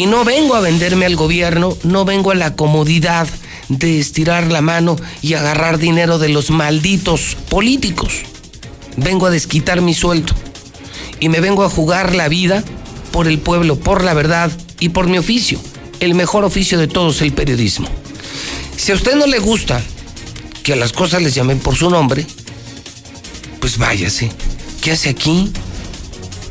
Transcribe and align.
Y 0.00 0.06
no 0.06 0.24
vengo 0.24 0.54
a 0.54 0.60
venderme 0.60 1.04
al 1.04 1.14
gobierno, 1.14 1.76
no 1.82 2.06
vengo 2.06 2.30
a 2.30 2.34
la 2.34 2.56
comodidad 2.56 3.28
de 3.68 4.00
estirar 4.00 4.50
la 4.50 4.62
mano 4.62 4.96
y 5.20 5.34
agarrar 5.34 5.76
dinero 5.76 6.18
de 6.18 6.30
los 6.30 6.48
malditos 6.50 7.36
políticos. 7.50 8.22
Vengo 8.96 9.26
a 9.26 9.30
desquitar 9.30 9.82
mi 9.82 9.92
sueldo 9.92 10.32
y 11.20 11.28
me 11.28 11.40
vengo 11.40 11.64
a 11.64 11.68
jugar 11.68 12.14
la 12.14 12.30
vida 12.30 12.64
por 13.12 13.28
el 13.28 13.40
pueblo, 13.40 13.76
por 13.76 14.02
la 14.02 14.14
verdad 14.14 14.50
y 14.78 14.88
por 14.88 15.06
mi 15.06 15.18
oficio, 15.18 15.60
el 16.00 16.14
mejor 16.14 16.44
oficio 16.44 16.78
de 16.78 16.88
todos, 16.88 17.20
el 17.20 17.34
periodismo. 17.34 17.86
Si 18.78 18.92
a 18.92 18.94
usted 18.94 19.16
no 19.16 19.26
le 19.26 19.38
gusta 19.38 19.82
que 20.62 20.72
a 20.72 20.76
las 20.76 20.94
cosas 20.94 21.20
les 21.20 21.34
llamen 21.34 21.58
por 21.58 21.76
su 21.76 21.90
nombre, 21.90 22.26
pues 23.60 23.76
váyase. 23.76 24.32
¿Qué 24.80 24.92
hace 24.92 25.10
aquí? 25.10 25.52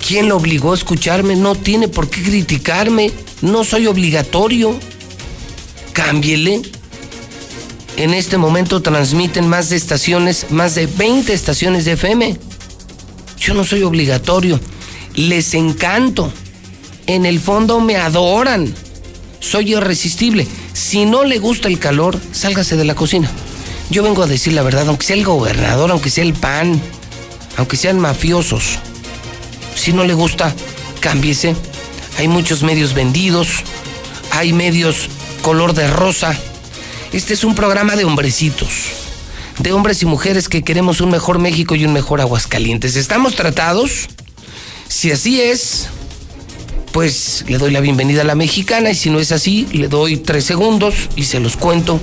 ¿Quién 0.08 0.30
lo 0.30 0.38
obligó 0.38 0.74
a 0.74 0.76
escucharme? 0.76 1.36
No 1.36 1.56
tiene 1.56 1.88
por 1.88 2.12
qué 2.12 2.22
criticarme. 2.22 3.12
No 3.42 3.64
soy 3.64 3.88
obligatorio. 3.88 4.78
Cámbiele. 5.94 6.62
En 7.98 8.14
este 8.14 8.38
momento 8.38 8.82
transmiten 8.82 9.48
más 9.48 9.70
de 9.70 9.76
estaciones, 9.76 10.48
más 10.50 10.76
de 10.76 10.88
20 10.88 11.34
estaciones 11.34 11.86
de 11.86 11.94
FM. 11.94 12.38
Yo 13.40 13.54
no 13.54 13.64
soy 13.64 13.84
obligatorio. 13.84 14.60
Les 15.16 15.54
encanto. 15.54 16.32
En 17.08 17.26
el 17.26 17.40
fondo 17.40 17.80
me 17.80 17.98
adoran. 17.98 18.74
Soy 19.40 19.74
irresistible. 19.74 20.48
Si 20.74 21.06
no 21.06 21.24
le 21.24 21.40
gusta 21.40 21.68
el 21.68 21.80
calor, 21.80 22.20
sálgase 22.32 22.78
de 22.78 22.86
la 22.86 22.96
cocina. 22.96 23.30
Yo 23.90 24.04
vengo 24.04 24.22
a 24.22 24.28
decir 24.28 24.54
la 24.54 24.62
verdad, 24.62 24.88
aunque 24.88 25.06
sea 25.06 25.16
el 25.16 25.26
gobernador, 25.26 25.92
aunque 25.92 26.10
sea 26.10 26.24
el 26.24 26.34
PAN, 26.34 26.80
aunque 27.58 27.78
sean 27.78 28.00
mafiosos. 28.00 28.78
Si 29.76 29.94
no 29.94 30.04
le 30.04 30.14
gusta, 30.14 30.54
cámbiese. 31.00 31.56
Hay 32.20 32.28
muchos 32.28 32.64
medios 32.64 32.94
vendidos, 32.94 33.48
hay 34.32 34.52
medios 34.52 35.08
color 35.42 35.74
de 35.74 35.88
rosa. 35.88 36.38
Este 37.14 37.34
es 37.34 37.46
un 37.46 37.56
programa 37.56 37.96
de 37.96 38.04
hombrecitos, 38.04 38.68
de 39.58 39.72
hombres 39.72 40.02
y 40.02 40.06
mujeres 40.06 40.50
que 40.50 40.62
queremos 40.62 41.00
un 41.00 41.12
mejor 41.12 41.40
México 41.40 41.76
y 41.76 41.86
un 41.86 41.94
mejor 41.94 42.20
Aguascalientes. 42.20 42.98
¿Estamos 42.98 43.36
tratados? 43.36 44.10
Si 44.90 45.14
así 45.14 45.40
es, 45.40 45.88
pues 46.92 47.46
le 47.48 47.58
doy 47.58 47.72
la 47.72 47.80
bienvenida 47.80 48.24
a 48.24 48.26
la 48.26 48.36
mexicana 48.36 48.90
y 48.90 48.96
si 48.96 49.10
no 49.10 49.22
es 49.22 49.32
así, 49.32 49.66
le 49.72 49.88
doy 49.88 50.18
tres 50.18 50.44
segundos 50.44 50.96
y 51.16 51.24
se 51.24 51.40
los 51.40 51.56
cuento 51.56 52.02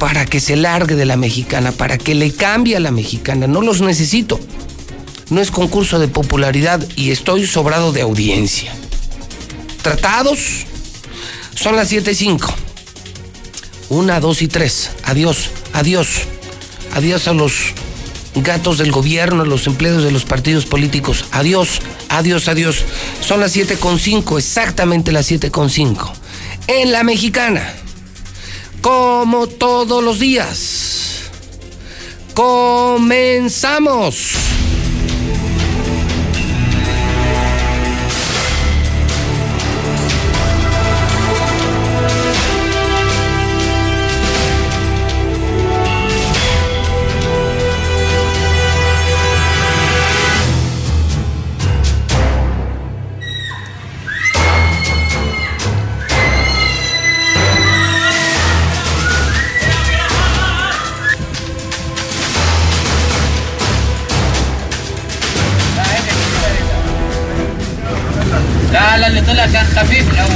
para 0.00 0.26
que 0.26 0.40
se 0.40 0.56
largue 0.56 0.96
de 0.96 1.06
la 1.06 1.16
mexicana, 1.16 1.70
para 1.70 1.98
que 1.98 2.16
le 2.16 2.32
cambie 2.32 2.74
a 2.74 2.80
la 2.80 2.90
mexicana. 2.90 3.46
No 3.46 3.62
los 3.62 3.80
necesito. 3.80 4.40
No 5.30 5.40
es 5.40 5.52
concurso 5.52 6.00
de 6.00 6.08
popularidad 6.08 6.84
y 6.96 7.12
estoy 7.12 7.46
sobrado 7.46 7.92
de 7.92 8.00
audiencia. 8.00 8.74
¿Tratados? 9.82 10.64
Son 11.54 11.76
las 11.76 11.88
7 11.88 12.12
y 12.12 12.14
5. 12.14 12.54
Una, 13.90 14.20
dos 14.20 14.40
y 14.42 14.48
tres. 14.48 14.90
Adiós, 15.04 15.50
adiós. 15.72 16.22
Adiós 16.94 17.28
a 17.28 17.32
los 17.32 17.52
gatos 18.34 18.78
del 18.78 18.90
gobierno, 18.90 19.42
a 19.42 19.46
los 19.46 19.66
empleados 19.66 20.04
de 20.04 20.10
los 20.10 20.24
partidos 20.24 20.64
políticos. 20.64 21.26
Adiós, 21.32 21.80
adiós, 22.08 22.48
adiós. 22.48 22.84
Son 23.20 23.40
las 23.40 23.52
7 23.52 23.76
con 23.76 23.98
5, 23.98 24.38
exactamente 24.38 25.12
las 25.12 25.26
7 25.26 25.50
con 25.50 25.68
5. 25.68 26.12
En 26.68 26.92
la 26.92 27.02
mexicana 27.02 27.74
como 28.82 29.46
todos 29.46 30.04
los 30.04 30.18
días. 30.18 31.30
Comenzamos. 32.34 34.32
طلع 69.31 69.45
كان 69.45 69.65
خفيف 69.65 70.13
الاول 70.13 70.31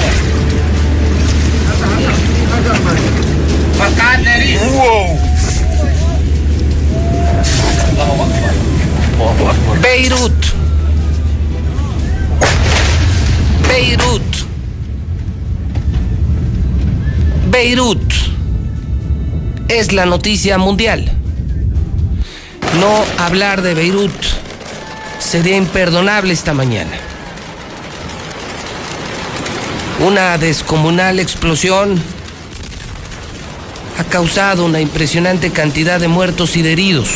فقعدنا 3.80 4.38
ريح 4.38 4.62
Beirut. 9.82 10.42
Beirut. 13.68 14.46
Beirut 17.52 18.14
es 19.68 19.92
la 19.92 20.06
noticia 20.06 20.58
mundial. 20.58 21.12
No 22.80 23.06
hablar 23.18 23.62
de 23.62 23.74
Beirut 23.76 24.12
sería 25.20 25.58
imperdonable 25.58 26.34
esta 26.34 26.54
mañana. 26.54 27.05
Una 29.99 30.37
descomunal 30.37 31.19
explosión 31.19 31.99
ha 33.99 34.05
causado 34.05 34.67
una 34.67 34.83
impresionante 34.83 35.51
cantidad 35.53 35.99
de 35.99 36.07
muertos 36.07 36.57
y 36.59 36.63
de 36.63 36.73
heridos. 36.73 37.09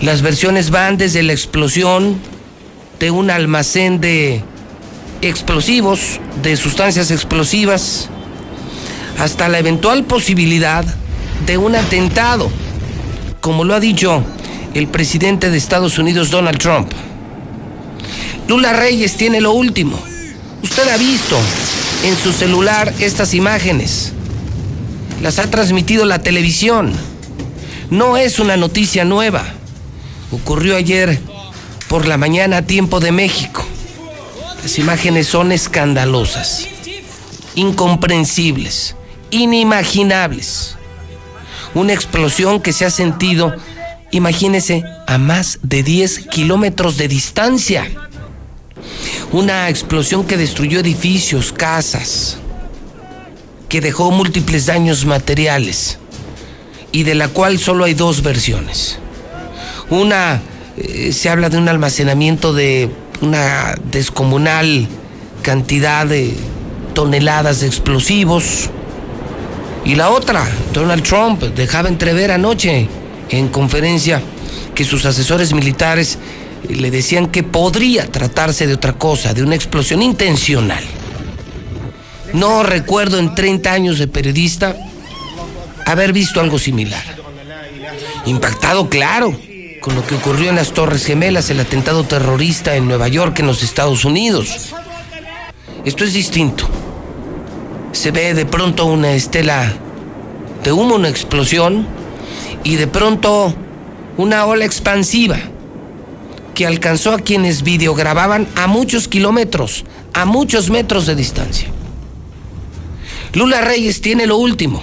Las 0.00 0.22
versiones 0.22 0.70
van 0.70 0.96
desde 0.96 1.22
la 1.22 1.34
explosión 1.34 2.16
de 3.00 3.10
un 3.10 3.30
almacén 3.30 4.00
de 4.00 4.42
explosivos, 5.20 6.20
de 6.42 6.56
sustancias 6.56 7.10
explosivas, 7.10 8.08
hasta 9.18 9.48
la 9.48 9.58
eventual 9.58 10.04
posibilidad 10.04 10.86
de 11.44 11.58
un 11.58 11.76
atentado, 11.76 12.50
como 13.42 13.64
lo 13.64 13.74
ha 13.74 13.80
dicho 13.80 14.24
el 14.72 14.88
presidente 14.88 15.50
de 15.50 15.58
Estados 15.58 15.98
Unidos, 15.98 16.30
Donald 16.30 16.58
Trump. 16.58 16.90
Lula 18.48 18.72
Reyes 18.72 19.16
tiene 19.18 19.42
lo 19.42 19.52
último. 19.52 20.13
Usted 20.64 20.88
ha 20.88 20.96
visto 20.96 21.38
en 22.04 22.16
su 22.16 22.32
celular 22.32 22.94
estas 22.98 23.34
imágenes. 23.34 24.14
Las 25.20 25.38
ha 25.38 25.50
transmitido 25.50 26.06
la 26.06 26.20
televisión. 26.20 26.90
No 27.90 28.16
es 28.16 28.38
una 28.38 28.56
noticia 28.56 29.04
nueva. 29.04 29.44
Ocurrió 30.30 30.76
ayer 30.76 31.20
por 31.86 32.08
la 32.08 32.16
mañana 32.16 32.56
a 32.56 32.62
tiempo 32.62 32.98
de 32.98 33.12
México. 33.12 33.62
Las 34.62 34.78
imágenes 34.78 35.26
son 35.26 35.52
escandalosas, 35.52 36.66
incomprensibles, 37.56 38.96
inimaginables. 39.30 40.76
Una 41.74 41.92
explosión 41.92 42.62
que 42.62 42.72
se 42.72 42.86
ha 42.86 42.90
sentido, 42.90 43.54
imagínese, 44.12 44.82
a 45.06 45.18
más 45.18 45.58
de 45.62 45.82
10 45.82 46.20
kilómetros 46.30 46.96
de 46.96 47.08
distancia. 47.08 47.86
Una 49.34 49.68
explosión 49.68 50.28
que 50.28 50.36
destruyó 50.36 50.78
edificios, 50.78 51.52
casas, 51.52 52.36
que 53.68 53.80
dejó 53.80 54.12
múltiples 54.12 54.66
daños 54.66 55.06
materiales 55.06 55.98
y 56.92 57.02
de 57.02 57.16
la 57.16 57.26
cual 57.26 57.58
solo 57.58 57.82
hay 57.82 57.94
dos 57.94 58.22
versiones. 58.22 59.00
Una, 59.90 60.40
eh, 60.76 61.10
se 61.12 61.30
habla 61.30 61.48
de 61.48 61.58
un 61.58 61.68
almacenamiento 61.68 62.52
de 62.52 62.88
una 63.22 63.74
descomunal 63.90 64.86
cantidad 65.42 66.06
de 66.06 66.32
toneladas 66.94 67.58
de 67.58 67.66
explosivos. 67.66 68.70
Y 69.84 69.96
la 69.96 70.10
otra, 70.10 70.46
Donald 70.72 71.02
Trump 71.02 71.42
dejaba 71.42 71.88
entrever 71.88 72.30
anoche 72.30 72.86
en 73.30 73.48
conferencia 73.48 74.22
que 74.76 74.84
sus 74.84 75.04
asesores 75.04 75.52
militares 75.52 76.18
le 76.68 76.90
decían 76.90 77.28
que 77.28 77.42
podría 77.42 78.10
tratarse 78.10 78.66
de 78.66 78.74
otra 78.74 78.94
cosa, 78.94 79.34
de 79.34 79.42
una 79.42 79.54
explosión 79.54 80.02
intencional. 80.02 80.82
No 82.32 82.62
recuerdo 82.62 83.18
en 83.18 83.34
30 83.34 83.72
años 83.72 83.98
de 83.98 84.08
periodista 84.08 84.76
haber 85.86 86.12
visto 86.12 86.40
algo 86.40 86.58
similar. 86.58 87.04
Impactado, 88.26 88.88
claro, 88.88 89.38
con 89.80 89.94
lo 89.94 90.06
que 90.06 90.14
ocurrió 90.14 90.48
en 90.48 90.56
las 90.56 90.72
Torres 90.72 91.04
Gemelas, 91.04 91.50
el 91.50 91.60
atentado 91.60 92.04
terrorista 92.04 92.74
en 92.74 92.88
Nueva 92.88 93.08
York, 93.08 93.38
en 93.38 93.46
los 93.46 93.62
Estados 93.62 94.04
Unidos. 94.04 94.74
Esto 95.84 96.04
es 96.04 96.14
distinto. 96.14 96.66
Se 97.92 98.10
ve 98.10 98.34
de 98.34 98.46
pronto 98.46 98.86
una 98.86 99.12
estela 99.12 99.72
de 100.62 100.72
humo, 100.72 100.94
una 100.94 101.10
explosión, 101.10 101.86
y 102.64 102.76
de 102.76 102.86
pronto 102.86 103.54
una 104.16 104.46
ola 104.46 104.64
expansiva 104.64 105.38
que 106.54 106.66
alcanzó 106.66 107.12
a 107.12 107.18
quienes 107.18 107.62
videogrababan 107.62 108.48
a 108.56 108.66
muchos 108.66 109.08
kilómetros, 109.08 109.84
a 110.12 110.24
muchos 110.24 110.70
metros 110.70 111.06
de 111.06 111.16
distancia. 111.16 111.68
Lula 113.32 113.60
Reyes 113.60 114.00
tiene 114.00 114.26
lo 114.26 114.36
último. 114.36 114.82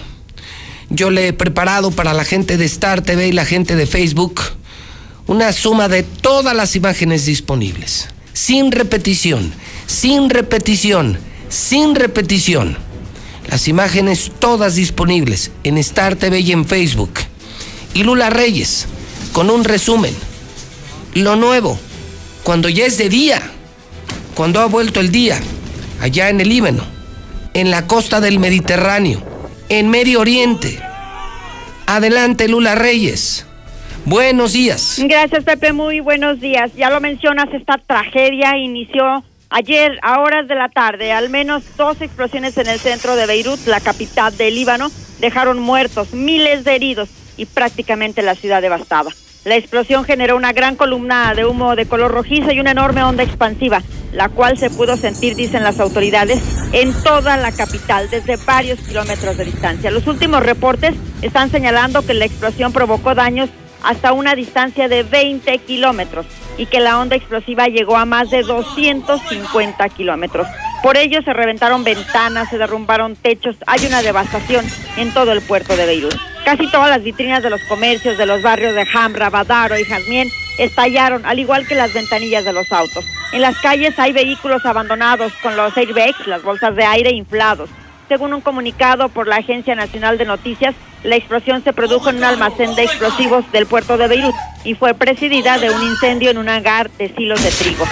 Yo 0.89 1.09
le 1.09 1.29
he 1.29 1.33
preparado 1.33 1.91
para 1.91 2.13
la 2.13 2.25
gente 2.25 2.57
de 2.57 2.65
Star 2.65 3.01
TV 3.01 3.29
y 3.29 3.31
la 3.31 3.45
gente 3.45 3.75
de 3.75 3.85
Facebook 3.88 4.41
una 5.31 5.53
suma 5.53 5.88
de 5.88 6.03
todas 6.03 6.53
las 6.53 6.75
imágenes 6.75 7.25
disponibles, 7.25 8.09
sin 8.33 8.69
repetición, 8.71 9.53
sin 9.88 10.29
repetición, 10.29 11.18
sin 11.47 11.95
repetición. 11.95 12.77
Las 13.50 13.69
imágenes 13.69 14.31
todas 14.39 14.75
disponibles 14.75 15.51
en 15.63 15.77
Star 15.77 16.18
TV 16.18 16.41
y 16.41 16.51
en 16.51 16.65
Facebook. 16.65 17.12
Y 17.94 18.03
Lula 18.03 18.29
Reyes, 18.29 18.88
con 19.31 19.50
un 19.50 19.63
resumen. 19.63 20.13
Lo 21.13 21.35
nuevo, 21.35 21.77
cuando 22.43 22.69
ya 22.69 22.85
es 22.85 22.97
de 22.97 23.09
día, 23.09 23.41
cuando 24.33 24.61
ha 24.61 24.65
vuelto 24.67 25.01
el 25.01 25.11
día, 25.11 25.37
allá 25.99 26.29
en 26.29 26.39
el 26.39 26.47
Líbano, 26.47 26.85
en 27.53 27.69
la 27.69 27.85
costa 27.85 28.21
del 28.21 28.39
Mediterráneo, 28.39 29.21
en 29.67 29.89
Medio 29.89 30.21
Oriente. 30.21 30.81
Adelante, 31.85 32.47
Lula 32.47 32.75
Reyes. 32.75 33.45
Buenos 34.05 34.53
días. 34.53 35.01
Gracias, 35.03 35.43
Pepe. 35.43 35.73
Muy 35.73 35.99
buenos 35.99 36.39
días. 36.39 36.71
Ya 36.77 36.89
lo 36.89 37.01
mencionas, 37.01 37.53
esta 37.53 37.77
tragedia 37.77 38.57
inició 38.57 39.21
ayer 39.49 39.99
a 40.03 40.21
horas 40.21 40.47
de 40.47 40.55
la 40.55 40.69
tarde. 40.69 41.11
Al 41.11 41.29
menos 41.29 41.63
dos 41.75 42.01
explosiones 42.01 42.57
en 42.57 42.67
el 42.67 42.79
centro 42.79 43.17
de 43.17 43.25
Beirut, 43.25 43.67
la 43.67 43.81
capital 43.81 44.35
del 44.37 44.55
Líbano, 44.55 44.89
dejaron 45.19 45.59
muertos, 45.59 46.13
miles 46.13 46.63
de 46.63 46.73
heridos 46.73 47.09
y 47.35 47.47
prácticamente 47.47 48.21
la 48.21 48.35
ciudad 48.35 48.61
devastada. 48.61 49.11
La 49.43 49.55
explosión 49.55 50.03
generó 50.03 50.35
una 50.35 50.53
gran 50.53 50.75
columna 50.75 51.33
de 51.33 51.45
humo 51.45 51.75
de 51.75 51.88
color 51.88 52.11
rojizo 52.11 52.51
y 52.51 52.59
una 52.59 52.71
enorme 52.71 53.01
onda 53.01 53.23
expansiva, 53.23 53.81
la 54.13 54.29
cual 54.29 54.55
se 54.59 54.69
pudo 54.69 54.97
sentir, 54.97 55.35
dicen 55.35 55.63
las 55.63 55.79
autoridades, 55.79 56.39
en 56.73 56.93
toda 57.01 57.38
la 57.38 57.51
capital, 57.51 58.07
desde 58.11 58.38
varios 58.38 58.79
kilómetros 58.81 59.38
de 59.38 59.45
distancia. 59.45 59.89
Los 59.89 60.05
últimos 60.05 60.43
reportes 60.43 60.93
están 61.23 61.49
señalando 61.49 62.05
que 62.05 62.13
la 62.13 62.25
explosión 62.25 62.71
provocó 62.71 63.15
daños 63.15 63.49
hasta 63.81 64.13
una 64.13 64.35
distancia 64.35 64.88
de 64.88 65.01
20 65.01 65.57
kilómetros 65.59 66.27
y 66.59 66.67
que 66.67 66.79
la 66.79 66.99
onda 66.99 67.15
explosiva 67.15 67.65
llegó 67.65 67.97
a 67.97 68.05
más 68.05 68.29
de 68.29 68.44
250 68.44 69.89
kilómetros. 69.89 70.47
Por 70.83 70.97
ello 70.97 71.23
se 71.23 71.33
reventaron 71.33 71.83
ventanas, 71.83 72.49
se 72.49 72.59
derrumbaron 72.59 73.15
techos, 73.15 73.55
hay 73.65 73.87
una 73.87 74.03
devastación 74.03 74.63
en 74.97 75.11
todo 75.15 75.31
el 75.31 75.41
puerto 75.41 75.75
de 75.75 75.87
Beirut. 75.87 76.31
Casi 76.45 76.67
todas 76.67 76.89
las 76.89 77.03
vitrinas 77.03 77.43
de 77.43 77.49
los 77.49 77.61
comercios 77.63 78.17
de 78.17 78.25
los 78.25 78.41
barrios 78.41 78.73
de 78.73 78.85
Hamra, 78.93 79.29
Badaro 79.29 79.77
y 79.77 79.85
Jazmien 79.85 80.29
estallaron, 80.57 81.25
al 81.25 81.39
igual 81.39 81.67
que 81.67 81.75
las 81.75 81.93
ventanillas 81.93 82.43
de 82.43 82.53
los 82.53 82.71
autos. 82.71 83.05
En 83.31 83.41
las 83.41 83.57
calles 83.59 83.97
hay 83.97 84.11
vehículos 84.11 84.65
abandonados 84.65 85.31
con 85.41 85.55
los 85.55 85.75
airbags, 85.77 86.27
las 86.27 86.43
bolsas 86.43 86.75
de 86.75 86.83
aire 86.83 87.11
inflados. 87.11 87.69
Según 88.09 88.33
un 88.33 88.41
comunicado 88.41 89.07
por 89.09 89.27
la 89.27 89.38
Agencia 89.38 89.75
Nacional 89.75 90.17
de 90.17 90.25
Noticias, 90.25 90.75
la 91.03 91.15
explosión 91.15 91.63
se 91.63 91.73
produjo 91.73 92.09
en 92.09 92.17
un 92.17 92.23
almacén 92.25 92.75
de 92.75 92.83
explosivos 92.83 93.49
del 93.51 93.67
puerto 93.67 93.97
de 93.97 94.07
Beirut 94.07 94.35
y 94.63 94.75
fue 94.75 94.94
presidida 94.94 95.57
de 95.59 95.69
un 95.69 95.81
incendio 95.81 96.31
en 96.31 96.37
un 96.37 96.49
hangar 96.49 96.89
de 96.91 97.13
silos 97.15 97.41
de 97.41 97.51
trigo. 97.51 97.85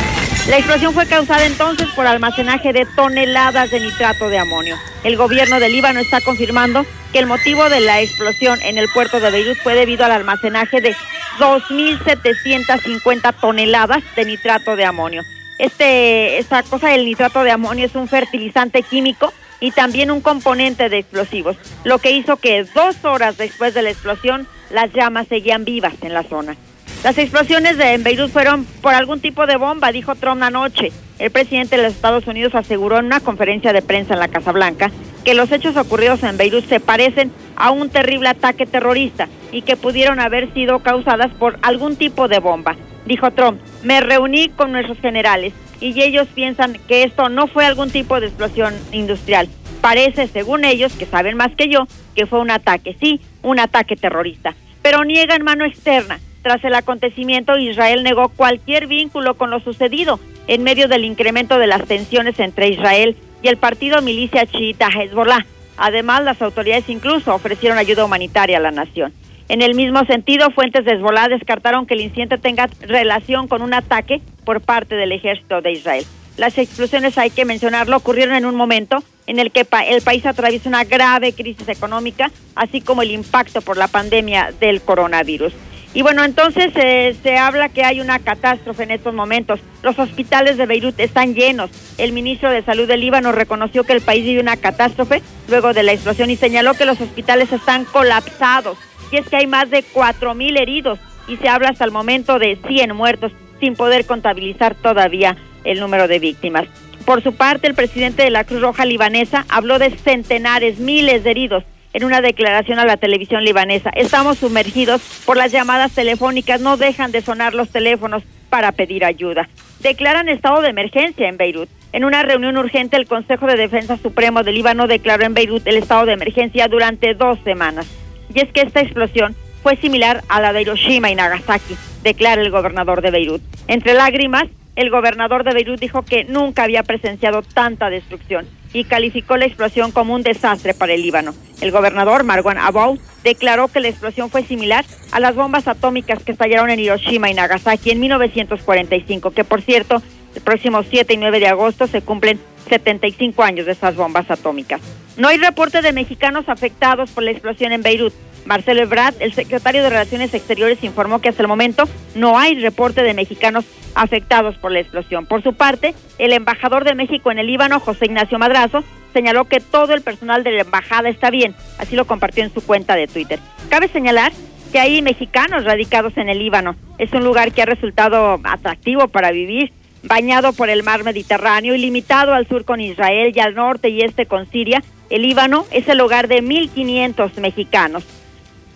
La 0.49 0.57
explosión 0.57 0.95
fue 0.95 1.05
causada 1.05 1.45
entonces 1.45 1.87
por 1.95 2.07
almacenaje 2.07 2.73
de 2.73 2.87
toneladas 2.95 3.69
de 3.69 3.79
nitrato 3.79 4.29
de 4.29 4.39
amonio. 4.39 4.77
El 5.03 5.15
gobierno 5.15 5.59
del 5.59 5.71
Líbano 5.71 5.99
está 5.99 6.21
confirmando 6.21 6.87
que 7.13 7.19
el 7.19 7.27
motivo 7.27 7.69
de 7.69 7.81
la 7.81 8.01
explosión 8.01 8.59
en 8.63 8.79
el 8.79 8.89
puerto 8.89 9.19
de 9.19 9.29
Beirut 9.29 9.59
fue 9.59 9.75
debido 9.75 10.05
al 10.05 10.11
almacenaje 10.11 10.81
de 10.81 10.95
2.750 11.37 13.35
toneladas 13.39 14.01
de 14.15 14.25
nitrato 14.25 14.75
de 14.75 14.85
amonio. 14.85 15.21
Este, 15.59 16.39
esta 16.39 16.63
cosa 16.63 16.89
del 16.89 17.05
nitrato 17.05 17.43
de 17.43 17.51
amonio 17.51 17.85
es 17.85 17.93
un 17.93 18.07
fertilizante 18.07 18.81
químico 18.81 19.31
y 19.59 19.69
también 19.69 20.09
un 20.09 20.21
componente 20.21 20.89
de 20.89 20.97
explosivos, 20.97 21.57
lo 21.83 21.99
que 21.99 22.09
hizo 22.09 22.37
que 22.37 22.63
dos 22.63 23.05
horas 23.05 23.37
después 23.37 23.75
de 23.75 23.83
la 23.83 23.91
explosión 23.91 24.47
las 24.71 24.91
llamas 24.93 25.27
seguían 25.27 25.63
vivas 25.63 25.93
en 26.01 26.15
la 26.15 26.23
zona. 26.23 26.55
Las 27.03 27.17
explosiones 27.17 27.77
de, 27.77 27.93
en 27.93 28.03
Beirut 28.03 28.29
fueron 28.29 28.65
por 28.81 28.93
algún 28.93 29.21
tipo 29.21 29.47
de 29.47 29.55
bomba, 29.55 29.93
dijo 29.93 30.15
Trump 30.15 30.43
anoche. 30.43 30.91
El 31.17 31.31
presidente 31.31 31.77
de 31.77 31.83
los 31.83 31.93
Estados 31.93 32.27
Unidos 32.27 32.55
aseguró 32.55 32.99
en 32.99 33.05
una 33.05 33.21
conferencia 33.21 33.71
de 33.71 33.81
prensa 33.81 34.15
en 34.15 34.19
la 34.19 34.27
Casa 34.27 34.51
Blanca 34.51 34.91
que 35.23 35.33
los 35.33 35.49
hechos 35.51 35.77
ocurridos 35.77 36.23
en 36.23 36.35
Beirut 36.35 36.67
se 36.67 36.81
parecen 36.81 37.31
a 37.55 37.71
un 37.71 37.89
terrible 37.89 38.27
ataque 38.27 38.65
terrorista 38.65 39.29
y 39.51 39.61
que 39.61 39.77
pudieron 39.77 40.19
haber 40.19 40.53
sido 40.53 40.79
causadas 40.79 41.33
por 41.35 41.57
algún 41.61 41.95
tipo 41.95 42.27
de 42.27 42.39
bomba. 42.39 42.75
Dijo 43.05 43.31
Trump, 43.31 43.61
me 43.81 44.01
reuní 44.01 44.49
con 44.49 44.73
nuestros 44.73 44.99
generales 44.99 45.53
y 45.79 46.01
ellos 46.01 46.27
piensan 46.35 46.77
que 46.89 47.03
esto 47.03 47.29
no 47.29 47.47
fue 47.47 47.65
algún 47.65 47.91
tipo 47.91 48.19
de 48.19 48.27
explosión 48.27 48.73
industrial. 48.91 49.47
Parece, 49.79 50.27
según 50.27 50.65
ellos, 50.65 50.91
que 50.93 51.05
saben 51.05 51.37
más 51.37 51.55
que 51.55 51.69
yo, 51.69 51.87
que 52.13 52.25
fue 52.25 52.39
un 52.39 52.51
ataque, 52.51 52.97
sí, 52.99 53.21
un 53.41 53.59
ataque 53.59 53.95
terrorista. 53.95 54.53
Pero 54.81 55.05
niegan 55.05 55.43
mano 55.43 55.63
externa. 55.63 56.19
Tras 56.41 56.63
el 56.63 56.73
acontecimiento, 56.73 57.57
Israel 57.57 58.03
negó 58.03 58.29
cualquier 58.29 58.87
vínculo 58.87 59.35
con 59.35 59.49
lo 59.49 59.59
sucedido 59.59 60.19
en 60.47 60.63
medio 60.63 60.87
del 60.87 61.03
incremento 61.03 61.59
de 61.59 61.67
las 61.67 61.85
tensiones 61.85 62.39
entre 62.39 62.69
Israel 62.69 63.17
y 63.41 63.49
el 63.49 63.57
partido 63.57 64.01
milicia 64.01 64.45
chiita 64.45 64.87
Hezbollah. 64.87 65.45
Además, 65.77 66.23
las 66.23 66.41
autoridades 66.41 66.89
incluso 66.89 67.33
ofrecieron 67.33 67.77
ayuda 67.77 68.05
humanitaria 68.05 68.57
a 68.57 68.61
la 68.61 68.71
nación. 68.71 69.13
En 69.47 69.61
el 69.61 69.75
mismo 69.75 70.05
sentido, 70.05 70.51
fuentes 70.51 70.85
de 70.85 70.93
Hezbollah 70.93 71.27
descartaron 71.27 71.85
que 71.85 71.95
el 71.95 72.01
incidente 72.01 72.37
tenga 72.37 72.69
relación 72.81 73.47
con 73.47 73.61
un 73.61 73.73
ataque 73.73 74.21
por 74.45 74.61
parte 74.61 74.95
del 74.95 75.11
ejército 75.11 75.61
de 75.61 75.71
Israel. 75.71 76.05
Las 76.37 76.57
explosiones, 76.57 77.17
hay 77.17 77.31
que 77.31 77.43
mencionarlo, 77.43 77.97
ocurrieron 77.97 78.35
en 78.35 78.45
un 78.45 78.55
momento 78.55 79.03
en 79.27 79.39
el 79.39 79.51
que 79.51 79.67
el 79.89 80.01
país 80.01 80.25
atraviesa 80.25 80.69
una 80.69 80.85
grave 80.85 81.33
crisis 81.33 81.67
económica, 81.67 82.31
así 82.55 82.79
como 82.79 83.01
el 83.01 83.11
impacto 83.11 83.61
por 83.61 83.75
la 83.75 83.87
pandemia 83.87 84.53
del 84.59 84.81
coronavirus. 84.81 85.53
Y 85.93 86.03
bueno, 86.03 86.23
entonces 86.23 86.71
eh, 86.75 87.15
se 87.23 87.37
habla 87.37 87.69
que 87.69 87.83
hay 87.83 87.99
una 87.99 88.19
catástrofe 88.19 88.83
en 88.83 88.91
estos 88.91 89.13
momentos. 89.13 89.59
Los 89.81 89.97
hospitales 89.97 90.57
de 90.57 90.67
Beirut 90.67 90.99
están 90.99 91.33
llenos. 91.33 91.71
El 91.97 92.13
ministro 92.13 92.51
de 92.51 92.61
Salud 92.61 92.87
del 92.87 93.01
Líbano 93.01 93.31
reconoció 93.31 93.83
que 93.83 93.93
el 93.93 94.01
país 94.01 94.23
vive 94.23 94.41
una 94.41 94.57
catástrofe 94.57 95.23
luego 95.47 95.73
de 95.73 95.81
la 95.81 95.93
explosión 95.93 96.29
y 96.29 96.35
señaló 96.35 96.75
que 96.75 96.85
los 96.85 97.01
hospitales 97.01 97.51
están 97.51 97.85
colapsados 97.85 98.77
y 99.11 99.17
es 99.17 99.27
que 99.27 99.37
hay 99.37 99.47
más 99.47 99.71
de 99.71 99.81
cuatro 99.81 100.35
mil 100.35 100.57
heridos 100.57 100.99
y 101.27 101.37
se 101.37 101.49
habla 101.49 101.69
hasta 101.69 101.85
el 101.85 101.91
momento 101.91 102.37
de 102.37 102.59
100 102.67 102.95
muertos 102.95 103.31
sin 103.59 103.75
poder 103.75 104.05
contabilizar 104.05 104.75
todavía 104.75 105.37
el 105.63 105.79
número 105.79 106.07
de 106.07 106.19
víctimas. 106.19 106.67
Por 107.05 107.23
su 107.23 107.33
parte, 107.33 107.67
el 107.67 107.73
presidente 107.73 108.23
de 108.23 108.29
la 108.29 108.43
Cruz 108.43 108.61
Roja 108.61 108.85
libanesa 108.85 109.45
habló 109.49 109.79
de 109.79 109.89
centenares, 109.89 110.77
miles 110.77 111.23
de 111.23 111.31
heridos 111.31 111.63
en 111.93 112.03
una 112.03 112.21
declaración 112.21 112.79
a 112.79 112.85
la 112.85 112.97
televisión 112.97 113.43
libanesa. 113.43 113.89
Estamos 113.91 114.37
sumergidos 114.37 115.01
por 115.25 115.37
las 115.37 115.51
llamadas 115.51 115.91
telefónicas, 115.91 116.61
no 116.61 116.77
dejan 116.77 117.11
de 117.11 117.21
sonar 117.21 117.53
los 117.53 117.69
teléfonos 117.69 118.23
para 118.49 118.71
pedir 118.71 119.05
ayuda. 119.05 119.49
Declaran 119.79 120.29
estado 120.29 120.61
de 120.61 120.69
emergencia 120.69 121.27
en 121.27 121.37
Beirut. 121.37 121.69
En 121.91 122.03
una 122.03 122.21
reunión 122.23 122.57
urgente, 122.57 122.97
el 122.97 123.07
Consejo 123.07 123.47
de 123.47 123.55
Defensa 123.55 123.97
Supremo 123.97 124.43
del 124.43 124.55
Líbano 124.55 124.87
declaró 124.87 125.23
en 125.25 125.33
Beirut 125.33 125.65
el 125.65 125.77
estado 125.77 126.05
de 126.05 126.13
emergencia 126.13 126.67
durante 126.67 127.13
dos 127.15 127.39
semanas 127.43 127.87
y 128.33 128.39
es 128.39 128.51
que 128.51 128.61
esta 128.61 128.81
explosión 128.81 129.35
fue 129.63 129.75
similar 129.77 130.23
a 130.29 130.39
la 130.39 130.53
de 130.53 130.61
Hiroshima 130.61 131.09
y 131.09 131.15
Nagasaki, 131.15 131.75
declara 132.03 132.41
el 132.41 132.51
gobernador 132.51 133.01
de 133.01 133.11
Beirut. 133.11 133.41
Entre 133.67 133.93
lágrimas, 133.93 134.45
el 134.75 134.89
gobernador 134.89 135.43
de 135.43 135.53
Beirut 135.53 135.79
dijo 135.79 136.03
que 136.03 136.23
nunca 136.23 136.63
había 136.63 136.83
presenciado 136.83 137.41
tanta 137.41 137.89
destrucción 137.89 138.47
y 138.73 138.83
calificó 138.83 139.37
la 139.37 139.45
explosión 139.45 139.91
como 139.91 140.13
un 140.13 140.23
desastre 140.23 140.73
para 140.73 140.93
el 140.93 141.01
Líbano. 141.01 141.33
El 141.61 141.71
gobernador 141.71 142.23
Marwan 142.23 142.57
Abou 142.57 142.97
declaró 143.23 143.67
que 143.67 143.79
la 143.79 143.89
explosión 143.89 144.29
fue 144.29 144.43
similar 144.43 144.85
a 145.11 145.19
las 145.19 145.35
bombas 145.35 145.67
atómicas 145.67 146.23
que 146.23 146.31
estallaron 146.31 146.69
en 146.69 146.79
Hiroshima 146.79 147.29
y 147.29 147.33
Nagasaki 147.33 147.91
en 147.91 147.99
1945, 147.99 149.31
que 149.31 149.43
por 149.43 149.61
cierto, 149.61 150.01
el 150.35 150.41
próximo 150.41 150.83
7 150.83 151.13
y 151.13 151.17
9 151.17 151.39
de 151.39 151.47
agosto 151.47 151.87
se 151.87 152.01
cumplen 152.01 152.39
75 152.69 153.43
años 153.43 153.65
de 153.65 153.71
esas 153.73 153.95
bombas 153.95 154.29
atómicas. 154.29 154.81
No 155.17 155.27
hay 155.27 155.37
reporte 155.37 155.81
de 155.81 155.91
mexicanos 155.91 156.47
afectados 156.47 157.11
por 157.11 157.23
la 157.23 157.31
explosión 157.31 157.71
en 157.71 157.81
Beirut. 157.81 158.13
Marcelo 158.45 158.81
Ebrard, 158.81 159.15
el 159.19 159.33
secretario 159.33 159.83
de 159.83 159.89
Relaciones 159.89 160.33
Exteriores, 160.33 160.83
informó 160.83 161.19
que 161.19 161.29
hasta 161.29 161.41
el 161.41 161.47
momento 161.47 161.83
no 162.15 162.39
hay 162.39 162.59
reporte 162.59 163.03
de 163.03 163.13
mexicanos 163.13 163.65
afectados 163.95 164.55
por 164.57 164.71
la 164.71 164.79
explosión. 164.79 165.25
Por 165.25 165.43
su 165.43 165.53
parte, 165.53 165.93
el 166.17 166.31
embajador 166.31 166.83
de 166.83 166.95
México 166.95 167.31
en 167.31 167.39
el 167.39 167.47
Líbano, 167.47 167.79
José 167.79 168.05
Ignacio 168.05 168.39
Madrazo, 168.39 168.83
señaló 169.13 169.45
que 169.45 169.59
todo 169.59 169.93
el 169.93 170.01
personal 170.01 170.43
de 170.43 170.51
la 170.51 170.61
embajada 170.61 171.09
está 171.09 171.29
bien. 171.29 171.55
Así 171.77 171.95
lo 171.95 172.05
compartió 172.05 172.43
en 172.43 172.53
su 172.53 172.61
cuenta 172.61 172.95
de 172.95 173.07
Twitter. 173.07 173.39
Cabe 173.69 173.87
señalar 173.87 174.31
que 174.71 174.79
hay 174.79 175.01
mexicanos 175.01 175.65
radicados 175.65 176.15
en 176.17 176.29
el 176.29 176.39
Líbano. 176.39 176.75
Es 176.97 177.11
un 177.13 177.23
lugar 177.23 177.51
que 177.51 177.61
ha 177.61 177.65
resultado 177.65 178.39
atractivo 178.43 179.07
para 179.07 179.31
vivir 179.31 179.71
bañado 180.03 180.53
por 180.53 180.69
el 180.69 180.83
mar 180.83 181.03
Mediterráneo 181.03 181.75
y 181.75 181.77
limitado 181.77 182.33
al 182.33 182.47
sur 182.47 182.65
con 182.65 182.81
Israel 182.81 183.31
y 183.35 183.39
al 183.39 183.55
norte 183.55 183.89
y 183.89 184.01
este 184.01 184.25
con 184.25 184.49
Siria, 184.49 184.83
el 185.09 185.23
Líbano 185.23 185.65
es 185.71 185.87
el 185.87 186.01
hogar 186.01 186.27
de 186.27 186.43
1.500 186.43 187.37
mexicanos. 187.39 188.03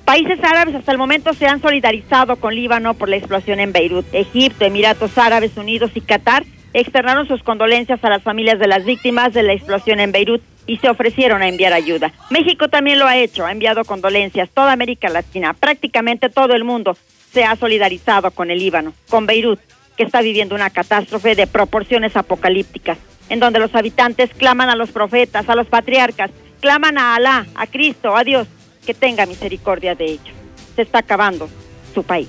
Países 0.05 0.39
árabes 0.43 0.75
hasta 0.75 0.91
el 0.91 0.97
momento 0.97 1.33
se 1.33 1.47
han 1.47 1.61
solidarizado 1.61 2.35
con 2.35 2.55
Líbano 2.55 2.93
por 2.93 3.07
la 3.07 3.15
explosión 3.15 3.59
en 3.59 3.71
Beirut. 3.71 4.05
Egipto, 4.13 4.65
Emiratos 4.65 5.17
Árabes 5.17 5.55
Unidos 5.55 5.91
y 5.95 6.01
Qatar 6.01 6.43
externaron 6.73 7.27
sus 7.27 7.41
condolencias 7.43 8.03
a 8.03 8.09
las 8.09 8.23
familias 8.23 8.59
de 8.59 8.67
las 8.67 8.83
víctimas 8.83 9.33
de 9.33 9.43
la 9.43 9.53
explosión 9.53 9.99
en 9.99 10.11
Beirut 10.11 10.41
y 10.65 10.77
se 10.77 10.89
ofrecieron 10.89 11.41
a 11.41 11.47
enviar 11.47 11.71
ayuda. 11.71 12.11
México 12.29 12.67
también 12.67 12.99
lo 12.99 13.07
ha 13.07 13.17
hecho, 13.17 13.45
ha 13.45 13.51
enviado 13.51 13.85
condolencias. 13.85 14.49
Toda 14.49 14.71
América 14.71 15.09
Latina, 15.09 15.53
prácticamente 15.53 16.29
todo 16.29 16.53
el 16.53 16.63
mundo 16.63 16.97
se 17.31 17.45
ha 17.45 17.55
solidarizado 17.55 18.31
con 18.31 18.51
el 18.51 18.59
Líbano, 18.59 18.93
con 19.09 19.25
Beirut, 19.25 19.59
que 19.97 20.03
está 20.03 20.21
viviendo 20.21 20.55
una 20.55 20.69
catástrofe 20.69 21.35
de 21.35 21.47
proporciones 21.47 22.15
apocalípticas, 22.15 22.97
en 23.29 23.39
donde 23.39 23.59
los 23.59 23.73
habitantes 23.75 24.31
claman 24.35 24.69
a 24.69 24.75
los 24.75 24.91
profetas, 24.91 25.47
a 25.49 25.55
los 25.55 25.67
patriarcas, 25.67 26.31
claman 26.59 26.97
a 26.97 27.15
Alá, 27.15 27.45
a 27.55 27.67
Cristo, 27.67 28.15
a 28.15 28.23
Dios, 28.23 28.47
que 28.85 28.93
tenga 28.93 29.25
misericordia 29.25 29.95
de 29.95 30.05
ellos. 30.05 30.33
Se 30.75 30.81
está 30.81 30.99
acabando 30.99 31.49
su 31.93 32.03
país. 32.03 32.27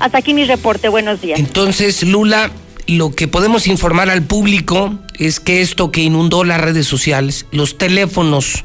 Hasta 0.00 0.18
aquí 0.18 0.34
mi 0.34 0.44
reporte, 0.44 0.88
buenos 0.88 1.20
días. 1.20 1.38
Entonces, 1.38 2.02
Lula, 2.02 2.50
lo 2.86 3.14
que 3.14 3.28
podemos 3.28 3.66
informar 3.66 4.10
al 4.10 4.22
público 4.22 4.98
es 5.18 5.40
que 5.40 5.60
esto 5.60 5.90
que 5.92 6.02
inundó 6.02 6.44
las 6.44 6.60
redes 6.60 6.86
sociales, 6.86 7.46
los 7.52 7.78
teléfonos, 7.78 8.64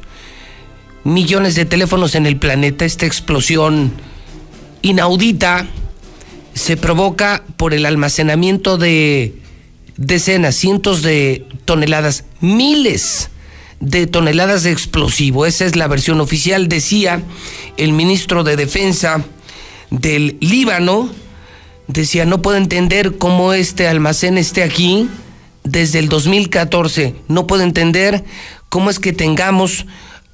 millones 1.04 1.56
de 1.56 1.66
teléfonos 1.66 2.16
en 2.16 2.26
el 2.26 2.38
planeta, 2.38 2.86
esta 2.86 3.06
explosión 3.06 3.92
inaudita, 4.82 5.68
se 6.58 6.76
provoca 6.76 7.44
por 7.56 7.74
el 7.74 7.86
almacenamiento 7.86 8.78
de 8.78 9.36
decenas, 9.96 10.56
cientos 10.56 11.04
de 11.04 11.46
toneladas, 11.66 12.26
miles 12.42 13.30
de 13.80 14.08
toneladas 14.08 14.64
de 14.64 14.72
explosivo. 14.72 15.46
Esa 15.46 15.66
es 15.66 15.76
la 15.76 15.88
versión 15.88 16.20
oficial, 16.20 16.68
decía 16.68 17.22
el 17.78 17.94
ministro 17.94 18.44
de 18.44 18.56
Defensa 18.56 19.24
del 19.92 20.38
Líbano, 20.40 21.10
decía, 21.88 22.26
no 22.26 22.42
puedo 22.42 22.58
entender 22.58 23.18
cómo 23.18 23.54
este 23.54 23.88
almacén 23.88 24.38
esté 24.40 24.64
aquí 24.64 25.08
desde 25.64 26.00
el 26.00 26.10
2014, 26.10 27.16
no 27.28 27.46
puedo 27.46 27.62
entender 27.62 28.24
cómo 28.70 28.90
es 28.90 29.00
que 29.00 29.14
tengamos 29.14 29.86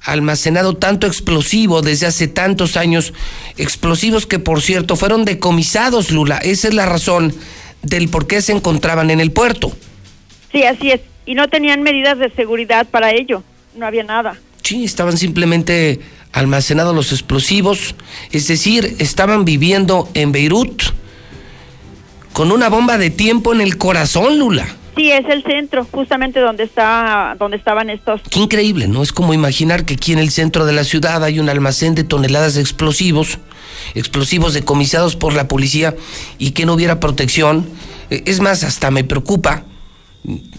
almacenado 0.04 0.74
tanto 0.74 1.06
explosivo 1.06 1.82
desde 1.82 2.06
hace 2.06 2.28
tantos 2.28 2.76
años, 2.76 3.12
explosivos 3.56 4.26
que 4.26 4.38
por 4.38 4.60
cierto 4.60 4.96
fueron 4.96 5.24
decomisados, 5.24 6.10
Lula, 6.10 6.38
esa 6.38 6.68
es 6.68 6.74
la 6.74 6.86
razón 6.86 7.34
del 7.82 8.08
por 8.08 8.26
qué 8.26 8.42
se 8.42 8.52
encontraban 8.52 9.10
en 9.10 9.20
el 9.20 9.32
puerto. 9.32 9.72
Sí, 10.52 10.62
así 10.64 10.90
es, 10.90 11.00
y 11.26 11.34
no 11.34 11.48
tenían 11.48 11.82
medidas 11.82 12.18
de 12.18 12.30
seguridad 12.30 12.86
para 12.86 13.12
ello, 13.12 13.42
no 13.76 13.86
había 13.86 14.04
nada. 14.04 14.38
Sí, 14.62 14.84
estaban 14.84 15.16
simplemente 15.16 16.00
almacenados 16.32 16.94
los 16.94 17.12
explosivos, 17.12 17.94
es 18.30 18.48
decir, 18.48 18.96
estaban 18.98 19.44
viviendo 19.44 20.08
en 20.14 20.32
Beirut 20.32 20.82
con 22.32 22.50
una 22.50 22.68
bomba 22.68 22.98
de 22.98 23.10
tiempo 23.10 23.54
en 23.54 23.60
el 23.60 23.78
corazón, 23.78 24.38
Lula. 24.38 24.66
Sí, 24.96 25.10
es 25.10 25.24
el 25.28 25.42
centro, 25.42 25.86
justamente 25.90 26.38
donde 26.40 26.62
está, 26.64 27.34
donde 27.38 27.56
estaban 27.56 27.90
estos. 27.90 28.20
Qué 28.30 28.38
increíble, 28.40 28.86
¿no? 28.86 29.02
Es 29.02 29.12
como 29.12 29.34
imaginar 29.34 29.84
que 29.84 29.94
aquí 29.94 30.12
en 30.12 30.18
el 30.20 30.30
centro 30.30 30.64
de 30.66 30.72
la 30.72 30.84
ciudad 30.84 31.24
hay 31.24 31.40
un 31.40 31.48
almacén 31.48 31.94
de 31.96 32.04
toneladas 32.04 32.54
de 32.54 32.60
explosivos, 32.60 33.38
explosivos 33.96 34.54
decomisados 34.54 35.16
por 35.16 35.32
la 35.34 35.48
policía 35.48 35.96
y 36.38 36.52
que 36.52 36.64
no 36.64 36.74
hubiera 36.74 37.00
protección. 37.00 37.68
Eh, 38.10 38.22
Es 38.26 38.40
más, 38.40 38.62
hasta 38.62 38.90
me 38.92 39.02
preocupa 39.02 39.64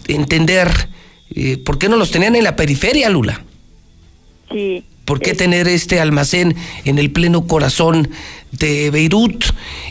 entender 0.08 0.90
eh, 1.34 1.58
por 1.58 1.78
qué 1.80 1.90
no 1.90 1.96
los 1.96 2.12
tenían 2.12 2.36
en 2.36 2.44
la 2.44 2.56
periferia, 2.56 3.10
Lula. 3.10 3.42
Sí. 4.52 4.84
¿Por 5.06 5.20
qué 5.20 5.32
es- 5.32 5.38
tener 5.38 5.68
este 5.68 6.00
almacén 6.00 6.56
en 6.84 7.00
el 7.00 7.12
pleno 7.12 7.48
corazón 7.48 8.10
de 8.52 8.90
Beirut? 8.92 9.46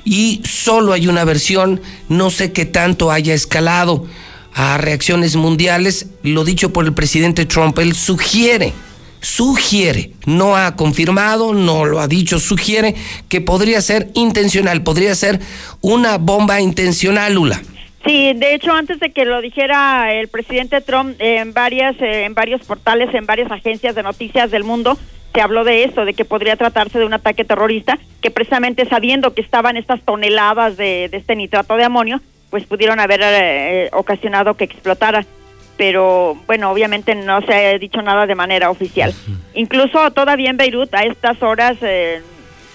Y 0.04 0.42
solo 0.44 0.92
hay 0.92 1.06
una 1.06 1.24
versión, 1.24 1.80
no 2.08 2.30
sé 2.30 2.52
qué 2.52 2.66
tanto 2.66 3.10
haya 3.10 3.34
escalado 3.34 4.06
a 4.54 4.78
reacciones 4.78 5.36
mundiales. 5.36 6.06
Lo 6.22 6.44
dicho 6.44 6.72
por 6.72 6.84
el 6.84 6.94
presidente 6.94 7.44
Trump, 7.44 7.78
él 7.78 7.94
sugiere, 7.94 8.72
sugiere, 9.20 10.12
no 10.26 10.56
ha 10.56 10.76
confirmado, 10.76 11.52
no 11.52 11.84
lo 11.84 12.00
ha 12.00 12.08
dicho, 12.08 12.38
sugiere 12.38 12.94
que 13.28 13.40
podría 13.40 13.80
ser 13.80 14.08
intencional, 14.14 14.82
podría 14.82 15.14
ser 15.14 15.40
una 15.80 16.18
bomba 16.18 16.60
intencional, 16.60 17.34
Lula. 17.34 17.60
Sí, 18.06 18.34
de 18.34 18.54
hecho, 18.54 18.70
antes 18.72 19.00
de 19.00 19.12
que 19.12 19.24
lo 19.24 19.40
dijera 19.40 20.12
el 20.12 20.28
presidente 20.28 20.82
Trump, 20.82 21.16
en 21.18 21.54
varias, 21.54 21.96
eh, 22.00 22.24
en 22.24 22.34
varios 22.34 22.60
portales, 22.62 23.14
en 23.14 23.24
varias 23.24 23.50
agencias 23.50 23.94
de 23.94 24.02
noticias 24.02 24.50
del 24.50 24.62
mundo, 24.62 24.98
se 25.32 25.40
habló 25.40 25.64
de 25.64 25.84
eso, 25.84 26.04
de 26.04 26.12
que 26.12 26.26
podría 26.26 26.56
tratarse 26.56 26.98
de 26.98 27.06
un 27.06 27.14
ataque 27.14 27.44
terrorista, 27.44 27.98
que 28.20 28.30
precisamente 28.30 28.86
sabiendo 28.86 29.32
que 29.32 29.40
estaban 29.40 29.78
estas 29.78 30.02
toneladas 30.02 30.76
de, 30.76 31.08
de 31.10 31.16
este 31.16 31.34
nitrato 31.34 31.76
de 31.76 31.84
amonio, 31.84 32.20
pues 32.54 32.66
pudieron 32.66 33.00
haber 33.00 33.20
eh, 33.20 33.88
ocasionado 33.92 34.54
que 34.54 34.62
explotara. 34.62 35.26
Pero 35.76 36.38
bueno, 36.46 36.70
obviamente 36.70 37.16
no 37.16 37.40
se 37.40 37.52
ha 37.52 37.78
dicho 37.80 38.00
nada 38.00 38.28
de 38.28 38.36
manera 38.36 38.70
oficial. 38.70 39.12
Incluso 39.54 40.12
todavía 40.12 40.50
en 40.50 40.56
Beirut, 40.56 40.94
a 40.94 41.02
estas 41.02 41.42
horas, 41.42 41.76
eh, 41.82 42.22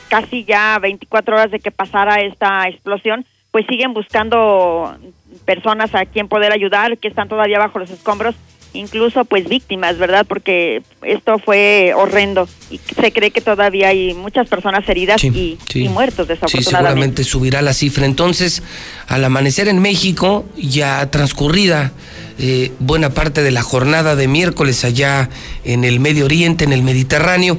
casi 0.09 0.43
ya 0.43 0.77
24 0.79 1.33
horas 1.33 1.51
de 1.51 1.61
que 1.61 1.71
pasara 1.71 2.19
esta 2.19 2.67
explosión, 2.67 3.25
pues 3.51 3.65
siguen 3.69 3.93
buscando 3.93 4.97
personas 5.45 5.95
a 5.95 6.03
quien 6.05 6.27
poder 6.27 6.51
ayudar, 6.51 6.97
que 6.97 7.07
están 7.07 7.29
todavía 7.29 7.59
bajo 7.59 7.79
los 7.79 7.89
escombros, 7.89 8.35
incluso 8.73 9.25
pues 9.25 9.47
víctimas, 9.47 9.97
¿verdad? 9.97 10.25
Porque 10.27 10.81
esto 11.01 11.39
fue 11.39 11.93
horrendo 11.95 12.47
y 12.69 12.79
se 12.99 13.11
cree 13.11 13.31
que 13.31 13.41
todavía 13.41 13.89
hay 13.89 14.13
muchas 14.13 14.47
personas 14.47 14.87
heridas 14.87 15.23
y, 15.23 15.57
sí. 15.67 15.83
y 15.83 15.89
muertos 15.89 16.27
Sí, 16.27 16.33
desafortunadamente. 16.33 16.69
seguramente 16.69 17.23
subirá 17.23 17.61
la 17.61 17.73
cifra. 17.73 18.05
Entonces, 18.05 18.63
al 19.07 19.23
amanecer 19.23 19.67
en 19.67 19.79
México, 19.79 20.45
ya 20.55 21.09
transcurrida 21.09 21.91
eh, 22.37 22.71
buena 22.79 23.09
parte 23.09 23.43
de 23.43 23.51
la 23.51 23.61
jornada 23.61 24.15
de 24.15 24.27
miércoles 24.27 24.85
allá 24.85 25.29
en 25.65 25.83
el 25.83 25.99
Medio 25.99 26.25
Oriente, 26.25 26.63
en 26.63 26.71
el 26.71 26.83
Mediterráneo, 26.83 27.57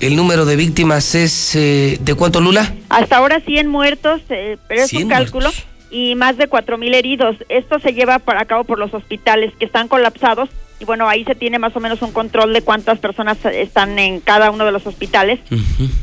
el 0.00 0.16
número 0.16 0.44
de 0.44 0.56
víctimas 0.56 1.14
es 1.14 1.54
eh, 1.54 1.98
de 2.00 2.14
cuánto, 2.14 2.40
Lula? 2.40 2.74
Hasta 2.88 3.18
ahora 3.18 3.40
100 3.40 3.68
muertos, 3.68 4.20
eh, 4.30 4.56
pero 4.68 4.82
es 4.82 4.90
100 4.90 5.04
un 5.04 5.08
cálculo, 5.10 5.46
muertos. 5.46 5.64
Y 5.92 6.14
más 6.16 6.36
de 6.38 6.48
4.000 6.48 6.94
heridos. 6.94 7.36
Esto 7.48 7.78
se 7.78 7.92
lleva 7.92 8.18
para 8.18 8.40
a 8.40 8.44
cabo 8.46 8.64
por 8.64 8.78
los 8.78 8.92
hospitales 8.94 9.52
que 9.58 9.66
están 9.66 9.86
colapsados 9.88 10.48
y 10.80 10.84
bueno, 10.84 11.08
ahí 11.08 11.22
se 11.24 11.36
tiene 11.36 11.60
más 11.60 11.76
o 11.76 11.80
menos 11.80 12.02
un 12.02 12.10
control 12.10 12.52
de 12.52 12.62
cuántas 12.62 12.98
personas 12.98 13.38
están 13.44 13.96
en 14.00 14.18
cada 14.18 14.50
uno 14.50 14.64
de 14.64 14.72
los 14.72 14.84
hospitales. 14.84 15.38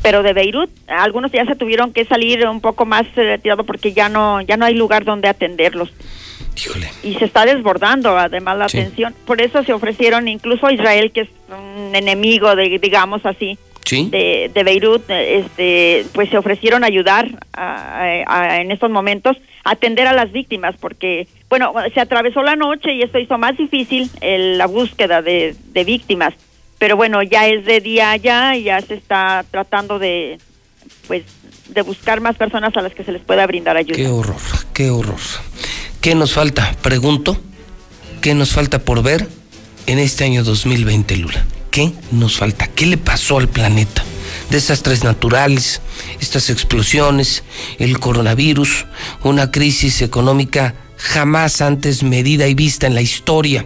Pero 0.01 0.23
de 0.23 0.31
Beirut, 0.31 0.69
algunos 0.87 1.31
ya 1.33 1.43
se 1.45 1.55
tuvieron 1.55 1.91
que 1.91 2.05
salir 2.05 2.47
un 2.47 2.61
poco 2.61 2.85
más 2.85 3.03
eh, 3.17 3.23
retirado 3.23 3.65
porque 3.65 3.91
ya 3.91 4.07
no 4.07 4.39
ya 4.39 4.55
no 4.55 4.63
hay 4.65 4.75
lugar 4.75 5.03
donde 5.03 5.27
atenderlos 5.27 5.89
Híjole. 6.55 6.87
y 7.03 7.15
se 7.15 7.25
está 7.25 7.45
desbordando 7.45 8.17
además 8.17 8.57
la 8.57 8.69
Sí. 8.69 8.77
atención. 8.79 9.13
Por 9.25 9.41
eso 9.41 9.63
se 9.63 9.73
ofrecieron 9.73 10.29
incluso 10.29 10.67
a 10.67 10.71
Israel, 10.71 11.11
que 11.11 11.21
es 11.21 11.29
un 11.49 11.93
enemigo 11.93 12.55
de 12.55 12.79
digamos 12.79 13.25
así, 13.25 13.57
¿Sí? 13.85 14.07
de, 14.11 14.51
de 14.53 14.63
Beirut, 14.63 15.09
este, 15.09 16.05
pues 16.13 16.29
se 16.29 16.37
ofrecieron 16.37 16.83
ayudar 16.83 17.27
a- 17.53 18.21
a- 18.27 18.61
en 18.61 18.71
estos 18.71 18.91
momentos, 18.91 19.35
a 19.63 19.71
atender 19.71 20.05
a 20.07 20.13
las 20.13 20.31
víctimas, 20.31 20.75
porque, 20.79 21.27
bueno, 21.49 21.73
se 21.93 21.99
atravesó 21.99 22.43
la 22.43 22.55
noche 22.55 22.93
y 22.93 23.01
esto 23.01 23.17
hizo 23.17 23.37
más 23.39 23.57
difícil 23.57 24.09
el- 24.21 24.57
la 24.59 24.67
búsqueda 24.67 25.21
de, 25.23 25.55
de 25.73 25.83
víctimas, 25.83 26.33
pero 26.77 26.95
bueno, 26.97 27.23
ya 27.23 27.47
es 27.47 27.65
de 27.65 27.81
día 27.81 28.15
ya, 28.17 28.55
y 28.55 28.63
ya 28.63 28.79
se 28.81 28.93
está 28.93 29.43
tratando 29.49 29.97
de, 29.97 30.37
pues, 31.07 31.23
de 31.69 31.81
buscar 31.81 32.21
más 32.21 32.35
personas 32.35 32.75
a 32.77 32.81
las 32.81 32.93
que 32.93 33.03
se 33.03 33.11
les 33.11 33.21
pueda 33.23 33.45
brindar 33.47 33.75
ayuda. 33.75 33.95
Qué 33.95 34.07
horror, 34.07 34.37
qué 34.73 34.89
horror. 34.91 35.19
¿Qué 36.01 36.15
nos 36.15 36.33
falta? 36.33 36.75
Pregunto. 36.81 37.37
¿Qué 38.21 38.33
nos 38.33 38.51
falta 38.53 38.79
por 38.79 39.01
ver 39.03 39.27
en 39.87 39.97
este 39.99 40.23
año 40.25 40.43
2020, 40.43 41.15
Lula? 41.17 41.45
¿Qué 41.79 41.93
nos 42.11 42.37
falta? 42.37 42.67
¿Qué 42.67 42.85
le 42.87 42.97
pasó 42.97 43.37
al 43.37 43.47
planeta? 43.47 44.03
Desastres 44.49 45.05
naturales, 45.05 45.79
estas 46.19 46.49
explosiones, 46.49 47.43
el 47.77 47.99
coronavirus, 48.01 48.85
una 49.23 49.49
crisis 49.49 50.01
económica 50.01 50.75
jamás 50.97 51.61
antes 51.61 52.03
medida 52.03 52.47
y 52.49 52.53
vista 52.53 52.85
en 52.85 52.95
la 52.95 53.01
historia 53.01 53.65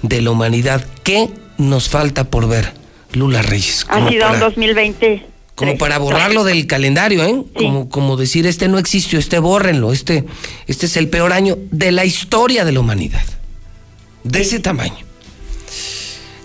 de 0.00 0.22
la 0.22 0.30
humanidad. 0.30 0.82
¿Qué 1.02 1.28
nos 1.58 1.90
falta 1.90 2.24
por 2.30 2.48
ver? 2.48 2.72
Lula 3.12 3.42
Reyes. 3.42 3.84
ha 3.90 4.08
sido 4.08 4.24
un 4.24 4.32
para- 4.32 4.38
2020. 4.38 5.26
como 5.54 5.76
para 5.76 5.98
borrarlo 5.98 6.44
del 6.44 6.66
calendario, 6.66 7.22
¿eh? 7.24 7.34
Sí. 7.58 7.64
Como, 7.66 7.90
como 7.90 8.16
decir, 8.16 8.46
este 8.46 8.68
no 8.68 8.78
existió, 8.78 9.18
este 9.18 9.38
bórrenlo, 9.38 9.92
este, 9.92 10.24
este 10.66 10.86
es 10.86 10.96
el 10.96 11.10
peor 11.10 11.34
año 11.34 11.58
de 11.70 11.92
la 11.92 12.06
historia 12.06 12.64
de 12.64 12.72
la 12.72 12.80
humanidad. 12.80 13.24
De 14.24 14.40
ese 14.40 14.60
tamaño. 14.60 15.09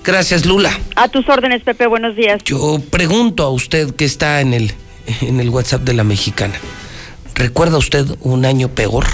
Gracias, 0.05 0.45
Lula. 0.45 0.79
A 0.95 1.07
tus 1.07 1.27
órdenes, 1.27 1.63
Pepe, 1.63 1.87
buenos 1.87 2.15
días. 2.15 2.39
Yo 2.45 2.79
pregunto 2.91 3.43
a 3.43 3.49
usted 3.49 3.95
que 3.95 4.05
está 4.05 4.39
en 4.39 4.53
el, 4.53 4.71
en 5.21 5.39
el 5.39 5.49
WhatsApp 5.49 5.81
de 5.81 5.93
la 5.93 6.03
mexicana. 6.03 6.53
¿Recuerda 7.33 7.79
usted 7.79 8.05
un 8.21 8.45
año 8.45 8.69
peor? 8.69 9.05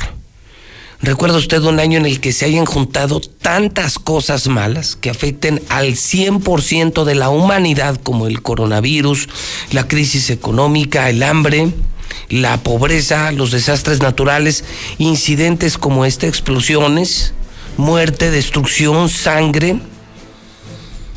¿Recuerda 1.02 1.38
usted 1.38 1.64
un 1.64 1.80
año 1.80 1.98
en 1.98 2.06
el 2.06 2.20
que 2.20 2.34
se 2.34 2.46
hayan 2.46 2.66
juntado 2.66 3.22
tantas 3.22 3.98
cosas 3.98 4.48
malas 4.48 4.96
que 4.98 5.10
afecten 5.10 5.62
al 5.70 5.94
100% 5.94 7.06
de 7.06 7.16
la 7.16 7.30
humanidad 7.30 7.96
como 7.96 8.28
el 8.28 8.42
coronavirus, 8.42 9.30
la 9.72 9.88
crisis 9.88 10.30
económica, 10.30 11.10
el 11.10 11.24
hambre, 11.24 11.72
la 12.30 12.58
pobreza, 12.58 13.32
los 13.32 13.52
desastres 13.52 14.02
naturales, 14.02 14.66
incidentes 15.00 15.78
como 15.78 16.06
esta, 16.06 16.28
explosiones, 16.28 17.34
muerte, 17.78 18.30
destrucción, 18.30 19.10
sangre. 19.10 19.78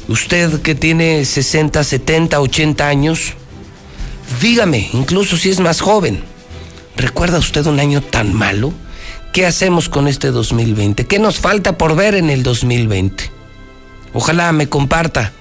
Usted 0.09 0.61
que 0.61 0.75
tiene 0.75 1.25
60, 1.25 1.83
70, 1.83 2.41
80 2.41 2.87
años, 2.87 3.33
dígame, 4.43 4.91
incluso 4.93 5.39
si 5.39 5.49
es 5.49 5.61
más 5.61 5.81
joven, 5.81 6.23
¿recuerda 6.97 7.39
usted 7.39 7.65
un 7.67 7.81
año 7.81 8.03
tan 8.03 8.35
malo? 8.35 8.73
¿Qué 9.33 9.47
hacemos 9.47 9.89
con 9.89 10.07
este 10.07 10.31
2020? 10.31 11.07
¿Qué 11.07 11.19
nos 11.19 11.39
falta 11.39 11.79
por 11.79 11.97
ver 11.97 12.15
en 12.15 12.29
el 12.29 12.43
2020? 12.43 13.31
Ojalá 14.13 14.53
me 14.53 14.69
comparta, 14.69 15.33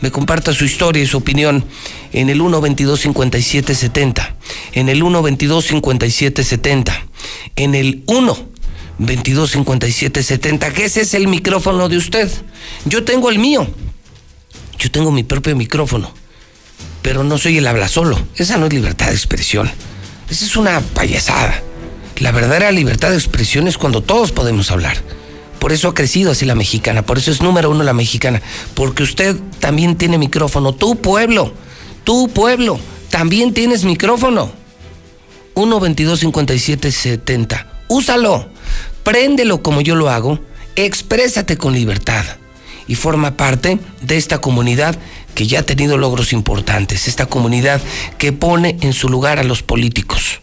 me 0.00 0.10
comparta 0.10 0.52
su 0.52 0.64
historia 0.64 1.02
y 1.02 1.06
su 1.06 1.18
opinión 1.18 1.64
en 2.12 2.28
el 2.28 2.38
122 2.38 3.00
5770, 3.00 4.34
en 4.72 4.88
el 4.88 4.98
122 4.98 5.64
5770, 5.64 7.06
en 7.54 7.74
el 7.76 8.02
1 8.06 8.38
22 8.98 9.50
57 9.52 10.22
70, 10.24 10.72
que 10.72 10.84
ese 10.86 11.02
es 11.02 11.14
el 11.14 11.28
micrófono 11.28 11.88
de 11.88 11.96
usted. 11.96 12.28
Yo 12.84 13.04
tengo 13.04 13.30
el 13.30 13.38
mío. 13.38 13.68
Yo 14.78 14.90
tengo 14.90 15.10
mi 15.10 15.24
propio 15.24 15.56
micrófono. 15.56 16.12
Pero 17.02 17.24
no 17.24 17.38
soy 17.38 17.58
el 17.58 17.66
habla 17.66 17.88
solo. 17.88 18.18
Esa 18.36 18.56
no 18.56 18.66
es 18.66 18.72
libertad 18.72 19.08
de 19.08 19.14
expresión. 19.14 19.70
Esa 20.30 20.44
es 20.44 20.56
una 20.56 20.80
payasada. 20.80 21.62
La 22.18 22.32
verdadera 22.32 22.70
libertad 22.72 23.10
de 23.10 23.16
expresión 23.16 23.68
es 23.68 23.78
cuando 23.78 24.02
todos 24.02 24.32
podemos 24.32 24.70
hablar. 24.70 24.96
Por 25.58 25.72
eso 25.72 25.88
ha 25.88 25.94
crecido 25.94 26.32
así 26.32 26.44
la 26.44 26.54
mexicana, 26.54 27.04
por 27.04 27.18
eso 27.18 27.32
es 27.32 27.42
número 27.42 27.70
uno 27.70 27.82
la 27.82 27.92
mexicana, 27.92 28.40
porque 28.74 29.02
usted 29.02 29.36
también 29.58 29.96
tiene 29.96 30.16
micrófono, 30.16 30.72
tu 30.72 30.96
pueblo, 30.96 31.52
tu 32.04 32.28
pueblo, 32.28 32.78
también 33.10 33.52
tienes 33.52 33.84
micrófono. 33.84 34.52
1 35.54 35.80
22 35.80 36.20
57 36.20 36.92
70. 36.92 37.72
Úsalo 37.88 38.48
préndelo 39.02 39.62
como 39.62 39.80
yo 39.80 39.94
lo 39.94 40.10
hago, 40.10 40.38
exprésate 40.76 41.56
con 41.56 41.72
libertad 41.72 42.24
y 42.88 42.94
forma 42.96 43.36
parte 43.36 43.78
de 44.02 44.16
esta 44.16 44.40
comunidad 44.40 44.98
que 45.34 45.46
ya 45.46 45.60
ha 45.60 45.62
tenido 45.62 45.96
logros 45.98 46.32
importantes, 46.32 47.06
esta 47.06 47.26
comunidad 47.26 47.80
que 48.16 48.32
pone 48.32 48.76
en 48.80 48.92
su 48.92 49.08
lugar 49.08 49.38
a 49.38 49.44
los 49.44 49.62
políticos. 49.62 50.40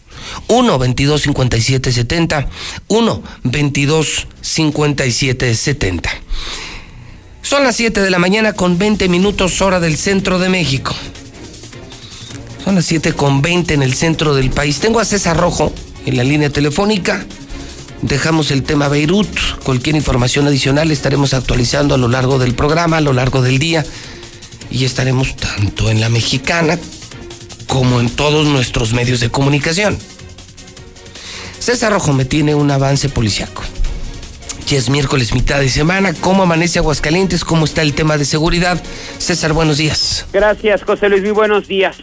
1 0.48 0.78
22 0.78 1.22
57 1.22 1.92
70 1.92 2.48
1 2.88 3.22
22 3.44 4.26
57 4.40 5.54
70 5.54 6.10
Son 7.42 7.62
las 7.62 7.76
7 7.76 8.00
de 8.00 8.10
la 8.10 8.18
mañana 8.18 8.52
con 8.52 8.78
20 8.78 9.08
minutos 9.08 9.60
hora 9.60 9.78
del 9.78 9.96
centro 9.96 10.38
de 10.38 10.48
México. 10.48 10.94
Son 12.64 12.74
las 12.74 12.86
7 12.86 13.12
con 13.12 13.42
20 13.42 13.74
en 13.74 13.82
el 13.82 13.94
centro 13.94 14.34
del 14.34 14.50
país. 14.50 14.80
Tengo 14.80 14.98
a 14.98 15.04
César 15.04 15.36
Rojo 15.36 15.72
en 16.06 16.16
la 16.16 16.24
línea 16.24 16.50
telefónica. 16.50 17.24
Dejamos 18.02 18.50
el 18.50 18.62
tema 18.62 18.88
Beirut. 18.88 19.28
Cualquier 19.64 19.96
información 19.96 20.46
adicional 20.46 20.90
estaremos 20.90 21.34
actualizando 21.34 21.94
a 21.94 21.98
lo 21.98 22.08
largo 22.08 22.38
del 22.38 22.54
programa, 22.54 22.98
a 22.98 23.00
lo 23.00 23.12
largo 23.12 23.42
del 23.42 23.58
día. 23.58 23.84
Y 24.70 24.84
estaremos 24.84 25.36
tanto 25.36 25.90
en 25.90 26.00
la 26.00 26.08
mexicana 26.08 26.78
como 27.66 28.00
en 28.00 28.10
todos 28.10 28.46
nuestros 28.46 28.92
medios 28.92 29.20
de 29.20 29.30
comunicación. 29.30 29.98
César 31.58 31.92
Rojo 31.92 32.12
me 32.12 32.24
tiene 32.24 32.54
un 32.54 32.70
avance 32.70 33.08
policiaco. 33.08 33.62
Ya 34.68 34.78
es 34.78 34.90
miércoles, 34.90 35.32
mitad 35.32 35.60
de 35.60 35.68
semana. 35.68 36.12
¿Cómo 36.12 36.42
amanece 36.42 36.80
Aguascalientes? 36.80 37.44
¿Cómo 37.44 37.64
está 37.64 37.82
el 37.82 37.94
tema 37.94 38.18
de 38.18 38.24
seguridad? 38.24 38.82
César, 39.18 39.52
buenos 39.52 39.78
días. 39.78 40.26
Gracias, 40.32 40.82
José 40.82 41.08
Luis. 41.08 41.22
Muy 41.22 41.30
buenos 41.30 41.68
días. 41.68 41.96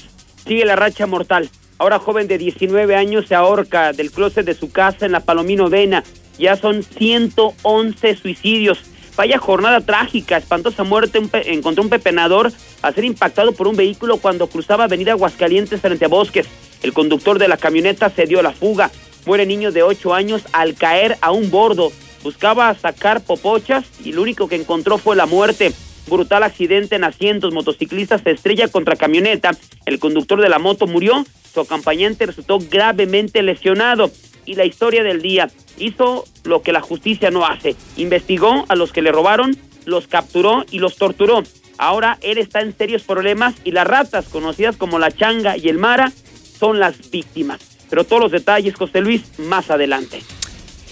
Sigue 0.45 0.65
la 0.65 0.75
racha 0.75 1.05
mortal. 1.05 1.50
Ahora 1.83 1.99
joven 1.99 2.29
de 2.29 2.37
19 2.37 2.95
años 2.95 3.25
se 3.27 3.35
ahorca 3.35 3.91
del 3.91 4.09
closet 4.09 4.45
de 4.45 4.53
su 4.53 4.71
casa 4.71 5.05
en 5.05 5.11
la 5.11 5.19
Palomino 5.19 5.69
Vena. 5.69 6.05
Ya 6.39 6.55
son 6.55 6.81
111 6.81 8.15
suicidios. 8.15 8.79
Vaya 9.17 9.37
jornada 9.37 9.81
trágica, 9.81 10.37
espantosa 10.37 10.85
muerte. 10.85 11.21
encontró 11.43 11.83
un 11.83 11.89
pepenador 11.89 12.53
a 12.81 12.93
ser 12.93 13.03
impactado 13.03 13.51
por 13.51 13.67
un 13.67 13.75
vehículo 13.75 14.15
cuando 14.15 14.47
cruzaba 14.47 14.85
Avenida 14.85 15.11
Aguascalientes 15.11 15.81
frente 15.81 16.05
a 16.05 16.07
Bosques. 16.07 16.48
El 16.83 16.93
conductor 16.93 17.37
de 17.37 17.50
la 17.50 17.57
camioneta 17.57 18.09
se 18.09 18.27
dio 18.27 18.41
la 18.41 18.53
fuga. 18.53 18.89
Muere 19.25 19.46
niño 19.46 19.74
de 19.74 19.83
8 19.83 20.13
años 20.13 20.43
al 20.53 20.75
caer 20.75 21.17
a 21.19 21.33
un 21.33 21.51
bordo. 21.51 21.91
Buscaba 22.24 22.74
sacar 22.75 23.19
popochas 23.25 23.83
y 24.01 24.13
lo 24.13 24.22
único 24.22 24.48
que 24.48 24.55
encontró 24.55 24.98
fue 24.98 25.17
la 25.17 25.25
muerte. 25.25 25.74
Brutal 26.07 26.44
accidente 26.44 26.96
en 26.96 27.03
asientos. 27.03 27.53
Motociclista 27.53 28.18
se 28.18 28.31
estrella 28.31 28.68
contra 28.68 28.96
camioneta. 28.96 29.51
El 29.85 30.00
conductor 30.00 30.42
de 30.42 30.50
la 30.50 30.59
moto 30.59 30.87
murió 30.87 31.25
su 31.53 31.61
acompañante 31.61 32.25
resultó 32.25 32.59
gravemente 32.59 33.44
lesionado. 33.44 34.11
Y 34.46 34.55
la 34.55 34.66
historia 34.66 35.03
del 35.03 35.22
día 35.22 35.50
hizo 35.77 36.25
lo 36.44 36.61
que 36.61 36.74
la 36.74 36.81
justicia 36.81 37.31
no 37.31 37.46
hace. 37.46 37.75
Investigó 37.96 38.66
a 38.68 38.75
los 38.75 38.92
que 38.92 39.01
le 39.01 39.11
robaron, 39.11 39.55
los 39.85 40.07
capturó 40.07 40.66
y 40.70 40.79
los 40.79 40.98
torturó. 40.98 41.44
Ahora 41.77 42.18
él 42.22 42.37
está 42.37 42.61
en 42.61 42.75
serios 42.75 43.03
problemas 43.03 43.55
y 43.63 43.72
las 43.72 43.87
ratas, 43.87 44.25
conocidas 44.25 44.75
como 44.75 45.00
la 45.00 45.11
changa 45.11 45.57
y 45.57 45.70
el 45.70 45.77
mara, 45.77 46.11
son 46.59 46.79
las 46.79 47.09
víctimas. 47.09 47.59
Pero 47.89 48.03
todos 48.03 48.22
los 48.22 48.31
detalles, 48.31 48.75
José 48.75 49.01
Luis, 49.01 49.22
más 49.37 49.70
adelante. 49.70 50.22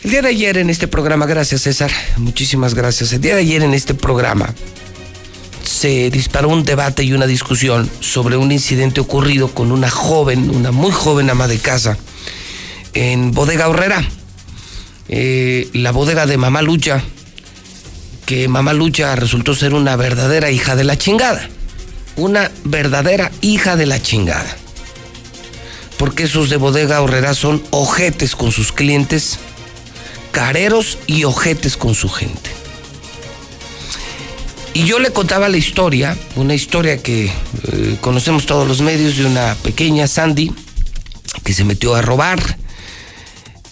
El 0.03 0.11
día 0.11 0.21
de 0.21 0.29
ayer 0.29 0.57
en 0.57 0.69
este 0.69 0.87
programa, 0.87 1.25
gracias 1.25 1.61
César, 1.61 1.91
muchísimas 2.17 2.73
gracias. 2.73 3.13
El 3.13 3.21
día 3.21 3.35
de 3.35 3.41
ayer 3.41 3.61
en 3.61 3.73
este 3.73 3.93
programa 3.93 4.53
se 5.63 6.09
disparó 6.09 6.49
un 6.49 6.63
debate 6.63 7.03
y 7.03 7.13
una 7.13 7.27
discusión 7.27 7.89
sobre 7.99 8.37
un 8.37 8.51
incidente 8.51 9.01
ocurrido 9.01 9.49
con 9.53 9.71
una 9.71 9.89
joven, 9.89 10.49
una 10.49 10.71
muy 10.71 10.91
joven 10.91 11.29
ama 11.29 11.47
de 11.47 11.59
casa, 11.59 11.97
en 12.93 13.31
Bodega 13.31 13.69
Horrera, 13.69 14.03
eh, 15.09 15.69
la 15.73 15.91
bodega 15.91 16.25
de 16.25 16.37
Mamá 16.37 16.61
Lucha, 16.61 17.03
que 18.25 18.47
Mamá 18.47 18.73
Lucha 18.73 19.15
resultó 19.15 19.55
ser 19.55 19.73
una 19.73 19.95
verdadera 19.95 20.51
hija 20.51 20.75
de 20.75 20.83
la 20.83 20.97
chingada, 20.97 21.49
una 22.15 22.51
verdadera 22.63 23.31
hija 23.41 23.75
de 23.75 23.85
la 23.85 24.01
chingada. 24.01 24.55
Porque 25.97 26.23
esos 26.23 26.49
de 26.49 26.57
Bodega 26.57 27.01
Horrera 27.01 27.33
son 27.33 27.61
ojetes 27.71 28.35
con 28.35 28.51
sus 28.51 28.71
clientes, 28.71 29.39
careros 30.31 30.97
y 31.07 31.25
ojetes 31.25 31.77
con 31.77 31.93
su 31.93 32.09
gente. 32.09 32.60
Y 34.73 34.85
yo 34.85 34.99
le 34.99 35.11
contaba 35.11 35.49
la 35.49 35.57
historia, 35.57 36.17
una 36.35 36.55
historia 36.55 36.97
que 36.97 37.25
eh, 37.25 37.97
conocemos 37.99 38.45
todos 38.45 38.67
los 38.67 38.81
medios 38.81 39.17
de 39.17 39.25
una 39.25 39.55
pequeña 39.55 40.07
Sandy 40.07 40.51
que 41.43 41.53
se 41.53 41.65
metió 41.65 41.93
a 41.95 42.01
robar. 42.01 42.57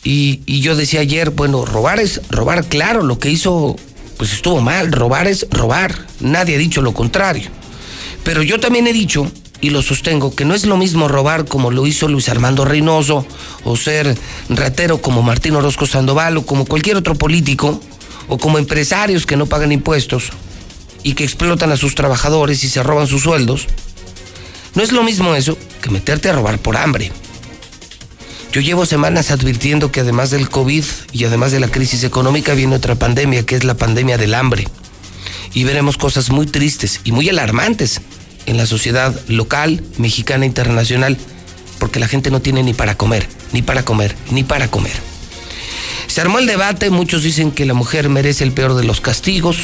Y, 0.03 0.41
y, 0.45 0.61
yo 0.61 0.75
decía 0.75 1.01
ayer, 1.01 1.29
bueno, 1.29 1.65
robar 1.65 1.99
es 1.99 2.21
robar, 2.29 2.65
claro, 2.65 3.03
lo 3.03 3.19
que 3.19 3.29
hizo 3.29 3.75
pues 4.17 4.33
estuvo 4.33 4.59
mal, 4.59 4.91
robar 4.91 5.27
es 5.27 5.47
robar, 5.49 6.05
nadie 6.19 6.55
ha 6.55 6.57
dicho 6.57 6.81
lo 6.81 6.93
contrario. 6.93 7.49
Pero 8.25 8.43
yo 8.43 8.59
también 8.59 8.85
he 8.85 8.91
dicho, 8.91 9.31
y 9.61 9.69
lo 9.69 9.81
sostengo, 9.81 10.35
que 10.35 10.43
no 10.43 10.53
es 10.53 10.65
lo 10.65 10.75
mismo 10.75 11.07
robar 11.07 11.45
como 11.45 11.71
lo 11.71 11.87
hizo 11.87 12.09
Luis 12.09 12.27
Armando 12.27 12.65
Reynoso, 12.65 13.25
o 13.63 13.77
ser 13.77 14.17
ratero 14.49 15.01
como 15.01 15.21
Martín 15.21 15.55
Orozco 15.55 15.85
Sandoval, 15.85 16.35
o 16.35 16.45
como 16.45 16.65
cualquier 16.65 16.97
otro 16.97 17.15
político, 17.15 17.79
o 18.27 18.37
como 18.37 18.57
empresarios 18.57 19.25
que 19.25 19.37
no 19.37 19.45
pagan 19.45 19.71
impuestos, 19.71 20.31
y 21.03 21.13
que 21.13 21.23
explotan 21.23 21.71
a 21.71 21.77
sus 21.77 21.95
trabajadores 21.95 22.63
y 22.63 22.69
se 22.69 22.83
roban 22.83 23.07
sus 23.07 23.23
sueldos, 23.23 23.67
no 24.75 24.83
es 24.83 24.91
lo 24.91 25.03
mismo 25.03 25.35
eso 25.35 25.57
que 25.81 25.89
meterte 25.89 26.29
a 26.29 26.33
robar 26.33 26.59
por 26.59 26.77
hambre. 26.77 27.11
Yo 28.51 28.61
llevo 28.61 28.85
semanas 28.85 29.29
advirtiendo 29.29 29.91
que 29.91 29.99
además 29.99 30.31
del 30.31 30.49
COVID 30.49 30.83
y 31.11 31.23
además 31.25 31.51
de 31.51 31.59
la 31.59 31.67
crisis 31.67 32.03
económica 32.03 32.55
viene 32.55 32.75
otra 32.75 32.95
pandemia, 32.95 33.45
que 33.45 33.55
es 33.55 33.63
la 33.63 33.75
pandemia 33.75 34.17
del 34.17 34.33
hambre. 34.33 34.67
Y 35.53 35.63
veremos 35.63 35.97
cosas 35.97 36.29
muy 36.29 36.47
tristes 36.47 37.01
y 37.03 37.11
muy 37.11 37.29
alarmantes 37.29 38.01
en 38.47 38.57
la 38.57 38.65
sociedad 38.65 39.19
local, 39.27 39.83
mexicana, 39.97 40.45
internacional, 40.45 41.17
porque 41.77 41.99
la 41.99 42.07
gente 42.07 42.31
no 42.31 42.41
tiene 42.41 42.63
ni 42.63 42.73
para 42.73 42.95
comer, 42.95 43.27
ni 43.51 43.61
para 43.61 43.83
comer, 43.83 44.15
ni 44.31 44.43
para 44.43 44.69
comer. 44.69 44.93
Se 46.07 46.21
armó 46.21 46.39
el 46.39 46.47
debate, 46.47 46.89
muchos 46.89 47.21
dicen 47.21 47.51
que 47.51 47.65
la 47.65 47.75
mujer 47.75 48.09
merece 48.09 48.43
el 48.43 48.51
peor 48.51 48.73
de 48.73 48.83
los 48.83 48.99
castigos, 48.99 49.57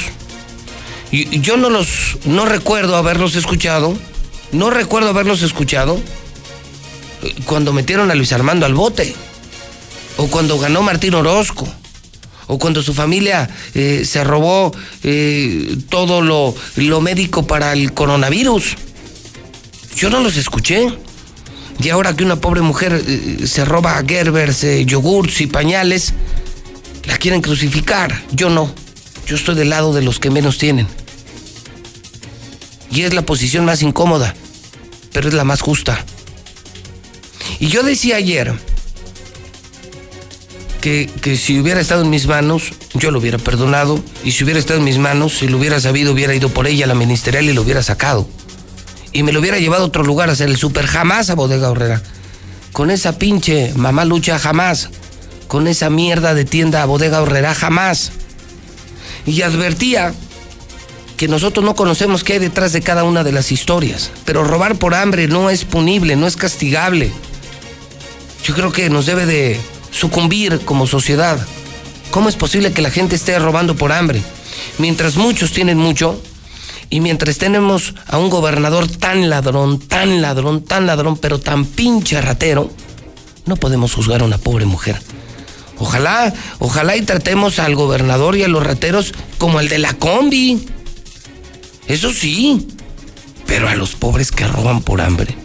yo 1.12 1.58
no 1.58 1.70
los, 1.70 2.18
no 2.26 2.46
recuerdo 2.46 2.96
haberlos 2.96 3.36
escuchado, 3.36 3.98
no 4.52 4.70
recuerdo 4.70 5.10
haberlos 5.10 5.42
escuchado 5.42 6.00
cuando 7.46 7.74
metieron 7.74 8.12
a 8.12 8.16
Luis 8.16 8.34
Armando 8.34 8.66
al 8.66 8.74
bote, 8.74 9.14
o 10.18 10.28
cuando 10.28 10.58
ganó 10.60 10.82
Martín 10.82 11.14
Orozco, 11.14 11.68
o 12.48 12.60
cuando 12.60 12.82
su 12.82 12.94
familia 12.94 13.50
eh, 13.74 14.04
se 14.06 14.24
robó 14.24 14.74
eh, 15.04 15.78
todo 15.90 16.22
lo, 16.22 16.56
lo 16.76 17.02
médico 17.02 17.48
para 17.48 17.74
el 17.74 17.94
coronavirus. 17.94 18.76
Yo 19.96 20.10
no 20.10 20.20
los 20.20 20.38
escuché. 20.38 20.88
Y 21.84 21.90
ahora 21.90 22.16
que 22.16 22.24
una 22.24 22.38
pobre 22.38 22.62
mujer 22.62 23.04
eh, 23.06 23.48
se 23.48 23.66
roba 23.66 24.02
Gerbers, 24.08 24.66
yogurts 24.86 25.42
y 25.42 25.48
pañales, 25.48 26.14
la 27.06 27.18
quieren 27.18 27.42
crucificar. 27.42 28.24
Yo 28.32 28.50
no. 28.50 28.74
Yo 29.26 29.36
estoy 29.36 29.56
del 29.56 29.70
lado 29.70 29.94
de 29.94 30.02
los 30.02 30.20
que 30.20 30.30
menos 30.30 30.58
tienen. 30.58 30.88
Y 32.92 33.02
es 33.02 33.14
la 33.14 33.24
posición 33.24 33.66
más 33.66 33.82
incómoda, 33.82 34.36
pero 35.12 35.28
es 35.28 35.34
la 35.34 35.44
más 35.44 35.62
justa. 35.62 36.06
Y 37.60 37.68
yo 37.68 37.84
decía 37.84 38.18
ayer 38.18 38.54
que, 40.82 41.10
que 41.22 41.38
si 41.38 41.60
hubiera 41.60 41.82
estado 41.82 42.04
en 42.04 42.10
mis 42.10 42.28
manos, 42.28 42.72
yo 42.94 43.12
lo 43.12 43.20
hubiera 43.20 43.38
perdonado 43.38 44.02
y 44.24 44.32
si 44.32 44.44
hubiera 44.44 44.60
estado 44.60 44.80
en 44.80 44.86
mis 44.86 44.98
manos, 44.98 45.34
si 45.40 45.48
lo 45.48 45.58
hubiera 45.58 45.80
sabido, 45.80 46.14
hubiera 46.14 46.36
ido 46.36 46.50
por 46.50 46.68
ella 46.68 46.86
a 46.86 46.88
la 46.88 46.96
ministerial 46.96 47.46
y 47.46 47.54
lo 47.54 47.64
hubiera 47.64 47.84
sacado. 47.84 48.28
Y 49.12 49.24
me 49.24 49.32
lo 49.32 49.40
hubiera 49.40 49.60
llevado 49.60 49.84
a 49.84 49.88
otro 49.88 50.04
lugar 50.04 50.30
a 50.30 50.34
hacer 50.34 50.50
el 50.50 50.58
súper 50.58 50.86
jamás 50.88 51.30
a 51.30 51.36
Bodega 51.36 51.70
Horrera. 51.70 52.02
Con 52.72 52.92
esa 52.92 53.18
pinche 53.18 53.74
mamá 53.76 54.04
lucha 54.04 54.38
jamás. 54.38 54.90
Con 55.48 55.68
esa 55.68 55.90
mierda 55.90 56.34
de 56.34 56.44
tienda 56.44 56.84
a 56.84 56.86
Bodega 56.86 57.22
Horrera 57.22 57.56
jamás. 57.56 58.12
Y 59.26 59.42
advertía 59.42 60.14
que 61.18 61.28
nosotros 61.28 61.66
no 61.66 61.76
conocemos 61.76 62.24
qué 62.24 62.34
hay 62.34 62.40
detrás 62.40 62.74
de 62.74 62.82
cada 62.82 63.04
una 63.04 63.24
de 63.24 63.32
las 63.32 63.52
historias. 63.52 64.12
Pero 64.26 64.44
robar 64.44 64.76
por 64.76 64.94
hambre 64.94 65.28
no 65.28 65.50
es 65.50 65.66
punible, 65.66 66.16
no 66.16 66.28
es 66.28 66.36
castigable. 66.36 67.12
Yo 68.44 68.54
creo 68.54 68.72
que 68.72 68.90
nos 68.90 69.06
debe 69.06 69.26
de 69.26 69.60
sucumbir 69.92 70.62
como 70.66 70.88
sociedad. 70.88 71.40
¿Cómo 72.12 72.30
es 72.30 72.36
posible 72.36 72.74
que 72.74 72.82
la 72.82 72.92
gente 72.92 73.16
esté 73.16 73.40
robando 73.40 73.76
por 73.76 73.92
hambre? 73.92 74.22
Mientras 74.78 75.16
muchos 75.16 75.52
tienen 75.52 75.78
mucho 75.78 76.22
y 76.90 77.00
mientras 77.00 77.38
tenemos 77.38 77.96
a 78.08 78.18
un 78.18 78.30
gobernador 78.30 78.88
tan 78.88 79.30
ladrón, 79.30 79.80
tan 79.80 80.22
ladrón, 80.22 80.64
tan 80.64 80.86
ladrón, 80.86 81.18
pero 81.18 81.40
tan 81.40 81.66
pinche 81.66 82.22
ratero, 82.22 82.72
no 83.46 83.56
podemos 83.56 83.94
juzgar 83.94 84.22
a 84.22 84.26
una 84.26 84.38
pobre 84.38 84.66
mujer. 84.66 85.02
Ojalá, 85.78 86.34
ojalá 86.60 86.96
y 86.96 87.02
tratemos 87.02 87.60
al 87.60 87.76
gobernador 87.76 88.38
y 88.38 88.44
a 88.44 88.48
los 88.48 88.66
rateros 88.66 89.14
como 89.38 89.60
el 89.60 89.70
de 89.70 89.80
la 89.80 89.94
combi. 89.94 90.66
Eso 91.88 92.12
sí, 92.12 92.68
pero 93.46 93.68
a 93.68 93.76
los 93.76 93.96
pobres 93.96 94.32
que 94.32 94.48
roban 94.48 94.82
por 94.82 95.02
hambre. 95.02 95.36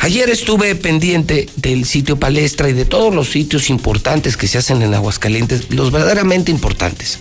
Ayer 0.00 0.28
estuve 0.28 0.74
pendiente 0.74 1.48
del 1.56 1.86
sitio 1.86 2.18
Palestra 2.18 2.68
y 2.68 2.72
de 2.72 2.84
todos 2.84 3.14
los 3.14 3.30
sitios 3.30 3.70
importantes 3.70 4.36
que 4.36 4.48
se 4.48 4.58
hacen 4.58 4.82
en 4.82 4.92
Aguascalientes, 4.92 5.70
los 5.70 5.90
verdaderamente 5.90 6.50
importantes. 6.50 7.20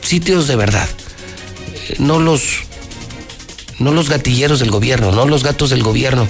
Sitios 0.00 0.48
de 0.48 0.56
verdad. 0.56 0.88
Eh, 1.88 1.96
no 1.98 2.18
los 2.18 2.42
no 3.78 3.92
los 3.92 4.08
gatilleros 4.08 4.58
del 4.60 4.70
gobierno, 4.70 5.12
no 5.12 5.26
los 5.26 5.44
gatos 5.44 5.70
del 5.70 5.82
gobierno, 5.82 6.26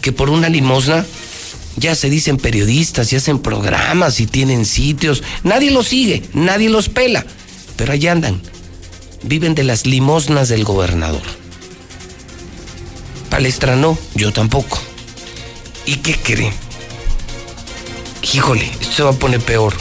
que 0.00 0.12
por 0.12 0.30
una 0.30 0.48
limosna 0.48 1.06
ya 1.78 1.94
se 1.94 2.10
dicen 2.10 2.36
periodistas 2.36 3.12
y 3.12 3.16
hacen 3.16 3.38
programas 3.38 4.20
y 4.20 4.26
tienen 4.26 4.64
sitios. 4.64 5.22
Nadie 5.44 5.70
los 5.70 5.88
sigue, 5.88 6.22
nadie 6.32 6.68
los 6.68 6.88
pela, 6.88 7.24
pero 7.76 7.92
allá 7.92 8.12
andan. 8.12 8.40
Viven 9.22 9.54
de 9.54 9.64
las 9.64 9.86
limosnas 9.86 10.48
del 10.48 10.64
gobernador. 10.64 11.22
Palestra 13.30 13.76
no, 13.76 13.98
yo 14.14 14.32
tampoco. 14.32 14.78
¿Y 15.86 15.96
qué 15.96 16.14
cree? 16.14 16.52
Híjole, 18.32 18.70
esto 18.80 18.92
se 18.92 19.02
va 19.02 19.10
a 19.10 19.14
poner 19.14 19.40
peor. 19.40 19.74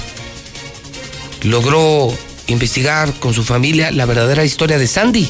Logró 1.43 2.13
investigar 2.47 3.13
con 3.15 3.33
su 3.33 3.43
familia 3.43 3.91
la 3.91 4.05
verdadera 4.05 4.45
historia 4.45 4.77
de 4.77 4.87
Sandy. 4.87 5.29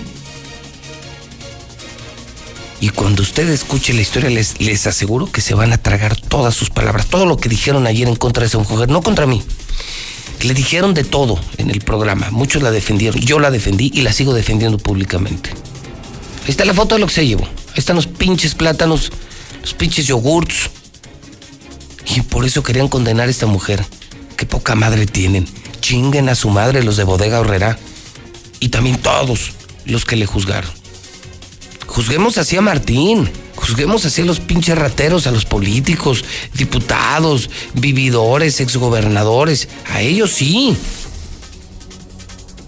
Y 2.79 2.89
cuando 2.89 3.23
usted 3.23 3.49
escuche 3.49 3.93
la 3.93 4.01
historia, 4.01 4.29
les, 4.29 4.61
les 4.61 4.85
aseguro 4.85 5.31
que 5.31 5.41
se 5.41 5.55
van 5.55 5.73
a 5.73 5.77
tragar 5.77 6.15
todas 6.15 6.53
sus 6.53 6.69
palabras, 6.69 7.07
todo 7.07 7.25
lo 7.25 7.37
que 7.37 7.49
dijeron 7.49 7.87
ayer 7.87 8.07
en 8.07 8.15
contra 8.15 8.41
de 8.41 8.47
esa 8.47 8.59
mujer, 8.59 8.89
no 8.89 9.01
contra 9.01 9.25
mí. 9.25 9.43
Le 10.43 10.53
dijeron 10.53 10.93
de 10.93 11.03
todo 11.03 11.39
en 11.57 11.71
el 11.71 11.79
programa, 11.81 12.29
muchos 12.29 12.61
la 12.61 12.69
defendieron, 12.69 13.19
yo 13.19 13.39
la 13.39 13.49
defendí 13.49 13.91
y 13.93 14.01
la 14.01 14.13
sigo 14.13 14.33
defendiendo 14.33 14.77
públicamente. 14.77 15.49
Ahí 15.49 16.51
está 16.51 16.65
la 16.65 16.75
foto 16.75 16.95
de 16.95 16.99
lo 16.99 17.07
que 17.07 17.13
se 17.13 17.25
llevó. 17.25 17.45
Ahí 17.45 17.77
están 17.77 17.95
los 17.95 18.05
pinches 18.05 18.53
plátanos, 18.53 19.11
los 19.61 19.73
pinches 19.73 20.05
yogurts. 20.05 20.69
Y 22.15 22.21
por 22.21 22.45
eso 22.45 22.63
querían 22.63 22.87
condenar 22.87 23.27
a 23.27 23.31
esta 23.31 23.47
mujer. 23.47 23.83
Qué 24.37 24.45
poca 24.45 24.75
madre 24.75 25.07
tienen. 25.07 25.45
Chinguen 25.81 26.29
a 26.29 26.35
su 26.35 26.49
madre 26.49 26.83
los 26.83 26.95
de 26.95 27.03
Bodega 27.03 27.39
Horrera. 27.39 27.77
Y 28.59 28.69
también 28.69 28.97
todos 28.97 29.51
los 29.85 30.05
que 30.05 30.15
le 30.15 30.25
juzgaron. 30.25 30.71
Juzguemos 31.87 32.37
así 32.37 32.55
a 32.55 32.61
Martín. 32.61 33.29
Juzguemos 33.55 34.05
así 34.05 34.21
a 34.21 34.25
los 34.25 34.39
pinches 34.39 34.77
rateros, 34.77 35.25
a 35.25 35.31
los 35.31 35.45
políticos, 35.45 36.23
diputados, 36.53 37.49
vividores, 37.73 38.61
exgobernadores. 38.61 39.67
A 39.89 40.01
ellos 40.01 40.31
sí. 40.31 40.77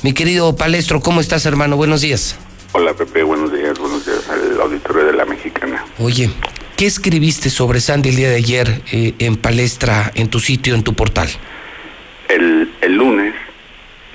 Mi 0.01 0.13
querido 0.13 0.55
Palestro, 0.55 1.01
¿cómo 1.01 1.21
estás, 1.21 1.45
hermano? 1.45 1.75
Buenos 1.77 2.01
días. 2.01 2.37
Hola, 2.71 2.93
Pepe. 2.93 3.23
Buenos 3.23 3.53
días. 3.53 3.77
Buenos 3.77 4.05
días 4.05 4.27
al 4.29 4.59
auditorio 4.61 5.05
de 5.05 5.13
la 5.13 5.25
Mexicana. 5.25 5.85
Oye, 5.99 6.29
¿qué 6.77 6.85
escribiste 6.85 7.49
sobre 7.49 7.81
Sandy 7.81 8.09
el 8.09 8.15
día 8.15 8.29
de 8.29 8.37
ayer 8.37 8.81
eh, 8.91 9.13
en 9.19 9.35
palestra, 9.35 10.11
en 10.15 10.29
tu 10.29 10.39
sitio, 10.39 10.73
en 10.73 10.83
tu 10.83 10.93
portal? 10.93 11.27
El, 12.29 12.71
el 12.81 12.95
lunes, 12.95 13.35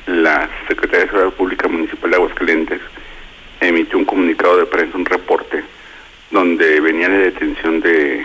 la 0.07 0.49
Secretaría 0.67 1.05
de 1.05 1.11
Seguridad 1.11 1.37
Pública 1.37 1.69
Municipal 1.69 2.11
de 2.11 2.17
Aguascalientes 2.17 2.81
emitió 3.69 3.99
un 3.99 4.05
comunicado 4.05 4.57
de 4.57 4.67
prensa, 4.67 4.97
un 4.97 5.05
reporte, 5.05 5.65
donde 6.31 6.81
venía 6.81 7.09
la 7.09 7.19
detención 7.19 7.81
de, 7.81 8.25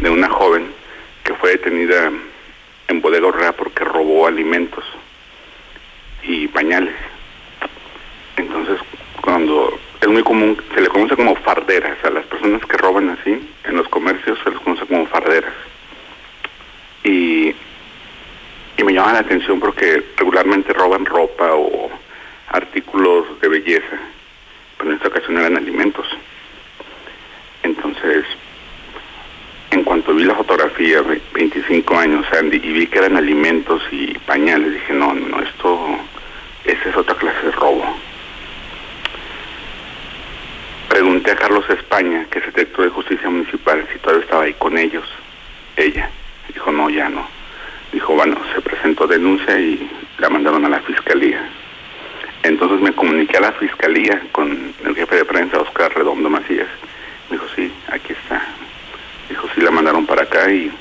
de 0.00 0.10
una 0.10 0.28
joven 0.28 0.66
que 1.24 1.34
fue 1.34 1.50
detenida 1.50 2.10
en 2.88 3.00
Bodega 3.00 3.52
porque 3.52 3.84
robó 3.84 4.26
alimentos 4.26 4.84
y 6.22 6.48
pañales. 6.48 6.94
Entonces, 8.36 8.78
cuando 9.20 9.78
es 10.00 10.08
muy 10.08 10.22
común, 10.22 10.56
se 10.74 10.80
le 10.80 10.88
conoce 10.88 11.16
como 11.16 11.36
farderas 11.36 12.02
a 12.04 12.10
las 12.10 12.24
personas 12.26 12.64
que 12.64 12.76
roban 12.76 13.10
así, 13.10 13.40
en 13.64 13.76
los 13.76 13.88
comercios 13.88 14.38
se 14.42 14.50
les 14.50 14.58
conoce 14.60 14.86
como 14.86 15.06
farderas. 15.06 15.54
Y, 17.04 17.54
y 18.76 18.84
me 18.84 18.92
llama 18.92 19.12
la 19.12 19.18
atención 19.20 19.60
porque 19.60 20.02
regularmente 20.16 20.72
roban 20.72 21.04
ropa 21.04 21.54
o 21.54 21.90
artículos 22.48 23.40
de 23.40 23.48
belleza 23.48 24.00
pero 24.80 24.92
en 24.92 24.96
esta 24.96 25.08
ocasión 25.08 25.36
eran 25.36 25.58
alimentos. 25.58 26.06
Entonces, 27.62 28.24
en 29.70 29.84
cuanto 29.84 30.14
vi 30.14 30.24
la 30.24 30.34
fotografía, 30.34 31.02
25 31.34 31.98
años, 31.98 32.26
Andy, 32.32 32.56
y 32.56 32.72
vi 32.72 32.86
que 32.86 32.98
eran 32.98 33.18
alimentos 33.18 33.82
y 33.92 34.14
pañales, 34.20 34.72
dije, 34.72 34.94
no, 34.94 35.12
no, 35.12 35.38
esto, 35.40 35.98
esa 36.64 36.88
es 36.88 36.96
otra 36.96 37.14
clase 37.16 37.44
de 37.44 37.52
robo. 37.52 37.84
Pregunté 40.88 41.32
a 41.32 41.36
Carlos 41.36 41.68
España, 41.68 42.26
que 42.30 42.38
es 42.38 42.46
el 42.46 42.52
director 42.54 42.86
de 42.86 42.90
justicia 42.90 43.28
municipal, 43.28 43.86
si 43.92 43.98
todavía 43.98 44.24
estaba 44.24 44.44
ahí 44.44 44.54
con 44.54 44.78
ellos, 44.78 45.04
ella. 45.76 46.08
Dijo, 46.52 46.72
no, 46.72 46.88
ya 46.88 47.10
no. 47.10 47.28
Dijo, 47.92 48.14
bueno, 48.14 48.40
se 48.54 48.62
presentó 48.62 49.06
denuncia 49.06 49.58
y 49.60 49.90
la 50.18 50.30
mandaron 50.30 50.64
a 50.64 50.70
la 50.70 50.80
fiscalía. 50.80 51.48
Entonces 52.42 52.80
me 52.80 52.92
comuniqué 52.92 53.36
a 53.36 53.42
la 53.42 53.52
fiscalía 53.52 54.22
con 54.32 54.72
el 54.84 54.94
jefe 54.94 55.16
de 55.16 55.24
prensa, 55.24 55.60
Oscar 55.60 55.94
Redondo 55.94 56.30
Macías. 56.30 56.68
Me 57.28 57.36
dijo, 57.36 57.46
sí, 57.54 57.72
aquí 57.88 58.12
está. 58.12 58.42
Dijo, 59.28 59.46
sí, 59.54 59.60
la 59.60 59.70
mandaron 59.70 60.06
para 60.06 60.22
acá 60.22 60.50
y 60.50 60.72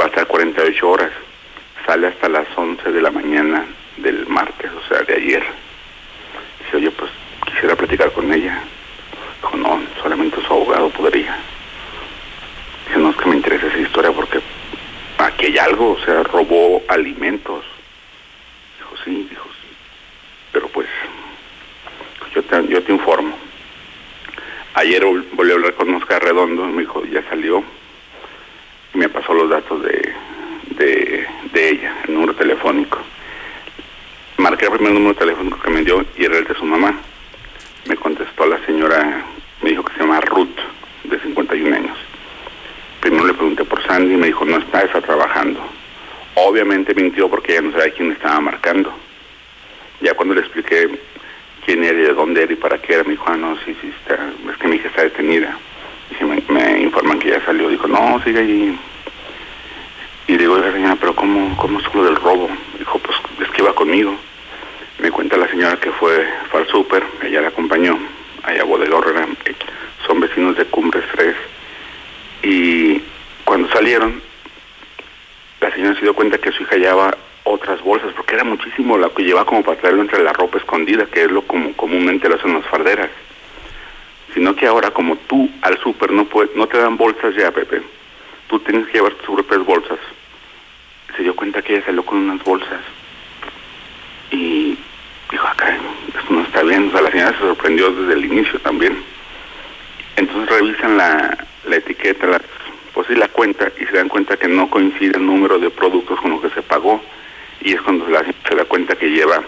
va 0.00 0.04
a 0.04 0.08
estar 0.08 0.26
48 0.26 0.88
horas. 0.88 1.10
Sale 1.86 2.06
hasta 2.06 2.28
las 2.28 2.46
11 2.56 2.92
de 2.92 3.02
la 3.02 3.10
mañana 3.10 3.66
del 3.96 4.26
martes, 4.26 4.70
o 4.70 4.88
sea, 4.88 5.02
de 5.02 5.14
ayer. 5.14 5.44
Dice, 6.64 6.76
oye, 6.76 6.90
pues 6.92 7.10
quisiera 7.46 7.74
platicar 7.74 8.12
con 8.12 8.32
ella. 8.32 8.62
Dijo, 9.42 9.56
no, 9.56 9.82
solamente 10.00 10.40
su 10.40 10.52
abogado 10.52 10.88
podría. 10.90 11.36
Dice, 12.86 12.98
no 12.98 13.10
es 13.10 13.16
que 13.16 13.26
me 13.26 13.36
interesa 13.36 13.66
esa 13.66 13.78
historia 13.78 14.12
porque 14.12 14.40
aquí 15.18 15.46
hay 15.46 15.58
algo, 15.58 15.92
o 15.92 16.04
sea, 16.04 16.22
robó 16.22 16.80
alimentos. 16.88 17.64
Dijo, 18.78 18.94
sí, 19.04 19.26
dijo, 19.28 19.51
pero 20.52 20.68
pues 20.68 20.88
yo 22.34 22.42
te, 22.42 22.68
yo 22.68 22.82
te 22.82 22.92
informo. 22.92 23.36
Ayer 24.74 25.04
volví 25.04 25.50
a 25.50 25.54
hablar 25.54 25.74
con 25.74 25.94
Oscar 25.94 26.22
Redondo, 26.22 26.64
me 26.66 26.82
dijo, 26.82 27.04
ya 27.04 27.22
salió, 27.28 27.62
me 28.94 29.08
pasó 29.08 29.34
los 29.34 29.50
datos 29.50 29.82
de, 29.82 30.14
de, 30.70 31.26
de 31.52 31.68
ella, 31.68 31.94
el 32.06 32.14
número 32.14 32.34
telefónico. 32.34 32.98
Marqué 34.38 34.66
el 34.66 34.72
primer 34.72 34.92
número 34.92 35.14
telefónico 35.14 35.60
que 35.60 35.70
me 35.70 35.82
dio 35.82 36.04
y 36.16 36.24
era 36.24 36.38
el 36.38 36.44
de 36.44 36.54
su 36.54 36.64
mamá. 36.64 36.98
Me 37.86 37.96
contestó 37.96 38.46
la 38.46 38.64
señora, 38.64 39.24
me 39.60 39.70
dijo 39.70 39.84
que 39.84 39.92
se 39.94 40.00
llama 40.00 40.20
Ruth, 40.20 40.58
de 41.04 41.18
51 41.20 41.76
años. 41.76 41.98
Primero 43.00 43.26
le 43.26 43.34
pregunté 43.34 43.64
por 43.64 43.84
Sandy 43.84 44.14
y 44.14 44.16
me 44.16 44.28
dijo, 44.28 44.44
no 44.44 44.58
está, 44.58 44.82
está 44.82 45.00
trabajando. 45.00 45.60
Obviamente 46.34 46.94
mintió 46.94 47.28
porque 47.28 47.52
ella 47.52 47.62
no 47.62 47.72
sabía 47.72 47.92
quién 47.92 48.12
estaba 48.12 48.40
marcando. 48.40 48.92
Ya 50.02 50.14
cuando 50.14 50.34
le 50.34 50.40
expliqué 50.40 50.88
quién 51.64 51.84
era 51.84 51.98
y 51.98 52.02
de 52.02 52.12
dónde 52.12 52.42
era 52.42 52.52
y 52.52 52.56
para 52.56 52.78
qué 52.78 52.94
era, 52.94 53.04
me 53.04 53.12
dijo, 53.12 53.24
ah, 53.28 53.36
no, 53.36 53.56
sí, 53.64 53.74
sí, 53.80 53.92
está, 54.00 54.30
es 54.50 54.56
que 54.58 54.68
mi 54.68 54.76
hija 54.76 54.88
está 54.88 55.02
detenida. 55.02 55.56
Y 56.20 56.24
me, 56.52 56.82
informan 56.82 57.18
que 57.18 57.30
ya 57.30 57.44
salió. 57.44 57.68
Dijo, 57.68 57.86
no, 57.86 58.20
sigue 58.22 58.40
ahí. 58.40 58.78
Y 60.26 60.36
digo, 60.36 60.54
oiga, 60.54 60.72
señora, 60.72 60.96
pero 60.96 61.14
¿cómo, 61.14 61.56
cómo 61.56 61.80
es 61.80 61.94
lo 61.94 62.04
del 62.04 62.16
robo? 62.16 62.50
Dijo, 62.78 62.98
pues 62.98 63.16
es 63.40 63.48
que 63.50 63.62
iba 63.62 63.74
conmigo. 63.74 64.14
Me 64.98 65.10
cuenta 65.10 65.36
la 65.36 65.48
señora 65.48 65.76
que 65.78 65.90
fue, 65.92 66.26
fue 66.50 66.60
al 66.60 66.68
súper, 66.68 67.04
ella 67.22 67.40
la 67.40 67.48
acompañó, 67.48 67.98
allá 68.42 68.62
a 68.62 68.64
Bodega 68.64 68.96
Horrera, 68.96 69.26
son 70.06 70.20
vecinos 70.20 70.56
de 70.56 70.64
Cumbres 70.66 71.04
3. 71.12 71.34
Y 72.44 73.02
cuando 73.44 73.68
salieron, 73.70 74.20
la 75.60 75.72
señora 75.72 75.94
se 75.94 76.02
dio 76.02 76.14
cuenta 76.14 76.38
que 76.38 76.52
su 76.52 76.62
hija 76.62 76.76
llevaba 76.76 77.16
otras 77.44 77.82
bolsas, 77.82 78.12
porque 78.14 78.34
era 78.34 78.44
muchísimo 78.44 78.96
la 78.96 79.08
que 79.10 79.24
lleva 79.24 79.44
como 79.44 79.62
para 79.62 79.78
traerlo 79.78 80.02
entre 80.02 80.22
la 80.22 80.32
ropa 80.32 80.58
escondida, 80.58 81.06
que 81.06 81.22
es 81.22 81.30
lo 81.30 81.42
como 81.42 81.72
comúnmente 81.74 82.28
lo 82.28 82.36
hacen 82.36 82.54
las 82.54 82.66
farderas. 82.66 83.10
Sino 84.34 84.54
que 84.54 84.66
ahora 84.66 84.90
como 84.90 85.16
tú 85.16 85.50
al 85.60 85.78
súper 85.78 86.12
no, 86.12 86.24
puedes, 86.24 86.54
no 86.56 86.66
te 86.66 86.78
dan 86.78 86.96
bolsas 86.96 87.34
ya, 87.34 87.50
Pepe, 87.50 87.82
tú 88.48 88.58
tienes 88.60 88.86
que 88.86 88.94
llevar 88.94 89.14
tus 89.14 89.34
propias 89.34 89.64
bolsas. 89.64 89.98
Se 91.16 91.22
dio 91.22 91.36
cuenta 91.36 91.60
que 91.60 91.74
ella 91.74 91.84
salió 91.84 92.04
con 92.04 92.18
unas 92.18 92.42
bolsas 92.42 92.80
y 94.30 94.78
dijo, 95.30 95.46
acá, 95.46 95.76
esto 96.08 96.32
no 96.32 96.42
está 96.42 96.62
bien. 96.62 96.88
O 96.88 96.92
sea, 96.92 97.02
la 97.02 97.10
señora 97.10 97.32
se 97.32 97.38
sorprendió 97.38 97.90
desde 97.90 98.14
el 98.14 98.24
inicio 98.24 98.58
también. 98.60 99.02
Entonces 100.16 100.48
revisan 100.48 100.96
la, 100.96 101.36
la 101.64 101.76
etiqueta, 101.76 102.26
la, 102.26 102.40
pues 102.94 103.06
sí, 103.08 103.14
la 103.14 103.28
cuenta 103.28 103.70
y 103.78 103.84
se 103.84 103.92
dan 103.92 104.08
cuenta 104.08 104.38
que 104.38 104.48
no 104.48 104.70
coincide 104.70 105.16
el 105.16 105.26
número 105.26 105.58
de 105.58 105.68
productos 105.70 106.18
con 106.20 106.30
lo 106.30 106.40
que 106.40 106.50
se 106.50 106.62
pagó 106.62 107.02
y 107.64 107.74
es 107.74 107.82
cuando 107.82 108.06
se 108.06 108.54
da 108.54 108.64
cuenta 108.64 108.96
que 108.96 109.10
lleva 109.10 109.42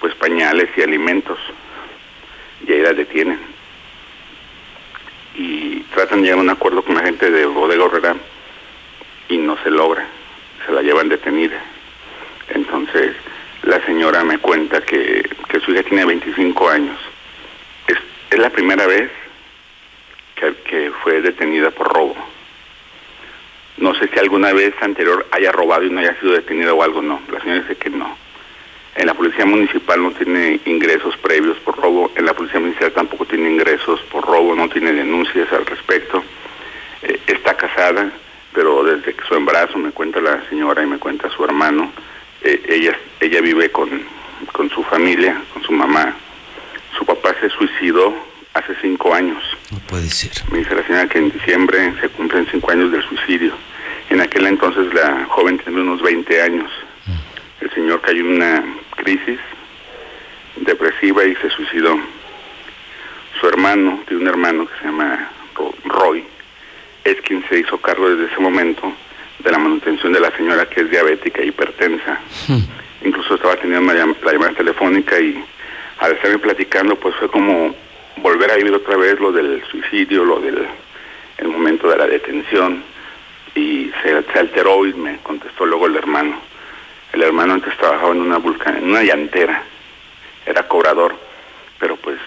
pues 0.00 0.14
pañales 0.14 0.68
y 0.76 0.82
alimentos 0.82 1.38
y 2.66 2.72
ahí 2.72 2.82
la 2.82 2.92
detienen 2.92 3.38
y 5.34 5.80
tratan 5.94 6.20
de 6.20 6.24
llegar 6.24 6.38
a 6.38 6.42
un 6.42 6.50
acuerdo 6.50 6.82
con 6.82 6.94
la 6.94 7.02
gente 7.02 7.30
de 7.30 7.46
Bodega 7.46 7.84
Herrera 7.86 8.16
y 9.28 9.38
no 9.38 9.56
se 9.62 9.70
logra, 9.70 10.06
se 10.64 10.72
la 10.72 10.82
llevan 10.82 11.08
detenida. 11.08 11.60
Entonces 12.48 13.16
la 13.62 13.84
señora 13.84 14.22
me 14.22 14.38
cuenta 14.38 14.80
que, 14.82 15.28
que 15.48 15.60
su 15.60 15.72
hija 15.72 15.82
tiene 15.82 16.04
25 16.04 16.68
años. 16.68 16.98
Es, 17.88 17.98
es 18.30 18.38
la 18.38 18.50
primera 18.50 18.86
vez 18.86 19.10
que 20.36 20.92
fue 21.02 21.20
detenida 21.20 21.70
por 21.70 21.92
robo. 21.92 22.16
No 23.78 23.94
sé 23.94 24.08
si 24.08 24.18
alguna 24.18 24.52
vez 24.52 24.74
anterior 24.80 25.26
haya 25.30 25.52
robado 25.52 25.84
y 25.84 25.90
no 25.90 26.00
haya 26.00 26.18
sido 26.18 26.32
detenida 26.32 26.72
o 26.72 26.82
algo, 26.82 27.02
no. 27.02 27.20
La 27.30 27.40
señora 27.40 27.60
dice 27.60 27.76
que 27.76 27.90
no. 27.90 28.16
En 28.94 29.06
la 29.06 29.14
policía 29.14 29.44
municipal 29.44 30.02
no 30.02 30.12
tiene 30.12 30.58
ingresos 30.64 31.14
previos 31.18 31.58
por 31.58 31.76
robo, 31.76 32.10
en 32.14 32.24
la 32.24 32.32
policía 32.32 32.60
municipal 32.60 32.92
tampoco 32.92 33.26
tiene 33.26 33.50
ingresos 33.50 34.00
por 34.10 34.24
robo, 34.24 34.54
no 34.54 34.70
tiene 34.70 34.92
denuncias 34.92 35.52
al 35.52 35.66
respecto. 35.66 36.24
Eh, 37.02 37.20
está 37.26 37.54
casada, 37.54 38.10
pero 38.54 38.82
desde 38.84 39.12
que 39.12 39.24
su 39.26 39.34
embarazo 39.34 39.76
me 39.76 39.90
cuenta 39.90 40.18
la 40.20 40.48
señora 40.48 40.82
y 40.82 40.86
me 40.86 40.98
cuenta 40.98 41.28
su 41.28 41.44
hermano, 41.44 41.92
eh, 42.42 42.62
ella, 42.66 42.98
ella 43.20 43.42
vive 43.42 43.70
con, 43.70 44.02
con 44.52 44.70
su 44.70 44.82
familia, 44.84 45.42
con 45.52 45.62
su 45.62 45.72
mamá. 45.72 46.14
Su 46.96 47.04
papá 47.04 47.34
se 47.38 47.50
suicidó 47.50 48.14
hace 48.56 48.74
cinco 48.80 49.14
años. 49.14 49.42
No 49.70 49.78
puede 49.80 50.08
ser. 50.08 50.32
Me 50.50 50.58
dice 50.58 50.74
la 50.74 50.82
señora 50.86 51.08
que 51.08 51.18
en 51.18 51.30
diciembre 51.30 51.92
se 52.00 52.08
cumplen 52.08 52.46
cinco 52.50 52.70
años 52.70 52.90
del 52.90 53.02
suicidio. 53.02 53.52
En 54.10 54.20
aquel 54.20 54.46
entonces 54.46 54.92
la 54.94 55.26
joven 55.28 55.58
tenía 55.58 55.80
unos 55.80 56.00
20 56.02 56.42
años. 56.42 56.70
El 57.60 57.70
señor 57.70 58.00
cayó 58.00 58.20
en 58.20 58.36
una 58.36 58.64
crisis 58.96 59.38
depresiva 60.56 61.24
y 61.24 61.34
se 61.36 61.50
suicidó. 61.50 61.98
Su 63.40 63.48
hermano, 63.48 64.00
tiene 64.06 64.22
un 64.22 64.28
hermano 64.28 64.66
que 64.66 64.78
se 64.78 64.84
llama 64.84 65.30
Roy, 65.84 66.24
es 67.04 67.20
quien 67.22 67.44
se 67.48 67.60
hizo 67.60 67.78
cargo 67.78 68.08
desde 68.10 68.32
ese 68.32 68.40
momento 68.40 68.92
de 69.38 69.50
la 69.50 69.58
manutención 69.58 70.12
de 70.12 70.20
la 70.20 70.34
señora 70.36 70.68
que 70.68 70.80
es 70.80 70.90
diabética 70.90 71.42
e 71.42 71.46
hipertensa. 71.46 72.20
Incluso 73.04 73.34
estaba 73.34 73.56
teniendo 73.56 73.92
la 73.92 74.32
llamada 74.32 74.54
telefónica 74.54 75.18
y 75.20 75.42
al 75.98 76.12
estarme 76.12 76.38
platicando 76.38 76.96
pues 76.96 77.14
fue 77.16 77.30
como 77.30 77.74
volver 78.16 78.50
a 78.50 78.56
vivir 78.56 78.74
otra 78.74 78.96
vez 78.96 79.18
lo 79.20 79.32
del 79.32 79.62
suicidio, 79.70 80.24
lo 80.24 80.40
del 80.40 80.66
el 81.38 81.48
momento 81.48 81.88
de 81.88 81.96
la 81.96 82.06
detención 82.06 82.82
y 83.54 83.90
se, 84.02 84.22
se, 84.22 84.38
alteró 84.38 84.86
y 84.86 84.94
me 84.94 85.18
contestó 85.18 85.66
luego 85.66 85.86
el 85.86 85.96
hermano. 85.96 86.40
El 87.12 87.22
hermano 87.22 87.54
antes 87.54 87.76
trabajaba 87.76 88.12
en 88.12 88.20
una 88.20 88.38
vulcan, 88.38 88.76
en 88.76 88.90
una 88.90 89.02
llantera, 89.02 89.62
era 90.44 90.66
cobrador, 90.68 91.14
pero 91.78 91.96
pues 91.96 92.18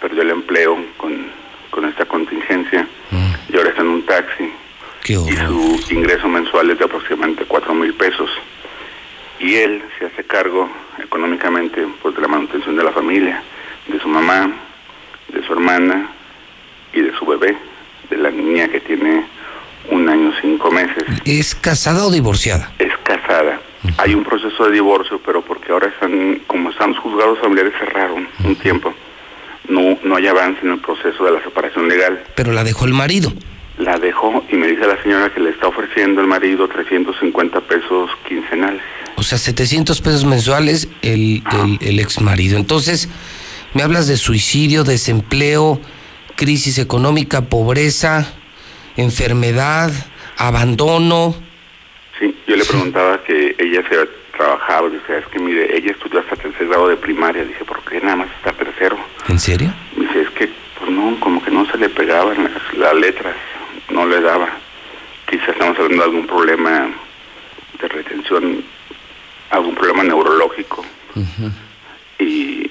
perdió 0.00 0.22
el 0.22 0.30
empleo 0.30 0.78
con, 0.96 1.26
con 1.70 1.84
esta 1.84 2.04
contingencia 2.04 2.86
mm. 3.10 3.32
y 3.52 3.56
ahora 3.56 3.70
está 3.70 3.82
en 3.82 3.88
un 3.88 4.02
taxi. 4.06 4.52
Qué 5.02 5.14
y 5.14 5.36
su 5.36 5.94
ingreso 5.94 6.28
mensual 6.28 6.70
es 6.70 6.78
de 6.78 6.84
aproximadamente 6.84 7.44
cuatro 7.44 7.74
mil 7.74 7.92
pesos. 7.94 8.30
Y 9.40 9.56
él 9.56 9.82
se 9.98 10.06
hace 10.06 10.24
cargo 10.24 10.70
económicamente 10.98 11.84
pues 12.00 12.14
de 12.14 12.22
la 12.22 12.28
manutención 12.28 12.76
de 12.76 12.84
la 12.84 12.92
familia, 12.92 13.42
de 13.88 13.98
su 13.98 14.06
mamá, 14.06 14.52
de 15.32 15.44
su 15.46 15.52
hermana 15.52 16.10
y 16.92 17.00
de 17.00 17.12
su 17.18 17.24
bebé, 17.26 17.56
de 18.10 18.16
la 18.16 18.30
niña 18.30 18.68
que 18.68 18.80
tiene 18.80 19.24
un 19.90 20.08
año 20.08 20.32
cinco 20.40 20.70
meses. 20.70 21.04
¿Es 21.24 21.54
casada 21.54 22.04
o 22.06 22.10
divorciada? 22.10 22.70
Es 22.78 22.92
casada. 23.02 23.60
Uh 23.82 23.88
-huh. 23.88 23.94
Hay 23.98 24.14
un 24.14 24.24
proceso 24.24 24.64
de 24.66 24.72
divorcio, 24.72 25.20
pero 25.24 25.42
porque 25.42 25.72
ahora 25.72 25.88
están, 25.88 26.40
como 26.46 26.70
están 26.70 26.94
juzgados 26.94 27.38
familiares 27.40 27.72
cerraron 27.78 28.22
uh 28.22 28.42
-huh. 28.42 28.46
un 28.46 28.56
tiempo, 28.56 28.94
no, 29.68 29.98
no 30.04 30.16
hay 30.16 30.26
avance 30.26 30.60
en 30.62 30.72
el 30.72 30.78
proceso 30.78 31.24
de 31.24 31.32
la 31.32 31.42
separación 31.42 31.88
legal. 31.88 32.22
Pero 32.34 32.52
la 32.52 32.64
dejó 32.64 32.84
el 32.84 32.94
marido. 32.94 33.32
La 33.78 33.98
dejó 33.98 34.44
y 34.50 34.56
me 34.56 34.66
dice 34.66 34.86
la 34.86 35.02
señora 35.02 35.32
que 35.32 35.40
le 35.40 35.50
está 35.50 35.66
ofreciendo 35.66 36.20
el 36.20 36.26
marido 36.26 36.68
350 36.68 37.60
pesos 37.62 38.10
quincenales. 38.28 38.82
O 39.16 39.22
sea, 39.22 39.38
700 39.38 40.00
pesos 40.00 40.24
mensuales 40.24 40.88
el, 41.00 41.42
el, 41.52 41.78
el 41.80 42.00
ex 42.00 42.20
marido. 42.20 42.58
Entonces, 42.58 43.08
me 43.74 43.82
hablas 43.82 44.06
de 44.06 44.16
suicidio, 44.16 44.84
desempleo, 44.84 45.80
crisis 46.36 46.78
económica, 46.78 47.42
pobreza, 47.42 48.26
enfermedad, 48.96 49.92
abandono. 50.36 51.34
Sí, 52.18 52.34
yo 52.46 52.56
le 52.56 52.64
preguntaba 52.64 53.22
que 53.24 53.56
ella 53.58 53.82
se 53.88 54.08
trabajaba, 54.36 54.88
dice, 54.88 55.18
es 55.18 55.26
que 55.26 55.38
mire, 55.38 55.76
ella 55.76 55.92
estudió 55.92 56.20
hasta 56.20 56.36
tercer 56.36 56.68
grado 56.68 56.88
de 56.88 56.96
primaria, 56.96 57.44
dije, 57.44 57.64
¿por 57.64 57.82
qué 57.84 58.00
nada 58.00 58.16
más 58.16 58.28
está 58.36 58.52
tercero? 58.52 58.98
¿En 59.28 59.38
serio? 59.38 59.72
Dice, 59.96 60.22
es 60.22 60.30
que, 60.30 60.50
pues 60.78 60.90
no, 60.90 61.18
como 61.20 61.42
que 61.42 61.50
no 61.50 61.64
se 61.70 61.78
le 61.78 61.88
pegaban 61.88 62.44
las, 62.44 62.74
las 62.76 62.94
letras, 62.94 63.36
no 63.90 64.06
le 64.06 64.20
daba. 64.20 64.48
Quizás 65.28 65.50
estamos 65.50 65.78
hablando 65.78 66.02
de 66.02 66.10
algún 66.10 66.26
problema 66.26 66.90
de 67.80 67.88
retención, 67.88 68.64
algún 69.50 69.74
problema 69.74 70.02
neurológico. 70.04 70.84
Uh 71.14 71.20
-huh. 71.20 71.52
Y 72.18 72.70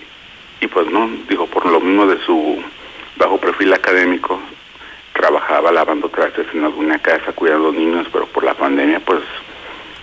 y 0.61 0.67
pues 0.67 0.87
no, 0.91 1.09
digo, 1.27 1.47
por 1.47 1.65
lo 1.65 1.81
mismo 1.81 2.05
de 2.05 2.23
su 2.23 2.63
bajo 3.17 3.39
perfil 3.39 3.73
académico, 3.73 4.39
trabajaba 5.13 5.71
lavando 5.71 6.07
trastes 6.09 6.45
en 6.53 6.63
alguna 6.63 6.99
casa, 6.99 7.33
cuidando 7.33 7.69
a 7.69 7.71
los 7.71 7.79
niños, 7.79 8.07
pero 8.13 8.27
por 8.27 8.43
la 8.43 8.53
pandemia, 8.53 8.99
pues... 8.99 9.21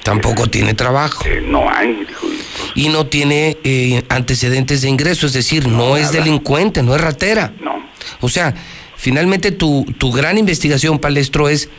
Tampoco 0.03 0.45
eh, 0.45 0.49
tiene 0.49 0.75
trabajo. 0.75 1.25
Eh, 1.27 1.41
no 1.47 1.71
hay, 1.71 1.95
dijo. 2.05 2.27
Y, 2.27 2.31
pues, 2.31 2.73
y 2.75 2.89
no 2.89 3.07
tiene 3.07 3.57
eh, 3.63 4.03
antecedentes 4.09 4.83
de 4.83 4.89
ingreso, 4.89 5.27
es 5.27 5.33
decir, 5.33 5.69
no, 5.69 5.79
no 5.79 5.97
es 5.97 6.11
delincuente, 6.11 6.83
no 6.83 6.95
es 6.95 7.01
ratera. 7.01 7.53
No. 7.61 7.81
O 8.21 8.29
sea, 8.29 8.53
finalmente 8.97 9.53
tu, 9.53 9.87
tu 9.97 10.11
gran 10.11 10.39
investigación, 10.39 10.99
Palestro, 10.99 11.49
es, 11.49 11.71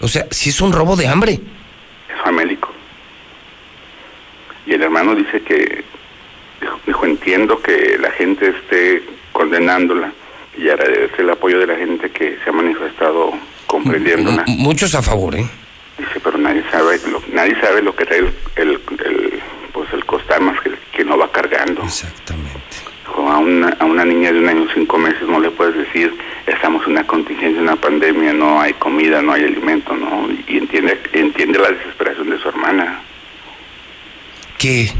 o 0.00 0.06
sea, 0.06 0.26
si 0.30 0.50
es 0.50 0.60
un 0.60 0.72
robo 0.72 0.94
de 0.94 1.08
hambre. 1.08 1.32
Es 1.32 2.22
famélico. 2.22 2.72
Y 4.64 4.74
el 4.74 4.82
hermano 4.82 5.14
dice 5.16 5.40
que 5.40 5.82
dijo, 6.86 7.06
entiendo 7.06 7.60
que 7.60 7.98
la 7.98 8.10
gente 8.12 8.48
esté 8.48 9.02
condenándola 9.32 10.12
y 10.56 10.68
agradece 10.68 11.22
el 11.22 11.30
apoyo 11.30 11.58
de 11.58 11.66
la 11.66 11.76
gente 11.76 12.10
que 12.10 12.38
se 12.42 12.50
ha 12.50 12.52
manifestado 12.52 13.32
comprendiéndola. 13.66 14.44
Muchos 14.46 14.94
a 14.94 15.02
favor, 15.02 15.34
¿eh? 15.36 15.46
Dice, 15.98 16.20
pero 16.22 16.38
nadie 16.38 16.62
sabe 16.70 16.98
lo, 17.10 17.22
nadie 17.32 17.60
sabe 17.60 17.82
lo 17.82 17.94
que 17.94 18.06
trae 18.06 18.18
el, 18.20 18.32
el, 18.56 18.70
el 19.04 19.42
pues 19.72 19.92
el 19.92 20.04
costar 20.04 20.40
más 20.40 20.60
que, 20.60 20.70
que 20.92 21.04
no 21.04 21.18
va 21.18 21.30
cargando. 21.30 21.82
Exactamente. 21.82 22.58
Dijo, 23.04 23.30
a 23.30 23.38
una, 23.38 23.68
a 23.78 23.84
una 23.84 24.04
niña 24.04 24.32
de 24.32 24.38
un 24.38 24.48
año 24.48 24.66
cinco 24.74 24.98
meses 24.98 25.22
no 25.28 25.40
le 25.40 25.50
puedes 25.50 25.76
decir, 25.76 26.16
estamos 26.46 26.84
en 26.86 26.92
una 26.92 27.06
contingencia, 27.06 27.60
una 27.60 27.76
pandemia, 27.76 28.32
no 28.32 28.60
hay 28.60 28.72
comida, 28.74 29.22
no 29.22 29.32
hay 29.32 29.44
alimento, 29.44 29.94
¿no? 29.94 30.28
Y 30.46 30.58
entiende, 30.58 31.00
entiende 31.12 31.58
la 31.58 31.70
desesperación 31.70 32.30
de 32.30 32.38
su 32.38 32.48
hermana. 32.48 33.00
¿Qué? 34.58 34.90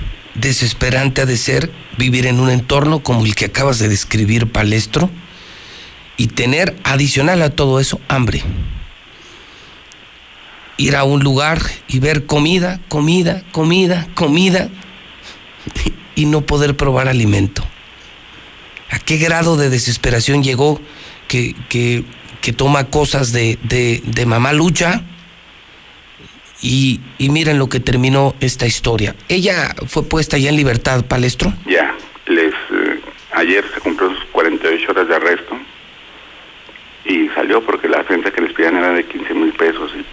Desesperante 0.40 1.22
ha 1.22 1.26
de 1.26 1.36
ser 1.36 1.70
vivir 1.96 2.26
en 2.26 2.40
un 2.40 2.50
entorno 2.50 3.00
como 3.00 3.24
el 3.24 3.34
que 3.34 3.46
acabas 3.46 3.78
de 3.78 3.88
describir, 3.88 4.50
Palestro, 4.50 5.10
y 6.16 6.28
tener 6.28 6.76
adicional 6.84 7.42
a 7.42 7.50
todo 7.50 7.80
eso 7.80 8.00
hambre. 8.08 8.42
Ir 10.76 10.96
a 10.96 11.04
un 11.04 11.22
lugar 11.22 11.60
y 11.88 11.98
ver 11.98 12.26
comida, 12.26 12.80
comida, 12.88 13.42
comida, 13.52 14.06
comida, 14.14 14.68
y 16.14 16.26
no 16.26 16.42
poder 16.42 16.76
probar 16.76 17.08
alimento. 17.08 17.64
¿A 18.90 18.98
qué 18.98 19.18
grado 19.18 19.56
de 19.56 19.70
desesperación 19.70 20.42
llegó 20.42 20.80
que, 21.28 21.54
que, 21.68 22.04
toma 22.56 22.84
cosas 22.84 23.32
de, 23.32 23.58
de, 23.62 24.02
de 24.06 24.26
mamá 24.26 24.52
lucha? 24.52 25.02
Y, 26.60 27.00
y, 27.18 27.28
miren 27.28 27.58
lo 27.58 27.68
que 27.68 27.78
terminó 27.78 28.34
esta 28.40 28.66
historia. 28.66 29.14
¿Ella 29.28 29.74
fue 29.86 30.02
puesta 30.02 30.38
ya 30.38 30.48
en 30.48 30.56
libertad, 30.56 31.04
Palestro? 31.04 31.52
Ya, 31.66 31.94
les 32.26 32.52
eh, 32.52 33.00
ayer 33.32 33.64
se 33.72 33.80
cumplió 33.80 34.10
sus 34.10 34.24
48 34.32 34.90
horas 34.90 35.08
de 35.08 35.14
arresto 35.14 35.56
y 37.04 37.28
salió 37.28 37.64
porque 37.64 37.88
la 37.88 38.02
fianza 38.04 38.30
que 38.32 38.40
les 38.42 38.52
pedían 38.52 38.76
era 38.76 38.92
de 38.92 39.04
15 39.04 39.34
mil 39.34 39.52
pesos 39.52 39.92
y 39.96 40.04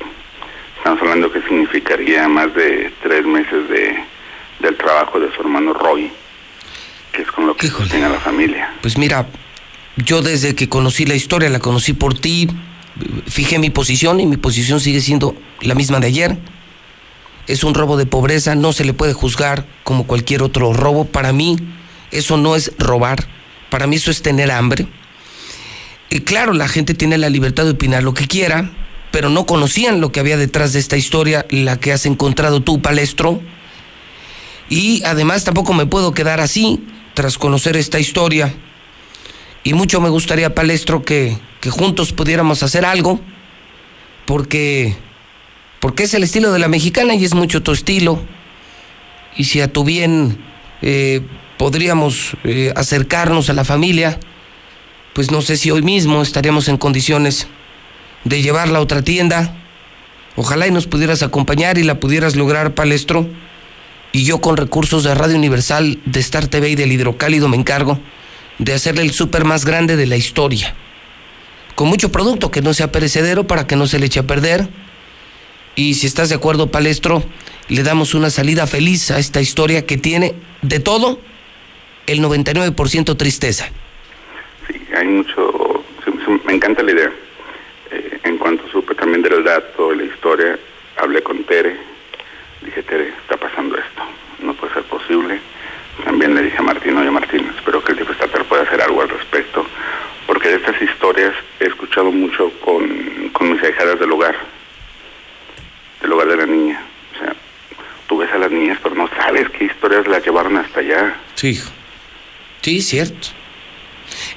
estamos 0.78 1.02
hablando 1.02 1.32
que 1.32 1.42
significaría 1.42 2.28
más 2.28 2.54
de 2.54 2.94
tres 3.02 3.26
meses 3.26 3.68
de, 3.68 3.96
del 4.60 4.78
trabajo 4.78 5.20
de 5.20 5.34
su 5.34 5.42
hermano 5.42 5.74
Roy, 5.74 6.12
que 7.12 7.24
es 7.24 7.32
con 7.32 7.48
lo 7.48 7.56
que 7.56 7.68
Híjole. 7.68 7.86
sostiene 7.86 8.06
a 8.06 8.10
la 8.10 8.20
familia. 8.20 8.72
Pues 8.82 8.98
mira, 8.98 9.26
yo 9.98 10.22
desde 10.22 10.54
que 10.56 10.70
conocí 10.70 11.06
la 11.06 11.16
historia, 11.16 11.50
la 11.50 11.60
conocí 11.60 11.94
por 11.94 12.14
ti, 12.14 12.48
fijé 13.28 13.60
mi 13.60 13.70
posición 13.70 14.20
y 14.20 14.26
mi 14.26 14.38
posición 14.38 14.80
sigue 14.80 15.02
siendo 15.02 15.36
la 15.62 15.76
misma 15.76 16.00
de 16.00 16.08
ayer. 16.08 16.38
Es 17.48 17.64
un 17.64 17.74
robo 17.74 17.98
de 17.98 18.06
pobreza, 18.06 18.56
no 18.56 18.74
se 18.74 18.86
le 18.86 18.94
puede 18.94 19.14
juzgar 19.14 19.66
como 19.84 20.08
cualquier 20.08 20.42
otro 20.42 20.74
robo. 20.74 21.06
Para 21.06 21.32
mí, 21.32 21.58
eso 22.12 22.38
no 22.38 22.56
es 22.56 22.72
robar, 22.80 23.28
para 23.70 23.88
mí 23.88 23.98
eso 23.98 24.12
es 24.12 24.22
tener 24.22 24.52
hambre. 24.52 24.88
Y 26.10 26.22
claro, 26.22 26.54
la 26.54 26.68
gente 26.68 26.94
tiene 26.94 27.18
la 27.18 27.30
libertad 27.30 27.66
de 27.66 27.72
opinar 27.72 28.04
lo 28.04 28.14
que 28.14 28.28
quiera, 28.28 28.72
pero 29.12 29.30
no 29.30 29.46
conocían 29.46 30.02
lo 30.02 30.12
que 30.12 30.20
había 30.20 30.38
detrás 30.38 30.74
de 30.74 30.80
esta 30.80 30.98
historia, 30.98 31.46
la 31.50 31.80
que 31.80 31.92
has 31.92 32.06
encontrado 32.06 32.62
tú, 32.62 32.82
Palestro. 32.82 33.42
Y 34.70 35.04
además 35.04 35.44
tampoco 35.44 35.74
me 35.74 35.86
puedo 35.86 36.14
quedar 36.14 36.40
así 36.40 36.84
tras 37.14 37.38
conocer 37.38 37.78
esta 37.78 38.00
historia. 38.00 38.54
Y 39.64 39.74
mucho 39.74 40.02
me 40.02 40.10
gustaría, 40.10 40.54
Palestro, 40.54 41.04
que, 41.04 41.38
que 41.66 41.72
juntos 41.72 42.14
pudiéramos 42.14 42.62
hacer 42.62 42.86
algo, 42.86 43.20
porque, 44.28 44.96
porque 45.80 46.04
es 46.04 46.14
el 46.14 46.24
estilo 46.24 46.52
de 46.52 46.60
la 46.60 46.68
mexicana 46.68 47.16
y 47.16 47.26
es 47.26 47.34
mucho 47.34 47.64
tu 47.64 47.72
estilo. 47.72 48.22
Y 49.36 49.46
si 49.46 49.62
a 49.62 49.74
tu 49.74 49.84
bien 49.84 50.38
eh, 50.84 51.22
podríamos 51.58 52.38
eh, 52.44 52.72
acercarnos 52.76 53.50
a 53.50 53.54
la 53.54 53.66
familia, 53.66 54.20
pues 55.14 55.32
no 55.32 55.42
sé 55.42 55.58
si 55.58 55.72
hoy 55.72 55.82
mismo 55.82 56.22
estaríamos 56.22 56.68
en 56.68 56.78
condiciones 56.78 57.48
de 58.26 58.44
llevarla 58.44 58.78
a 58.78 58.82
otra 58.84 59.02
tienda. 59.02 59.58
Ojalá 60.36 60.68
y 60.68 60.72
nos 60.72 60.86
pudieras 60.86 61.24
acompañar 61.24 61.80
y 61.80 61.84
la 61.84 62.00
pudieras 62.00 62.36
lograr, 62.36 62.76
Palestro. 62.76 63.28
Y 64.12 64.24
yo 64.24 64.40
con 64.40 64.56
recursos 64.56 65.04
de 65.04 65.16
Radio 65.16 65.36
Universal, 65.36 65.98
de 66.06 66.20
Star 66.20 66.46
TV 66.46 66.70
y 66.70 66.76
del 66.76 66.92
Hidrocálido 66.92 67.48
me 67.48 67.58
encargo 67.58 68.00
de 68.60 68.72
hacerle 68.72 69.02
el 69.02 69.14
súper 69.14 69.46
más 69.46 69.66
grande 69.66 69.96
de 69.96 70.06
la 70.06 70.16
historia. 70.16 70.76
Con 71.76 71.88
mucho 71.88 72.12
producto 72.12 72.52
que 72.52 72.62
no 72.62 72.74
sea 72.74 72.92
perecedero 72.92 73.46
para 73.46 73.68
que 73.68 73.76
no 73.76 73.86
se 73.86 74.00
le 74.00 74.06
eche 74.06 74.22
a 74.22 74.28
perder. 74.28 74.68
Y 75.76 75.96
si 75.96 76.08
estás 76.08 76.30
de 76.30 76.36
acuerdo, 76.36 76.72
Palestro, 76.72 77.24
le 77.68 77.84
damos 77.84 78.14
una 78.14 78.30
salida 78.30 78.66
feliz 78.66 79.12
a 79.12 79.20
esta 79.20 79.42
historia 79.42 79.86
que 79.86 79.98
tiene 79.98 80.34
de 80.62 80.80
todo 80.80 81.20
el 82.08 82.22
99% 82.22 83.18
tristeza. 83.18 83.70
Sí, 84.68 84.80
hay 84.96 85.06
mucho, 85.06 85.84
me 86.46 86.54
encanta 86.54 86.84
la 86.84 86.92
idea. 86.92 87.12
Eh, 87.92 88.20
en 88.24 88.38
cuanto 88.38 88.68
supe 88.70 88.96
también 88.96 89.22
del 89.22 89.44
dato, 89.44 89.90
de 89.90 89.98
la 89.98 90.04
historia, 90.04 90.60
hablé 90.98 91.22
con 91.24 91.44
Tere, 91.44 91.76
dije, 92.64 92.84
Tere, 92.84 93.10
está 93.10 93.38
pasando 93.38 93.76
esto, 93.78 94.02
no 94.40 94.54
puede 94.54 94.74
ser 94.74 94.84
posible. 94.84 95.40
También 96.04 96.36
le 96.36 96.44
dije 96.44 96.58
a 96.58 96.62
Martín, 96.62 96.98
oye 96.98 97.10
Martín, 97.10 97.50
espero 97.58 97.84
que 97.84 97.94
el 97.94 98.00
estatal 98.00 98.46
pueda 98.46 98.64
hacer 98.64 98.82
algo 98.82 99.02
al 99.02 99.10
respecto, 99.10 99.35
estas 100.54 100.82
historias 100.82 101.34
he 101.60 101.66
escuchado 101.66 102.12
mucho 102.12 102.52
con, 102.64 103.30
con 103.34 103.52
mis 103.52 103.64
ahijadas 103.64 104.00
del 104.00 104.12
hogar, 104.12 104.36
del 106.02 106.14
hogar 106.14 106.28
de 106.28 106.38
la 106.38 106.46
niña. 106.46 106.84
O 107.14 107.20
sea, 107.20 107.36
tú 108.08 108.18
ves 108.18 108.32
a 108.32 108.38
las 108.38 108.52
niñas, 108.52 108.80
pero 108.84 108.96
no 108.96 109.10
sabes 109.10 109.50
qué 109.52 109.66
historias 109.66 110.08
las 110.08 110.24
llevaron 110.24 110.58
hasta 110.58 110.80
allá. 110.80 111.16
Sí, 111.36 111.50
hijo. 111.50 111.70
Sí, 112.62 112.82
cierto. 112.82 113.30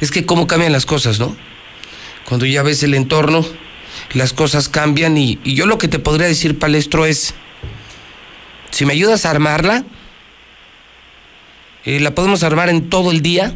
Es 0.01 0.11
que 0.11 0.27
cómo 0.27 0.47
cambian 0.47 0.73
las 0.73 0.87
cosas, 0.87 1.19
¿no? 1.19 1.37
Cuando 2.27 2.47
ya 2.47 2.63
ves 2.63 2.83
el 2.83 2.95
entorno, 2.95 3.45
las 4.15 4.33
cosas 4.33 4.69
cambian 4.69 5.17
y, 5.17 5.39
y 5.45 5.55
yo 5.55 5.67
lo 5.67 5.79
que 5.79 5.89
te 5.89 5.99
podría 5.99 6.27
decir, 6.27 6.59
Palestro, 6.59 7.07
es, 7.07 7.35
si 8.71 8.85
me 8.85 8.93
ayudas 8.93 9.25
a 9.25 9.31
armarla, 9.31 9.85
eh, 11.85 12.01
la 12.01 12.15
podemos 12.15 12.43
armar 12.43 12.69
en 12.69 12.91
todo 12.91 13.11
el 13.11 13.23
día 13.23 13.55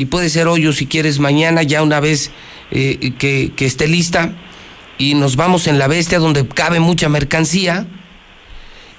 y 0.00 0.06
puede 0.06 0.30
ser 0.30 0.48
hoy 0.48 0.66
o 0.66 0.72
si 0.72 0.86
quieres 0.86 1.18
mañana, 1.18 1.62
ya 1.62 1.82
una 1.82 2.00
vez 2.00 2.30
eh, 2.70 3.12
que, 3.18 3.52
que 3.54 3.66
esté 3.66 3.86
lista 3.86 4.32
y 4.96 5.12
nos 5.12 5.36
vamos 5.36 5.66
en 5.66 5.78
la 5.78 5.88
bestia 5.88 6.18
donde 6.18 6.48
cabe 6.48 6.80
mucha 6.80 7.10
mercancía 7.10 7.86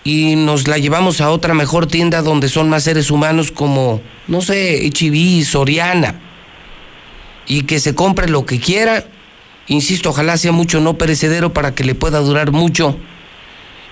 y 0.03 0.35
nos 0.35 0.67
la 0.67 0.77
llevamos 0.77 1.19
a 1.19 1.31
otra 1.31 1.55
mejor 1.55 1.87
tienda 1.87 2.21
donde 2.21 2.49
son 2.49 2.69
más 2.69 2.83
seres 2.83 3.09
humanos 3.09 3.51
como, 3.51 3.99
no 4.27 4.41
sé, 4.41 4.85
HIV, 4.85 5.43
Soriana, 5.43 6.21
y 7.47 7.63
que 7.63 7.79
se 7.79 7.95
compre 7.95 8.29
lo 8.29 8.45
que 8.45 8.59
quiera. 8.59 9.03
Insisto, 9.65 10.11
ojalá 10.11 10.37
sea 10.37 10.51
mucho 10.51 10.81
no 10.81 10.99
perecedero 10.99 11.51
para 11.51 11.73
que 11.73 11.83
le 11.83 11.95
pueda 11.95 12.19
durar 12.19 12.51
mucho 12.51 12.95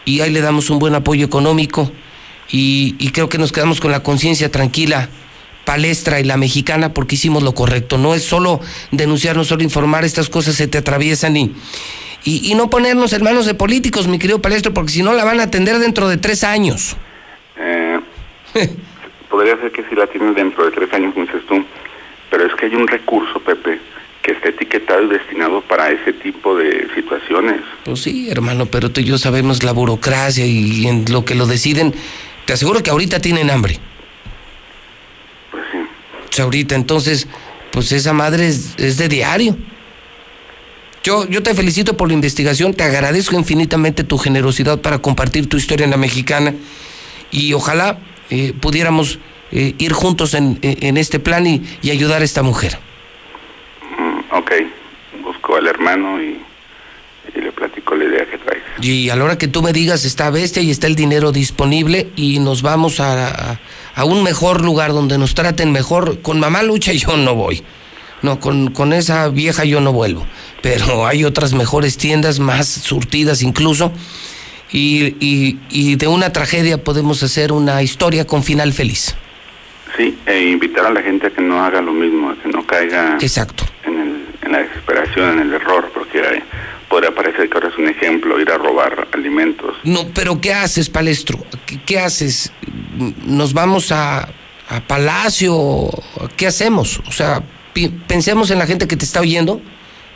y 0.06 0.20
ahí 0.20 0.30
le 0.30 0.42
damos 0.42 0.70
un 0.70 0.78
buen 0.78 0.94
apoyo 0.94 1.26
económico 1.26 1.92
y, 2.52 2.96
y 3.00 3.10
creo 3.10 3.30
que 3.30 3.40
nos 3.40 3.52
quedamos 3.52 3.82
con 3.82 3.90
la 3.90 4.04
conciencia 4.04 4.52
tranquila. 4.52 5.10
Palestra 5.70 6.20
y 6.20 6.24
la 6.24 6.36
mexicana 6.36 6.96
porque 6.96 7.14
hicimos 7.14 7.44
lo 7.44 7.54
correcto. 7.54 8.00
No 8.00 8.16
es 8.16 8.24
solo 8.24 8.60
denunciar, 8.90 9.36
no 9.36 9.44
solo 9.44 9.62
informar, 9.62 10.04
estas 10.04 10.28
cosas 10.28 10.56
se 10.56 10.68
te 10.68 10.80
atraviesan 10.80 11.38
y, 11.38 11.54
y, 12.24 12.52
y 12.52 12.56
no 12.56 12.72
ponernos 12.72 13.14
en 13.14 13.24
manos 13.24 13.46
de 13.46 13.54
políticos, 13.54 14.08
mi 14.08 14.18
querido 14.18 14.42
Palestro, 14.42 14.74
porque 14.74 14.92
si 14.92 15.04
no 15.04 15.14
la 15.14 15.24
van 15.24 15.40
a 15.40 15.44
atender 15.44 15.78
dentro 15.78 16.10
de 16.10 16.18
tres 16.18 16.44
años. 16.44 16.96
Eh, 17.56 18.00
podría 19.30 19.58
ser 19.58 19.72
que 19.72 19.84
sí 19.84 19.96
la 19.96 20.08
tienen 20.08 20.34
dentro 20.34 20.66
de 20.66 20.72
tres 20.72 20.92
años, 20.92 21.14
dices 21.14 21.46
tú, 21.48 21.64
pero 22.32 22.48
es 22.48 22.56
que 22.56 22.66
hay 22.66 22.74
un 22.74 22.88
recurso, 22.88 23.40
Pepe, 23.40 23.80
que 24.24 24.32
está 24.32 24.50
etiquetado 24.50 25.04
y 25.04 25.10
destinado 25.10 25.62
para 25.62 25.92
ese 25.92 26.14
tipo 26.14 26.58
de 26.58 26.88
situaciones. 26.96 27.62
Pues 27.86 28.02
sí, 28.02 28.28
hermano, 28.32 28.66
pero 28.66 28.90
tú 28.90 29.02
y 29.02 29.04
yo 29.04 29.20
sabemos 29.20 29.62
la 29.62 29.74
burocracia 29.74 30.48
y 30.48 30.88
en 30.88 31.06
lo 31.12 31.26
que 31.26 31.36
lo 31.36 31.46
deciden. 31.46 31.94
Te 32.48 32.54
aseguro 32.54 32.82
que 32.82 32.90
ahorita 32.90 33.20
tienen 33.20 33.52
hambre. 33.52 33.80
Pues 36.30 36.40
ahorita, 36.40 36.76
entonces, 36.76 37.28
pues 37.72 37.92
esa 37.92 38.14
madre 38.14 38.48
es, 38.48 38.74
es 38.78 38.98
de 38.98 39.08
diario. 39.10 39.58
Yo, 41.04 41.28
yo 41.28 41.42
te 41.42 41.54
felicito 41.56 41.96
por 41.96 42.10
la 42.10 42.14
investigación, 42.14 42.74
te 42.74 42.84
agradezco 42.84 43.36
infinitamente 43.36 44.04
tu 44.04 44.18
generosidad 44.18 44.80
para 44.80 45.00
compartir 45.00 45.48
tu 45.48 45.58
historia 45.58 45.86
en 45.86 45.92
la 45.92 45.98
mexicana 45.98 46.54
y 47.32 47.54
ojalá 47.54 48.00
eh, 48.30 48.54
pudiéramos 48.60 49.18
eh, 49.52 49.76
ir 49.78 49.94
juntos 49.94 50.34
en, 50.34 50.60
en- 50.62 50.98
este 50.98 51.20
plan 51.20 51.48
y, 51.48 51.64
y 51.82 51.92
ayudar 51.92 52.22
a 52.22 52.26
esta 52.26 52.44
mujer. 52.44 52.78
Mm, 53.98 54.36
ok, 54.36 54.52
busco 55.24 55.56
al 55.56 55.68
hermano 55.68 56.22
y, 56.22 56.38
y 57.36 57.42
le 57.42 57.52
platico 57.54 57.96
la 57.96 58.04
idea 58.04 58.26
que 58.30 58.38
traes. 58.38 58.62
Y 58.82 59.10
a 59.10 59.16
la 59.16 59.24
hora 59.24 59.38
que 59.38 59.48
tú 59.48 59.62
me 59.64 59.72
digas 59.72 60.04
está 60.04 60.30
bestia 60.30 60.62
y 60.62 60.70
está 60.70 60.88
el 60.88 60.96
dinero 60.96 61.32
disponible 61.32 62.10
y 62.18 62.40
nos 62.40 62.62
vamos 62.62 63.00
a, 63.00 63.52
a- 63.54 63.60
a 63.96 64.06
un 64.06 64.24
mejor 64.24 64.62
lugar 64.64 64.92
donde 64.94 65.18
nos 65.18 65.36
traten 65.36 65.72
mejor. 65.72 66.22
Con 66.22 66.40
mamá 66.40 66.64
lucha 66.64 66.92
yo 66.94 67.18
no 67.18 67.36
voy. 67.36 67.64
No, 68.22 68.40
con, 68.40 68.72
con 68.72 68.92
esa 68.94 69.30
vieja 69.30 69.64
yo 69.66 69.80
no 69.82 69.94
vuelvo. 69.94 70.26
Pero 70.62 71.08
hay 71.08 71.24
otras 71.24 71.54
mejores 71.54 71.98
tiendas, 71.98 72.40
más 72.40 72.68
surtidas 72.68 73.42
incluso. 73.42 73.92
Y, 74.72 75.16
y- 75.20 75.60
y 75.70 75.96
de 75.96 76.08
una 76.08 76.32
tragedia 76.32 76.84
podemos 76.84 77.24
hacer 77.24 77.52
una 77.52 77.82
historia 77.82 78.28
con 78.28 78.44
final 78.44 78.72
feliz. 78.74 79.16
Sí, 79.98 80.16
e 80.28 80.44
invitar 80.50 80.86
a 80.86 80.92
la 80.92 81.02
gente 81.02 81.28
a 81.28 81.30
que 81.32 81.42
no 81.42 81.64
haga 81.64 81.82
lo 81.82 81.92
mismo, 81.94 82.30
a 82.30 82.36
que 82.36 82.50
no 82.50 82.66
caiga 82.68 83.18
Exacto. 83.20 83.64
en, 83.86 84.00
el, 84.00 84.26
en 84.44 84.52
la 84.52 84.60
desesperación, 84.60 85.34
en 85.34 85.48
el 85.48 85.54
error, 85.56 85.90
porque 85.94 86.20
eh, 86.20 86.44
podría 86.90 87.12
parecer 87.14 87.50
que 87.50 87.54
ahora 87.56 87.70
es 87.70 87.78
un 87.78 87.88
ejemplo 87.88 88.40
ir 88.40 88.50
a 88.52 88.58
robar 88.58 89.08
alimentos. 89.14 89.76
No, 89.84 90.08
pero 90.14 90.42
¿qué 90.42 90.54
haces, 90.54 90.90
Palestro? 90.90 91.40
¿Qué, 91.66 91.80
qué 91.86 92.00
haces? 92.00 92.52
¿Nos 93.26 93.54
vamos 93.54 93.92
a, 93.92 94.28
a 94.70 94.80
Palacio? 94.88 95.90
¿Qué 96.36 96.48
hacemos? 96.48 97.00
O 97.08 97.12
sea, 97.12 97.44
pi- 97.74 97.90
pensemos 98.08 98.52
en 98.52 98.60
la 98.60 98.66
gente 98.66 98.88
que 98.88 98.98
te 98.98 99.06
está 99.06 99.22
oyendo 99.22 99.62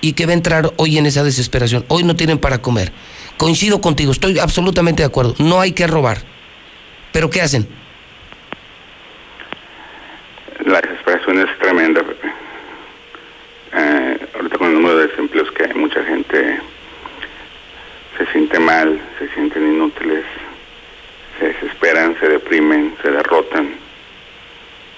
y 0.02 0.14
que 0.14 0.26
va 0.26 0.32
a 0.32 0.36
entrar 0.36 0.74
hoy 0.78 0.98
en 0.98 1.06
esa 1.06 1.24
desesperación. 1.24 1.86
Hoy 1.88 2.04
no 2.04 2.16
tienen 2.16 2.38
para 2.40 2.62
comer. 2.62 2.92
Coincido 3.38 3.80
contigo, 3.82 4.12
estoy 4.12 4.38
absolutamente 4.40 5.04
de 5.04 5.08
acuerdo. 5.08 5.36
No 5.40 5.60
hay 5.62 5.72
que 5.72 5.88
robar. 5.88 6.18
¿Pero 7.12 7.30
qué 7.30 7.42
hacen? 7.42 7.68
La 10.66 10.82
desesperación 10.82 11.40
es 11.40 11.60
tremenda, 11.60 12.02
Pepe. 12.04 12.28
Eh, 13.76 14.18
ahorita 14.36 14.58
con 14.58 14.68
el 14.68 14.74
número 14.76 14.98
de 14.98 15.08
desempleos 15.08 15.52
que 15.52 15.64
hay, 15.64 15.74
mucha 15.74 16.04
gente 16.04 16.60
se 18.18 18.26
siente 18.28 18.60
mal, 18.60 19.02
se 19.18 19.28
sienten 19.30 19.74
inútiles, 19.74 20.24
se 21.40 21.48
desesperan, 21.48 22.16
se 22.20 22.30
deprimen, 22.30 22.96
se 23.02 23.10
derrotan. 23.10 23.74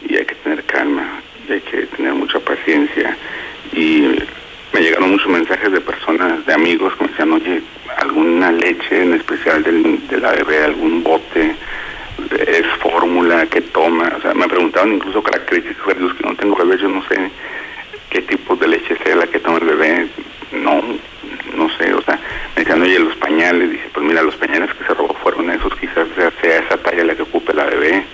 Y 0.07 0.17
hay 0.17 0.25
que 0.25 0.35
tener 0.35 0.63
calma, 0.65 1.21
y 1.47 1.53
hay 1.53 1.61
que 1.61 1.83
tener 1.87 2.13
mucha 2.13 2.39
paciencia. 2.39 3.15
Y 3.71 4.19
me 4.73 4.81
llegaron 4.81 5.11
muchos 5.11 5.29
mensajes 5.29 5.71
de 5.71 5.79
personas, 5.79 6.45
de 6.45 6.53
amigos, 6.53 6.93
que 6.95 7.05
me 7.05 7.09
decían, 7.11 7.31
oye, 7.31 7.61
alguna 7.97 8.51
leche 8.51 9.03
en 9.03 9.13
especial 9.13 9.63
del, 9.63 10.05
de 10.07 10.17
la 10.17 10.31
bebé, 10.31 10.65
algún 10.65 11.01
bote, 11.01 11.55
es 12.45 12.67
fórmula 12.81 13.45
que 13.47 13.61
toma, 13.61 14.13
o 14.17 14.21
sea, 14.21 14.33
me 14.33 14.47
preguntaban 14.47 14.93
incluso 14.93 15.23
características, 15.23 15.95
que 15.95 16.23
no 16.23 16.35
tengo 16.35 16.57
bebé, 16.57 16.77
yo 16.77 16.89
no 16.89 17.01
sé 17.07 17.31
qué 18.15 18.21
tipo 18.21 18.55
de 18.55 18.69
leche 18.69 18.95
sea 19.03 19.13
la 19.17 19.27
que 19.27 19.41
toma 19.41 19.57
el 19.57 19.65
bebé, 19.65 20.07
no, 20.53 20.81
no 21.53 21.69
sé, 21.77 21.93
o 21.93 22.01
sea, 22.01 22.17
me 22.55 22.61
decían 22.61 22.81
oye, 22.81 22.97
los 22.97 23.13
pañales, 23.17 23.71
dice, 23.71 23.89
pues 23.93 24.05
mira, 24.05 24.21
los 24.21 24.37
pañales 24.37 24.73
que 24.73 24.85
se 24.85 24.93
robó 24.93 25.13
fueron 25.15 25.49
esos, 25.49 25.75
quizás 25.75 26.07
sea, 26.15 26.59
esa 26.59 26.77
talla 26.77 27.03
la 27.03 27.15
que 27.15 27.23
ocupe 27.23 27.53
la 27.53 27.65
bebé, 27.65 28.05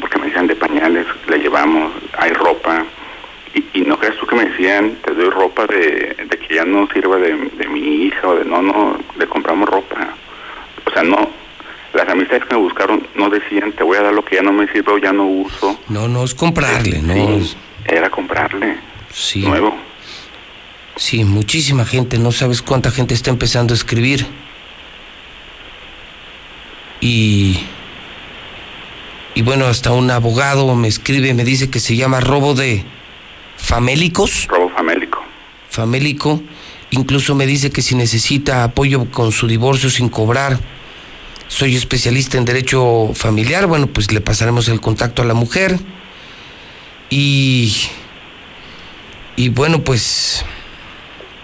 porque 0.00 0.18
me 0.18 0.26
decían 0.26 0.48
de 0.48 0.56
pañales, 0.56 1.06
le 1.28 1.38
llevamos, 1.38 1.92
hay 2.18 2.32
ropa, 2.32 2.84
y, 3.54 3.64
y, 3.72 3.82
no 3.82 3.96
creas 4.00 4.16
tú 4.16 4.26
que 4.26 4.34
me 4.34 4.46
decían, 4.46 4.96
te 5.04 5.14
doy 5.14 5.30
ropa 5.30 5.64
de, 5.66 6.16
de 6.28 6.38
que 6.38 6.56
ya 6.56 6.64
no 6.64 6.88
sirva 6.92 7.18
de, 7.18 7.34
mi 7.68 8.06
hija 8.06 8.26
o 8.26 8.34
de 8.34 8.44
no, 8.44 8.60
no, 8.60 8.98
le 9.16 9.26
compramos 9.28 9.68
ropa. 9.68 10.08
O 10.84 10.90
sea, 10.90 11.04
no, 11.04 11.30
las 11.94 12.08
amistades 12.08 12.44
que 12.44 12.56
me 12.56 12.62
buscaron 12.62 13.06
no 13.14 13.30
decían, 13.30 13.72
te 13.72 13.84
voy 13.84 13.96
a 13.96 14.02
dar 14.02 14.12
lo 14.12 14.24
que 14.24 14.36
ya 14.36 14.42
no 14.42 14.52
me 14.52 14.66
sirve 14.68 15.00
ya 15.00 15.12
no 15.12 15.24
uso. 15.24 15.78
No, 15.88 16.08
no 16.08 16.24
es 16.24 16.34
comprarle, 16.34 17.00
no 17.00 17.14
era 17.88 18.10
comprarle, 18.10 18.76
Sí. 19.12 19.40
nuevo. 19.40 19.74
Sí, 20.96 21.24
muchísima 21.24 21.84
gente, 21.84 22.18
no 22.18 22.32
sabes 22.32 22.60
cuánta 22.62 22.90
gente 22.90 23.14
está 23.14 23.30
empezando 23.30 23.72
a 23.72 23.76
escribir. 23.76 24.26
Y. 27.00 27.58
Y 29.34 29.42
bueno, 29.42 29.66
hasta 29.66 29.92
un 29.92 30.10
abogado 30.10 30.74
me 30.74 30.88
escribe, 30.88 31.32
me 31.34 31.44
dice 31.44 31.70
que 31.70 31.78
se 31.78 31.94
llama 31.94 32.20
robo 32.20 32.54
de 32.54 32.84
famélicos, 33.56 34.46
Robo 34.48 34.68
famélico. 34.70 35.22
famélico. 35.70 36.42
Incluso 36.90 37.34
me 37.36 37.46
dice 37.46 37.70
que 37.70 37.82
si 37.82 37.94
necesita 37.94 38.64
apoyo 38.64 39.08
con 39.10 39.30
su 39.30 39.46
divorcio 39.46 39.90
sin 39.90 40.08
cobrar, 40.08 40.58
soy 41.46 41.76
especialista 41.76 42.36
en 42.38 42.46
derecho 42.46 43.12
familiar. 43.14 43.66
Bueno, 43.66 43.86
pues 43.86 44.10
le 44.10 44.20
pasaremos 44.20 44.68
el 44.68 44.80
contacto 44.80 45.22
a 45.22 45.24
la 45.24 45.34
mujer. 45.34 45.78
Y. 47.10 47.74
Y 49.36 49.48
bueno, 49.50 49.82
pues. 49.82 50.44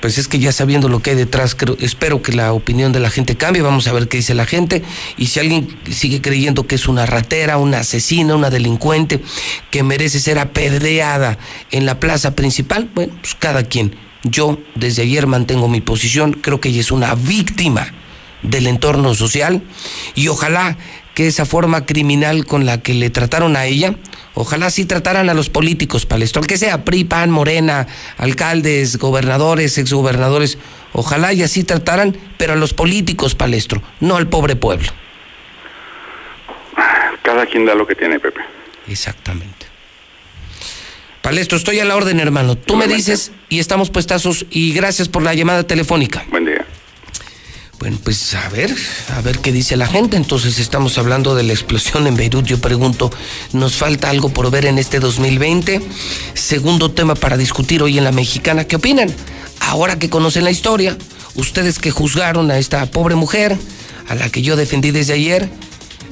Pues 0.01 0.19
es 0.19 0.29
que 0.29 0.39
ya 0.39 0.53
sabiendo 0.53 0.91
lo 0.91 1.01
que 1.01 1.11
hay 1.11 1.17
detrás, 1.17 1.57
espero 1.79 2.21
que 2.21 2.33
la 2.33 2.53
opinión 2.53 2.93
de 2.93 3.01
la 3.01 3.09
gente 3.09 3.37
cambie. 3.37 3.63
Vamos 3.63 3.89
a 3.89 3.93
ver 3.95 4.07
qué 4.07 4.19
dice 4.19 4.35
la 4.35 4.45
gente. 4.45 4.83
Y 5.17 5.27
si 5.27 5.41
alguien 5.41 5.79
sigue 5.91 6.21
creyendo 6.21 6.67
que 6.67 6.75
es 6.75 6.89
una 6.89 7.07
ratera, 7.07 7.57
una 7.57 7.79
asesina, 7.79 8.35
una 8.35 8.51
delincuente, 8.51 9.23
que 9.71 9.83
merece 9.83 10.21
ser 10.21 10.39
apedreada 10.39 11.39
en 11.71 11.87
la 11.87 12.01
plaza 12.01 12.35
principal, 12.35 12.91
bueno, 12.95 13.15
pues 13.23 13.35
cada 13.35 13.63
quien. 13.63 13.97
Yo 14.25 14.59
desde 14.75 15.03
ayer 15.03 15.27
mantengo 15.27 15.69
mi 15.69 15.81
posición. 15.81 16.35
Creo 16.35 16.61
que 16.61 16.69
ella 16.69 16.81
es 16.81 16.93
una 16.93 17.15
víctima 17.15 17.91
del 18.45 18.67
entorno 18.67 19.15
social 19.15 19.63
y 20.15 20.29
ojalá 20.29 20.77
que 21.15 21.27
esa 21.27 21.47
forma 21.47 21.87
criminal 21.87 22.45
con 22.45 22.67
la 22.67 22.81
que 22.81 22.95
le 22.95 23.11
trataron 23.11 23.57
a 23.57 23.67
ella, 23.67 23.95
ojalá 24.35 24.71
sí 24.71 24.85
trataran 24.85 25.31
a 25.31 25.35
los 25.35 25.51
políticos, 25.51 26.07
Palestro, 26.07 26.43
al 26.43 26.47
que 26.47 26.59
sea, 26.59 26.85
PRI, 26.85 27.05
PAN, 27.05 27.31
Morena, 27.31 27.87
alcaldes, 28.19 28.99
gobernadores, 28.99 29.79
exgobernadores, 29.79 30.59
ojalá 30.93 31.33
y 31.33 31.43
así 31.43 31.65
trataran, 31.65 32.17
pero 32.37 32.53
a 32.53 32.57
los 32.57 32.75
políticos, 32.75 33.35
Palestro, 33.35 33.83
no 34.01 34.17
al 34.17 34.29
pobre 34.29 34.57
pueblo. 34.57 34.91
Cada 37.23 37.47
quien 37.47 37.65
da 37.65 37.75
lo 37.75 37.87
que 37.87 37.95
tiene, 37.95 38.21
Pepe. 38.21 38.41
Exactamente. 38.87 39.67
Palestro, 41.23 41.57
estoy 41.57 41.81
a 41.81 41.87
la 41.87 41.97
orden, 41.97 42.21
hermano. 42.21 42.55
Tú 42.55 42.77
me 42.77 42.87
dices 42.87 43.33
y 43.49 43.59
estamos 43.59 43.89
puestazos 43.89 44.45
y 44.51 44.75
gracias 44.75 45.09
por 45.09 45.23
la 45.23 45.33
llamada 45.33 45.67
telefónica. 45.67 46.23
Buen 46.29 46.45
día. 46.45 46.54
Bueno, 47.85 47.99
pues 48.03 48.33
a 48.33 48.49
ver, 48.49 48.75
a 49.15 49.21
ver 49.21 49.41
qué 49.41 49.53
dice 49.53 49.77
la 49.77 49.87
gente. 49.87 50.17
Entonces 50.17 50.59
estamos 50.59 50.97
hablando 50.97 51.35
de 51.35 51.43
la 51.43 51.53
explosión 51.53 52.07
en 52.07 52.17
Beirut. 52.17 52.47
Yo 52.47 52.59
pregunto, 52.59 53.11
¿nos 53.53 53.75
falta 53.75 54.09
algo 54.09 54.31
por 54.31 54.51
ver 54.51 54.65
en 54.65 54.79
este 54.79 55.01
2020? 55.01 55.83
Segundo 56.33 56.93
tema 56.93 57.15
para 57.15 57.37
discutir 57.37 57.83
hoy 57.83 57.99
en 57.99 58.05
la 58.05 58.11
mexicana, 58.11 58.65
¿qué 58.65 58.77
opinan? 58.77 59.15
Ahora 59.61 59.99
que 59.99 60.09
conocen 60.09 60.45
la 60.45 60.51
historia, 60.51 60.97
ustedes 61.35 61.79
que 61.79 61.91
juzgaron 61.91 62.51
a 62.51 62.57
esta 62.57 62.87
pobre 62.87 63.17
mujer, 63.17 63.55
a 64.09 64.15
la 64.15 64.31
que 64.31 64.41
yo 64.41 64.57
defendí 64.57 64.91
desde 64.91 65.13
ayer, 65.13 65.51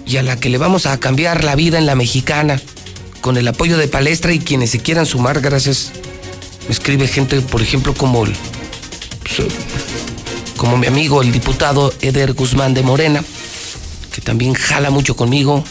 y 0.04 0.18
a 0.18 0.22
la 0.22 0.38
que 0.38 0.50
le 0.50 0.58
vamos 0.58 0.84
a 0.84 1.00
cambiar 1.00 1.42
la 1.42 1.54
vida 1.54 1.78
en 1.78 1.86
la 1.86 1.94
mexicana, 1.94 2.60
con 3.22 3.38
el 3.38 3.48
apoyo 3.48 3.78
de 3.78 3.88
Palestra 3.88 4.34
y 4.34 4.40
quienes 4.40 4.68
se 4.68 4.80
quieran 4.80 5.06
sumar, 5.06 5.40
gracias. 5.40 5.90
Me 6.68 6.74
escribe 6.74 7.08
gente, 7.08 7.40
por 7.40 7.62
ejemplo, 7.62 7.94
como 7.94 8.26
el 8.26 8.34
pues, 9.22 9.48
como 10.62 10.78
mi 10.78 10.86
amigo 10.86 11.22
el 11.22 11.32
diputado 11.32 11.92
Eder 12.02 12.34
Guzmán 12.34 12.72
de 12.72 12.84
Morena, 12.84 13.24
que 14.14 14.20
también 14.20 14.54
jala 14.54 14.90
mucho 14.90 15.16
conmigo, 15.16 15.64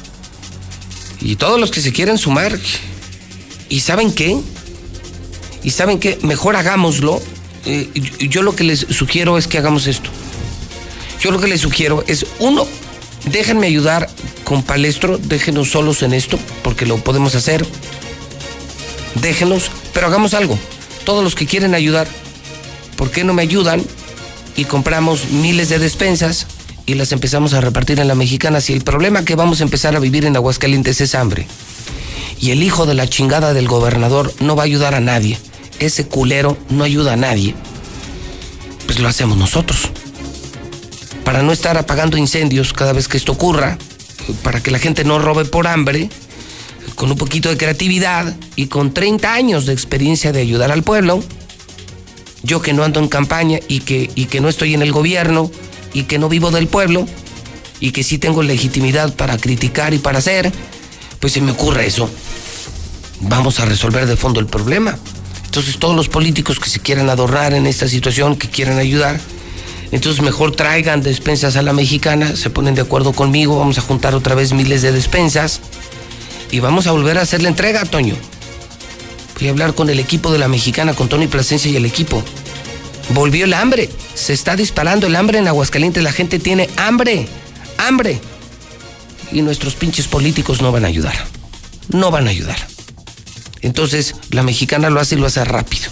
y 1.21 1.37
todos 1.37 1.57
los 1.57 1.71
que 1.71 1.79
se 1.79 1.93
quieran 1.93 2.17
sumar. 2.17 2.59
¿Y 3.69 3.79
saben 3.79 4.11
qué? 4.11 4.35
¿Y 5.63 5.69
saben 5.69 5.97
qué? 5.97 6.19
Mejor 6.23 6.57
hagámoslo. 6.57 7.21
Eh, 7.65 7.89
yo 8.19 8.41
lo 8.41 8.53
que 8.53 8.65
les 8.65 8.79
sugiero 8.79 9.37
es 9.37 9.47
que 9.47 9.57
hagamos 9.57 9.87
esto. 9.87 10.09
Yo 11.21 11.31
lo 11.31 11.39
que 11.39 11.47
les 11.47 11.61
sugiero 11.61 12.03
es, 12.07 12.25
uno, 12.39 12.67
déjenme 13.31 13.67
ayudar 13.67 14.09
con 14.43 14.61
Palestro, 14.61 15.17
déjenos 15.17 15.71
solos 15.71 16.03
en 16.03 16.13
esto, 16.13 16.37
porque 16.63 16.85
lo 16.85 16.97
podemos 16.97 17.33
hacer. 17.35 17.65
Déjenos, 19.21 19.71
pero 19.93 20.07
hagamos 20.07 20.33
algo. 20.33 20.59
Todos 21.05 21.23
los 21.23 21.33
que 21.33 21.45
quieren 21.45 21.75
ayudar, 21.75 22.09
¿por 22.97 23.09
qué 23.09 23.23
no 23.23 23.33
me 23.33 23.43
ayudan? 23.43 23.85
Y 24.56 24.66
compramos 24.66 25.30
miles 25.30 25.70
de 25.70 25.80
despensas 25.80 26.47
y 26.86 26.95
las 26.95 27.12
empezamos 27.12 27.54
a 27.54 27.62
repartir 27.62 27.99
en 27.99 28.08
la 28.08 28.16
mexicana. 28.16 28.62
Si 28.62 28.74
el 28.74 28.84
problema 28.84 29.24
que 29.24 29.36
vamos 29.36 29.62
a 29.62 29.64
empezar 29.64 29.95
a 29.95 29.99
vivir 29.99 30.26
en 30.26 30.36
Aguascalientes 30.36 31.02
es 31.02 31.16
hambre, 31.16 31.47
y 32.39 32.52
el 32.52 32.64
hijo 32.64 32.86
de 32.86 32.95
la 32.95 33.08
chingada 33.08 33.54
del 33.54 33.68
gobernador 33.68 34.34
no 34.39 34.56
va 34.56 34.64
a 34.64 34.66
ayudar 34.66 34.95
a 34.95 34.99
nadie, 34.99 35.38
ese 35.80 36.08
culero 36.08 36.58
no 36.70 36.84
ayuda 36.84 37.14
a 37.14 37.18
nadie, 37.18 37.56
pues 38.86 38.99
lo 38.99 39.08
hacemos 39.08 39.38
nosotros. 39.38 39.89
Para 41.24 41.43
no 41.43 41.52
estar 41.52 41.78
apagando 41.78 42.18
incendios 42.18 42.74
cada 42.74 42.93
vez 42.93 43.08
que 43.08 43.18
esto 43.18 43.32
ocurra, 43.32 43.78
para 44.43 44.62
que 44.62 44.72
la 44.72 44.80
gente 44.80 45.04
no 45.04 45.20
robe 45.20 45.45
por 45.45 45.68
hambre, 45.68 46.10
con 46.95 47.12
un 47.12 47.18
poquito 47.18 47.49
de 47.49 47.58
creatividad 47.58 48.36
y 48.56 48.68
con 48.68 48.93
30 48.93 49.34
años 49.34 49.66
de 49.66 49.74
experiencia 49.74 50.32
de 50.32 50.41
ayudar 50.41 50.72
al 50.72 50.84
pueblo, 50.84 51.24
yo 52.43 52.61
que 52.61 52.73
no 52.73 52.83
ando 52.83 52.99
en 52.99 53.07
campaña 53.07 53.59
y 53.67 53.81
que, 53.81 54.09
y 54.15 54.25
que 54.25 54.41
no 54.41 54.49
estoy 54.49 54.73
en 54.73 54.81
el 54.81 54.91
gobierno 54.91 55.51
y 55.93 56.03
que 56.03 56.19
no 56.19 56.29
vivo 56.29 56.51
del 56.51 56.67
pueblo 56.67 57.05
y 57.79 57.91
que 57.91 58.03
sí 58.03 58.17
tengo 58.17 58.43
legitimidad 58.43 59.15
para 59.15 59.37
criticar 59.37 59.93
y 59.93 59.99
para 59.99 60.19
hacer, 60.19 60.51
pues 61.19 61.33
se 61.33 61.41
me 61.41 61.51
ocurre 61.51 61.87
eso. 61.87 62.09
Vamos 63.21 63.59
a 63.59 63.65
resolver 63.65 64.05
de 64.05 64.17
fondo 64.17 64.39
el 64.39 64.47
problema. 64.47 64.97
Entonces 65.45 65.77
todos 65.77 65.95
los 65.95 66.07
políticos 66.07 66.59
que 66.59 66.69
se 66.69 66.79
quieran 66.79 67.09
adornar 67.09 67.53
en 67.53 67.67
esta 67.67 67.87
situación, 67.87 68.37
que 68.37 68.49
quieran 68.49 68.77
ayudar, 68.77 69.19
entonces 69.91 70.21
mejor 70.21 70.55
traigan 70.55 71.01
despensas 71.01 71.57
a 71.57 71.61
la 71.61 71.73
mexicana, 71.73 72.35
se 72.35 72.49
ponen 72.49 72.75
de 72.75 72.81
acuerdo 72.81 73.11
conmigo, 73.11 73.59
vamos 73.59 73.77
a 73.77 73.81
juntar 73.81 74.15
otra 74.15 74.35
vez 74.35 74.53
miles 74.53 74.81
de 74.81 74.93
despensas 74.93 75.59
y 76.49 76.61
vamos 76.61 76.87
a 76.87 76.91
volver 76.91 77.17
a 77.17 77.21
hacer 77.21 77.41
la 77.41 77.49
entrega, 77.49 77.83
Toño. 77.83 78.15
Voy 79.41 79.47
a 79.47 79.51
hablar 79.53 79.73
con 79.73 79.89
el 79.89 79.99
equipo 79.99 80.31
de 80.31 80.37
la 80.37 80.47
mexicana, 80.47 80.93
con 80.93 81.09
Tony 81.09 81.25
Plasencia 81.25 81.71
y 81.71 81.75
el 81.75 81.87
equipo. 81.87 82.23
Volvió 83.15 83.45
el 83.45 83.55
hambre, 83.55 83.89
se 84.13 84.33
está 84.33 84.55
disparando 84.55 85.07
el 85.07 85.15
hambre 85.15 85.39
en 85.39 85.47
Aguascalientes, 85.47 86.03
la 86.03 86.11
gente 86.11 86.37
tiene 86.37 86.69
hambre, 86.77 87.27
hambre. 87.79 88.21
Y 89.31 89.41
nuestros 89.41 89.73
pinches 89.73 90.07
políticos 90.07 90.61
no 90.61 90.71
van 90.71 90.85
a 90.85 90.89
ayudar, 90.89 91.15
no 91.89 92.11
van 92.11 92.27
a 92.27 92.29
ayudar. 92.29 92.55
Entonces, 93.63 94.13
la 94.29 94.43
mexicana 94.43 94.91
lo 94.91 94.99
hace 94.99 95.15
y 95.15 95.17
lo 95.17 95.25
hace 95.25 95.43
rápido. 95.43 95.89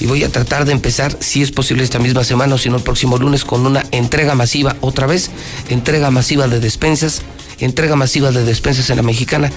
Y 0.00 0.06
voy 0.06 0.24
a 0.24 0.32
tratar 0.32 0.64
de 0.64 0.72
empezar, 0.72 1.18
si 1.20 1.42
es 1.42 1.52
posible 1.52 1.84
esta 1.84 1.98
misma 1.98 2.24
semana 2.24 2.54
o 2.54 2.58
si 2.58 2.70
no 2.70 2.76
el 2.76 2.82
próximo 2.82 3.18
lunes, 3.18 3.44
con 3.44 3.66
una 3.66 3.84
entrega 3.90 4.34
masiva, 4.34 4.74
otra 4.80 5.06
vez, 5.06 5.30
entrega 5.68 6.10
masiva 6.10 6.48
de 6.48 6.60
despensas, 6.60 7.20
entrega 7.58 7.94
masiva 7.94 8.30
de 8.30 8.42
despensas 8.42 8.88
en 8.88 8.96
la 8.96 9.02
mexicana. 9.02 9.52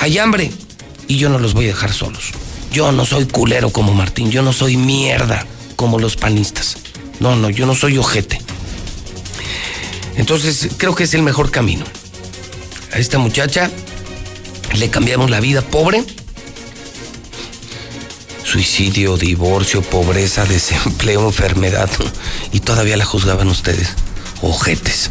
Hay 0.00 0.18
hambre 0.18 0.50
y 1.06 1.18
yo 1.18 1.28
no 1.28 1.38
los 1.38 1.54
voy 1.54 1.66
a 1.66 1.68
dejar 1.68 1.92
solos. 1.92 2.32
Yo 2.72 2.92
no 2.92 3.04
soy 3.04 3.26
culero 3.26 3.70
como 3.70 3.94
Martín, 3.94 4.30
yo 4.30 4.42
no 4.42 4.52
soy 4.52 4.76
mierda 4.76 5.46
como 5.76 5.98
los 5.98 6.16
panistas. 6.16 6.76
No, 7.18 7.36
no, 7.36 7.50
yo 7.50 7.66
no 7.66 7.74
soy 7.74 7.98
ojete. 7.98 8.40
Entonces, 10.16 10.68
creo 10.76 10.94
que 10.94 11.04
es 11.04 11.14
el 11.14 11.22
mejor 11.22 11.50
camino. 11.50 11.84
A 12.92 12.98
esta 12.98 13.18
muchacha 13.18 13.70
le 14.74 14.90
cambiamos 14.90 15.30
la 15.30 15.40
vida 15.40 15.62
pobre 15.62 16.04
suicidio, 18.50 19.16
divorcio, 19.16 19.80
pobreza, 19.82 20.44
desempleo, 20.46 21.26
enfermedad. 21.26 21.88
Y 22.52 22.60
todavía 22.60 22.96
la 22.96 23.04
juzgaban 23.04 23.48
ustedes. 23.48 23.90
Ojetes. 24.42 25.10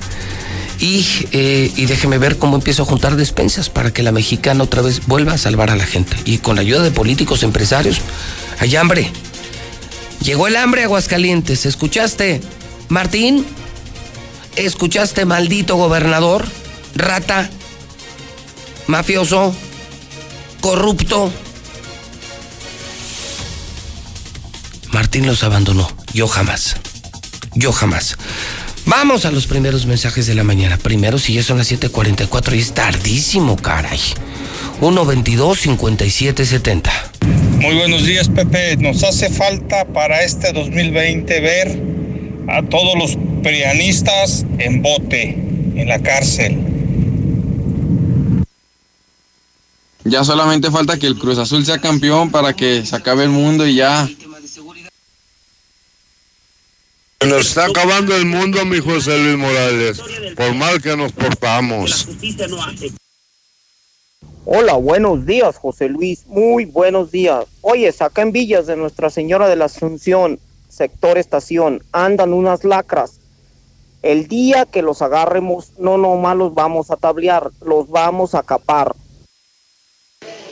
Y, 0.80 1.06
eh, 1.34 1.72
y 1.76 1.86
déjeme 1.86 2.18
ver 2.18 2.38
cómo 2.38 2.56
empiezo 2.56 2.84
a 2.84 2.86
juntar 2.86 3.16
despensas 3.16 3.70
para 3.70 3.92
que 3.92 4.02
la 4.02 4.12
mexicana 4.12 4.64
otra 4.64 4.82
vez 4.82 5.06
vuelva 5.08 5.34
a 5.34 5.38
salvar 5.38 5.70
a 5.70 5.76
la 5.76 5.86
gente. 5.86 6.16
Y 6.26 6.38
con 6.38 6.56
la 6.56 6.62
ayuda 6.62 6.82
de 6.82 6.92
políticos, 6.92 7.44
empresarios, 7.44 8.00
hay 8.60 8.76
hambre. 8.76 9.12
Llegó 10.24 10.48
el 10.48 10.56
hambre 10.56 10.84
Aguascalientes. 10.84 11.66
¿Escuchaste, 11.66 12.42
Martín? 12.88 13.46
¿Escuchaste, 14.56 15.26
maldito 15.26 15.76
gobernador? 15.76 16.46
Rata, 16.96 17.50
mafioso, 18.88 19.54
corrupto. 20.62 21.32
Martín 24.92 25.28
los 25.28 25.44
abandonó. 25.44 25.90
Yo 26.14 26.28
jamás. 26.28 26.76
Yo 27.54 27.72
jamás. 27.72 28.18
Vamos 28.90 29.26
a 29.26 29.32
los 29.32 29.46
primeros 29.46 29.86
mensajes 29.86 30.26
de 30.26 30.34
la 30.34 30.44
mañana. 30.44 30.76
Primero, 30.78 31.20
si 31.20 31.34
ya 31.36 31.44
son 31.44 31.60
las 31.60 31.72
7:44 31.72 32.56
y 32.56 32.60
es 32.60 32.74
tardísimo, 32.74 33.56
caray. 33.56 34.00
122 34.80 35.60
5770. 35.60 36.92
Muy 37.62 37.76
buenos 37.76 38.04
días, 38.04 38.30
Pepe. 38.30 38.78
Nos 38.78 39.04
hace 39.04 39.30
falta 39.30 39.86
para 39.86 40.24
este 40.24 40.54
2020 40.54 41.40
ver 41.40 41.84
a 42.48 42.64
todos 42.64 42.98
los 42.98 43.16
prianistas 43.44 44.48
en 44.58 44.82
bote, 44.82 45.38
en 45.76 45.88
la 45.88 46.00
cárcel. 46.00 46.58
Ya 50.04 50.24
solamente 50.24 50.72
falta 50.72 50.98
que 50.98 51.06
el 51.06 51.20
Cruz 51.20 51.38
Azul 51.38 51.64
sea 51.64 51.78
campeón 51.78 52.32
para 52.32 52.54
que 52.54 52.84
se 52.84 52.96
acabe 52.96 53.26
el 53.26 53.30
mundo 53.30 53.68
y 53.68 53.76
ya. 53.76 54.10
Nos 57.28 57.48
está 57.48 57.66
acabando 57.66 58.16
el 58.16 58.26
mundo, 58.26 58.64
mi 58.66 58.80
José 58.80 59.18
Luis 59.18 59.38
Morales, 59.38 60.02
por 60.38 60.54
mal 60.56 60.82
que 60.82 60.96
nos 60.96 61.12
portamos. 61.12 62.08
Hola, 64.46 64.76
buenos 64.76 65.26
días, 65.26 65.58
José 65.58 65.90
Luis. 65.90 66.26
Muy 66.28 66.64
buenos 66.64 67.12
días. 67.12 67.46
Oye, 67.60 67.94
acá 68.00 68.22
en 68.22 68.32
Villas 68.32 68.68
de 68.68 68.78
Nuestra 68.78 69.10
Señora 69.10 69.50
de 69.50 69.58
la 69.58 69.66
Asunción, 69.66 70.40
sector 70.70 71.18
estación, 71.18 71.84
andan 71.92 72.32
unas 72.32 72.64
lacras. 72.64 73.20
El 74.02 74.30
día 74.30 74.66
que 74.66 74.82
los 74.82 75.02
agarremos, 75.02 75.74
no 75.78 75.98
nomás 75.98 76.38
los 76.38 76.54
vamos 76.54 76.90
a 76.90 76.96
tablear, 76.96 77.52
los 77.66 77.90
vamos 77.90 78.34
a 78.34 78.44
capar. 78.44 78.96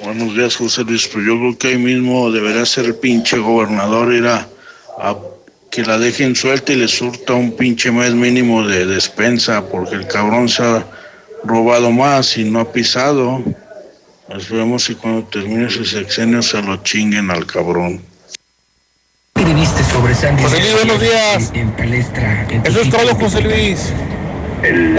Buenos 0.04 0.36
días, 0.36 0.58
José 0.58 0.84
Luis. 0.84 1.08
Pues 1.08 1.26
yo 1.26 1.38
creo 1.38 1.58
que 1.58 1.68
ahí 1.70 1.78
mismo 1.78 2.30
debería 2.30 2.66
ser 2.66 2.86
el 2.86 2.96
pinche 2.96 3.38
gobernador 3.38 4.14
ir 4.14 4.28
a, 4.28 4.50
a 5.00 5.16
que 5.78 5.84
la 5.84 6.00
dejen 6.00 6.36
suelta 6.36 6.74
y 6.74 6.78
le 6.78 6.88
surta 6.88 7.36
un 7.36 7.56
pinche 7.56 7.92
mes 7.92 8.12
mínimo 8.12 8.66
de 8.66 8.88
despensa, 8.88 9.64
porque 9.64 9.94
el 9.94 10.08
cabrón 10.08 10.50
se 10.50 10.64
ha 10.64 10.84
robado 11.44 11.92
más 11.92 12.36
y 12.36 12.46
no 12.46 12.62
ha 12.62 12.72
pisado. 12.72 13.44
Esperemos 14.36 14.88
que 14.88 14.96
cuando 14.96 15.22
termine 15.26 15.70
su 15.70 15.86
sexenio 15.86 16.42
se 16.42 16.64
lo 16.64 16.78
chinguen 16.78 17.30
al 17.30 17.46
cabrón. 17.46 18.02
José 19.36 20.60
Luis, 20.62 20.74
buenos 20.74 21.00
días. 21.00 21.54
Eso 22.64 22.82
es 22.82 22.90
todo, 22.90 23.14
José 23.14 23.42
Luis. 23.42 23.94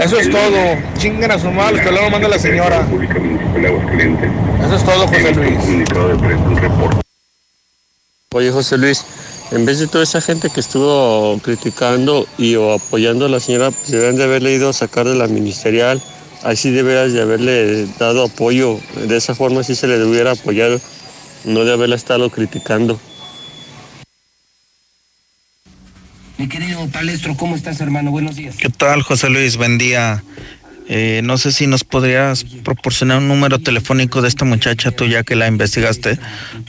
Eso 0.01 0.17
es 0.17 0.29
todo. 0.29 0.77
Chinguen 0.97 1.29
a 1.29 1.39
su 1.39 1.51
mal, 1.51 1.83
que 1.83 1.91
luego 1.91 2.09
manda 2.09 2.29
la 2.29 2.39
señora. 2.39 2.87
Eso 4.63 4.75
es 4.77 4.83
todo, 4.85 5.07
José 5.07 5.35
Luis. 5.35 5.57
Oye, 8.31 8.51
José 8.51 8.77
Luis, 8.77 9.03
en 9.51 9.65
vez 9.65 9.79
de 9.79 9.87
toda 9.87 10.03
esa 10.03 10.21
gente 10.21 10.49
que 10.49 10.59
estuvo 10.59 11.39
criticando 11.39 12.27
y 12.37 12.55
o 12.55 12.73
apoyando 12.73 13.25
a 13.25 13.29
la 13.29 13.39
señora, 13.39 13.71
pues 13.71 13.89
deberían 13.89 14.15
de 14.15 14.23
haberle 14.23 14.53
ido 14.53 14.69
a 14.69 14.73
sacar 14.73 15.07
de 15.07 15.15
la 15.15 15.27
ministerial. 15.27 16.01
Así 16.43 16.69
deberías 16.69 17.13
de 17.13 17.21
haberle 17.21 17.87
dado 17.97 18.25
apoyo. 18.25 18.79
De 19.07 19.17
esa 19.17 19.35
forma 19.35 19.63
sí 19.63 19.75
se 19.75 19.87
le 19.87 20.03
hubiera 20.03 20.31
apoyado, 20.31 20.79
no 21.45 21.65
de 21.65 21.73
haberla 21.73 21.95
estado 21.95 22.29
criticando. 22.29 22.99
Mi 26.37 26.47
querido 26.47 26.87
Palestro, 26.87 27.35
¿cómo 27.35 27.55
estás, 27.55 27.81
hermano? 27.81 28.11
Buenos 28.11 28.37
días. 28.37 28.55
¿Qué 28.55 28.69
tal, 28.69 29.01
José 29.01 29.29
Luis? 29.29 29.57
Buen 29.57 29.77
día. 29.77 30.23
Eh, 30.91 31.21
no 31.23 31.37
sé 31.37 31.51
si 31.51 31.67
nos 31.67 31.83
podrías 31.83 32.43
proporcionar 32.63 33.19
un 33.19 33.27
número 33.27 33.59
telefónico 33.59 34.23
de 34.23 34.27
esta 34.27 34.43
muchacha 34.43 34.89
tuya 34.89 35.21
que 35.23 35.35
la 35.35 35.47
investigaste 35.47 36.17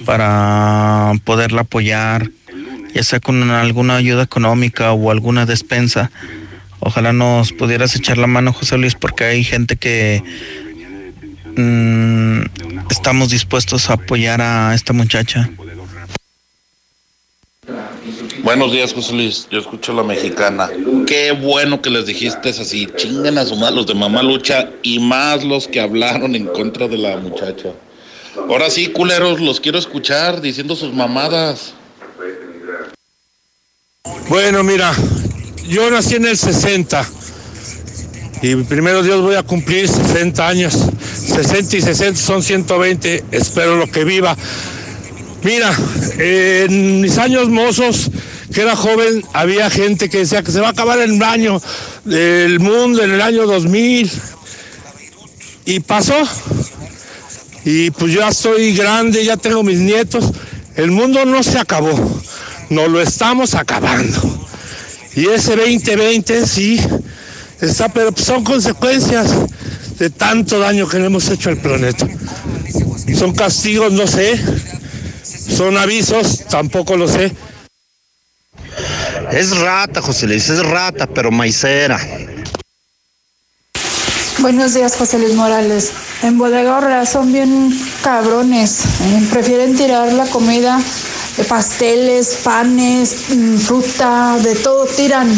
para 0.05 1.13
poderla 1.25 1.63
apoyar, 1.63 2.31
ya 2.95 3.03
sea 3.03 3.21
con 3.21 3.51
alguna 3.51 3.97
ayuda 3.97 4.23
económica 4.23 4.93
o 4.93 5.11
alguna 5.11 5.47
despensa. 5.47 6.11
Ojalá 6.81 7.13
nos 7.13 7.53
pudieras 7.53 7.95
echar 7.95 8.19
la 8.19 8.27
mano, 8.27 8.53
José 8.53 8.79
Luis, 8.79 8.95
porque 8.95 9.25
hay 9.25 9.45
gente 9.45 9.77
que 9.77 10.23
mm, 11.57 12.91
estamos 12.91 13.31
dispuestos 13.31 13.91
a 13.91 13.95
apoyar 13.95 14.41
a 14.41 14.75
esta 14.75 14.93
muchacha. 14.93 15.51
Buenos 18.43 18.73
días, 18.73 18.95
José 18.95 19.13
Luis. 19.13 19.47
Yo 19.51 19.61
escucho 19.61 19.93
la 19.93 20.03
mexicana. 20.03 20.71
Qué 21.07 21.33
bueno 21.33 21.83
que 21.83 21.91
les 21.91 22.07
dijiste 22.07 22.49
así. 22.49 22.89
Chingan 22.97 23.37
a 23.37 23.45
su 23.45 23.55
madre 23.57 23.77
los 23.77 23.87
de 23.87 23.95
Mamá 23.95 24.23
Lucha 24.23 24.71
y 24.83 24.99
más 24.99 25.45
los 25.45 25.69
que 25.69 25.81
hablaron 25.81 26.35
en 26.35 26.47
contra 26.47 26.89
de 26.89 26.97
la 26.97 27.19
muchacha. 27.19 27.69
Ahora 28.49 28.71
sí, 28.71 28.89
culeros, 28.89 29.41
los 29.41 29.61
quiero 29.61 29.79
escuchar 29.79 30.41
diciendo 30.41 30.75
sus 30.75 30.95
mamadas. 30.95 31.75
Bueno, 34.05 34.63
mira, 34.63 34.95
yo 35.69 35.91
nací 35.91 36.15
en 36.15 36.25
el 36.25 36.39
60 36.39 37.07
y 38.41 38.55
primero 38.57 39.03
Dios 39.03 39.21
voy 39.21 39.35
a 39.35 39.43
cumplir 39.43 39.89
60 39.89 40.49
años. 40.49 40.73
60 40.73 41.77
y 41.77 41.83
60 41.83 42.19
son 42.19 42.43
120, 42.43 43.25
espero 43.31 43.77
lo 43.77 43.91
que 43.91 44.05
viva. 44.05 44.35
Mira, 45.43 45.77
en 46.17 47.03
mis 47.03 47.19
años 47.19 47.51
mozos, 47.51 48.11
que 48.55 48.63
era 48.63 48.75
joven, 48.75 49.23
había 49.35 49.69
gente 49.69 50.09
que 50.09 50.19
decía 50.19 50.43
que 50.43 50.53
se 50.53 50.61
va 50.61 50.69
a 50.69 50.71
acabar 50.71 50.99
el 51.01 51.23
año 51.23 51.61
del 52.07 52.59
mundo 52.59 53.03
en 53.03 53.11
el 53.11 53.21
año 53.21 53.47
2000. 53.47 54.11
Y 55.67 55.81
pasó. 55.81 56.17
Y 57.67 57.91
pues 57.91 58.15
ya 58.15 58.29
estoy 58.29 58.75
grande, 58.75 59.27
ya 59.27 59.37
tengo 59.37 59.63
mis 59.63 59.79
nietos. 59.79 60.33
El 60.77 60.91
mundo 60.91 61.27
no 61.27 61.43
se 61.43 61.59
acabó, 61.59 62.20
no 62.71 62.89
lo 62.89 63.01
estamos 63.01 63.55
acabando. 63.55 64.49
Y 65.15 65.27
ese 65.29 65.57
2020 65.57 66.47
sí 66.47 66.81
está, 67.61 67.89
pero 67.89 68.11
son 68.17 68.43
consecuencias 68.45 69.31
de 69.99 70.09
tanto 70.11 70.59
daño 70.59 70.89
que 70.89 70.99
le 70.99 71.07
hemos 71.07 71.29
hecho 71.29 71.51
al 71.51 71.59
planeta. 71.59 72.07
Son 73.19 73.35
castigos, 73.35 73.93
no 73.93 74.07
sé, 74.07 74.41
son 75.57 75.77
avisos, 75.77 76.45
tampoco 76.49 76.97
lo 76.97 77.07
sé. 77.09 77.33
Es 79.33 79.57
rata, 79.59 80.01
José 80.01 80.27
Luis, 80.27 80.49
es 80.49 80.65
rata, 80.65 81.07
pero 81.07 81.31
maicera. 81.31 82.01
Buenos 84.39 84.73
días, 84.75 84.97
José 84.97 85.19
Luis 85.19 85.35
Morales. 85.35 85.93
En 86.23 86.39
Bodega 86.39 86.79
Horrera 86.79 87.05
son 87.05 87.33
bien 87.33 87.79
cabrones. 88.03 88.81
eh, 89.03 89.29
Prefieren 89.31 89.77
tirar 89.77 90.13
la 90.15 90.25
comida, 90.27 90.81
pasteles, 91.49 92.39
panes, 92.43 93.27
mm, 93.31 93.57
fruta, 93.59 94.39
de 94.43 94.55
todo 94.57 94.87
tiran. 94.87 95.31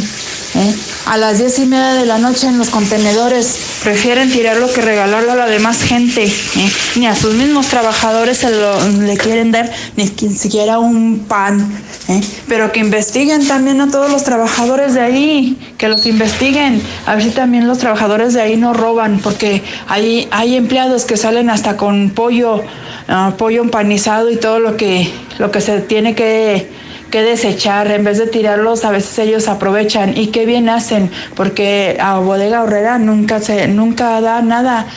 eh, 0.55 0.77
A 1.07 1.17
las 1.17 1.39
diez 1.39 1.59
y 1.59 1.67
media 1.67 1.95
de 1.95 2.07
la 2.07 2.19
noche 2.19 2.47
en 2.47 2.59
los 2.59 2.71
contenedores. 2.71 3.59
Prefieren 3.83 4.31
tirarlo 4.31 4.73
que 4.73 4.81
regalarlo 4.81 5.33
a 5.33 5.37
la 5.37 5.47
demás 5.47 5.83
gente. 5.83 6.25
eh. 6.25 6.73
Ni 6.97 7.07
a 7.07 7.17
sus 7.17 7.35
mismos 7.35 7.67
trabajadores 7.67 8.39
se 8.39 8.51
lo, 8.51 8.89
le 8.89 9.17
quieren 9.17 9.51
dar, 9.51 9.71
ni 9.97 10.07
siquiera 10.07 10.79
un 10.79 11.25
pan. 11.29 11.61
eh. 12.09 12.21
Pero 12.49 12.71
que 12.71 12.81
investiguen 12.81 13.47
también 13.47 13.81
a 13.81 13.91
todos 13.91 14.11
los 14.11 14.23
trabajadores 14.23 14.95
de 14.95 15.01
ahí, 15.01 15.59
que 15.77 15.89
los 15.89 16.07
investiguen. 16.07 16.81
A 17.05 17.17
ver 17.17 17.25
si 17.25 17.31
también 17.31 17.67
los 17.67 17.79
trabajadores 17.79 18.33
de 18.33 18.41
ahí 18.43 18.57
no 18.57 18.73
roban, 18.73 19.19
porque 19.19 19.63
hay, 19.89 20.29
hay 20.31 20.57
empleados 20.57 21.05
que 21.05 21.17
salen 21.17 21.51
hasta 21.51 21.77
con 21.77 22.11
pollo, 22.11 22.63
ah, 23.09 23.33
pollo 23.37 23.63
empanizado 23.63 24.31
y 24.31 24.37
todo 24.37 24.61
lo 24.61 24.77
que, 24.77 25.11
lo 25.39 25.51
que 25.51 25.61
se 25.61 25.81
tiene 25.81 26.15
que, 26.15 26.71
que 27.13 27.23
desechar. 27.23 27.89
En 27.93 28.03
vez 28.03 28.19
de 28.19 28.27
tirarlos, 28.27 28.85
a 28.85 28.91
veces 28.91 29.17
ellos 29.21 29.47
aprovechan. 29.47 30.19
Y 30.19 30.29
qué 30.29 30.45
bien 30.47 30.69
hacen, 30.69 31.09
porque 31.37 31.97
a 32.01 32.19
Bodega 32.19 32.65
Horrera 32.65 32.99
nunca, 32.99 33.39
se, 33.39 33.69
nunca 33.69 34.21
da 34.21 34.43
nada 34.43 34.89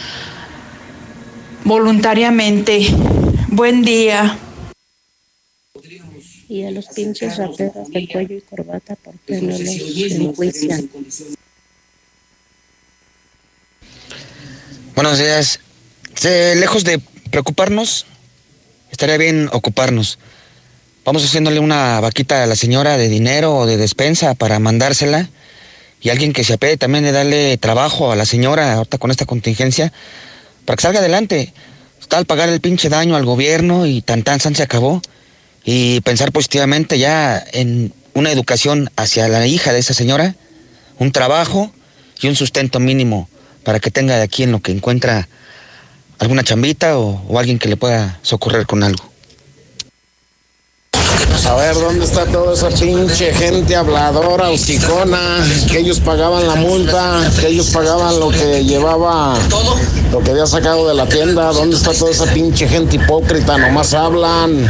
voluntariamente. 1.63 2.87
Buen 3.49 3.83
día. 3.83 4.39
Y 6.47 6.63
a 6.63 6.71
los 6.71 6.87
pinches 6.87 7.37
raperos 7.37 7.89
de 7.89 8.07
cuello 8.07 8.37
y 8.37 8.41
corbata, 8.41 8.95
¿por 8.95 9.15
qué 9.19 9.41
no 9.41 9.51
los 9.51 9.59
enjuician? 9.59 10.89
Buenos 14.95 15.19
días. 15.19 15.59
Lejos 16.23 16.83
de 16.85 16.99
preocuparnos, 17.29 18.05
estaría 18.89 19.17
bien 19.17 19.49
ocuparnos. 19.51 20.17
Vamos 21.05 21.23
haciéndole 21.23 21.59
una 21.59 21.99
vaquita 21.99 22.41
a 22.41 22.47
la 22.47 22.55
señora 22.55 22.97
de 22.97 23.09
dinero 23.09 23.55
o 23.55 23.65
de 23.67 23.77
despensa 23.77 24.33
para 24.33 24.57
mandársela. 24.57 25.29
Y 26.01 26.09
alguien 26.09 26.33
que 26.33 26.43
se 26.43 26.53
apee 26.53 26.77
también 26.77 27.03
de 27.03 27.11
darle 27.11 27.57
trabajo 27.57 28.11
a 28.11 28.15
la 28.15 28.25
señora 28.25 28.73
ahorita 28.73 28.97
con 28.97 29.11
esta 29.11 29.27
contingencia 29.27 29.93
para 30.65 30.77
que 30.77 30.81
salga 30.81 31.01
adelante. 31.01 31.53
Tal 32.07 32.25
pagar 32.25 32.49
el 32.49 32.59
pinche 32.59 32.89
daño 32.89 33.15
al 33.15 33.23
gobierno 33.23 33.85
y 33.85 34.01
tan 34.01 34.23
tan 34.23 34.39
san 34.39 34.55
se 34.55 34.63
acabó. 34.63 34.99
Y 35.63 36.01
pensar 36.01 36.31
positivamente 36.31 36.97
ya 36.97 37.43
en 37.53 37.93
una 38.15 38.31
educación 38.31 38.89
hacia 38.95 39.27
la 39.27 39.45
hija 39.45 39.73
de 39.73 39.79
esa 39.79 39.93
señora, 39.93 40.33
un 40.97 41.11
trabajo 41.11 41.71
y 42.19 42.29
un 42.29 42.35
sustento 42.35 42.79
mínimo 42.79 43.29
para 43.63 43.79
que 43.79 43.91
tenga 43.91 44.17
de 44.17 44.23
aquí 44.23 44.41
en 44.41 44.51
lo 44.51 44.59
que 44.59 44.71
encuentra 44.71 45.29
alguna 46.17 46.43
chambita 46.43 46.97
o, 46.97 47.23
o 47.27 47.37
alguien 47.37 47.59
que 47.59 47.69
le 47.69 47.77
pueda 47.77 48.17
socorrer 48.23 48.65
con 48.65 48.81
algo. 48.81 49.14
A 51.43 51.55
ver, 51.55 51.75
¿dónde 51.75 52.05
está 52.05 52.25
toda 52.25 52.53
esa 52.53 52.69
pinche 52.69 53.33
gente 53.33 53.75
habladora, 53.75 54.49
hocicona? 54.49 55.45
Que 55.69 55.79
ellos 55.79 55.99
pagaban 55.99 56.47
la 56.47 56.55
multa, 56.55 57.29
que 57.39 57.47
ellos 57.47 57.67
pagaban 57.71 58.19
lo 58.19 58.29
que 58.29 58.63
llevaba, 58.63 59.37
lo 60.11 60.21
que 60.21 60.31
había 60.31 60.45
sacado 60.45 60.87
de 60.87 60.93
la 60.93 61.05
tienda. 61.07 61.51
¿Dónde 61.51 61.75
está 61.75 61.93
toda 61.93 62.11
esa 62.11 62.25
pinche 62.33 62.67
gente 62.67 62.95
hipócrita? 62.95 63.57
Nomás 63.57 63.93
hablan. 63.93 64.67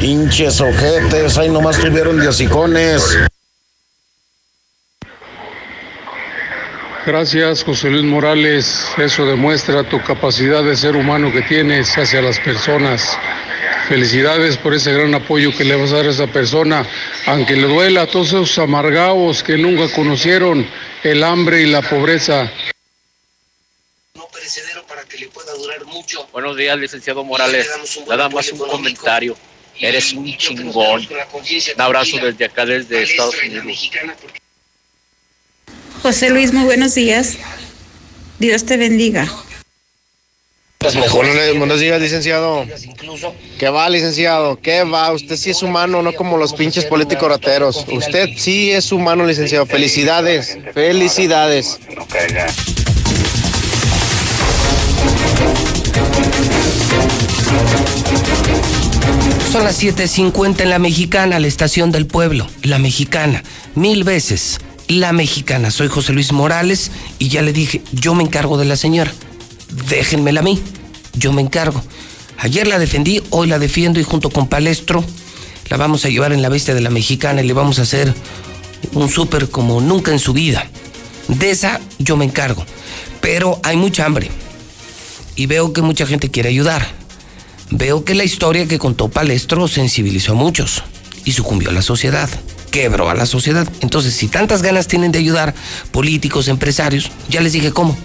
Pinches 0.00 0.60
ojetes, 0.60 1.36
ahí 1.36 1.50
nomás 1.50 1.76
tuvieron 1.78 2.18
de. 2.18 2.32
Gracias, 7.04 7.64
José 7.64 7.90
Luis 7.90 8.04
Morales. 8.04 8.86
Eso 8.96 9.26
demuestra 9.26 9.82
tu 9.82 10.00
capacidad 10.02 10.62
de 10.62 10.76
ser 10.76 10.94
humano 10.94 11.32
que 11.32 11.42
tienes 11.42 11.92
hacia 11.98 12.22
las 12.22 12.38
personas. 12.38 13.18
Felicidades 13.92 14.56
por 14.56 14.72
ese 14.72 14.90
gran 14.90 15.14
apoyo 15.14 15.54
que 15.54 15.64
le 15.64 15.76
vas 15.76 15.92
a 15.92 15.96
dar 15.96 16.06
a 16.06 16.10
esa 16.12 16.26
persona, 16.26 16.88
aunque 17.26 17.54
le 17.54 17.66
duela 17.66 18.00
a 18.00 18.06
todos 18.06 18.28
esos 18.28 18.58
amargados 18.58 19.42
que 19.42 19.58
nunca 19.58 19.86
conocieron 19.94 20.66
el 21.02 21.22
hambre 21.22 21.60
y 21.60 21.66
la 21.66 21.82
pobreza. 21.82 22.50
Buenos 26.32 26.56
días, 26.56 26.78
licenciado 26.78 27.22
Morales. 27.22 27.68
Nada 28.08 28.30
más 28.30 28.50
un 28.52 28.60
comentario. 28.60 29.36
Eres 29.78 30.14
un 30.14 30.38
chingón. 30.38 31.06
Un 31.74 31.80
abrazo 31.82 32.16
desde 32.16 32.46
acá, 32.46 32.64
desde 32.64 33.02
Estados 33.02 33.34
Unidos. 33.42 33.90
José 36.00 36.30
Luis, 36.30 36.50
muy 36.54 36.64
buenos 36.64 36.94
días. 36.94 37.36
Dios 38.38 38.64
te 38.64 38.78
bendiga. 38.78 39.28
Buenos, 40.82 41.58
buenos 41.58 41.78
días, 41.78 42.00
licenciado. 42.00 42.66
¿Qué 43.56 43.68
va, 43.68 43.88
licenciado? 43.88 44.58
¿Qué 44.60 44.82
va? 44.82 45.12
Usted 45.12 45.36
sí 45.36 45.50
es 45.50 45.62
humano, 45.62 46.02
no 46.02 46.12
como 46.12 46.36
los 46.36 46.52
pinches 46.54 46.86
políticos 46.86 47.28
rateros. 47.28 47.86
Usted 47.88 48.30
sí 48.36 48.72
es 48.72 48.90
humano, 48.90 49.24
licenciado. 49.24 49.64
Felicidades. 49.64 50.58
Felicidades. 50.74 51.78
Son 59.52 59.62
las 59.62 59.80
7:50 59.80 60.62
en 60.62 60.70
la 60.70 60.80
mexicana, 60.80 61.38
la 61.38 61.46
estación 61.46 61.92
del 61.92 62.08
pueblo, 62.08 62.48
la 62.64 62.80
mexicana, 62.80 63.44
mil 63.76 64.02
veces, 64.02 64.58
la 64.88 65.12
mexicana. 65.12 65.70
Soy 65.70 65.86
José 65.86 66.12
Luis 66.12 66.32
Morales 66.32 66.90
y 67.20 67.28
ya 67.28 67.42
le 67.42 67.52
dije, 67.52 67.82
yo 67.92 68.16
me 68.16 68.24
encargo 68.24 68.58
de 68.58 68.64
la 68.64 68.74
señora. 68.74 69.12
Déjenmela 69.88 70.40
a 70.40 70.42
mí, 70.42 70.60
yo 71.14 71.32
me 71.32 71.42
encargo. 71.42 71.82
Ayer 72.38 72.66
la 72.66 72.78
defendí, 72.78 73.22
hoy 73.30 73.46
la 73.46 73.58
defiendo 73.58 74.00
y 74.00 74.02
junto 74.02 74.30
con 74.30 74.48
Palestro 74.48 75.04
la 75.68 75.76
vamos 75.76 76.04
a 76.04 76.08
llevar 76.08 76.32
en 76.32 76.42
la 76.42 76.48
bestia 76.48 76.74
de 76.74 76.80
la 76.80 76.90
mexicana 76.90 77.42
y 77.42 77.46
le 77.46 77.52
vamos 77.52 77.78
a 77.78 77.82
hacer 77.82 78.12
un 78.92 79.08
súper 79.08 79.48
como 79.48 79.80
nunca 79.80 80.12
en 80.12 80.18
su 80.18 80.32
vida. 80.32 80.66
De 81.28 81.50
esa 81.50 81.80
yo 81.98 82.16
me 82.16 82.24
encargo. 82.24 82.64
Pero 83.20 83.60
hay 83.62 83.76
mucha 83.76 84.04
hambre 84.04 84.30
y 85.36 85.46
veo 85.46 85.72
que 85.72 85.82
mucha 85.82 86.06
gente 86.06 86.30
quiere 86.30 86.48
ayudar. 86.48 86.86
Veo 87.70 88.04
que 88.04 88.14
la 88.14 88.24
historia 88.24 88.66
que 88.66 88.78
contó 88.78 89.08
Palestro 89.08 89.68
sensibilizó 89.68 90.32
a 90.32 90.34
muchos 90.34 90.82
y 91.24 91.32
sucumbió 91.32 91.70
a 91.70 91.72
la 91.72 91.82
sociedad, 91.82 92.28
quebró 92.70 93.08
a 93.08 93.14
la 93.14 93.24
sociedad. 93.24 93.66
Entonces, 93.80 94.12
si 94.12 94.28
tantas 94.28 94.60
ganas 94.60 94.88
tienen 94.88 95.12
de 95.12 95.20
ayudar 95.20 95.54
políticos, 95.92 96.48
empresarios, 96.48 97.10
ya 97.30 97.40
les 97.40 97.52
dije 97.52 97.72
cómo. 97.72 97.96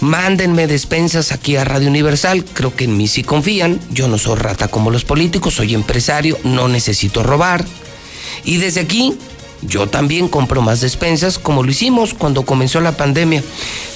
Mándenme 0.00 0.66
despensas 0.66 1.32
aquí 1.32 1.56
a 1.56 1.64
Radio 1.64 1.88
Universal, 1.88 2.44
creo 2.44 2.74
que 2.74 2.84
en 2.84 2.96
mí 2.96 3.08
sí 3.08 3.22
confían. 3.22 3.80
Yo 3.90 4.08
no 4.08 4.18
soy 4.18 4.36
rata 4.36 4.68
como 4.68 4.90
los 4.90 5.04
políticos, 5.04 5.54
soy 5.54 5.74
empresario, 5.74 6.38
no 6.44 6.68
necesito 6.68 7.22
robar. 7.22 7.64
Y 8.44 8.58
desde 8.58 8.80
aquí, 8.80 9.16
yo 9.62 9.88
también 9.88 10.28
compro 10.28 10.62
más 10.62 10.80
despensas 10.80 11.38
como 11.38 11.62
lo 11.62 11.70
hicimos 11.70 12.14
cuando 12.14 12.42
comenzó 12.44 12.80
la 12.80 12.96
pandemia. 12.96 13.42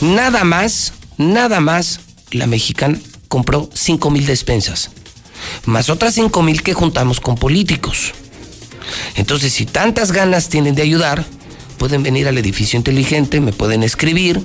Nada 0.01 0.45
más, 0.45 0.95
nada 1.18 1.61
más, 1.61 2.01
la 2.31 2.47
mexicana 2.47 2.99
compró 3.29 3.68
5 3.73 4.11
mil 4.11 4.27
despensas, 4.27 4.91
más 5.66 5.91
otras 5.91 6.14
5 6.14 6.43
mil 6.43 6.62
que 6.62 6.75
juntamos 6.75 7.21
con 7.21 7.37
políticos. 7.37 8.12
Entonces, 9.14 9.53
si 9.53 9.66
tantas 9.66 10.12
ganas 10.12 10.49
tienen 10.49 10.75
de 10.75 10.83
ayudar, 10.83 11.25
pueden 11.79 12.03
venir 12.03 12.27
al 12.27 12.39
edificio 12.39 12.77
inteligente, 12.77 13.41
me 13.41 13.53
pueden 13.53 13.83
escribir 13.83 14.43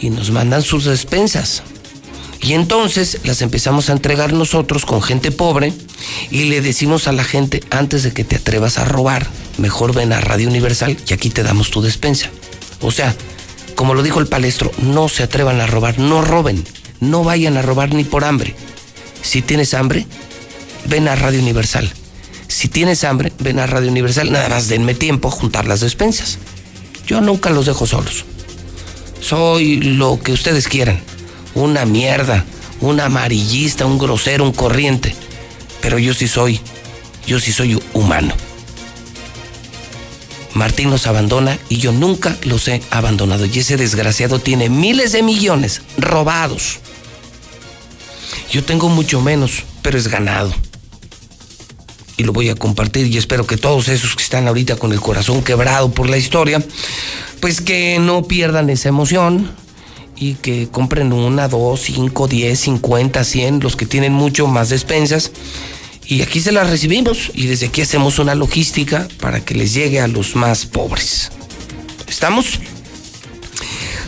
y 0.00 0.10
nos 0.10 0.30
mandan 0.30 0.62
sus 0.62 0.84
despensas. 0.84 1.62
Y 2.40 2.52
entonces 2.52 3.18
las 3.24 3.42
empezamos 3.42 3.88
a 3.88 3.92
entregar 3.92 4.32
nosotros 4.32 4.86
con 4.86 5.02
gente 5.02 5.32
pobre 5.32 5.72
y 6.30 6.44
le 6.44 6.60
decimos 6.60 7.08
a 7.08 7.12
la 7.12 7.24
gente, 7.24 7.62
antes 7.70 8.04
de 8.04 8.12
que 8.12 8.24
te 8.24 8.36
atrevas 8.36 8.78
a 8.78 8.84
robar, 8.84 9.26
mejor 9.58 9.94
ven 9.94 10.12
a 10.12 10.20
Radio 10.20 10.48
Universal 10.48 10.96
y 11.06 11.12
aquí 11.12 11.30
te 11.30 11.42
damos 11.42 11.70
tu 11.70 11.82
despensa. 11.82 12.30
O 12.80 12.92
sea, 12.92 13.14
como 13.74 13.94
lo 13.94 14.02
dijo 14.02 14.20
el 14.20 14.28
palestro, 14.28 14.70
no 14.78 15.08
se 15.08 15.24
atrevan 15.24 15.60
a 15.60 15.66
robar, 15.66 15.98
no 15.98 16.22
roben, 16.22 16.64
no 17.00 17.24
vayan 17.24 17.56
a 17.56 17.62
robar 17.62 17.92
ni 17.92 18.04
por 18.04 18.24
hambre. 18.24 18.54
Si 19.22 19.42
tienes 19.42 19.74
hambre, 19.74 20.06
ven 20.86 21.08
a 21.08 21.16
Radio 21.16 21.40
Universal. 21.40 21.90
Si 22.46 22.68
tienes 22.68 23.04
hambre, 23.04 23.32
ven 23.40 23.58
a 23.58 23.66
Radio 23.66 23.90
Universal, 23.90 24.32
nada 24.32 24.48
más 24.48 24.68
denme 24.68 24.94
tiempo 24.94 25.28
a 25.28 25.32
juntar 25.32 25.66
las 25.66 25.80
despensas. 25.80 26.38
Yo 27.06 27.20
nunca 27.20 27.50
los 27.50 27.66
dejo 27.66 27.86
solos. 27.86 28.24
Soy 29.20 29.76
lo 29.76 30.20
que 30.20 30.32
ustedes 30.32 30.68
quieran. 30.68 31.00
Una 31.54 31.84
mierda, 31.84 32.44
un 32.80 33.00
amarillista, 33.00 33.86
un 33.86 33.98
grosero, 33.98 34.44
un 34.44 34.52
corriente. 34.52 35.14
Pero 35.80 35.98
yo 35.98 36.14
sí 36.14 36.28
soy, 36.28 36.60
yo 37.26 37.40
sí 37.40 37.52
soy 37.52 37.80
humano. 37.92 38.34
Martín 40.54 40.90
nos 40.90 41.06
abandona 41.06 41.58
y 41.68 41.76
yo 41.78 41.92
nunca 41.92 42.36
los 42.42 42.66
he 42.68 42.82
abandonado. 42.90 43.46
Y 43.46 43.58
ese 43.58 43.76
desgraciado 43.76 44.38
tiene 44.38 44.68
miles 44.68 45.12
de 45.12 45.22
millones 45.22 45.82
robados. 45.96 46.78
Yo 48.50 48.64
tengo 48.64 48.88
mucho 48.88 49.20
menos, 49.20 49.64
pero 49.82 49.98
es 49.98 50.08
ganado. 50.08 50.52
Y 52.18 52.24
lo 52.24 52.32
voy 52.32 52.50
a 52.50 52.56
compartir 52.56 53.06
y 53.06 53.16
espero 53.16 53.46
que 53.46 53.56
todos 53.56 53.88
esos 53.88 54.14
que 54.16 54.22
están 54.22 54.46
ahorita 54.48 54.76
con 54.76 54.92
el 54.92 55.00
corazón 55.00 55.42
quebrado 55.42 55.90
por 55.92 56.10
la 56.10 56.18
historia, 56.18 56.62
pues 57.40 57.60
que 57.60 57.98
no 58.00 58.24
pierdan 58.24 58.68
esa 58.68 58.90
emoción 58.90 59.50
y 60.16 60.34
que 60.34 60.68
compren 60.68 61.12
una, 61.12 61.46
dos, 61.46 61.80
cinco, 61.80 62.26
diez, 62.26 62.58
cincuenta, 62.58 63.22
cien, 63.22 63.60
los 63.60 63.76
que 63.76 63.86
tienen 63.86 64.12
mucho 64.12 64.48
más 64.48 64.68
despensas. 64.68 65.30
Y 66.06 66.22
aquí 66.22 66.40
se 66.40 66.50
las 66.52 66.68
recibimos 66.68 67.30
y 67.34 67.46
desde 67.46 67.66
aquí 67.66 67.82
hacemos 67.82 68.18
una 68.18 68.34
logística 68.34 69.06
para 69.20 69.44
que 69.44 69.54
les 69.54 69.72
llegue 69.72 70.00
a 70.00 70.08
los 70.08 70.34
más 70.34 70.66
pobres. 70.66 71.30
¿Estamos? 72.08 72.58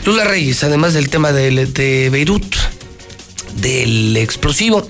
Lula 0.04 0.24
Reyes, 0.24 0.64
además 0.64 0.94
del 0.94 1.10
tema 1.10 1.30
de, 1.30 1.66
de 1.66 2.10
Beirut, 2.10 2.56
del 3.60 4.16
explosivo, 4.16 4.88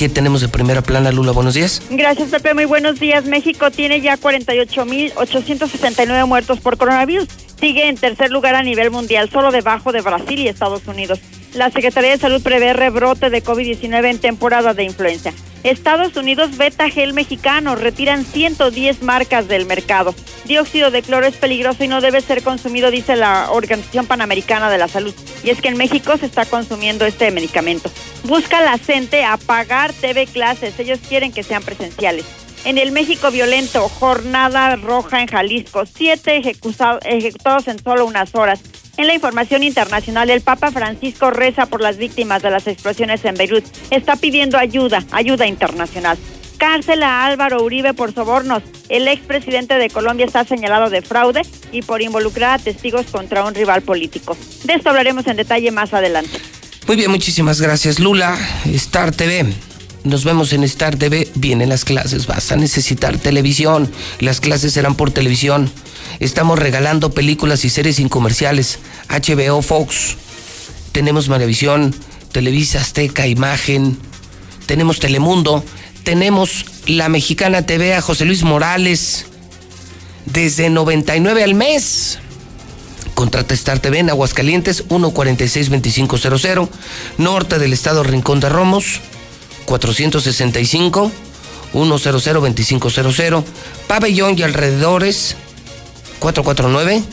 ¿Qué 0.00 0.08
tenemos 0.08 0.40
de 0.40 0.48
primera 0.48 0.80
plana, 0.80 1.12
Lula? 1.12 1.32
Buenos 1.32 1.52
días. 1.52 1.82
Gracias, 1.90 2.30
Pepe. 2.30 2.54
Muy 2.54 2.64
buenos 2.64 2.98
días. 2.98 3.26
México 3.26 3.70
tiene 3.70 4.00
ya 4.00 4.16
48.869 4.16 6.26
muertos 6.26 6.58
por 6.58 6.78
coronavirus. 6.78 7.28
Sigue 7.60 7.86
en 7.86 7.96
tercer 7.96 8.30
lugar 8.30 8.54
a 8.54 8.62
nivel 8.62 8.90
mundial, 8.90 9.28
solo 9.28 9.52
debajo 9.52 9.92
de 9.92 10.00
Brasil 10.00 10.38
y 10.38 10.48
Estados 10.48 10.86
Unidos. 10.86 11.20
La 11.52 11.70
Secretaría 11.70 12.12
de 12.12 12.16
Salud 12.16 12.42
prevé 12.42 12.72
rebrote 12.72 13.28
de 13.28 13.44
COVID-19 13.44 14.06
en 14.06 14.18
temporada 14.18 14.72
de 14.72 14.84
influenza. 14.84 15.34
Estados 15.62 16.16
Unidos 16.16 16.56
veta 16.56 16.88
gel 16.88 17.12
mexicano, 17.12 17.76
retiran 17.76 18.24
110 18.24 19.02
marcas 19.02 19.46
del 19.46 19.66
mercado. 19.66 20.14
Dióxido 20.46 20.90
de 20.90 21.02
cloro 21.02 21.26
es 21.26 21.36
peligroso 21.36 21.84
y 21.84 21.88
no 21.88 22.00
debe 22.00 22.22
ser 22.22 22.42
consumido, 22.42 22.90
dice 22.90 23.14
la 23.14 23.50
Organización 23.50 24.06
Panamericana 24.06 24.70
de 24.70 24.78
la 24.78 24.88
Salud. 24.88 25.14
Y 25.44 25.50
es 25.50 25.60
que 25.60 25.68
en 25.68 25.76
México 25.76 26.16
se 26.16 26.26
está 26.26 26.46
consumiendo 26.46 27.04
este 27.04 27.30
medicamento. 27.30 27.90
Busca 28.24 28.62
la 28.62 28.78
CENTE 28.78 29.24
apagar 29.24 29.92
TV 29.92 30.26
clases, 30.26 30.78
ellos 30.78 30.98
quieren 31.06 31.32
que 31.32 31.42
sean 31.42 31.62
presenciales. 31.62 32.24
En 32.64 32.76
el 32.76 32.92
México 32.92 33.30
violento, 33.30 33.88
jornada 33.88 34.76
roja 34.76 35.22
en 35.22 35.28
Jalisco, 35.28 35.84
siete 35.86 36.36
ejecutados 36.36 37.68
en 37.68 37.82
solo 37.82 38.04
unas 38.04 38.34
horas. 38.34 38.60
En 38.98 39.06
la 39.06 39.14
información 39.14 39.62
internacional, 39.62 40.28
el 40.28 40.42
Papa 40.42 40.70
Francisco 40.70 41.30
reza 41.30 41.64
por 41.64 41.80
las 41.80 41.96
víctimas 41.96 42.42
de 42.42 42.50
las 42.50 42.66
explosiones 42.66 43.24
en 43.24 43.34
Beirut. 43.34 43.64
Está 43.90 44.16
pidiendo 44.16 44.58
ayuda, 44.58 45.02
ayuda 45.10 45.46
internacional. 45.46 46.18
Cárcel 46.58 47.02
a 47.02 47.24
Álvaro 47.24 47.62
Uribe 47.62 47.94
por 47.94 48.12
sobornos. 48.12 48.62
El 48.90 49.08
expresidente 49.08 49.78
de 49.78 49.88
Colombia 49.88 50.26
está 50.26 50.44
señalado 50.44 50.90
de 50.90 51.00
fraude 51.00 51.40
y 51.72 51.80
por 51.80 52.02
involucrar 52.02 52.60
a 52.60 52.62
testigos 52.62 53.06
contra 53.06 53.42
un 53.42 53.54
rival 53.54 53.80
político. 53.80 54.36
De 54.64 54.74
esto 54.74 54.90
hablaremos 54.90 55.26
en 55.26 55.38
detalle 55.38 55.70
más 55.70 55.94
adelante. 55.94 56.38
Muy 56.86 56.96
bien, 56.96 57.10
muchísimas 57.10 57.62
gracias, 57.62 57.98
Lula. 57.98 58.36
Star 58.66 59.12
TV. 59.12 59.46
Nos 60.04 60.24
vemos 60.24 60.52
en 60.54 60.64
Star 60.64 60.96
TV. 60.96 61.28
Vienen 61.34 61.68
las 61.68 61.84
clases. 61.84 62.26
Vas 62.26 62.50
a 62.52 62.56
necesitar 62.56 63.18
televisión. 63.18 63.90
Las 64.18 64.40
clases 64.40 64.72
serán 64.72 64.94
por 64.94 65.10
televisión. 65.10 65.70
Estamos 66.20 66.58
regalando 66.58 67.12
películas 67.12 67.64
y 67.64 67.70
series 67.70 67.96
sin 67.96 68.08
comerciales. 68.08 68.78
HBO 69.08 69.60
Fox. 69.60 70.16
Tenemos 70.92 71.28
Maravisión, 71.28 71.94
Televisa 72.32 72.80
Azteca, 72.80 73.26
Imagen. 73.26 73.98
Tenemos 74.66 75.00
Telemundo. 75.00 75.62
Tenemos 76.02 76.64
La 76.86 77.10
Mexicana 77.10 77.66
TV 77.66 77.94
a 77.94 78.00
José 78.00 78.24
Luis 78.24 78.42
Morales 78.42 79.26
desde 80.24 80.70
99 80.70 81.44
al 81.44 81.54
mes. 81.54 82.18
Contrata 83.14 83.52
Star 83.52 83.80
TV 83.80 83.98
en 83.98 84.08
Aguascalientes 84.08 84.88
146-2500, 84.88 86.68
norte 87.18 87.58
del 87.58 87.74
estado 87.74 88.02
Rincón 88.02 88.40
de 88.40 88.48
Romos 88.48 89.02
465 89.70 91.12
100-2500, 91.72 93.44
Pabellón 93.86 94.36
y 94.36 94.42
alrededores 94.42 95.36
449 96.18 97.04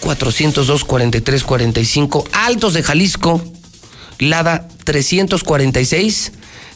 402 0.00 0.84
4345, 0.84 2.24
Altos 2.32 2.74
de 2.74 2.82
Jalisco, 2.82 3.40
Lada 4.18 4.66
346, 4.82 6.32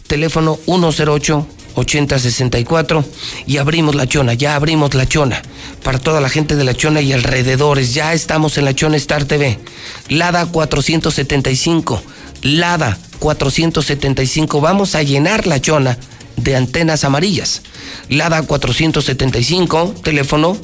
teléfono 0.07 0.57
108 0.65 1.47
8064 1.75 3.05
y 3.47 3.57
abrimos 3.59 3.97
la 3.97 4.07
chona, 4.07 4.35
ya 4.35 4.55
abrimos 4.55 4.95
la 4.95 5.07
chona 5.07 5.43
para 5.83 5.99
toda 5.99 6.21
la 6.21 6.29
gente 6.29 6.55
de 6.55 6.65
la 6.65 6.75
chona 6.75 7.01
y 7.01 7.13
alrededores, 7.13 7.93
ya 7.93 8.13
estamos 8.15 8.57
en 8.57 8.65
la 8.65 8.75
chona 8.75 8.97
Star 8.97 9.25
TV, 9.25 9.59
Lada 10.09 10.47
475, 10.47 12.03
Lada 12.43 12.99
475, 13.19 14.61
vamos 14.61 14.95
a 14.95 15.03
llenar 15.03 15.47
la 15.47 15.61
chona 15.61 15.99
de 16.37 16.57
antenas 16.57 17.05
amarillas, 17.05 17.63
Lada 18.09 18.43
475, 18.43 19.95
teléfono 20.03 20.57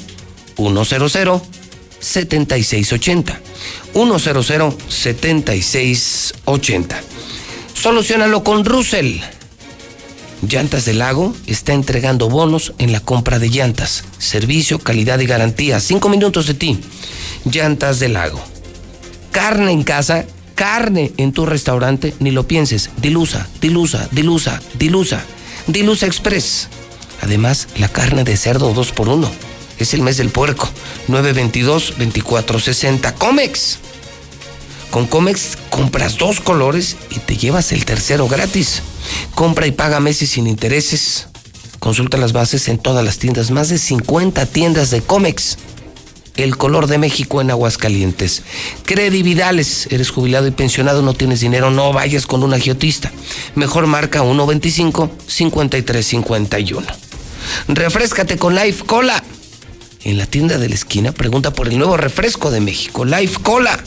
100 0.56 1.42
7680. 2.00 3.40
100 3.92 4.76
7680. 4.88 7.02
Solucionalo 7.74 8.44
con 8.44 8.64
Russell. 8.64 9.20
Llantas 10.48 10.84
del 10.84 10.98
Lago 10.98 11.34
está 11.46 11.72
entregando 11.72 12.28
bonos 12.28 12.74
en 12.78 12.92
la 12.92 13.00
compra 13.00 13.38
de 13.38 13.48
llantas. 13.48 14.04
Servicio, 14.18 14.78
calidad 14.78 15.18
y 15.20 15.26
garantía. 15.26 15.80
Cinco 15.80 16.10
minutos 16.10 16.46
de 16.46 16.54
ti. 16.54 16.78
Llantas 17.50 17.98
del 17.98 18.12
Lago. 18.14 18.40
Carne 19.30 19.72
en 19.72 19.82
casa, 19.82 20.26
carne 20.54 21.12
en 21.16 21.32
tu 21.32 21.46
restaurante, 21.46 22.14
ni 22.20 22.30
lo 22.30 22.46
pienses. 22.46 22.90
Dilusa, 22.96 23.48
dilusa, 23.60 24.08
dilusa, 24.12 24.62
dilusa. 24.78 25.24
Dilusa 25.66 26.06
Express. 26.06 26.68
Además, 27.22 27.66
la 27.76 27.88
carne 27.88 28.22
de 28.24 28.36
cerdo 28.36 28.74
2 28.74 28.92
por 28.92 29.08
1 29.08 29.30
es 29.78 29.94
el 29.94 30.02
mes 30.02 30.18
del 30.18 30.30
puerco. 30.30 30.68
922-2460. 31.08 33.14
Comex. 33.14 33.78
Con 34.90 35.06
Comex 35.06 35.56
compras 35.70 36.18
dos 36.18 36.40
colores 36.40 36.96
y 37.10 37.18
te 37.18 37.36
llevas 37.36 37.72
el 37.72 37.84
tercero 37.84 38.28
gratis. 38.28 38.82
Compra 39.34 39.66
y 39.66 39.72
paga 39.72 39.98
meses 40.00 40.30
sin 40.30 40.46
intereses. 40.46 41.26
Consulta 41.80 42.16
las 42.16 42.32
bases 42.32 42.68
en 42.68 42.78
todas 42.78 43.04
las 43.04 43.18
tiendas, 43.18 43.50
más 43.50 43.68
de 43.68 43.76
50 43.78 44.46
tiendas 44.46 44.90
de 44.90 45.02
Comex. 45.02 45.58
El 46.36 46.56
color 46.56 46.88
de 46.88 46.98
México 46.98 47.40
en 47.40 47.50
Aguascalientes. 47.50 48.42
Credividales, 48.84 49.86
eres 49.90 50.10
jubilado 50.10 50.48
y 50.48 50.50
pensionado, 50.50 51.00
no 51.02 51.14
tienes 51.14 51.38
dinero, 51.40 51.70
no 51.70 51.92
vayas 51.92 52.26
con 52.26 52.42
un 52.42 52.52
agiotista. 52.54 53.12
Mejor 53.54 53.86
marca 53.86 54.22
125-5351. 54.22 56.82
Refrescate 57.68 58.36
con 58.36 58.54
Life 58.54 58.84
Cola 58.84 59.22
en 60.04 60.18
la 60.18 60.26
tienda 60.26 60.58
de 60.58 60.68
la 60.68 60.74
esquina, 60.74 61.12
pregunta 61.12 61.52
por 61.52 61.68
el 61.68 61.78
nuevo 61.78 61.96
refresco 61.96 62.50
de 62.50 62.60
México, 62.60 63.04
Life 63.04 63.38
Cola. 63.42 63.78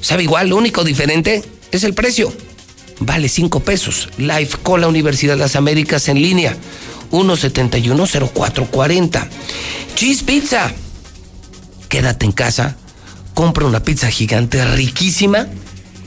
¿Sabe 0.00 0.22
igual? 0.22 0.48
Lo 0.48 0.56
único 0.56 0.84
diferente 0.84 1.42
es 1.70 1.84
el 1.84 1.92
precio. 1.94 2.32
Vale 3.00 3.28
5 3.28 3.60
pesos. 3.60 4.08
Life 4.16 4.56
Cola 4.62 4.88
Universidad 4.88 5.34
de 5.34 5.40
las 5.40 5.56
Américas 5.56 6.08
en 6.08 6.22
línea. 6.22 6.56
1710440. 7.10 9.28
Cheese 9.94 10.24
Pizza. 10.24 10.72
Quédate 11.92 12.24
en 12.24 12.32
casa. 12.32 12.74
Compra 13.34 13.66
una 13.66 13.84
pizza 13.84 14.10
gigante 14.10 14.64
riquísima. 14.64 15.46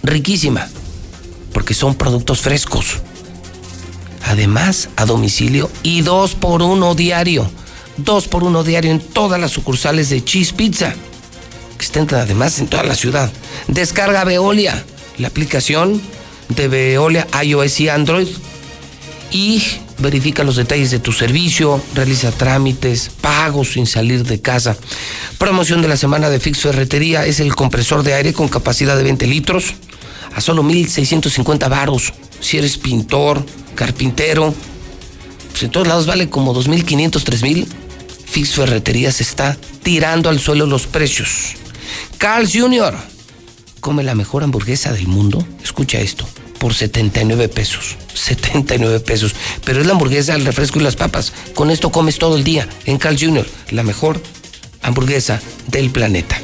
Riquísima. 0.02 0.68
Porque 1.54 1.76
son 1.76 1.94
productos 1.94 2.42
frescos. 2.42 2.98
Además, 4.24 4.90
a 4.96 5.06
domicilio 5.06 5.70
y 5.84 6.02
dos 6.02 6.34
por 6.34 6.64
uno 6.64 6.96
diario 6.96 7.48
dos 7.98 8.28
por 8.28 8.44
uno 8.44 8.64
diario 8.64 8.90
en 8.92 9.00
todas 9.00 9.40
las 9.40 9.52
sucursales 9.52 10.10
de 10.10 10.24
Cheese 10.24 10.54
Pizza, 10.54 10.96
que 11.78 12.16
además 12.16 12.60
en 12.60 12.68
toda 12.68 12.84
la 12.84 12.96
ciudad. 12.96 13.32
Descarga 13.68 14.24
Veolia, 14.24 14.84
la 15.20 15.28
aplicación 15.28 16.02
de 16.50 16.68
Veolia 16.68 17.28
iOS 17.44 17.80
y 17.80 17.90
Android, 17.90 18.28
y 19.32 19.64
verifica 19.98 20.44
los 20.44 20.56
detalles 20.56 20.92
de 20.92 21.00
tu 21.00 21.12
servicio, 21.12 21.82
realiza 21.94 22.32
trámites, 22.32 23.10
pagos 23.22 23.74
sin 23.74 23.88
salir 23.88 24.24
de 24.24 24.42
casa. 24.42 24.78
Promoción 25.38 25.82
de 25.82 25.88
la 25.88 25.98
semana 25.98 26.30
de 26.30 26.40
Fix 26.40 26.60
Ferretería 26.60 27.26
es 27.26 27.40
el 27.40 27.56
compresor 27.56 28.04
de 28.04 28.14
aire 28.14 28.34
con 28.34 28.48
capacidad 28.48 28.98
de 28.98 29.04
20 29.04 29.28
litros 29.28 29.76
a 30.36 30.42
solo 30.42 30.64
1.650 30.64 31.70
varos. 31.70 32.14
Si 32.40 32.58
eres 32.58 32.78
pintor, 32.78 33.46
carpintero, 33.76 34.54
pues 35.52 35.64
en 35.64 35.72
todos 35.72 35.88
lados 35.88 36.06
vale 36.06 36.30
como 36.30 36.54
2.500, 36.54 37.12
3.000. 37.24 37.68
Fix 38.26 38.56
Ferreterías 38.56 39.22
está 39.22 39.58
tirando 39.82 40.30
al 40.30 40.40
suelo 40.40 40.66
los 40.66 40.88
precios. 40.88 41.54
Carl 42.18 42.50
Jr. 42.52 42.96
come 43.80 44.04
la 44.04 44.16
mejor 44.16 44.44
hamburguesa 44.44 44.92
del 44.92 45.08
mundo. 45.08 45.46
Escucha 45.64 46.00
esto. 46.00 46.28
Por 46.66 46.74
79 46.74 47.48
pesos. 47.48 47.96
79 48.16 49.00
pesos. 49.02 49.36
Pero 49.64 49.82
es 49.82 49.86
la 49.86 49.92
hamburguesa, 49.92 50.34
el 50.34 50.46
refresco 50.46 50.80
y 50.80 50.82
las 50.82 50.96
papas. 50.96 51.32
Con 51.54 51.70
esto 51.70 51.92
comes 51.92 52.18
todo 52.18 52.38
el 52.38 52.44
día. 52.44 52.68
En 52.86 52.98
Carl 52.98 53.16
Jr. 53.20 53.46
La 53.70 53.84
mejor 53.84 54.20
hamburguesa 54.82 55.40
del 55.68 55.92
planeta. 55.92 56.42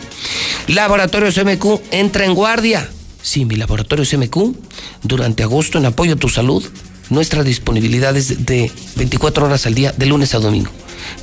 Laboratorios 0.68 1.44
MQ 1.44 1.82
entra 1.90 2.26
en 2.26 2.36
guardia. 2.36 2.88
Sí, 3.24 3.46
mi 3.46 3.56
laboratorio 3.56 4.06
MQ, 4.06 4.56
durante 5.02 5.42
agosto 5.42 5.80
en 5.80 5.88
apoyo 5.88 6.14
a 6.14 6.18
tu 6.18 6.30
salud, 6.30 6.64
nuestra 7.10 7.42
disponibilidad 7.42 8.16
es 8.16 8.46
de 8.46 8.72
24 8.98 9.48
horas 9.48 9.66
al 9.66 9.74
día, 9.74 9.92
de 9.92 10.06
lunes 10.06 10.36
a 10.36 10.38
domingo 10.38 10.70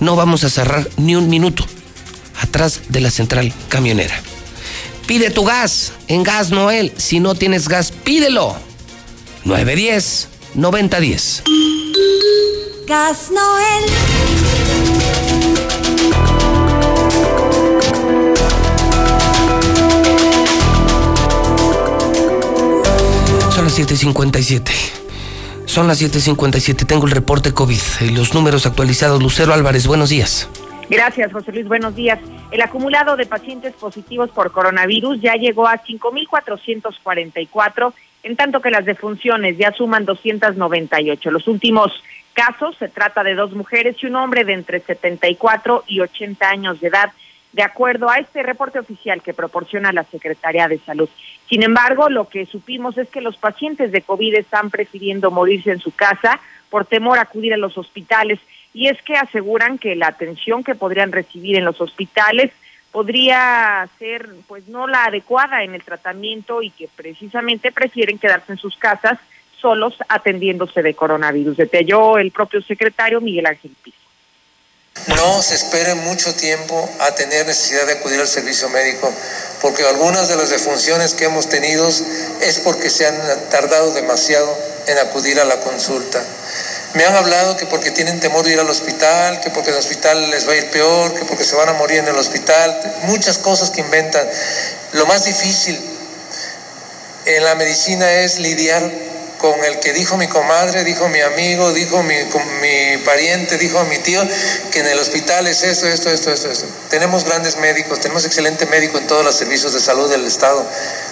no 0.01 0.17
vamos 0.17 0.43
a 0.43 0.51
cerrar 0.51 0.89
ni 0.97 1.15
un 1.17 1.29
minuto 1.29 1.65
atrás 2.41 2.81
de 2.89 3.01
la 3.01 3.13
central 3.13 3.53
camionera. 3.69 4.21
Pide 5.07 5.31
tu 5.31 5.45
gas 5.45 5.93
en 6.07 6.23
Gas 6.23 6.51
Noel. 6.51 6.93
Si 6.97 7.19
no 7.21 7.35
tienes 7.35 7.69
gas, 7.69 7.93
pídelo. 7.93 8.68
910 9.49 10.29
9010. 10.57 11.45
Gas 12.87 13.31
Noel. 13.31 13.85
Son 23.51 23.65
las 23.65 23.79
7:57. 23.79 24.71
Son 25.65 25.89
las 25.89 25.99
7:57. 25.99 26.85
Tengo 26.85 27.07
el 27.07 27.13
reporte 27.13 27.55
COVID 27.55 27.81
y 28.03 28.11
los 28.11 28.35
números 28.35 28.67
actualizados. 28.67 29.23
Lucero 29.23 29.55
Álvarez, 29.55 29.87
buenos 29.87 30.11
días. 30.11 30.47
Gracias, 30.91 31.33
José 31.33 31.53
Luis. 31.53 31.67
Buenos 31.67 31.95
días. 31.95 32.19
El 32.51 32.61
acumulado 32.61 33.17
de 33.17 33.25
pacientes 33.25 33.73
positivos 33.75 34.29
por 34.31 34.53
coronavirus 34.53 35.23
ya 35.23 35.35
llegó 35.35 35.67
a 35.67 35.83
5.444, 35.83 37.95
en 38.29 38.37
tanto 38.37 38.61
que 38.61 38.71
las 38.71 38.85
defunciones 38.85 39.57
ya 39.57 39.73
suman 39.73 40.05
298. 40.05 41.31
Los 41.31 41.49
últimos 41.49 41.91
casos 42.35 42.77
se 42.77 42.89
trata 42.89 43.25
de 43.25 43.35
dos 43.35 43.53
mujeres 43.53 43.97
y 44.03 44.07
un 44.07 44.17
hombre 44.17 44.45
de 44.45 44.53
entre 44.53 44.81
74 44.81 45.85
y 45.87 46.01
80 46.01 46.47
años 46.47 46.79
de 46.79 46.89
edad 46.89 47.11
de 47.55 47.63
acuerdo 47.63 48.11
a 48.11 48.19
este 48.19 48.43
reporte 48.43 48.79
oficial 48.79 49.23
que 49.23 49.33
proporciona 49.33 49.95
la 49.95 50.05
Secretaría 50.05 50.69
de 50.69 50.79
Salud. 50.79 51.09
Sin 51.49 51.63
embargo, 51.63 52.11
lo 52.11 52.29
que 52.29 52.45
supimos 52.45 52.99
es 52.99 53.09
que 53.09 53.23
los 53.23 53.39
pacientes 53.39 53.93
de 53.93 54.03
COVID 54.03 54.35
están 54.35 54.69
prefiriendo 54.69 55.31
morirse 55.31 55.71
en 55.71 55.81
su 55.81 55.93
casa 55.93 56.39
por 56.69 56.85
temor 56.85 57.19
a 57.19 57.23
acudir 57.23 57.55
a 57.55 57.57
los 57.57 57.79
hospitales 57.79 58.39
y 58.75 58.89
es 58.89 59.01
que 59.01 59.17
aseguran 59.17 59.79
que 59.79 59.97
la 59.97 60.09
atención 60.09 60.63
que 60.63 60.75
podrían 60.75 61.13
recibir 61.13 61.57
en 61.57 61.65
los 61.65 61.81
hospitales 61.81 62.53
podría 62.99 63.89
ser 64.01 64.29
pues 64.49 64.67
no 64.67 64.89
la 64.89 65.05
adecuada 65.05 65.63
en 65.63 65.73
el 65.73 65.85
tratamiento 65.85 66.63
y 66.63 66.71
que 66.73 66.89
precisamente 66.89 67.71
prefieren 67.71 68.19
quedarse 68.19 68.51
en 68.51 68.59
sus 68.59 68.77
casas 68.77 69.21
solos 69.61 69.95
atendiéndose 70.09 70.83
de 70.83 70.95
coronavirus. 70.95 71.59
Detalló 71.59 72.19
el 72.19 72.33
propio 72.33 72.61
secretario 72.61 73.21
Miguel 73.21 73.47
Ángel. 73.47 73.71
No 75.07 75.43
se 75.43 75.55
espere 75.55 75.95
mucho 75.95 76.35
tiempo 76.35 76.91
a 76.99 77.15
tener 77.15 77.47
necesidad 77.47 77.87
de 77.87 77.93
acudir 78.01 78.19
al 78.19 78.27
servicio 78.27 78.69
médico, 78.69 79.15
porque 79.63 79.87
algunas 79.87 80.29
de 80.29 80.35
las 80.35 80.51
defunciones 80.51 81.15
que 81.15 81.27
hemos 81.27 81.49
tenido 81.49 81.87
es 81.87 82.61
porque 82.65 82.91
se 82.91 83.07
han 83.07 83.17
tardado 83.49 83.95
demasiado 83.95 84.59
en 84.89 84.99
acudir 84.99 85.39
a 85.39 85.45
la 85.45 85.61
consulta. 85.61 86.21
Me 86.95 87.05
han 87.05 87.15
hablado 87.15 87.57
que 87.57 87.67
porque 87.67 87.91
tienen 87.91 88.19
temor 88.19 88.45
de 88.45 88.53
ir 88.53 88.61
al 88.61 88.71
hospital, 88.71 89.41
que 89.41 89.51
porque 89.51 89.71
el 89.71 89.77
hospital 89.77 90.31
les 90.31 90.49
va 90.49 90.53
a 90.53 90.57
ir 90.57 90.71
peor, 90.71 91.15
que 91.15 91.25
porque 91.27 91.45
se 91.45 91.55
van 91.55 91.69
a 91.69 91.75
morir 91.75 91.99
en 91.99 92.09
el 92.09 92.17
hospital, 92.17 92.79
muchas 93.03 93.39
cosas 93.39 93.71
que 93.71 93.81
inventan. 93.81 94.27
Lo 94.93 95.07
más 95.07 95.25
difícil 95.25 95.79
en 97.27 97.45
la 97.45 97.55
medicina 97.57 98.11
es 98.11 98.39
lidiar 98.39 98.91
con 99.39 99.65
el 99.65 99.79
que 99.81 99.93
dijo 99.93 100.17
mi 100.17 100.27
comadre, 100.27 100.85
dijo 100.85 101.09
mi 101.09 101.21
amigo, 101.21 101.73
dijo 101.73 102.03
mi, 102.03 102.15
mi 102.61 102.97
pariente, 103.05 103.57
dijo 103.57 103.83
mi 103.85 103.99
tío, 103.99 104.21
que 104.71 104.81
en 104.81 104.87
el 104.87 104.99
hospital 104.99 105.47
es 105.47 105.63
esto, 105.63 105.87
esto, 105.87 106.11
esto, 106.11 106.33
esto, 106.33 106.51
esto. 106.51 106.67
Tenemos 106.91 107.25
grandes 107.25 107.57
médicos, 107.57 108.01
tenemos 108.01 108.25
excelente 108.25 108.67
médico 108.67 108.99
en 108.99 109.07
todos 109.07 109.25
los 109.25 109.37
servicios 109.37 109.73
de 109.73 109.81
salud 109.81 110.11
del 110.11 110.27
Estado. 110.27 110.67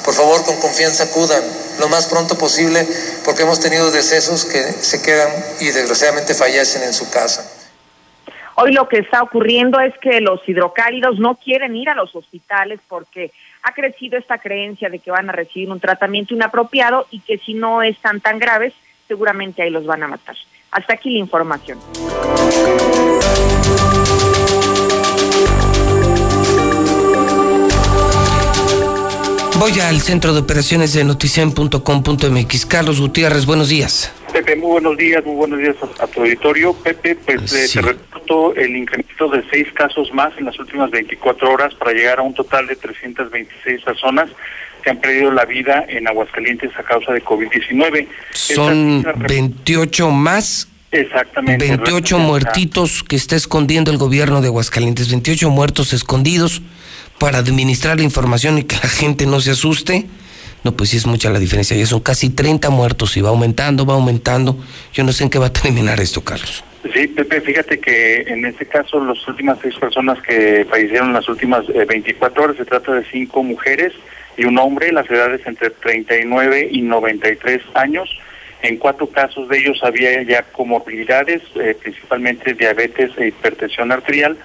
Por 0.07 0.15
favor, 0.15 0.45
con 0.45 0.61
confianza 0.61 1.03
acudan 1.03 1.43
lo 1.81 1.89
más 1.89 2.07
pronto 2.07 2.39
posible, 2.39 2.87
porque 3.25 3.43
hemos 3.43 3.59
tenido 3.59 3.91
decesos 3.91 4.45
que 4.45 4.63
se 4.63 5.03
quedan 5.03 5.29
y 5.59 5.67
desgraciadamente 5.67 6.33
fallecen 6.33 6.85
en 6.85 6.95
su 6.95 7.11
casa. 7.11 7.43
Hoy 8.55 8.73
lo 8.73 8.89
que 8.89 8.99
está 8.99 9.21
ocurriendo 9.21 9.81
es 9.81 9.93
que 9.99 10.21
los 10.21 10.41
hidrocálidos 10.49 11.19
no 11.19 11.35
quieren 11.35 11.75
ir 11.75 11.91
a 11.91 11.97
los 11.97 12.15
hospitales 12.15 12.79
porque 12.89 13.33
ha 13.65 13.73
crecido 13.73 14.17
esta 14.17 14.39
creencia 14.39 14.89
de 14.89 15.01
que 15.01 15.11
van 15.11 15.29
a 15.29 15.33
recibir 15.33 15.71
un 15.71 15.81
tratamiento 15.81 16.35
inapropiado 16.35 17.09
y 17.11 17.19
que 17.19 17.39
si 17.39 17.55
no 17.55 17.83
están 17.83 18.21
tan 18.21 18.39
graves, 18.39 18.75
seguramente 19.09 19.63
ahí 19.63 19.71
los 19.71 19.87
van 19.87 20.05
a 20.05 20.09
matar. 20.09 20.37
Hasta 20.71 20.95
aquí 20.95 21.11
la 21.11 21.19
información. 21.19 21.81
Voy 29.59 29.81
al 29.81 30.03
centro 30.03 30.35
de 30.35 30.41
operaciones 30.41 30.93
de 30.93 31.03
noticien.com.mx. 31.03 32.67
Carlos 32.67 33.01
Gutiérrez, 33.01 33.47
buenos 33.47 33.71
días. 33.71 34.13
Pepe, 34.31 34.55
muy 34.55 34.73
buenos 34.73 34.99
días, 34.99 35.25
muy 35.25 35.35
buenos 35.35 35.59
días 35.59 35.77
a, 35.99 36.07
tu 36.07 36.21
auditorio. 36.21 36.75
Pepe, 36.75 37.17
pues 37.17 37.55
eh, 37.55 37.67
te 37.73 37.81
reporto 37.81 38.55
el 38.55 38.77
incremento 38.77 39.29
de 39.29 39.43
seis 39.51 39.67
casos 39.73 40.13
más 40.13 40.37
en 40.37 40.45
las 40.45 40.59
últimas 40.59 40.91
24 40.91 41.51
horas 41.51 41.75
para 41.75 41.93
llegar 41.93 42.19
a 42.19 42.23
un 42.23 42.35
total 42.35 42.67
de 42.67 42.77
326 42.77 43.83
personas 43.83 44.29
que 44.83 44.91
han 44.91 44.99
perdido 44.99 45.31
la 45.31 45.47
vida 45.47 45.87
en 45.89 46.07
Aguascalientes 46.07 46.71
a 46.77 46.83
causa 46.83 47.15
de 47.15 47.25
COVID-19. 47.25 48.09
Son 48.33 49.07
28 49.27 50.11
más 50.11 50.69
Exactamente. 50.91 51.67
28 51.67 52.19
muertitos 52.19 53.03
que 53.03 53.17
está 53.17 53.37
escondiendo 53.37 53.91
el 53.91 53.97
gobierno 53.97 54.41
de 54.43 54.49
Aguascalientes, 54.49 55.11
28 55.11 55.51
muertos 55.51 55.93
escondidos 55.93 56.63
para 57.19 57.39
administrar 57.39 57.99
la 57.99 58.05
información 58.05 58.59
y 58.59 58.65
que 58.65 58.77
la 58.77 58.89
gente 58.89 59.27
no 59.27 59.41
se 59.41 59.53
asuste. 59.53 60.07
No, 60.65 60.73
pues 60.73 60.91
sí 60.91 60.97
es 60.97 61.07
mucha 61.07 61.31
la 61.31 61.39
diferencia. 61.39 61.77
Ya 61.77 61.87
son 61.87 62.01
casi 62.01 62.31
30 62.31 62.71
muertos 62.71 63.17
y 63.17 63.21
va 63.21 63.29
aumentando, 63.29 63.87
va 63.87 63.95
aumentando. 63.95 64.59
Yo 64.93 65.05
no 65.05 65.13
sé 65.13 65.25
en 65.25 65.31
qué 65.31 65.39
va 65.39 65.47
a 65.47 65.53
terminar 65.53 66.01
esto, 66.01 66.23
Carlos. 66.23 66.65
Sí, 66.93 67.07
Pepe, 67.09 67.41
fíjate 67.41 67.79
que 67.79 68.23
en 68.23 68.45
este 68.45 68.67
caso 68.67 69.05
las 69.05 69.27
últimas 69.27 69.59
seis 69.61 69.75
personas 69.77 70.21
que 70.23 70.67
fallecieron 70.69 71.09
en 71.09 71.15
las 71.15 71.29
últimas 71.29 71.67
24 71.67 72.43
horas, 72.43 72.57
se 72.57 72.65
trata 72.65 72.95
de 72.95 73.05
cinco 73.11 73.43
mujeres 73.43 73.93
y 74.37 74.45
un 74.45 74.59
hombre, 74.59 74.93
las 74.93 75.11
edades 75.11 75.41
entre 75.47 75.71
39 75.71 76.69
y 76.71 76.83
93 76.83 77.63
años. 77.75 78.09
En 78.63 78.77
cuatro 78.79 79.07
casos 79.09 79.49
de 79.49 79.59
ellos 79.59 79.79
había 79.83 80.23
ya 80.23 80.43
comorbilidades, 80.43 81.43
eh, 81.57 81.77
principalmente 81.81 82.55
diabetes 82.55 83.11
e 83.19 83.29
hipertensión 83.29 83.93
arterial 83.93 84.37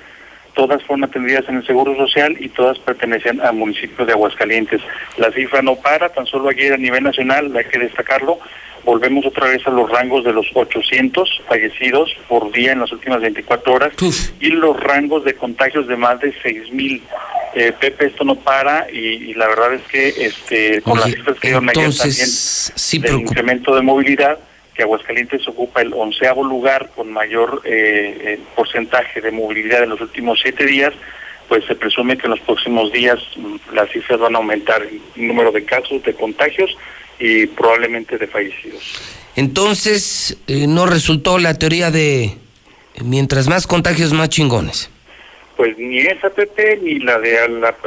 todas 0.53 0.83
fueron 0.83 1.03
atendidas 1.03 1.47
en 1.47 1.57
el 1.57 1.65
Seguro 1.65 1.95
Social 1.95 2.35
y 2.39 2.49
todas 2.49 2.79
pertenecen 2.79 3.41
al 3.41 3.55
municipio 3.55 4.05
de 4.05 4.13
Aguascalientes. 4.13 4.81
La 5.17 5.31
cifra 5.31 5.61
no 5.61 5.75
para, 5.75 6.09
tan 6.09 6.25
solo 6.25 6.49
ayer 6.49 6.73
a 6.73 6.77
nivel 6.77 7.03
nacional, 7.03 7.55
hay 7.55 7.65
que 7.65 7.79
destacarlo, 7.79 8.39
volvemos 8.83 9.25
otra 9.25 9.47
vez 9.47 9.65
a 9.67 9.69
los 9.69 9.89
rangos 9.89 10.23
de 10.23 10.33
los 10.33 10.47
800 10.53 11.41
fallecidos 11.47 12.15
por 12.27 12.51
día 12.51 12.71
en 12.71 12.79
las 12.79 12.91
últimas 12.91 13.21
24 13.21 13.73
horas 13.73 13.93
y 14.39 14.49
los 14.49 14.79
rangos 14.79 15.23
de 15.23 15.35
contagios 15.35 15.87
de 15.87 15.95
más 15.95 16.19
de 16.19 16.33
6000. 16.41 17.03
Eh, 17.53 17.73
Pepe, 17.77 18.05
esto 18.05 18.23
no 18.23 18.35
para 18.35 18.89
y, 18.89 19.33
la 19.33 19.45
verdad 19.47 19.73
es 19.73 19.81
que 19.83 20.07
este 20.07 20.81
con 20.81 20.97
las 20.97 21.11
cifras 21.11 21.37
que 21.37 21.49
dieron 21.49 21.69
ayer 21.69 21.93
también 21.93 22.27
sí 22.27 22.97
del 22.97 23.19
incremento 23.19 23.75
de 23.75 23.81
movilidad, 23.81 24.39
Aguascalientes 24.81 25.47
ocupa 25.47 25.81
el 25.81 25.93
onceavo 25.93 26.43
lugar 26.43 26.91
con 26.95 27.11
mayor 27.11 27.61
eh, 27.65 28.17
eh, 28.21 28.39
porcentaje 28.55 29.21
de 29.21 29.31
movilidad 29.31 29.83
en 29.83 29.89
los 29.89 30.01
últimos 30.01 30.39
siete 30.41 30.65
días, 30.65 30.93
pues 31.47 31.65
se 31.65 31.75
presume 31.75 32.17
que 32.17 32.27
en 32.27 32.31
los 32.31 32.39
próximos 32.41 32.91
días 32.91 33.19
mm, 33.35 33.75
las 33.75 33.89
cifras 33.91 34.19
van 34.19 34.35
a 34.35 34.39
aumentar 34.39 34.81
el 34.81 35.27
número 35.27 35.51
de 35.51 35.65
casos, 35.65 36.03
de 36.03 36.13
contagios 36.13 36.75
y 37.19 37.47
probablemente 37.47 38.17
de 38.17 38.27
fallecidos. 38.27 38.81
Entonces, 39.35 40.37
eh, 40.47 40.67
no 40.67 40.85
resultó 40.85 41.37
la 41.37 41.53
teoría 41.53 41.91
de 41.91 42.37
mientras 43.01 43.47
más 43.47 43.67
contagios, 43.67 44.13
más 44.13 44.29
chingones 44.29 44.89
pues 45.61 45.77
ni 45.77 45.99
esa 45.99 46.31
PP 46.31 46.79
ni 46.81 46.97
la 47.01 47.19
de 47.19 47.37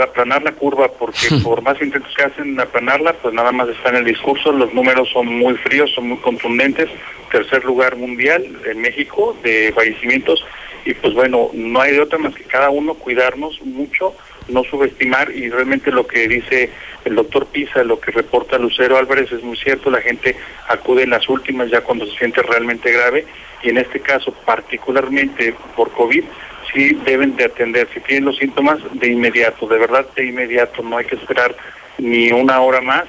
aplanar 0.01 0.45
la 0.45 0.53
curva, 0.53 0.93
porque 0.93 1.27
por 1.43 1.61
más 1.61 1.83
intentos 1.83 2.15
que 2.15 2.23
hacen 2.23 2.61
aplanarla, 2.61 3.15
pues 3.15 3.35
nada 3.35 3.51
más 3.51 3.69
está 3.69 3.89
en 3.89 3.97
el 3.97 4.05
discurso, 4.05 4.53
los 4.53 4.73
números 4.73 5.09
son 5.13 5.27
muy 5.27 5.55
fríos, 5.55 5.91
son 5.93 6.11
muy 6.11 6.19
contundentes, 6.19 6.89
tercer 7.33 7.65
lugar 7.65 7.97
mundial 7.97 8.47
en 8.65 8.81
México 8.81 9.37
de 9.43 9.73
fallecimientos, 9.75 10.47
y 10.85 10.95
pues 10.95 11.15
bueno, 11.15 11.51
no 11.53 11.81
hay 11.81 11.95
de 11.95 12.01
otra 12.01 12.17
más 12.17 12.33
que 12.37 12.45
cada 12.45 12.71
uno 12.71 12.95
cuidarnos 12.95 13.61
mucho, 13.63 14.15
no 14.47 14.63
subestimar, 14.63 15.33
y 15.33 15.51
realmente 15.51 15.91
lo 15.91 16.07
que 16.07 16.29
dice 16.29 16.71
el 17.05 17.17
doctor 17.17 17.47
Pisa, 17.47 17.83
lo 17.83 17.99
que 17.99 18.13
reporta 18.13 18.57
Lucero 18.57 18.99
Álvarez 18.99 19.33
es 19.33 19.43
muy 19.43 19.57
cierto, 19.57 19.91
la 19.91 20.01
gente 20.01 20.37
acude 20.69 21.03
en 21.03 21.11
las 21.11 21.29
últimas 21.29 21.69
ya 21.73 21.81
cuando 21.81 22.07
se 22.07 22.17
siente 22.19 22.41
realmente 22.41 22.93
grave, 22.93 23.27
y 23.65 23.71
en 23.71 23.79
este 23.79 23.99
caso 23.99 24.33
particularmente 24.45 25.57
por 25.75 25.91
COVID, 25.91 26.23
sí 26.75 26.99
deben 27.05 27.37
de 27.37 27.45
atender, 27.45 27.89
si 27.95 28.01
tienen 28.01 28.27
los 28.27 28.37
síntomas, 28.37 28.79
de 28.93 29.09
inmediato, 29.09 29.67
de 29.67 29.79
verdad 29.79 30.07
de 30.15 30.27
inmediato, 30.27 30.83
no 30.83 30.99
hay 30.99 31.07
que 31.07 31.17
esperar 31.17 31.57
ni 31.99 32.33
una 32.33 32.61
hora 32.61 32.81
más 32.81 33.05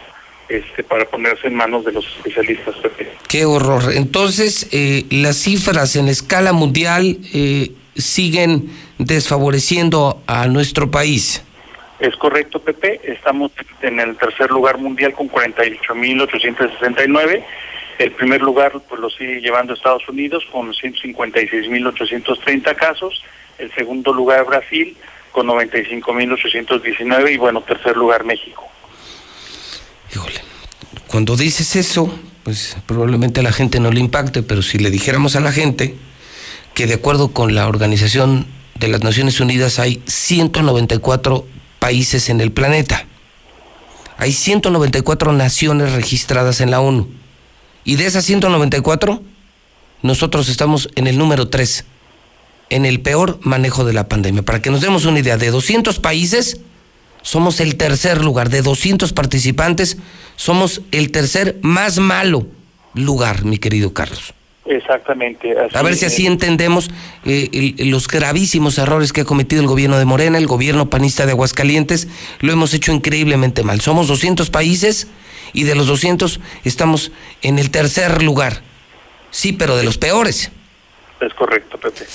este, 0.48 0.84
para 0.84 1.06
ponerse 1.06 1.48
en 1.48 1.56
manos 1.56 1.84
de 1.86 1.92
los 1.92 2.06
especialistas. 2.06 2.76
Qué 3.28 3.46
horror. 3.46 3.92
Entonces, 3.94 4.70
eh, 4.72 5.06
las 5.10 5.38
cifras 5.38 5.96
en 5.96 6.08
escala 6.08 6.54
mundial 6.54 7.18
eh, 7.34 7.72
siguen 7.96 8.70
desfavoreciendo 9.00 10.22
a 10.28 10.48
nuestro 10.48 10.92
país. 10.92 11.44
Es 12.00 12.16
correcto, 12.18 12.60
Pepe. 12.60 13.02
Estamos 13.04 13.52
en 13.82 14.00
el 14.00 14.16
tercer 14.18 14.52
lugar 14.52 14.78
mundial 14.78 15.14
con 15.14 15.28
48.869. 15.30 17.44
El 17.98 18.12
primer 18.12 18.42
lugar 18.42 18.74
pues 18.88 19.02
lo 19.02 19.10
sigue 19.10 19.40
llevando 19.40 19.74
Estados 19.74 20.08
Unidos 20.10 20.46
con 20.52 20.74
156.830 20.74 22.76
casos 22.76 23.24
el 23.58 23.74
segundo 23.74 24.14
lugar 24.14 24.46
Brasil 24.46 24.96
con 25.32 25.48
95.819 25.48 27.34
y 27.34 27.38
bueno, 27.38 27.62
tercer 27.62 27.98
lugar 27.98 28.24
México. 28.24 28.64
Híjole, 30.14 30.42
cuando 31.08 31.36
dices 31.36 31.76
eso, 31.76 32.18
pues 32.44 32.78
probablemente 32.86 33.42
a 33.42 33.44
la 33.44 33.52
gente 33.52 33.80
no 33.80 33.92
le 33.92 34.00
impacte, 34.00 34.44
pero 34.44 34.62
si 34.62 34.78
le 34.78 34.90
dijéramos 34.92 35.36
a 35.36 35.42
la 35.42 35.52
gente 35.52 35.96
que 36.74 36.88
de 36.88 36.94
acuerdo 36.94 37.30
con 37.32 37.56
la 37.56 37.68
Organización 37.68 38.48
de 38.76 38.88
las 38.88 39.04
Naciones 39.04 39.40
Unidas 39.40 39.80
hay 39.80 40.02
194 40.06 41.46
países 41.80 42.30
en 42.30 42.42
el 42.42 42.52
planeta. 42.52 43.06
Hay 44.18 44.32
194 44.32 45.34
naciones 45.34 45.94
registradas 45.94 46.62
en 46.62 46.72
la 46.72 46.80
ONU. 46.80 47.10
Y 47.84 47.98
de 47.98 48.06
esas 48.06 48.26
194, 48.26 49.22
nosotros 50.02 50.50
estamos 50.50 50.90
en 50.96 51.08
el 51.08 51.18
número 51.18 51.50
3 51.50 51.86
en 52.70 52.86
el 52.86 53.02
peor 53.02 53.40
manejo 53.42 53.86
de 53.86 53.94
la 53.94 54.08
pandemia. 54.08 54.44
Para 54.44 54.62
que 54.62 54.70
nos 54.70 54.82
demos 54.82 55.06
una 55.06 55.20
idea, 55.20 55.38
de 55.38 55.52
200 55.52 56.00
países, 56.00 56.62
somos 57.22 57.60
el 57.60 57.76
tercer 57.76 58.24
lugar. 58.24 58.50
De 58.50 58.62
200 58.62 59.14
participantes, 59.14 59.98
somos 60.36 60.82
el 60.92 61.12
tercer 61.12 61.58
más 61.62 62.00
malo 62.00 62.48
lugar, 62.94 63.46
mi 63.46 63.58
querido 63.58 63.94
Carlos. 63.94 64.34
Exactamente. 64.68 65.56
a 65.74 65.82
ver 65.84 65.96
si 65.96 66.06
así 66.06 66.26
entendemos 66.26 66.90
eh, 67.24 67.76
los 67.78 68.08
gravísimos 68.08 68.80
errores 68.80 69.14
que 69.14 69.22
ha 69.22 69.26
cometido 69.26 69.62
el 69.62 69.68
gobierno 69.68 70.00
de 70.00 70.06
Morena, 70.06 70.40
el 70.40 70.48
gobierno 70.48 70.90
panista 70.90 71.28
de 71.28 71.34
Aguascalientes. 71.34 72.08
Lo 72.40 72.52
hemos 72.52 72.74
hecho 72.74 72.92
increíblemente 72.92 73.62
mal. 73.64 73.80
Somos 73.82 74.08
200 74.08 74.50
países 74.50 75.08
y 75.54 75.64
de 75.64 75.76
los 75.76 75.86
200 75.86 76.40
estamos 76.64 77.12
en 77.44 77.60
el 77.60 77.70
tercer 77.70 78.24
lugar. 78.24 78.64
Sí, 79.30 79.54
pero 79.54 79.78
de 79.78 79.84
los 79.84 80.00
peores. 80.00 80.52
Es 81.20 81.34
correcto, 81.34 81.78
Pepe. 81.78 82.06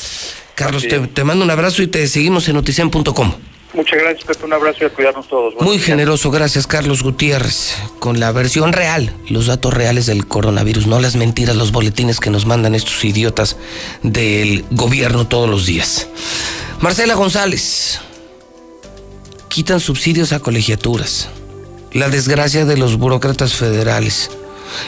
Carlos, 0.55 0.87
te, 0.87 1.25
mando 1.25 1.45
un 1.45 1.51
abrazo 1.51 1.83
y 1.83 1.87
te 1.87 2.07
seguimos 2.07 2.49
en 2.49 2.57
noticien.com. 2.57 3.35
Muchas 3.73 3.99
gracias, 4.01 4.25
Pepe. 4.25 4.45
Un 4.45 4.53
abrazo 4.53 4.79
y 4.83 4.85
a 4.87 4.91
cuidarnos 4.91 5.29
todos. 5.29 5.55
Muy 5.61 5.79
generoso, 5.79 6.31
gracias, 6.31 6.67
Carlos 6.67 7.03
Gutiérrez. 7.03 7.77
Con 7.99 8.21
la 8.21 8.33
versión 8.33 8.73
real, 8.73 9.15
los 9.29 9.47
datos 9.47 9.73
reales 9.73 10.07
del 10.07 10.27
coronavirus, 10.27 10.87
no 10.87 11.01
las 11.01 11.17
mentiras, 11.17 11.57
los 11.57 11.73
boletines 11.73 12.21
que 12.21 12.31
nos 12.31 12.47
mandan 12.47 12.75
estos 12.75 13.05
idiotas 13.05 13.57
del 14.03 14.65
gobierno 14.71 15.29
todos 15.29 15.49
los 15.49 15.67
días. 15.67 16.09
Marcela 16.81 17.15
González, 17.15 18.01
quitan 19.49 19.81
subsidios 19.81 20.33
a 20.33 20.41
colegiaturas. 20.41 21.29
La 21.93 22.09
desgracia 22.09 22.65
de 22.65 22.77
los 22.77 22.97
burócratas 22.97 23.55
federales. 23.55 24.31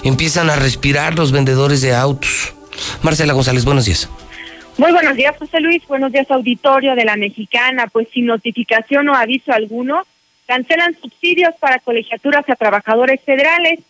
Empiezan 0.04 0.50
a 0.50 0.56
respirar 0.56 1.16
los 1.16 1.32
vendedores 1.32 1.80
de 1.80 1.94
autos. 1.94 2.54
Marcela 3.02 3.32
González, 3.32 3.64
buenos 3.64 3.84
días. 3.84 4.08
Muy 4.78 4.90
buenos 4.90 5.16
días, 5.16 5.36
José 5.36 5.60
Luis. 5.60 5.86
Buenos 5.86 6.12
días, 6.12 6.30
auditorio 6.30 6.94
de 6.94 7.04
la 7.04 7.16
Mexicana. 7.16 7.88
Pues 7.92 8.08
sin 8.12 8.26
notificación 8.26 9.08
o 9.08 9.14
aviso 9.14 9.52
alguno, 9.52 10.02
cancelan 10.46 10.96
subsidios 11.00 11.54
para 11.60 11.78
colegiaturas 11.78 12.48
a 12.48 12.56
trabajadores 12.56 13.20
federales. 13.20 13.80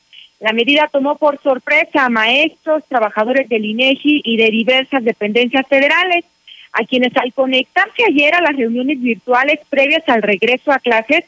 La 0.41 0.53
medida 0.53 0.89
tomó 0.91 1.17
por 1.17 1.41
sorpresa 1.41 2.05
a 2.05 2.09
maestros, 2.09 2.83
trabajadores 2.89 3.49
del 3.49 3.65
INEGI 3.65 4.23
y 4.25 4.37
de 4.37 4.51
diversas 4.51 5.05
dependencias 5.05 5.67
federales, 5.69 6.25
a 6.73 6.85
quienes 6.85 7.17
al 7.17 7.33
conectarse 7.33 8.03
ayer 8.09 8.35
a 8.35 8.41
las 8.41 8.57
reuniones 8.57 9.01
virtuales 9.01 9.61
previas 9.71 10.03
al 10.09 10.23
regreso 10.23 10.73
a 10.73 10.81
clases, 10.81 11.25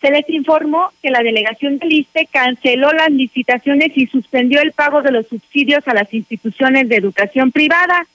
se 0.00 0.10
les 0.10 0.28
informó 0.30 0.90
que 1.02 1.10
la 1.10 1.22
delegación 1.22 1.78
del 1.78 1.92
ISTE 1.92 2.28
canceló 2.30 2.92
las 2.92 3.10
licitaciones 3.10 3.90
y 3.96 4.06
suspendió 4.06 4.60
el 4.60 4.72
pago 4.72 5.02
de 5.02 5.10
los 5.10 5.26
subsidios 5.26 5.86
a 5.88 5.94
las 5.94 6.12
instituciones 6.14 6.88
de 6.88 6.96
educación 6.96 7.50
privada. 7.50 8.06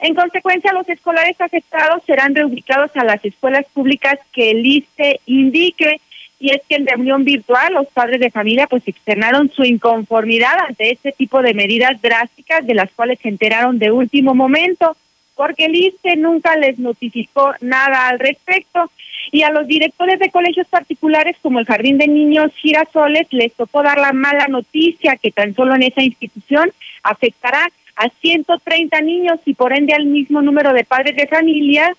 En 0.00 0.14
consecuencia, 0.14 0.72
los 0.72 0.88
escolares 0.88 1.40
afectados 1.40 2.02
serán 2.06 2.34
reubicados 2.34 2.90
a 2.96 3.04
las 3.04 3.24
escuelas 3.24 3.66
públicas 3.72 4.18
que 4.32 4.50
el 4.50 4.64
ISTE 4.64 5.20
indique. 5.26 6.00
Y 6.40 6.50
es 6.50 6.60
que 6.68 6.76
en 6.76 6.86
reunión 6.86 7.24
virtual 7.24 7.74
los 7.74 7.88
padres 7.88 8.20
de 8.20 8.30
familia 8.30 8.68
pues 8.68 8.86
externaron 8.86 9.50
su 9.50 9.64
inconformidad 9.64 10.56
ante 10.68 10.92
este 10.92 11.10
tipo 11.10 11.42
de 11.42 11.52
medidas 11.52 12.00
drásticas 12.00 12.64
de 12.64 12.74
las 12.74 12.92
cuales 12.92 13.18
se 13.20 13.28
enteraron 13.28 13.80
de 13.80 13.90
último 13.90 14.36
momento, 14.36 14.96
porque 15.34 15.64
el 15.64 15.74
ISTE 15.74 16.14
nunca 16.16 16.56
les 16.56 16.78
notificó 16.78 17.54
nada 17.60 18.06
al 18.08 18.20
respecto. 18.20 18.88
Y 19.30 19.42
a 19.42 19.50
los 19.50 19.66
directores 19.66 20.18
de 20.18 20.30
colegios 20.30 20.66
particulares 20.68 21.36
como 21.42 21.58
el 21.58 21.66
Jardín 21.66 21.98
de 21.98 22.08
Niños 22.08 22.52
Girasoles 22.56 23.26
les 23.30 23.52
tocó 23.52 23.82
dar 23.82 23.98
la 23.98 24.12
mala 24.12 24.46
noticia 24.48 25.16
que 25.16 25.30
tan 25.30 25.54
solo 25.54 25.74
en 25.74 25.82
esa 25.82 26.02
institución 26.02 26.70
afectará 27.02 27.68
a 27.96 28.08
130 28.20 29.00
niños 29.00 29.40
y 29.44 29.54
por 29.54 29.72
ende 29.72 29.92
al 29.92 30.06
mismo 30.06 30.40
número 30.40 30.72
de 30.72 30.84
padres 30.84 31.16
de 31.16 31.26
familia, 31.26 31.94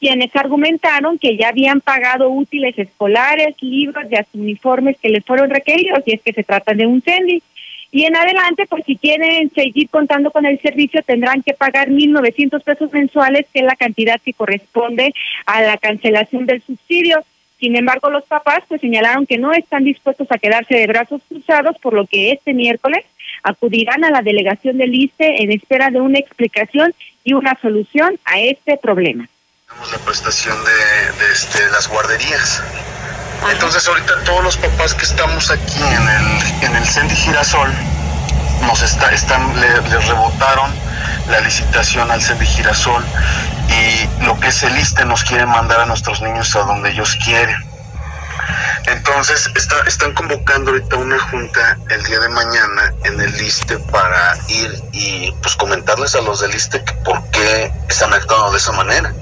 quienes 0.00 0.34
argumentaron 0.34 1.18
que 1.18 1.36
ya 1.36 1.48
habían 1.48 1.80
pagado 1.80 2.30
útiles 2.30 2.78
escolares, 2.78 3.54
libros 3.62 4.04
y 4.10 4.38
uniformes 4.38 4.96
que 5.00 5.08
les 5.08 5.24
fueron 5.24 5.50
requeridos, 5.50 6.02
y 6.06 6.14
es 6.14 6.22
que 6.22 6.32
se 6.32 6.42
trata 6.42 6.74
de 6.74 6.86
un 6.86 7.00
CENDI. 7.02 7.42
Y 7.90 8.04
en 8.04 8.16
adelante, 8.16 8.66
pues 8.66 8.84
si 8.84 8.96
quieren 8.96 9.50
seguir 9.50 9.88
contando 9.88 10.30
con 10.30 10.44
el 10.44 10.60
servicio, 10.60 11.02
tendrán 11.02 11.42
que 11.42 11.54
pagar 11.54 11.88
1.900 11.88 12.62
pesos 12.62 12.92
mensuales, 12.92 13.46
que 13.52 13.60
es 13.60 13.64
la 13.64 13.76
cantidad 13.76 14.20
que 14.20 14.32
corresponde 14.32 15.14
a 15.46 15.62
la 15.62 15.76
cancelación 15.78 16.46
del 16.46 16.62
subsidio. 16.62 17.22
Sin 17.58 17.74
embargo, 17.76 18.10
los 18.10 18.24
papás 18.24 18.64
pues 18.68 18.80
señalaron 18.80 19.26
que 19.26 19.38
no 19.38 19.52
están 19.52 19.84
dispuestos 19.84 20.26
a 20.30 20.38
quedarse 20.38 20.74
de 20.74 20.86
brazos 20.86 21.22
cruzados, 21.28 21.78
por 21.78 21.94
lo 21.94 22.06
que 22.06 22.32
este 22.32 22.52
miércoles 22.52 23.04
acudirán 23.42 24.04
a 24.04 24.10
la 24.10 24.22
delegación 24.22 24.76
del 24.76 24.94
ISTE 24.94 25.42
en 25.42 25.52
espera 25.52 25.90
de 25.90 26.00
una 26.00 26.18
explicación 26.18 26.92
y 27.24 27.32
una 27.32 27.56
solución 27.60 28.18
a 28.24 28.40
este 28.40 28.76
problema. 28.76 29.28
La 29.68 29.98
prestación 29.98 30.56
de, 30.64 31.32
este, 31.32 31.68
las 31.70 31.88
guarderías. 31.88 32.62
Entonces 33.50 33.88
ahorita 33.88 34.22
todos 34.22 34.44
los 34.44 34.56
papás 34.56 34.94
que 34.94 35.04
estamos 35.04 35.50
aquí 35.50 35.82
en 35.82 36.08
el, 36.08 36.64
en 36.64 36.76
el 36.76 36.86
Cendi 36.86 37.16
Girasol, 37.16 37.72
nos 38.62 38.80
está, 38.82 39.10
están, 39.10 39.60
les 39.60 40.06
rebotaron 40.06 40.72
la 41.28 41.40
licitación 41.40 42.08
al 42.12 42.22
Cendi 42.22 42.46
Girasol 42.46 43.04
y 43.68 44.24
lo 44.24 44.38
que 44.38 44.48
es 44.48 44.62
el 44.62 44.78
ISTE 44.78 45.04
nos 45.04 45.24
quiere 45.24 45.46
mandar 45.46 45.80
a 45.80 45.86
nuestros 45.86 46.22
niños 46.22 46.54
a 46.54 46.60
donde 46.60 46.90
ellos 46.90 47.16
quieren. 47.24 47.56
Entonces 48.86 49.50
está, 49.56 49.80
están 49.88 50.14
convocando 50.14 50.70
ahorita 50.70 50.94
una 50.94 51.18
junta 51.18 51.76
el 51.90 52.04
día 52.04 52.20
de 52.20 52.28
mañana 52.28 52.94
en 53.02 53.20
el 53.20 53.36
liste 53.36 53.78
para 53.90 54.38
ir 54.46 54.80
y 54.92 55.32
pues 55.42 55.56
comentarles 55.56 56.14
a 56.14 56.20
los 56.20 56.40
del 56.40 56.52
liste 56.52 56.78
por 57.04 57.20
qué 57.30 57.72
están 57.88 58.14
actuando 58.14 58.52
de 58.52 58.58
esa 58.58 58.70
manera. 58.70 59.12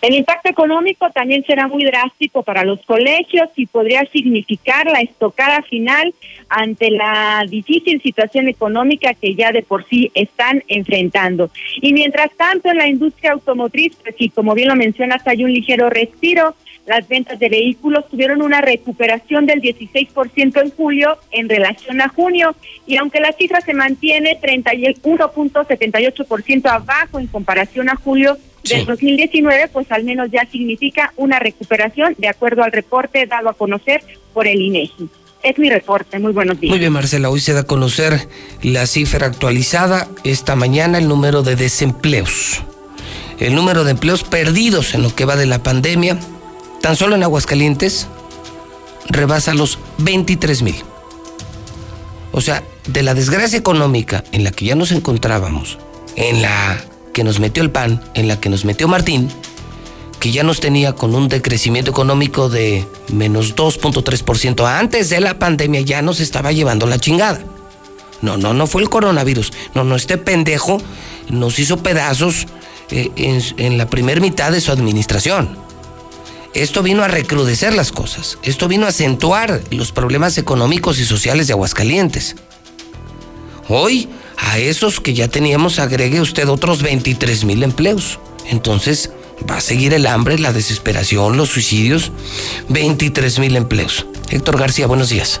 El 0.00 0.14
impacto 0.14 0.48
económico 0.48 1.10
también 1.10 1.44
será 1.44 1.66
muy 1.66 1.84
drástico 1.84 2.42
para 2.42 2.64
los 2.64 2.80
colegios 2.86 3.48
y 3.56 3.66
podría 3.66 4.04
significar 4.12 4.86
la 4.86 5.00
estocada 5.00 5.62
final 5.62 6.14
ante 6.48 6.90
la 6.90 7.44
difícil 7.48 8.00
situación 8.00 8.48
económica 8.48 9.14
que 9.14 9.34
ya 9.34 9.50
de 9.50 9.62
por 9.62 9.86
sí 9.88 10.10
están 10.14 10.62
enfrentando. 10.68 11.50
Y 11.80 11.92
mientras 11.92 12.30
tanto, 12.36 12.70
en 12.70 12.78
la 12.78 12.88
industria 12.88 13.32
automotriz, 13.32 13.96
pues 14.02 14.14
sí, 14.16 14.28
como 14.28 14.54
bien 14.54 14.68
lo 14.68 14.76
mencionas, 14.76 15.26
hay 15.26 15.44
un 15.44 15.52
ligero 15.52 15.90
respiro 15.90 16.54
las 16.88 17.06
ventas 17.06 17.38
de 17.38 17.50
vehículos 17.50 18.08
tuvieron 18.08 18.40
una 18.40 18.62
recuperación 18.62 19.44
del 19.44 19.60
16% 19.60 20.62
en 20.62 20.70
julio 20.70 21.18
en 21.32 21.50
relación 21.50 22.00
a 22.00 22.08
junio 22.08 22.56
y 22.86 22.96
aunque 22.96 23.20
la 23.20 23.32
cifra 23.32 23.60
se 23.60 23.74
mantiene 23.74 24.40
31.78% 24.40 26.66
abajo 26.66 27.18
en 27.18 27.26
comparación 27.26 27.90
a 27.90 27.96
julio 27.96 28.38
del 28.68 28.86
2019, 28.86 29.68
pues 29.72 29.90
al 29.90 30.04
menos 30.04 30.30
ya 30.30 30.46
significa 30.50 31.12
una 31.16 31.38
recuperación 31.38 32.14
de 32.18 32.28
acuerdo 32.28 32.62
al 32.62 32.72
reporte 32.72 33.26
dado 33.26 33.48
a 33.48 33.54
conocer 33.54 34.02
por 34.32 34.46
el 34.46 34.60
INEGI. 34.60 35.08
Es 35.42 35.58
mi 35.58 35.70
reporte. 35.70 36.18
Muy 36.18 36.32
buenos 36.32 36.58
días. 36.60 36.70
Muy 36.70 36.78
bien, 36.78 36.92
Marcela. 36.92 37.30
Hoy 37.30 37.40
se 37.40 37.52
da 37.52 37.60
a 37.60 37.64
conocer 37.64 38.28
la 38.62 38.86
cifra 38.86 39.26
actualizada. 39.26 40.08
Esta 40.24 40.56
mañana 40.56 40.98
el 40.98 41.08
número 41.08 41.42
de 41.42 41.54
desempleos. 41.54 42.62
El 43.38 43.54
número 43.54 43.84
de 43.84 43.92
empleos 43.92 44.24
perdidos 44.24 44.94
en 44.94 45.02
lo 45.02 45.14
que 45.14 45.24
va 45.24 45.36
de 45.36 45.46
la 45.46 45.62
pandemia 45.62 46.18
tan 46.80 46.96
solo 46.96 47.14
en 47.14 47.22
Aguascalientes 47.22 48.08
rebasa 49.08 49.54
los 49.54 49.78
23 49.98 50.62
mil. 50.62 50.76
O 52.32 52.40
sea, 52.40 52.62
de 52.86 53.02
la 53.02 53.14
desgracia 53.14 53.58
económica 53.58 54.24
en 54.32 54.44
la 54.44 54.50
que 54.50 54.66
ya 54.66 54.74
nos 54.74 54.92
encontrábamos, 54.92 55.78
en 56.16 56.42
la 56.42 56.84
que 57.18 57.24
nos 57.24 57.40
metió 57.40 57.64
el 57.64 57.72
PAN, 57.72 58.00
en 58.14 58.28
la 58.28 58.38
que 58.38 58.48
nos 58.48 58.64
metió 58.64 58.86
Martín, 58.86 59.28
que 60.20 60.30
ya 60.30 60.44
nos 60.44 60.60
tenía 60.60 60.92
con 60.92 61.16
un 61.16 61.26
decrecimiento 61.26 61.90
económico 61.90 62.48
de 62.48 62.86
menos 63.12 63.56
2.3%. 63.56 64.64
Antes 64.64 65.10
de 65.10 65.20
la 65.20 65.36
pandemia 65.36 65.80
ya 65.80 66.00
nos 66.00 66.20
estaba 66.20 66.52
llevando 66.52 66.86
la 66.86 67.00
chingada. 67.00 67.40
No, 68.22 68.36
no, 68.36 68.54
no 68.54 68.68
fue 68.68 68.82
el 68.82 68.88
coronavirus. 68.88 69.52
No, 69.74 69.82
no, 69.82 69.96
este 69.96 70.16
pendejo 70.16 70.80
nos 71.28 71.58
hizo 71.58 71.78
pedazos 71.78 72.46
eh, 72.92 73.10
en, 73.16 73.42
en 73.56 73.78
la 73.78 73.90
primera 73.90 74.20
mitad 74.20 74.52
de 74.52 74.60
su 74.60 74.70
administración. 74.70 75.58
Esto 76.54 76.84
vino 76.84 77.02
a 77.02 77.08
recrudecer 77.08 77.74
las 77.74 77.90
cosas, 77.90 78.38
esto 78.44 78.68
vino 78.68 78.86
a 78.86 78.90
acentuar 78.90 79.60
los 79.72 79.90
problemas 79.90 80.38
económicos 80.38 81.00
y 81.00 81.04
sociales 81.04 81.48
de 81.48 81.54
Aguascalientes. 81.54 82.36
Hoy, 83.68 84.08
a 84.38 84.58
esos 84.58 85.00
que 85.00 85.14
ya 85.14 85.28
teníamos, 85.28 85.78
agregue 85.78 86.20
usted 86.20 86.48
otros 86.48 86.82
23 86.82 87.44
mil 87.44 87.62
empleos. 87.62 88.18
Entonces, 88.46 89.10
va 89.48 89.56
a 89.56 89.60
seguir 89.60 89.92
el 89.94 90.06
hambre, 90.06 90.38
la 90.38 90.52
desesperación, 90.52 91.36
los 91.36 91.50
suicidios. 91.50 92.12
23 92.68 93.38
mil 93.40 93.56
empleos. 93.56 94.06
Héctor 94.30 94.58
García, 94.58 94.86
buenos 94.86 95.08
días. 95.10 95.40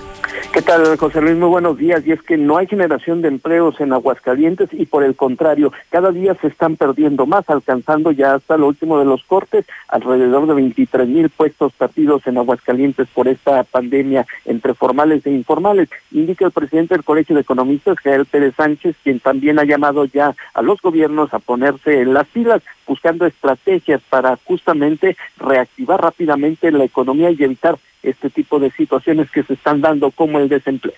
¿Qué 0.58 0.62
tal, 0.62 0.96
José 0.96 1.20
Luis? 1.20 1.36
Muy 1.36 1.50
buenos 1.50 1.78
días. 1.78 2.04
Y 2.04 2.10
es 2.10 2.20
que 2.20 2.36
no 2.36 2.56
hay 2.56 2.66
generación 2.66 3.22
de 3.22 3.28
empleos 3.28 3.80
en 3.80 3.92
Aguascalientes 3.92 4.68
y 4.72 4.86
por 4.86 5.04
el 5.04 5.14
contrario, 5.14 5.72
cada 5.88 6.10
día 6.10 6.34
se 6.34 6.48
están 6.48 6.74
perdiendo 6.74 7.26
más, 7.26 7.48
alcanzando 7.48 8.10
ya 8.10 8.34
hasta 8.34 8.56
lo 8.56 8.66
último 8.66 8.98
de 8.98 9.04
los 9.04 9.22
cortes, 9.22 9.66
alrededor 9.86 10.48
de 10.48 10.54
23 10.54 11.06
mil 11.06 11.30
puestos 11.30 11.72
perdidos 11.74 12.26
en 12.26 12.38
Aguascalientes 12.38 13.06
por 13.14 13.28
esta 13.28 13.62
pandemia 13.62 14.26
entre 14.46 14.74
formales 14.74 15.24
e 15.26 15.30
informales. 15.30 15.90
Indica 16.10 16.46
el 16.46 16.50
presidente 16.50 16.96
del 16.96 17.04
Colegio 17.04 17.36
de 17.36 17.42
Economistas, 17.42 18.00
Jael 18.02 18.26
Pérez 18.26 18.56
Sánchez, 18.56 18.96
quien 19.04 19.20
también 19.20 19.60
ha 19.60 19.64
llamado 19.64 20.06
ya 20.06 20.34
a 20.54 20.62
los 20.62 20.82
gobiernos 20.82 21.32
a 21.34 21.38
ponerse 21.38 22.00
en 22.00 22.14
las 22.14 22.26
pilas, 22.26 22.62
buscando 22.84 23.26
estrategias 23.26 24.00
para 24.10 24.36
justamente 24.42 25.16
reactivar 25.36 26.00
rápidamente 26.00 26.72
la 26.72 26.82
economía 26.82 27.30
y 27.30 27.44
evitar 27.44 27.78
este 28.02 28.30
tipo 28.30 28.58
de 28.58 28.70
situaciones 28.70 29.30
que 29.30 29.42
se 29.42 29.54
están 29.54 29.80
dando 29.80 30.10
como 30.10 30.38
el 30.38 30.48
desempleo. 30.48 30.96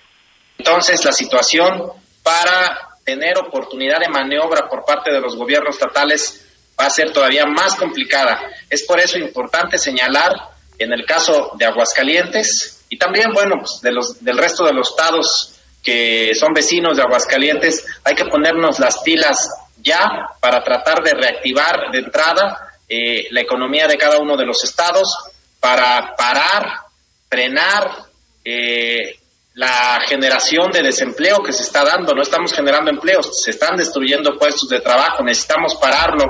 Entonces, 0.57 1.03
la 1.03 1.11
situación 1.11 1.91
para 2.23 2.77
tener 3.03 3.37
oportunidad 3.37 3.99
de 3.99 4.09
maniobra 4.09 4.69
por 4.69 4.85
parte 4.85 5.11
de 5.11 5.19
los 5.19 5.35
gobiernos 5.35 5.75
estatales 5.75 6.47
va 6.79 6.85
a 6.85 6.89
ser 6.89 7.11
todavía 7.11 7.45
más 7.45 7.75
complicada. 7.75 8.39
Es 8.69 8.83
por 8.83 8.99
eso 8.99 9.17
importante 9.17 9.77
señalar 9.77 10.31
en 10.77 10.93
el 10.93 11.05
caso 11.05 11.51
de 11.57 11.65
Aguascalientes 11.65 12.85
y 12.89 12.97
también, 12.97 13.31
bueno, 13.33 13.55
pues 13.59 13.81
de 13.81 13.91
los, 13.91 14.23
del 14.23 14.37
resto 14.37 14.65
de 14.65 14.73
los 14.73 14.89
estados 14.89 15.59
que 15.83 16.33
son 16.35 16.53
vecinos 16.53 16.97
de 16.97 17.03
Aguascalientes, 17.03 17.85
hay 18.03 18.13
que 18.13 18.25
ponernos 18.25 18.79
las 18.79 18.99
pilas 18.99 19.49
ya 19.77 20.07
para 20.39 20.63
tratar 20.63 21.03
de 21.03 21.13
reactivar 21.13 21.91
de 21.91 21.99
entrada 21.99 22.71
eh, 22.87 23.27
la 23.31 23.41
economía 23.41 23.87
de 23.87 23.97
cada 23.97 24.19
uno 24.19 24.37
de 24.37 24.45
los 24.45 24.63
estados, 24.63 25.11
para 25.59 26.15
parar 26.15 26.81
frenar 27.31 27.89
eh, 28.43 29.15
la 29.53 30.01
generación 30.05 30.69
de 30.69 30.83
desempleo 30.83 31.37
que 31.39 31.53
se 31.53 31.63
está 31.63 31.85
dando. 31.85 32.13
No 32.13 32.21
estamos 32.21 32.53
generando 32.53 32.91
empleos, 32.91 33.41
se 33.41 33.51
están 33.51 33.77
destruyendo 33.77 34.37
puestos 34.37 34.67
de 34.67 34.81
trabajo, 34.81 35.23
necesitamos 35.23 35.75
pararlo. 35.75 36.25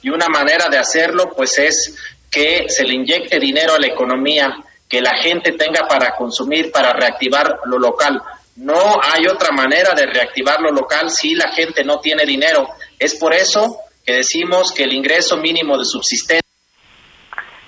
Y 0.00 0.10
una 0.10 0.28
manera 0.28 0.68
de 0.68 0.78
hacerlo, 0.78 1.32
pues, 1.34 1.58
es 1.58 1.96
que 2.30 2.66
se 2.68 2.84
le 2.84 2.94
inyecte 2.94 3.40
dinero 3.40 3.74
a 3.74 3.80
la 3.80 3.88
economía, 3.88 4.54
que 4.88 5.00
la 5.00 5.16
gente 5.16 5.52
tenga 5.52 5.88
para 5.88 6.14
consumir, 6.14 6.70
para 6.70 6.92
reactivar 6.92 7.58
lo 7.64 7.78
local. 7.78 8.22
No 8.56 9.00
hay 9.02 9.26
otra 9.26 9.50
manera 9.50 9.92
de 9.94 10.06
reactivar 10.06 10.60
lo 10.60 10.70
local 10.70 11.10
si 11.10 11.34
la 11.34 11.50
gente 11.52 11.82
no 11.82 11.98
tiene 11.98 12.24
dinero. 12.24 12.68
Es 12.96 13.16
por 13.16 13.34
eso 13.34 13.78
que 14.06 14.14
decimos 14.14 14.70
que 14.70 14.84
el 14.84 14.92
ingreso 14.92 15.36
mínimo 15.36 15.76
de 15.76 15.84
subsistencia 15.84 16.43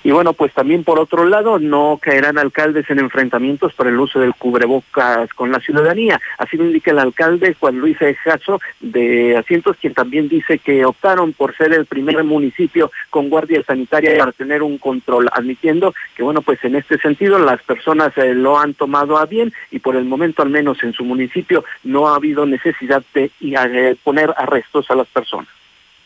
Y 0.07 0.11
bueno, 0.11 0.31
pues 0.31 0.53
también 0.53 0.85
por 0.85 0.99
otro 0.99 1.25
lado, 1.25 1.59
no 1.59 1.99
caerán 2.01 2.37
alcaldes 2.37 2.89
en 2.89 2.99
enfrentamientos 2.99 3.73
por 3.73 3.87
el 3.87 3.99
uso 3.99 4.21
del 4.21 4.35
cubrebocas 4.35 5.33
con 5.33 5.51
la 5.51 5.59
ciudadanía. 5.59 6.21
Así 6.37 6.55
lo 6.55 6.63
indica 6.63 6.91
el 6.91 6.99
alcalde 6.99 7.57
Juan 7.59 7.77
Luis 7.77 8.01
Ejazo 8.01 8.61
de 8.79 9.35
Asientos, 9.35 9.75
quien 9.81 9.93
también 9.93 10.29
dice 10.29 10.59
que 10.59 10.85
optaron 10.85 11.33
por 11.33 11.57
ser 11.57 11.73
el 11.73 11.87
primer 11.87 12.23
municipio 12.23 12.89
con 13.09 13.27
guardia 13.27 13.61
sanitaria 13.63 14.17
para 14.17 14.31
tener 14.31 14.63
un 14.63 14.77
control, 14.77 15.27
admitiendo 15.33 15.93
que 16.15 16.23
bueno, 16.23 16.41
pues 16.41 16.63
en 16.63 16.77
este 16.77 16.97
sentido 16.99 17.37
las 17.37 17.61
personas 17.63 18.17
eh, 18.17 18.33
lo 18.33 18.57
han 18.57 18.75
tomado 18.75 19.17
a 19.17 19.25
bien 19.25 19.51
y 19.71 19.79
por 19.79 19.97
el 19.97 20.05
momento 20.05 20.41
al 20.41 20.49
menos 20.49 20.81
en 20.83 20.93
su 20.93 21.03
municipio 21.03 21.65
no 21.83 22.07
ha 22.07 22.15
habido 22.15 22.45
necesidad 22.45 23.03
de 23.13 23.29
eh, 23.41 23.95
poner 24.05 24.33
arrestos 24.37 24.89
a 24.89 24.95
las 24.95 25.07
personas. 25.07 25.56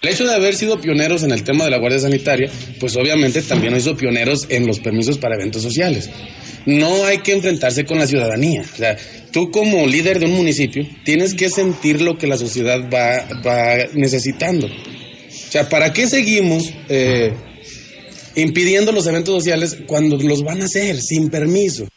El 0.02 0.10
hecho 0.10 0.26
de 0.26 0.34
haber 0.34 0.56
sido 0.56 0.82
pioneros 0.82 1.22
en 1.22 1.30
el 1.30 1.44
tema 1.44 1.64
de 1.64 1.70
la 1.70 1.78
Guardia 1.78 2.00
Sanitaria, 2.00 2.52
pues 2.80 2.96
obviamente 2.96 3.44
también 3.44 3.76
hizo 3.76 3.96
pioneros 3.96 4.48
en 4.50 4.66
los 4.66 4.80
permisos 4.80 5.20
para 5.20 5.36
eventos 5.36 5.62
sociales. 5.62 6.10
No 6.66 7.06
hay 7.06 7.20
que 7.20 7.34
enfrentarse 7.34 7.86
con 7.86 8.00
la 8.00 8.08
ciudadanía. 8.08 8.64
O 8.64 8.78
sea, 8.78 8.98
tú 9.32 9.52
como 9.52 9.86
líder 9.86 10.18
de 10.18 10.26
un 10.26 10.32
municipio 10.32 10.88
tienes 11.06 11.36
que 11.36 11.52
sentir 11.52 12.02
lo 12.02 12.18
que 12.18 12.26
la 12.26 12.38
sociedad 12.38 12.80
va, 12.92 13.28
va 13.46 13.90
necesitando. 13.94 14.66
O 14.66 15.52
sea, 15.52 15.70
¿para 15.70 15.94
qué 15.94 16.08
seguimos 16.08 16.74
eh, 16.90 17.36
impidiendo 18.36 18.92
los 18.92 19.06
eventos 19.06 19.36
sociales 19.36 19.78
cuando 19.86 20.18
los 20.18 20.44
van 20.44 20.64
a 20.64 20.66
hacer 20.66 21.00
sin 21.00 21.30
permiso? 21.30 21.88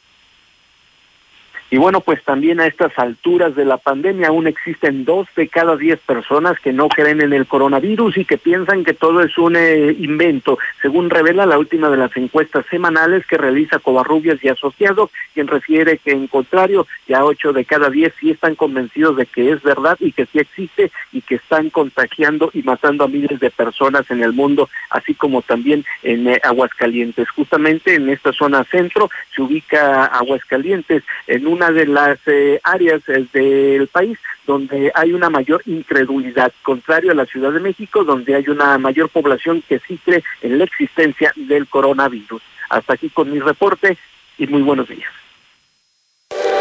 Y 1.70 1.76
bueno, 1.76 2.00
pues 2.00 2.22
también 2.22 2.60
a 2.60 2.66
estas 2.66 2.96
alturas 2.98 3.56
de 3.56 3.64
la 3.64 3.78
pandemia 3.78 4.28
aún 4.28 4.46
existen 4.46 5.04
dos 5.04 5.26
de 5.34 5.48
cada 5.48 5.76
diez 5.76 5.98
personas 6.00 6.58
que 6.60 6.72
no 6.72 6.88
creen 6.88 7.20
en 7.20 7.32
el 7.32 7.46
coronavirus 7.46 8.18
y 8.18 8.24
que 8.24 8.38
piensan 8.38 8.84
que 8.84 8.94
todo 8.94 9.22
es 9.22 9.36
un 9.38 9.56
eh, 9.56 9.96
invento, 9.98 10.58
según 10.82 11.10
revela 11.10 11.46
la 11.46 11.58
última 11.58 11.90
de 11.90 11.96
las 11.96 12.16
encuestas 12.16 12.64
semanales 12.70 13.26
que 13.26 13.38
realiza 13.38 13.78
Covarrubias 13.78 14.42
y 14.42 14.48
Asociados, 14.48 15.10
quien 15.32 15.46
refiere 15.46 15.98
que 15.98 16.12
en 16.12 16.26
contrario 16.28 16.86
ya 17.08 17.24
ocho 17.24 17.52
de 17.52 17.64
cada 17.64 17.90
diez 17.90 18.12
sí 18.20 18.30
están 18.30 18.54
convencidos 18.54 19.16
de 19.16 19.26
que 19.26 19.50
es 19.50 19.62
verdad 19.62 19.96
y 20.00 20.12
que 20.12 20.26
sí 20.26 20.38
existe 20.38 20.92
y 21.12 21.22
que 21.22 21.36
están 21.36 21.70
contagiando 21.70 22.50
y 22.52 22.62
matando 22.62 23.04
a 23.04 23.08
miles 23.08 23.40
de 23.40 23.50
personas 23.50 24.10
en 24.10 24.22
el 24.22 24.32
mundo, 24.32 24.68
así 24.90 25.14
como 25.14 25.42
también 25.42 25.84
en 26.02 26.28
eh, 26.28 26.40
Aguascalientes. 26.42 27.28
Justamente 27.30 27.94
en 27.94 28.08
esta 28.08 28.32
zona 28.32 28.64
centro 28.64 29.10
se 29.34 29.42
ubica 29.42 30.04
Aguascalientes 30.06 31.02
en 31.26 31.46
una 31.54 31.70
de 31.70 31.86
las 31.86 32.18
eh, 32.26 32.60
áreas 32.64 33.00
eh, 33.08 33.26
del 33.32 33.86
país 33.88 34.18
donde 34.46 34.90
hay 34.94 35.12
una 35.12 35.30
mayor 35.30 35.62
incredulidad, 35.66 36.52
contrario 36.62 37.12
a 37.12 37.14
la 37.14 37.26
Ciudad 37.26 37.52
de 37.52 37.60
México, 37.60 38.04
donde 38.04 38.34
hay 38.34 38.48
una 38.48 38.76
mayor 38.78 39.08
población 39.08 39.62
que 39.68 39.80
sí 39.86 39.98
cree 40.04 40.22
en 40.42 40.58
la 40.58 40.64
existencia 40.64 41.32
del 41.36 41.66
coronavirus. 41.68 42.42
Hasta 42.68 42.94
aquí 42.94 43.08
con 43.08 43.30
mi 43.30 43.38
reporte 43.38 43.96
y 44.36 44.46
muy 44.48 44.62
buenos 44.62 44.88
días. 44.88 45.10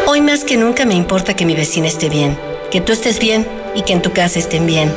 Hoy 0.06 0.20
más 0.20 0.44
que 0.44 0.56
nunca 0.56 0.84
me 0.84 0.94
importa 0.94 1.34
que 1.34 1.44
mi 1.44 1.56
vecina 1.56 1.88
esté 1.88 2.08
bien, 2.08 2.38
que 2.70 2.80
tú 2.80 2.92
estés 2.92 3.18
bien 3.18 3.46
y 3.74 3.82
que 3.82 3.94
en 3.94 4.02
tu 4.02 4.12
casa 4.12 4.38
estén 4.38 4.66
bien. 4.66 4.92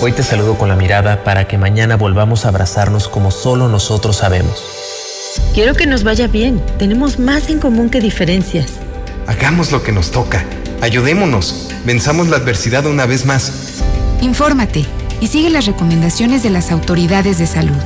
Hoy 0.00 0.12
te 0.12 0.22
saludo 0.22 0.56
con 0.56 0.68
la 0.68 0.76
mirada 0.76 1.24
para 1.24 1.48
que 1.48 1.58
mañana 1.58 1.96
volvamos 1.96 2.44
a 2.44 2.48
abrazarnos 2.48 3.08
como 3.08 3.30
solo 3.30 3.68
nosotros 3.68 4.16
sabemos. 4.16 4.84
Quiero 5.54 5.74
que 5.74 5.86
nos 5.86 6.04
vaya 6.04 6.28
bien. 6.28 6.62
Tenemos 6.78 7.18
más 7.18 7.50
en 7.50 7.58
común 7.58 7.90
que 7.90 8.00
diferencias. 8.00 8.80
Hagamos 9.26 9.72
lo 9.72 9.82
que 9.82 9.92
nos 9.92 10.10
toca. 10.10 10.44
Ayudémonos. 10.80 11.70
Venzamos 11.84 12.28
la 12.28 12.36
adversidad 12.36 12.86
una 12.86 13.06
vez 13.06 13.24
más. 13.24 13.80
Infórmate 14.20 14.84
y 15.20 15.28
sigue 15.28 15.50
las 15.50 15.66
recomendaciones 15.66 16.42
de 16.42 16.50
las 16.50 16.70
autoridades 16.70 17.38
de 17.38 17.46
salud. 17.46 17.76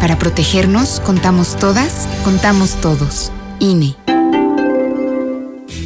Para 0.00 0.18
protegernos, 0.18 1.00
contamos 1.00 1.56
todas, 1.56 2.06
contamos 2.24 2.80
todos. 2.80 3.32
INE. 3.60 3.96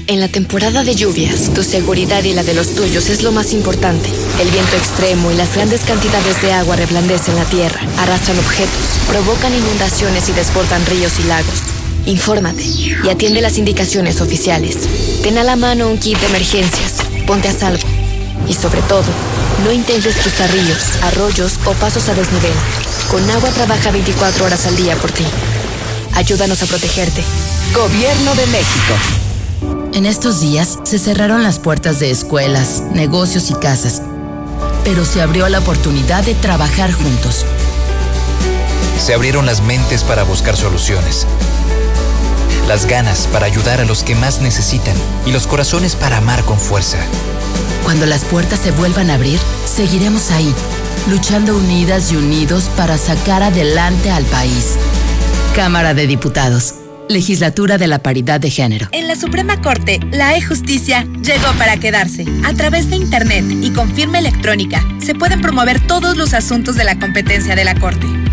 En 0.06 0.18
la 0.18 0.26
temporada 0.26 0.82
de 0.82 0.96
lluvias, 0.96 1.54
tu 1.54 1.62
seguridad 1.62 2.24
y 2.24 2.32
la 2.32 2.42
de 2.42 2.54
los 2.54 2.74
tuyos 2.74 3.08
es 3.10 3.22
lo 3.22 3.30
más 3.30 3.52
importante. 3.52 4.08
El 4.40 4.50
viento 4.50 4.76
extremo 4.76 5.30
y 5.30 5.36
las 5.36 5.54
grandes 5.54 5.82
cantidades 5.82 6.42
de 6.42 6.52
agua 6.52 6.74
reblandecen 6.74 7.36
la 7.36 7.44
tierra, 7.44 7.80
arrastran 7.98 8.38
objetos, 8.38 8.98
provocan 9.08 9.54
inundaciones 9.54 10.28
y 10.28 10.32
desbordan 10.32 10.84
ríos 10.86 11.20
y 11.20 11.24
lagos. 11.24 11.79
Infórmate 12.06 12.62
y 12.62 13.08
atiende 13.08 13.40
las 13.40 13.58
indicaciones 13.58 14.20
oficiales. 14.20 14.88
Ten 15.22 15.38
a 15.38 15.44
la 15.44 15.56
mano 15.56 15.88
un 15.88 15.98
kit 15.98 16.18
de 16.18 16.26
emergencias, 16.26 16.94
ponte 17.26 17.48
a 17.48 17.52
salvo. 17.52 17.86
Y 18.48 18.54
sobre 18.54 18.80
todo, 18.82 19.04
no 19.64 19.70
intentes 19.70 20.16
cruzar 20.16 20.50
ríos, 20.50 20.82
arroyos 21.02 21.58
o 21.66 21.72
pasos 21.72 22.08
a 22.08 22.14
desnivel. 22.14 22.52
Con 23.10 23.28
agua 23.30 23.50
trabaja 23.50 23.90
24 23.90 24.44
horas 24.44 24.66
al 24.66 24.76
día 24.76 24.96
por 24.96 25.12
ti. 25.12 25.24
Ayúdanos 26.14 26.62
a 26.62 26.66
protegerte. 26.66 27.22
Gobierno 27.74 28.34
de 28.34 28.46
México. 28.46 28.94
En 29.92 30.06
estos 30.06 30.40
días 30.40 30.78
se 30.84 30.98
cerraron 30.98 31.42
las 31.42 31.58
puertas 31.58 32.00
de 32.00 32.10
escuelas, 32.10 32.82
negocios 32.92 33.50
y 33.50 33.54
casas, 33.54 34.02
pero 34.84 35.04
se 35.04 35.20
abrió 35.20 35.48
la 35.48 35.58
oportunidad 35.58 36.24
de 36.24 36.34
trabajar 36.34 36.92
juntos. 36.92 37.44
Se 38.98 39.14
abrieron 39.14 39.46
las 39.46 39.62
mentes 39.62 40.02
para 40.02 40.22
buscar 40.22 40.56
soluciones 40.56 41.26
las 42.70 42.86
ganas 42.86 43.26
para 43.32 43.46
ayudar 43.46 43.80
a 43.80 43.84
los 43.84 44.04
que 44.04 44.14
más 44.14 44.40
necesitan 44.40 44.94
y 45.26 45.32
los 45.32 45.48
corazones 45.48 45.96
para 45.96 46.18
amar 46.18 46.44
con 46.44 46.56
fuerza. 46.56 46.98
Cuando 47.82 48.06
las 48.06 48.24
puertas 48.24 48.60
se 48.60 48.70
vuelvan 48.70 49.10
a 49.10 49.14
abrir, 49.14 49.40
seguiremos 49.66 50.30
ahí, 50.30 50.54
luchando 51.10 51.56
unidas 51.56 52.12
y 52.12 52.16
unidos 52.16 52.70
para 52.76 52.96
sacar 52.96 53.42
adelante 53.42 54.12
al 54.12 54.24
país. 54.26 54.76
Cámara 55.56 55.94
de 55.94 56.06
Diputados. 56.06 56.76
Legislatura 57.08 57.76
de 57.76 57.88
la 57.88 57.98
Paridad 57.98 58.38
de 58.38 58.50
Género. 58.50 58.86
En 58.92 59.08
la 59.08 59.16
Suprema 59.16 59.60
Corte, 59.60 59.98
la 60.12 60.36
e-justicia 60.36 61.08
llegó 61.24 61.52
para 61.58 61.76
quedarse. 61.76 62.24
A 62.44 62.54
través 62.54 62.88
de 62.88 62.94
Internet 62.94 63.46
y 63.50 63.72
con 63.72 63.92
firma 63.96 64.20
electrónica, 64.20 64.80
se 65.04 65.16
pueden 65.16 65.40
promover 65.40 65.84
todos 65.88 66.16
los 66.16 66.34
asuntos 66.34 66.76
de 66.76 66.84
la 66.84 67.00
competencia 67.00 67.56
de 67.56 67.64
la 67.64 67.74
Corte. 67.74 68.06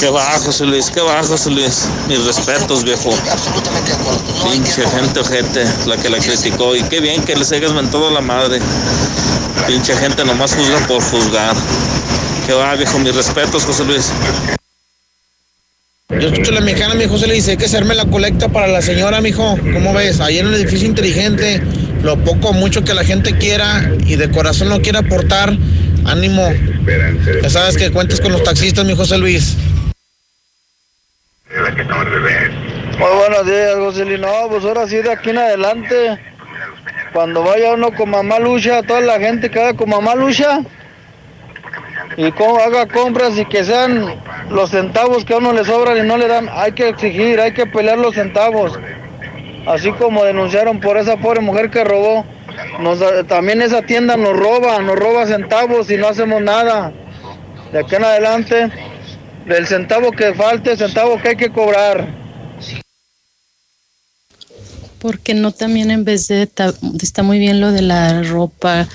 Qué 0.00 0.08
bajo, 0.08 0.46
José 0.46 0.64
Luis, 0.64 0.90
qué 0.90 1.00
bajo, 1.02 1.28
José 1.28 1.50
Luis. 1.50 1.86
Mis 2.08 2.24
respetos, 2.24 2.84
viejo. 2.84 3.10
Pinche 4.50 4.82
gente 4.88 5.20
ojete, 5.20 5.64
la 5.86 5.98
que 5.98 6.08
la 6.08 6.16
criticó. 6.16 6.74
Y 6.74 6.82
qué 6.84 7.00
bien 7.00 7.22
que 7.22 7.36
le 7.36 7.44
sigas 7.44 7.74
mentado 7.74 8.10
la 8.10 8.22
madre. 8.22 8.60
Pinche 9.66 9.94
gente 9.94 10.24
nomás 10.24 10.54
juzga 10.54 10.78
por 10.86 11.02
juzgar. 11.02 11.54
Qué 12.46 12.54
va, 12.54 12.74
viejo, 12.76 12.98
mis 12.98 13.14
respetos, 13.14 13.66
José 13.66 13.84
Luis. 13.84 14.10
Yo 16.18 16.28
escucho 16.28 16.50
la 16.52 16.62
mexicana, 16.62 16.94
mi 16.94 17.06
José 17.06 17.26
le 17.26 17.34
dice, 17.34 17.50
hay 17.50 17.56
que 17.58 17.66
hacerme 17.66 17.94
la 17.94 18.06
colecta 18.06 18.48
para 18.48 18.68
la 18.68 18.80
señora, 18.80 19.20
mijo. 19.20 19.58
¿Cómo 19.74 19.92
ves? 19.92 20.20
Ahí 20.20 20.38
en 20.38 20.46
el 20.46 20.54
edificio 20.54 20.88
inteligente, 20.88 21.62
lo 22.02 22.16
poco 22.24 22.48
o 22.48 22.52
mucho 22.54 22.82
que 22.84 22.94
la 22.94 23.04
gente 23.04 23.36
quiera 23.36 23.92
y 24.06 24.16
de 24.16 24.30
corazón 24.30 24.70
lo 24.70 24.80
quiera 24.80 25.00
aportar, 25.00 25.54
ánimo. 26.06 26.48
Ya 27.42 27.50
sabes 27.50 27.76
que 27.76 27.90
cuentes 27.90 28.18
con 28.22 28.32
los 28.32 28.42
taxistas, 28.42 28.86
mi 28.86 28.96
José 28.96 29.18
Luis. 29.18 29.56
Muy 32.98 33.16
buenos 33.16 33.46
días, 33.46 33.74
José 33.76 34.04
Luis. 34.04 34.18
No, 34.18 34.48
pues 34.48 34.64
ahora 34.64 34.86
sí, 34.86 34.96
de 34.96 35.12
aquí 35.12 35.30
en 35.30 35.38
adelante, 35.38 36.18
cuando 37.12 37.42
vaya 37.42 37.72
uno 37.72 37.92
con 37.92 38.10
mamá 38.10 38.38
lucha, 38.38 38.82
toda 38.82 39.00
la 39.00 39.18
gente 39.18 39.50
que 39.50 39.58
vaya 39.58 39.74
con 39.74 39.88
mamá 39.88 40.14
lucha, 40.14 40.60
y 42.16 42.26
haga 42.26 42.86
compras 42.86 43.38
y 43.38 43.44
que 43.44 43.64
sean 43.64 44.20
los 44.50 44.70
centavos 44.70 45.24
que 45.24 45.34
a 45.34 45.38
uno 45.38 45.52
le 45.52 45.64
sobran 45.64 45.98
y 45.98 46.02
no 46.02 46.16
le 46.16 46.26
dan, 46.26 46.48
hay 46.52 46.72
que 46.72 46.88
exigir, 46.88 47.40
hay 47.40 47.52
que 47.52 47.66
pelear 47.66 47.98
los 47.98 48.14
centavos. 48.14 48.78
Así 49.66 49.92
como 49.92 50.24
denunciaron 50.24 50.80
por 50.80 50.96
esa 50.96 51.16
pobre 51.16 51.40
mujer 51.40 51.70
que 51.70 51.84
robó, 51.84 52.24
también 53.28 53.62
esa 53.62 53.82
tienda 53.82 54.16
nos 54.16 54.36
roba, 54.36 54.80
nos 54.80 54.98
roba 54.98 55.26
centavos 55.26 55.90
y 55.90 55.96
no 55.96 56.08
hacemos 56.08 56.42
nada. 56.42 56.92
De 57.72 57.78
aquí 57.78 57.94
en 57.94 58.04
adelante, 58.04 58.70
del 59.54 59.66
centavo 59.66 60.10
que 60.12 60.34
falte, 60.34 60.76
centavo 60.76 61.20
que 61.20 61.28
hay 61.30 61.36
que 61.36 61.50
cobrar. 61.50 62.20
porque 65.00 65.32
no 65.32 65.50
también 65.50 65.90
en 65.90 66.04
vez 66.04 66.28
de 66.28 66.48
está 67.00 67.22
muy 67.22 67.38
bien 67.38 67.60
lo 67.60 67.72
de 67.72 67.82
la 67.82 68.22
ropa, 68.22 68.86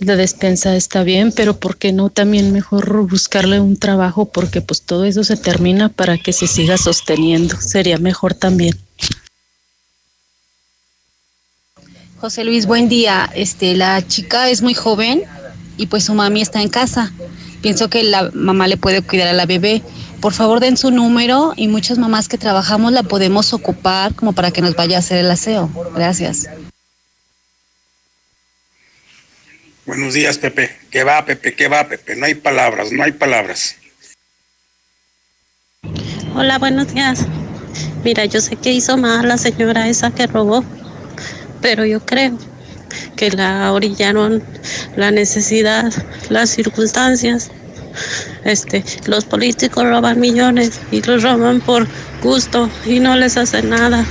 la 0.00 0.16
despensa 0.16 0.74
está 0.74 1.04
bien, 1.04 1.32
pero 1.32 1.60
por 1.60 1.76
qué 1.76 1.92
no 1.92 2.08
también 2.08 2.52
mejor 2.52 3.06
buscarle 3.06 3.60
un 3.60 3.76
trabajo 3.76 4.24
porque 4.24 4.62
pues 4.62 4.82
todo 4.82 5.04
eso 5.04 5.22
se 5.22 5.36
termina 5.36 5.90
para 5.90 6.16
que 6.16 6.32
se 6.32 6.46
siga 6.46 6.78
sosteniendo, 6.78 7.60
sería 7.60 7.98
mejor 7.98 8.32
también. 8.34 8.74
José 12.18 12.44
Luis, 12.44 12.66
buen 12.66 12.88
día. 12.88 13.30
Este, 13.34 13.76
la 13.76 14.06
chica 14.06 14.50
es 14.50 14.62
muy 14.62 14.74
joven 14.74 15.22
y 15.76 15.86
pues 15.86 16.04
su 16.04 16.14
mami 16.14 16.42
está 16.42 16.60
en 16.60 16.68
casa. 16.68 17.12
Pienso 17.62 17.88
que 17.88 18.02
la 18.02 18.30
mamá 18.32 18.66
le 18.68 18.76
puede 18.76 19.02
cuidar 19.02 19.28
a 19.28 19.32
la 19.32 19.46
bebé. 19.46 19.82
Por 20.20 20.34
favor, 20.34 20.60
den 20.60 20.76
su 20.76 20.90
número 20.90 21.54
y 21.56 21.68
muchas 21.68 21.96
mamás 21.96 22.28
que 22.28 22.36
trabajamos 22.36 22.92
la 22.92 23.02
podemos 23.02 23.54
ocupar 23.54 24.14
como 24.14 24.34
para 24.34 24.50
que 24.50 24.60
nos 24.60 24.76
vaya 24.76 24.96
a 24.96 24.98
hacer 24.98 25.18
el 25.18 25.30
aseo. 25.30 25.70
Gracias. 25.94 26.46
Buenos 29.86 30.12
días, 30.14 30.36
Pepe. 30.36 30.70
¿Qué 30.90 31.04
va, 31.04 31.24
Pepe? 31.24 31.54
¿Qué 31.54 31.68
va, 31.68 31.88
Pepe? 31.88 32.16
No 32.16 32.26
hay 32.26 32.34
palabras, 32.34 32.92
no 32.92 33.02
hay 33.02 33.12
palabras. 33.12 33.76
Hola, 36.34 36.58
buenos 36.58 36.94
días. 36.94 37.26
Mira, 38.04 38.24
yo 38.26 38.40
sé 38.40 38.56
que 38.56 38.72
hizo 38.72 38.96
mal 38.96 39.26
la 39.26 39.38
señora 39.38 39.88
esa 39.88 40.10
que 40.10 40.26
robó, 40.26 40.64
pero 41.60 41.84
yo 41.84 42.04
creo 42.04 42.38
que 43.16 43.30
la 43.30 43.72
orillaron 43.72 44.42
la 44.96 45.10
necesidad, 45.10 45.92
las 46.28 46.50
circunstancias. 46.50 47.50
Este, 48.44 48.84
los 49.06 49.24
políticos 49.24 49.84
roban 49.84 50.20
millones 50.20 50.80
y 50.90 51.02
los 51.02 51.22
roban 51.22 51.60
por 51.60 51.86
gusto 52.22 52.70
y 52.86 53.00
no 53.00 53.16
les 53.16 53.36
hacen 53.36 53.70
nada. 53.70 54.06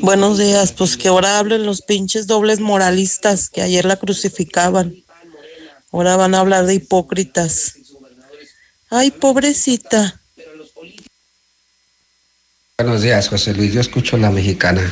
Buenos 0.00 0.38
días, 0.38 0.72
pues 0.72 0.96
que 0.96 1.08
ahora 1.08 1.38
hablen 1.38 1.64
los 1.64 1.82
pinches 1.82 2.26
dobles 2.26 2.60
moralistas 2.60 3.48
que 3.48 3.62
ayer 3.62 3.84
la 3.84 3.96
crucificaban. 3.96 4.96
Ahora 5.92 6.16
van 6.16 6.34
a 6.34 6.40
hablar 6.40 6.66
de 6.66 6.74
hipócritas. 6.74 7.76
Ay, 8.90 9.12
pobrecita. 9.12 10.20
Buenos 12.76 13.02
días, 13.02 13.28
José 13.28 13.54
Luis. 13.54 13.72
Yo 13.72 13.80
escucho 13.80 14.16
la 14.16 14.32
mexicana. 14.32 14.82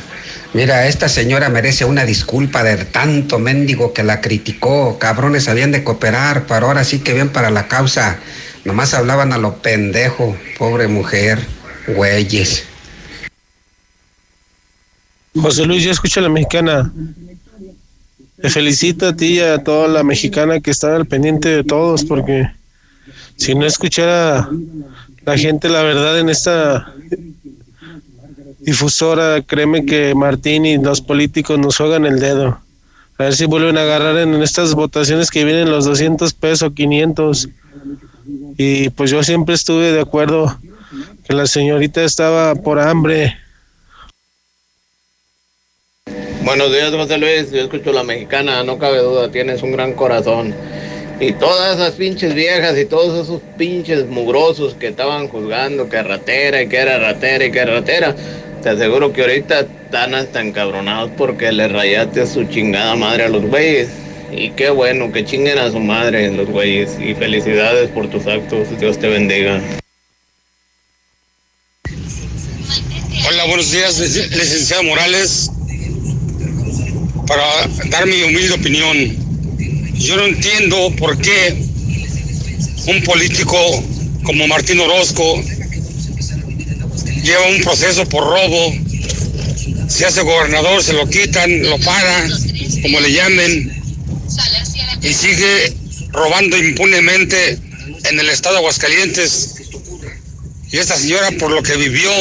Mira, 0.53 0.87
esta 0.87 1.09
señora 1.09 1.49
merece 1.49 1.83
una 1.83 2.05
disculpa 2.05 2.63
de 2.63 2.85
tanto 2.85 3.39
mendigo 3.39 3.91
que 3.91 4.03
la 4.03 4.21
criticó. 4.21 4.97
Cabrones 4.99 5.49
habían 5.49 5.73
de 5.73 5.83
cooperar, 5.83 6.45
pero 6.47 6.67
ahora 6.67 6.85
sí 6.85 6.99
que 6.99 7.13
bien 7.13 7.27
para 7.27 7.49
la 7.49 7.67
causa. 7.67 8.21
Nomás 8.63 8.93
hablaban 8.93 9.33
a 9.33 9.37
lo 9.37 9.57
pendejo. 9.57 10.33
Pobre 10.57 10.87
mujer, 10.87 11.45
güeyes. 11.87 12.63
José 15.35 15.65
Luis, 15.65 15.83
yo 15.83 15.91
escucho 15.91 16.21
la 16.21 16.29
mexicana. 16.29 16.89
Te 18.41 18.49
felicito 18.49 19.09
a 19.09 19.13
ti 19.13 19.25
y 19.25 19.39
a 19.41 19.61
toda 19.61 19.89
la 19.89 20.03
mexicana 20.03 20.61
que 20.61 20.71
está 20.71 20.95
al 20.95 21.05
pendiente 21.05 21.49
de 21.49 21.65
todos, 21.65 22.05
porque 22.05 22.49
si 23.35 23.55
no 23.55 23.65
escuchara 23.65 24.49
la 25.25 25.37
gente 25.37 25.67
la 25.67 25.83
verdad 25.83 26.17
en 26.17 26.29
esta 26.29 26.93
difusora, 28.65 29.41
créeme 29.41 29.85
que 29.85 30.15
Martín 30.15 30.65
y 30.65 30.77
los 30.77 31.01
políticos 31.01 31.59
nos 31.59 31.77
juegan 31.77 32.05
el 32.05 32.19
dedo. 32.19 32.59
A 33.17 33.23
ver 33.23 33.35
si 33.35 33.45
vuelven 33.45 33.77
a 33.77 33.81
agarrar 33.81 34.17
en 34.17 34.41
estas 34.41 34.73
votaciones 34.73 35.29
que 35.29 35.45
vienen 35.45 35.69
los 35.69 35.85
200 35.85 36.33
pesos, 36.33 36.71
500. 36.75 37.49
Y 38.57 38.89
pues 38.89 39.11
yo 39.11 39.21
siempre 39.23 39.55
estuve 39.55 39.91
de 39.91 40.01
acuerdo 40.01 40.57
que 41.23 41.33
la 41.33 41.45
señorita 41.45 42.03
estaba 42.03 42.55
por 42.55 42.79
hambre. 42.79 43.37
Buenos 46.43 46.71
días, 46.71 46.91
José 46.91 47.17
Luis. 47.17 47.51
Yo 47.51 47.61
escucho 47.61 47.93
la 47.93 48.03
mexicana, 48.03 48.63
no 48.63 48.77
cabe 48.77 48.99
duda, 48.99 49.31
tienes 49.31 49.63
un 49.63 49.71
gran 49.71 49.93
corazón. 49.93 50.53
Y 51.19 51.31
todas 51.33 51.75
esas 51.75 51.93
pinches 51.93 52.33
viejas 52.33 52.77
y 52.77 52.85
todos 52.85 53.23
esos 53.23 53.41
pinches 53.57 54.07
mugrosos 54.07 54.73
que 54.73 54.87
estaban 54.87 55.29
juzgando 55.29 55.87
que 55.87 56.01
ratera 56.03 56.61
y 56.61 56.67
que 56.67 56.77
era 56.77 56.99
ratera 56.99 57.45
y 57.45 57.51
que 57.51 57.59
era 57.59 57.75
ratera, 57.75 58.15
te 58.63 58.69
aseguro 58.69 59.11
que 59.11 59.21
ahorita 59.21 59.59
están 59.59 60.15
hasta 60.15 60.41
encabronados 60.41 61.11
porque 61.17 61.51
le 61.51 61.67
rayaste 61.67 62.21
a 62.21 62.25
su 62.25 62.45
chingada 62.45 62.95
madre 62.95 63.25
a 63.25 63.29
los 63.29 63.43
güeyes. 63.43 63.89
Y 64.31 64.51
qué 64.51 64.69
bueno, 64.69 65.11
que 65.11 65.25
chinguen 65.25 65.59
a 65.59 65.69
su 65.69 65.79
madre 65.81 66.31
los 66.31 66.47
güeyes. 66.47 66.91
Y 66.97 67.13
felicidades 67.13 67.89
por 67.89 68.09
tus 68.09 68.25
actos. 68.25 68.67
Dios 68.79 68.97
te 68.97 69.09
bendiga. 69.09 69.61
Hola, 73.27 73.45
buenos 73.47 73.69
días, 73.69 73.99
licenciado 73.99 74.83
Morales. 74.83 75.51
Para 77.27 77.43
dar 77.89 78.05
mi 78.05 78.21
humilde 78.23 78.53
opinión, 78.53 78.97
yo 79.95 80.15
no 80.15 80.25
entiendo 80.25 80.91
por 80.97 81.17
qué 81.17 81.55
un 82.87 83.03
político 83.03 83.57
como 84.23 84.47
Martín 84.47 84.79
Orozco 84.79 85.41
lleva 87.23 87.47
un 87.47 87.61
proceso 87.61 88.05
por 88.05 88.23
robo, 88.23 88.73
se 89.87 90.05
hace 90.05 90.21
gobernador, 90.21 90.83
se 90.83 90.93
lo 90.93 91.07
quitan, 91.07 91.63
lo 91.63 91.79
pagan, 91.79 92.31
como 92.81 92.99
le 92.99 93.11
llamen, 93.11 93.83
y 95.01 95.13
sigue 95.13 95.73
robando 96.11 96.57
impunemente 96.57 97.57
en 98.05 98.19
el 98.19 98.29
estado 98.29 98.55
de 98.55 98.59
Aguascalientes. 98.59 99.55
Y 100.71 100.77
esta 100.77 100.97
señora, 100.97 101.31
por 101.39 101.51
lo 101.51 101.61
que 101.63 101.77
vivió, 101.77 102.11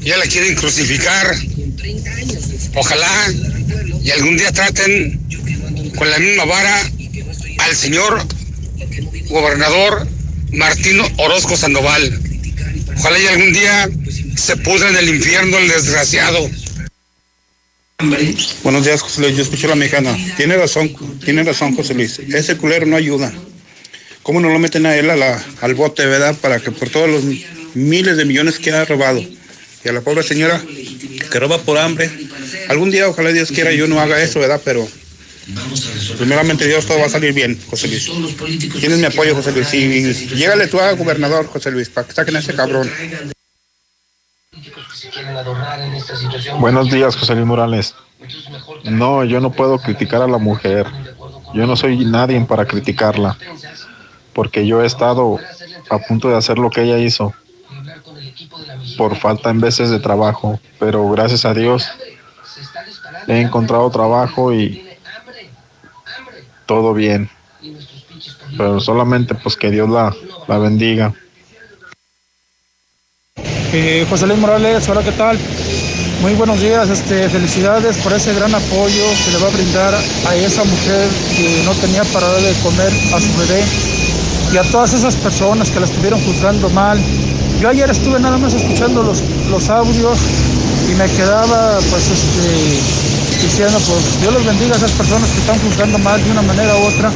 ya 0.00 0.16
la 0.16 0.26
quieren 0.26 0.54
crucificar. 0.54 1.36
Ojalá 2.74 3.32
y 4.02 4.10
algún 4.10 4.36
día 4.36 4.52
traten 4.52 5.20
con 5.96 6.08
la 6.10 6.18
misma 6.18 6.44
vara 6.44 6.90
al 7.58 7.76
señor 7.76 8.26
gobernador 9.28 10.06
Martín 10.52 11.00
Orozco 11.18 11.56
Sandoval. 11.56 12.29
Ojalá 13.00 13.18
y 13.18 13.26
algún 13.28 13.52
día 13.54 13.88
se 14.36 14.58
pudra 14.58 14.90
en 14.90 14.96
el 14.96 15.08
infierno 15.08 15.56
el 15.56 15.68
desgraciado. 15.68 16.50
Buenos 18.62 18.84
días, 18.84 19.00
José 19.00 19.22
Luis. 19.22 19.36
Yo 19.36 19.42
escucho 19.42 19.68
la 19.68 19.74
mexicana. 19.74 20.14
Tiene 20.36 20.58
razón, 20.58 20.94
tiene 21.24 21.42
razón, 21.42 21.74
José 21.74 21.94
Luis. 21.94 22.18
Ese 22.18 22.58
culero 22.58 22.84
no 22.84 22.96
ayuda. 22.96 23.32
¿Cómo 24.22 24.38
no 24.38 24.50
lo 24.50 24.58
meten 24.58 24.84
a 24.84 24.94
él 24.98 25.08
a 25.08 25.16
la, 25.16 25.42
al 25.62 25.74
bote, 25.74 26.04
verdad? 26.04 26.36
Para 26.42 26.60
que 26.60 26.72
por 26.72 26.90
todos 26.90 27.08
los 27.08 27.24
miles 27.72 28.18
de 28.18 28.26
millones 28.26 28.58
que 28.58 28.70
ha 28.70 28.84
robado. 28.84 29.24
Y 29.82 29.88
a 29.88 29.92
la 29.92 30.02
pobre 30.02 30.22
señora 30.22 30.62
que 31.32 31.40
roba 31.40 31.56
por 31.62 31.78
hambre. 31.78 32.10
Algún 32.68 32.90
día, 32.90 33.08
ojalá 33.08 33.32
Dios 33.32 33.50
quiera, 33.50 33.72
yo 33.72 33.86
no 33.86 33.98
haga 33.98 34.22
eso, 34.22 34.40
¿verdad? 34.40 34.60
Pero 34.62 34.86
primeramente 36.18 36.66
Dios 36.66 36.86
todo 36.86 36.98
va 36.98 37.06
a 37.06 37.10
salir 37.10 37.32
bien, 37.32 37.58
José 37.68 37.88
Luis. 37.88 38.10
Tienes 38.78 38.98
mi 38.98 39.04
apoyo, 39.04 39.34
José 39.34 39.52
Luis. 39.52 39.72
Y 39.72 40.36
llégale 40.36 40.66
tú 40.68 40.80
a 40.80 40.92
gobernador, 40.92 41.46
José 41.46 41.70
Luis, 41.70 41.88
para 41.88 42.06
que 42.06 42.14
saquen 42.14 42.36
a 42.36 42.38
ese 42.40 42.54
cabrón. 42.54 42.90
Buenos 46.58 46.90
días, 46.90 47.16
José 47.16 47.34
Luis 47.34 47.46
Morales. 47.46 47.94
No, 48.84 49.24
yo 49.24 49.40
no 49.40 49.52
puedo 49.52 49.78
criticar 49.78 50.22
a 50.22 50.26
la 50.26 50.38
mujer. 50.38 50.86
Yo 51.54 51.66
no 51.66 51.76
soy 51.76 52.04
nadie 52.04 52.40
para 52.42 52.66
criticarla. 52.66 53.36
Porque 54.32 54.66
yo 54.66 54.82
he 54.82 54.86
estado 54.86 55.38
a 55.88 55.98
punto 55.98 56.28
de 56.28 56.36
hacer 56.36 56.58
lo 56.58 56.70
que 56.70 56.82
ella 56.82 56.98
hizo. 56.98 57.34
Por 58.96 59.16
falta 59.16 59.50
en 59.50 59.60
veces 59.60 59.90
de 59.90 59.98
trabajo. 59.98 60.60
Pero 60.78 61.08
gracias 61.10 61.44
a 61.44 61.54
Dios 61.54 61.86
he 63.26 63.40
encontrado 63.40 63.90
trabajo 63.90 64.52
y 64.52 64.89
todo 66.70 66.94
bien. 66.94 67.28
Pero 68.56 68.78
solamente 68.78 69.34
pues 69.34 69.56
que 69.56 69.72
Dios 69.72 69.90
la, 69.90 70.14
la 70.46 70.58
bendiga. 70.58 71.12
Eh, 73.72 74.06
José 74.08 74.28
Luis 74.28 74.38
Morales, 74.38 74.88
hola, 74.88 75.02
¿qué 75.02 75.10
tal? 75.10 75.36
Muy 76.22 76.34
buenos 76.34 76.60
días, 76.60 76.88
este, 76.88 77.28
felicidades 77.28 77.96
por 77.98 78.12
ese 78.12 78.32
gran 78.34 78.54
apoyo 78.54 79.04
que 79.24 79.32
le 79.32 79.38
va 79.42 79.48
a 79.48 79.50
brindar 79.50 79.94
a 80.28 80.36
esa 80.36 80.62
mujer 80.62 81.08
que 81.36 81.62
no 81.64 81.72
tenía 81.74 82.04
para 82.12 82.28
dar 82.28 82.42
de 82.42 82.52
comer 82.62 82.92
a 83.14 83.18
su 83.18 83.32
bebé 83.36 83.64
y 84.52 84.56
a 84.56 84.62
todas 84.70 84.92
esas 84.92 85.16
personas 85.16 85.70
que 85.72 85.80
la 85.80 85.86
estuvieron 85.86 86.20
juzgando 86.20 86.70
mal. 86.70 87.00
Yo 87.60 87.68
ayer 87.68 87.90
estuve 87.90 88.20
nada 88.20 88.38
más 88.38 88.54
escuchando 88.54 89.02
los, 89.02 89.24
los 89.50 89.68
audios 89.70 90.18
y 90.88 90.94
me 90.94 91.08
quedaba 91.16 91.80
pues 91.90 92.10
este, 92.10 93.19
diciendo 93.42 93.78
pues 93.86 94.20
Dios 94.20 94.34
los 94.34 94.44
bendiga 94.44 94.74
a 94.74 94.76
esas 94.76 94.92
personas 94.92 95.30
que 95.30 95.38
están 95.38 95.58
juzgando 95.60 95.98
mal 95.98 96.22
de 96.22 96.30
una 96.30 96.42
manera 96.42 96.76
u 96.76 96.82
otra, 96.84 97.10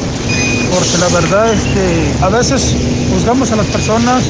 porque 0.71 0.97
la 0.99 1.09
verdad 1.09 1.53
es 1.53 1.63
que 1.63 2.13
a 2.21 2.29
veces 2.29 2.75
juzgamos 3.11 3.51
a 3.51 3.55
las 3.55 3.67
personas 3.67 4.23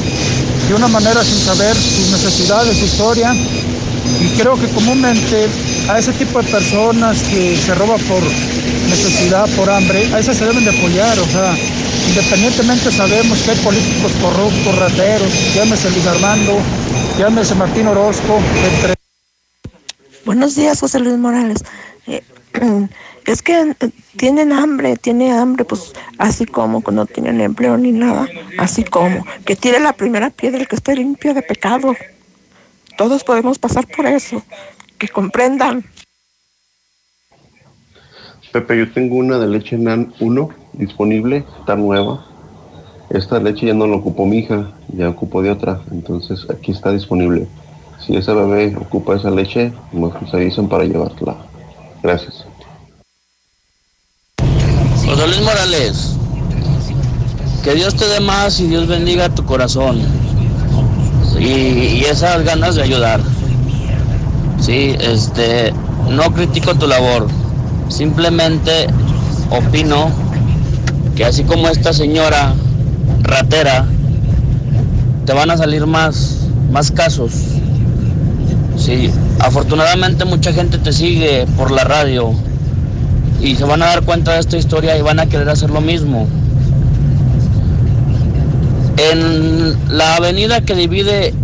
de 0.68 0.74
una 0.74 0.88
manera 0.88 1.22
sin 1.22 1.38
saber 1.38 1.74
sus 1.74 2.10
necesidades, 2.10 2.76
su 2.76 2.84
historia. 2.84 3.32
Y 4.20 4.28
creo 4.38 4.56
que 4.56 4.68
comúnmente 4.68 5.48
a 5.88 5.98
ese 5.98 6.12
tipo 6.12 6.40
de 6.40 6.48
personas 6.48 7.22
que 7.22 7.56
se 7.56 7.74
roba 7.74 7.96
por 7.96 8.22
necesidad, 8.88 9.48
por 9.56 9.68
hambre, 9.68 10.08
a 10.14 10.18
esas 10.18 10.36
se 10.36 10.46
deben 10.46 10.64
de 10.64 10.70
apoyar. 10.70 11.18
O 11.18 11.28
sea, 11.28 11.56
independientemente 12.08 12.90
sabemos 12.90 13.38
que 13.42 13.50
hay 13.50 13.58
políticos 13.58 14.12
corruptos, 14.20 14.78
rateros, 14.78 15.30
llámese 15.54 15.90
Luis 15.90 16.06
Armando, 16.06 16.58
llámese 17.18 17.54
Martín 17.54 17.88
Orozco, 17.88 18.40
entre... 18.72 18.95
Buenos 20.26 20.56
días, 20.56 20.80
José 20.80 20.98
Luis 20.98 21.16
Morales. 21.16 21.64
Eh, 22.08 22.20
es 23.26 23.42
que 23.42 23.76
tienen 24.16 24.52
hambre, 24.52 24.96
tiene 24.96 25.30
hambre, 25.30 25.64
pues 25.64 25.92
así 26.18 26.46
como 26.46 26.82
que 26.82 26.90
no 26.90 27.06
tienen 27.06 27.40
empleo 27.40 27.76
ni 27.76 27.92
nada, 27.92 28.26
así 28.58 28.82
como 28.82 29.24
que 29.44 29.54
tire 29.54 29.78
la 29.78 29.92
primera 29.92 30.30
piedra 30.30 30.58
el 30.58 30.66
que 30.66 30.74
esté 30.74 30.96
limpio 30.96 31.32
de 31.32 31.42
pecado. 31.42 31.94
Todos 32.98 33.22
podemos 33.22 33.60
pasar 33.60 33.86
por 33.86 34.04
eso, 34.04 34.42
que 34.98 35.06
comprendan. 35.06 35.84
Pepe, 38.52 38.78
yo 38.78 38.92
tengo 38.92 39.14
una 39.14 39.38
de 39.38 39.46
leche 39.46 39.78
NAN 39.78 40.12
1 40.18 40.48
disponible, 40.72 41.44
está 41.60 41.76
nueva. 41.76 42.26
Esta 43.10 43.38
leche 43.38 43.66
ya 43.66 43.74
no 43.74 43.86
la 43.86 43.94
ocupó 43.94 44.26
mi 44.26 44.38
hija, 44.38 44.72
ya 44.88 45.08
ocupó 45.08 45.40
de 45.40 45.52
otra, 45.52 45.82
entonces 45.92 46.48
aquí 46.50 46.72
está 46.72 46.90
disponible. 46.90 47.46
Si 48.06 48.14
ese 48.14 48.32
bebé 48.32 48.76
ocupa 48.76 49.16
esa 49.16 49.30
leche, 49.30 49.72
nos 49.92 50.12
avisan 50.32 50.68
para 50.68 50.84
llevarla. 50.84 51.36
Gracias. 52.02 52.44
José 55.04 55.26
Luis 55.26 55.40
Morales, 55.40 56.16
que 57.64 57.74
Dios 57.74 57.96
te 57.96 58.06
dé 58.06 58.20
más 58.20 58.60
y 58.60 58.68
Dios 58.68 58.86
bendiga 58.86 59.28
tu 59.28 59.44
corazón 59.44 60.00
y, 61.38 61.44
y 61.44 62.04
esas 62.04 62.44
ganas 62.44 62.76
de 62.76 62.82
ayudar. 62.82 63.20
Sí, 64.60 64.94
este, 65.00 65.72
no 66.08 66.32
critico 66.32 66.74
tu 66.76 66.86
labor, 66.86 67.26
simplemente 67.88 68.86
opino 69.50 70.10
que 71.16 71.24
así 71.24 71.42
como 71.44 71.68
esta 71.68 71.92
señora 71.92 72.54
ratera, 73.22 73.86
te 75.24 75.32
van 75.32 75.50
a 75.50 75.56
salir 75.56 75.86
más, 75.86 76.48
más 76.70 76.90
casos. 76.92 77.32
Sí, 78.76 79.10
afortunadamente 79.40 80.24
mucha 80.24 80.52
gente 80.52 80.78
te 80.78 80.92
sigue 80.92 81.46
por 81.56 81.70
la 81.70 81.84
radio 81.84 82.32
y 83.40 83.54
se 83.56 83.64
van 83.64 83.82
a 83.82 83.86
dar 83.86 84.02
cuenta 84.02 84.34
de 84.34 84.40
esta 84.40 84.56
historia 84.56 84.96
y 84.96 85.02
van 85.02 85.18
a 85.18 85.26
querer 85.26 85.48
hacer 85.48 85.70
lo 85.70 85.80
mismo. 85.80 86.26
En 88.96 89.76
la 89.96 90.16
avenida 90.16 90.60
que 90.60 90.74
divide 90.74 91.34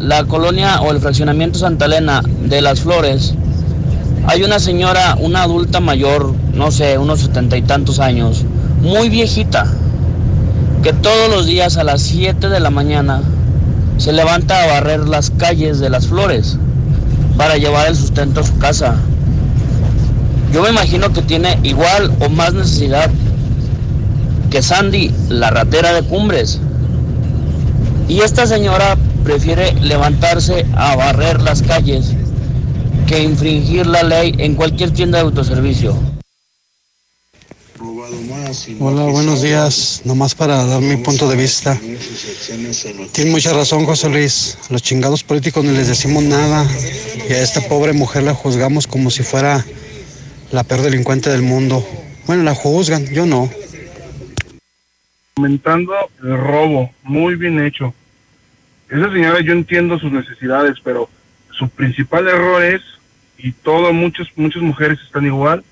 la 0.00 0.24
colonia 0.24 0.80
o 0.82 0.90
el 0.90 1.00
fraccionamiento 1.00 1.58
Santa 1.58 1.86
Elena 1.86 2.22
de 2.48 2.60
las 2.60 2.80
Flores, 2.80 3.34
hay 4.26 4.42
una 4.42 4.58
señora, 4.58 5.16
una 5.18 5.42
adulta 5.42 5.80
mayor, 5.80 6.34
no 6.54 6.70
sé, 6.70 6.98
unos 6.98 7.20
setenta 7.20 7.56
y 7.56 7.62
tantos 7.62 7.98
años, 8.00 8.44
muy 8.82 9.08
viejita, 9.08 9.66
que 10.82 10.92
todos 10.92 11.30
los 11.30 11.46
días 11.46 11.76
a 11.76 11.84
las 11.84 12.02
7 12.02 12.48
de 12.48 12.60
la 12.60 12.70
mañana 12.70 13.22
se 13.98 14.12
levanta 14.12 14.62
a 14.62 14.66
barrer 14.66 15.08
las 15.08 15.30
calles 15.30 15.78
de 15.78 15.90
las 15.90 16.06
Flores 16.08 16.58
para 17.36 17.56
llevar 17.56 17.88
el 17.88 17.96
sustento 17.96 18.40
a 18.40 18.44
su 18.44 18.56
casa. 18.58 18.96
Yo 20.52 20.62
me 20.62 20.70
imagino 20.70 21.12
que 21.12 21.22
tiene 21.22 21.58
igual 21.62 22.12
o 22.20 22.28
más 22.28 22.52
necesidad 22.52 23.10
que 24.50 24.62
Sandy, 24.62 25.10
la 25.28 25.50
ratera 25.50 25.94
de 25.94 26.02
Cumbres. 26.02 26.60
Y 28.08 28.20
esta 28.20 28.46
señora 28.46 28.96
prefiere 29.24 29.72
levantarse 29.80 30.66
a 30.74 30.94
barrer 30.96 31.40
las 31.40 31.62
calles 31.62 32.12
que 33.06 33.22
infringir 33.22 33.86
la 33.86 34.02
ley 34.02 34.34
en 34.38 34.54
cualquier 34.54 34.90
tienda 34.90 35.18
de 35.18 35.24
autoservicio. 35.24 36.11
Hola, 38.78 39.04
buenos 39.04 39.42
días. 39.42 40.02
Nomás 40.04 40.34
para 40.34 40.64
dar 40.66 40.80
mi 40.80 40.96
punto 40.96 41.28
de 41.28 41.36
vista. 41.36 41.78
Tiene 43.12 43.30
mucha 43.30 43.52
razón, 43.52 43.86
José 43.86 44.08
Luis. 44.10 44.58
Los 44.70 44.82
chingados 44.82 45.24
políticos 45.24 45.64
no 45.64 45.72
les 45.72 45.88
decimos 45.88 46.22
nada. 46.22 46.66
Y 47.28 47.32
a 47.32 47.42
esta 47.42 47.60
pobre 47.62 47.92
mujer 47.92 48.24
la 48.24 48.34
juzgamos 48.34 48.86
como 48.86 49.10
si 49.10 49.22
fuera 49.22 49.64
la 50.50 50.64
peor 50.64 50.82
delincuente 50.82 51.30
del 51.30 51.42
mundo. 51.42 51.86
Bueno, 52.26 52.42
la 52.42 52.54
juzgan, 52.54 53.06
yo 53.06 53.26
no. 53.26 53.50
Aumentando 55.36 55.92
el 56.22 56.36
robo, 56.36 56.90
muy 57.04 57.36
bien 57.36 57.64
hecho. 57.64 57.94
Esa 58.90 59.10
señora 59.10 59.40
yo 59.40 59.52
entiendo 59.52 59.98
sus 59.98 60.12
necesidades, 60.12 60.76
pero 60.84 61.08
su 61.50 61.68
principal 61.70 62.28
error 62.28 62.62
es, 62.62 62.82
y 63.38 63.52
todas 63.52 63.94
muchas, 63.94 64.28
muchas 64.36 64.62
mujeres 64.62 64.98
están 65.00 65.24
igual, 65.24 65.64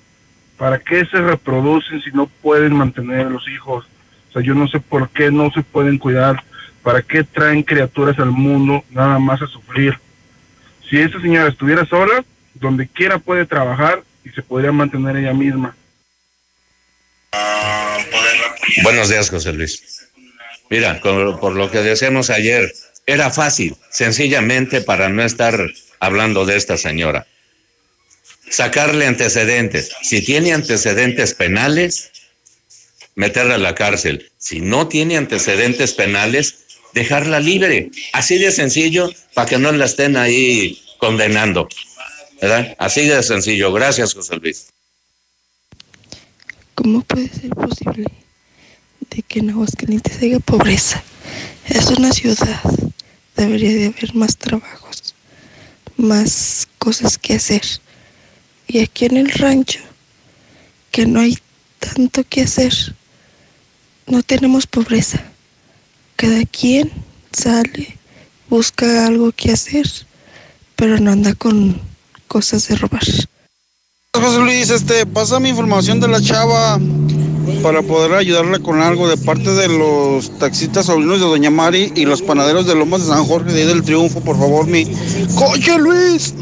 ¿para 0.61 0.77
qué 0.77 1.03
se 1.07 1.19
reproducen 1.19 2.03
si 2.03 2.11
no 2.11 2.27
pueden 2.27 2.75
mantener 2.75 3.25
a 3.25 3.29
los 3.31 3.49
hijos? 3.49 3.83
O 4.29 4.31
sea, 4.31 4.43
yo 4.43 4.53
no 4.53 4.67
sé 4.67 4.79
por 4.79 5.09
qué 5.09 5.31
no 5.31 5.49
se 5.49 5.63
pueden 5.63 5.97
cuidar, 5.97 6.43
¿para 6.83 7.01
qué 7.01 7.23
traen 7.23 7.63
criaturas 7.63 8.19
al 8.19 8.29
mundo 8.29 8.83
nada 8.91 9.17
más 9.17 9.41
a 9.41 9.47
sufrir? 9.47 9.97
Si 10.87 10.99
esa 10.99 11.19
señora 11.19 11.49
estuviera 11.49 11.83
sola, 11.87 12.23
donde 12.53 12.87
quiera 12.87 13.17
puede 13.17 13.47
trabajar 13.47 14.03
y 14.23 14.29
se 14.29 14.43
podría 14.43 14.71
mantener 14.71 15.15
ella 15.17 15.33
misma. 15.33 15.75
Buenos 18.83 19.09
días, 19.09 19.31
José 19.31 19.53
Luis. 19.53 20.11
Mira, 20.69 21.01
por 21.01 21.55
lo 21.55 21.71
que 21.71 21.79
decíamos 21.79 22.29
ayer, 22.29 22.71
era 23.07 23.31
fácil, 23.31 23.75
sencillamente 23.89 24.81
para 24.81 25.09
no 25.09 25.23
estar 25.23 25.59
hablando 25.99 26.45
de 26.45 26.55
esta 26.55 26.77
señora. 26.77 27.25
Sacarle 28.51 29.07
antecedentes. 29.07 29.91
Si 30.03 30.21
tiene 30.21 30.51
antecedentes 30.53 31.33
penales, 31.33 32.11
meterla 33.15 33.55
a 33.55 33.57
la 33.57 33.75
cárcel. 33.75 34.29
Si 34.37 34.59
no 34.59 34.89
tiene 34.89 35.15
antecedentes 35.15 35.93
penales, 35.93 36.55
dejarla 36.93 37.39
libre. 37.39 37.91
Así 38.11 38.37
de 38.37 38.51
sencillo, 38.51 39.09
para 39.33 39.47
que 39.47 39.57
no 39.57 39.71
la 39.71 39.85
estén 39.85 40.17
ahí 40.17 40.83
condenando. 40.97 41.69
¿Verdad? 42.41 42.75
Así 42.77 43.07
de 43.07 43.23
sencillo. 43.23 43.71
Gracias, 43.71 44.13
José 44.13 44.35
Luis. 44.35 44.67
¿Cómo 46.75 47.03
puede 47.03 47.29
ser 47.29 47.51
posible 47.51 48.07
de 49.11 49.21
que 49.21 49.39
en 49.39 49.51
Aguascalientes 49.51 50.21
haya 50.21 50.39
pobreza? 50.39 51.01
Es 51.69 51.85
una 51.87 52.11
ciudad. 52.11 52.61
Debería 53.37 53.71
de 53.71 53.85
haber 53.85 54.13
más 54.13 54.35
trabajos, 54.35 55.15
más 55.95 56.67
cosas 56.79 57.17
que 57.17 57.35
hacer. 57.35 57.61
Y 58.73 58.79
aquí 58.79 59.03
en 59.03 59.17
el 59.17 59.29
rancho, 59.29 59.81
que 60.91 61.05
no 61.05 61.19
hay 61.19 61.37
tanto 61.79 62.23
que 62.23 62.43
hacer, 62.43 62.73
no 64.07 64.23
tenemos 64.23 64.65
pobreza. 64.65 65.21
Cada 66.15 66.45
quien 66.45 66.89
sale, 67.33 67.97
busca 68.49 69.07
algo 69.07 69.33
que 69.33 69.51
hacer, 69.51 69.85
pero 70.77 70.97
no 71.01 71.11
anda 71.11 71.33
con 71.33 71.81
cosas 72.29 72.69
de 72.69 72.77
robar. 72.77 73.03
José 74.13 74.39
Luis, 74.39 74.69
este, 74.69 75.05
pasa 75.05 75.41
mi 75.41 75.49
información 75.49 75.99
de 75.99 76.07
la 76.07 76.21
chava 76.21 76.79
para 77.61 77.81
poder 77.81 78.13
ayudarle 78.13 78.61
con 78.61 78.81
algo 78.81 79.09
de 79.09 79.17
parte 79.17 79.51
de 79.51 79.67
los 79.67 80.39
taxistas 80.39 80.85
sobrinos 80.85 81.19
de 81.19 81.25
Doña 81.25 81.49
Mari 81.49 81.91
y 81.93 82.05
los 82.05 82.21
panaderos 82.21 82.65
de 82.67 82.75
Lomas 82.75 83.01
de 83.01 83.07
San 83.07 83.25
Jorge 83.25 83.51
de 83.51 83.63
ahí 83.63 83.67
del 83.67 83.83
Triunfo, 83.83 84.21
por 84.21 84.37
favor, 84.37 84.65
mi 84.65 84.85
coche 85.35 85.77
Luis. 85.77 86.35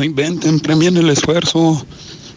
No 0.00 0.04
inventen, 0.04 0.60
premien 0.60 0.96
el 0.96 1.10
esfuerzo. 1.10 1.84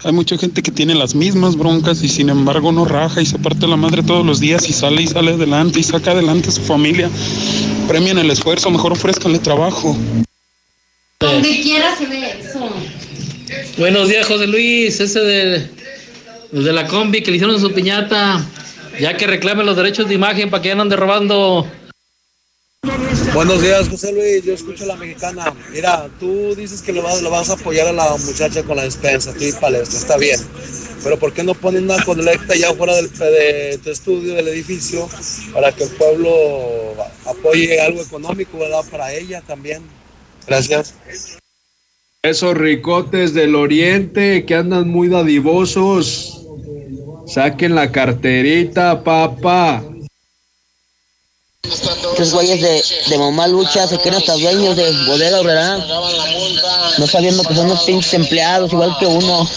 Hay 0.03 0.11
mucha 0.11 0.38
gente 0.38 0.61
que 0.61 0.69
tiene 0.69 0.95
las 0.95 1.15
mismas 1.15 1.56
broncas 1.56 2.03
y 2.03 2.10
sin 2.10 2.27
embargo 2.27 2.73
no 2.73 2.84
raja 2.84 3.22
y 3.22 3.26
se 3.26 3.40
parte 3.40 3.65
la 3.68 3.77
madre 3.77 4.03
todos 4.03 4.26
los 4.26 4.41
días 4.41 4.68
y 4.68 4.73
sale 4.73 5.02
y 5.02 5.07
sale 5.07 5.31
adelante 5.31 5.80
y 5.80 5.84
saca 5.84 6.11
adelante 6.11 6.49
a 6.49 6.52
su 6.52 6.61
familia. 6.61 7.10
Premien 7.88 8.18
el 8.18 8.30
esfuerzo, 8.31 8.69
mejor 8.69 8.91
ofrezcanle 8.91 9.40
trabajo. 9.40 9.95
Donde 11.22 11.61
quiera 11.61 11.95
se 11.95 12.06
ve 12.06 12.38
eso. 12.38 12.69
Buenos 13.77 14.10
días, 14.10 14.27
José 14.27 14.48
Luis. 14.48 14.99
Ese 14.99 15.22
de, 15.22 15.69
los 16.52 16.65
de 16.65 16.73
la 16.73 16.85
combi 16.85 17.23
que 17.23 17.31
le 17.31 17.38
hicieron 17.38 17.61
su 17.61 17.72
piñata. 17.72 18.45
Ya 18.99 19.15
que 19.15 19.26
reclamen 19.26 19.65
los 19.65 19.77
derechos 19.77 20.10
de 20.10 20.15
imagen 20.15 20.49
para 20.49 20.61
que 20.61 20.68
ya 20.68 20.76
no 20.76 20.81
ande 20.81 20.98
robando. 20.98 21.65
Buenos 23.34 23.61
días, 23.61 23.88
José 23.89 24.11
Luis. 24.11 24.43
Yo 24.43 24.53
escucho 24.53 24.84
a 24.84 24.88
la 24.88 24.95
mexicana. 24.95 25.53
Mira, 25.72 26.10
tú 26.19 26.53
dices 26.55 26.81
que 26.81 26.91
lo 26.91 27.01
vas 27.01 27.49
a 27.49 27.53
apoyar 27.53 27.88
a 27.88 27.93
la 27.93 28.15
muchacha 28.18 28.64
con 28.64 28.76
la 28.76 28.84
despensa, 28.84 29.34
tú 29.34 29.43
y 29.43 29.51
palestra, 29.53 29.97
está 29.97 30.18
bien. 30.18 30.39
Pero 31.03 31.18
¿por 31.18 31.34
qué 31.34 31.43
no 31.43 31.53
ponen 31.55 31.85
una 31.85 32.03
colecta 32.03 32.55
ya 32.55 32.73
fuera 32.73 32.95
del, 32.95 33.11
de 33.11 33.80
tu 33.84 33.89
estudio, 33.89 34.35
del 34.35 34.49
edificio, 34.49 35.10
para 35.53 35.72
que 35.72 35.85
el 35.85 35.89
pueblo 35.91 36.30
apoye 37.26 37.80
algo 37.81 38.01
económico, 38.01 38.60
¿verdad? 38.60 38.84
Para 38.91 39.14
ella 39.14 39.41
también. 39.41 39.81
Gracias. 40.45 40.93
Esos 42.22 42.55
ricotes 42.55 43.34
del 43.34 43.55
oriente 43.55 44.45
que 44.45 44.55
andan 44.55 44.89
muy 44.89 45.10
dadivosos. 45.10 46.45
Saquen 47.27 47.76
la 47.76 47.91
carterita, 47.91 49.03
papá. 49.03 49.84
Estos 51.64 52.34
güeyes 52.34 52.61
de, 52.61 52.84
de 53.10 53.18
mamá 53.18 53.48
lucha 53.48 53.88
se 53.88 53.98
creen 53.98 54.15
hasta 54.15 54.34
dueños 54.34 54.76
de 54.76 54.91
bodega, 55.07 55.41
¿verdad? 55.41 55.77
No 56.98 57.07
sabiendo 57.07 57.44
que 57.44 57.56
son 57.56 57.65
unos 57.65 57.84
pinches 57.84 58.14
empleados 58.14 58.72
igual 58.72 58.95
que 58.99 59.06
uno. 59.06 59.49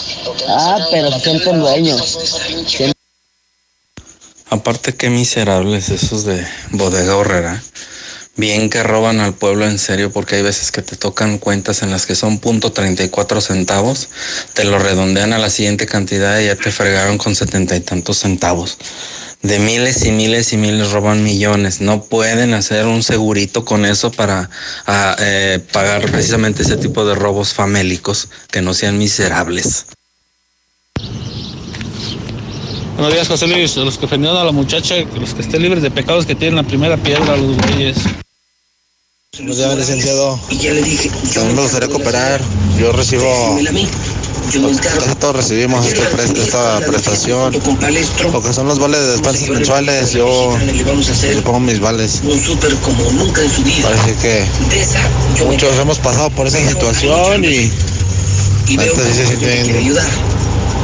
Ah, 0.48 0.78
pero 0.90 1.10
se 1.12 1.20
sienten 1.20 1.60
dueños. 1.60 2.18
Aparte, 4.48 4.94
qué 4.94 5.10
miserables 5.10 5.90
esos 5.90 6.24
de 6.24 6.46
bodega 6.70 7.16
horrera. 7.16 7.62
Bien 8.36 8.68
que 8.68 8.82
roban 8.82 9.20
al 9.20 9.34
pueblo 9.34 9.66
en 9.66 9.78
serio 9.78 10.12
porque 10.12 10.36
hay 10.36 10.42
veces 10.42 10.70
que 10.70 10.82
te 10.82 10.96
tocan 10.96 11.38
cuentas 11.38 11.82
en 11.82 11.90
las 11.90 12.04
que 12.04 12.14
son 12.14 12.38
punto 12.38 12.70
34 12.70 13.40
centavos, 13.40 14.10
te 14.52 14.64
lo 14.64 14.78
redondean 14.78 15.32
a 15.32 15.38
la 15.38 15.48
siguiente 15.48 15.86
cantidad 15.86 16.38
y 16.38 16.46
ya 16.46 16.56
te 16.56 16.70
fregaron 16.70 17.16
con 17.16 17.34
setenta 17.34 17.74
y 17.76 17.80
tantos 17.80 18.18
centavos. 18.18 18.76
De 19.46 19.60
miles 19.60 20.04
y 20.04 20.10
miles 20.10 20.52
y 20.52 20.56
miles 20.56 20.90
roban 20.90 21.22
millones. 21.22 21.80
No 21.80 22.02
pueden 22.02 22.52
hacer 22.52 22.84
un 22.86 23.04
segurito 23.04 23.64
con 23.64 23.84
eso 23.84 24.10
para 24.10 24.50
ah, 24.88 25.14
eh, 25.20 25.60
pagar 25.72 26.10
precisamente 26.10 26.62
ese 26.62 26.76
tipo 26.76 27.04
de 27.04 27.14
robos 27.14 27.54
famélicos 27.54 28.28
que 28.50 28.60
no 28.60 28.74
sean 28.74 28.98
miserables. 28.98 29.86
Buenos 32.96 33.12
días, 33.12 33.28
José 33.28 33.46
Luis. 33.46 33.76
Los 33.76 33.98
que 33.98 34.06
ofendieron 34.06 34.36
a 34.36 34.42
la 34.42 34.50
muchacha, 34.50 34.96
los 35.16 35.32
que 35.32 35.42
estén 35.42 35.62
libres 35.62 35.82
de 35.84 35.92
pecados 35.92 36.26
que 36.26 36.34
tienen 36.34 36.56
la 36.56 36.64
primera 36.64 36.96
piedra, 36.96 37.36
los 37.36 37.56
güeyes. 37.56 37.98
Buenos 39.38 39.56
días, 39.58 39.76
licenciado. 39.76 40.34
A 40.34 41.44
mí 41.44 41.52
me 41.54 41.62
gustaría 41.62 41.88
cooperar. 41.88 42.40
Yo 42.78 42.92
recibo. 42.92 43.58
Todos 45.20 45.36
recibimos 45.36 45.86
este 45.86 46.00
pre- 46.02 46.24
esta 46.42 46.78
prestación. 46.86 47.52
Lo 48.32 48.42
que 48.42 48.52
son 48.52 48.68
los 48.68 48.78
vales 48.78 49.00
de 49.00 49.06
despensas 49.12 49.48
mensuales, 49.48 50.12
yo 50.12 50.56
le 51.34 51.42
pongo 51.42 51.60
mis 51.60 51.80
vales. 51.80 52.22
Parece 53.82 54.14
que 54.22 54.44
muchos 55.44 55.78
hemos 55.78 55.98
pasado 55.98 56.30
por 56.30 56.46
esa 56.46 56.58
situación 56.68 57.44
y. 57.44 57.70
Esto 58.68 59.00
sí 59.14 59.26
se 59.26 59.36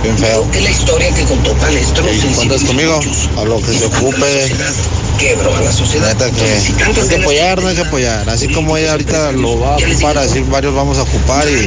bien, 0.02 0.18
feo. 0.18 0.48
Y 0.52 2.34
cuentas 2.34 2.64
conmigo, 2.64 3.00
a 3.36 3.44
lo 3.44 3.60
que 3.60 3.72
se 3.72 3.86
ocupe. 3.86 4.50
Neta 5.22 6.30
que 6.30 6.44
hay 6.44 7.08
que 7.08 7.16
apoyar, 7.16 7.62
no 7.62 7.68
hay 7.68 7.76
que 7.76 7.82
apoyar. 7.82 8.28
Así 8.28 8.48
como 8.48 8.76
ella 8.76 8.92
ahorita 8.92 9.32
lo 9.32 9.60
va 9.60 9.74
a 9.74 9.76
ocupar, 9.76 10.18
así 10.18 10.40
varios 10.40 10.74
vamos 10.74 10.98
a 10.98 11.02
ocupar 11.02 11.48
y 11.48 11.66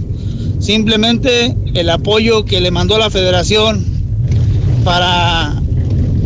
Simplemente 0.59 1.55
el 1.73 1.89
apoyo 1.89 2.45
que 2.45 2.61
le 2.61 2.71
mandó 2.71 2.97
la 2.97 3.09
federación 3.09 3.85
para 4.83 5.61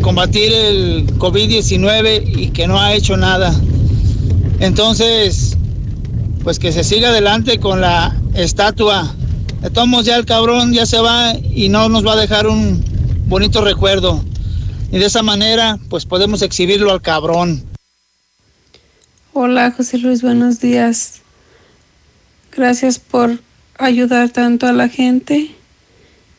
combatir 0.01 0.51
el 0.53 1.07
COVID-19 1.17 2.23
y 2.37 2.47
que 2.49 2.67
no 2.67 2.79
ha 2.79 2.93
hecho 2.93 3.17
nada. 3.17 3.53
Entonces, 4.59 5.57
pues 6.43 6.59
que 6.59 6.71
se 6.71 6.83
siga 6.83 7.09
adelante 7.09 7.59
con 7.59 7.81
la 7.81 8.15
estatua. 8.35 9.13
De 9.61 9.69
todos 9.69 10.05
ya 10.05 10.15
el 10.15 10.25
cabrón 10.25 10.73
ya 10.73 10.85
se 10.85 10.99
va 10.99 11.33
y 11.35 11.69
no 11.69 11.89
nos 11.89 12.05
va 12.05 12.13
a 12.13 12.17
dejar 12.17 12.47
un 12.47 12.83
bonito 13.27 13.61
recuerdo. 13.61 14.23
Y 14.91 14.97
de 14.97 15.05
esa 15.05 15.23
manera, 15.23 15.79
pues 15.89 16.05
podemos 16.05 16.41
exhibirlo 16.41 16.91
al 16.91 17.01
cabrón. 17.01 17.63
Hola 19.33 19.71
José 19.71 19.97
Luis, 19.97 20.21
buenos 20.21 20.59
días. 20.59 21.20
Gracias 22.51 22.99
por 22.99 23.39
ayudar 23.77 24.29
tanto 24.29 24.67
a 24.67 24.73
la 24.73 24.89
gente. 24.89 25.51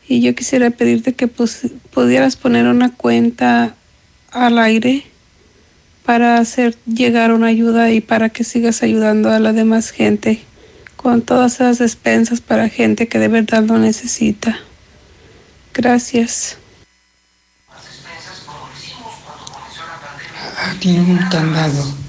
Y 0.07 0.21
yo 0.21 0.35
quisiera 0.35 0.69
pedirte 0.69 1.13
que 1.13 1.27
pudieras 1.27 2.35
poner 2.35 2.67
una 2.67 2.93
cuenta 2.93 3.75
al 4.31 4.59
aire 4.59 5.05
para 6.05 6.37
hacer 6.37 6.75
llegar 6.85 7.31
una 7.31 7.47
ayuda 7.47 7.91
y 7.91 8.01
para 8.01 8.29
que 8.29 8.43
sigas 8.43 8.83
ayudando 8.83 9.31
a 9.31 9.39
la 9.39 9.53
demás 9.53 9.91
gente 9.91 10.41
con 10.97 11.21
todas 11.21 11.55
esas 11.55 11.79
despensas 11.79 12.41
para 12.41 12.69
gente 12.69 13.07
que 13.07 13.19
de 13.19 13.27
verdad 13.27 13.63
lo 13.63 13.77
necesita. 13.77 14.57
Gracias. 15.73 16.57
Tiene 20.79 20.99
un 20.99 21.17
candado. 21.29 22.02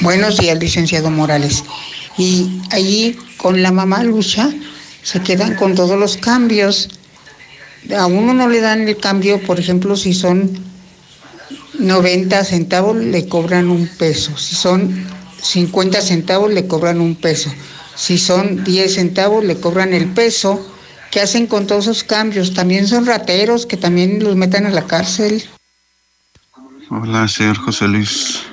Buenos 0.00 0.36
días, 0.36 0.56
licenciado 0.60 1.10
Morales. 1.10 1.64
Y 2.16 2.60
allí 2.70 3.18
con 3.36 3.62
la 3.62 3.72
mamá 3.72 4.04
Lucha 4.04 4.48
se 5.02 5.20
quedan 5.22 5.56
con 5.56 5.74
todos 5.74 5.98
los 5.98 6.16
cambios. 6.16 6.88
A 7.96 8.06
uno 8.06 8.32
no 8.32 8.48
le 8.48 8.60
dan 8.60 8.86
el 8.86 8.96
cambio, 8.96 9.42
por 9.42 9.58
ejemplo, 9.58 9.96
si 9.96 10.14
son 10.14 10.56
90 11.80 12.44
centavos 12.44 12.96
le 12.96 13.28
cobran 13.28 13.70
un 13.70 13.88
peso. 13.88 14.36
Si 14.36 14.54
son 14.54 15.04
50 15.42 16.00
centavos 16.00 16.52
le 16.52 16.68
cobran 16.68 17.00
un 17.00 17.16
peso. 17.16 17.52
Si 17.96 18.18
son 18.18 18.62
10 18.62 18.94
centavos 18.94 19.44
le 19.44 19.58
cobran 19.58 19.94
el 19.94 20.06
peso. 20.06 20.64
¿Qué 21.10 21.20
hacen 21.20 21.48
con 21.48 21.66
todos 21.66 21.84
esos 21.84 22.04
cambios? 22.04 22.54
También 22.54 22.86
son 22.86 23.04
rateros 23.04 23.66
que 23.66 23.76
también 23.76 24.22
los 24.22 24.36
metan 24.36 24.66
a 24.66 24.70
la 24.70 24.86
cárcel. 24.86 25.42
Hola, 26.90 27.26
señor 27.26 27.56
José 27.56 27.88
Luis. 27.88 28.47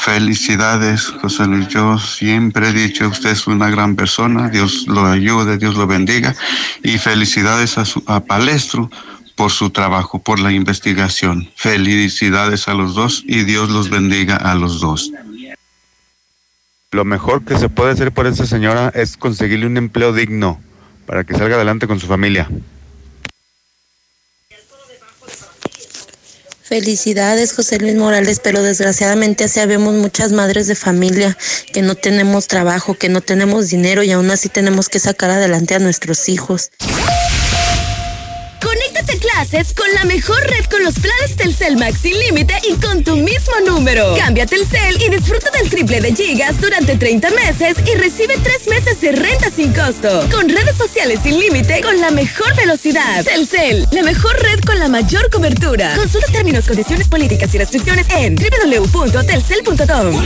Felicidades, 0.00 1.08
José 1.20 1.46
Luis. 1.46 1.68
Yo 1.68 1.98
siempre 1.98 2.68
he 2.68 2.72
dicho, 2.72 3.06
usted 3.06 3.30
es 3.30 3.46
una 3.46 3.68
gran 3.68 3.96
persona. 3.96 4.48
Dios 4.48 4.86
lo 4.88 5.04
ayude, 5.04 5.58
Dios 5.58 5.76
lo 5.76 5.86
bendiga. 5.86 6.34
Y 6.82 6.96
felicidades 6.96 7.76
a, 7.76 7.84
su, 7.84 8.02
a 8.06 8.20
Palestro 8.20 8.90
por 9.36 9.50
su 9.50 9.68
trabajo, 9.68 10.18
por 10.18 10.40
la 10.40 10.52
investigación. 10.52 11.50
Felicidades 11.54 12.66
a 12.66 12.72
los 12.72 12.94
dos 12.94 13.22
y 13.26 13.44
Dios 13.44 13.68
los 13.68 13.90
bendiga 13.90 14.36
a 14.36 14.54
los 14.54 14.80
dos. 14.80 15.12
Lo 16.92 17.04
mejor 17.04 17.44
que 17.44 17.58
se 17.58 17.68
puede 17.68 17.92
hacer 17.92 18.10
por 18.10 18.26
esa 18.26 18.46
señora 18.46 18.90
es 18.94 19.18
conseguirle 19.18 19.66
un 19.66 19.76
empleo 19.76 20.14
digno 20.14 20.58
para 21.04 21.24
que 21.24 21.34
salga 21.34 21.56
adelante 21.56 21.86
con 21.86 22.00
su 22.00 22.06
familia. 22.06 22.48
Felicidades, 26.70 27.52
José 27.52 27.80
Luis 27.80 27.96
Morales, 27.96 28.38
pero 28.38 28.62
desgraciadamente 28.62 29.42
así 29.42 29.58
habemos 29.58 29.92
muchas 29.92 30.30
madres 30.30 30.68
de 30.68 30.76
familia 30.76 31.36
que 31.72 31.82
no 31.82 31.96
tenemos 31.96 32.46
trabajo, 32.46 32.94
que 32.94 33.08
no 33.08 33.20
tenemos 33.20 33.70
dinero 33.70 34.04
y 34.04 34.12
aún 34.12 34.30
así 34.30 34.48
tenemos 34.48 34.88
que 34.88 35.00
sacar 35.00 35.30
adelante 35.30 35.74
a 35.74 35.80
nuestros 35.80 36.28
hijos. 36.28 36.70
Clases 39.40 39.72
con 39.72 39.86
la 39.94 40.04
mejor 40.04 40.38
red 40.50 40.66
con 40.66 40.84
los 40.84 40.96
planes 40.96 41.34
Telcel 41.34 41.78
Max 41.78 42.00
sin 42.02 42.12
límite 42.18 42.52
y 42.68 42.74
con 42.74 43.02
tu 43.02 43.16
mismo 43.16 43.54
número. 43.66 44.14
Cambia 44.18 44.44
Telcel 44.44 45.00
y 45.00 45.08
disfruta 45.08 45.50
del 45.52 45.70
triple 45.70 46.02
de 46.02 46.14
gigas 46.14 46.60
durante 46.60 46.94
30 46.94 47.30
meses 47.30 47.78
y 47.90 47.96
recibe 47.96 48.36
3 48.36 48.68
meses 48.68 49.00
de 49.00 49.12
renta 49.12 49.50
sin 49.50 49.72
costo. 49.72 50.28
Con 50.30 50.46
redes 50.46 50.76
sociales 50.76 51.20
sin 51.22 51.40
límite 51.40 51.80
con 51.80 51.98
la 52.02 52.10
mejor 52.10 52.54
velocidad. 52.54 53.24
Telcel, 53.24 53.88
la 53.92 54.02
mejor 54.02 54.38
red 54.42 54.60
con 54.60 54.78
la 54.78 54.88
mayor 54.88 55.30
cobertura. 55.30 55.94
Consulta 55.96 56.30
términos, 56.32 56.66
condiciones 56.66 57.08
políticas 57.08 57.54
y 57.54 57.58
restricciones 57.58 58.10
en 58.10 58.36
www.telcel.com. 58.36 60.22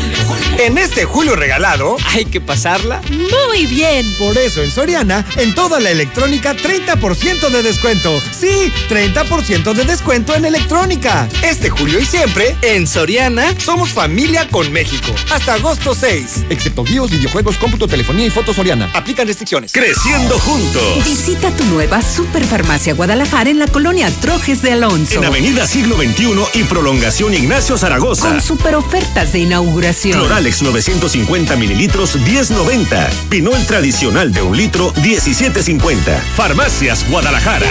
En 0.59 0.77
este 0.77 1.05
julio 1.05 1.37
regalado 1.37 1.99
hay 2.07 2.25
que 2.25 2.41
pasarla 2.41 3.01
muy 3.11 3.67
bien. 3.67 4.05
Por 4.19 4.37
eso 4.37 4.61
en 4.61 4.73
Soriana, 4.73 5.25
en 5.37 5.55
toda 5.55 5.79
la 5.79 5.91
electrónica, 5.91 6.57
30% 6.57 7.51
de 7.51 7.63
descuento. 7.63 8.21
Sí, 8.33 8.73
30% 8.89 9.04
de 9.13 9.85
descuento 9.85 10.35
en 10.35 10.47
electrónica. 10.47 11.29
Este 11.43 11.69
julio 11.69 12.01
y 12.01 12.07
siempre, 12.07 12.57
en 12.63 12.87
Soriana, 12.87 13.55
somos 13.61 13.91
familia 13.91 14.49
con 14.49 14.73
México. 14.73 15.15
Hasta 15.31 15.55
agosto 15.55 15.95
6. 15.95 16.47
Excepto 16.49 16.83
envíos, 16.87 17.11
videojuegos, 17.11 17.59
cómputo, 17.59 17.87
telefonía 17.87 18.27
y 18.27 18.31
fotos 18.31 18.57
Soriana. 18.57 18.91
Aplican 18.95 19.27
restricciones. 19.27 19.73
Creciendo 19.73 20.39
juntos. 20.39 21.05
Visita 21.05 21.51
tu 21.51 21.65
nueva 21.65 22.01
Superfarmacia 22.01 22.95
Guadalajara 22.95 23.51
en 23.51 23.59
la 23.59 23.67
colonia 23.67 24.11
Trojes 24.23 24.63
de 24.63 24.73
Alonso. 24.73 25.19
En 25.19 25.25
Avenida 25.27 25.67
Siglo 25.67 25.97
XXI 25.97 26.61
y 26.61 26.63
Prolongación 26.65 27.35
Ignacio 27.35 27.77
Zaragoza. 27.77 28.31
Con 28.31 28.41
super 28.41 28.75
ofertas 28.75 29.33
de 29.33 29.41
inauguración. 29.41 30.19
Cloralex 30.19 30.63
950 30.63 31.57
mililitros 31.57 32.17
10.90. 32.17 33.11
Pinol 33.29 33.67
tradicional 33.67 34.33
de 34.33 34.41
un 34.41 34.57
litro 34.57 34.95
17.50. 34.95 36.21
Farmacias 36.37 37.07
Guadalajara. 37.11 37.69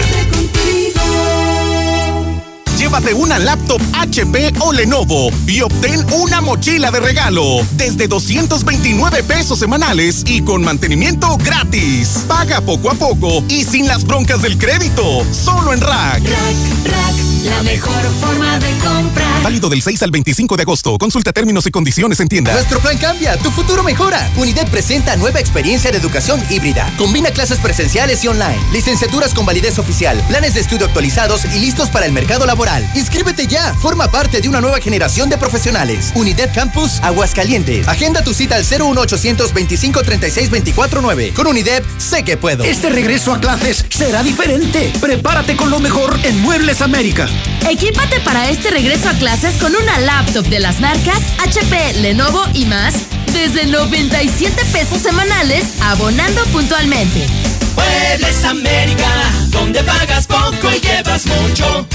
Llévate 2.83 3.13
una 3.13 3.39
laptop 3.39 3.81
HP 3.93 4.55
o 4.59 4.73
Lenovo 4.73 5.31
y 5.47 5.61
obtén 5.61 6.05
una 6.11 6.41
mochila 6.41 6.91
de 6.91 6.99
regalo 6.99 7.65
desde 7.77 8.09
229 8.09 9.23
pesos 9.23 9.59
semanales 9.59 10.23
y 10.27 10.41
con 10.41 10.65
mantenimiento 10.65 11.37
gratis. 11.37 12.25
Paga 12.27 12.59
poco 12.59 12.91
a 12.91 12.93
poco 12.95 13.41
y 13.47 13.63
sin 13.63 13.87
las 13.87 14.03
broncas 14.03 14.41
del 14.41 14.57
crédito. 14.57 15.25
Solo 15.31 15.71
en 15.71 15.79
Rack. 15.79 16.23
Rack, 16.23 16.83
Rack, 16.85 17.15
la 17.45 17.63
mejor 17.63 18.03
forma 18.19 18.59
de 18.59 18.71
comprar. 18.79 19.43
Válido 19.43 19.69
del 19.69 19.81
6 19.81 20.03
al 20.03 20.11
25 20.11 20.57
de 20.57 20.63
agosto. 20.63 20.97
Consulta 20.97 21.31
términos 21.31 21.65
y 21.65 21.71
condiciones 21.71 22.19
en 22.19 22.27
tienda. 22.27 22.51
Nuestro 22.51 22.79
plan 22.79 22.97
cambia, 22.97 23.37
tu 23.37 23.49
futuro 23.51 23.83
mejora. 23.83 24.29
Unidad 24.35 24.67
presenta 24.69 25.15
nueva 25.15 25.39
experiencia 25.39 25.91
de 25.91 25.97
educación 25.97 26.41
híbrida. 26.49 26.91
Combina 26.97 27.31
clases 27.31 27.59
presenciales 27.59 28.23
y 28.23 28.27
online, 28.27 28.59
licenciaturas 28.73 29.33
con 29.33 29.45
validez 29.45 29.79
oficial, 29.79 30.21
planes 30.27 30.53
de 30.53 30.61
estudio 30.61 30.85
actualizados 30.85 31.45
y 31.45 31.59
listos 31.59 31.89
para 31.89 32.05
el 32.05 32.11
mercado 32.13 32.45
laboral. 32.45 32.72
Inscríbete 32.95 33.45
ya, 33.45 33.73
forma 33.75 34.09
parte 34.09 34.41
de 34.41 34.49
una 34.49 34.59
nueva 34.61 34.79
generación 34.79 35.29
de 35.29 35.37
profesionales. 35.37 36.11
Unidad 36.15 36.49
Campus 36.53 36.99
Aguascalientes. 37.01 37.87
Agenda 37.87 38.23
tu 38.23 38.33
cita 38.33 38.55
al 38.55 38.65
01800 38.65 39.53
25 39.53 40.01
36 40.01 40.49
24 40.49 41.01
9. 41.01 41.33
Con 41.35 41.47
Unidad, 41.47 41.83
sé 41.97 42.23
que 42.23 42.37
puedo. 42.37 42.63
Este 42.63 42.89
regreso 42.89 43.33
a 43.33 43.39
clases 43.39 43.85
será 43.89 44.23
diferente. 44.23 44.91
Prepárate 44.99 45.55
con 45.55 45.69
lo 45.69 45.79
mejor 45.79 46.19
en 46.23 46.39
Muebles 46.41 46.81
América. 46.81 47.27
Equípate 47.69 48.19
para 48.21 48.49
este 48.49 48.71
regreso 48.71 49.09
a 49.09 49.13
clases 49.13 49.55
con 49.57 49.75
una 49.75 49.99
laptop 49.99 50.45
de 50.47 50.59
las 50.59 50.79
marcas 50.79 51.19
HP, 51.39 51.93
Lenovo 52.01 52.43
y 52.53 52.65
más 52.65 52.95
desde 53.33 53.65
97 53.65 54.63
pesos 54.71 55.01
semanales 55.01 55.65
abonando 55.81 56.43
puntualmente. 56.45 57.27
Muebles 57.75 58.43
América, 58.43 59.09
donde 59.49 59.83
pagas 59.83 60.27
poco 60.27 60.71
y 60.71 60.79
llevas 60.79 61.25
mucho. 61.25 61.87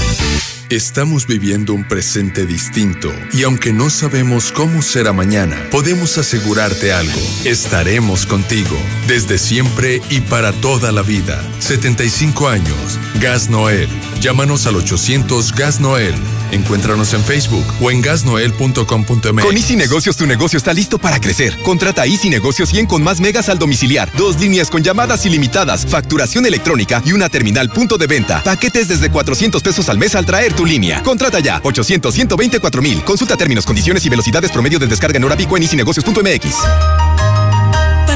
Estamos 0.69 1.25
viviendo 1.25 1.73
un 1.73 1.83
presente 1.83 2.45
distinto 2.45 3.11
y 3.33 3.41
aunque 3.41 3.73
no 3.73 3.89
sabemos 3.89 4.51
cómo 4.51 4.83
será 4.83 5.13
mañana, 5.13 5.57
podemos 5.71 6.19
asegurarte 6.19 6.93
algo. 6.93 7.19
Estaremos 7.43 8.27
contigo 8.27 8.77
desde 9.07 9.39
siempre 9.39 9.99
y 10.11 10.21
para 10.21 10.51
toda 10.51 10.91
la 10.91 11.01
vida. 11.01 11.43
75 11.57 12.49
años. 12.49 12.99
Gas 13.19 13.49
Noel. 13.49 13.89
Llámanos 14.21 14.67
al 14.67 14.75
800 14.75 15.53
Gas 15.55 15.79
Noel. 15.79 16.13
Encuéntranos 16.51 17.13
en 17.13 17.23
Facebook 17.23 17.65
o 17.79 17.89
en 17.89 18.01
gasnoel.com.mx. 18.01 19.43
Con 19.43 19.55
Easy 19.55 19.75
Negocios 19.75 20.17
tu 20.17 20.25
negocio 20.25 20.57
está 20.57 20.73
listo 20.73 20.97
para 20.97 21.21
crecer. 21.21 21.57
Contrata 21.61 22.05
Easy 22.05 22.29
Negocios 22.29 22.69
100 22.69 22.87
con 22.87 23.01
más 23.01 23.21
megas 23.21 23.47
al 23.47 23.59
domiciliar, 23.59 24.11
dos 24.17 24.39
líneas 24.39 24.69
con 24.69 24.83
llamadas 24.83 25.25
ilimitadas, 25.25 25.85
facturación 25.85 26.45
electrónica 26.45 27.01
y 27.05 27.13
una 27.13 27.29
terminal 27.29 27.69
punto 27.69 27.97
de 27.97 28.07
venta. 28.07 28.43
Paquetes 28.43 28.89
desde 28.89 29.09
400 29.09 29.61
pesos 29.63 29.87
al 29.87 29.97
mes 29.97 30.15
al 30.15 30.25
traer 30.25 30.53
tu 30.53 30.65
línea. 30.65 31.01
Contrata 31.03 31.39
ya 31.39 31.61
800 31.63 32.13
124 32.13 32.81
mil. 32.81 33.03
Consulta 33.03 33.37
términos, 33.37 33.65
condiciones 33.65 34.05
y 34.05 34.09
velocidades 34.09 34.51
promedio 34.51 34.79
de 34.79 34.87
descarga 34.87 35.17
en 35.17 35.23
hora 35.23 35.37
pico 35.37 35.55
en 35.55 35.63
easynegocios.mx. 35.63 37.28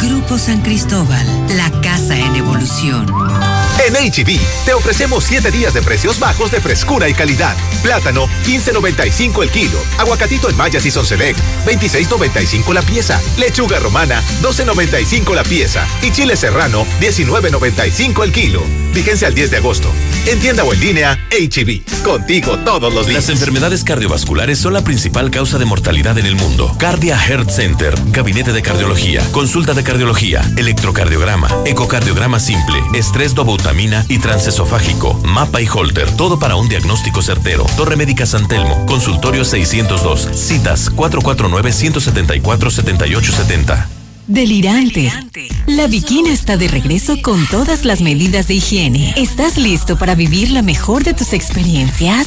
Grupo 0.00 0.38
San 0.38 0.60
Cristóbal, 0.62 1.26
la 1.56 1.70
casa 1.80 2.16
en 2.16 2.36
evolución. 2.36 3.06
En 3.86 3.94
HB, 3.94 4.38
te 4.66 4.74
ofrecemos 4.74 5.24
7 5.24 5.50
días 5.50 5.72
de 5.72 5.80
precios 5.80 6.18
bajos 6.18 6.50
de 6.50 6.60
frescura 6.60 7.08
y 7.08 7.14
calidad. 7.14 7.56
Plátano, 7.82 8.26
15.95 8.46 9.42
el 9.42 9.50
kilo. 9.50 9.78
Aguacatito 9.98 10.50
en 10.50 10.56
Maya 10.56 10.80
Season 10.80 11.06
Select, 11.06 11.38
26.95 11.66 12.74
la 12.74 12.82
pieza. 12.82 13.20
Lechuga 13.38 13.78
romana, 13.78 14.22
12.95 14.42 15.34
la 15.34 15.44
pieza. 15.44 15.86
Y 16.02 16.10
chile 16.10 16.36
serrano, 16.36 16.84
19.95 17.00 18.22
el 18.24 18.32
kilo. 18.32 18.62
Vigencia 18.94 19.28
al 19.28 19.34
10 19.34 19.50
de 19.50 19.56
agosto. 19.56 19.90
En 20.26 20.38
tienda 20.40 20.64
o 20.64 20.74
en 20.74 20.80
línea, 20.80 21.18
HB. 21.30 22.02
Contigo 22.04 22.58
todos 22.58 22.92
los 22.92 23.06
días. 23.06 23.22
Las 23.22 23.30
enfermedades 23.30 23.84
cardiovasculares 23.84 24.58
son 24.58 24.74
la 24.74 24.82
principal 24.82 25.30
causa 25.30 25.58
de 25.58 25.64
mortalidad 25.64 26.18
en 26.18 26.26
el 26.26 26.36
mundo. 26.36 26.76
Cardia 26.78 27.18
Heart 27.18 27.50
Center, 27.50 27.94
gabinete 28.10 28.52
de 28.52 28.60
cardiología, 28.62 29.22
consulta 29.32 29.69
de 29.74 29.84
cardiología, 29.84 30.42
electrocardiograma, 30.56 31.48
ecocardiograma 31.64 32.40
simple, 32.40 32.78
estrés 32.94 33.34
dobutamina 33.34 34.04
y 34.08 34.18
transesofágico, 34.18 35.14
mapa 35.24 35.60
y 35.60 35.66
holter, 35.66 36.10
todo 36.16 36.38
para 36.38 36.56
un 36.56 36.68
diagnóstico 36.68 37.22
certero. 37.22 37.66
Torre 37.76 37.96
Médica 37.96 38.26
San 38.26 38.48
Telmo, 38.48 38.86
consultorio 38.86 39.44
602, 39.44 40.28
citas 40.34 40.90
449 40.90 41.72
174 41.72 42.70
7870. 42.70 43.88
Delirante. 44.26 45.12
La 45.66 45.88
Bikina 45.88 46.32
está 46.32 46.56
de 46.56 46.68
regreso 46.68 47.20
con 47.20 47.46
todas 47.48 47.84
las 47.84 48.00
medidas 48.00 48.46
de 48.46 48.54
higiene. 48.54 49.12
¿Estás 49.16 49.58
listo 49.58 49.98
para 49.98 50.14
vivir 50.14 50.50
la 50.52 50.62
mejor 50.62 51.02
de 51.02 51.14
tus 51.14 51.32
experiencias? 51.32 52.26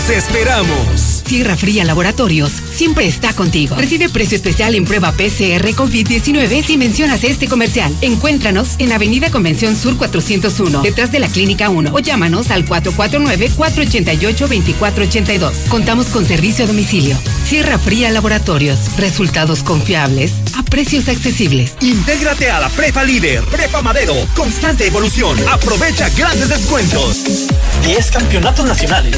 esperamos. 0.09 1.21
Sierra 1.25 1.55
Fría 1.55 1.85
Laboratorios 1.85 2.51
siempre 2.73 3.07
está 3.07 3.33
contigo. 3.33 3.75
Recibe 3.75 4.09
precio 4.09 4.35
especial 4.35 4.73
en 4.75 4.85
prueba 4.85 5.11
PCR 5.11 5.63
COVID-19 5.75 6.63
si 6.63 6.77
mencionas 6.77 7.23
este 7.23 7.47
comercial. 7.47 7.91
Encuéntranos 8.01 8.75
en 8.79 8.91
Avenida 8.91 9.29
Convención 9.31 9.75
Sur 9.75 9.97
401, 9.97 10.81
detrás 10.81 11.11
de 11.11 11.19
la 11.19 11.27
Clínica 11.27 11.69
1 11.69 11.91
o 11.93 11.99
llámanos 11.99 12.49
al 12.51 12.65
449-488-2482. 12.65 15.51
Contamos 15.69 16.07
con 16.07 16.25
servicio 16.25 16.65
a 16.65 16.67
domicilio. 16.67 17.17
Sierra 17.45 17.77
Fría 17.77 18.11
Laboratorios. 18.11 18.79
Resultados 18.97 19.63
confiables 19.63 20.31
a 20.57 20.63
precios 20.63 21.07
accesibles. 21.09 21.73
Intégrate 21.81 22.49
a 22.49 22.59
la 22.59 22.69
Prepa 22.69 23.03
Líder, 23.03 23.43
Prepa 23.45 23.81
Madero, 23.81 24.15
constante 24.35 24.87
evolución. 24.87 25.37
Aprovecha 25.49 26.09
grandes 26.09 26.49
descuentos. 26.49 27.47
10 27.83 28.11
campeonatos 28.11 28.65
nacionales. 28.65 29.17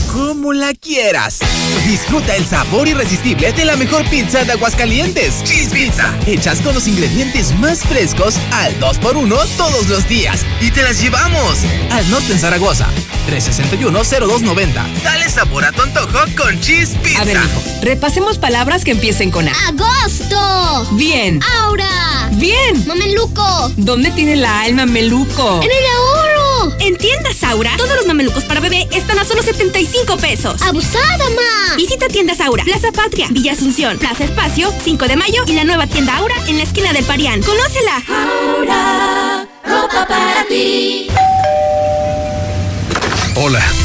Como 0.11 0.51
la 0.51 0.73
quieras. 0.73 1.39
Disfruta 1.87 2.35
el 2.35 2.45
sabor 2.45 2.87
irresistible 2.87 3.53
de 3.53 3.63
la 3.63 3.77
mejor 3.77 4.03
pizza 4.09 4.43
de 4.43 4.51
Aguascalientes. 4.51 5.43
Cheese 5.43 5.69
Pizza. 5.69 6.13
Hechas 6.27 6.59
con 6.61 6.73
los 6.73 6.87
ingredientes 6.87 7.57
más 7.59 7.79
frescos 7.79 8.35
al 8.51 8.77
2x1 8.79 9.47
todos 9.55 9.87
los 9.87 10.07
días. 10.09 10.41
Y 10.59 10.71
te 10.71 10.83
las 10.83 11.01
llevamos. 11.01 11.59
Al 11.91 12.09
norte 12.11 12.33
en 12.33 12.39
Zaragoza. 12.39 12.87
361-0290. 13.29 15.01
Dale 15.03 15.29
sabor 15.29 15.63
a 15.63 15.71
tu 15.71 15.81
antojo 15.81 16.19
con 16.37 16.59
Cheese 16.59 16.97
Pizza. 17.03 17.21
A 17.21 17.25
ver, 17.25 17.37
hijo, 17.37 17.61
repasemos 17.81 18.37
palabras 18.37 18.83
que 18.83 18.91
empiecen 18.91 19.31
con 19.31 19.47
A. 19.47 19.53
¡Agosto! 19.69 20.87
Bien. 20.95 21.39
¡Aura! 21.61 22.29
Bien. 22.33 22.85
¡Mameluco! 22.85 23.71
¿Dónde 23.77 24.11
tiene 24.11 24.35
la 24.35 24.61
alma 24.61 24.85
meluco? 24.85 25.61
¡En 25.63 25.69
el 25.71 25.85
ahorro! 25.95 26.20
En 26.81 26.97
tiendas 26.97 27.43
Aura, 27.43 27.77
todos 27.77 27.95
los 27.95 28.07
mamelucos 28.07 28.43
para 28.43 28.59
bebé 28.59 28.87
están 28.91 29.19
a 29.19 29.23
solo 29.23 29.43
75 29.43 30.17
pesos. 30.17 30.59
¡Abusada, 30.63 31.29
ma! 31.29 31.75
Visita 31.75 32.07
tiendas 32.07 32.41
Aura, 32.41 32.63
Plaza 32.63 32.91
Patria, 32.91 33.27
Villa 33.29 33.51
Asunción, 33.51 33.99
Plaza 33.99 34.23
Espacio, 34.23 34.73
5 34.83 35.07
de 35.07 35.15
mayo 35.15 35.43
y 35.45 35.53
la 35.53 35.63
nueva 35.63 35.85
tienda 35.85 36.17
Aura 36.17 36.33
en 36.47 36.57
la 36.57 36.63
esquina 36.63 36.91
del 36.91 37.05
Parián. 37.05 37.43
¡Conócela! 37.43 38.01
Aura, 38.09 39.47
ropa 39.63 40.07
para 40.07 40.43
ti. 40.47 41.07
Hola, 43.35 43.63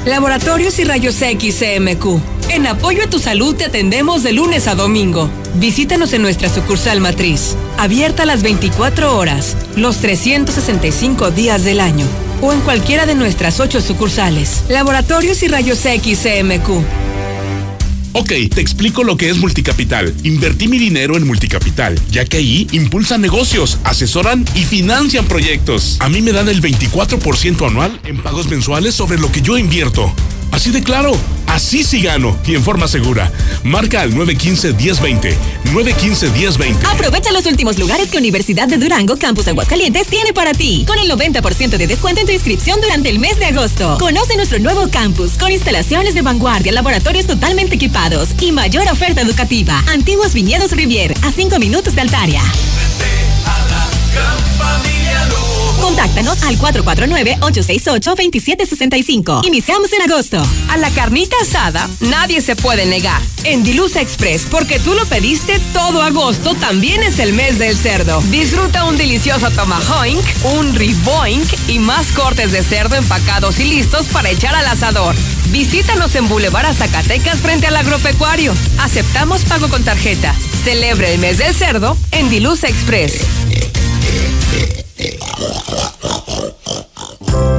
Laboratorios 0.05 0.81
y 0.81 0.85
Rayos 0.85 1.23
X 1.23 1.61
CMQ. 1.61 2.19
En 2.49 2.67
apoyo 2.67 3.05
a 3.05 3.07
tu 3.07 3.21
salud 3.21 3.55
te 3.55 3.67
atendemos 3.67 4.25
de 4.25 4.33
lunes 4.33 4.67
a 4.67 4.75
domingo. 4.75 5.31
Visítanos 5.55 6.15
en 6.15 6.23
nuestra 6.23 6.49
sucursal 6.49 7.01
matriz, 7.01 7.57
abierta 7.77 8.25
las 8.25 8.43
24 8.43 9.17
horas, 9.17 9.57
los 9.77 9.99
365 9.99 11.31
días 11.31 11.65
del 11.65 11.81
año, 11.81 12.07
o 12.41 12.53
en 12.53 12.61
cualquiera 12.61 13.05
de 13.05 13.15
nuestras 13.15 13.61
ocho 13.61 13.83
sucursales. 13.83 14.65
Laboratorios 14.71 15.43
y 15.43 15.49
Rayos 15.49 15.85
X 15.85 16.21
CMQ. 16.23 16.71
Ok, 18.15 18.29
te 18.55 18.61
explico 18.61 19.05
lo 19.05 19.17
que 19.17 19.31
es 19.31 19.39
Multicapital. 19.39 20.15
Invertí 20.23 20.69
mi 20.69 20.79
dinero 20.79 21.17
en 21.17 21.27
Multicapital, 21.27 21.99
ya 22.11 22.25
que 22.25 22.39
ahí 22.39 22.67
impulsan 22.73 23.21
negocios, 23.21 23.79
asesoran 23.85 24.45
y 24.55 24.65
financian 24.65 25.27
proyectos. 25.27 25.97
A 26.01 26.09
mí 26.09 26.21
me 26.21 26.33
dan 26.33 26.49
el 26.49 26.61
24% 26.63 27.67
anual 27.67 27.99
en 28.05 28.23
pagos 28.23 28.49
mensuales 28.49 28.95
sobre 28.95 29.19
lo 29.19 29.33
que 29.33 29.41
yo 29.41 29.57
invierto. 29.57 30.15
Así 30.53 30.71
de 30.71 30.83
claro, 30.83 31.13
así 31.47 31.83
sí 31.83 32.03
gano 32.03 32.39
y 32.47 32.55
en 32.55 32.63
forma 32.63 32.87
segura. 32.87 33.33
Marca 33.65 34.03
al 34.03 34.13
915-1020. 34.13 35.35
915-1020. 35.73 36.77
Aprovecha 36.93 37.33
los 37.33 37.47
últimos 37.47 37.79
lugares 37.79 38.11
que 38.11 38.19
Universidad 38.19 38.69
de 38.69 38.77
Durango 38.77 39.17
Campus 39.17 39.49
Aguascalientes 39.49 40.07
tiene 40.09 40.33
para 40.35 40.53
ti, 40.53 40.85
con 40.87 40.99
el 40.99 41.11
90% 41.11 41.79
de 41.79 41.87
descuento 41.87 42.21
en 42.21 42.27
tu 42.27 42.33
inscripción 42.33 42.81
durante 42.83 43.09
el 43.09 43.19
mes 43.19 43.39
de 43.39 43.47
agosto. 43.47 43.97
Conoce 43.99 44.37
nuestro 44.37 44.59
nuevo 44.59 44.89
campus 44.91 45.33
con 45.39 45.51
instalaciones 45.51 46.15
de 46.15 46.23
vanguardia, 46.23 46.71
laboratorios 46.71 47.27
totalmente 47.27 47.77
equipados 47.77 48.29
y 48.41 48.53
mayor 48.53 48.87
oferta 48.93 49.23
educativa. 49.23 49.83
Antiguos 49.89 50.35
Viñedos 50.35 50.73
Rivier, 50.73 51.15
a 51.23 51.33
5 51.33 51.59
minutos 51.59 51.95
de 51.95 52.03
Altaria. 52.03 52.43
Contáctanos 55.93 56.43
al 56.45 56.59
449-868-2765. 56.59 59.47
Iniciamos 59.47 59.93
en 59.93 60.11
agosto. 60.11 60.43
A 60.71 60.79
la 60.79 60.89
carnita 60.89 61.37
asada 61.43 61.87
nadie 62.01 62.41
se 62.41 62.57
puede 62.57 62.87
negar. 62.87 63.21
En 63.45 63.63
Dilusa 63.63 64.01
Express, 64.01 64.47
porque 64.51 64.81
tú 64.81 64.95
lo 64.95 65.05
pediste, 65.05 65.61
todo 65.75 66.01
agosto 66.01 66.55
también 66.55 67.03
es 67.03 67.19
el 67.19 67.35
mes 67.35 67.59
del 67.59 67.77
cerdo. 67.77 68.23
Disfruta 68.31 68.87
un 68.87 68.97
delicioso 68.97 69.51
tomahawk, 69.51 70.25
un 70.57 70.75
riboink 70.75 71.45
y 71.69 71.79
más 71.79 72.07
cortes 72.13 72.53
de 72.53 72.63
cerdo 72.63 72.97
empacados 72.97 73.61
y 73.61 73.65
listos 73.65 74.07
para 74.07 74.31
echar 74.31 74.55
al 74.55 74.69
asador. 74.69 75.15
Visítanos 75.51 76.15
en 76.15 76.27
Boulevard 76.27 76.75
Zacatecas 76.75 77.41
frente 77.41 77.67
al 77.67 77.77
agropecuario. 77.77 78.55
Aceptamos 78.79 79.43
pago 79.43 79.69
con 79.69 79.85
tarjeta. 79.85 80.35
Celebre 80.65 81.13
el 81.13 81.21
mes 81.21 81.37
del 81.37 81.55
cerdo 81.55 81.99
en 82.13 82.31
Dilusa 82.31 82.69
Express. 82.69 83.27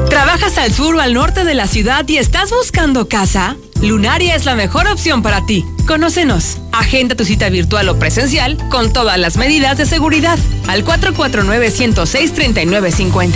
¿Trabajas 0.09 0.57
al 0.57 0.73
sur 0.73 0.95
o 0.95 1.01
al 1.01 1.13
norte 1.13 1.43
de 1.43 1.53
la 1.53 1.67
ciudad 1.67 2.07
y 2.07 2.17
estás 2.17 2.49
buscando 2.51 3.07
casa? 3.07 3.55
Lunaria 3.81 4.35
es 4.35 4.45
la 4.45 4.55
mejor 4.55 4.87
opción 4.87 5.21
para 5.21 5.45
ti. 5.45 5.63
Conócenos. 5.87 6.57
Agenda 6.71 7.15
tu 7.15 7.25
cita 7.25 7.49
virtual 7.49 7.89
o 7.89 7.99
presencial 7.99 8.57
con 8.69 8.93
todas 8.93 9.17
las 9.17 9.35
medidas 9.37 9.77
de 9.77 9.85
seguridad 9.85 10.39
al 10.67 10.85
449-106-3950. 10.85 13.33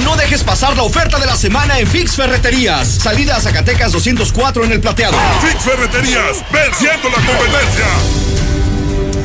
No 0.04 0.16
dejes 0.16 0.42
pasar 0.42 0.76
la 0.76 0.82
oferta 0.82 1.18
de 1.18 1.26
la 1.26 1.36
semana 1.36 1.78
en 1.78 1.86
Fix 1.86 2.16
Ferreterías. 2.16 2.88
Salida 2.88 3.36
a 3.36 3.40
Zacatecas 3.40 3.92
204 3.92 4.64
en 4.64 4.72
el 4.72 4.80
plateado. 4.80 5.16
Fix 5.42 5.62
Ferreterías, 5.62 6.44
venciendo 6.52 7.08
la 7.08 7.16
competencia. 7.16 7.86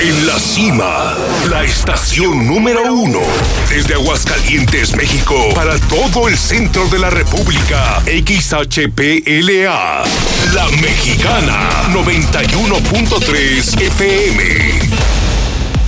En 0.02 0.26
la 0.26 0.36
cima, 0.40 1.14
la 1.48 1.62
estación 1.62 2.48
número 2.48 2.92
uno. 2.92 3.20
Desde 3.68 3.94
Aguascalientes, 3.94 4.96
México, 4.96 5.36
para 5.54 5.78
todo 5.78 6.26
el 6.26 6.36
centro 6.36 6.88
de 6.88 6.98
la 6.98 7.10
República. 7.10 8.02
XHPLA. 8.06 10.02
La 10.52 10.68
Mexicana, 10.80 11.70
91.3 11.92 13.80
FM. 13.80 14.97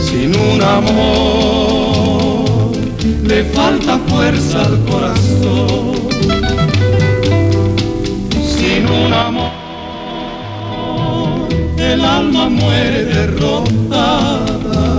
Sin 0.00 0.34
un 0.34 0.62
amor, 0.62 1.92
le 3.24 3.44
falta 3.44 3.98
fuerza 4.08 4.62
al 4.62 4.82
corazón. 4.86 6.08
Sin 8.56 8.88
un 8.88 9.12
amor, 9.12 9.52
el 11.76 12.00
alma 12.00 12.48
muere 12.48 13.04
derrotada, 13.04 14.96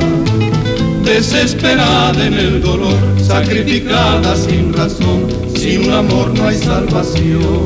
desesperada 1.04 2.24
en 2.24 2.34
el 2.36 2.62
dolor, 2.62 3.00
sacrificada 3.20 4.36
sin 4.36 4.72
razón. 4.74 5.53
Sin 5.64 5.90
amor 5.94 6.38
no 6.38 6.50
hay 6.50 6.58
salvación. 6.58 7.66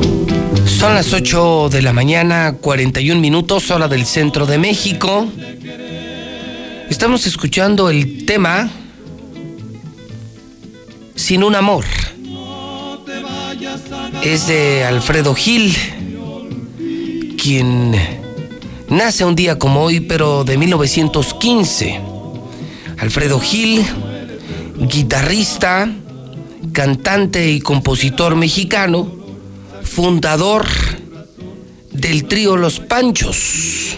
Son 0.66 0.94
las 0.94 1.12
8 1.12 1.68
de 1.68 1.82
la 1.82 1.92
mañana, 1.92 2.54
41 2.60 3.20
minutos, 3.20 3.72
hora 3.72 3.88
del 3.88 4.06
centro 4.06 4.46
de 4.46 4.56
México. 4.56 5.26
Estamos 6.88 7.26
escuchando 7.26 7.90
el 7.90 8.24
tema 8.24 8.70
Sin 11.16 11.42
un 11.42 11.56
amor. 11.56 11.86
Es 14.22 14.46
de 14.46 14.84
Alfredo 14.84 15.34
Gil, 15.34 15.74
quien 17.36 17.96
nace 18.88 19.24
un 19.24 19.34
día 19.34 19.58
como 19.58 19.82
hoy, 19.82 19.98
pero 19.98 20.44
de 20.44 20.56
1915. 20.56 22.00
Alfredo 22.96 23.40
Gil, 23.40 23.84
guitarrista, 24.88 25.90
cantante 26.72 27.50
y 27.50 27.60
compositor 27.60 28.36
mexicano, 28.36 29.10
fundador 29.82 30.66
del 31.92 32.24
trío 32.24 32.56
Los 32.56 32.80
Panchos. 32.80 33.96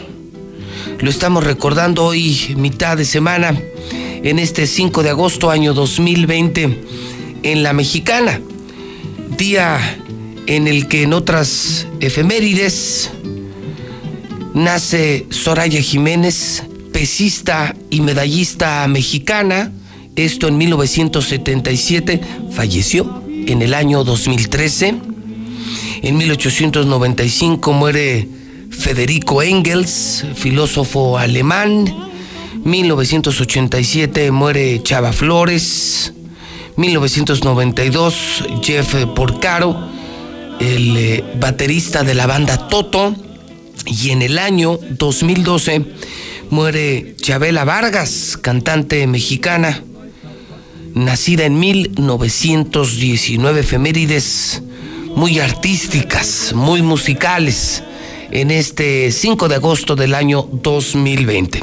Lo 1.01 1.11
estamos 1.11 1.45
recordando 1.45 2.05
hoy, 2.05 2.55
mitad 2.57 2.97
de 2.97 3.05
semana, 3.05 3.59
en 3.93 4.39
este 4.39 4.67
5 4.67 5.03
de 5.03 5.11
agosto, 5.11 5.51
año 5.51 5.75
2020, 5.75 6.85
en 7.43 7.63
la 7.63 7.73
mexicana. 7.73 8.41
Día 9.37 9.99
en 10.47 10.67
el 10.67 10.89
que 10.89 11.05
en 11.05 11.13
otras 11.13 11.87
efemérides 12.01 13.11
nace 14.53 15.27
Soraya 15.31 15.81
Jiménez, 15.81 16.65
pesista 16.93 17.75
y 17.89 18.01
medallista 18.01 18.87
mexicana. 18.89 19.73
Esto 20.21 20.49
en 20.49 20.59
1977, 20.59 22.21
falleció 22.51 23.23
en 23.27 23.63
el 23.63 23.73
año 23.73 24.05
2013. 24.05 24.95
En 26.03 26.17
1895 26.19 27.73
muere 27.73 28.29
Federico 28.71 29.43
Engels, 29.43 30.27
filósofo 30.35 31.17
alemán. 31.17 32.11
1987 32.63 34.31
muere 34.31 34.83
Chava 34.83 35.15
Flores. 35.15 36.13
1992 36.77 38.45
Jeff 38.63 38.95
Porcaro, 39.15 39.89
el 40.61 40.97
eh, 40.99 41.25
baterista 41.41 42.05
de 42.05 42.13
la 42.13 42.27
banda 42.27 42.69
Toto. 42.69 43.15
Y 43.87 44.11
en 44.11 44.21
el 44.21 44.39
año 44.39 44.79
2012 44.99 45.83
muere 46.51 47.15
Chabela 47.17 47.65
Vargas, 47.65 48.37
cantante 48.37 49.07
mexicana, 49.07 49.83
nacida 51.05 51.45
en 51.45 51.59
1919, 51.59 53.61
efemérides 53.61 54.63
muy 55.15 55.39
artísticas, 55.39 56.53
muy 56.55 56.83
musicales, 56.83 57.83
en 58.31 58.51
este 58.51 59.11
5 59.11 59.49
de 59.49 59.57
agosto 59.57 59.97
del 59.97 60.15
año 60.15 60.49
2020. 60.53 61.61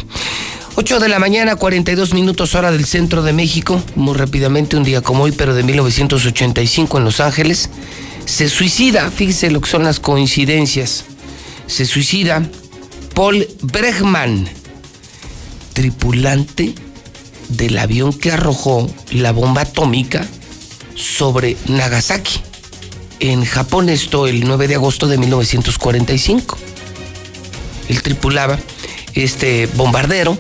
8 0.76 1.00
de 1.00 1.10
la 1.10 1.20
mañana, 1.20 1.56
42 1.56 2.14
minutos 2.14 2.56
hora 2.56 2.72
del 2.72 2.86
centro 2.86 3.24
de 3.24 3.34
México, 3.34 3.82
muy 3.96 4.16
rápidamente 4.16 4.78
un 4.78 4.84
día 4.84 5.02
como 5.02 5.24
hoy, 5.24 5.32
pero 5.32 5.56
de 5.56 5.64
1985 5.64 6.98
en 6.98 7.04
Los 7.04 7.20
Ángeles, 7.20 7.70
se 8.26 8.50
suicida, 8.50 9.10
fíjese 9.10 9.50
lo 9.50 9.62
que 9.62 9.70
son 9.70 9.84
las 9.84 10.00
coincidencias, 10.00 11.06
se 11.68 11.86
suicida 11.86 12.48
Paul 13.14 13.48
Bregman, 13.62 14.48
tripulante 15.74 16.76
del 17.50 17.78
avión 17.78 18.14
que 18.14 18.32
arrojó 18.32 18.90
la 19.12 19.32
bomba 19.32 19.62
atómica 19.62 20.28
sobre 20.96 21.58
Nagasaki. 21.68 22.40
En 23.20 23.46
Japón 23.46 23.90
esto 23.90 24.28
el 24.28 24.46
9 24.46 24.68
de 24.68 24.76
agosto 24.76 25.08
de 25.08 25.18
1945. 25.18 26.58
Él 27.90 28.02
tripulaba 28.02 28.60
este 29.14 29.68
bombardero, 29.68 30.38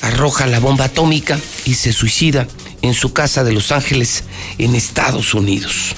arroja 0.00 0.46
la 0.46 0.60
bomba 0.60 0.86
atómica 0.86 1.38
y 1.64 1.74
se 1.74 1.92
suicida 1.92 2.46
en 2.82 2.94
su 2.94 3.12
casa 3.12 3.44
de 3.44 3.52
Los 3.52 3.72
Ángeles, 3.72 4.24
en 4.58 4.74
Estados 4.74 5.34
Unidos. 5.34 5.94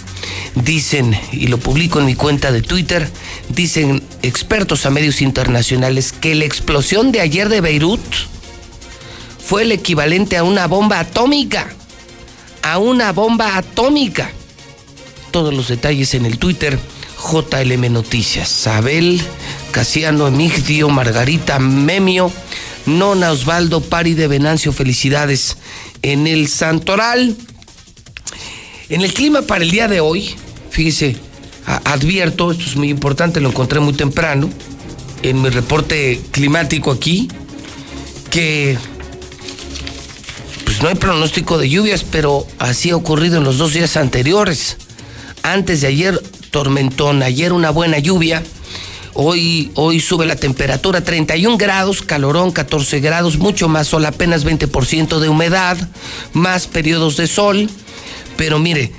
Dicen, 0.54 1.18
y 1.32 1.46
lo 1.46 1.58
publico 1.58 1.98
en 1.98 2.06
mi 2.06 2.14
cuenta 2.14 2.52
de 2.52 2.62
Twitter, 2.62 3.08
dicen 3.48 4.02
expertos 4.22 4.86
a 4.86 4.90
medios 4.90 5.22
internacionales 5.22 6.12
que 6.12 6.34
la 6.34 6.44
explosión 6.44 7.12
de 7.12 7.20
ayer 7.20 7.48
de 7.48 7.60
Beirut 7.60 8.00
fue 9.44 9.62
el 9.62 9.72
equivalente 9.72 10.36
a 10.36 10.44
una 10.44 10.66
bomba 10.66 11.00
atómica. 11.00 11.72
A 12.62 12.78
una 12.78 13.12
bomba 13.12 13.56
atómica. 13.56 14.30
Todos 15.30 15.52
los 15.52 15.68
detalles 15.68 16.14
en 16.14 16.26
el 16.26 16.38
Twitter 16.38 16.78
JLM 17.22 17.92
Noticias. 17.92 18.66
Abel, 18.66 19.20
Casiano, 19.70 20.28
Emigdio, 20.28 20.88
Margarita, 20.88 21.58
Memio, 21.58 22.32
Nona, 22.86 23.30
Osvaldo, 23.32 23.80
Pari 23.80 24.14
de 24.14 24.28
Venancio, 24.28 24.72
felicidades 24.72 25.56
en 26.02 26.26
el 26.26 26.48
Santoral. 26.48 27.36
En 28.88 29.00
el 29.00 29.12
clima 29.14 29.42
para 29.42 29.64
el 29.64 29.70
día 29.70 29.88
de 29.88 30.00
hoy, 30.00 30.34
fíjese, 30.70 31.16
advierto, 31.66 32.50
esto 32.50 32.64
es 32.64 32.76
muy 32.76 32.90
importante, 32.90 33.40
lo 33.40 33.48
encontré 33.48 33.80
muy 33.80 33.94
temprano 33.94 34.50
en 35.22 35.40
mi 35.40 35.48
reporte 35.48 36.20
climático 36.32 36.90
aquí, 36.90 37.28
que 38.30 38.76
no 40.82 40.88
hay 40.88 40.96
pronóstico 40.96 41.58
de 41.58 41.70
lluvias, 41.70 42.02
pero 42.02 42.44
así 42.58 42.90
ha 42.90 42.96
ocurrido 42.96 43.38
en 43.38 43.44
los 43.44 43.56
dos 43.56 43.72
días 43.72 43.96
anteriores. 43.96 44.76
Antes 45.44 45.80
de 45.80 45.86
ayer, 45.86 46.20
tormentón, 46.50 47.22
ayer 47.22 47.52
una 47.52 47.70
buena 47.70 48.00
lluvia. 48.00 48.42
Hoy, 49.14 49.70
hoy 49.76 50.00
sube 50.00 50.26
la 50.26 50.34
temperatura 50.34 51.04
31 51.04 51.56
grados, 51.56 52.02
calorón 52.02 52.50
14 52.50 52.98
grados, 52.98 53.38
mucho 53.38 53.68
más 53.68 53.86
sol, 53.86 54.04
apenas 54.06 54.44
20% 54.44 55.20
de 55.20 55.28
humedad, 55.28 55.76
más 56.32 56.66
periodos 56.66 57.16
de 57.16 57.28
sol. 57.28 57.70
Pero 58.36 58.58
mire, 58.58 58.90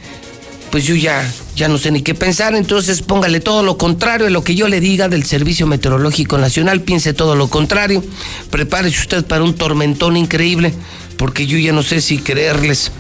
pues 0.72 0.86
yo 0.86 0.96
ya, 0.96 1.30
ya 1.56 1.68
no 1.68 1.78
sé 1.78 1.92
ni 1.92 2.02
qué 2.02 2.16
pensar, 2.16 2.56
entonces 2.56 3.02
póngale 3.02 3.40
todo 3.40 3.64
lo 3.64 3.78
contrario 3.78 4.28
a 4.28 4.30
lo 4.30 4.44
que 4.44 4.56
yo 4.56 4.68
le 4.68 4.80
diga 4.80 5.08
del 5.08 5.26
Servicio 5.26 5.68
Meteorológico 5.68 6.38
Nacional, 6.38 6.82
piense 6.82 7.14
todo 7.14 7.36
lo 7.36 7.48
contrario, 7.48 8.04
prepárese 8.50 9.00
usted 9.00 9.26
para 9.26 9.44
un 9.44 9.56
tormentón 9.56 10.18
increíble, 10.18 10.74
porque 11.18 11.46
yo 11.46 11.58
ya 11.58 11.72
no 11.72 11.84
sé 11.84 12.02
si 12.02 12.18
creerles 12.18 12.92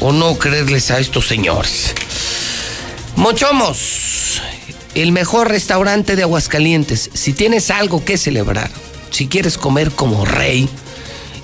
o 0.00 0.12
no 0.12 0.36
creerles 0.36 0.90
a 0.90 0.98
estos 0.98 1.26
señores. 1.26 1.94
Mochomos, 3.16 4.42
el 4.94 5.12
mejor 5.12 5.48
restaurante 5.48 6.16
de 6.16 6.22
Aguascalientes, 6.22 7.10
si 7.14 7.32
tienes 7.32 7.70
algo 7.70 8.04
que 8.04 8.18
celebrar, 8.18 8.70
si 9.10 9.26
quieres 9.26 9.56
comer 9.56 9.90
como 9.90 10.24
rey, 10.24 10.68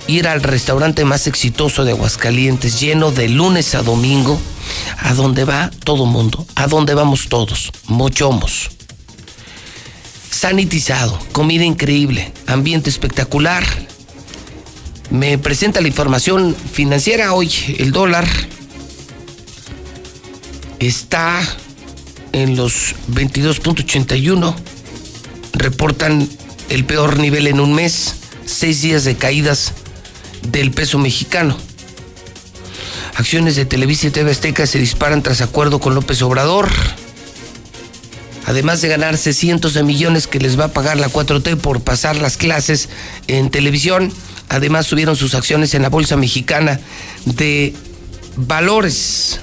ir 0.09 0.27
al 0.27 0.41
restaurante 0.41 1.05
más 1.05 1.27
exitoso 1.27 1.85
de 1.85 1.91
Aguascalientes, 1.91 2.79
lleno 2.79 3.11
de 3.11 3.29
lunes 3.29 3.75
a 3.75 3.83
domingo, 3.83 4.39
a 4.97 5.13
donde 5.13 5.43
va 5.43 5.69
todo 5.83 6.05
mundo, 6.05 6.45
a 6.55 6.67
donde 6.67 6.95
vamos 6.95 7.27
todos, 7.29 7.71
mochomos. 7.87 8.71
Sanitizado, 10.31 11.19
comida 11.31 11.63
increíble, 11.63 12.31
ambiente 12.47 12.89
espectacular. 12.89 13.63
Me 15.11 15.37
presenta 15.37 15.79
la 15.81 15.87
información 15.87 16.55
financiera 16.55 17.33
hoy. 17.33 17.51
El 17.77 17.91
dólar 17.91 18.27
está 20.79 21.39
en 22.31 22.55
los 22.55 22.95
22.81. 23.11 24.55
Reportan 25.53 26.27
el 26.69 26.85
peor 26.85 27.19
nivel 27.19 27.47
en 27.47 27.59
un 27.59 27.73
mes, 27.73 28.15
seis 28.45 28.81
días 28.81 29.03
de 29.03 29.15
caídas 29.15 29.73
del 30.51 30.71
peso 30.71 30.99
mexicano. 30.99 31.57
Acciones 33.15 33.55
de 33.55 33.65
Televisa 33.65 34.07
y 34.07 34.11
TV 34.11 34.31
Azteca 34.31 34.65
se 34.65 34.79
disparan 34.79 35.21
tras 35.21 35.41
acuerdo 35.41 35.79
con 35.79 35.95
López 35.95 36.21
Obrador. 36.21 36.69
Además 38.45 38.81
de 38.81 38.87
ganarse 38.87 39.33
cientos 39.33 39.73
de 39.73 39.83
millones 39.83 40.27
que 40.27 40.39
les 40.39 40.59
va 40.59 40.65
a 40.65 40.73
pagar 40.73 40.97
la 40.97 41.09
4T 41.09 41.57
por 41.57 41.81
pasar 41.81 42.15
las 42.15 42.37
clases 42.37 42.89
en 43.27 43.49
televisión, 43.49 44.11
además 44.47 44.87
subieron 44.87 45.15
sus 45.15 45.35
acciones 45.35 45.73
en 45.73 45.81
la 45.81 45.89
Bolsa 45.89 46.15
Mexicana 46.17 46.79
de 47.25 47.75
Valores. 48.35 49.41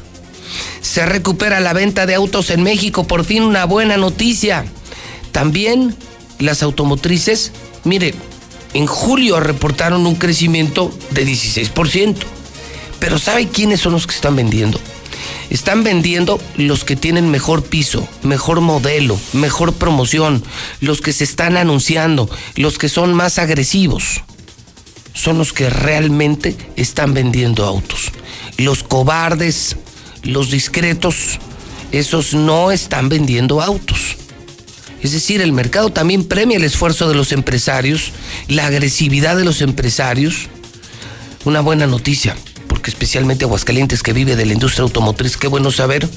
Se 0.81 1.05
recupera 1.05 1.61
la 1.61 1.73
venta 1.73 2.07
de 2.07 2.15
autos 2.15 2.51
en 2.51 2.63
México, 2.63 3.07
por 3.07 3.25
fin 3.25 3.43
una 3.43 3.65
buena 3.67 3.97
noticia. 3.97 4.65
También 5.31 5.95
las 6.39 6.63
automotrices, 6.63 7.53
mire, 7.85 8.15
en 8.75 8.87
julio 8.87 9.41
reportaron 9.41 10.07
un 10.07 10.17
crecimiento 10.17 10.93
de 11.11 11.27
16%. 11.27 12.17
Pero 12.99 13.19
¿sabe 13.19 13.49
quiénes 13.49 13.81
son 13.81 13.93
los 13.93 14.07
que 14.07 14.15
están 14.15 14.37
vendiendo? 14.37 14.81
Están 15.51 15.85
vendiendo 15.85 16.41
los 16.57 16.85
que 16.85 16.97
tienen 16.97 17.31
mejor 17.31 17.63
piso, 17.63 18.07
mejor 18.23 18.61
modelo, 18.61 19.19
mejor 19.33 19.73
promoción, 19.73 20.43
los 20.81 21.01
que 21.01 21.13
se 21.13 21.25
están 21.25 21.57
anunciando, 21.57 22.29
los 22.57 22.79
que 22.79 22.89
son 22.89 23.15
más 23.15 23.39
agresivos. 23.39 24.23
Son 25.15 25.39
los 25.39 25.53
que 25.53 25.71
realmente 25.71 26.57
están 26.77 27.15
vendiendo 27.15 27.65
autos. 27.65 28.13
Los 28.59 28.83
cobardes, 28.83 29.77
los 30.23 30.51
discretos, 30.51 31.39
esos 31.93 32.35
no 32.35 32.71
están 32.71 33.09
vendiendo 33.09 33.63
autos. 33.63 34.17
Es 35.03 35.13
decir, 35.13 35.41
el 35.41 35.53
mercado 35.53 35.91
también 35.91 36.25
premia 36.25 36.57
el 36.57 36.65
esfuerzo 36.65 37.09
de 37.09 37.15
los 37.15 37.33
empresarios, 37.33 38.13
la 38.49 38.67
agresividad 38.67 39.37
de 39.37 39.45
los 39.45 39.61
empresarios. 39.61 40.49
Una 41.45 41.61
buena 41.61 41.87
noticia 41.87 42.35
porque 42.67 42.91
especialmente 42.91 43.45
Aguascalientes 43.45 44.03
que 44.03 44.13
vive 44.13 44.37
de 44.37 44.47
la 44.47 44.53
industria 44.53 44.83
automotriz, 44.83 45.37
qué 45.37 45.49
bueno 45.49 45.71
saber 45.71 46.09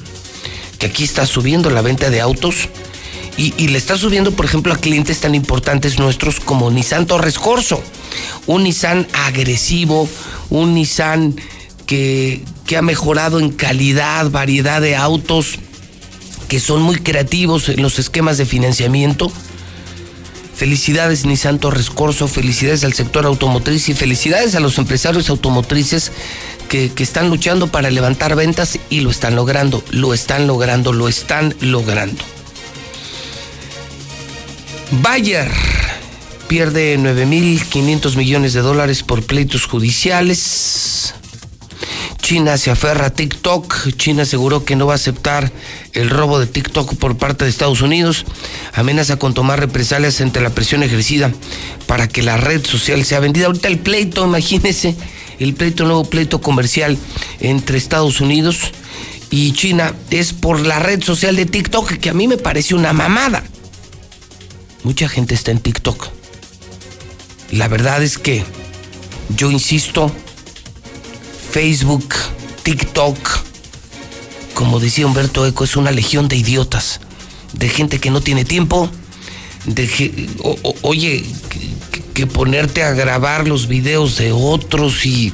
que 0.78 0.86
aquí 0.86 1.04
está 1.04 1.26
subiendo 1.26 1.70
la 1.70 1.82
venta 1.82 2.10
de 2.10 2.20
autos 2.20 2.68
y, 3.36 3.68
le 3.68 3.78
está 3.78 3.96
subiendo, 3.96 4.32
por 4.32 4.44
ejemplo, 4.44 4.74
a 4.74 4.76
clientes 4.76 5.20
tan 5.20 5.34
importantes 5.34 5.98
nuestros 5.98 6.40
como 6.40 6.70
Nissan 6.70 7.06
Torres 7.06 7.38
Corso, 7.38 7.82
un 8.46 8.64
Nissan 8.64 9.06
agresivo, 9.14 10.06
un 10.50 10.74
Nissan 10.74 11.36
que, 11.86 12.42
que 12.66 12.76
ha 12.76 12.82
mejorado 12.82 13.40
en 13.40 13.50
calidad, 13.50 14.28
variedad 14.30 14.82
de 14.82 14.94
autos, 14.94 15.58
que 16.50 16.58
son 16.58 16.82
muy 16.82 16.96
creativos 16.96 17.68
en 17.68 17.80
los 17.80 18.00
esquemas 18.00 18.36
de 18.36 18.44
financiamiento. 18.44 19.30
Felicidades 20.56 21.24
Nissan 21.24 21.60
Torres 21.60 21.90
Corso, 21.90 22.26
felicidades 22.26 22.82
al 22.82 22.92
sector 22.92 23.24
automotriz 23.24 23.88
y 23.88 23.94
felicidades 23.94 24.56
a 24.56 24.60
los 24.60 24.76
empresarios 24.76 25.30
automotrices 25.30 26.10
que, 26.68 26.90
que, 26.90 27.04
están 27.04 27.30
luchando 27.30 27.68
para 27.68 27.88
levantar 27.92 28.34
ventas 28.34 28.80
y 28.90 29.00
lo 29.00 29.10
están 29.10 29.36
logrando, 29.36 29.84
lo 29.92 30.12
están 30.12 30.48
logrando, 30.48 30.92
lo 30.92 31.08
están 31.08 31.54
logrando. 31.60 32.22
Bayer 34.90 35.48
pierde 36.48 36.98
9.500 36.98 38.16
millones 38.16 38.54
de 38.54 38.60
dólares 38.60 39.04
por 39.04 39.22
pleitos 39.22 39.66
judiciales. 39.66 41.14
China 42.30 42.56
se 42.58 42.70
aferra 42.70 43.06
a 43.06 43.10
TikTok. 43.10 43.96
China 43.96 44.22
aseguró 44.22 44.64
que 44.64 44.76
no 44.76 44.86
va 44.86 44.92
a 44.92 44.94
aceptar 44.94 45.50
el 45.94 46.10
robo 46.10 46.38
de 46.38 46.46
TikTok 46.46 46.94
por 46.94 47.18
parte 47.18 47.42
de 47.42 47.50
Estados 47.50 47.82
Unidos. 47.82 48.24
Amenaza 48.72 49.16
con 49.16 49.34
tomar 49.34 49.58
represalias 49.58 50.20
ante 50.20 50.40
la 50.40 50.50
presión 50.50 50.84
ejercida 50.84 51.32
para 51.88 52.06
que 52.06 52.22
la 52.22 52.36
red 52.36 52.64
social 52.64 53.04
sea 53.04 53.18
vendida. 53.18 53.46
Ahorita 53.46 53.66
el 53.66 53.80
pleito, 53.80 54.24
imagínense, 54.24 54.94
el 55.40 55.54
pleito, 55.54 55.82
nuevo 55.86 56.04
pleito 56.04 56.40
comercial 56.40 56.96
entre 57.40 57.78
Estados 57.78 58.20
Unidos 58.20 58.60
y 59.30 59.50
China 59.50 59.92
es 60.10 60.32
por 60.32 60.60
la 60.64 60.78
red 60.78 61.02
social 61.02 61.34
de 61.34 61.46
TikTok, 61.46 61.94
que 61.94 62.10
a 62.10 62.14
mí 62.14 62.28
me 62.28 62.38
parece 62.38 62.76
una 62.76 62.92
mamada. 62.92 63.42
Mucha 64.84 65.08
gente 65.08 65.34
está 65.34 65.50
en 65.50 65.58
TikTok. 65.58 66.06
La 67.50 67.66
verdad 67.66 68.04
es 68.04 68.18
que 68.18 68.44
yo 69.36 69.50
insisto, 69.50 70.14
Facebook, 71.50 72.14
TikTok, 72.62 73.18
como 74.54 74.78
decía 74.78 75.06
Humberto 75.06 75.44
Eco, 75.44 75.64
es 75.64 75.74
una 75.74 75.90
legión 75.90 76.28
de 76.28 76.36
idiotas, 76.36 77.00
de 77.54 77.68
gente 77.68 77.98
que 77.98 78.10
no 78.10 78.20
tiene 78.20 78.44
tiempo, 78.44 78.88
de 79.66 80.28
o, 80.44 80.56
oye, 80.82 81.24
que, 81.48 82.04
que, 82.14 82.26
ponerte 82.28 82.84
a 82.84 82.92
grabar 82.92 83.48
los 83.48 83.66
videos 83.66 84.16
de 84.16 84.30
otros 84.30 85.04
y. 85.04 85.32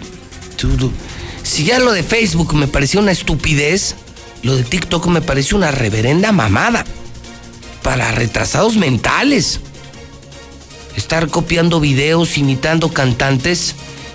Si 1.42 1.64
ya 1.64 1.78
lo 1.78 1.92
de 1.92 2.02
Facebook 2.02 2.54
me 2.54 2.66
pareció 2.66 3.00
una 3.00 3.12
estupidez, 3.12 3.94
lo 4.42 4.56
de 4.56 4.64
TikTok 4.64 5.06
me 5.08 5.20
pareció 5.20 5.58
una 5.58 5.70
reverenda 5.70 6.32
mamada 6.32 6.86
para 7.82 8.10
retrasados 8.12 8.76
mentales. 8.76 9.60
Estar 10.96 11.28
copiando 11.28 11.78
videos, 11.78 12.38
imitando 12.38 12.88
cantantes, 12.88 13.74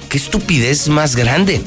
qué 0.10 0.18
estupidez 0.18 0.88
más 0.90 1.16
grande 1.16 1.62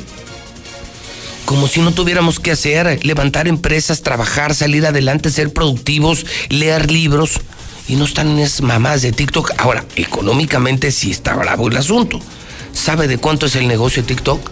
como 1.45 1.69
si 1.69 1.81
no 1.81 1.93
tuviéramos 1.93 2.41
que 2.41 2.53
hacer, 2.53 3.05
levantar 3.05 3.49
empresas, 3.49 4.03
trabajar, 4.03 4.55
salir 4.55 4.87
adelante, 4.87 5.31
ser 5.31 5.53
productivos, 5.53 6.25
leer 6.49 6.91
libros 6.91 7.41
y 7.89 7.97
no 7.97 8.05
están 8.05 8.29
en 8.29 8.39
esas 8.39 8.63
mamás 8.63 9.03
de 9.03 9.13
TikTok. 9.13 9.53
Ahora, 9.59 9.85
económicamente 9.97 10.91
sí 10.91 11.11
está 11.11 11.35
bravo 11.35 11.69
el 11.69 11.77
asunto. 11.77 12.21
¿Sabe 12.73 13.09
de 13.09 13.19
cuánto 13.19 13.47
es 13.47 13.57
el 13.57 13.69
negocio 13.69 14.03
de 14.03 14.09
TikTok? 14.09 14.51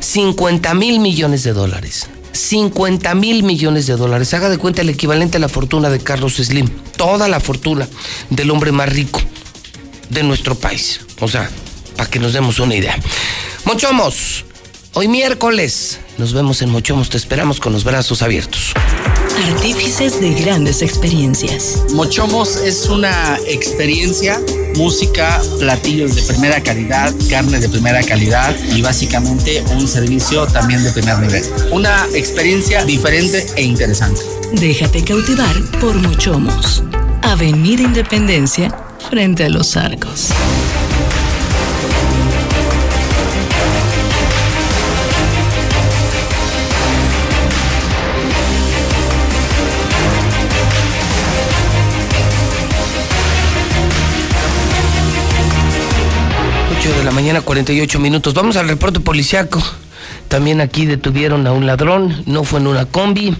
50 0.00 0.74
mil 0.74 1.00
millones 1.00 1.42
de 1.44 1.52
dólares. 1.52 2.08
50 2.32 3.14
mil 3.14 3.42
millones 3.42 3.86
de 3.86 3.96
dólares. 3.96 4.32
Haga 4.34 4.50
de 4.50 4.58
cuenta 4.58 4.82
el 4.82 4.90
equivalente 4.90 5.38
a 5.38 5.40
la 5.40 5.48
fortuna 5.48 5.88
de 5.88 5.98
Carlos 5.98 6.36
Slim. 6.36 6.68
Toda 6.96 7.26
la 7.26 7.40
fortuna 7.40 7.88
del 8.30 8.50
hombre 8.50 8.70
más 8.70 8.88
rico 8.90 9.20
de 10.10 10.22
nuestro 10.22 10.54
país. 10.54 11.00
O 11.20 11.28
sea, 11.28 11.50
para 11.96 12.08
que 12.08 12.20
nos 12.20 12.34
demos 12.34 12.60
una 12.60 12.76
idea. 12.76 12.96
Mochomos, 13.64 14.44
Hoy 14.94 15.06
miércoles 15.06 16.00
nos 16.18 16.32
vemos 16.32 16.60
en 16.62 16.70
Mochomos, 16.70 17.08
te 17.08 17.16
esperamos 17.16 17.60
con 17.60 17.72
los 17.72 17.84
brazos 17.84 18.22
abiertos. 18.22 18.74
artífices 19.52 20.20
de 20.20 20.34
grandes 20.34 20.82
experiencias. 20.82 21.84
Mochomos 21.94 22.56
es 22.56 22.86
una 22.86 23.38
experiencia, 23.46 24.40
música, 24.76 25.40
platillos 25.60 26.16
de 26.16 26.22
primera 26.22 26.60
calidad, 26.60 27.14
carne 27.30 27.60
de 27.60 27.68
primera 27.68 28.02
calidad 28.02 28.54
y 28.74 28.82
básicamente 28.82 29.62
un 29.76 29.86
servicio 29.86 30.46
también 30.48 30.82
de 30.82 30.90
primer 30.90 31.20
nivel. 31.20 31.44
Una 31.70 32.04
experiencia 32.14 32.84
diferente 32.84 33.46
e 33.56 33.62
interesante. 33.62 34.20
Déjate 34.54 35.04
cautivar 35.04 35.54
por 35.80 35.94
Mochomos. 35.94 36.82
Avenida 37.22 37.82
Independencia, 37.82 38.74
frente 39.08 39.44
a 39.44 39.48
los 39.48 39.76
arcos. 39.76 40.30
De 56.96 57.04
la 57.04 57.10
mañana, 57.10 57.42
48 57.42 57.98
minutos. 57.98 58.32
Vamos 58.32 58.56
al 58.56 58.68
reporte 58.68 59.00
policiaco. 59.00 59.62
También 60.28 60.60
aquí 60.60 60.86
detuvieron 60.86 61.46
a 61.46 61.52
un 61.52 61.66
ladrón, 61.66 62.22
no 62.26 62.44
fue 62.44 62.60
en 62.60 62.66
una 62.66 62.86
combi. 62.86 63.36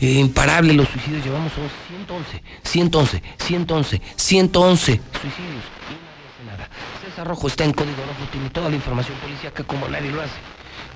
Eh, 0.00 0.12
imparable 0.12 0.74
los 0.74 0.88
suicidios, 0.88 1.24
llevamos 1.24 1.50
111, 1.88 2.42
111, 2.62 3.22
111, 3.38 4.02
111 4.16 5.00
suicidios. 5.20 5.64
Y 5.88 5.96
hace 6.28 6.44
nada. 6.46 6.68
César 7.02 7.26
Rojo 7.26 7.46
está 7.46 7.64
en 7.64 7.72
código 7.72 7.96
rojo, 7.96 8.30
tiene 8.30 8.50
toda 8.50 8.68
la 8.68 8.76
información 8.76 9.16
policiaca 9.18 9.64
como 9.64 9.88
nadie 9.88 10.10
lo 10.10 10.20
hace. 10.20 10.34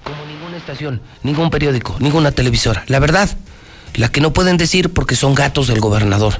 Como 0.03 0.27
ninguna 0.27 0.59
estación, 0.59 1.01
ningún 1.23 1.49
periódico, 1.49 1.97
ninguna 2.01 2.33
televisora. 2.33 2.85
La 2.89 2.99
verdad, 2.99 3.31
la 3.95 4.11
que 4.11 4.21
no 4.21 4.33
pueden 4.33 4.59
decir 4.59 4.93
porque 4.93 5.17
son 5.17 5.35
gatos 5.35 5.69
del 5.69 5.81
gobernador. 5.81 6.35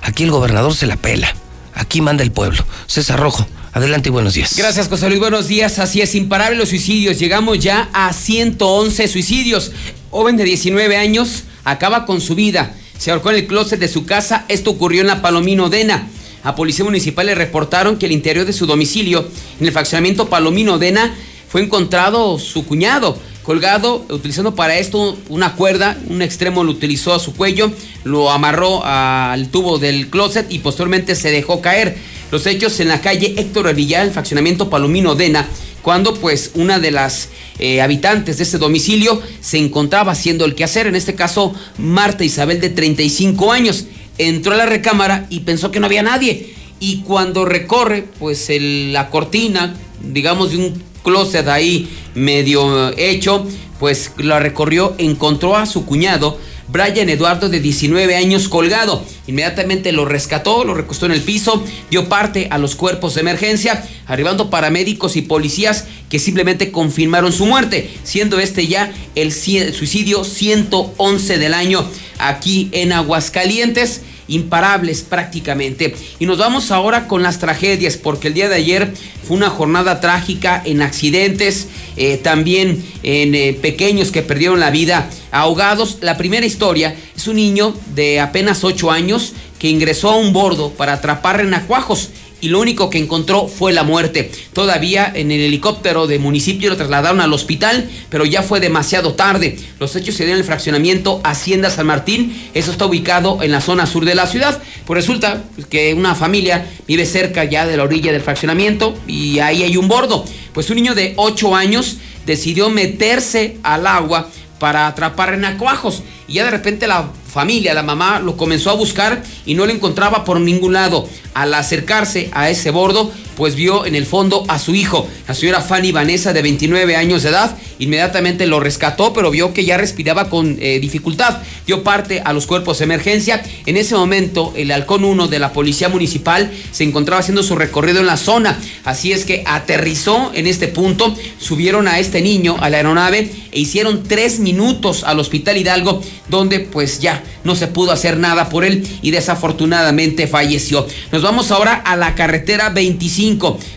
Aquí 0.00 0.24
el 0.24 0.30
gobernador 0.30 0.74
se 0.74 0.86
la 0.86 0.96
pela. 0.96 1.34
Aquí 1.74 2.00
manda 2.00 2.22
el 2.22 2.32
pueblo. 2.32 2.64
César 2.86 3.18
Rojo, 3.18 3.46
Adelante 3.74 4.10
y 4.10 4.12
buenos 4.12 4.34
días. 4.34 4.54
Gracias, 4.54 4.88
José 4.88 5.08
Luis. 5.08 5.18
Buenos 5.18 5.48
días. 5.48 5.78
Así 5.78 6.02
es, 6.02 6.14
imparable 6.14 6.58
los 6.58 6.68
suicidios. 6.68 7.18
Llegamos 7.18 7.58
ya 7.58 7.88
a 7.94 8.12
111 8.12 9.08
suicidios. 9.08 9.72
Joven 10.10 10.36
de 10.36 10.44
19 10.44 10.94
años 10.98 11.44
acaba 11.64 12.04
con 12.04 12.20
su 12.20 12.34
vida. 12.34 12.74
Se 12.98 13.10
ahorcó 13.10 13.30
en 13.30 13.36
el 13.36 13.46
closet 13.46 13.80
de 13.80 13.88
su 13.88 14.04
casa. 14.04 14.44
Esto 14.48 14.70
ocurrió 14.70 15.00
en 15.00 15.06
la 15.06 15.22
Palomino 15.22 15.70
Dena. 15.70 16.06
A 16.44 16.54
Policía 16.54 16.84
Municipal 16.84 17.24
le 17.24 17.34
reportaron 17.34 17.96
que 17.96 18.06
el 18.06 18.12
interior 18.12 18.44
de 18.44 18.52
su 18.52 18.66
domicilio, 18.66 19.26
en 19.58 19.66
el 19.66 19.72
fraccionamiento 19.72 20.28
Palomino 20.28 20.78
Dena, 20.78 21.14
fue 21.52 21.60
encontrado 21.60 22.38
su 22.38 22.64
cuñado 22.64 23.18
colgado, 23.42 24.06
utilizando 24.08 24.54
para 24.54 24.78
esto 24.78 25.18
una 25.28 25.54
cuerda, 25.54 25.98
un 26.08 26.22
extremo 26.22 26.64
lo 26.64 26.70
utilizó 26.70 27.12
a 27.12 27.18
su 27.18 27.34
cuello, 27.34 27.70
lo 28.04 28.30
amarró 28.30 28.82
al 28.86 29.48
tubo 29.48 29.78
del 29.78 30.08
closet 30.08 30.50
y 30.50 30.60
posteriormente 30.60 31.14
se 31.14 31.30
dejó 31.30 31.60
caer. 31.60 31.98
Los 32.30 32.46
hechos 32.46 32.80
en 32.80 32.88
la 32.88 33.02
calle 33.02 33.34
Héctor 33.36 33.68
Arvillal, 33.68 34.06
el 34.06 34.12
fraccionamiento 34.14 34.70
Palomino 34.70 35.14
Dena, 35.14 35.46
cuando 35.82 36.14
pues 36.14 36.52
una 36.54 36.78
de 36.78 36.90
las 36.90 37.28
eh, 37.58 37.82
habitantes 37.82 38.38
de 38.38 38.44
ese 38.44 38.56
domicilio 38.56 39.20
se 39.42 39.58
encontraba 39.58 40.12
haciendo 40.12 40.46
el 40.46 40.54
quehacer, 40.54 40.86
en 40.86 40.96
este 40.96 41.14
caso 41.14 41.52
Marta 41.76 42.24
Isabel 42.24 42.62
de 42.62 42.70
35 42.70 43.52
años, 43.52 43.84
entró 44.16 44.54
a 44.54 44.56
la 44.56 44.64
recámara 44.64 45.26
y 45.28 45.40
pensó 45.40 45.70
que 45.70 45.80
no 45.80 45.86
había 45.86 46.02
nadie 46.02 46.54
y 46.80 47.02
cuando 47.02 47.44
recorre 47.44 48.06
pues 48.18 48.48
la 48.58 49.10
cortina, 49.10 49.74
digamos 50.00 50.52
de 50.52 50.56
un 50.56 50.91
closet 51.02 51.48
ahí 51.48 51.88
medio 52.14 52.96
hecho, 52.96 53.46
pues 53.78 54.12
la 54.18 54.38
recorrió, 54.38 54.94
encontró 54.98 55.56
a 55.56 55.66
su 55.66 55.84
cuñado, 55.84 56.38
Brian 56.68 57.10
Eduardo 57.10 57.50
de 57.50 57.60
19 57.60 58.16
años 58.16 58.48
colgado. 58.48 59.04
Inmediatamente 59.26 59.92
lo 59.92 60.06
rescató, 60.06 60.64
lo 60.64 60.74
recostó 60.74 61.06
en 61.06 61.12
el 61.12 61.20
piso, 61.20 61.62
dio 61.90 62.08
parte 62.08 62.48
a 62.50 62.58
los 62.58 62.74
cuerpos 62.74 63.14
de 63.14 63.20
emergencia, 63.20 63.86
arribando 64.06 64.48
paramédicos 64.48 65.16
y 65.16 65.22
policías 65.22 65.84
que 66.08 66.18
simplemente 66.18 66.72
confirmaron 66.72 67.32
su 67.32 67.44
muerte, 67.44 67.90
siendo 68.04 68.40
este 68.40 68.66
ya 68.66 68.92
el 69.14 69.32
suicidio 69.32 70.24
111 70.24 71.38
del 71.38 71.52
año 71.52 71.84
aquí 72.18 72.68
en 72.72 72.92
Aguascalientes 72.92 74.02
imparables 74.34 75.02
prácticamente. 75.02 75.94
Y 76.18 76.26
nos 76.26 76.38
vamos 76.38 76.70
ahora 76.70 77.06
con 77.06 77.22
las 77.22 77.38
tragedias, 77.38 77.96
porque 77.96 78.28
el 78.28 78.34
día 78.34 78.48
de 78.48 78.56
ayer 78.56 78.92
fue 79.26 79.36
una 79.36 79.50
jornada 79.50 80.00
trágica 80.00 80.62
en 80.64 80.82
accidentes, 80.82 81.68
eh, 81.96 82.16
también 82.16 82.84
en 83.02 83.34
eh, 83.34 83.58
pequeños 83.60 84.10
que 84.10 84.22
perdieron 84.22 84.60
la 84.60 84.70
vida 84.70 85.08
ahogados. 85.30 85.98
La 86.00 86.16
primera 86.16 86.46
historia 86.46 86.96
es 87.16 87.26
un 87.28 87.36
niño 87.36 87.74
de 87.94 88.20
apenas 88.20 88.64
8 88.64 88.90
años 88.90 89.32
que 89.58 89.68
ingresó 89.68 90.10
a 90.10 90.16
un 90.16 90.32
bordo 90.32 90.70
para 90.70 90.94
atrapar 90.94 91.36
renacuajos 91.36 92.10
y 92.42 92.48
lo 92.48 92.60
único 92.60 92.90
que 92.90 92.98
encontró 92.98 93.46
fue 93.46 93.72
la 93.72 93.84
muerte. 93.84 94.30
Todavía 94.52 95.10
en 95.14 95.30
el 95.30 95.40
helicóptero 95.40 96.08
de 96.08 96.18
municipio 96.18 96.68
lo 96.68 96.76
trasladaron 96.76 97.20
al 97.20 97.32
hospital, 97.32 97.88
pero 98.10 98.26
ya 98.26 98.42
fue 98.42 98.58
demasiado 98.58 99.14
tarde. 99.14 99.56
Los 99.78 99.94
hechos 99.94 100.16
se 100.16 100.24
dieron 100.24 100.38
en 100.38 100.40
el 100.40 100.46
fraccionamiento 100.46 101.20
Hacienda 101.22 101.70
San 101.70 101.86
Martín. 101.86 102.36
Eso 102.52 102.72
está 102.72 102.84
ubicado 102.84 103.42
en 103.42 103.52
la 103.52 103.60
zona 103.60 103.86
sur 103.86 104.04
de 104.04 104.16
la 104.16 104.26
ciudad. 104.26 104.60
Pues 104.84 104.96
resulta 104.96 105.44
que 105.70 105.94
una 105.94 106.16
familia 106.16 106.66
vive 106.88 107.06
cerca 107.06 107.44
ya 107.44 107.64
de 107.64 107.76
la 107.76 107.84
orilla 107.84 108.10
del 108.10 108.20
fraccionamiento 108.20 108.98
y 109.06 109.38
ahí 109.38 109.62
hay 109.62 109.76
un 109.76 109.86
bordo. 109.86 110.24
Pues 110.52 110.68
un 110.68 110.76
niño 110.76 110.96
de 110.96 111.14
8 111.16 111.54
años 111.54 111.98
decidió 112.26 112.70
meterse 112.70 113.56
al 113.62 113.86
agua 113.86 114.28
para 114.58 114.88
atrapar 114.88 115.30
renacuajos. 115.30 116.02
Y 116.26 116.34
ya 116.34 116.44
de 116.44 116.50
repente 116.50 116.88
la 116.88 117.08
familia, 117.32 117.72
la 117.72 117.82
mamá, 117.82 118.20
lo 118.20 118.36
comenzó 118.36 118.68
a 118.70 118.74
buscar 118.74 119.22
y 119.46 119.54
no 119.54 119.64
lo 119.64 119.72
encontraba 119.72 120.22
por 120.22 120.38
ningún 120.38 120.74
lado. 120.74 121.08
Al 121.32 121.54
acercarse 121.54 122.28
a 122.32 122.50
ese 122.50 122.70
bordo, 122.70 123.10
pues 123.36 123.54
vio 123.54 123.86
en 123.86 123.94
el 123.94 124.06
fondo 124.06 124.44
a 124.48 124.58
su 124.58 124.74
hijo, 124.74 125.08
la 125.26 125.34
señora 125.34 125.60
Fanny 125.60 125.92
Vanessa 125.92 126.32
de 126.32 126.42
29 126.42 126.96
años 126.96 127.22
de 127.22 127.30
edad. 127.30 127.56
Inmediatamente 127.78 128.46
lo 128.46 128.60
rescató, 128.60 129.12
pero 129.12 129.30
vio 129.30 129.52
que 129.52 129.64
ya 129.64 129.76
respiraba 129.76 130.30
con 130.30 130.56
eh, 130.60 130.78
dificultad. 130.80 131.38
Dio 131.66 131.82
parte 131.82 132.22
a 132.24 132.32
los 132.32 132.46
cuerpos 132.46 132.78
de 132.78 132.84
emergencia. 132.84 133.42
En 133.66 133.76
ese 133.76 133.94
momento, 133.94 134.52
el 134.56 134.70
halcón 134.70 135.04
1 135.04 135.28
de 135.28 135.38
la 135.38 135.52
Policía 135.52 135.88
Municipal 135.88 136.52
se 136.70 136.84
encontraba 136.84 137.20
haciendo 137.20 137.42
su 137.42 137.56
recorrido 137.56 138.00
en 138.00 138.06
la 138.06 138.16
zona. 138.16 138.58
Así 138.84 139.12
es 139.12 139.24
que 139.24 139.42
aterrizó 139.46 140.30
en 140.34 140.46
este 140.46 140.68
punto, 140.68 141.14
subieron 141.38 141.88
a 141.88 141.98
este 141.98 142.20
niño 142.20 142.56
a 142.60 142.70
la 142.70 142.78
aeronave 142.78 143.30
e 143.50 143.60
hicieron 143.60 144.04
tres 144.04 144.38
minutos 144.38 145.04
al 145.04 145.18
Hospital 145.18 145.56
Hidalgo, 145.56 146.02
donde 146.28 146.60
pues 146.60 147.00
ya 147.00 147.22
no 147.44 147.54
se 147.54 147.66
pudo 147.66 147.92
hacer 147.92 148.16
nada 148.16 148.48
por 148.48 148.64
él 148.64 148.86
y 149.02 149.10
desafortunadamente 149.10 150.26
falleció. 150.26 150.86
Nos 151.10 151.22
vamos 151.22 151.50
ahora 151.50 151.74
a 151.74 151.96
la 151.96 152.14
carretera 152.14 152.70
25, 152.70 153.21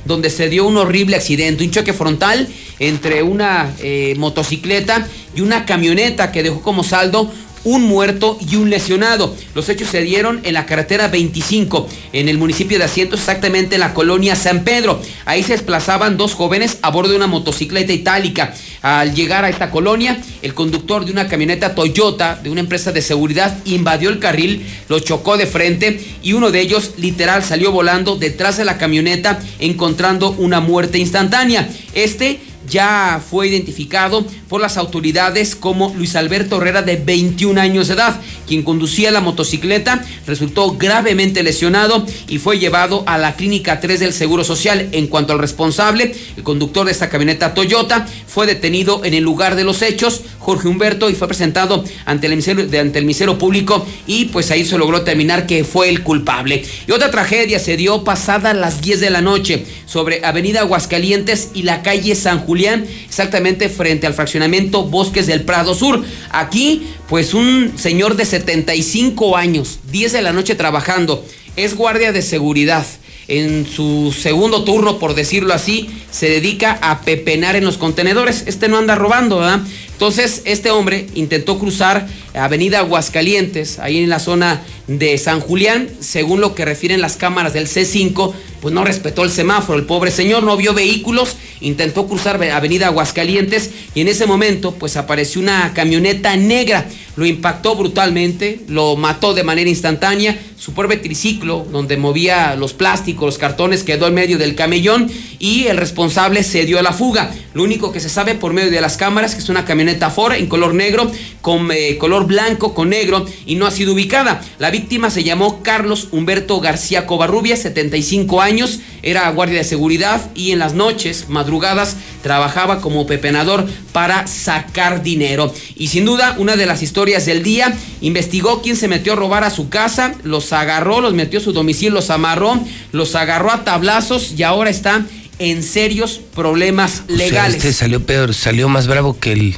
donde 0.05 0.29
se 0.29 0.49
dio 0.49 0.65
un 0.65 0.77
horrible 0.77 1.15
accidente, 1.15 1.63
un 1.63 1.71
choque 1.71 1.93
frontal 1.93 2.47
entre 2.79 3.21
una 3.21 3.73
eh, 3.79 4.15
motocicleta 4.17 5.07
y 5.35 5.41
una 5.41 5.65
camioneta 5.65 6.31
que 6.31 6.43
dejó 6.43 6.61
como 6.61 6.83
saldo 6.83 7.31
un 7.65 7.83
muerto 7.83 8.37
y 8.39 8.55
un 8.55 8.69
lesionado. 8.69 9.35
Los 9.53 9.67
hechos 9.67 9.89
se 9.89 10.01
dieron 10.01 10.39
en 10.43 10.53
la 10.53 10.65
carretera 10.65 11.09
25, 11.09 11.89
en 12.13 12.29
el 12.29 12.37
municipio 12.37 12.77
de 12.77 12.85
Asientos, 12.85 13.19
exactamente 13.19 13.75
en 13.75 13.81
la 13.81 13.93
colonia 13.93 14.35
San 14.35 14.63
Pedro. 14.63 15.01
Ahí 15.25 15.43
se 15.43 15.53
desplazaban 15.53 16.15
dos 16.15 16.33
jóvenes 16.33 16.77
a 16.81 16.91
bordo 16.91 17.11
de 17.11 17.17
una 17.17 17.27
motocicleta 17.27 17.91
itálica. 17.91 18.53
Al 18.81 19.13
llegar 19.13 19.43
a 19.43 19.49
esta 19.49 19.71
colonia, 19.71 20.21
el 20.41 20.53
conductor 20.53 21.05
de 21.05 21.11
una 21.11 21.27
camioneta 21.27 21.75
Toyota 21.75 22.39
de 22.41 22.51
una 22.51 22.61
empresa 22.61 22.91
de 22.91 23.01
seguridad 23.01 23.57
invadió 23.65 24.09
el 24.09 24.19
carril, 24.19 24.65
lo 24.87 24.99
chocó 24.99 25.37
de 25.37 25.47
frente 25.47 25.99
y 26.21 26.33
uno 26.33 26.51
de 26.51 26.61
ellos 26.61 26.91
literal 26.97 27.43
salió 27.43 27.71
volando 27.71 28.15
detrás 28.15 28.57
de 28.57 28.65
la 28.65 28.77
camioneta 28.77 29.39
encontrando 29.59 30.31
una 30.31 30.59
muerte 30.59 30.99
instantánea. 30.99 31.67
Este 31.93 32.39
ya 32.67 33.21
fue 33.27 33.47
identificado 33.47 34.25
por 34.47 34.61
las 34.61 34.77
autoridades 34.77 35.55
como 35.55 35.93
Luis 35.95 36.15
Alberto 36.15 36.57
Herrera 36.57 36.81
de 36.81 36.97
21 36.97 37.59
años 37.59 37.87
de 37.87 37.95
edad, 37.95 38.19
quien 38.47 38.63
conducía 38.63 39.11
la 39.11 39.21
motocicleta, 39.21 40.03
resultó 40.27 40.77
gravemente 40.77 41.43
lesionado 41.43 42.05
y 42.27 42.37
fue 42.37 42.59
llevado 42.59 43.03
a 43.07 43.17
la 43.17 43.35
clínica 43.35 43.79
3 43.79 43.99
del 43.99 44.13
Seguro 44.13 44.43
Social. 44.43 44.89
En 44.91 45.07
cuanto 45.07 45.33
al 45.33 45.39
responsable, 45.39 46.15
el 46.37 46.43
conductor 46.43 46.85
de 46.85 46.91
esta 46.91 47.09
camioneta 47.09 47.53
Toyota 47.53 48.07
fue 48.27 48.47
detenido 48.47 49.03
en 49.05 49.13
el 49.13 49.23
lugar 49.23 49.55
de 49.55 49.63
los 49.63 49.81
hechos, 49.81 50.21
Jorge 50.39 50.67
Humberto, 50.67 51.09
y 51.09 51.15
fue 51.15 51.27
presentado 51.27 51.83
ante 52.05 52.27
el 52.27 52.33
ministerio, 52.33 52.81
ante 52.81 52.99
el 52.99 53.37
público 53.37 53.85
y 54.07 54.25
pues 54.25 54.51
ahí 54.51 54.65
se 54.65 54.77
logró 54.77 55.01
terminar 55.01 55.47
que 55.47 55.63
fue 55.63 55.89
el 55.89 56.03
culpable. 56.03 56.63
Y 56.87 56.91
otra 56.91 57.11
tragedia 57.11 57.59
se 57.59 57.77
dio 57.77 58.03
pasada 58.03 58.53
las 58.53 58.81
10 58.81 58.99
de 58.99 59.09
la 59.09 59.21
noche 59.21 59.65
sobre 59.85 60.25
Avenida 60.25 60.61
Aguascalientes 60.61 61.49
y 61.53 61.63
la 61.63 61.81
calle 61.81 62.15
San 62.15 62.39
Julián 62.39 62.54
Julián, 62.55 62.85
exactamente 63.05 63.67
frente 63.67 64.07
al 64.07 64.13
fraccionamiento 64.13 64.83
Bosques 64.83 65.27
del 65.27 65.41
Prado 65.41 65.75
Sur. 65.75 66.05
Aquí, 66.31 66.87
pues 67.09 67.33
un 67.33 67.73
señor 67.75 68.15
de 68.15 68.23
75 68.23 69.35
años, 69.35 69.79
10 69.91 70.13
de 70.13 70.21
la 70.21 70.31
noche 70.31 70.55
trabajando, 70.55 71.25
es 71.57 71.75
guardia 71.75 72.13
de 72.13 72.21
seguridad 72.21 72.85
en 73.27 73.67
su 73.67 74.15
segundo 74.17 74.63
turno, 74.63 74.99
por 74.99 75.15
decirlo 75.15 75.53
así, 75.53 75.89
se 76.11 76.29
dedica 76.29 76.79
a 76.81 77.01
pepenar 77.01 77.57
en 77.57 77.65
los 77.65 77.75
contenedores. 77.75 78.45
Este 78.47 78.69
no 78.69 78.77
anda 78.77 78.95
robando, 78.95 79.39
¿verdad? 79.39 79.59
Entonces, 79.95 80.41
este 80.43 80.71
hombre 80.71 81.07
intentó 81.15 81.57
cruzar 81.57 82.05
Avenida 82.33 82.79
Aguascalientes, 82.79 83.79
ahí 83.79 83.99
en 83.99 84.09
la 84.09 84.19
zona 84.19 84.61
de 84.87 85.17
San 85.17 85.39
Julián, 85.39 85.89
según 86.01 86.41
lo 86.41 86.53
que 86.53 86.65
refieren 86.65 86.99
las 86.99 87.15
cámaras 87.15 87.53
del 87.53 87.67
C5, 87.67 88.33
pues 88.61 88.73
no 88.73 88.83
respetó 88.83 89.23
el 89.23 89.31
semáforo. 89.31 89.79
El 89.79 89.85
pobre 89.85 90.11
señor 90.11 90.43
no 90.43 90.57
vio 90.57 90.73
vehículos, 90.73 91.37
intentó 91.61 92.07
cruzar 92.07 92.43
Avenida 92.43 92.87
Aguascalientes 92.87 93.69
y 93.93 94.01
en 94.01 94.07
ese 94.07 94.25
momento 94.25 94.73
pues 94.73 94.97
apareció 94.97 95.39
una 95.39 95.71
camioneta 95.73 96.35
negra. 96.35 96.85
Lo 97.15 97.25
impactó 97.25 97.75
brutalmente, 97.75 98.61
lo 98.67 98.95
mató 98.95 99.33
de 99.33 99.43
manera 99.43 99.69
instantánea. 99.69 100.37
Su 100.57 100.73
pobre 100.73 100.97
triciclo, 100.97 101.65
donde 101.71 101.95
movía 101.95 102.55
los 102.55 102.73
plásticos, 102.73 103.25
los 103.25 103.37
cartones, 103.37 103.83
quedó 103.83 104.07
en 104.07 104.15
medio 104.15 104.37
del 104.37 104.55
camellón 104.55 105.09
y 105.37 105.67
el 105.67 105.77
responsable 105.77 106.43
se 106.43 106.65
dio 106.65 106.79
a 106.79 106.81
la 106.81 106.91
fuga. 106.91 107.31
Lo 107.53 107.63
único 107.63 107.91
que 107.91 107.99
se 107.99 108.09
sabe 108.09 108.33
por 108.33 108.51
medio 108.51 108.71
de 108.71 108.81
las 108.81 108.97
cámaras 108.97 109.35
que 109.35 109.41
es 109.41 109.49
una 109.49 109.63
camioneta 109.63 109.84
Ford 110.09 110.33
en 110.33 110.47
color 110.47 110.73
negro, 110.73 111.11
con 111.41 111.71
eh, 111.71 111.97
color 111.97 112.27
blanco, 112.27 112.73
con 112.73 112.89
negro 112.89 113.25
y 113.45 113.55
no 113.55 113.65
ha 113.65 113.71
sido 113.71 113.93
ubicada. 113.93 114.41
La 114.59 114.71
víctima 114.71 115.09
se 115.09 115.23
llamó 115.23 115.61
Carlos 115.61 116.09
Humberto 116.11 116.59
García 116.59 117.05
Covarrubia, 117.05 117.55
75 117.55 118.41
años, 118.41 118.79
era 119.01 119.29
guardia 119.31 119.59
de 119.59 119.63
seguridad 119.63 120.31
y 120.35 120.51
en 120.51 120.59
las 120.59 120.73
noches, 120.73 121.25
madrugadas, 121.29 121.97
trabajaba 122.23 122.81
como 122.81 123.05
pepenador 123.05 123.67
para 123.91 124.27
sacar 124.27 125.03
dinero. 125.03 125.53
Y 125.75 125.87
sin 125.87 126.05
duda, 126.05 126.35
una 126.39 126.55
de 126.55 126.65
las 126.65 126.81
historias 126.81 127.25
del 127.25 127.43
día, 127.43 127.77
investigó 128.01 128.61
quién 128.61 128.75
se 128.75 128.87
metió 128.87 129.13
a 129.13 129.15
robar 129.15 129.43
a 129.43 129.49
su 129.49 129.69
casa, 129.69 130.15
los 130.23 130.51
agarró, 130.53 131.01
los 131.01 131.13
metió 131.13 131.39
a 131.39 131.43
su 131.43 131.53
domicilio, 131.53 131.93
los 131.93 132.09
amarró, 132.09 132.59
los 132.91 133.15
agarró 133.15 133.51
a 133.51 133.63
tablazos 133.63 134.33
y 134.37 134.43
ahora 134.43 134.69
está 134.69 135.05
en 135.39 135.63
serios 135.63 136.19
problemas 136.33 137.03
legales. 137.07 137.57
O 137.57 137.61
sea, 137.61 137.69
este 137.69 137.73
salió 137.73 138.05
peor, 138.05 138.33
salió 138.33 138.69
más 138.69 138.87
bravo 138.87 139.19
que 139.19 139.33
el, 139.33 139.55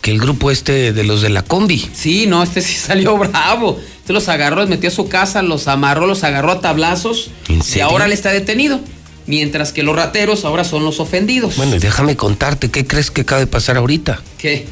que 0.00 0.10
el 0.10 0.20
grupo 0.20 0.50
este 0.50 0.92
de 0.92 1.04
los 1.04 1.22
de 1.22 1.28
la 1.28 1.42
combi. 1.42 1.88
Sí, 1.92 2.26
no, 2.26 2.42
este 2.42 2.60
sí 2.60 2.74
salió 2.86 3.16
bravo. 3.16 3.78
Este 3.98 4.12
los 4.12 4.28
agarró, 4.28 4.56
los 4.56 4.68
metió 4.68 4.88
a 4.88 4.92
su 4.92 5.08
casa, 5.08 5.42
los 5.42 5.68
amarró, 5.68 6.06
los 6.06 6.24
agarró 6.24 6.52
a 6.52 6.60
tablazos. 6.60 7.30
¿En 7.48 7.60
Y 7.74 7.80
ahora 7.80 8.08
le 8.08 8.14
está 8.14 8.30
detenido. 8.30 8.80
Mientras 9.26 9.72
que 9.72 9.82
los 9.82 9.94
rateros 9.94 10.46
ahora 10.46 10.64
son 10.64 10.84
los 10.84 11.00
ofendidos. 11.00 11.56
Bueno, 11.56 11.76
y 11.76 11.78
déjame 11.78 12.16
contarte, 12.16 12.70
¿qué 12.70 12.86
crees 12.86 13.10
que 13.10 13.20
acaba 13.20 13.40
de 13.40 13.46
pasar 13.46 13.76
ahorita? 13.76 14.22
¿Qué? 14.38 14.66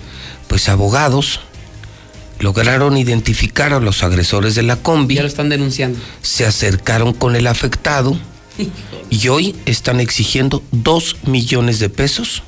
Pues 0.48 0.70
abogados 0.70 1.40
lograron 2.38 2.96
identificar 2.96 3.74
a 3.74 3.80
los 3.80 4.02
agresores 4.02 4.54
de 4.54 4.62
la 4.62 4.76
combi. 4.76 5.16
Ya 5.16 5.22
lo 5.22 5.28
están 5.28 5.50
denunciando. 5.50 5.98
Se 6.22 6.46
acercaron 6.46 7.12
con 7.12 7.36
el 7.36 7.46
afectado 7.46 8.18
y 9.10 9.28
hoy 9.28 9.54
están 9.66 10.00
exigiendo 10.00 10.62
dos 10.72 11.16
millones 11.26 11.78
de 11.78 11.90
pesos 11.90 12.42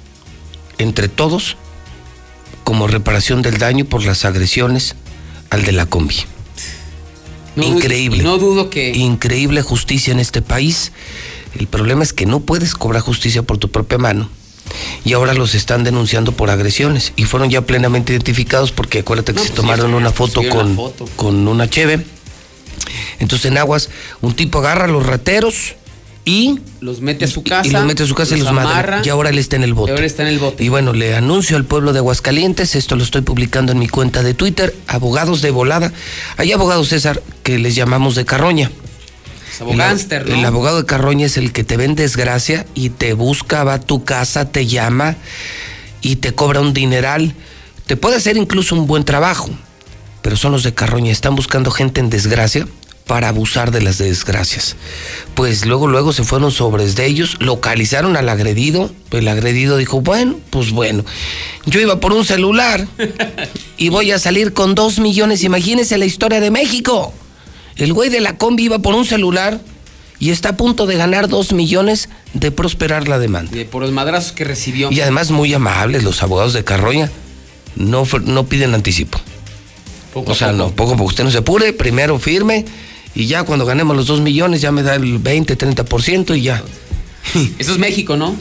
entre 0.78 1.08
todos 1.08 1.56
como 2.68 2.86
reparación 2.86 3.40
del 3.40 3.56
daño 3.56 3.86
por 3.86 4.04
las 4.04 4.26
agresiones 4.26 4.94
al 5.48 5.64
de 5.64 5.72
la 5.72 5.86
combi. 5.86 6.16
No 7.56 7.62
Increíble. 7.64 8.22
no 8.22 8.36
dudo 8.36 8.68
que- 8.68 8.90
Increíble 8.90 9.62
justicia 9.62 10.12
en 10.12 10.20
este 10.20 10.42
país. 10.42 10.92
El 11.58 11.66
problema 11.66 12.02
es 12.02 12.12
que 12.12 12.26
no 12.26 12.40
puedes 12.40 12.74
cobrar 12.74 13.00
justicia 13.00 13.42
por 13.42 13.56
tu 13.56 13.70
propia 13.70 13.96
mano. 13.96 14.28
Y 15.02 15.14
ahora 15.14 15.32
los 15.32 15.54
están 15.54 15.82
denunciando 15.82 16.32
por 16.32 16.50
agresiones. 16.50 17.14
Y 17.16 17.24
fueron 17.24 17.48
ya 17.48 17.62
plenamente 17.62 18.12
identificados 18.12 18.70
porque 18.70 18.98
acuérdate 18.98 19.32
que 19.32 19.38
No, 19.38 19.44
se 19.44 19.48
pues 19.52 19.56
tomaron 19.56 19.86
sí, 19.90 19.94
una 19.96 20.12
foto 20.12 20.42
sí, 20.42 20.48
una 20.48 20.54
con, 20.56 20.76
foto. 20.76 21.08
con 21.16 21.48
una 21.48 21.70
cheve. 21.70 22.04
Entonces 23.18 23.50
en 23.50 23.56
Aguas, 23.56 23.88
un 24.20 24.34
tipo 24.36 24.58
agarra 24.58 24.84
a 24.84 24.88
los 24.88 25.06
rateros 25.06 25.74
y 26.24 26.58
Los 26.80 27.00
mete 27.00 27.24
a 27.24 27.28
su 27.28 27.42
casa. 27.42 27.66
y 27.66 27.70
los 27.70 27.84
mete 27.84 28.02
a 28.02 28.06
su 28.06 28.14
casa 28.14 28.36
y 28.36 28.40
los 28.40 28.48
amarra. 28.48 29.00
Y 29.04 29.08
ahora 29.08 29.30
él 29.30 29.38
está 29.38 29.56
en 29.56 29.64
el 29.64 29.74
bote. 29.74 29.92
Y 29.92 29.94
ahora 29.94 30.06
está 30.06 30.22
en 30.22 30.28
el 30.28 30.38
bote. 30.38 30.62
Y 30.62 30.68
bueno, 30.68 30.92
le 30.92 31.16
anuncio 31.16 31.56
al 31.56 31.64
pueblo 31.64 31.92
de 31.92 32.00
Aguascalientes, 32.00 32.74
esto 32.74 32.96
lo 32.96 33.02
estoy 33.02 33.22
publicando 33.22 33.72
en 33.72 33.78
mi 33.78 33.88
cuenta 33.88 34.22
de 34.22 34.34
Twitter, 34.34 34.74
abogados 34.86 35.40
de 35.40 35.50
volada. 35.50 35.92
Hay 36.36 36.52
abogados, 36.52 36.88
César, 36.88 37.22
que 37.42 37.58
les 37.58 37.74
llamamos 37.74 38.14
de 38.14 38.24
carroña. 38.24 38.70
Es 39.50 39.60
el, 39.60 40.28
¿no? 40.28 40.34
el 40.34 40.44
abogado 40.44 40.76
de 40.78 40.86
carroña 40.86 41.26
es 41.26 41.36
el 41.36 41.52
que 41.52 41.64
te 41.64 41.76
ve 41.76 41.84
en 41.84 41.94
desgracia 41.94 42.66
y 42.74 42.90
te 42.90 43.14
busca, 43.14 43.64
va 43.64 43.74
a 43.74 43.80
tu 43.80 44.04
casa, 44.04 44.50
te 44.52 44.66
llama 44.66 45.16
y 46.02 46.16
te 46.16 46.34
cobra 46.34 46.60
un 46.60 46.74
dineral. 46.74 47.34
Te 47.86 47.96
puede 47.96 48.16
hacer 48.16 48.36
incluso 48.36 48.76
un 48.76 48.86
buen 48.86 49.04
trabajo, 49.04 49.48
pero 50.20 50.36
son 50.36 50.52
los 50.52 50.62
de 50.62 50.74
carroña, 50.74 51.10
están 51.10 51.34
buscando 51.34 51.70
gente 51.70 52.00
en 52.00 52.10
desgracia 52.10 52.68
para 53.08 53.28
abusar 53.30 53.72
de 53.72 53.80
las 53.82 53.98
desgracias. 53.98 54.76
Pues 55.34 55.66
luego, 55.66 55.88
luego 55.88 56.12
se 56.12 56.22
fueron 56.22 56.52
sobres 56.52 56.94
de 56.94 57.06
ellos, 57.06 57.36
localizaron 57.40 58.16
al 58.16 58.28
agredido, 58.28 58.92
el 59.10 59.26
agredido 59.26 59.76
dijo, 59.78 60.00
bueno, 60.02 60.38
pues 60.50 60.70
bueno, 60.70 61.04
yo 61.66 61.80
iba 61.80 61.98
por 61.98 62.12
un 62.12 62.24
celular 62.24 62.86
y 63.78 63.88
voy 63.88 64.12
a 64.12 64.18
salir 64.20 64.52
con 64.52 64.74
dos 64.76 64.98
millones, 65.00 65.42
imagínense 65.42 65.98
la 65.98 66.04
historia 66.04 66.38
de 66.38 66.50
México. 66.52 67.12
El 67.76 67.92
güey 67.94 68.10
de 68.10 68.20
la 68.20 68.36
combi 68.36 68.64
iba 68.64 68.78
por 68.80 68.94
un 68.94 69.06
celular 69.06 69.58
y 70.20 70.30
está 70.30 70.50
a 70.50 70.56
punto 70.56 70.84
de 70.86 70.96
ganar 70.96 71.28
dos 71.28 71.52
millones 71.52 72.10
de 72.34 72.50
prosperar 72.50 73.08
la 73.08 73.18
demanda. 73.18 73.50
De- 73.52 73.64
por 73.64 73.82
los 73.82 73.90
madrazos 73.92 74.32
que 74.32 74.44
recibió. 74.44 74.92
Y 74.92 75.00
además 75.00 75.30
muy 75.30 75.54
amables 75.54 76.04
los 76.04 76.22
abogados 76.22 76.52
de 76.52 76.62
Carroña, 76.62 77.10
no, 77.74 78.04
no 78.24 78.44
piden 78.46 78.74
anticipo. 78.74 79.18
Poco 80.12 80.30
a 80.30 80.32
o 80.32 80.36
sea, 80.36 80.48
poco. 80.48 80.58
no, 80.58 80.70
poco 80.72 80.90
porque 80.96 81.08
usted 81.08 81.24
no 81.24 81.30
se 81.30 81.38
apure, 81.38 81.72
primero 81.72 82.18
firme 82.18 82.64
y 83.14 83.26
ya 83.26 83.42
cuando 83.44 83.64
ganemos 83.66 83.96
los 83.96 84.06
dos 84.06 84.20
millones 84.20 84.60
ya 84.60 84.72
me 84.72 84.82
da 84.82 84.94
el 84.94 85.18
20, 85.18 85.56
30% 85.58 86.36
y 86.38 86.42
ya. 86.42 86.62
Eso 87.58 87.72
es 87.72 87.78
México, 87.78 88.16
¿no? 88.16 88.34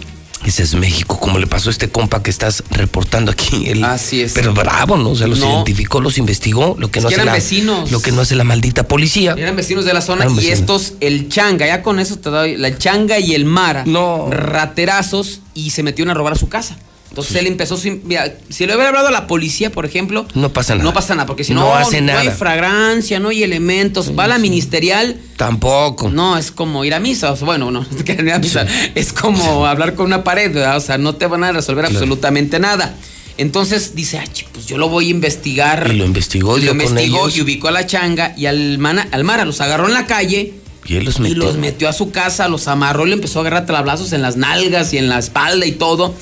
Ese 0.46 0.62
es 0.64 0.76
México, 0.76 1.20
como 1.20 1.40
le 1.40 1.48
pasó 1.48 1.70
a 1.70 1.72
este 1.72 1.90
compa 1.90 2.22
que 2.22 2.30
estás 2.30 2.64
reportando 2.70 3.32
aquí. 3.32 3.66
Él- 3.68 3.84
Así 3.84 4.22
es. 4.22 4.34
Pero 4.34 4.54
bravo, 4.54 4.96
¿no? 4.96 5.10
O 5.10 5.16
sea, 5.16 5.26
los 5.28 5.40
No. 5.40 5.52
identificó, 5.52 6.00
los 6.00 6.20
investigó, 6.20 6.76
lo 6.78 6.92
que 6.92 7.00
Es 7.00 7.04
no 7.04 7.10
que 7.10 7.16
hace 7.16 7.22
eran 7.24 7.26
la, 7.26 7.34
vecinos. 7.34 7.92
Lo 7.92 8.02
que 8.02 8.12
no 8.12 8.22
hace 8.22 8.36
la 8.36 8.44
maldita 8.44 8.88
policía. 8.88 9.34
Eran 9.36 9.56
vecinos 9.56 9.84
de 9.84 9.94
la 9.94 10.02
zona 10.02 10.22
Eran 10.26 10.34
y 10.34 10.38
vecinos. 10.38 10.60
estos, 10.60 10.94
el 11.02 11.28
changa, 11.28 11.66
ya 11.66 11.82
con 11.82 12.00
eso 12.00 12.18
te 12.20 12.30
doy, 12.30 12.56
la 12.56 12.78
changa 12.78 13.18
y 13.20 13.34
el 13.34 13.46
mara, 13.46 13.84
No. 13.88 14.30
raterazos 14.30 15.42
y 15.56 15.72
se 15.72 15.82
metieron 15.82 16.12
a 16.12 16.14
robar 16.14 16.34
a 16.34 16.38
su 16.38 16.48
casa. 16.50 16.78
Entonces 17.10 17.36
él 17.38 17.48
empezó 17.48 17.78
sin. 17.78 18.02
Mira, 18.06 18.32
si 18.50 18.66
le 18.68 18.74
hubiera 18.76 18.90
hablado 18.90 19.08
a 19.08 19.12
la 19.12 19.26
policía, 19.28 19.72
por 19.72 19.86
ejemplo. 19.86 20.28
No 20.36 20.54
pasa 20.54 20.76
nada. 20.76 20.84
No 20.84 20.94
pasa 20.94 21.16
nada, 21.16 21.26
porque 21.26 21.44
si 21.44 21.54
No 21.54 21.62
no, 21.62 21.74
hace 21.76 22.02
no 22.02 22.12
hay 22.18 22.26
nada. 22.28 22.38
fragrancia, 22.38 23.20
no 23.20 23.30
hay 23.30 23.44
elementos. 23.44 24.12
Va 24.18 24.28
la 24.28 24.38
ministerial. 24.38 25.20
Tampoco. 25.38 26.10
No, 26.10 26.38
es 26.38 26.52
como 26.52 26.84
ir 26.86 26.94
a 26.94 27.00
misa. 27.00 27.32
o 27.32 27.36
sea, 27.36 27.46
bueno, 27.46 27.72
no, 27.72 27.86
ir 28.08 28.32
a 28.32 28.40
misa. 28.40 28.66
Es 28.94 29.14
como 29.14 29.66
hablar 29.66 29.96
con 29.96 30.06
una 30.06 30.24
pared, 30.24 30.54
¿verdad? 30.54 30.78
O 30.78 30.82
sea, 30.82 30.98
no 30.98 31.16
te 31.16 31.26
van 31.28 31.44
a 31.44 31.52
resolver 31.52 31.86
Claro. 31.86 31.98
absolutamente 31.98 32.60
nada. 32.60 32.96
Entonces 33.40 33.94
dice, 33.96 34.18
"Ay, 34.20 34.28
chi, 34.34 34.46
pues 34.52 34.66
yo 34.66 34.78
lo 34.78 34.90
voy 34.90 35.08
a 35.08 35.12
investigar. 35.12 35.90
Y 35.92 35.96
lo 35.96 36.06
investigó, 36.06 36.58
Y 36.58 36.62
lo 36.62 36.72
con 36.72 36.82
investigó 36.82 37.20
ellos. 37.28 37.38
y 37.38 37.42
ubicó 37.42 37.68
a 37.68 37.72
la 37.72 37.86
changa 37.86 38.34
y 38.36 38.48
al, 38.48 38.78
mana, 38.80 39.08
al 39.12 39.24
Mara 39.24 39.46
los 39.46 39.62
agarró 39.62 39.88
en 39.88 39.94
la 39.94 40.08
calle 40.08 40.54
Y 40.86 40.96
él 40.96 41.06
los 41.06 41.18
y 41.18 41.22
metió. 41.22 41.38
los 41.38 41.58
metió 41.58 41.88
a 41.88 41.94
su 41.94 42.10
casa, 42.12 42.48
los 42.48 42.68
amarró, 42.68 43.06
le 43.06 43.14
empezó 43.14 43.40
a 43.40 43.42
agarrar 43.44 43.66
tablazos 43.68 44.12
en 44.14 44.22
las 44.24 44.38
nalgas 44.38 44.92
y 44.94 44.98
en 44.98 45.08
la 45.10 45.20
espalda 45.20 45.66
y 45.68 45.74
todo. 45.74 46.16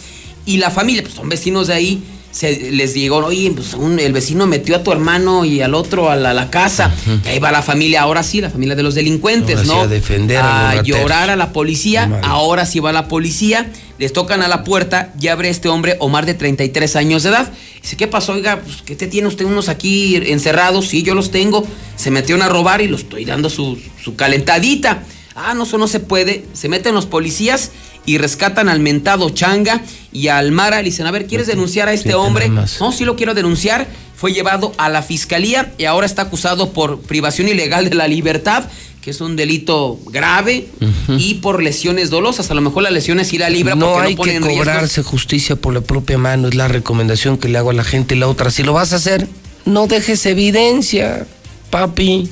Y 0.46 0.58
la 0.58 0.70
familia, 0.72 1.02
pues 1.04 1.16
son 1.16 1.28
vecinos 1.30 1.68
de 1.68 1.74
ahí, 1.74 2.04
se, 2.32 2.72
les 2.72 2.94
llegó, 2.94 3.18
oye, 3.18 3.50
pues 3.56 3.74
un- 3.76 3.98
el 4.00 4.12
vecino 4.12 4.46
metió 4.46 4.76
a 4.76 4.84
tu 4.84 4.92
hermano 4.92 5.46
y 5.46 5.62
al 5.62 5.74
otro 5.74 6.10
a 6.12 6.16
la, 6.18 6.32
a 6.32 6.34
la 6.34 6.50
casa. 6.52 6.94
Y 7.24 7.28
ahí 7.30 7.40
va 7.40 7.52
la 7.52 7.62
familia, 7.62 8.02
ahora 8.02 8.24
sí, 8.24 8.42
la 8.42 8.50
familia 8.50 8.76
de 8.76 8.84
los 8.84 8.94
delincuentes, 8.94 9.56
Ahora 9.58 9.64
sí, 9.64 9.70
¿no? 9.74 9.82
a 9.82 9.88
defender 9.88 10.38
a 10.38 10.42
los 10.76 10.76
rateros. 10.76 10.88
llorar 11.02 11.30
a 11.30 11.36
la 11.38 11.54
policía. 11.54 12.20
Ahora 12.24 12.66
sí 12.66 12.80
va 12.82 12.92
la 12.92 13.08
policía, 13.08 13.72
les 13.98 14.12
tocan 14.12 14.42
a 14.42 14.48
la 14.50 14.64
puerta 14.66 15.14
y 15.20 15.30
abre 15.30 15.50
este 15.50 15.70
hombre, 15.70 15.96
Omar 16.00 16.26
de 16.26 16.34
33 16.34 16.96
años 16.98 17.24
de 17.24 17.30
edad. 17.30 17.50
Dice, 17.82 17.96
¿qué 17.96 18.08
pasó? 18.08 18.34
Oiga, 18.34 18.60
pues, 18.62 18.82
¿qué 18.86 18.96
te 18.98 19.08
tiene 19.08 19.28
usted 19.30 19.46
unos 19.46 19.70
aquí 19.70 20.18
encerrados? 20.18 20.88
Sí, 20.90 21.04
yo 21.04 21.16
los 21.16 21.32
tengo. 21.32 21.66
Se 21.96 22.12
metieron 22.12 22.42
a 22.44 22.50
robar 22.50 22.82
y 22.82 22.88
los 22.90 23.02
estoy 23.02 23.24
dando 23.26 23.50
su, 23.50 23.80
su 24.04 24.16
calentadita. 24.18 25.04
Ah, 25.36 25.54
no, 25.54 25.64
eso 25.64 25.78
no 25.78 25.88
se 25.88 26.00
puede. 26.02 26.44
Se 26.54 26.68
meten 26.68 26.94
los 26.96 27.06
policías 27.06 27.72
y 28.06 28.18
rescatan 28.18 28.70
al 28.70 28.80
mentado 28.80 29.30
Changa 29.30 29.82
y 30.12 30.28
al 30.28 30.52
Mara. 30.52 30.78
Le 30.78 30.86
dicen, 30.86 31.08
a 31.08 31.12
ver, 31.12 31.28
¿quieres 31.28 31.48
denunciar 31.48 31.88
a 31.88 31.94
este 31.94 32.14
hombre? 32.14 32.50
No, 32.50 32.92
sí 32.92 33.06
lo 33.06 33.16
quiero 33.16 33.34
denunciar. 33.34 33.88
Fue 34.16 34.32
llevado 34.32 34.74
a 34.78 34.90
la 34.90 35.02
fiscalía 35.02 35.74
y 35.78 35.86
ahora 35.86 36.06
está 36.06 36.24
acusado 36.24 36.72
por 36.72 37.02
privación 37.02 37.50
ilegal 37.50 37.90
de 37.90 37.96
la 37.96 38.08
libertad, 38.08 38.66
que 39.02 39.12
es 39.12 39.20
un 39.20 39.36
delito 39.36 40.00
grave, 40.06 40.70
y 41.10 41.36
por 41.36 41.62
lesiones 41.62 42.10
dolosas. 42.10 42.50
A 42.50 42.54
lo 42.54 42.62
mejor 42.62 42.84
la 42.84 42.92
lesión 42.92 43.20
es 43.20 43.34
ir 43.34 43.44
a 43.44 43.50
libre 43.50 43.76
No 43.76 43.94
porque 43.94 44.08
hay 44.08 44.14
no 44.14 44.18
pone 44.18 44.40
que 44.40 44.40
cobrarse 44.40 45.04
justicia 45.04 45.58
por 45.58 45.74
la 45.74 45.82
propia 45.82 46.18
mano, 46.18 46.48
es 46.48 46.56
la 46.56 46.68
recomendación 46.68 47.38
que 47.38 47.50
le 47.50 47.58
hago 47.58 47.72
a 47.72 47.74
la 47.74 47.84
gente. 47.84 48.16
Y 48.16 48.20
la 48.20 48.28
otra, 48.28 48.52
si 48.52 48.64
lo 48.64 48.74
vas 48.74 48.94
a 48.94 48.96
hacer, 48.96 49.28
no 49.66 49.88
dejes 49.88 50.26
evidencia, 50.26 51.28
papi. 51.70 52.30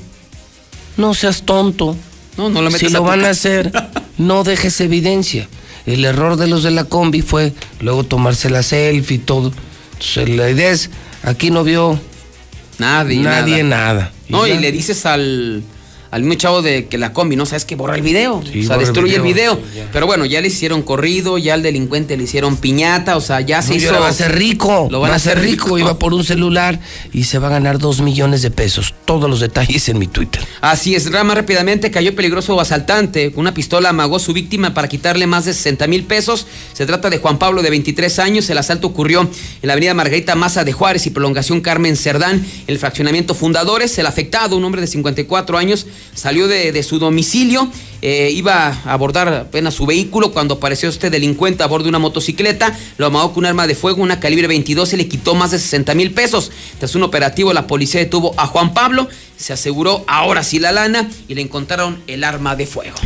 No 0.95 1.13
seas 1.13 1.41
tonto. 1.41 1.97
No, 2.37 2.49
no 2.49 2.61
lo 2.61 2.69
metas 2.69 2.87
Si 2.87 2.93
lo 2.93 3.03
van 3.03 3.25
a 3.25 3.29
hacer, 3.29 3.71
no 4.17 4.43
dejes 4.43 4.79
evidencia. 4.79 5.47
El 5.85 6.05
error 6.05 6.37
de 6.37 6.47
los 6.47 6.63
de 6.63 6.71
la 6.71 6.85
combi 6.85 7.21
fue 7.21 7.53
luego 7.81 8.03
tomarse 8.03 8.49
la 8.49 8.63
selfie 8.63 9.17
y 9.17 9.19
todo. 9.19 9.51
Entonces 9.93 10.29
la 10.29 10.49
idea 10.49 10.71
es, 10.71 10.89
aquí 11.23 11.51
no 11.51 11.63
vio 11.63 11.99
Nadie, 12.79 13.19
nadie 13.21 13.63
nada. 13.63 13.93
nada. 13.93 14.11
No, 14.29 14.47
y 14.47 14.57
le 14.57 14.71
dices 14.71 15.05
al, 15.05 15.63
al 16.13 16.21
mismo 16.21 16.35
chavo 16.35 16.61
de 16.61 16.85
que 16.85 16.99
la 16.99 17.11
combi, 17.11 17.35
¿no? 17.35 17.45
Sabes 17.47 17.65
que 17.65 17.75
borra 17.75 17.95
el 17.95 18.03
video. 18.03 18.43
Sí, 18.43 18.63
o 18.63 18.67
sea, 18.67 18.75
el 18.75 18.81
destruye 18.81 19.15
el 19.15 19.23
video, 19.23 19.55
sí. 19.55 19.79
Pero 19.91 20.05
bueno, 20.05 20.25
ya 20.25 20.41
le 20.41 20.47
hicieron 20.47 20.83
corrido, 20.83 21.39
ya 21.39 21.55
al 21.55 21.63
delincuente 21.63 22.15
le 22.17 22.23
hicieron 22.23 22.57
piñata, 22.57 23.17
o 23.17 23.21
sea, 23.21 23.41
ya 23.41 23.63
se 23.63 23.69
No, 23.71 23.75
hizo. 23.77 23.87
ahora 23.89 23.99
va 24.01 24.07
a 24.09 24.13
ser 24.13 24.35
rico. 24.35 24.87
Lo 24.91 24.99
van 24.99 25.09
va 25.11 25.15
a 25.15 25.19
ser 25.19 25.39
rico. 25.39 25.77
Iba 25.79 25.97
por 25.97 26.13
un 26.13 26.23
celular 26.23 26.79
y 27.11 27.23
se 27.23 27.39
va 27.39 27.47
a 27.47 27.51
ganar 27.51 27.79
dos 27.79 28.01
millones 28.01 28.43
de 28.43 28.51
pesos. 28.51 28.93
Todos 29.05 29.27
los 29.29 29.39
detalles 29.39 29.89
en 29.89 29.97
mi 29.97 30.05
Twitter. 30.07 30.41
Así 30.61 30.93
es, 30.93 31.11
Rama 31.11 31.33
rápidamente 31.33 31.89
cayó 31.89 32.15
peligroso 32.15 32.59
asaltante. 32.61 33.31
Una 33.35 33.53
pistola 33.53 33.89
amagó 33.89 34.17
a 34.17 34.19
su 34.19 34.33
víctima 34.33 34.73
para 34.75 34.87
quitarle 34.87 35.25
más 35.25 35.45
de 35.45 35.53
60 35.53 35.87
mil 35.87 36.03
pesos. 36.03 36.45
Se 36.73 36.85
trata 36.85 37.09
de 37.09 37.17
Juan 37.17 37.39
Pablo, 37.39 37.63
de 37.63 37.71
23 37.71 38.19
años. 38.19 38.49
El 38.51 38.59
asalto 38.59 38.85
ocurrió 38.87 39.21
en 39.21 39.29
la 39.67 39.73
avenida 39.73 39.93
Margarita 39.95 40.35
Maza 40.35 40.63
de 40.63 40.73
Juárez 40.73 41.07
y 41.07 41.09
prolongación 41.09 41.61
Carmen 41.61 41.95
Cerdán, 41.95 42.45
el 42.67 42.77
fraccionamiento 42.77 43.33
Fundadores. 43.33 43.97
El 43.97 44.05
afectado, 44.05 44.55
un 44.57 44.63
hombre 44.63 44.81
de 44.81 44.87
54 44.87 45.57
años, 45.57 45.87
salió 46.13 46.47
de, 46.47 46.71
de 46.71 46.83
su 46.83 46.99
domicilio. 46.99 47.69
eh, 48.05 48.31
iba 48.31 48.67
a 48.67 48.91
abordar 48.93 49.29
apenas 49.29 49.75
su 49.75 49.85
vehículo 49.85 50.33
cuando 50.33 50.55
apareció 50.55 50.89
este 50.89 51.09
delincuente 51.09 51.63
a 51.63 51.67
bordo 51.67 51.83
de 51.85 51.89
una 51.89 51.99
motocicleta. 51.99 52.77
Lo 52.97 53.05
amagó 53.05 53.31
con 53.31 53.43
un 53.43 53.45
arma 53.45 53.65
de 53.65 53.75
fuego, 53.75 54.03
una 54.03 54.19
calibre 54.19 54.47
22 54.47 54.91
y 54.93 54.97
le 54.97 55.07
quitó 55.07 55.35
más 55.35 55.51
de 55.51 55.59
60 55.59 55.95
mil 55.95 56.11
pesos. 56.11 56.51
Tras 56.79 56.95
un 56.95 57.03
operativo, 57.03 57.53
la 57.53 57.65
policía 57.65 58.01
detuvo 58.01 58.33
a 58.37 58.45
Juan 58.47 58.73
Pablo. 58.73 59.07
Se 59.37 59.53
aseguró 59.53 60.03
ahora 60.07 60.43
sí 60.43 60.59
la 60.59 60.73
lana 60.73 61.09
y 61.29 61.35
le 61.35 61.41
encontraron 61.41 62.01
el 62.07 62.25
arma 62.25 62.57
de 62.57 62.67
fuego. 62.67 62.97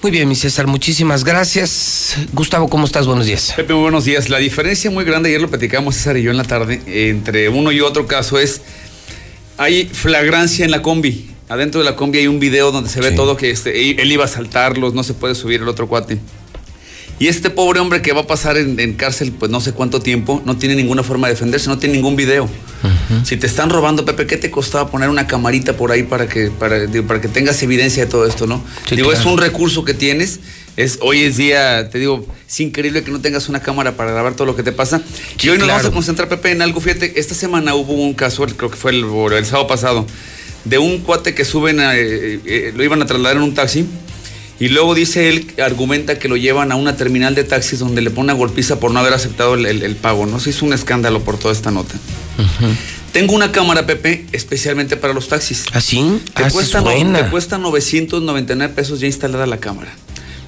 Muy 0.00 0.12
bien, 0.12 0.28
mi 0.28 0.36
César, 0.36 0.68
muchísimas 0.68 1.24
gracias. 1.24 2.16
Gustavo, 2.32 2.68
¿cómo 2.68 2.86
estás? 2.86 3.08
Buenos 3.08 3.26
días. 3.26 3.52
Pepe, 3.56 3.72
muy 3.74 3.82
buenos 3.82 4.04
días. 4.04 4.28
La 4.28 4.38
diferencia 4.38 4.88
muy 4.92 5.04
grande, 5.04 5.30
ayer 5.30 5.40
lo 5.40 5.48
platicamos 5.50 5.96
César 5.96 6.16
y 6.16 6.22
yo 6.22 6.30
en 6.30 6.36
la 6.36 6.44
tarde, 6.44 6.80
entre 7.10 7.48
uno 7.48 7.72
y 7.72 7.80
otro 7.80 8.06
caso 8.06 8.38
es, 8.38 8.60
hay 9.56 9.86
flagrancia 9.92 10.64
en 10.64 10.70
la 10.70 10.82
combi. 10.82 11.30
Adentro 11.48 11.80
de 11.80 11.84
la 11.84 11.96
combi 11.96 12.18
hay 12.18 12.26
un 12.26 12.40
video 12.40 12.72
donde 12.72 12.90
se 12.90 13.00
ve 13.00 13.12
todo 13.12 13.36
que 13.36 13.50
este, 13.50 14.00
él 14.00 14.12
iba 14.12 14.24
a 14.24 14.28
saltarlos, 14.28 14.94
no 14.94 15.02
se 15.02 15.14
puede 15.14 15.34
subir 15.34 15.62
el 15.62 15.68
otro 15.68 15.88
cuate. 15.88 16.18
Y 17.20 17.26
este 17.26 17.50
pobre 17.50 17.80
hombre 17.80 18.00
que 18.00 18.12
va 18.12 18.20
a 18.20 18.26
pasar 18.26 18.56
en, 18.56 18.78
en 18.78 18.94
cárcel, 18.94 19.32
pues 19.32 19.50
no 19.50 19.60
sé 19.60 19.72
cuánto 19.72 20.00
tiempo, 20.00 20.40
no 20.44 20.56
tiene 20.56 20.76
ninguna 20.76 21.02
forma 21.02 21.26
de 21.26 21.34
defenderse, 21.34 21.68
no 21.68 21.78
tiene 21.78 21.96
ningún 21.96 22.14
video. 22.14 22.48
Si 23.24 23.36
te 23.36 23.48
están 23.48 23.70
robando, 23.70 24.04
Pepe, 24.04 24.26
¿qué 24.26 24.36
te 24.36 24.52
costaba 24.52 24.88
poner 24.88 25.08
una 25.08 25.26
camarita 25.26 25.76
por 25.76 25.90
ahí 25.90 26.04
para 26.04 26.28
que, 26.28 26.50
para, 26.50 26.78
para 27.08 27.20
que 27.20 27.26
tengas 27.26 27.60
evidencia 27.62 28.04
de 28.04 28.10
todo 28.10 28.24
esto, 28.24 28.46
no? 28.46 28.62
Sí, 28.88 28.94
digo, 28.94 29.10
es 29.10 29.20
claro. 29.20 29.32
un 29.32 29.38
recurso 29.38 29.84
que 29.84 29.94
tienes. 29.94 30.38
Es, 30.76 30.98
hoy 31.02 31.22
es 31.22 31.36
día, 31.36 31.90
te 31.90 31.98
digo, 31.98 32.24
es 32.46 32.60
increíble 32.60 33.02
que 33.02 33.10
no 33.10 33.20
tengas 33.20 33.48
una 33.48 33.60
cámara 33.60 33.96
para 33.96 34.12
grabar 34.12 34.34
todo 34.34 34.46
lo 34.46 34.54
que 34.54 34.62
te 34.62 34.70
pasa. 34.70 35.02
y 35.42 35.48
hoy 35.48 35.58
nos 35.58 35.66
vamos 35.66 35.80
claro. 35.80 35.88
a 35.88 35.92
concentrar, 35.92 36.28
Pepe, 36.28 36.52
en 36.52 36.62
algo. 36.62 36.80
Fíjate, 36.80 37.18
esta 37.18 37.34
semana 37.34 37.74
hubo 37.74 37.94
un 37.94 38.14
caso, 38.14 38.46
creo 38.46 38.70
que 38.70 38.76
fue 38.76 38.92
el, 38.92 39.04
el 39.32 39.44
sábado 39.44 39.66
pasado, 39.66 40.06
de 40.64 40.78
un 40.78 40.98
cuate 40.98 41.34
que 41.34 41.44
suben, 41.44 41.80
a, 41.80 41.96
eh, 41.96 42.40
eh, 42.44 42.72
lo 42.76 42.84
iban 42.84 43.00
a 43.02 43.06
trasladar 43.06 43.36
en 43.36 43.42
un 43.42 43.54
taxi. 43.54 43.86
Y 44.60 44.68
luego 44.68 44.94
dice 44.94 45.28
él, 45.28 45.52
argumenta 45.64 46.18
que 46.18 46.26
lo 46.28 46.36
llevan 46.36 46.72
a 46.72 46.76
una 46.76 46.96
terminal 46.96 47.34
de 47.36 47.44
taxis 47.44 47.78
donde 47.78 48.02
le 48.02 48.10
pone 48.10 48.24
una 48.24 48.32
golpiza 48.32 48.80
por 48.80 48.90
no 48.90 48.98
haber 48.98 49.12
aceptado 49.12 49.54
el, 49.54 49.66
el- 49.66 49.82
el 49.84 49.94
pago. 49.94 50.26
No 50.26 50.40
se 50.40 50.50
hizo 50.50 50.66
un 50.66 50.72
escándalo 50.72 51.22
por 51.22 51.38
toda 51.38 51.52
esta 51.54 51.70
nota. 51.70 51.94
Tengo 53.12 53.34
una 53.34 53.52
cámara, 53.52 53.86
Pepe, 53.86 54.26
especialmente 54.32 54.96
para 54.96 55.12
los 55.14 55.28
taxis. 55.28 55.64
¿Así? 55.72 56.20
Te, 56.34 56.42
Ah, 56.44 56.50
cuesta, 56.50 56.80
no- 56.80 56.86
te 57.24 57.30
cuesta 57.30 57.58
999 57.58 58.74
pesos 58.74 59.00
ya 59.00 59.06
instalada 59.06 59.46
la 59.46 59.58
cámara. 59.58 59.94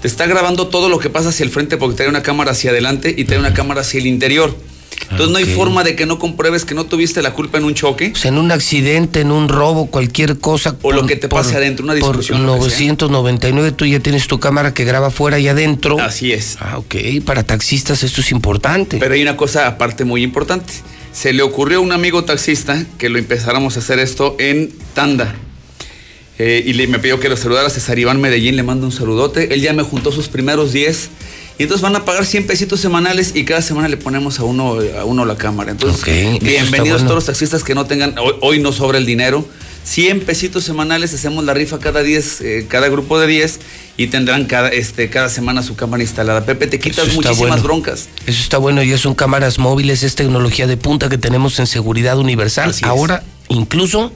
Te 0.02 0.08
está 0.08 0.26
grabando 0.26 0.66
todo 0.68 0.88
lo 0.88 0.98
que 0.98 1.08
pasa 1.10 1.28
hacia 1.28 1.44
el 1.44 1.50
frente 1.50 1.76
porque 1.76 1.96
trae 1.96 2.08
una 2.08 2.22
cámara 2.22 2.52
hacia 2.52 2.70
adelante 2.70 3.14
y 3.16 3.24
trae 3.24 3.38
una 3.38 3.54
cámara 3.54 3.82
hacia 3.82 4.00
el 4.00 4.06
interior. 4.06 4.56
Entonces 5.02 5.30
no 5.30 5.38
hay 5.38 5.44
forma 5.44 5.82
de 5.84 5.96
que 5.96 6.06
no 6.06 6.18
compruebes 6.18 6.64
que 6.64 6.74
no 6.74 6.84
tuviste 6.84 7.22
la 7.22 7.32
culpa 7.32 7.58
en 7.58 7.64
un 7.64 7.74
choque. 7.74 8.12
O 8.14 8.18
sea, 8.18 8.30
en 8.30 8.38
un 8.38 8.52
accidente, 8.52 9.20
en 9.20 9.30
un 9.30 9.48
robo, 9.48 9.86
cualquier 9.86 10.38
cosa. 10.38 10.76
O 10.82 10.92
lo 10.92 11.06
que 11.06 11.16
te 11.16 11.28
pase 11.28 11.56
adentro, 11.56 11.84
una 11.84 11.94
discusión, 11.94 12.38
Por 12.38 12.46
lo 12.46 12.54
que 12.64 12.70
sea. 12.70 12.86
999 12.88 13.72
tú 13.72 13.86
ya 13.86 14.00
tienes 14.00 14.26
tu 14.26 14.38
cámara 14.38 14.74
que 14.74 14.84
graba 14.84 15.08
afuera 15.08 15.38
y 15.38 15.48
adentro. 15.48 15.98
Así 16.00 16.32
es. 16.32 16.56
Ah, 16.60 16.78
ok. 16.78 16.94
Para 17.24 17.42
taxistas 17.42 18.02
esto 18.02 18.20
es 18.20 18.30
importante. 18.30 18.98
Pero 18.98 19.14
hay 19.14 19.22
una 19.22 19.36
cosa 19.36 19.66
aparte 19.66 20.04
muy 20.04 20.22
importante. 20.22 20.72
Se 21.12 21.32
le 21.32 21.42
ocurrió 21.42 21.78
a 21.78 21.80
un 21.80 21.92
amigo 21.92 22.24
taxista 22.24 22.84
que 22.98 23.08
lo 23.08 23.18
empezáramos 23.18 23.76
a 23.76 23.80
hacer 23.80 23.98
esto 23.98 24.36
en 24.38 24.72
tanda. 24.94 25.34
Eh, 26.38 26.62
y 26.64 26.72
le, 26.72 26.86
me 26.86 26.98
pidió 26.98 27.20
que 27.20 27.28
lo 27.28 27.36
saludara 27.36 27.66
a 27.66 27.70
César 27.70 27.98
Iván 27.98 28.18
Medellín, 28.20 28.56
le 28.56 28.62
mando 28.62 28.86
un 28.86 28.92
saludote. 28.92 29.52
Él 29.52 29.60
ya 29.60 29.72
me 29.72 29.82
juntó 29.82 30.10
sus 30.12 30.28
primeros 30.28 30.72
10. 30.72 31.10
Y 31.60 31.64
entonces 31.64 31.82
van 31.82 31.94
a 31.94 32.06
pagar 32.06 32.24
100 32.24 32.46
pesitos 32.46 32.80
semanales 32.80 33.32
y 33.34 33.44
cada 33.44 33.60
semana 33.60 33.86
le 33.86 33.98
ponemos 33.98 34.40
a 34.40 34.44
uno, 34.44 34.78
a 34.98 35.04
uno 35.04 35.26
la 35.26 35.36
cámara. 35.36 35.70
Entonces, 35.70 36.40
bienvenidos 36.40 36.70
bueno. 36.72 37.04
todos 37.04 37.16
los 37.16 37.26
taxistas 37.26 37.62
que 37.64 37.74
no 37.74 37.84
tengan, 37.84 38.16
hoy, 38.16 38.32
hoy 38.40 38.58
no 38.60 38.72
sobra 38.72 38.96
el 38.96 39.04
dinero. 39.04 39.44
100 39.84 40.20
pesitos 40.20 40.64
semanales, 40.64 41.12
hacemos 41.12 41.44
la 41.44 41.52
rifa 41.52 41.78
cada 41.78 42.02
10, 42.02 42.40
eh, 42.40 42.66
cada 42.66 42.88
grupo 42.88 43.20
de 43.20 43.26
10 43.26 43.60
y 43.98 44.06
tendrán 44.06 44.46
cada, 44.46 44.70
este, 44.70 45.10
cada 45.10 45.28
semana 45.28 45.62
su 45.62 45.76
cámara 45.76 46.02
instalada. 46.02 46.46
Pepe, 46.46 46.66
te 46.66 46.78
quitas 46.78 47.12
muchísimas 47.12 47.36
bueno. 47.36 47.62
broncas. 47.62 48.08
Eso 48.24 48.40
está 48.42 48.56
bueno 48.56 48.82
y 48.82 48.96
son 48.96 49.14
cámaras 49.14 49.58
móviles, 49.58 50.02
es 50.02 50.14
tecnología 50.14 50.66
de 50.66 50.78
punta 50.78 51.10
que 51.10 51.18
tenemos 51.18 51.58
en 51.58 51.66
seguridad 51.66 52.18
universal. 52.18 52.70
Así 52.70 52.86
es. 52.86 52.90
Ahora, 52.90 53.22
incluso 53.50 54.14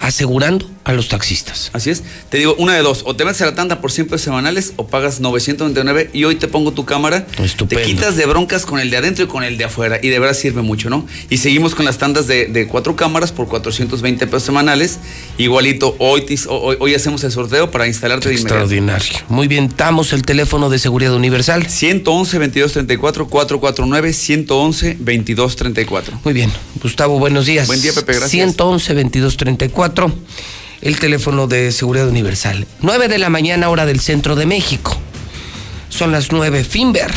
asegurando 0.00 0.70
a 0.88 0.94
los 0.94 1.08
taxistas. 1.08 1.70
Así 1.74 1.90
es. 1.90 2.02
Te 2.30 2.38
digo, 2.38 2.54
una 2.56 2.74
de 2.74 2.80
dos. 2.80 3.02
O 3.04 3.14
te 3.14 3.26
metes 3.26 3.42
a 3.42 3.44
la 3.44 3.54
tanda 3.54 3.82
por 3.82 3.92
100 3.92 4.06
pesos 4.06 4.22
semanales 4.22 4.72
o 4.76 4.86
pagas 4.86 5.20
999 5.20 6.10
y 6.14 6.24
hoy 6.24 6.36
te 6.36 6.48
pongo 6.48 6.72
tu 6.72 6.86
cámara. 6.86 7.26
Estupendo. 7.42 7.84
Te 7.84 7.90
quitas 7.90 8.16
de 8.16 8.24
broncas 8.24 8.64
con 8.64 8.80
el 8.80 8.88
de 8.88 8.96
adentro 8.96 9.26
y 9.26 9.28
con 9.28 9.44
el 9.44 9.58
de 9.58 9.64
afuera. 9.64 10.00
Y 10.02 10.08
de 10.08 10.18
verdad 10.18 10.34
sirve 10.34 10.62
mucho, 10.62 10.88
¿no? 10.88 11.06
Y 11.28 11.36
seguimos 11.36 11.74
con 11.74 11.84
las 11.84 11.98
tandas 11.98 12.26
de, 12.26 12.46
de 12.46 12.66
cuatro 12.66 12.96
cámaras 12.96 13.32
por 13.32 13.48
420 13.48 14.26
pesos 14.26 14.44
semanales. 14.44 14.98
Igualito, 15.36 15.94
hoy, 15.98 16.24
hoy, 16.48 16.76
hoy 16.80 16.94
hacemos 16.94 17.22
el 17.22 17.32
sorteo 17.32 17.70
para 17.70 17.86
instalarte 17.86 18.30
de. 18.30 18.36
Extraordinario. 18.36 19.18
Muy 19.28 19.46
bien, 19.46 19.70
damos 19.76 20.14
el 20.14 20.22
teléfono 20.22 20.70
de 20.70 20.78
seguridad 20.78 21.12
universal. 21.14 21.66
111 21.66 22.38
2234 22.38 23.28
449 23.28 24.12
111 24.14 24.94
2234. 25.00 26.20
Muy 26.24 26.32
bien, 26.32 26.50
Gustavo, 26.82 27.18
buenos 27.18 27.44
días. 27.44 27.66
Buen 27.66 27.82
día, 27.82 27.92
Pepe, 27.92 28.12
gracias. 28.12 28.30
111 28.30 28.94
2234 28.94 30.14
el 30.80 30.98
teléfono 30.98 31.46
de 31.46 31.72
seguridad 31.72 32.08
universal. 32.08 32.66
9 32.80 33.08
de 33.08 33.18
la 33.18 33.30
mañana, 33.30 33.68
hora 33.68 33.86
del 33.86 34.00
centro 34.00 34.36
de 34.36 34.46
México. 34.46 34.96
Son 35.88 36.12
las 36.12 36.32
9. 36.32 36.64
Finver. 36.64 37.10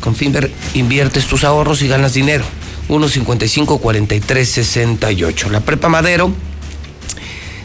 Con 0.00 0.14
Finver 0.14 0.50
inviertes 0.74 1.26
tus 1.26 1.44
ahorros 1.44 1.82
y 1.82 1.88
ganas 1.88 2.14
dinero. 2.14 2.44
155 2.88 3.78
43 3.78 4.48
68. 4.48 5.50
La 5.50 5.60
Prepa 5.60 5.88
Madero 5.88 6.32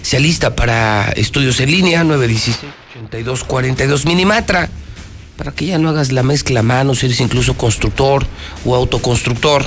se 0.01 0.18
alista 0.18 0.55
para 0.55 1.11
estudios 1.11 1.59
en 1.59 1.72
línea 1.72 2.03
916 2.03 2.57
82 2.91 3.43
42 3.43 4.05
Minimatra. 4.05 4.69
Para 5.38 5.51
que 5.51 5.65
ya 5.65 5.77
no 5.77 5.89
hagas 5.89 6.11
la 6.11 6.23
mezcla 6.23 6.59
a 6.59 6.63
mano, 6.63 6.93
si 6.93 7.07
eres 7.07 7.19
incluso 7.19 7.55
constructor 7.55 8.26
o 8.65 8.76
autoconstructor. 8.76 9.63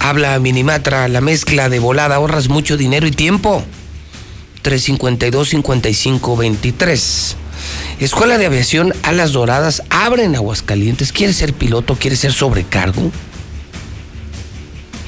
Habla 0.00 0.38
Minimatra, 0.38 1.08
la 1.08 1.20
mezcla 1.20 1.68
de 1.68 1.78
volada, 1.78 2.16
ahorras 2.16 2.48
mucho 2.48 2.76
dinero 2.76 3.06
y 3.06 3.10
tiempo. 3.10 3.64
352-5523. 4.62 7.34
Escuela 8.00 8.38
de 8.38 8.46
Aviación 8.46 8.94
Alas 9.02 9.32
Doradas 9.32 9.82
abre 9.90 10.24
en 10.24 10.34
Aguascalientes. 10.36 11.12
¿Quieres 11.12 11.36
ser 11.36 11.52
piloto? 11.52 11.96
¿Quieres 11.96 12.20
ser 12.20 12.32
sobrecargo? 12.32 13.12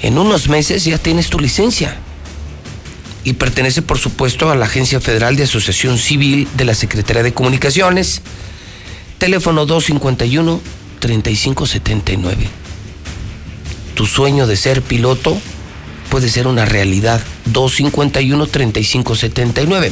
En 0.03 0.19
unos 0.19 0.49
meses 0.49 0.85
ya 0.85 0.99
tienes 0.99 1.31
tu 1.31 1.39
licencia. 1.39 1.97
Y 3.23 3.35
pertenece, 3.35 3.83
por 3.83 3.99
supuesto, 3.99 4.51
a 4.51 4.57
la 4.57 4.65
Agencia 4.65 4.99
Federal 5.01 5.37
de 5.37 5.43
Asociación 5.45 5.99
Civil 5.99 6.49
de 6.57 6.65
la 6.65 6.75
Secretaría 6.75 7.23
de 7.23 7.35
Comunicaciones. 7.35 8.23
Teléfono 9.19 9.67
251-3579. 9.67 12.37
Tu 13.95 14.07
sueño 14.07 14.47
de 14.47 14.57
ser 14.57 14.81
piloto 14.81 15.39
puede 16.11 16.29
ser 16.29 16.47
una 16.47 16.67
realidad. 16.67 17.23
251-3579. 17.53 19.91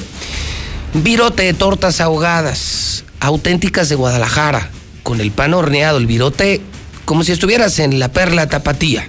Virote 0.95 1.43
de 1.45 1.53
tortas 1.55 2.01
ahogadas, 2.01 3.05
auténticas 3.21 3.89
de 3.89 3.95
Guadalajara, 3.95 4.71
con 5.03 5.21
el 5.21 5.31
pan 5.31 5.55
horneado, 5.55 5.99
el 5.99 6.07
virote, 6.07 6.61
como 7.05 7.25
si 7.25 7.33
estuvieras 7.33 7.79
en 7.79 7.99
la 7.99 8.13
perla 8.13 8.49
tapatía. 8.49 9.09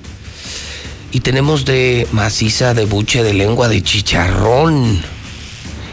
Y 1.11 1.21
tenemos 1.21 1.65
de 1.65 2.07
maciza, 2.11 2.73
de 2.73 2.85
buche, 2.85 3.23
de 3.23 3.33
lengua, 3.33 3.67
de 3.67 3.81
chicharrón. 3.81 5.01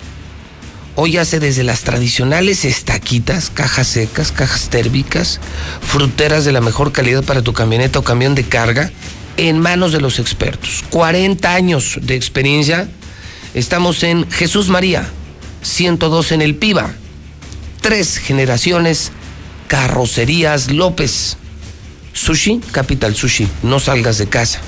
Hoy 0.99 1.18
hace 1.18 1.39
desde 1.39 1.64
las 1.64 1.81
tradicionales 1.81 2.65
estaquitas, 2.65 3.52
cajas 3.52 3.88
secas, 3.88 4.31
cajas 4.31 4.69
térmicas, 4.69 5.39
fruteras 5.81 6.44
de 6.44 6.52
la 6.52 6.60
mejor 6.60 6.91
calidad 6.91 7.23
para 7.23 7.44
tu 7.44 7.53
camioneta 7.53 7.99
o 7.99 8.03
camión 8.03 8.34
de 8.34 8.45
carga, 8.45 8.89
en 9.38 9.60
manos 9.60 9.92
de 9.92 10.02
los 10.02 10.20
expertos. 10.20 10.84
40 10.90 11.54
años 11.54 12.00
de 12.02 12.16
experiencia. 12.16 12.90
Estamos 13.54 14.04
en 14.04 14.30
Jesús 14.30 14.70
María, 14.70 15.08
102 15.62 16.34
en 16.34 16.42
el 16.42 16.56
Piba. 16.56 16.94
Tres 17.82 18.18
generaciones, 18.18 19.12
carrocerías 19.68 20.72
López. 20.72 21.38
Sushi, 22.14 22.60
Capital 22.72 23.16
Sushi, 23.16 23.48
no 23.62 23.80
salgas 23.80 24.18
de 24.18 24.28
casa. 24.28 24.60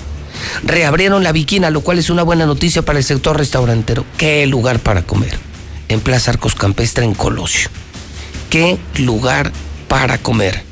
Reabrieron 0.63 1.23
la 1.23 1.31
Viquina, 1.31 1.71
lo 1.71 1.81
cual 1.81 1.99
es 1.99 2.09
una 2.09 2.23
buena 2.23 2.45
noticia 2.45 2.83
para 2.83 2.99
el 2.99 3.03
sector 3.03 3.37
restaurantero. 3.37 4.05
Qué 4.17 4.45
lugar 4.45 4.79
para 4.79 5.01
comer. 5.01 5.37
En 5.87 5.99
Plaza 5.99 6.31
Arcos 6.31 6.55
Campestre, 6.55 7.03
en 7.03 7.15
Colosio. 7.15 7.69
Qué 8.49 8.77
lugar 8.97 9.51
para 9.87 10.19
comer. 10.19 10.63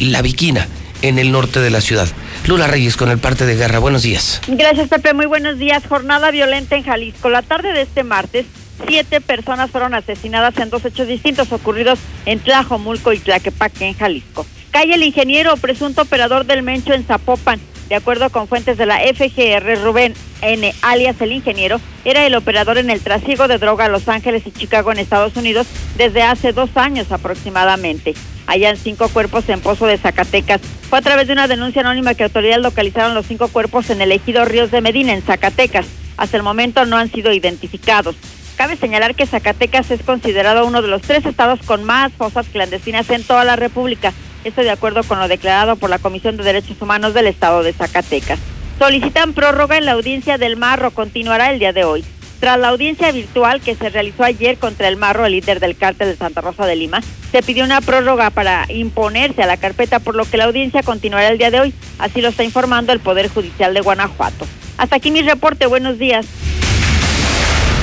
La 0.00 0.20
Viquina, 0.22 0.66
en 1.02 1.18
el 1.18 1.30
norte 1.30 1.60
de 1.60 1.70
la 1.70 1.80
ciudad. 1.80 2.08
Lula 2.46 2.66
Reyes 2.66 2.96
con 2.96 3.10
el 3.10 3.18
parte 3.18 3.46
de 3.46 3.56
guerra. 3.56 3.78
Buenos 3.78 4.02
días. 4.02 4.40
Gracias, 4.48 4.88
Pepe. 4.88 5.14
Muy 5.14 5.26
buenos 5.26 5.58
días. 5.58 5.82
Jornada 5.86 6.30
violenta 6.30 6.76
en 6.76 6.82
Jalisco. 6.82 7.28
La 7.28 7.42
tarde 7.42 7.72
de 7.72 7.82
este 7.82 8.02
martes, 8.02 8.46
siete 8.88 9.20
personas 9.20 9.70
fueron 9.70 9.94
asesinadas 9.94 10.56
en 10.58 10.70
dos 10.70 10.84
hechos 10.84 11.06
distintos 11.06 11.52
ocurridos 11.52 11.98
en 12.26 12.40
Tlajomulco 12.40 13.12
y 13.12 13.18
Tlaquepaque, 13.18 13.86
en 13.86 13.94
Jalisco. 13.94 14.46
Calle 14.70 14.94
el 14.94 15.02
ingeniero, 15.02 15.56
presunto 15.56 16.02
operador 16.02 16.46
del 16.46 16.62
Mencho 16.62 16.94
en 16.94 17.04
Zapopan. 17.04 17.60
De 17.88 17.96
acuerdo 17.96 18.30
con 18.30 18.46
fuentes 18.46 18.78
de 18.78 18.86
la 18.86 19.00
FGR, 19.00 19.82
Rubén 19.82 20.14
N., 20.42 20.72
alias 20.80 21.20
el 21.20 21.32
ingeniero, 21.32 21.80
era 22.04 22.24
el 22.24 22.36
operador 22.36 22.78
en 22.78 22.88
el 22.88 23.00
trasiego 23.00 23.48
de 23.48 23.58
droga 23.58 23.86
a 23.86 23.88
Los 23.88 24.08
Ángeles 24.08 24.44
y 24.46 24.52
Chicago 24.52 24.92
en 24.92 24.98
Estados 24.98 25.36
Unidos 25.36 25.66
desde 25.96 26.22
hace 26.22 26.52
dos 26.52 26.70
años 26.76 27.10
aproximadamente. 27.10 28.14
Hallan 28.50 28.76
cinco 28.76 29.08
cuerpos 29.08 29.48
en 29.48 29.60
Pozo 29.60 29.86
de 29.86 29.96
Zacatecas. 29.96 30.60
Fue 30.88 30.98
a 30.98 31.02
través 31.02 31.28
de 31.28 31.34
una 31.34 31.46
denuncia 31.46 31.82
anónima 31.82 32.14
que 32.14 32.24
autoridades 32.24 32.60
localizaron 32.60 33.14
los 33.14 33.26
cinco 33.26 33.46
cuerpos 33.46 33.90
en 33.90 34.00
el 34.00 34.10
ejido 34.10 34.44
Ríos 34.44 34.72
de 34.72 34.80
Medina, 34.80 35.12
en 35.12 35.22
Zacatecas. 35.22 35.86
Hasta 36.16 36.36
el 36.36 36.42
momento 36.42 36.84
no 36.84 36.96
han 36.96 37.12
sido 37.12 37.32
identificados. 37.32 38.16
Cabe 38.56 38.76
señalar 38.76 39.14
que 39.14 39.24
Zacatecas 39.24 39.92
es 39.92 40.02
considerado 40.02 40.66
uno 40.66 40.82
de 40.82 40.88
los 40.88 41.02
tres 41.02 41.24
estados 41.26 41.60
con 41.64 41.84
más 41.84 42.12
fosas 42.12 42.48
clandestinas 42.48 43.08
en 43.10 43.22
toda 43.22 43.44
la 43.44 43.54
República. 43.54 44.12
Esto 44.42 44.62
de 44.62 44.70
acuerdo 44.70 45.04
con 45.04 45.20
lo 45.20 45.28
declarado 45.28 45.76
por 45.76 45.88
la 45.88 46.00
Comisión 46.00 46.36
de 46.36 46.42
Derechos 46.42 46.82
Humanos 46.82 47.14
del 47.14 47.28
Estado 47.28 47.62
de 47.62 47.72
Zacatecas. 47.72 48.40
Solicitan 48.80 49.32
prórroga 49.32 49.78
en 49.78 49.84
la 49.84 49.92
audiencia 49.92 50.38
del 50.38 50.56
Marro. 50.56 50.90
Continuará 50.90 51.52
el 51.52 51.60
día 51.60 51.72
de 51.72 51.84
hoy. 51.84 52.04
Tras 52.40 52.58
la 52.58 52.68
audiencia 52.68 53.12
virtual 53.12 53.60
que 53.60 53.74
se 53.74 53.90
realizó 53.90 54.24
ayer 54.24 54.56
contra 54.56 54.88
el 54.88 54.96
Marro, 54.96 55.26
el 55.26 55.32
líder 55.32 55.60
del 55.60 55.76
cártel 55.76 56.08
de 56.08 56.16
Santa 56.16 56.40
Rosa 56.40 56.64
de 56.64 56.74
Lima, 56.74 57.02
se 57.30 57.42
pidió 57.42 57.64
una 57.64 57.82
prórroga 57.82 58.30
para 58.30 58.64
imponerse 58.70 59.42
a 59.42 59.46
la 59.46 59.58
carpeta, 59.58 60.00
por 60.00 60.16
lo 60.16 60.24
que 60.24 60.38
la 60.38 60.44
audiencia 60.44 60.82
continuará 60.82 61.28
el 61.28 61.36
día 61.36 61.50
de 61.50 61.60
hoy. 61.60 61.74
Así 61.98 62.22
lo 62.22 62.28
está 62.28 62.42
informando 62.42 62.94
el 62.94 63.00
Poder 63.00 63.28
Judicial 63.28 63.74
de 63.74 63.82
Guanajuato. 63.82 64.46
Hasta 64.78 64.96
aquí 64.96 65.10
mi 65.10 65.20
reporte. 65.20 65.66
Buenos 65.66 65.98
días. 65.98 66.26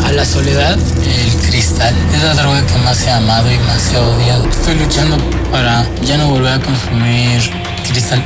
a 0.05 0.13
la 0.13 0.25
soledad. 0.25 0.77
El 0.77 1.33
cristal 1.49 1.95
es 2.15 2.23
la 2.23 2.35
droga 2.35 2.67
que 2.67 2.79
más 2.79 3.01
he 3.07 3.13
amado 3.13 3.49
y 3.53 3.59
más 3.59 3.93
he 3.93 3.99
odiado. 3.99 4.49
Estoy 4.49 4.75
luchando 4.75 5.17
para 5.53 5.87
ya 6.03 6.19
no 6.19 6.31
volver 6.31 6.55
a 6.55 6.61
consumir 6.61 7.41
cristal. 7.89 8.25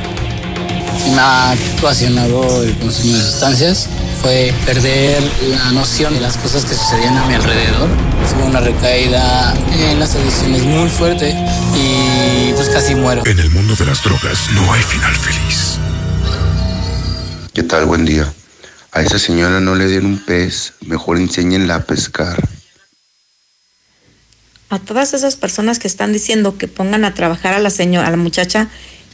Me 1.13 1.19
ha 1.19 1.53
ocasionado 1.79 2.63
el 2.63 2.73
consumo 2.77 3.13
de 3.15 3.21
sustancias 3.21 3.87
fue 4.23 4.53
perder 4.65 5.21
la 5.49 5.73
noción 5.73 6.13
de 6.13 6.21
las 6.21 6.37
cosas 6.37 6.63
que 6.63 6.73
sucedían 6.73 7.17
a 7.17 7.27
mi 7.27 7.33
alrededor. 7.33 7.89
Tuve 8.31 8.43
una 8.43 8.61
recaída 8.61 9.53
en 9.77 9.99
las 9.99 10.15
adicciones 10.15 10.63
muy 10.63 10.89
fuerte 10.89 11.35
y 11.75 12.53
pues 12.53 12.69
casi 12.69 12.95
muero. 12.95 13.21
En 13.25 13.37
el 13.37 13.49
mundo 13.51 13.75
de 13.75 13.85
las 13.85 14.01
drogas 14.01 14.49
no 14.53 14.71
hay 14.71 14.81
final 14.81 15.13
feliz. 15.13 15.77
¿Qué 17.53 17.63
tal? 17.63 17.85
Buen 17.85 18.05
día. 18.05 18.33
A 18.93 19.01
esa 19.01 19.19
señora 19.19 19.59
no 19.59 19.75
le 19.75 19.87
den 19.87 20.05
un 20.05 20.19
pez, 20.19 20.75
mejor 20.85 21.17
enséñenla 21.17 21.75
a 21.75 21.83
pescar. 21.83 22.41
A 24.69 24.79
todas 24.79 25.13
esas 25.13 25.35
personas 25.35 25.79
que 25.79 25.89
están 25.89 26.13
diciendo 26.13 26.57
que 26.57 26.69
pongan 26.69 27.03
a 27.03 27.13
trabajar 27.13 27.55
a 27.55 27.59
la 27.59 27.69
señora, 27.69 28.07
a 28.07 28.11
la 28.11 28.17
muchacha, 28.17 28.69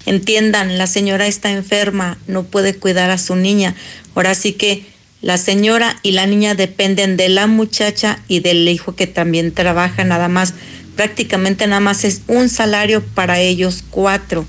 entiendan, 0.06 0.78
la 0.78 0.86
señora 0.86 1.26
está 1.26 1.50
enferma, 1.50 2.20
no 2.28 2.44
puede 2.44 2.76
cuidar 2.76 3.10
a 3.10 3.18
su 3.18 3.36
niña. 3.36 3.74
Ahora 4.14 4.36
sí 4.36 4.54
que 4.54 4.99
la 5.22 5.38
señora 5.38 5.98
y 6.02 6.14
la 6.14 6.26
niña 6.26 6.56
dependen 6.56 7.18
de 7.18 7.28
la 7.28 7.46
muchacha 7.48 8.20
y 8.28 8.40
del 8.40 8.68
hijo 8.68 8.96
que 8.96 9.08
también 9.08 9.54
trabaja 9.54 10.04
nada 10.06 10.30
más. 10.30 10.54
Prácticamente 10.96 11.68
nada 11.68 11.82
más 11.82 12.06
es 12.06 12.22
un 12.28 12.50
salario 12.50 13.04
para 13.04 13.40
ellos 13.40 13.84
cuatro. 13.90 14.46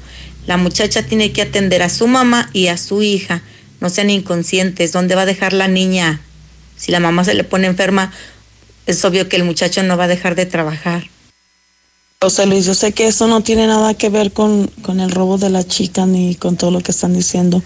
La 0.46 0.56
muchacha 0.56 1.02
tiene 1.02 1.32
que 1.32 1.42
atender 1.42 1.82
a 1.82 1.88
su 1.88 2.06
mamá 2.06 2.50
y 2.52 2.68
a 2.68 2.76
su 2.76 3.02
hija. 3.02 3.42
No 3.80 3.90
sean 3.90 4.10
inconscientes. 4.10 4.92
¿Dónde 4.92 5.16
va 5.16 5.22
a 5.22 5.26
dejar 5.26 5.52
la 5.52 5.68
niña? 5.68 6.20
Si 6.76 6.92
la 6.92 7.00
mamá 7.00 7.24
se 7.24 7.34
le 7.34 7.44
pone 7.44 7.66
enferma, 7.66 8.12
es 8.86 9.04
obvio 9.04 9.28
que 9.28 9.36
el 9.36 9.44
muchacho 9.44 9.82
no 9.82 9.96
va 9.96 10.04
a 10.04 10.08
dejar 10.08 10.34
de 10.34 10.46
trabajar. 10.46 11.08
José 12.22 12.46
Luis, 12.46 12.66
yo 12.66 12.74
sé 12.74 12.92
que 12.92 13.06
eso 13.06 13.26
no 13.26 13.42
tiene 13.42 13.66
nada 13.66 13.94
que 13.94 14.08
ver 14.08 14.32
con, 14.32 14.66
con 14.82 15.00
el 15.00 15.10
robo 15.10 15.38
de 15.38 15.50
la 15.50 15.64
chica 15.64 16.06
ni 16.06 16.34
con 16.34 16.56
todo 16.56 16.70
lo 16.70 16.80
que 16.80 16.92
están 16.92 17.14
diciendo. 17.14 17.62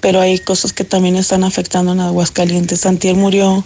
Pero 0.00 0.20
hay 0.20 0.38
cosas 0.38 0.72
que 0.72 0.84
también 0.84 1.16
están 1.16 1.44
afectando 1.44 1.92
en 1.92 2.00
Aguascalientes. 2.00 2.80
Santier 2.80 3.14
murió 3.14 3.64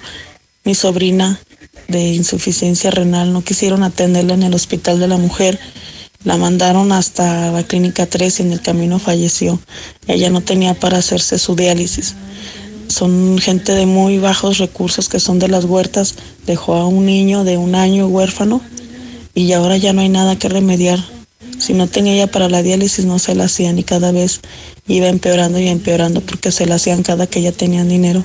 mi 0.65 0.75
sobrina 0.75 1.41
de 1.89 2.15
insuficiencia 2.15 2.91
renal, 2.91 3.33
no 3.33 3.43
quisieron 3.43 3.83
atenderla 3.83 4.35
en 4.35 4.43
el 4.43 4.55
hospital 4.55 5.01
de 5.01 5.09
la 5.09 5.17
mujer, 5.17 5.59
la 6.25 6.37
mandaron 6.37 6.93
hasta 6.93 7.51
la 7.51 7.63
clínica 7.63 8.07
3 8.07 8.41
y 8.41 8.43
en 8.43 8.53
el 8.53 8.61
camino 8.61 8.99
falleció. 8.99 9.59
Ella 10.07 10.31
no 10.31 10.43
tenía 10.43 10.75
para 10.75 10.99
hacerse 10.99 11.39
su 11.39 11.57
diálisis. 11.57 12.15
Son 12.89 13.39
gente 13.39 13.75
de 13.75 13.87
muy 13.87 14.19
bajos 14.19 14.59
recursos 14.59 15.09
que 15.09 15.21
son 15.21 15.39
de 15.39 15.49
las 15.49 15.65
huertas, 15.65 16.17
dejó 16.47 16.75
a 16.75 16.87
un 16.87 17.07
niño 17.07 17.45
de 17.45 17.57
un 17.57 17.75
año 17.75 18.07
huérfano 18.07 18.61
y 19.35 19.53
ahora 19.53 19.77
ya 19.77 19.93
no 19.93 20.03
hay 20.03 20.09
nada 20.09 20.37
que 20.37 20.49
remediar. 20.49 20.99
Si 21.61 21.75
no 21.75 21.87
tenía 21.89 22.15
ella 22.15 22.27
para 22.27 22.49
la 22.49 22.63
diálisis 22.63 23.05
no 23.05 23.19
se 23.19 23.35
la 23.35 23.45
hacían 23.45 23.79
y 23.79 23.85
cada 23.85 24.13
vez 24.13 24.41
iba 24.87 25.09
empeorando 25.09 25.59
y 25.59 25.69
empeorando 25.69 26.23
porque 26.23 26.51
se 26.53 26.65
la 26.65 26.77
hacían 26.77 27.03
cada 27.03 27.27
que 27.27 27.41
ella 27.41 27.53
tenía 27.53 27.85
dinero, 27.85 28.25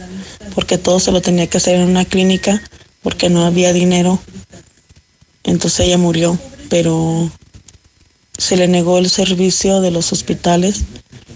porque 0.55 0.77
todo 0.77 0.99
se 1.01 1.11
lo 1.11 1.21
tenía 1.21 1.47
que 1.47 1.57
hacer 1.57 1.75
en 1.75 1.89
una 1.89 2.05
clínica 2.05 2.61
porque 3.03 3.29
no 3.29 3.45
había 3.45 3.73
dinero. 3.73 4.19
Entonces 5.43 5.81
ella 5.81 5.97
murió, 5.97 6.39
pero 6.69 7.29
se 8.37 8.55
le 8.55 8.69
negó 8.69 8.97
el 8.97 9.09
servicio 9.09 9.81
de 9.81 9.91
los 9.91 10.13
hospitales 10.13 10.83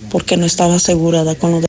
porque 0.09 0.37
no 0.37 0.45
estaba 0.45 0.75
asegurada 0.75 1.35
con 1.35 1.51
lo 1.51 1.59
de 1.59 1.67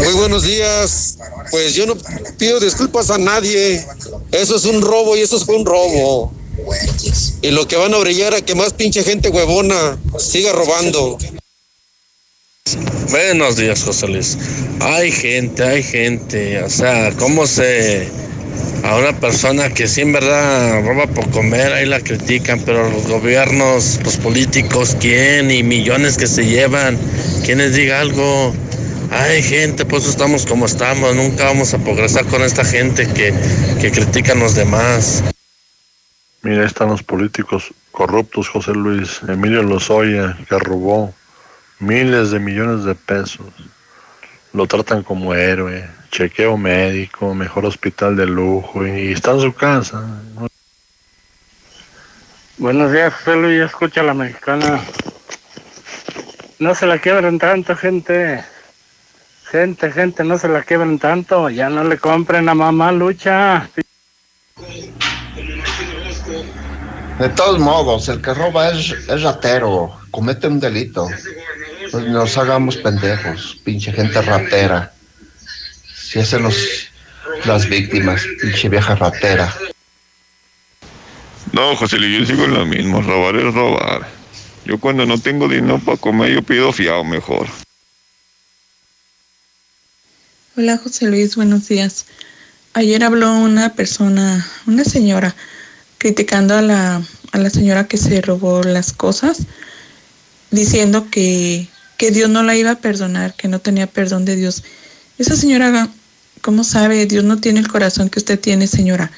muy 0.00 0.14
buenos 0.14 0.42
días. 0.42 1.18
Pues 1.50 1.74
yo 1.74 1.86
no 1.86 1.94
pido 2.38 2.58
disculpas 2.58 3.10
a 3.10 3.18
nadie. 3.18 3.84
Eso 4.32 4.56
es 4.56 4.64
un 4.64 4.80
robo 4.82 5.16
y 5.16 5.20
eso 5.20 5.38
fue 5.44 5.56
un 5.56 5.66
robo. 5.66 6.32
Y 7.42 7.50
lo 7.50 7.66
que 7.66 7.76
van 7.76 7.94
a 7.94 7.98
brillar 7.98 8.34
a 8.34 8.40
que 8.42 8.54
más 8.54 8.72
pinche 8.72 9.02
gente 9.02 9.28
huevona 9.30 9.98
siga 10.18 10.52
robando. 10.52 11.18
Buenos 13.10 13.56
días, 13.56 13.82
José 13.82 14.08
Luis. 14.08 14.38
Hay 14.80 15.10
gente, 15.10 15.62
hay 15.64 15.82
gente. 15.82 16.62
O 16.62 16.70
sea, 16.70 17.12
¿cómo 17.18 17.46
se... 17.46 18.08
A 18.84 18.96
una 18.96 19.18
persona 19.18 19.68
que 19.68 19.86
sí 19.86 20.00
en 20.00 20.12
verdad 20.12 20.82
roba 20.84 21.06
por 21.06 21.28
comer, 21.30 21.72
ahí 21.72 21.86
la 21.86 22.00
critican, 22.00 22.60
pero 22.64 22.88
los 22.90 23.06
gobiernos, 23.06 24.00
los 24.02 24.16
políticos, 24.16 24.96
¿quién? 24.98 25.50
Y 25.50 25.62
millones 25.62 26.16
que 26.16 26.26
se 26.26 26.46
llevan, 26.46 26.98
¿quién 27.44 27.58
les 27.58 27.74
diga 27.74 28.00
algo? 28.00 28.54
Hay 29.10 29.42
gente, 29.42 29.84
pues 29.84 30.06
estamos 30.06 30.46
como 30.46 30.66
estamos, 30.66 31.14
nunca 31.14 31.44
vamos 31.44 31.74
a 31.74 31.78
progresar 31.78 32.24
con 32.26 32.42
esta 32.42 32.64
gente 32.64 33.06
que, 33.08 33.34
que 33.80 33.90
critica 33.90 34.32
a 34.32 34.36
los 34.36 34.54
demás. 34.54 35.22
Mira, 36.42 36.64
están 36.64 36.88
los 36.88 37.02
políticos 37.02 37.74
corruptos, 37.90 38.48
José 38.48 38.72
Luis, 38.72 39.20
Emilio 39.28 39.62
Lozoya, 39.62 40.38
que 40.48 40.58
robó 40.58 41.14
miles 41.78 42.30
de 42.30 42.38
millones 42.38 42.84
de 42.84 42.94
pesos. 42.94 43.46
Lo 44.52 44.66
tratan 44.66 45.02
como 45.02 45.34
héroe, 45.34 45.88
chequeo 46.10 46.56
médico, 46.56 47.34
mejor 47.34 47.66
hospital 47.66 48.16
de 48.16 48.26
lujo 48.26 48.86
y 48.86 49.12
está 49.12 49.32
en 49.32 49.40
su 49.40 49.52
casa. 49.52 50.02
Buenos 52.56 52.92
días, 52.92 53.14
José 53.14 53.36
Luis, 53.36 53.60
escucha 53.62 54.00
a 54.00 54.04
la 54.04 54.14
mexicana. 54.14 54.80
No 56.58 56.74
se 56.74 56.86
la 56.86 56.98
quiebren 56.98 57.38
tanto, 57.38 57.76
gente. 57.76 58.44
Gente, 59.44 59.90
gente, 59.92 60.24
no 60.24 60.38
se 60.38 60.48
la 60.48 60.62
quiebren 60.62 60.98
tanto. 60.98 61.48
Ya 61.48 61.70
no 61.70 61.84
le 61.84 61.98
compren 61.98 62.48
a 62.48 62.54
mamá 62.54 62.92
lucha. 62.92 63.68
De 67.20 67.28
todos 67.28 67.58
modos, 67.58 68.08
el 68.08 68.22
que 68.22 68.32
roba 68.32 68.70
es, 68.70 68.92
es 68.92 69.22
ratero, 69.22 69.94
comete 70.10 70.46
un 70.46 70.58
delito. 70.58 71.06
Pues 71.92 72.06
nos 72.06 72.38
hagamos 72.38 72.78
pendejos, 72.78 73.60
pinche 73.62 73.92
gente 73.92 74.22
ratera. 74.22 74.90
Si 75.94 76.18
hacen 76.18 76.44
los, 76.44 76.56
las 77.44 77.68
víctimas, 77.68 78.22
pinche 78.40 78.70
vieja 78.70 78.94
ratera. 78.94 79.54
No, 81.52 81.76
José 81.76 81.98
Luis, 81.98 82.20
yo 82.20 82.24
sigo 82.24 82.44
en 82.44 82.54
lo 82.54 82.64
mismo, 82.64 83.02
robar 83.02 83.36
es 83.36 83.52
robar. 83.52 84.08
Yo 84.64 84.80
cuando 84.80 85.04
no 85.04 85.20
tengo 85.20 85.46
dinero 85.46 85.78
para 85.78 85.98
comer, 85.98 86.32
yo 86.32 86.42
pido 86.42 86.72
fiado 86.72 87.04
mejor. 87.04 87.48
Hola 90.56 90.78
José 90.78 91.06
Luis, 91.06 91.36
buenos 91.36 91.68
días. 91.68 92.06
Ayer 92.72 93.04
habló 93.04 93.34
una 93.34 93.74
persona, 93.74 94.46
una 94.66 94.84
señora, 94.84 95.34
criticando 96.00 96.56
a 96.56 96.62
la, 96.62 97.02
a 97.32 97.38
la 97.38 97.50
señora 97.50 97.86
que 97.86 97.98
se 97.98 98.22
robó 98.22 98.62
las 98.62 98.94
cosas, 98.94 99.40
diciendo 100.50 101.10
que, 101.10 101.68
que 101.98 102.10
Dios 102.10 102.30
no 102.30 102.42
la 102.42 102.56
iba 102.56 102.70
a 102.70 102.78
perdonar, 102.78 103.34
que 103.34 103.48
no 103.48 103.58
tenía 103.58 103.86
perdón 103.86 104.24
de 104.24 104.34
Dios. 104.34 104.64
Esa 105.18 105.36
señora, 105.36 105.90
¿cómo 106.40 106.64
sabe? 106.64 107.04
Dios 107.04 107.22
no 107.24 107.36
tiene 107.36 107.60
el 107.60 107.68
corazón 107.68 108.08
que 108.08 108.18
usted 108.18 108.40
tiene, 108.40 108.66
señora. 108.66 109.12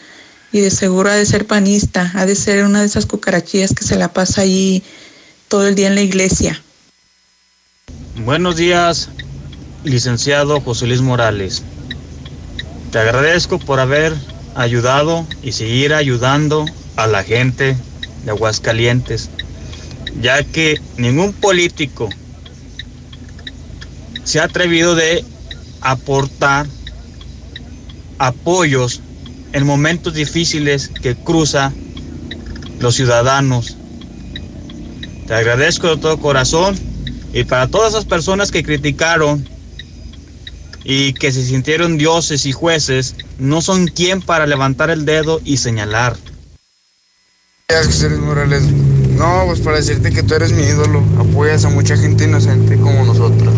Y 0.51 0.59
de 0.59 0.73
seguro 0.73 1.09
ha 1.09 1.15
de 1.15 1.25
ser 1.25 1.47
panista, 1.47 2.11
ha 2.17 2.27
de 2.27 2.35
ser 2.35 2.65
una 2.65 2.81
de 2.81 2.87
esas 2.87 3.07
cucarachillas 3.07 3.73
que 3.73 3.85
se 3.85 3.95
la 3.95 4.13
pasa 4.13 4.41
ahí 4.41 4.83
todo 5.47 5.69
el 5.69 5.77
día 5.77 5.87
en 5.87 5.95
la 5.95 6.03
iglesia. 6.03 6.61
Buenos 8.25 8.57
días, 8.57 9.09
licenciado 9.85 10.61
José 10.61 10.89
Luis 10.89 11.01
Morales. 11.01 11.63
Te 12.91 12.99
agradezco 12.99 13.61
por 13.61 13.79
haber 13.79 14.15
ayudado 14.55 15.27
y 15.43 15.53
seguir 15.53 15.95
ayudando 15.95 16.65
a 16.97 17.07
la 17.07 17.25
gente 17.25 17.77
de 18.25 18.31
Aguascalientes, 18.31 19.31
ya 20.21 20.43
que 20.45 20.81
ningún 20.97 21.33
político 21.33 22.09
se 24.25 24.41
ha 24.41 24.45
atrevido 24.45 24.95
de 24.95 25.25
aportar 25.81 26.67
apoyos 28.19 29.01
en 29.53 29.67
momentos 29.67 30.15
difíciles 30.15 30.89
que 30.89 31.17
cruza 31.17 31.73
los 32.79 32.95
ciudadanos. 32.95 33.77
Te 35.27 35.35
agradezco 35.35 35.89
de 35.89 35.97
todo 35.97 36.19
corazón 36.19 36.79
y 37.33 37.45
para 37.45 37.69
todas 37.69 37.91
esas 37.95 38.05
personas 38.05 38.51
que 38.51 38.63
criticaron 38.63 39.49
y 40.85 41.13
que 41.15 41.33
se 41.33 41.45
sintieron 41.45 41.97
dioses 41.97 42.45
y 42.47 42.53
jueces, 42.53 43.15
no 43.39 43.61
son 43.61 43.87
quien 43.87 44.21
para 44.21 44.47
levantar 44.47 44.91
el 44.91 45.05
dedo 45.05 45.41
y 45.45 45.57
señalar. 45.57 46.17
Gracias, 47.69 48.19
Morales. 48.19 48.63
No, 48.63 49.45
pues 49.47 49.61
para 49.61 49.77
decirte 49.77 50.11
que 50.11 50.23
tú 50.23 50.35
eres 50.35 50.53
mi 50.53 50.63
ídolo, 50.63 51.03
apoyas 51.19 51.65
a 51.65 51.71
mucha 51.71 51.97
gente 51.97 52.25
inocente 52.25 52.77
como 52.77 53.05
nosotros. 53.05 53.55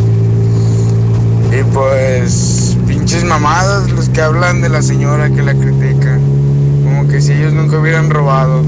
Y 1.50 1.62
pues, 1.72 2.76
pinches 2.86 3.24
mamadas 3.24 3.90
los 3.90 4.08
que 4.08 4.20
hablan 4.20 4.60
de 4.60 4.68
la 4.68 4.82
señora 4.82 5.30
que 5.30 5.42
la 5.42 5.54
critica, 5.54 6.18
como 6.84 7.08
que 7.08 7.20
si 7.20 7.32
ellos 7.32 7.52
nunca 7.52 7.78
hubieran 7.78 8.10
robado. 8.10 8.62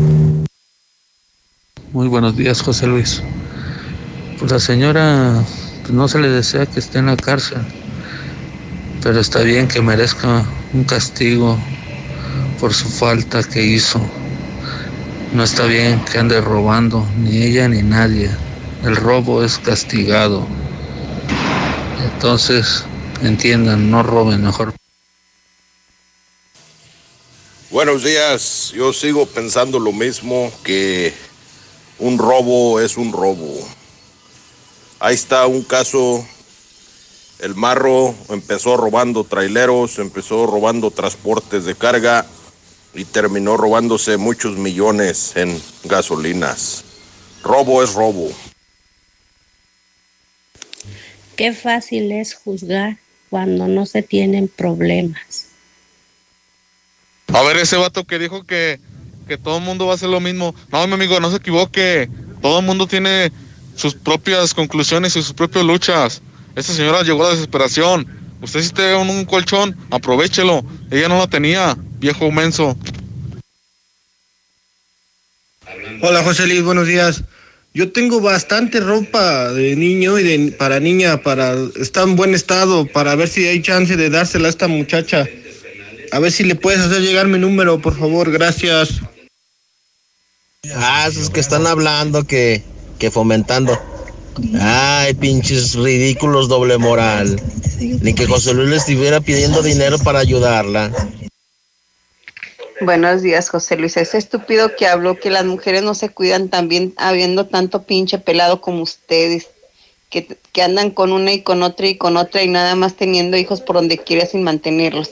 Muy 1.92 2.08
buenos 2.08 2.36
días, 2.36 2.60
José 2.60 2.86
Luis. 2.86 3.22
Pues 4.38 4.50
la 4.50 4.60
señora 4.60 5.42
pues 5.82 5.94
no 5.94 6.08
se 6.08 6.18
le 6.18 6.28
desea 6.28 6.66
que 6.66 6.80
esté 6.80 6.98
en 6.98 7.06
la 7.06 7.16
cárcel 7.16 7.64
pero 9.06 9.20
está 9.20 9.42
bien 9.42 9.68
que 9.68 9.80
merezca 9.80 10.44
un 10.72 10.84
castigo 10.84 11.58
por 12.60 12.72
su 12.74 12.88
falta 12.88 13.42
que 13.42 13.62
hizo. 13.62 14.00
No 15.32 15.44
está 15.44 15.64
bien 15.66 16.04
que 16.04 16.18
ande 16.18 16.40
robando, 16.40 17.06
ni 17.18 17.42
ella 17.42 17.68
ni 17.68 17.82
nadie. 17.82 18.30
El 18.84 18.96
robo 18.96 19.44
es 19.44 19.58
castigado. 19.58 20.46
Entonces, 22.12 22.84
entiendan, 23.22 23.90
no 23.90 24.02
roben 24.02 24.42
mejor. 24.42 24.74
Buenos 27.70 28.04
días, 28.04 28.72
yo 28.74 28.92
sigo 28.92 29.26
pensando 29.26 29.78
lo 29.78 29.92
mismo 29.92 30.50
que 30.62 31.12
un 31.98 32.16
robo 32.16 32.80
es 32.80 32.96
un 32.96 33.12
robo. 33.12 33.68
Ahí 34.98 35.14
está 35.14 35.46
un 35.46 35.62
caso 35.62 36.26
el 37.38 37.54
marro 37.54 38.14
empezó 38.30 38.76
robando 38.76 39.24
traileros, 39.24 39.98
empezó 39.98 40.46
robando 40.46 40.90
transportes 40.90 41.64
de 41.64 41.74
carga 41.74 42.26
y 42.94 43.04
terminó 43.04 43.56
robándose 43.56 44.16
muchos 44.16 44.56
millones 44.56 45.36
en 45.36 45.60
gasolinas. 45.84 46.84
Robo 47.42 47.82
es 47.82 47.92
robo. 47.94 48.30
Qué 51.36 51.52
fácil 51.52 52.10
es 52.12 52.34
juzgar 52.34 52.96
cuando 53.28 53.68
no 53.68 53.84
se 53.84 54.02
tienen 54.02 54.48
problemas. 54.48 55.48
A 57.28 57.42
ver, 57.42 57.58
ese 57.58 57.76
vato 57.76 58.04
que 58.04 58.18
dijo 58.18 58.44
que, 58.44 58.80
que 59.28 59.36
todo 59.36 59.58
el 59.58 59.64
mundo 59.64 59.86
va 59.86 59.92
a 59.92 59.94
hacer 59.96 60.08
lo 60.08 60.20
mismo. 60.20 60.54
No, 60.72 60.86
mi 60.86 60.94
amigo, 60.94 61.20
no 61.20 61.30
se 61.30 61.36
equivoque. 61.36 62.08
Todo 62.40 62.60
el 62.60 62.64
mundo 62.64 62.86
tiene 62.86 63.30
sus 63.74 63.94
propias 63.94 64.54
conclusiones 64.54 65.14
y 65.16 65.22
sus 65.22 65.34
propias 65.34 65.64
luchas. 65.64 66.22
Esta 66.56 66.72
señora 66.72 67.02
llegó 67.02 67.22
a 67.22 67.28
la 67.28 67.34
desesperación. 67.34 68.06
Usted 68.40 68.62
si 68.62 68.70
tiene 68.70 68.96
un, 68.96 69.10
un 69.10 69.24
colchón, 69.26 69.76
aprovechelo. 69.90 70.64
Ella 70.90 71.06
no 71.06 71.18
lo 71.18 71.28
tenía, 71.28 71.76
viejo 71.98 72.30
menso. 72.30 72.74
Hola 76.00 76.22
José 76.24 76.46
Luis, 76.46 76.62
buenos 76.62 76.86
días. 76.86 77.22
Yo 77.74 77.92
tengo 77.92 78.22
bastante 78.22 78.80
ropa 78.80 79.52
de 79.52 79.76
niño 79.76 80.18
y 80.18 80.22
de 80.22 80.52
para 80.52 80.80
niña 80.80 81.18
para 81.22 81.54
está 81.78 82.02
en 82.02 82.16
buen 82.16 82.34
estado 82.34 82.86
para 82.86 83.14
ver 83.16 83.28
si 83.28 83.46
hay 83.46 83.60
chance 83.60 83.94
de 83.94 84.08
dársela 84.08 84.46
a 84.46 84.50
esta 84.50 84.66
muchacha. 84.66 85.26
A 86.10 86.18
ver 86.20 86.32
si 86.32 86.42
le 86.44 86.54
puedes 86.54 86.80
hacer 86.80 87.02
llegar 87.02 87.26
mi 87.26 87.38
número, 87.38 87.82
por 87.82 87.98
favor, 87.98 88.30
gracias. 88.30 89.00
Ah, 90.74 91.06
esos 91.06 91.28
que 91.28 91.40
están 91.40 91.66
hablando 91.66 92.24
que, 92.24 92.62
que 92.98 93.10
fomentando. 93.10 93.78
Ay, 94.60 95.14
pinches 95.14 95.74
ridículos 95.74 96.48
doble 96.48 96.78
moral. 96.78 97.40
Ni 97.78 98.14
que 98.14 98.26
José 98.26 98.54
Luis 98.54 98.68
le 98.68 98.76
estuviera 98.76 99.20
pidiendo 99.20 99.62
dinero 99.62 99.98
para 99.98 100.18
ayudarla. 100.18 100.92
Buenos 102.80 103.22
días, 103.22 103.48
José 103.48 103.76
Luis. 103.76 103.96
Ese 103.96 104.18
estúpido 104.18 104.76
que 104.76 104.86
habló 104.86 105.18
que 105.18 105.30
las 105.30 105.46
mujeres 105.46 105.82
no 105.82 105.94
se 105.94 106.10
cuidan 106.10 106.50
también 106.50 106.92
habiendo 106.98 107.46
tanto 107.46 107.84
pinche 107.84 108.18
pelado 108.18 108.60
como 108.60 108.82
ustedes, 108.82 109.46
que, 110.10 110.36
que 110.52 110.62
andan 110.62 110.90
con 110.90 111.12
una 111.12 111.32
y 111.32 111.42
con 111.42 111.62
otra 111.62 111.86
y 111.86 111.96
con 111.96 112.18
otra 112.18 112.42
y 112.42 112.48
nada 112.48 112.74
más 112.74 112.94
teniendo 112.94 113.38
hijos 113.38 113.62
por 113.62 113.76
donde 113.76 113.98
quiera 113.98 114.26
sin 114.26 114.42
mantenerlos. 114.42 115.08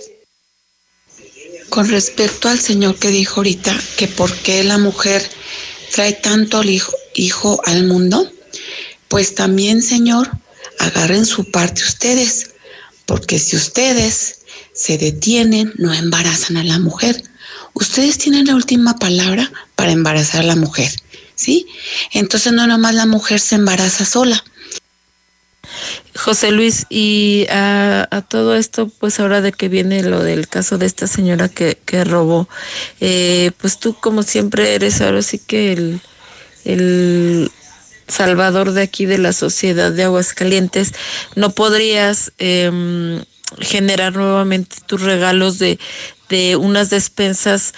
Con 1.70 1.88
respecto 1.88 2.48
al 2.48 2.60
señor 2.60 2.96
que 2.96 3.08
dijo 3.08 3.40
ahorita 3.40 3.74
que 3.96 4.08
por 4.08 4.30
qué 4.32 4.62
la 4.62 4.76
mujer 4.76 5.22
trae 5.90 6.12
tanto 6.12 6.58
al 6.58 6.68
hijo, 6.68 6.92
hijo 7.14 7.60
al 7.64 7.84
mundo, 7.84 8.30
pues 9.08 9.34
también, 9.34 9.82
señor, 9.82 10.30
agarren 10.78 11.26
su 11.26 11.50
parte 11.50 11.82
ustedes, 11.82 12.50
porque 13.06 13.38
si 13.38 13.56
ustedes 13.56 14.40
se 14.72 14.98
detienen, 14.98 15.72
no 15.76 15.92
embarazan 15.92 16.56
a 16.56 16.64
la 16.64 16.78
mujer. 16.78 17.22
Ustedes 17.74 18.18
tienen 18.18 18.46
la 18.46 18.54
última 18.54 18.98
palabra 18.98 19.50
para 19.76 19.92
embarazar 19.92 20.40
a 20.42 20.46
la 20.46 20.56
mujer, 20.56 20.90
¿sí? 21.34 21.66
Entonces 22.12 22.52
no 22.52 22.66
nomás 22.66 22.94
la 22.94 23.06
mujer 23.06 23.40
se 23.40 23.56
embaraza 23.56 24.04
sola. 24.04 24.42
José 26.16 26.52
Luis, 26.52 26.86
y 26.88 27.46
a, 27.50 28.06
a 28.10 28.22
todo 28.22 28.54
esto, 28.54 28.88
pues 28.88 29.18
ahora 29.18 29.40
de 29.40 29.52
que 29.52 29.68
viene 29.68 30.02
lo 30.02 30.22
del 30.22 30.48
caso 30.48 30.78
de 30.78 30.86
esta 30.86 31.06
señora 31.06 31.48
que, 31.48 31.78
que 31.84 32.04
robó, 32.04 32.48
eh, 33.00 33.50
pues 33.58 33.78
tú 33.78 33.94
como 33.94 34.22
siempre 34.22 34.74
eres 34.74 35.00
ahora 35.00 35.22
sí 35.22 35.38
que 35.38 35.72
el, 35.72 36.00
el 36.64 37.50
salvador 38.08 38.72
de 38.72 38.82
aquí 38.82 39.06
de 39.06 39.18
la 39.18 39.32
sociedad 39.32 39.92
de 39.92 40.04
Aguascalientes, 40.04 40.92
no 41.36 41.50
podrías 41.50 42.32
em, 42.38 43.22
generar 43.60 44.14
nuevamente 44.16 44.76
tus 44.86 45.02
regalos 45.02 45.58
de, 45.58 45.78
de 46.28 46.56
unas 46.56 46.90
despensas 46.90 47.74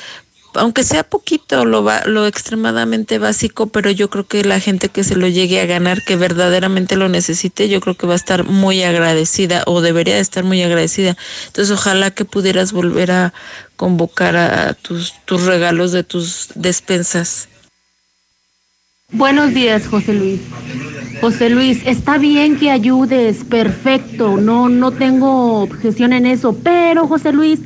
aunque 0.56 0.84
sea 0.84 1.04
poquito, 1.04 1.64
lo, 1.64 1.84
va, 1.84 2.02
lo 2.06 2.26
extremadamente 2.26 3.18
básico, 3.18 3.66
pero 3.68 3.90
yo 3.90 4.10
creo 4.10 4.26
que 4.26 4.44
la 4.44 4.60
gente 4.60 4.88
que 4.88 5.04
se 5.04 5.16
lo 5.16 5.28
llegue 5.28 5.60
a 5.60 5.66
ganar, 5.66 6.02
que 6.02 6.16
verdaderamente 6.16 6.96
lo 6.96 7.08
necesite, 7.08 7.68
yo 7.68 7.80
creo 7.80 7.94
que 7.94 8.06
va 8.06 8.14
a 8.14 8.16
estar 8.16 8.44
muy 8.44 8.82
agradecida 8.82 9.62
o 9.66 9.80
debería 9.80 10.14
de 10.14 10.20
estar 10.20 10.44
muy 10.44 10.62
agradecida. 10.62 11.16
Entonces, 11.46 11.70
ojalá 11.70 12.10
que 12.10 12.24
pudieras 12.24 12.72
volver 12.72 13.10
a 13.10 13.34
convocar 13.76 14.36
a 14.36 14.74
tus, 14.74 15.14
tus 15.24 15.44
regalos 15.44 15.92
de 15.92 16.04
tus 16.04 16.48
despensas. 16.54 17.48
Buenos 19.12 19.54
días, 19.54 19.86
José 19.86 20.14
Luis. 20.14 20.40
José 21.20 21.48
Luis, 21.48 21.80
está 21.86 22.18
bien 22.18 22.56
que 22.56 22.72
ayudes, 22.72 23.44
perfecto, 23.44 24.36
no, 24.36 24.68
no 24.68 24.90
tengo 24.90 25.62
objeción 25.62 26.12
en 26.12 26.26
eso, 26.26 26.56
pero 26.60 27.06
José 27.06 27.32
Luis, 27.32 27.60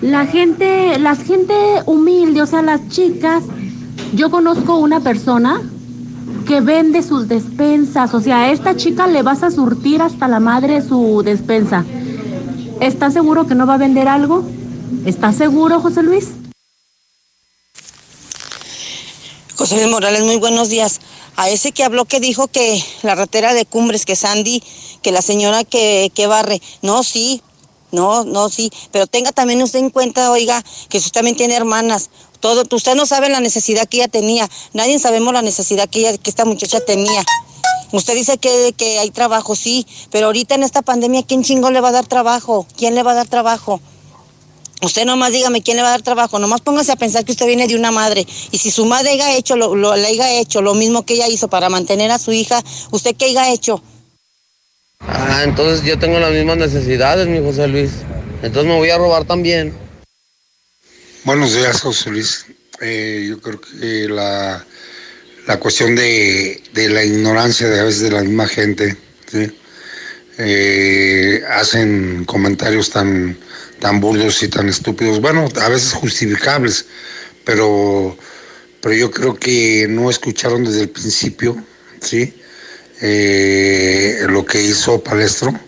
la 0.00 0.24
gente, 0.24 0.98
la 0.98 1.16
gente 1.16 1.54
humilde, 1.84 2.40
o 2.40 2.46
sea, 2.46 2.62
las 2.62 2.88
chicas, 2.88 3.44
yo 4.14 4.30
conozco 4.30 4.78
una 4.78 5.00
persona 5.00 5.60
que 6.48 6.62
vende 6.62 7.02
sus 7.02 7.28
despensas, 7.28 8.14
o 8.14 8.20
sea, 8.20 8.44
a 8.44 8.50
esta 8.50 8.74
chica 8.74 9.06
le 9.06 9.22
vas 9.22 9.42
a 9.42 9.50
surtir 9.50 10.00
hasta 10.00 10.28
la 10.28 10.40
madre 10.40 10.80
su 10.80 11.22
despensa. 11.22 11.84
¿Estás 12.80 13.12
seguro 13.12 13.46
que 13.46 13.54
no 13.54 13.66
va 13.66 13.74
a 13.74 13.78
vender 13.78 14.08
algo? 14.08 14.48
¿Estás 15.04 15.36
seguro, 15.36 15.78
José 15.80 16.02
Luis? 16.02 16.32
José 19.60 19.86
Morales, 19.88 20.24
muy 20.24 20.36
buenos 20.36 20.70
días. 20.70 21.02
A 21.36 21.50
ese 21.50 21.72
que 21.72 21.84
habló 21.84 22.06
que 22.06 22.18
dijo 22.18 22.48
que 22.48 22.82
la 23.02 23.14
ratera 23.14 23.52
de 23.52 23.66
Cumbres, 23.66 24.06
que 24.06 24.16
Sandy, 24.16 24.62
que 25.02 25.12
la 25.12 25.20
señora 25.20 25.64
que, 25.64 26.10
que 26.14 26.26
barre. 26.26 26.62
No, 26.80 27.02
sí, 27.02 27.42
no, 27.92 28.24
no, 28.24 28.48
sí, 28.48 28.70
pero 28.90 29.06
tenga 29.06 29.32
también 29.32 29.62
usted 29.62 29.80
en 29.80 29.90
cuenta, 29.90 30.30
oiga, 30.30 30.64
que 30.88 30.96
usted 30.96 31.10
también 31.10 31.36
tiene 31.36 31.56
hermanas. 31.56 32.08
Todo, 32.40 32.64
usted 32.74 32.94
no 32.94 33.04
sabe 33.04 33.28
la 33.28 33.40
necesidad 33.40 33.86
que 33.86 33.98
ella 33.98 34.08
tenía. 34.08 34.48
Nadie 34.72 34.98
sabemos 34.98 35.34
la 35.34 35.42
necesidad 35.42 35.90
que 35.90 35.98
ella, 35.98 36.16
que 36.16 36.30
esta 36.30 36.46
muchacha 36.46 36.80
tenía. 36.80 37.22
Usted 37.92 38.14
dice 38.14 38.38
que, 38.38 38.72
que 38.74 38.98
hay 38.98 39.10
trabajo, 39.10 39.56
sí, 39.56 39.86
pero 40.10 40.28
ahorita 40.28 40.54
en 40.54 40.62
esta 40.62 40.80
pandemia, 40.80 41.22
¿quién 41.22 41.44
chingón 41.44 41.74
le 41.74 41.82
va 41.82 41.90
a 41.90 41.92
dar 41.92 42.06
trabajo? 42.06 42.66
¿Quién 42.78 42.94
le 42.94 43.02
va 43.02 43.10
a 43.10 43.16
dar 43.16 43.28
trabajo? 43.28 43.78
Usted 44.82 45.04
nomás 45.04 45.32
dígame 45.32 45.62
quién 45.62 45.76
le 45.76 45.82
va 45.82 45.88
a 45.88 45.92
dar 45.92 46.02
trabajo, 46.02 46.38
nomás 46.38 46.62
póngase 46.62 46.92
a 46.92 46.96
pensar 46.96 47.24
que 47.24 47.32
usted 47.32 47.46
viene 47.46 47.68
de 47.68 47.76
una 47.76 47.90
madre 47.90 48.26
y 48.50 48.58
si 48.58 48.70
su 48.70 48.86
madre 48.86 49.10
haya 49.10 49.36
hecho 49.36 49.56
lo, 49.56 49.74
lo, 49.74 49.94
le 49.94 50.06
haya 50.06 50.40
hecho 50.40 50.62
lo 50.62 50.74
mismo 50.74 51.04
que 51.04 51.14
ella 51.14 51.28
hizo 51.28 51.48
para 51.48 51.68
mantener 51.68 52.10
a 52.10 52.18
su 52.18 52.32
hija, 52.32 52.62
¿usted 52.90 53.14
qué 53.16 53.26
haya 53.26 53.52
hecho? 53.52 53.82
Ah, 55.00 55.42
entonces 55.44 55.84
yo 55.84 55.98
tengo 55.98 56.18
las 56.18 56.32
mismas 56.32 56.56
necesidades, 56.58 57.26
mi 57.26 57.38
José 57.40 57.66
Luis. 57.68 57.90
Entonces 58.42 58.70
me 58.70 58.76
voy 58.76 58.90
a 58.90 58.98
robar 58.98 59.24
también. 59.24 59.74
Buenos 61.24 61.54
días, 61.54 61.80
José 61.80 62.10
Luis. 62.10 62.46
Eh, 62.80 63.26
yo 63.28 63.40
creo 63.40 63.60
que 63.60 64.08
la, 64.08 64.64
la 65.46 65.58
cuestión 65.58 65.94
de, 65.94 66.62
de, 66.72 66.88
la 66.88 67.04
ignorancia 67.04 67.68
de 67.68 67.80
a 67.80 67.84
veces 67.84 68.02
de 68.02 68.10
la 68.10 68.22
misma 68.22 68.46
gente, 68.46 68.96
¿sí? 69.30 69.52
eh, 70.38 71.42
hacen 71.50 72.24
comentarios 72.24 72.90
tan, 72.90 73.38
tan 73.80 74.00
burdos 74.00 74.42
y 74.42 74.48
tan 74.48 74.68
estúpidos, 74.68 75.20
bueno, 75.20 75.48
a 75.60 75.68
veces 75.68 75.94
justificables, 75.94 76.86
pero, 77.44 78.16
pero 78.80 78.94
yo 78.94 79.10
creo 79.10 79.34
que 79.34 79.86
no 79.88 80.10
escucharon 80.10 80.64
desde 80.64 80.82
el 80.82 80.90
principio, 80.90 81.56
¿sí? 82.00 82.34
Eh, 83.00 84.26
lo 84.28 84.44
que 84.44 84.62
hizo 84.62 85.02
Palestro, 85.02 85.58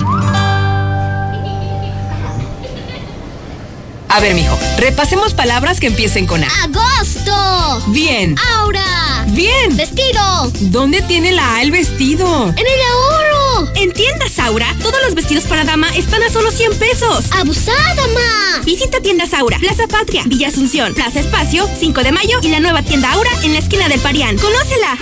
A 4.11 4.21
ver, 4.21 4.35
mijo, 4.35 4.59
repasemos 4.79 5.35
palabras 5.35 5.81
que 5.81 5.87
empiecen 5.87 6.27
con 6.27 6.43
A. 6.43 6.49
Agosto. 6.65 7.83
Bien. 7.89 8.35
Aura. 8.57 9.25
Bien. 9.29 9.77
Vestido. 9.77 10.51
¿Dónde 10.61 11.03
tiene 11.03 11.33
la 11.33 11.57
A 11.57 11.63
el 11.63 11.71
vestido? 11.71 12.49
En 12.49 12.59
el 12.59 12.81
ahorro. 12.93 13.69
En 13.75 13.93
Tiendas 13.93 14.39
Aura, 14.39 14.75
vestidos 15.19 15.45
para 15.47 15.65
dama 15.65 15.89
están 15.97 16.23
a 16.23 16.31
solo 16.31 16.49
100 16.53 16.79
pesos. 16.79 17.25
¡Abusada, 17.33 18.07
ma! 18.15 18.63
Visita 18.65 19.01
Tiendas 19.01 19.35
Aura, 19.35 19.59
Plaza 19.59 19.89
Patria, 19.89 20.23
Villa 20.27 20.47
Asunción, 20.47 20.95
Plaza 20.95 21.19
Espacio, 21.19 21.69
5 21.77 22.05
de 22.05 22.13
Mayo 22.13 22.39
y 22.41 22.49
la 22.51 22.61
nueva 22.61 22.83
tienda 22.83 23.13
Aura 23.13 23.31
en 23.43 23.53
la 23.53 23.59
esquina 23.59 23.89
del 23.89 23.99
Parián. 23.99 24.39
¡Conócela! 24.39 24.97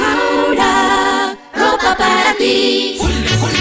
Aura, 0.48 1.26
para 1.94 2.34
ti. 2.36 2.98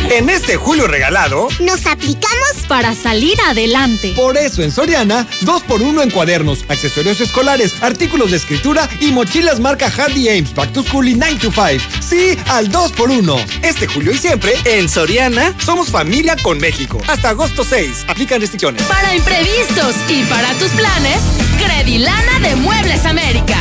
En 0.10 0.30
este 0.30 0.56
julio 0.56 0.88
regalado, 0.88 1.47
nos 1.60 1.85
aplicamos 1.85 2.56
para 2.68 2.93
salir 2.95 3.38
adelante. 3.41 4.14
Por 4.15 4.38
eso 4.38 4.61
en 4.64 4.72
Soriana, 4.72 5.27
2x1 5.41 6.03
en 6.03 6.11
cuadernos, 6.11 6.65
accesorios 6.69 7.19
escolares, 7.22 7.73
artículos 7.81 8.31
de 8.31 8.38
escritura 8.38 8.88
y 8.99 9.11
mochilas 9.11 9.60
marca 9.60 9.91
Handy 9.91 10.30
Ames 10.30 10.53
Back 10.53 10.73
to 10.73 10.84
School 10.84 11.10
y 11.10 11.15
9 11.15 11.38
to 11.41 11.52
5. 11.52 11.84
Sí, 12.02 12.38
al 12.47 12.72
2x1. 12.72 13.45
Este 13.64 13.88
julio 13.88 14.11
y 14.11 14.18
siempre, 14.18 14.53
en 14.65 14.88
Soriana, 14.88 15.53
somos 15.64 15.89
familia 15.89 16.35
con 16.41 16.60
México. 16.60 17.02
Hasta 17.07 17.30
agosto 17.30 17.64
6. 17.64 18.06
Aplican 18.07 18.41
restricciones. 18.41 18.84
Para 18.84 19.15
imprevistos 19.15 19.95
y 20.07 20.23
para 20.26 20.53
tus 20.53 20.69
planes, 20.69 21.22
Credilana 21.57 22.39
de 22.41 22.56
Muebles 22.56 23.06
América. 23.06 23.60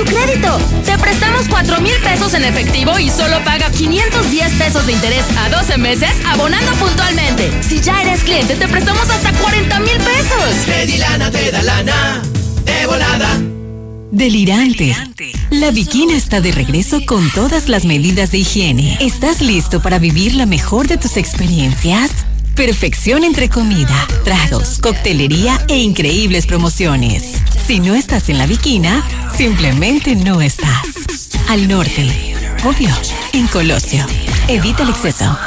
Tu 0.00 0.06
crédito. 0.06 0.58
Te 0.86 0.96
prestamos 0.96 1.46
4 1.46 1.78
mil 1.82 1.94
pesos 2.02 2.32
en 2.32 2.42
efectivo 2.44 2.98
y 2.98 3.10
solo 3.10 3.38
paga 3.44 3.70
510 3.70 4.52
pesos 4.52 4.86
de 4.86 4.92
interés 4.92 5.26
a 5.36 5.50
12 5.50 5.76
meses 5.76 6.10
abonando 6.26 6.72
puntualmente. 6.76 7.50
Si 7.62 7.82
ya 7.82 8.00
eres 8.00 8.22
cliente, 8.24 8.54
te 8.54 8.66
prestamos 8.66 9.10
hasta 9.10 9.30
40 9.30 9.80
mil 9.80 9.98
pesos. 9.98 10.64
Credilana 10.64 11.30
te 11.30 11.50
da 11.50 11.62
lana 11.62 12.22
de 12.64 12.86
volada. 12.86 13.28
Delirante. 14.10 14.96
La 15.50 15.70
Bikina 15.70 16.16
está 16.16 16.40
de 16.40 16.52
regreso 16.52 17.04
con 17.04 17.30
todas 17.32 17.68
las 17.68 17.84
medidas 17.84 18.30
de 18.30 18.38
higiene. 18.38 18.96
¿Estás 19.00 19.42
listo 19.42 19.82
para 19.82 19.98
vivir 19.98 20.34
la 20.34 20.46
mejor 20.46 20.88
de 20.88 20.96
tus 20.96 21.18
experiencias? 21.18 22.10
Perfección 22.60 23.24
entre 23.24 23.48
comida, 23.48 24.06
tragos, 24.22 24.80
coctelería 24.80 25.58
e 25.68 25.78
increíbles 25.78 26.44
promociones. 26.44 27.42
Si 27.66 27.80
no 27.80 27.94
estás 27.94 28.28
en 28.28 28.36
la 28.36 28.44
Bikina, 28.44 29.02
simplemente 29.34 30.14
no 30.14 30.42
estás. 30.42 31.30
Al 31.48 31.66
norte. 31.68 32.34
Obvio. 32.62 32.90
En 33.32 33.46
Colosio. 33.46 34.04
Evita 34.46 34.82
el 34.82 34.90
exceso. 34.90 35.38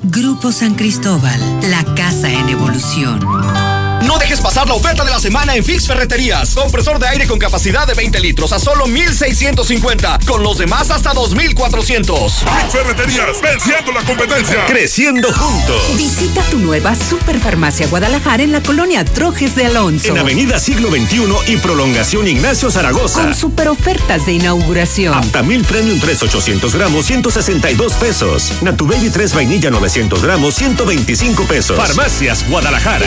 Grupo 0.05 0.53
San 0.53 0.75
Cristóbal, 0.75 1.41
la 1.71 1.83
casa 1.95 2.31
en 2.33 2.49
evolución. 2.49 3.21
No 4.03 4.17
dejes 4.19 4.41
pasar 4.41 4.69
la 4.69 4.75
oferta 4.75 5.05
de 5.05 5.11
la 5.11 5.19
semana 5.19 5.57
en 5.57 5.65
Fix 5.65 5.87
Ferreterías. 5.87 6.55
Compresor 6.55 6.99
de 6.99 7.09
aire 7.09 7.27
con 7.27 7.39
capacidad 7.39 7.87
de 7.87 7.95
20 7.95 8.21
litros 8.21 8.53
a 8.53 8.59
solo 8.59 8.87
1,650. 8.87 10.21
Con 10.27 10.43
los 10.43 10.59
demás 10.59 10.91
hasta 10.91 11.13
2,400. 11.13 12.33
Fix 12.33 12.73
Ferreterías, 12.73 13.41
venciendo 13.43 13.93
la 13.93 14.03
competencia. 14.05 14.67
Creciendo 14.67 15.33
juntos. 15.33 15.83
Visita 15.97 16.43
tu 16.51 16.59
nueva 16.59 16.95
Superfarmacia 16.95 17.89
Guadalajara 17.89 18.43
en 18.43 18.53
la 18.53 18.63
colonia 18.63 19.05
Trojes 19.05 19.57
de 19.57 19.67
Alonso. 19.67 20.09
En 20.09 20.19
Avenida 20.19 20.59
Siglo 20.61 20.91
XXI 20.91 21.53
y 21.53 21.57
Prolongación 21.57 22.29
Ignacio 22.29 22.71
Zaragoza. 22.71 23.23
Con 23.23 23.35
super 23.35 23.69
ofertas 23.69 24.27
de 24.27 24.33
inauguración. 24.33 25.15
Aptamil 25.15 25.65
Premium 25.65 25.99
3 25.99 26.23
800 26.23 26.75
gramos, 26.75 27.07
162 27.07 27.95
pesos. 27.95 28.53
Natu 28.63 28.87
Baby 28.87 29.11
3 29.11 29.35
vainilla 29.35 29.71
900 29.71 30.23
gramos, 30.23 30.55
125 30.55 31.45
pesos. 31.45 31.77
Farmacias 31.77 32.49
Guadalajara. 32.49 33.07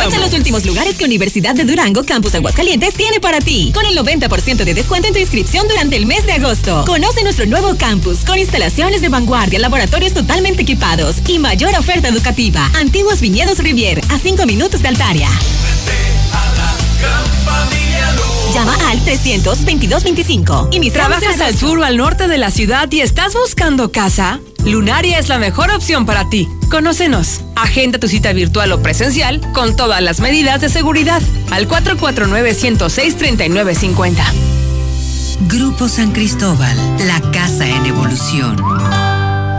Aprovecha 0.01 0.25
los 0.25 0.33
últimos 0.33 0.65
lugares 0.65 0.95
que 0.95 1.05
Universidad 1.05 1.53
de 1.53 1.63
Durango 1.63 2.03
Campus 2.03 2.33
Aguascalientes 2.33 2.95
tiene 2.95 3.19
para 3.19 3.39
ti, 3.39 3.71
con 3.71 3.85
el 3.85 3.95
90% 3.95 4.63
de 4.63 4.73
descuento 4.73 5.07
en 5.07 5.13
tu 5.13 5.19
inscripción 5.19 5.67
durante 5.67 5.95
el 5.95 6.07
mes 6.07 6.25
de 6.25 6.31
agosto. 6.31 6.85
Conoce 6.87 7.21
nuestro 7.21 7.45
nuevo 7.45 7.75
campus 7.77 8.25
con 8.25 8.39
instalaciones 8.39 9.01
de 9.01 9.09
vanguardia, 9.09 9.59
laboratorios 9.59 10.13
totalmente 10.13 10.63
equipados 10.63 11.17
y 11.27 11.37
mayor 11.37 11.75
oferta 11.77 12.07
educativa. 12.07 12.67
Antiguos 12.73 13.21
Viñedos 13.21 13.59
Rivier, 13.59 14.01
a 14.09 14.17
5 14.17 14.43
minutos 14.47 14.81
de 14.81 14.87
Altaria. 14.87 15.29
Llama 18.55 18.75
al 18.89 18.99
322-25. 19.05 20.69
Y 20.71 20.79
mis 20.79 20.93
¿Trabajas 20.93 21.39
al 21.41 21.55
sur 21.55 21.77
o 21.77 21.83
al 21.83 21.97
norte 21.97 22.27
de 22.27 22.39
la 22.39 22.49
ciudad 22.49 22.91
y 22.91 23.01
estás 23.01 23.33
buscando 23.33 23.91
casa? 23.91 24.39
Lunaria 24.65 25.19
es 25.19 25.29
la 25.29 25.37
mejor 25.39 25.71
opción 25.71 26.05
para 26.05 26.29
ti. 26.29 26.47
Conócenos. 26.69 27.41
Agenda 27.55 27.97
tu 27.99 28.07
cita 28.07 28.31
virtual 28.33 28.71
o 28.71 28.81
presencial 28.81 29.41
con 29.53 29.75
todas 29.75 30.01
las 30.01 30.19
medidas 30.19 30.61
de 30.61 30.69
seguridad 30.69 31.21
al 31.49 31.67
449-106-3950. 31.67 34.23
Grupo 35.47 35.89
San 35.89 36.11
Cristóbal, 36.11 36.77
la 37.07 37.19
casa 37.31 37.67
en 37.67 37.83
evolución. 37.87 39.10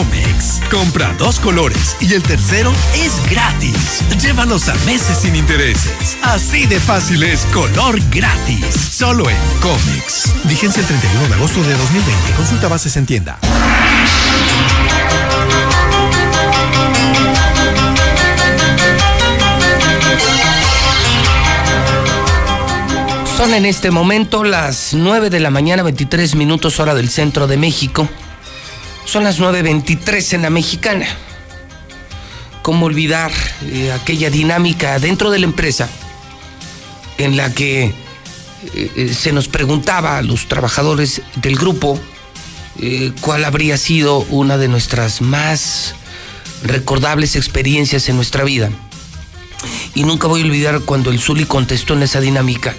Comex. 0.00 0.62
Compra 0.70 1.14
dos 1.18 1.38
colores 1.38 1.94
y 2.00 2.14
el 2.14 2.22
tercero 2.22 2.72
es 2.94 3.20
gratis. 3.30 4.02
Llévalos 4.18 4.66
a 4.70 4.74
meses 4.86 5.18
sin 5.18 5.36
intereses. 5.36 6.16
Así 6.22 6.64
de 6.64 6.80
fácil 6.80 7.22
es 7.22 7.44
color 7.52 8.00
gratis. 8.10 8.64
Solo 8.74 9.28
en 9.28 9.36
Comex. 9.60 10.32
Vigencia 10.44 10.80
el 10.80 10.86
31 10.86 11.28
de 11.28 11.34
agosto 11.34 11.62
de 11.62 11.74
2020. 11.74 12.32
Consulta 12.32 12.68
bases 12.68 12.96
en 12.96 13.04
tienda. 13.04 13.38
Son 23.36 23.52
en 23.52 23.66
este 23.66 23.90
momento 23.90 24.44
las 24.44 24.94
9 24.94 25.28
de 25.28 25.40
la 25.40 25.50
mañana, 25.50 25.82
23 25.82 26.36
minutos 26.36 26.80
hora 26.80 26.94
del 26.94 27.10
centro 27.10 27.46
de 27.46 27.58
México. 27.58 28.08
Son 29.04 29.24
las 29.24 29.40
9.23 29.40 30.34
en 30.34 30.42
la 30.42 30.50
mexicana. 30.50 31.06
¿Cómo 32.62 32.86
olvidar 32.86 33.32
eh, 33.62 33.92
aquella 33.92 34.30
dinámica 34.30 34.98
dentro 34.98 35.30
de 35.30 35.38
la 35.38 35.46
empresa 35.46 35.88
en 37.18 37.36
la 37.36 37.52
que 37.52 37.84
eh, 37.84 37.92
eh, 38.74 39.14
se 39.18 39.32
nos 39.32 39.48
preguntaba 39.48 40.18
a 40.18 40.22
los 40.22 40.46
trabajadores 40.46 41.22
del 41.36 41.56
grupo 41.56 42.00
cuál 43.20 43.44
habría 43.44 43.76
sido 43.76 44.20
una 44.30 44.56
de 44.56 44.66
nuestras 44.66 45.20
más 45.20 45.94
recordables 46.62 47.36
experiencias 47.36 48.08
en 48.08 48.16
nuestra 48.16 48.44
vida? 48.44 48.70
Y 49.94 50.04
nunca 50.04 50.28
voy 50.28 50.40
a 50.40 50.44
olvidar 50.44 50.80
cuando 50.80 51.10
el 51.10 51.20
Zuli 51.20 51.44
contestó 51.44 51.92
en 51.94 52.04
esa 52.04 52.20
dinámica 52.20 52.74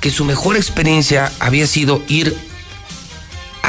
que 0.00 0.10
su 0.10 0.24
mejor 0.24 0.56
experiencia 0.56 1.32
había 1.38 1.66
sido 1.66 2.02
ir 2.08 2.36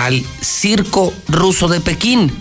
al 0.06 0.26
circo 0.42 1.14
ruso 1.28 1.68
de 1.68 1.82
Pekín. 1.82 2.32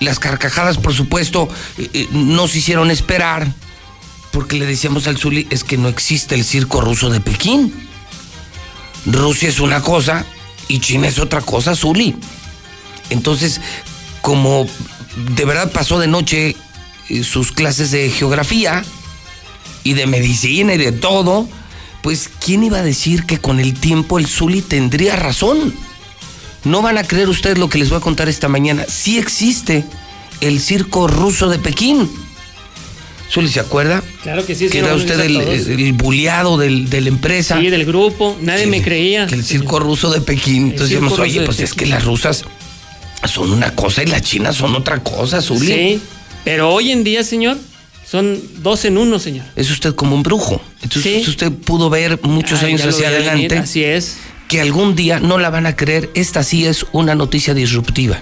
Las 0.00 0.18
carcajadas, 0.18 0.78
por 0.78 0.94
supuesto, 0.94 1.48
eh, 1.76 1.90
eh, 1.92 2.08
no 2.12 2.46
se 2.48 2.58
hicieron 2.58 2.90
esperar 2.90 3.52
porque 4.32 4.56
le 4.56 4.66
decíamos 4.66 5.06
al 5.06 5.18
Zuli 5.18 5.46
es 5.50 5.64
que 5.64 5.78
no 5.78 5.88
existe 5.88 6.34
el 6.34 6.44
circo 6.44 6.80
ruso 6.80 7.10
de 7.10 7.20
Pekín. 7.20 7.72
Rusia 9.06 9.48
es 9.48 9.58
una 9.58 9.80
cosa 9.80 10.24
y 10.68 10.80
China 10.80 11.08
es 11.08 11.18
otra 11.18 11.40
cosa, 11.40 11.74
Zuli. 11.74 12.14
Entonces, 13.10 13.60
como 14.20 14.66
de 15.34 15.44
verdad 15.44 15.72
pasó 15.72 15.98
de 15.98 16.06
noche 16.06 16.54
eh, 17.08 17.24
sus 17.24 17.52
clases 17.52 17.90
de 17.90 18.10
geografía 18.10 18.84
y 19.82 19.94
de 19.94 20.06
medicina 20.06 20.74
y 20.74 20.78
de 20.78 20.92
todo, 20.92 21.48
pues 22.02 22.30
¿quién 22.44 22.64
iba 22.64 22.78
a 22.78 22.82
decir 22.82 23.24
que 23.24 23.38
con 23.38 23.60
el 23.60 23.74
tiempo 23.74 24.18
el 24.18 24.26
Zuli 24.26 24.62
tendría 24.62 25.16
razón? 25.16 25.74
No 26.64 26.82
van 26.82 26.98
a 26.98 27.04
creer 27.04 27.28
ustedes 27.28 27.58
lo 27.58 27.68
que 27.68 27.78
les 27.78 27.88
voy 27.90 27.98
a 27.98 28.00
contar 28.00 28.28
esta 28.28 28.48
mañana. 28.48 28.84
Sí 28.88 29.18
existe 29.18 29.84
el 30.40 30.60
circo 30.60 31.06
ruso 31.08 31.48
de 31.48 31.58
Pekín. 31.58 32.10
Zuli, 33.30 33.48
¿se 33.48 33.60
acuerda? 33.60 34.02
Claro 34.22 34.44
que 34.46 34.54
sí. 34.54 34.68
Que 34.68 34.78
era 34.78 34.94
usted 34.94 35.20
el, 35.20 35.36
el 35.38 35.92
buleado 35.92 36.56
del- 36.56 36.88
de 36.88 37.00
la 37.02 37.08
empresa. 37.08 37.58
Sí, 37.60 37.68
del 37.68 37.84
grupo. 37.84 38.36
Nadie 38.40 38.66
me 38.66 38.80
creía. 38.82 39.26
Que 39.26 39.34
el 39.34 39.44
circo 39.44 39.78
ruso 39.78 40.10
de 40.10 40.20
Pekín. 40.22 40.70
Entonces 40.70 40.90
decíamos, 40.90 41.18
oye, 41.18 41.42
pues 41.42 41.60
es 41.60 41.74
que 41.74 41.84
las 41.86 42.04
rusas 42.04 42.44
son 43.30 43.52
una 43.52 43.74
cosa 43.74 44.02
y 44.02 44.06
las 44.06 44.22
chinas 44.22 44.56
son 44.56 44.74
otra 44.74 45.02
cosa, 45.02 45.42
Zuli. 45.42 45.66
Sí, 45.66 46.00
pero 46.44 46.70
hoy 46.72 46.90
en 46.90 47.04
día, 47.04 47.22
señor, 47.22 47.58
son 48.08 48.40
dos 48.62 48.84
en 48.86 48.96
uno, 48.96 49.18
señor. 49.18 49.44
Es 49.56 49.70
usted 49.70 49.94
como 49.94 50.14
un 50.16 50.22
brujo. 50.22 50.60
Entonces 50.82 51.26
usted 51.28 51.52
pudo 51.52 51.90
ver 51.90 52.18
muchos 52.22 52.62
Ah, 52.62 52.66
años 52.66 52.80
hacia 52.84 53.10
venir, 53.10 53.28
adelante. 53.28 53.58
así 53.58 53.84
es. 53.84 54.16
Que 54.48 54.60
algún 54.62 54.94
día 54.96 55.20
no 55.20 55.36
la 55.38 55.50
van 55.50 55.66
a 55.66 55.76
creer. 55.76 56.08
Esta 56.14 56.42
sí 56.42 56.64
es 56.64 56.86
una 56.92 57.14
noticia 57.14 57.52
disruptiva. 57.52 58.18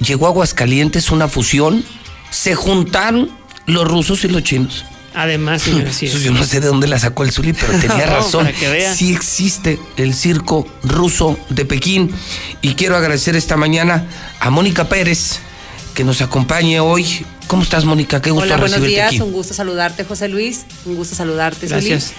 Llegó 0.00 0.26
a 0.26 0.30
Aguascalientes 0.30 1.10
una 1.10 1.28
fusión. 1.28 1.84
Se 2.30 2.54
juntaron 2.54 3.30
los 3.66 3.86
rusos 3.86 4.24
y 4.24 4.28
los 4.28 4.42
chinos. 4.42 4.84
Además, 5.14 5.62
señor, 5.62 5.86
así 5.90 6.06
es. 6.06 6.14
Eso 6.14 6.24
yo 6.24 6.32
no 6.32 6.42
sé 6.44 6.60
de 6.60 6.68
dónde 6.68 6.86
la 6.88 6.98
sacó 6.98 7.24
el 7.24 7.32
Zuli, 7.32 7.52
pero 7.52 7.72
tenía 7.78 8.06
No, 8.06 8.16
razón. 8.16 8.46
para 8.46 8.56
que 8.56 8.68
vea. 8.70 8.94
Sí 8.94 9.12
existe 9.12 9.78
el 9.98 10.14
circo 10.14 10.66
ruso 10.82 11.38
de 11.50 11.66
Pekín. 11.66 12.10
Y 12.62 12.72
quiero 12.74 12.96
agradecer 12.96 13.36
esta 13.36 13.58
mañana 13.58 14.06
a 14.38 14.48
Mónica 14.48 14.88
Pérez, 14.88 15.40
que 15.94 16.04
nos 16.04 16.22
acompañe 16.22 16.80
hoy. 16.80 17.26
¿Cómo 17.50 17.64
estás, 17.64 17.84
Mónica? 17.84 18.22
Qué 18.22 18.30
gusto 18.30 18.44
Hola, 18.44 18.58
buenos 18.58 18.80
días. 18.80 19.08
aquí. 19.08 19.20
Un 19.20 19.32
gusto 19.32 19.54
saludarte, 19.54 20.04
José 20.04 20.28
Luis. 20.28 20.66
Un 20.86 20.94
gusto 20.94 21.16
saludarte. 21.16 21.66
Gracias. 21.66 22.12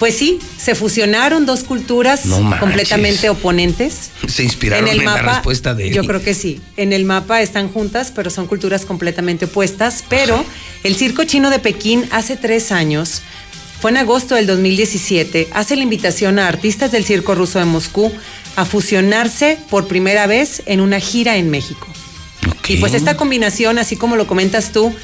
Pues 0.00 0.16
sí, 0.16 0.40
se 0.58 0.74
fusionaron 0.74 1.46
dos 1.46 1.62
culturas 1.62 2.26
No 2.26 2.58
completamente 2.58 3.30
oponentes. 3.30 4.10
Se 4.26 4.42
inspiraron 4.42 4.88
en, 4.88 5.04
la 5.04 5.22
respuesta 5.22 5.74
de 5.74 5.90
Yo 5.90 6.02
creo 6.02 6.20
que 6.20 6.34
sí. 6.34 6.60
En 6.76 6.92
el 6.92 7.04
mapa 7.04 7.40
están 7.40 7.68
juntas, 7.68 8.10
pero 8.12 8.30
son 8.30 8.48
culturas 8.48 8.84
completamente 8.84 9.44
opuestas. 9.44 10.02
Pero 10.08 10.44
el 10.82 10.96
circo 10.96 11.22
chino 11.22 11.50
de 11.50 11.60
Pekín 11.60 12.08
hace 12.10 12.36
tres 12.36 12.72
años, 12.72 13.22
fue 13.80 13.92
en 13.92 13.98
agosto 13.98 14.34
del 14.34 14.48
2017, 14.48 15.50
hace 15.52 15.76
la 15.76 15.84
invitación 15.84 16.40
a 16.40 16.48
artistas 16.48 16.90
del 16.90 17.04
circo 17.04 17.36
ruso 17.36 17.60
de 17.60 17.66
Moscú 17.66 18.10
a 18.56 18.64
fusionarse 18.64 19.56
por 19.70 19.86
primera 19.86 20.26
vez 20.26 20.64
en 20.66 20.80
una 20.80 20.98
gira 20.98 21.36
en 21.36 21.48
México. 21.48 21.86
Y 22.68 22.76
pues 22.78 22.94
esta 22.94 23.16
combinación, 23.16 23.78
así 23.78 23.96
como 23.96 24.16
lo 24.16 24.26
comentas 24.26 24.72
tú, 24.72 24.94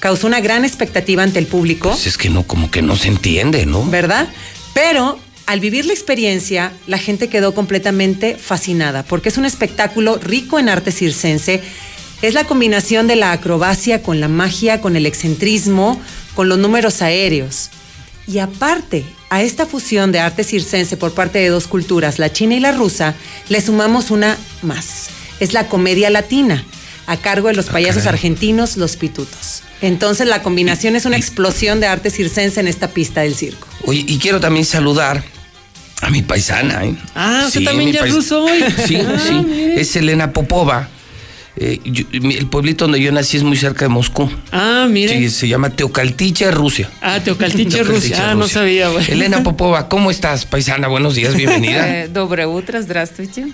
causó 0.00 0.26
una 0.26 0.40
gran 0.40 0.64
expectativa 0.64 1.22
ante 1.22 1.38
el 1.38 1.46
público. 1.46 1.90
Pues 1.90 2.06
es 2.06 2.18
que 2.18 2.28
no, 2.28 2.42
como 2.42 2.70
que 2.70 2.82
no 2.82 2.96
se 2.96 3.08
entiende, 3.08 3.66
¿no? 3.66 3.84
¿verdad? 3.88 4.28
Pero 4.74 5.18
al 5.46 5.60
vivir 5.60 5.86
la 5.86 5.92
experiencia, 5.92 6.72
la 6.86 6.98
gente 6.98 7.28
quedó 7.28 7.54
completamente 7.54 8.36
fascinada, 8.36 9.02
porque 9.02 9.28
es 9.28 9.38
un 9.38 9.44
espectáculo 9.44 10.16
rico 10.16 10.58
en 10.58 10.68
arte 10.68 10.92
circense. 10.92 11.62
Es 12.22 12.34
la 12.34 12.44
combinación 12.44 13.06
de 13.06 13.16
la 13.16 13.32
acrobacia 13.32 14.02
con 14.02 14.20
la 14.20 14.28
magia, 14.28 14.80
con 14.80 14.96
el 14.96 15.06
excentrismo, 15.06 16.00
con 16.34 16.48
los 16.48 16.58
números 16.58 17.02
aéreos. 17.02 17.70
Y 18.26 18.38
aparte, 18.38 19.04
a 19.28 19.42
esta 19.42 19.66
fusión 19.66 20.12
de 20.12 20.20
arte 20.20 20.44
circense 20.44 20.96
por 20.96 21.12
parte 21.12 21.38
de 21.38 21.48
dos 21.48 21.66
culturas, 21.66 22.18
la 22.18 22.32
china 22.32 22.54
y 22.54 22.60
la 22.60 22.72
rusa, 22.72 23.14
le 23.48 23.60
sumamos 23.60 24.10
una 24.10 24.38
más. 24.62 25.08
Es 25.40 25.52
la 25.52 25.68
comedia 25.68 26.08
latina, 26.08 26.64
a 27.07 27.17
cargo 27.17 27.47
de 27.47 27.55
los 27.55 27.65
payasos 27.67 28.03
caray. 28.03 28.15
argentinos, 28.17 28.77
los 28.77 28.95
pitutos. 28.95 29.63
Entonces 29.81 30.27
la 30.27 30.41
combinación 30.43 30.95
es 30.95 31.05
una 31.05 31.17
explosión 31.17 31.79
de 31.79 31.87
arte 31.87 32.09
circense 32.11 32.59
en 32.59 32.67
esta 32.67 32.89
pista 32.89 33.21
del 33.21 33.33
circo. 33.35 33.67
Oye, 33.85 34.03
y 34.07 34.17
quiero 34.19 34.39
también 34.39 34.65
saludar 34.65 35.23
a 36.01 36.09
mi 36.09 36.21
paisana, 36.21 36.85
¿eh? 36.85 36.95
Ah, 37.15 37.43
usted 37.47 37.63
también 37.63 37.89
mi 37.89 37.93
ya 37.93 38.01
es 38.01 38.05
pais- 38.07 38.15
ruso 38.15 38.43
hoy. 38.43 38.63
Sí, 38.87 38.97
Ah, 38.97 39.19
sí. 39.25 39.33
mire. 39.33 39.81
Es 39.81 39.95
Elena 39.95 40.31
Popova. 40.33 40.89
Eh, 41.61 41.79
yo- 41.83 42.05
mi- 42.21 42.35
el 42.35 42.47
pueblito 42.47 42.85
donde 42.85 43.01
yo 43.01 43.11
nací 43.11 43.35
es 43.35 43.43
muy 43.43 43.57
cerca 43.57 43.83
de 43.83 43.89
Moscú. 43.89 44.29
Ah, 44.51 44.87
mire. 44.89 45.17
Sí, 45.17 45.29
se 45.29 45.47
llama 45.49 45.69
Teocaltiche, 45.71 46.51
Rusia. 46.51 46.89
Ah, 47.01 47.19
Teocaltiche, 47.21 47.69
Teocaltiche, 47.77 48.11
Rusia. 48.13 48.29
Ah, 48.31 48.33
no 48.35 48.43
Rusia. 48.43 48.53
sabía, 48.61 48.87
güey. 48.89 49.11
Elena 49.11 49.43
Popova, 49.43 49.89
¿cómo 49.89 50.09
estás, 50.09 50.45
paisana? 50.45 50.87
Buenos 50.87 51.15
días, 51.15 51.35
bienvenida. 51.35 52.03
Э, 52.03 52.07
Доброе 52.07 52.45
утро, 52.47 52.81
здравствуйте. 52.81 53.47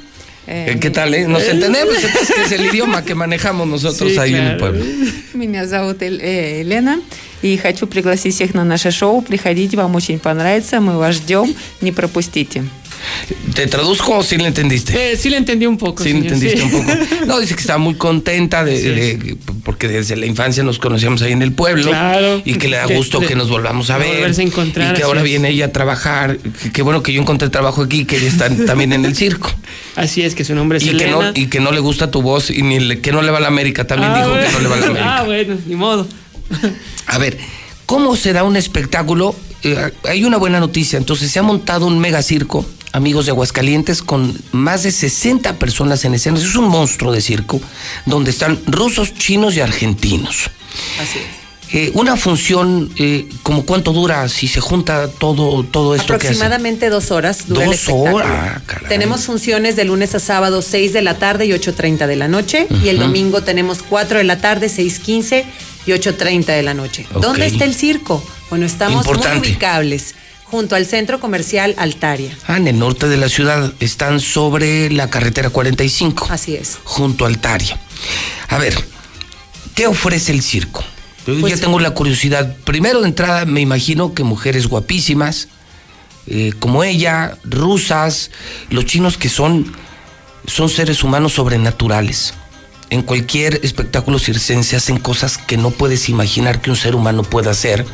Eh, 0.53 0.79
¿Qué 0.81 0.91
tal, 0.91 1.15
eh? 1.15 1.29
Nos 1.29 1.45
entendemos, 1.45 1.95
es 1.95 2.33
que 2.35 2.43
es 2.43 2.51
el 2.51 2.67
idioma 2.67 3.05
que 3.05 3.15
manejamos 3.15 3.69
nosotros 3.69 4.11
Sí, 4.11 4.19
ahí 4.19 4.35
en 4.35 4.47
el 4.47 4.57
claro. 4.57 4.75
pueblo. 4.75 4.85
Меня 5.33 5.65
зовут 5.65 6.03
э, 6.03 6.61
Елена, 6.63 7.01
и 7.41 7.57
хочу 7.57 7.87
пригласить 7.87 8.35
всех 8.35 8.53
на 8.53 8.65
наше 8.65 8.91
шоу. 8.91 9.23
Приходите, 9.23 9.77
вам 9.77 9.95
очень 9.95 10.19
понравится, 10.19 10.81
мы 10.81 10.99
вас 10.99 11.15
ждем, 11.15 11.55
не 11.81 11.93
пропустите. 11.93 12.65
¿Te 13.55 13.67
traduzco 13.67 14.19
o 14.19 14.23
sí 14.23 14.37
le 14.37 14.47
entendiste? 14.47 15.13
Eh, 15.13 15.17
sí 15.17 15.31
le 15.31 15.37
entendí 15.37 15.67
un 15.67 15.77
poco. 15.79 16.03
Sí, 16.03 16.11
señor, 16.11 16.25
entendiste 16.27 16.59
sí. 16.59 16.65
un 16.65 16.71
poco. 16.71 16.93
No, 17.27 17.39
dice 17.41 17.55
que 17.55 17.61
está 17.61 17.79
muy 17.79 17.95
contenta 17.95 18.65
de, 18.65 19.37
porque 19.65 19.89
desde 19.89 20.17
la 20.17 20.27
infancia 20.27 20.63
nos 20.63 20.79
conocíamos 20.79 21.23
ahí 21.23 21.33
en 21.33 21.43
el 21.43 21.53
pueblo 21.53 21.91
Claro. 21.91 22.43
y 22.45 22.55
que 22.55 22.69
le 22.69 22.77
da 22.79 22.87
gusto 22.87 23.21
de- 23.21 23.27
que 23.27 23.35
nos 23.37 23.49
volvamos 23.51 23.91
a 23.91 23.99
ver 23.99 24.25
a 24.39 24.43
encontrar, 24.43 24.95
y 24.95 24.99
que 24.99 25.03
ahora 25.05 25.21
es. 25.21 25.25
viene 25.25 25.51
ella 25.51 25.67
a 25.67 25.73
trabajar. 25.73 26.39
Que- 26.39 26.73
Qué 26.73 26.83
bueno 26.83 27.03
que 27.03 27.13
yo 27.13 27.21
encontré 27.21 27.49
trabajo 27.51 27.83
aquí, 27.83 28.05
que 28.05 28.17
ella 28.17 28.29
está 28.29 28.49
también 28.67 28.93
en 28.93 29.05
el 29.05 29.15
circo 29.17 29.51
Así 29.97 30.23
es, 30.23 30.35
que 30.35 30.45
su 30.45 30.55
nombre 30.55 30.79
es 30.79 30.85
y 30.85 30.89
que, 30.91 30.93
Elena. 31.05 31.13
no, 31.13 31.33
y 31.35 31.47
que 31.47 31.61
no 31.61 31.73
le 31.73 31.81
gusta 31.81 32.11
tu 32.11 32.23
voz 32.23 32.51
y 32.51 32.63
ni 32.63 32.79
le- 32.81 33.01
que 33.01 33.13
no 33.13 33.23
le 33.23 33.31
va 33.31 33.39
a 33.39 33.41
la 33.41 33.49
América. 33.49 33.87
También 33.87 34.13
Ah, 34.13 34.17
dijo 34.19 34.29
que 34.35 34.41
bueno. 34.41 34.53
no 34.53 34.61
le 34.61 34.69
va 34.69 34.75
a 34.77 34.79
la 34.81 34.87
América. 34.87 35.17
Ah, 35.19 35.23
bueno, 35.25 35.57
ni 35.67 35.77
modo. 35.77 36.07
A 37.07 37.19
ver, 37.19 37.39
¿cómo 37.87 38.17
se 38.17 38.33
da 38.33 38.45
un 38.45 38.57
espectáculo? 38.57 39.35
Eh, 39.63 39.77
hay 40.09 40.25
una 40.25 40.37
buena 40.39 40.59
noticia. 40.61 40.97
Entonces, 40.97 41.31
se 41.31 41.39
ha 41.39 41.43
montado 41.43 41.87
un 41.87 41.99
megacirco 41.99 42.65
amigos 42.93 43.27
de 43.27 43.33
Aguascalientes, 43.33 44.03
con 44.03 44.37
más 44.53 44.83
de 44.83 44.91
60 44.93 45.59
personas 45.59 46.05
en 46.05 46.15
escena. 46.15 46.39
Es 46.39 46.55
un 46.57 46.69
monstruo 46.69 47.13
de 47.13 47.21
circo 47.21 47.61
donde 48.07 48.31
están 48.31 48.61
rusos, 48.67 49.15
chinos 49.15 49.55
y 49.57 49.61
argentinos. 49.61 50.51
Así 51.01 51.19
es. 51.19 51.41
Eh, 51.73 51.93
una 51.95 52.17
función, 52.17 52.91
eh, 52.97 53.29
¿como 53.45 53.65
cuánto 53.65 53.93
dura 53.93 54.29
si 54.29 54.49
se 54.49 54.59
junta 54.61 55.07
todo, 55.07 55.63
todo 55.63 55.95
esto 55.95 56.15
Aproximadamente 56.15 56.91
dos 56.91 57.13
horas 57.13 57.47
dura 57.47 57.67
Dos 57.67 57.89
horas, 57.89 58.57
ah, 58.57 58.61
caray. 58.67 58.89
Tenemos 58.89 59.27
funciones 59.27 59.77
de 59.77 59.85
lunes 59.85 60.17
a 60.17 60.19
sábado, 60.19 60.63
6 60.63 60.93
de 60.93 61.03
la 61.03 61.19
tarde 61.19 61.47
y 61.47 61.51
8.30 61.51 62.09
de 62.09 62.17
la 62.17 62.27
noche. 62.27 62.67
Y 62.83 62.89
el 62.89 62.99
domingo 62.99 63.43
tenemos 63.43 63.85
4 63.89 64.19
de 64.19 64.25
la 64.25 64.41
tarde, 64.41 64.67
6.15 64.67 65.45
y 65.87 65.91
8.30 65.93 66.47
de 66.47 66.63
la 66.65 66.75
noche. 66.75 67.07
¿Dónde 67.21 67.47
está 67.47 67.65
el 67.65 67.75
circo? 67.77 68.21
Bueno, 68.49 68.67
estamos 68.67 69.07
Importante. 69.07 69.39
muy 69.39 69.49
ubicables, 69.49 70.17
junto 70.51 70.75
al 70.75 70.85
centro 70.87 71.21
comercial 71.21 71.75
Altaria. 71.79 72.37
Ah, 72.47 72.57
en 72.57 72.67
el 72.67 72.79
norte 72.79 73.09
de 73.09 73.17
la 73.17 73.29
ciudad, 73.29 73.73
están 73.81 74.21
sobre 74.21 74.91
la 74.91 75.09
carretera 75.09 75.51
45. 75.51 76.27
Así 76.31 76.57
es. 76.57 76.79
Junto 76.85 77.25
al 77.27 77.39
Taria. 77.39 77.79
A 78.49 78.59
ver, 78.59 78.75
¿qué 79.75 79.87
ofrece 79.87 80.33
el 80.33 80.43
circo? 80.43 80.85
Yo 81.27 81.39
Pues- 81.41 81.55
ya 81.55 81.61
tengo 81.61 81.79
la 81.79 81.91
curiosidad. 81.93 82.57
Primero 82.65 83.01
de 83.01 83.09
entrada, 83.09 83.45
me 83.45 83.61
imagino 83.61 84.15
que 84.15 84.25
mujeres 84.25 84.67
guapísimas, 84.67 85.49
eh, 86.27 86.53
como 86.59 86.83
ella, 86.83 87.37
rusas, 87.45 88.31
los 88.71 88.87
chinos 88.87 89.17
que 89.17 89.29
son, 89.29 89.73
son 90.47 90.69
seres 90.69 91.05
humanos 91.05 91.35
sobrenaturales. 91.35 92.35
En 92.89 93.03
cualquier 93.03 93.61
espectáculo 93.63 94.19
circense 94.19 94.75
hacen 94.75 94.99
cosas 94.99 95.39
que 95.39 95.57
no 95.57 95.71
puedes 95.71 96.09
imaginar 96.09 96.61
que 96.61 96.71
un 96.71 96.77
ser 96.77 96.97
humano 96.97 97.23
pueda 97.23 97.53
hacer. 97.53 97.87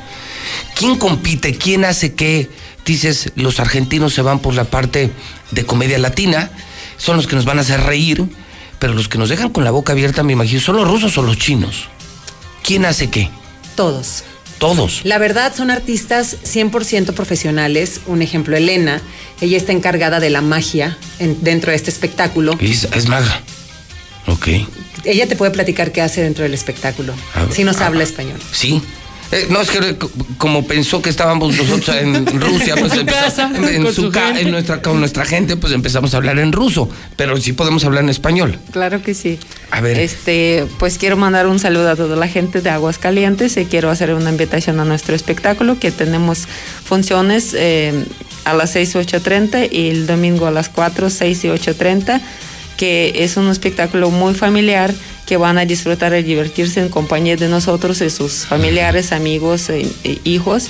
¿Quién 0.75 0.97
compite? 0.97 1.55
¿Quién 1.57 1.85
hace 1.85 2.15
qué? 2.15 2.49
Dices, 2.85 3.33
los 3.35 3.59
argentinos 3.61 4.15
se 4.15 4.23
van 4.23 4.39
por 4.39 4.55
la 4.55 4.65
parte 4.65 5.11
de 5.51 5.67
comedia 5.67 5.99
latina, 5.99 6.51
son 6.97 7.17
los 7.17 7.27
que 7.27 7.35
nos 7.37 7.45
van 7.45 7.59
a 7.59 7.63
hacer 7.63 7.81
reír, 7.83 8.25
pero 8.79 8.95
los 8.95 9.09
que 9.09 9.19
nos 9.19 9.29
dejan 9.29 9.51
con 9.51 9.65
la 9.65 9.71
boca 9.73 9.93
abierta, 9.93 10.23
me 10.23 10.35
imagino, 10.35 10.61
son 10.61 10.77
los 10.77 10.87
rusos 10.89 11.17
o 11.19 11.23
los 11.23 11.39
chinos. 11.39 11.89
¿Quién 12.63 12.85
hace 12.85 13.11
qué? 13.11 13.29
Todos. 13.75 14.23
Todos. 14.59 15.01
La 15.05 15.19
verdad 15.19 15.55
son 15.55 15.71
artistas 15.71 16.37
100% 16.45 17.13
profesionales. 17.13 18.01
Un 18.07 18.23
ejemplo, 18.23 18.57
Elena. 18.57 19.03
Ella 19.43 19.59
está 19.59 19.73
encargada 19.73 20.19
de 20.19 20.31
la 20.31 20.41
magia 20.41 20.97
en- 21.19 21.43
dentro 21.45 21.73
de 21.73 21.77
este 21.77 21.91
espectáculo. 21.91 22.57
Es, 22.59 22.85
es 22.85 23.07
maga. 23.07 23.43
Ok. 24.27 24.49
Ella 25.05 25.29
te 25.29 25.37
puede 25.37 25.51
platicar 25.51 25.93
qué 25.93 26.01
hace 26.01 26.23
dentro 26.23 26.43
del 26.45 26.55
espectáculo. 26.55 27.13
A 27.35 27.53
si 27.53 27.65
nos 27.65 27.81
habla 27.83 28.03
español. 28.03 28.41
Sí. 28.51 28.81
Eh, 29.33 29.47
no, 29.51 29.61
es 29.61 29.71
que 29.71 29.79
eh, 29.79 29.97
co- 29.97 30.11
como 30.39 30.67
pensó 30.67 31.03
que 31.03 31.11
estábamos 31.11 31.57
nosotros 31.57 31.97
en 31.97 32.25
Rusia, 32.41 32.75
pues 32.79 32.93
En 32.93 33.07
casa, 33.07 33.51
su 33.93 34.11
ca- 34.11 34.33
nuestra, 34.45 34.81
con 34.83 35.01
nuestra 35.01 35.25
gente, 35.25 35.57
pues 35.57 35.73
empezamos 35.73 36.15
a 36.15 36.19
hablar 36.19 36.39
en 36.39 36.53
ruso, 36.53 36.89
pero 37.17 37.37
sí 37.39 37.53
podemos 37.53 37.85
hablar 37.85 38.05
en 38.05 38.11
español. 38.11 38.59
Claro 38.71 39.03
que 39.03 39.15
sí. 39.15 39.39
A 39.73 39.81
ver. 39.81 39.99
Este, 39.99 40.67
pues 40.79 40.97
quiero 40.99 41.17
mandar 41.17 41.47
un 41.49 41.59
saludo 41.59 41.91
a 41.91 41.97
toda 41.97 42.15
la 42.17 42.29
gente 42.29 42.61
de 42.61 42.71
Aguascalientes 42.71 43.57
y 43.57 43.65
quiero 43.65 43.91
hacer 43.91 44.15
una 44.15 44.31
invitación 44.31 44.79
a 44.79 44.85
nuestro 44.85 45.17
espectáculo 45.17 45.79
que 45.81 45.91
tenemos 45.91 46.47
funciones 46.85 47.53
eh, 47.55 48.05
a 48.45 48.55
las 48.55 48.71
6 48.71 48.95
y 48.95 48.99
8.30 48.99 49.69
y 49.73 49.89
el 49.91 50.07
domingo 50.07 50.47
a 50.47 50.51
las 50.53 50.69
4, 50.69 51.11
6 51.11 51.45
y 51.45 51.49
8.30 51.49 52.21
que 52.77 53.25
es 53.25 53.37
un 53.39 53.49
espectáculo 53.49 54.11
muy 54.11 54.35
familiar 54.35 54.93
que 55.27 55.37
van 55.37 55.59
a 55.59 55.67
disfrutar 55.67 56.15
y 56.15 56.23
divertirse 56.23 56.81
en 56.81 56.89
compañía 56.89 57.37
de 57.37 57.49
nosotros 57.49 58.01
y 58.01 58.11
sus 58.11 58.47
familiares, 58.47 59.13
amigos 59.13 59.69
e, 59.69 59.87
e 60.05 60.21
hijos. 60.25 60.69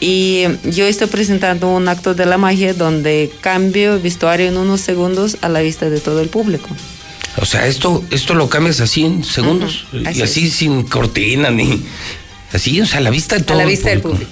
Y 0.00 0.44
yo 0.64 0.86
estoy 0.86 1.08
presentando 1.08 1.68
un 1.68 1.86
acto 1.86 2.14
de 2.14 2.24
la 2.24 2.38
magia 2.38 2.72
donde 2.72 3.30
cambio 3.42 4.00
vestuario 4.00 4.48
en 4.48 4.56
unos 4.56 4.80
segundos 4.80 5.36
a 5.42 5.50
la 5.50 5.60
vista 5.60 5.90
de 5.90 6.00
todo 6.00 6.20
el 6.20 6.30
público. 6.30 6.68
O 7.36 7.44
sea, 7.44 7.66
esto, 7.66 8.02
esto 8.10 8.34
lo 8.34 8.48
cambias 8.48 8.80
así 8.80 9.04
en 9.04 9.22
segundos. 9.22 9.84
Ujú, 9.92 10.02
y 10.02 10.06
así 10.06 10.22
así 10.22 10.50
sin 10.50 10.82
cortina 10.84 11.50
ni. 11.50 11.82
Así, 12.52 12.80
o 12.80 12.86
sea, 12.86 12.98
a 12.98 13.02
la 13.02 13.10
vista 13.10 13.36
de 13.36 13.42
todo. 13.44 13.54
a 13.54 13.58
la 13.58 13.64
el 13.64 13.70
vista 13.70 13.90
del 13.90 14.00
público. 14.00 14.30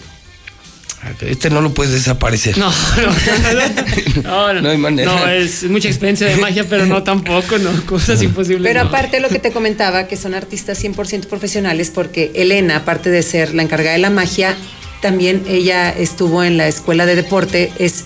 Este 1.21 1.49
no 1.51 1.61
lo 1.61 1.73
puedes 1.73 1.93
desaparecer. 1.93 2.59
No, 2.59 2.71
no, 2.71 4.23
no, 4.23 4.53
no, 4.55 4.63
No 4.63 4.71
hay 4.71 4.79
manera. 4.79 5.13
No, 5.15 5.29
es 5.29 5.65
mucha 5.65 5.89
experiencia 5.89 6.27
de 6.27 6.37
magia, 6.37 6.65
pero 6.69 6.87
no 6.87 7.03
tampoco, 7.03 7.59
no, 7.59 7.71
cosas 7.87 8.23
imposibles. 8.23 8.63
Pero 8.71 8.83
no. 8.83 8.89
aparte 8.89 9.21
lo 9.21 9.29
que 9.29 9.39
te 9.39 9.53
comentaba, 9.53 10.07
que 10.09 10.17
son 10.17 10.35
artistas 10.35 10.83
100% 10.83 11.27
profesionales, 11.27 11.91
porque 11.95 12.33
Elena, 12.35 12.77
aparte 12.79 13.11
de 13.11 13.23
ser 13.23 13.55
la 13.55 13.63
encargada 13.63 13.93
de 13.93 13.99
la 14.01 14.11
magia, 14.11 14.57
también 15.01 15.45
ella 15.49 15.91
estuvo 15.91 16.43
en 16.43 16.57
la 16.57 16.67
escuela 16.69 17.07
de 17.07 17.15
deporte, 17.15 17.73
es 17.79 18.05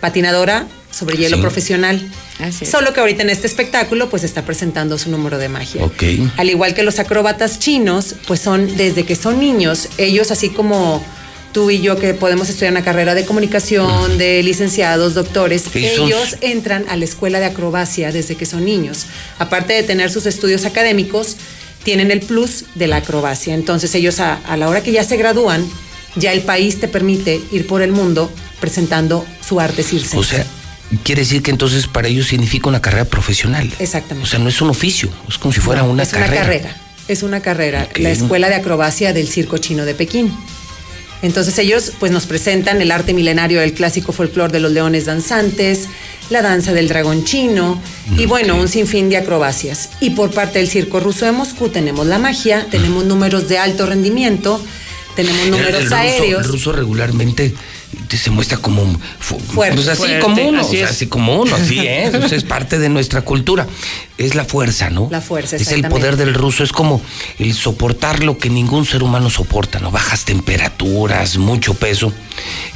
patinadora 0.00 0.66
sobre 0.90 1.16
hielo 1.16 1.36
Sí. 1.36 1.42
profesional. 1.42 2.08
Así 2.40 2.64
es. 2.64 2.70
Solo 2.70 2.92
que 2.92 3.00
ahorita 3.00 3.22
en 3.22 3.30
este 3.30 3.46
espectáculo 3.46 4.10
pues 4.10 4.24
está 4.24 4.42
presentando 4.44 4.98
su 4.98 5.10
número 5.10 5.38
de 5.38 5.48
magia. 5.48 5.84
Ok. 5.84 6.02
Al 6.36 6.50
igual 6.50 6.74
que 6.74 6.82
los 6.82 6.98
acróbatas 6.98 7.60
chinos, 7.60 8.16
pues 8.26 8.40
son 8.40 8.76
desde 8.76 9.04
que 9.04 9.14
son 9.14 9.38
niños, 9.38 9.88
ellos 9.98 10.30
así 10.32 10.48
como 10.50 11.04
tú 11.54 11.70
y 11.70 11.80
yo 11.80 11.96
que 11.96 12.12
podemos 12.12 12.50
estudiar 12.50 12.72
una 12.72 12.84
carrera 12.84 13.14
de 13.14 13.24
comunicación, 13.24 14.18
de 14.18 14.42
licenciados, 14.42 15.14
doctores, 15.14 15.64
ellos 15.74 16.36
entran 16.42 16.84
a 16.90 16.96
la 16.96 17.04
escuela 17.06 17.40
de 17.40 17.46
acrobacia 17.46 18.12
desde 18.12 18.34
que 18.34 18.44
son 18.44 18.66
niños. 18.66 19.06
Aparte 19.38 19.72
de 19.72 19.82
tener 19.84 20.10
sus 20.10 20.26
estudios 20.26 20.66
académicos, 20.66 21.36
tienen 21.82 22.10
el 22.10 22.20
plus 22.20 22.64
de 22.74 22.88
la 22.88 22.96
acrobacia. 22.96 23.54
Entonces 23.54 23.94
ellos 23.94 24.20
a, 24.20 24.34
a 24.34 24.56
la 24.58 24.68
hora 24.68 24.82
que 24.82 24.92
ya 24.92 25.04
se 25.04 25.16
gradúan, 25.16 25.66
ya 26.16 26.32
el 26.32 26.42
país 26.42 26.80
te 26.80 26.88
permite 26.88 27.40
ir 27.52 27.66
por 27.66 27.80
el 27.82 27.92
mundo 27.92 28.30
presentando 28.60 29.24
su 29.46 29.60
arte 29.60 29.82
circense. 29.82 30.16
O 30.18 30.22
sea, 30.24 30.44
quiere 31.04 31.22
decir 31.22 31.42
que 31.42 31.50
entonces 31.50 31.86
para 31.86 32.08
ellos 32.08 32.26
significa 32.26 32.68
una 32.68 32.80
carrera 32.82 33.04
profesional. 33.04 33.70
Exactamente. 33.78 34.26
O 34.26 34.30
sea, 34.30 34.38
no 34.40 34.48
es 34.48 34.60
un 34.60 34.70
oficio, 34.70 35.08
es 35.28 35.38
como 35.38 35.52
si 35.54 35.60
fuera 35.60 35.82
No, 35.82 35.90
una 35.90 36.02
es 36.02 36.08
carrera. 36.10 36.30
una 36.32 36.40
carrera. 36.40 36.76
Es 37.06 37.22
una 37.22 37.40
carrera. 37.40 37.88
La 37.96 38.10
escuela 38.10 38.48
de 38.48 38.54
acrobacia 38.56 39.12
del 39.12 39.28
circo 39.28 39.58
chino 39.58 39.84
de 39.84 39.94
Pekín. 39.94 40.32
Entonces 41.24 41.58
ellos 41.58 41.92
pues 41.98 42.12
nos 42.12 42.26
presentan 42.26 42.80
el 42.82 42.90
arte 42.92 43.14
milenario 43.14 43.60
del 43.60 43.72
clásico 43.72 44.12
folclore 44.12 44.52
de 44.52 44.60
los 44.60 44.70
leones 44.70 45.06
danzantes, 45.06 45.88
la 46.30 46.42
danza 46.42 46.72
del 46.72 46.86
dragón 46.88 47.24
chino 47.24 47.80
y 48.16 48.26
bueno, 48.26 48.56
un 48.56 48.68
sinfín 48.68 49.08
de 49.08 49.16
acrobacias. 49.16 49.88
Y 50.00 50.10
por 50.10 50.30
parte 50.32 50.58
del 50.58 50.68
circo 50.68 51.00
ruso 51.00 51.24
de 51.24 51.32
Moscú 51.32 51.70
tenemos 51.70 52.06
la 52.06 52.18
magia, 52.18 52.66
tenemos 52.70 53.04
números 53.06 53.48
de 53.48 53.58
alto 53.58 53.86
rendimiento, 53.86 54.62
tenemos 55.16 55.46
números 55.48 55.74
el 55.80 55.82
ruso- 55.84 55.94
aéreos. 55.96 56.44
El 56.46 56.52
ruso 56.52 56.72
regularmente 56.72 57.50
te- 57.50 57.56
se 58.08 58.30
muestra 58.30 58.58
como 58.58 58.82
un 58.82 58.98
fu- 59.18 59.38
Fuerte. 59.38 59.76
pues 59.76 59.88
así 59.88 59.98
Fuerte, 59.98 60.18
como 60.20 60.48
uno, 60.48 60.60
así 60.60 60.68
o 60.76 60.78
sea, 60.78 60.84
es. 60.86 60.90
así 60.90 61.06
como 61.06 61.40
uno, 61.40 61.54
así 61.56 61.78
es, 61.86 62.14
o 62.24 62.28
sea, 62.28 62.36
es 62.38 62.44
parte 62.44 62.78
de 62.78 62.88
nuestra 62.88 63.22
cultura. 63.22 63.66
Es 64.16 64.36
la 64.36 64.44
fuerza, 64.44 64.90
¿no? 64.90 65.08
La 65.10 65.20
fuerza, 65.20 65.56
Es 65.56 65.62
el 65.62 65.78
exactamente. 65.80 65.98
poder 66.00 66.16
del 66.16 66.34
ruso, 66.34 66.62
es 66.62 66.70
como 66.70 67.02
el 67.40 67.52
soportar 67.52 68.22
lo 68.22 68.38
que 68.38 68.48
ningún 68.48 68.86
ser 68.86 69.02
humano 69.02 69.28
soporta, 69.28 69.80
¿no? 69.80 69.90
Bajas 69.90 70.24
temperaturas, 70.24 71.36
mucho 71.36 71.74
peso. 71.74 72.12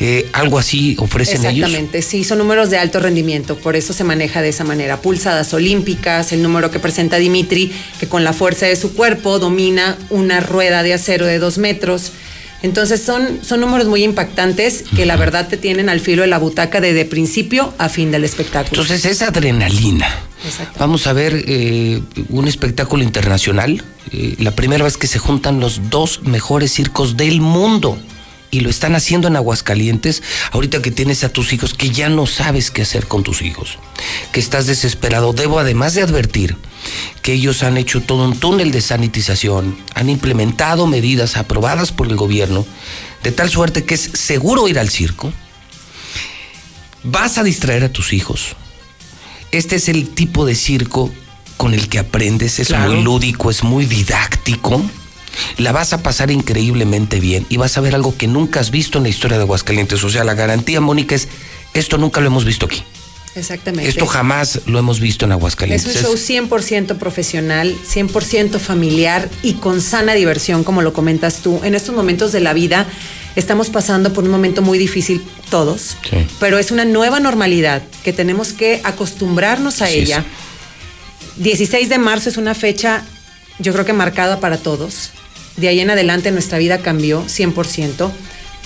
Eh, 0.01 0.29
algo 0.33 0.59
así 0.59 0.97
ofrecen 0.99 1.45
ellos. 1.45 1.69
Exactamente, 1.69 2.03
sí, 2.03 2.25
son 2.25 2.39
números 2.39 2.71
de 2.71 2.79
alto 2.79 2.99
rendimiento, 3.01 3.57
por 3.57 3.77
eso 3.77 3.93
se 3.93 4.03
maneja 4.05 4.43
de 4.43 4.49
esa 4.49 4.65
manera. 4.65 5.01
Pulsadas 5.01 5.53
olímpicas, 5.55 6.33
el 6.33 6.43
número 6.43 6.71
que 6.71 6.79
presenta 6.81 7.19
Dimitri, 7.19 7.73
que 8.01 8.09
con 8.09 8.25
la 8.25 8.33
fuerza 8.33 8.67
de 8.67 8.75
su 8.77 8.95
cuerpo 8.95 9.39
domina 9.39 9.97
una 10.11 10.41
rueda 10.41 10.83
de 10.83 10.95
acero 10.95 11.27
de 11.27 11.39
dos 11.39 11.59
metros. 11.59 12.13
Entonces 12.63 13.03
son, 13.03 13.41
son 13.43 13.61
números 13.61 13.87
muy 13.87 14.03
impactantes 14.03 14.85
que 14.97 15.07
la 15.07 15.17
verdad 15.17 15.49
te 15.49 15.57
tienen 15.57 15.89
al 15.89 16.01
filo 16.01 16.23
de 16.23 16.29
la 16.29 16.39
butaca 16.39 16.81
desde 16.81 17.05
principio 17.05 17.73
a 17.79 17.89
fin 17.89 18.11
del 18.11 18.25
espectáculo. 18.25 18.83
Entonces 18.83 19.05
es 19.05 19.23
adrenalina. 19.23 20.09
Exacto. 20.45 20.79
Vamos 20.79 21.07
a 21.07 21.13
ver 21.13 21.45
eh, 21.47 22.01
un 22.29 22.49
espectáculo 22.49 23.03
internacional. 23.03 23.85
eh, 24.13 24.35
la 24.39 24.53
primera 24.53 24.85
vez 24.85 24.97
que 24.97 25.07
se 25.07 25.19
juntan 25.19 25.61
los 25.61 25.91
dos 25.91 26.23
mejores 26.23 26.73
circos 26.73 27.17
del 27.17 27.41
mundo. 27.41 27.99
Y 28.51 28.61
lo 28.61 28.71
están 28.71 28.95
haciendo 28.95 29.29
en 29.29 29.37
Aguascalientes. 29.37 30.23
Ahorita 30.53 30.81
que 30.81 30.91
tienes 30.91 31.23
a 31.23 31.29
tus 31.29 31.53
hijos, 31.53 31.75
que 31.75 31.91
ya 31.91 32.09
no 32.09 32.27
sabes 32.27 32.71
qué 32.71 32.81
hacer 32.81 33.07
con 33.07 33.23
tus 33.23 33.43
hijos. 33.43 33.79
Que 34.33 34.41
estás 34.41 34.67
desesperado. 34.67 35.35
Debo 35.35 35.59
además 35.59 35.95
de 35.95 36.01
advertir 36.01 36.57
que 37.23 37.33
ellos 37.33 37.63
han 37.63 37.77
hecho 37.77 38.01
todo 38.03 38.25
un 38.25 38.39
túnel 38.39 38.71
de 38.71 38.81
sanitización. 38.81 39.77
Han 39.95 40.09
implementado 40.11 40.87
medidas 40.87 41.37
aprobadas 41.37 41.93
por 41.93 42.07
el 42.09 42.17
gobierno. 42.17 42.67
De 43.23 43.33
tal 43.33 43.51
suerte 43.51 43.85
que 43.85 43.95
es 43.95 44.11
seguro 44.15 44.69
ir 44.69 44.79
al 44.79 44.89
circo. 44.91 45.33
Vas 47.05 47.39
a 47.39 47.43
distraer 47.43 47.85
a 47.85 47.93
tus 47.93 48.13
hijos. 48.13 48.57
Este 49.51 49.77
es 49.77 49.89
el 49.89 50.09
tipo 50.11 50.45
de 50.47 50.55
circo 50.55 51.11
con 51.57 51.75
el 51.75 51.89
que 51.89 51.99
aprendes, 51.99 52.59
es 52.59 52.69
Claro. 52.69 52.93
muy 52.93 53.03
lúdico, 53.03 53.51
es 53.51 53.65
muy 53.65 53.87
didáctico. 53.87 54.83
La 55.57 55.73
vas 55.73 55.93
a 55.93 56.03
pasar 56.03 56.31
increíblemente 56.31 57.21
bien 57.21 57.47
y 57.49 57.57
vas 57.57 57.77
a 57.79 57.81
ver 57.81 57.95
algo 57.95 58.17
que 58.17 58.27
nunca 58.27 58.61
has 58.61 58.71
visto 58.71 58.99
en 58.99 59.05
la 59.05 59.11
historia 59.11 59.37
de 59.39 59.45
Aguascalientes. 59.45 60.03
O 60.05 60.11
sea, 60.11 60.25
la 60.25 60.35
garantía, 60.35 60.81
Mónica, 60.81 61.15
es 61.15 61.29
esto 61.75 61.99
nunca 61.99 62.21
lo 62.21 62.27
hemos 62.27 62.45
visto 62.45 62.67
aquí. 62.67 62.83
Exactamente. 63.35 63.89
Esto 63.89 64.07
jamás 64.07 64.61
lo 64.67 64.79
hemos 64.79 65.01
visto 65.01 65.25
en 65.25 65.33
Es 65.33 65.37
Aguascalientes. 65.37 65.97
un 65.97 66.03
show 66.03 66.15
100% 66.15 66.97
profesional, 66.97 67.75
100% 67.87 68.59
familiar 68.59 69.29
y 69.43 69.55
con 69.55 69.81
sana 69.81 70.15
diversión, 70.15 70.65
como 70.65 70.83
lo 70.83 70.93
comentas 70.93 71.39
tú. 71.43 71.61
En 71.63 71.75
estos 71.75 71.95
momentos 71.95 72.33
de 72.33 72.41
la 72.41 72.53
vida 72.53 72.87
Estamos 73.39 73.71
pasando 73.71 74.13
por 74.13 74.25
un 74.25 74.31
momento 74.31 74.63
muy 74.63 74.79
difícil 74.79 75.25
todos, 75.49 75.97
pero 76.41 76.59
es 76.59 76.73
una 76.73 76.85
nueva 76.85 77.21
normalidad 77.21 77.83
que 78.03 78.13
tenemos 78.13 78.53
que 78.53 78.81
acostumbrarnos 78.83 79.81
a 79.81 79.85
Así 79.85 79.99
ella. 79.99 80.25
16 81.37 81.89
de 81.89 81.99
marzo 81.99 82.31
es 82.31 82.37
una 82.37 82.55
fecha, 82.55 83.05
yo 83.61 83.73
creo 83.73 83.85
que 83.85 83.93
marcada 83.93 84.41
para 84.41 84.57
todos. 84.57 85.11
De 85.57 85.69
ahí 85.69 85.79
en 85.79 85.91
adelante 85.91 86.33
nuestra 86.33 86.59
vida 86.59 86.79
cambió 86.79 87.25
100%, 87.27 88.11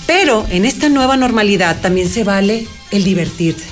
pero 0.06 0.46
en 0.50 0.64
esta 0.64 0.88
nueva 0.88 1.18
normalidad 1.18 1.82
también 1.82 2.08
se 2.08 2.24
vale 2.24 2.66
el 2.90 3.04
divertirse, 3.04 3.66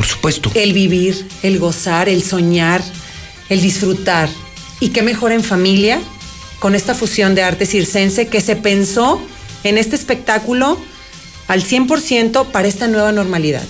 Por 0.00 0.06
supuesto. 0.06 0.50
el 0.54 0.72
vivir, 0.72 1.28
el 1.42 1.58
gozar, 1.58 2.08
el 2.08 2.22
soñar, 2.22 2.82
el 3.50 3.60
disfrutar. 3.60 4.30
Y 4.80 4.88
qué 4.88 5.02
mejor 5.02 5.30
en 5.30 5.44
familia 5.44 6.00
con 6.58 6.74
esta 6.74 6.94
fusión 6.94 7.34
de 7.34 7.42
arte 7.42 7.66
circense 7.66 8.26
que 8.28 8.40
se 8.40 8.56
pensó 8.56 9.20
en 9.62 9.76
este 9.76 9.96
espectáculo 9.96 10.78
al 11.48 11.62
100% 11.62 12.46
para 12.46 12.66
esta 12.66 12.88
nueva 12.88 13.12
normalidad. 13.12 13.62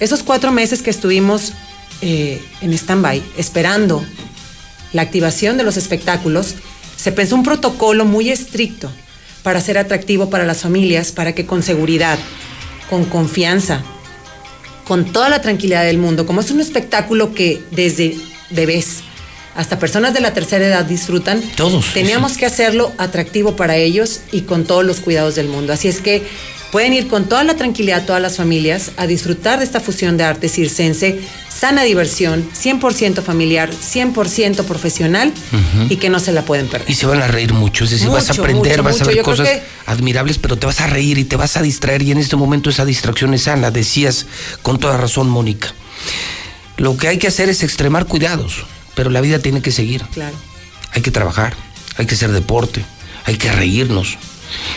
Esos 0.00 0.24
cuatro 0.24 0.50
meses 0.50 0.82
que 0.82 0.90
estuvimos 0.90 1.52
eh, 2.00 2.42
en 2.62 2.72
stand-by 2.72 3.22
esperando 3.36 4.04
la 4.92 5.02
activación 5.02 5.56
de 5.56 5.62
los 5.62 5.76
espectáculos, 5.76 6.56
se 6.96 7.12
pensó 7.12 7.36
un 7.36 7.44
protocolo 7.44 8.04
muy 8.04 8.30
estricto 8.30 8.90
para 9.44 9.60
ser 9.60 9.78
atractivo 9.78 10.30
para 10.30 10.46
las 10.46 10.62
familias, 10.62 11.12
para 11.12 11.32
que 11.32 11.46
con 11.46 11.62
seguridad, 11.62 12.18
con 12.90 13.04
confianza, 13.04 13.84
con 14.86 15.12
toda 15.12 15.28
la 15.28 15.40
tranquilidad 15.40 15.84
del 15.84 15.98
mundo, 15.98 16.26
como 16.26 16.40
es 16.40 16.50
un 16.50 16.60
espectáculo 16.60 17.34
que 17.34 17.60
desde 17.72 18.16
bebés 18.50 19.02
hasta 19.56 19.78
personas 19.78 20.14
de 20.14 20.20
la 20.20 20.32
tercera 20.34 20.66
edad 20.66 20.84
disfrutan, 20.84 21.42
Todos, 21.56 21.92
teníamos 21.94 22.36
que 22.36 22.46
hacerlo 22.46 22.92
atractivo 22.98 23.56
para 23.56 23.76
ellos 23.76 24.20
y 24.30 24.42
con 24.42 24.64
todos 24.64 24.84
los 24.84 25.00
cuidados 25.00 25.34
del 25.34 25.48
mundo. 25.48 25.72
Así 25.72 25.88
es 25.88 26.00
que 26.00 26.22
pueden 26.72 26.92
ir 26.92 27.08
con 27.08 27.28
toda 27.28 27.44
la 27.44 27.56
tranquilidad 27.56 28.04
todas 28.06 28.20
las 28.22 28.36
familias 28.36 28.92
a 28.96 29.06
disfrutar 29.06 29.58
de 29.58 29.64
esta 29.64 29.80
fusión 29.80 30.16
de 30.16 30.24
arte 30.24 30.48
circense, 30.48 31.20
sana 31.48 31.82
diversión, 31.84 32.46
100% 32.52 33.22
familiar, 33.22 33.70
100% 33.70 34.64
profesional 34.64 35.32
y 35.88 35.96
que 35.96 36.10
no 36.10 36.20
se 36.20 36.32
la 36.32 36.42
pueden 36.42 36.68
perder. 36.68 36.90
Y 36.90 36.94
se 36.94 37.06
van 37.06 37.22
a 37.22 37.28
reír 37.28 37.54
mucho, 37.54 37.84
es 37.84 37.90
decir, 37.90 38.08
vas 38.08 38.28
a 38.28 38.34
aprender, 38.34 38.82
mucho, 38.82 38.98
vas 38.98 39.00
a 39.02 39.04
ver 39.06 39.22
cosas 39.22 39.48
que- 39.48 39.62
admirables, 39.86 40.38
pero 40.38 40.56
te 40.58 40.66
vas 40.66 40.80
a 40.80 40.86
reír 40.86 41.16
y 41.18 41.24
te 41.24 41.36
vas 41.36 41.56
a 41.56 41.62
distraer 41.62 42.02
y 42.02 42.10
en 42.12 42.18
este 42.18 42.36
momento 42.36 42.68
esa 42.68 42.84
distracción 42.84 43.32
es 43.32 43.42
sana, 43.42 43.70
decías 43.70 44.26
con 44.62 44.78
toda 44.78 44.96
razón, 44.98 45.28
Mónica. 45.30 45.72
Lo 46.76 46.96
que 46.98 47.08
hay 47.08 47.16
que 47.18 47.28
hacer 47.28 47.48
es 47.48 47.62
extremar 47.62 48.04
cuidados, 48.06 48.66
pero 48.94 49.08
la 49.08 49.22
vida 49.22 49.38
tiene 49.38 49.62
que 49.62 49.70
seguir. 49.72 50.02
Claro. 50.12 50.36
Hay 50.92 51.00
que 51.00 51.10
trabajar, 51.10 51.54
hay 51.96 52.04
que 52.06 52.14
hacer 52.16 52.32
deporte, 52.32 52.84
hay 53.24 53.36
que 53.36 53.50
reírnos. 53.50 54.18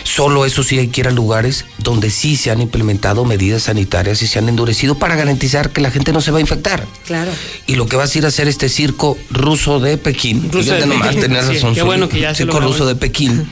Solo 0.03 0.45
eso 0.45 0.63
sí 0.63 0.79
hay 0.79 0.87
que 0.87 1.01
ir 1.01 1.07
a 1.07 1.11
lugares 1.11 1.65
donde 1.77 2.09
sí 2.09 2.35
se 2.35 2.51
han 2.51 2.61
implementado 2.61 3.25
medidas 3.25 3.63
sanitarias 3.63 4.21
y 4.21 4.27
se 4.27 4.39
han 4.39 4.49
endurecido 4.49 4.95
para 4.95 5.15
garantizar 5.15 5.71
que 5.71 5.81
la 5.81 5.91
gente 5.91 6.13
no 6.13 6.21
se 6.21 6.31
va 6.31 6.37
a 6.37 6.41
infectar. 6.41 6.85
Claro. 7.05 7.31
Y 7.67 7.75
lo 7.75 7.85
que 7.87 7.95
vas 7.95 8.13
a 8.13 8.17
ir 8.17 8.25
a 8.25 8.29
hacer 8.29 8.47
este 8.47 8.69
circo 8.69 9.17
ruso 9.29 9.79
de 9.79 9.97
Pekín, 9.97 10.51
Ruso 10.51 10.63
fíjate 10.63 10.81
de 10.81 10.87
nomás, 10.87 11.07
Pekín, 11.09 11.21
tenés 11.21 11.45
sí, 11.45 11.53
razón, 11.55 11.75
qué 11.75 11.83
bueno 11.83 12.09
que 12.09 12.19
ya 12.19 12.33
se 12.33 12.43
circo 12.43 12.59
ruso 12.59 12.85
de 12.85 12.95
Pekín, 12.95 13.49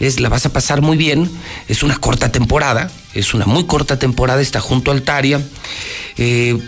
es, 0.00 0.20
la 0.20 0.28
vas 0.28 0.46
a 0.46 0.52
pasar 0.52 0.80
muy 0.82 0.96
bien, 0.96 1.30
es 1.68 1.82
una 1.82 1.96
corta 1.96 2.30
temporada, 2.32 2.90
es 3.14 3.34
una 3.34 3.46
muy 3.46 3.64
corta 3.64 3.98
temporada, 3.98 4.40
está 4.40 4.60
junto 4.60 4.90
al 4.90 5.02
Taria, 5.02 5.42
eh, 6.16 6.58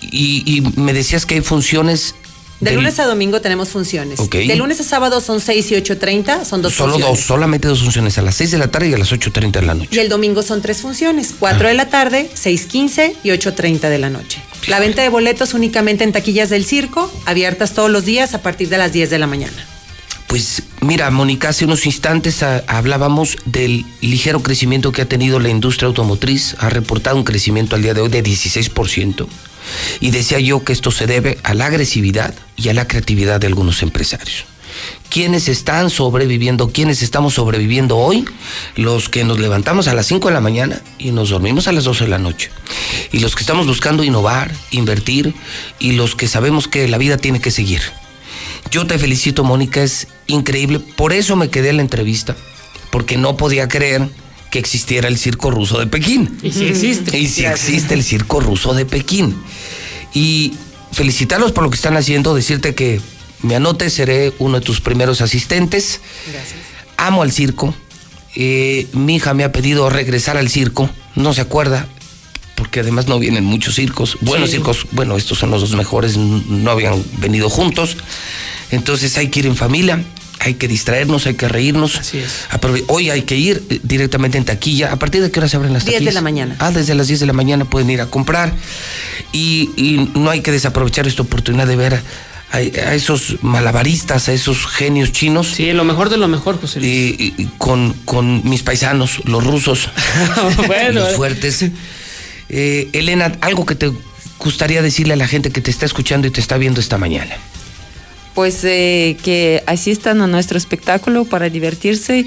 y, 0.00 0.42
y 0.56 0.60
me 0.78 0.92
decías 0.92 1.24
que 1.26 1.36
hay 1.36 1.40
funciones 1.40 2.14
De 2.60 2.70
del- 2.70 2.76
lunes 2.76 2.98
a 3.00 3.04
domingo 3.04 3.40
tenemos 3.40 3.68
funciones. 3.70 4.20
Ok. 4.20 4.36
De 4.36 4.56
lunes 4.56 4.80
a 4.80 4.84
sábado 4.84 5.20
son 5.20 5.40
6 5.40 5.72
y 5.72 5.74
8.30, 5.74 6.44
son 6.44 6.62
dos 6.62 6.72
solo 6.74 6.92
funciones. 6.92 7.18
dos, 7.18 7.26
solamente 7.26 7.68
dos 7.68 7.82
funciones, 7.82 8.16
a 8.18 8.22
las 8.22 8.36
6 8.36 8.52
de 8.52 8.58
la 8.58 8.68
tarde 8.68 8.88
y 8.90 8.94
a 8.94 8.98
las 8.98 9.12
8.30 9.12 9.50
de 9.60 9.62
la 9.66 9.74
noche. 9.74 9.88
Y 9.92 9.98
el 9.98 10.08
domingo 10.08 10.42
son 10.42 10.62
tres 10.62 10.80
funciones, 10.80 11.34
4 11.38 11.68
de 11.68 11.74
la 11.74 11.88
tarde, 11.90 12.30
6.15 12.34 13.14
y 13.24 13.28
8.30 13.30 13.88
de 13.90 13.98
la 13.98 14.08
noche. 14.10 14.40
La 14.68 14.80
venta 14.80 15.02
de 15.02 15.08
boletos 15.10 15.52
únicamente 15.52 16.04
en 16.04 16.12
taquillas 16.12 16.48
del 16.48 16.64
circo, 16.64 17.12
abiertas 17.26 17.74
todos 17.74 17.90
los 17.90 18.04
días 18.04 18.34
a 18.34 18.40
partir 18.40 18.68
de 18.68 18.78
las 18.78 18.92
10 18.92 19.10
de 19.10 19.18
la 19.18 19.26
mañana. 19.26 19.66
Pues 20.26 20.62
mira, 20.80 21.10
Mónica, 21.10 21.50
hace 21.50 21.64
unos 21.66 21.84
instantes 21.86 22.42
ah, 22.42 22.64
hablábamos 22.66 23.36
del 23.44 23.84
ligero 24.00 24.42
crecimiento 24.42 24.90
que 24.90 25.02
ha 25.02 25.08
tenido 25.08 25.38
la 25.38 25.48
industria 25.50 25.86
automotriz. 25.86 26.56
Ha 26.58 26.70
reportado 26.70 27.16
un 27.16 27.24
crecimiento 27.24 27.76
al 27.76 27.82
día 27.82 27.94
de 27.94 28.00
hoy 28.00 28.08
de 28.08 28.24
16%. 28.24 29.26
Y 30.00 30.10
decía 30.10 30.38
yo 30.38 30.64
que 30.64 30.72
esto 30.72 30.90
se 30.90 31.06
debe 31.06 31.38
a 31.42 31.54
la 31.54 31.66
agresividad 31.66 32.34
y 32.56 32.68
a 32.68 32.74
la 32.74 32.86
creatividad 32.86 33.40
de 33.40 33.46
algunos 33.46 33.82
empresarios. 33.82 34.44
¿Quiénes 35.08 35.48
están 35.48 35.90
sobreviviendo? 35.90 36.70
¿Quiénes 36.70 37.02
estamos 37.02 37.34
sobreviviendo 37.34 37.96
hoy? 37.96 38.24
Los 38.74 39.08
que 39.08 39.24
nos 39.24 39.38
levantamos 39.38 39.86
a 39.86 39.94
las 39.94 40.06
5 40.06 40.28
de 40.28 40.34
la 40.34 40.40
mañana 40.40 40.82
y 40.98 41.12
nos 41.12 41.30
dormimos 41.30 41.68
a 41.68 41.72
las 41.72 41.84
12 41.84 42.04
de 42.04 42.10
la 42.10 42.18
noche. 42.18 42.50
Y 43.12 43.20
los 43.20 43.36
que 43.36 43.42
estamos 43.42 43.66
buscando 43.66 44.02
innovar, 44.02 44.52
invertir 44.72 45.34
y 45.78 45.92
los 45.92 46.16
que 46.16 46.26
sabemos 46.26 46.66
que 46.66 46.88
la 46.88 46.98
vida 46.98 47.16
tiene 47.16 47.40
que 47.40 47.52
seguir. 47.52 47.82
Yo 48.70 48.86
te 48.86 48.98
felicito, 48.98 49.44
Mónica, 49.44 49.82
es 49.82 50.08
increíble. 50.26 50.80
Por 50.80 51.12
eso 51.12 51.36
me 51.36 51.48
quedé 51.48 51.68
en 51.68 51.76
la 51.76 51.82
entrevista, 51.82 52.34
porque 52.90 53.16
no 53.16 53.36
podía 53.36 53.68
creer 53.68 54.08
que 54.54 54.60
existiera 54.60 55.08
el 55.08 55.18
circo 55.18 55.50
ruso 55.50 55.80
de 55.80 55.88
Pekín. 55.88 56.38
Y 56.40 56.52
sí 56.52 56.66
existe. 56.66 57.18
Y 57.18 57.26
sí 57.26 57.44
existe 57.44 57.92
el 57.92 58.04
circo 58.04 58.38
ruso 58.38 58.72
de 58.72 58.86
Pekín. 58.86 59.34
Y 60.14 60.52
felicitarlos 60.92 61.50
por 61.50 61.64
lo 61.64 61.70
que 61.70 61.74
están 61.74 61.96
haciendo, 61.96 62.36
decirte 62.36 62.72
que 62.76 63.00
me 63.42 63.56
anote, 63.56 63.90
seré 63.90 64.32
uno 64.38 64.60
de 64.60 64.64
tus 64.64 64.80
primeros 64.80 65.20
asistentes. 65.22 66.00
Gracias. 66.32 66.54
Amo 66.96 67.22
al 67.22 67.32
circo. 67.32 67.74
Eh, 68.36 68.86
mi 68.92 69.16
hija 69.16 69.34
me 69.34 69.42
ha 69.42 69.50
pedido 69.50 69.90
regresar 69.90 70.36
al 70.36 70.48
circo. 70.48 70.88
No 71.16 71.34
se 71.34 71.40
acuerda, 71.40 71.88
porque 72.54 72.78
además 72.78 73.08
no 73.08 73.18
vienen 73.18 73.42
muchos 73.44 73.74
circos. 73.74 74.18
Buenos 74.20 74.50
Sí. 74.50 74.58
circos, 74.58 74.86
bueno, 74.92 75.16
estos 75.16 75.36
son 75.36 75.50
los 75.50 75.62
dos 75.62 75.74
mejores, 75.74 76.16
no 76.16 76.70
habían 76.70 77.02
venido 77.18 77.50
juntos. 77.50 77.96
Entonces 78.70 79.18
hay 79.18 79.30
que 79.30 79.40
ir 79.40 79.46
en 79.46 79.56
familia, 79.56 80.00
hay 80.44 80.54
que 80.54 80.68
distraernos, 80.68 81.26
hay 81.26 81.34
que 81.34 81.48
reírnos. 81.48 81.96
Así 81.96 82.18
es. 82.18 82.46
Aprove- 82.50 82.84
Hoy 82.88 83.10
hay 83.10 83.22
que 83.22 83.36
ir 83.36 83.62
eh, 83.70 83.80
directamente 83.82 84.38
en 84.38 84.44
taquilla. 84.44 84.92
¿A 84.92 84.96
partir 84.98 85.22
de 85.22 85.30
qué 85.30 85.40
hora 85.40 85.48
se 85.48 85.56
abren 85.56 85.72
las 85.72 85.84
10 85.84 85.92
de 85.92 85.98
taquillas? 85.98 86.14
la 86.14 86.20
mañana. 86.20 86.56
Ah, 86.58 86.70
desde 86.70 86.94
las 86.94 87.08
10 87.08 87.20
de 87.20 87.26
la 87.26 87.32
mañana 87.32 87.64
pueden 87.64 87.88
ir 87.90 88.00
a 88.00 88.06
comprar. 88.06 88.52
Y, 89.32 89.70
y 89.76 90.10
no 90.14 90.30
hay 90.30 90.40
que 90.42 90.52
desaprovechar 90.52 91.06
esta 91.06 91.22
oportunidad 91.22 91.66
de 91.66 91.76
ver 91.76 91.94
a, 92.52 92.56
a 92.56 92.94
esos 92.94 93.36
malabaristas, 93.42 94.28
a 94.28 94.32
esos 94.32 94.66
genios 94.66 95.10
chinos. 95.12 95.48
Sí, 95.54 95.72
lo 95.72 95.84
mejor 95.84 96.08
de 96.10 96.18
lo 96.18 96.28
mejor, 96.28 96.60
José 96.60 96.80
Luis. 96.80 96.90
y- 96.92 97.34
y 97.38 97.48
con, 97.58 97.92
con 98.04 98.48
mis 98.48 98.62
paisanos, 98.62 99.20
los 99.24 99.42
rusos, 99.44 99.88
Bueno, 100.66 101.00
los 101.00 101.16
fuertes. 101.16 101.64
Eh, 102.50 102.88
Elena, 102.92 103.32
algo 103.40 103.64
que 103.66 103.74
te 103.74 103.90
gustaría 104.38 104.82
decirle 104.82 105.14
a 105.14 105.16
la 105.16 105.26
gente 105.26 105.50
que 105.50 105.60
te 105.60 105.70
está 105.70 105.86
escuchando 105.86 106.26
y 106.28 106.30
te 106.30 106.40
está 106.40 106.58
viendo 106.58 106.80
esta 106.80 106.98
mañana. 106.98 107.34
Pues 108.34 108.64
eh, 108.64 109.16
que 109.22 109.62
asistan 109.66 110.20
a 110.20 110.26
nuestro 110.26 110.58
espectáculo 110.58 111.24
para 111.24 111.48
divertirse, 111.48 112.26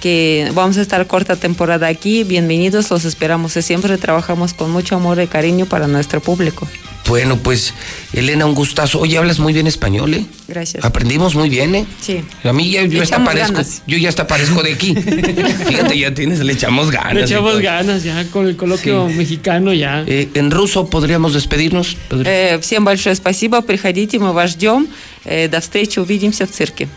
que 0.00 0.50
vamos 0.54 0.76
a 0.76 0.82
estar 0.82 1.06
corta 1.06 1.36
temporada 1.36 1.86
aquí, 1.86 2.24
bienvenidos, 2.24 2.90
los 2.90 3.06
esperamos. 3.06 3.52
Siempre 3.52 3.96
trabajamos 3.96 4.52
con 4.52 4.70
mucho 4.70 4.96
amor 4.96 5.20
y 5.20 5.26
cariño 5.26 5.64
para 5.66 5.86
nuestro 5.86 6.20
público. 6.20 6.68
Bueno, 7.07 7.37
pues, 7.37 7.73
Elena, 8.13 8.45
un 8.45 8.53
gustazo. 8.53 8.99
Oye, 8.99 9.17
hablas 9.17 9.39
muy 9.39 9.53
bien 9.53 9.65
español, 9.67 10.13
¿eh? 10.13 10.25
Gracias. 10.47 10.85
Aprendimos 10.85 11.33
muy 11.35 11.49
bien, 11.49 11.73
¿eh? 11.75 11.85
Sí. 11.99 12.21
A 12.43 12.53
mí 12.53 12.69
ya, 12.69 12.83
yo 12.85 13.01
hasta 13.01 13.15
Echamos 13.15 13.27
parezco, 13.33 13.53
ganas. 13.53 13.81
yo 13.87 13.97
ya 13.97 14.07
hasta 14.09 14.27
parezco 14.27 14.61
de 14.63 14.73
aquí. 14.73 14.93
Fíjate, 14.95 15.97
ya 15.97 16.13
tienes, 16.13 16.39
le 16.39 16.53
echamos 16.53 16.91
ganas. 16.91 17.15
Le 17.15 17.21
y 17.21 17.23
echamos 17.23 17.53
todo. 17.53 17.61
ganas 17.61 18.03
ya 18.03 18.23
con 18.31 18.47
el 18.47 18.55
coloquio 18.55 19.07
Sí. 19.09 19.15
mexicano 19.15 19.73
ya. 19.73 20.03
Eh, 20.07 20.29
en 20.35 20.51
ruso 20.51 20.85
podríamos 20.89 21.33
despedirnos. 21.33 21.97
Podr- 22.09 22.27
Э, 22.27 22.59
Всем 22.61 22.85
большое 22.85 23.15
спасибо, 23.15 23.61
приходите, 23.61 24.19
мы 24.19 24.31
вас 24.31 24.51
ждем. 24.51 24.87
Э, 25.25 25.47
До 25.49 25.59
встречи, 25.59 25.99
увидимся 25.99 26.45
в 26.45 26.51
цирке. 26.51 26.87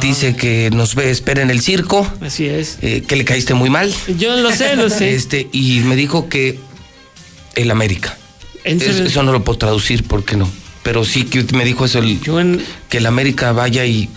Dice 0.00 0.36
que 0.36 0.70
nos 0.70 0.94
ve, 0.94 1.10
espera 1.10 1.42
en 1.42 1.50
el 1.50 1.60
circo, 1.60 2.06
Así 2.20 2.46
es. 2.46 2.78
eh, 2.82 3.02
que 3.04 3.16
le 3.16 3.24
caíste 3.24 3.54
muy 3.54 3.68
mal. 3.70 3.92
Yo 4.16 4.36
lo 4.36 4.52
sé, 4.52 4.76
lo 4.76 4.88
sé. 4.88 5.14
Este, 5.14 5.48
y 5.52 5.80
me 5.80 5.96
dijo 5.96 6.28
que 6.28 6.58
el 7.56 7.70
América. 7.72 8.16
Es- 8.67 8.83
eso 8.99 9.23
no 9.23 9.31
lo 9.31 9.43
puedo 9.43 9.57
traducir 9.57 10.03
porque 10.03 10.35
no. 10.37 10.49
Pero 10.83 11.03
sí 11.03 11.23
que 11.25 11.43
me 11.55 11.65
dijo 11.65 11.85
eso, 11.85 11.99
el- 11.99 12.21
Yo 12.21 12.39
en- 12.39 12.61
que 12.89 12.97
el 12.99 13.05
América 13.05 13.51
vaya 13.51 13.85
y. 13.85 14.09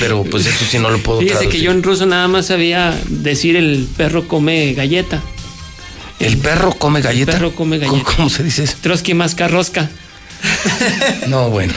Pero 0.00 0.24
pues 0.24 0.44
eso 0.46 0.64
sí 0.68 0.78
no 0.78 0.90
lo 0.90 0.98
puedo 0.98 1.20
Fíjese 1.20 1.36
traducir. 1.38 1.60
que 1.60 1.64
yo 1.64 1.70
en 1.70 1.82
ruso 1.82 2.04
nada 2.04 2.26
más 2.28 2.46
sabía 2.46 2.98
decir 3.08 3.54
el 3.56 3.86
perro 3.96 4.26
come 4.26 4.74
galleta. 4.74 5.22
¿El 6.18 6.36
perro 6.38 6.72
come 6.72 7.00
galleta? 7.00 7.32
perro 7.32 7.54
come 7.54 7.78
¿Cómo, 7.78 7.92
galleta. 7.92 8.12
cómo 8.16 8.28
se 8.30 8.42
dice 8.42 8.64
eso? 8.64 8.74
Trotsky 8.80 9.14
más 9.14 9.34
carrosca. 9.34 9.88
No, 11.28 11.50
bueno. 11.50 11.72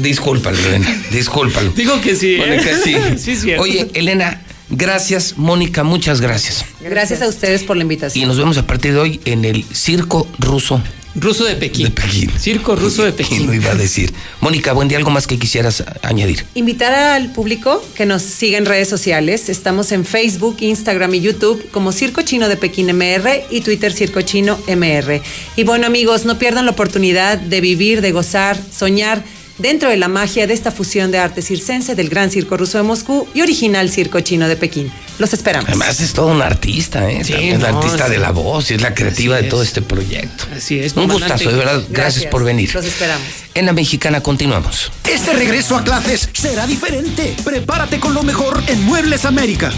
Discúlpalo, 0.00 0.58
Elena. 0.58 1.02
Discúlpalo. 1.10 1.70
Digo 1.70 2.00
que 2.00 2.14
sí. 2.14 2.34
¿eh? 2.34 2.38
Mónica, 2.46 2.70
sí. 2.84 2.94
sí, 3.18 3.30
es 3.32 3.42
cierto. 3.42 3.62
Oye, 3.62 3.88
Elena, 3.94 4.42
gracias. 4.70 5.34
Mónica, 5.38 5.84
muchas 5.84 6.20
gracias. 6.20 6.64
Gracias 6.80 7.22
a 7.22 7.28
ustedes 7.28 7.62
por 7.62 7.76
la 7.76 7.82
Y 7.82 7.84
invitación. 7.84 8.28
nos 8.28 8.36
vemos 8.38 8.58
a 8.58 8.66
partir 8.66 8.92
de 8.92 8.98
hoy 8.98 9.20
en 9.24 9.44
el 9.44 9.64
Circo 9.72 10.28
Ruso 10.38 10.82
Ruso 11.20 11.44
de 11.44 11.56
Pekín. 11.56 11.86
De 11.86 11.90
Pekín. 11.90 12.30
Circo 12.38 12.76
ruso 12.76 13.02
de 13.02 13.12
Pekín. 13.12 13.38
¿Quién 13.38 13.46
lo 13.48 13.54
iba 13.54 13.72
a 13.72 13.74
decir? 13.74 14.12
Mónica, 14.40 14.72
buen 14.72 14.88
día, 14.88 14.98
¿algo 14.98 15.10
más 15.10 15.26
que 15.26 15.38
quisieras 15.38 15.82
añadir? 16.02 16.44
Invitar 16.54 16.92
al 16.92 17.32
público 17.32 17.82
que 17.96 18.06
nos 18.06 18.22
siga 18.22 18.56
en 18.56 18.66
redes 18.66 18.88
sociales. 18.88 19.48
Estamos 19.48 19.90
en 19.90 20.04
Facebook, 20.04 20.58
Instagram 20.60 21.14
y 21.14 21.20
YouTube 21.20 21.70
como 21.72 21.92
Circo 21.92 22.22
Chino 22.22 22.48
de 22.48 22.56
Pekín 22.56 22.86
MR 22.86 23.44
y 23.50 23.62
Twitter 23.62 23.92
Circo 23.92 24.22
Chino 24.22 24.58
MR. 24.68 25.20
Y 25.56 25.64
bueno 25.64 25.86
amigos, 25.86 26.24
no 26.24 26.38
pierdan 26.38 26.66
la 26.66 26.72
oportunidad 26.72 27.38
de 27.38 27.60
vivir, 27.60 28.00
de 28.00 28.12
gozar, 28.12 28.56
soñar 28.72 29.24
dentro 29.58 29.90
de 29.90 29.96
la 29.96 30.08
magia 30.08 30.46
de 30.46 30.54
esta 30.54 30.70
fusión 30.70 31.10
de 31.10 31.18
arte 31.18 31.42
circense 31.42 31.94
del 31.94 32.08
Gran 32.08 32.30
Circo 32.30 32.56
Ruso 32.56 32.78
de 32.78 32.84
Moscú 32.84 33.28
y 33.34 33.42
original 33.42 33.90
Circo 33.90 34.20
Chino 34.20 34.48
de 34.48 34.56
Pekín. 34.56 34.90
Los 35.18 35.32
esperamos. 35.32 35.68
Además 35.68 36.00
es 36.00 36.12
todo 36.12 36.28
un 36.28 36.40
artista, 36.42 37.10
¿eh? 37.10 37.24
Sí, 37.24 37.32
También 37.32 37.56
es 37.56 37.62
la 37.62 37.72
no, 37.72 37.78
artista 37.78 38.06
sí. 38.06 38.12
de 38.12 38.18
la 38.18 38.30
voz 38.30 38.70
y 38.70 38.74
es 38.74 38.80
la 38.82 38.94
creativa 38.94 39.36
Así 39.36 39.44
de 39.44 39.50
todo 39.50 39.62
es. 39.62 39.68
este 39.68 39.82
proyecto. 39.82 40.44
Así 40.56 40.78
es. 40.78 40.92
Un 40.94 41.08
gustazo, 41.08 41.50
de 41.50 41.56
verdad. 41.56 41.82
Gracias, 41.90 42.26
por 42.26 42.44
venir. 42.44 42.72
Los 42.72 42.84
esperamos. 42.84 43.26
En 43.54 43.66
la 43.66 43.72
mexicana 43.72 44.20
continuamos. 44.20 44.92
Este 45.10 45.32
regreso 45.32 45.76
a 45.76 45.82
clases 45.82 46.28
será 46.32 46.66
diferente. 46.66 47.34
Prepárate 47.44 47.98
con 47.98 48.14
lo 48.14 48.22
mejor 48.22 48.62
en 48.68 48.80
Muebles 48.84 49.24
América. 49.24 49.72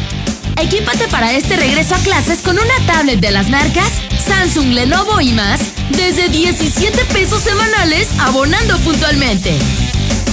Equípate 0.60 1.08
para 1.08 1.32
este 1.32 1.56
regreso 1.56 1.94
a 1.94 1.98
clases 2.00 2.40
con 2.40 2.58
una 2.58 2.74
tablet 2.86 3.18
de 3.18 3.30
las 3.30 3.48
marcas 3.48 3.90
Samsung, 4.26 4.74
Lenovo 4.74 5.22
y 5.22 5.32
más 5.32 5.58
desde 5.88 6.28
17 6.28 7.02
pesos 7.06 7.42
semanales 7.42 8.08
abonando 8.20 8.76
puntualmente. 8.80 9.56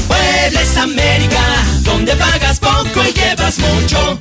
Muebles 0.10 0.76
América, 0.76 1.40
donde 1.84 2.14
pagas 2.18 2.60
poco 2.60 3.06
y 3.08 3.14
llevas 3.14 3.58
mucho. 3.60 4.20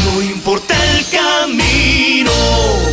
No 0.06 0.22
importa 0.22 0.76
el 0.92 1.06
camino. 1.10 2.93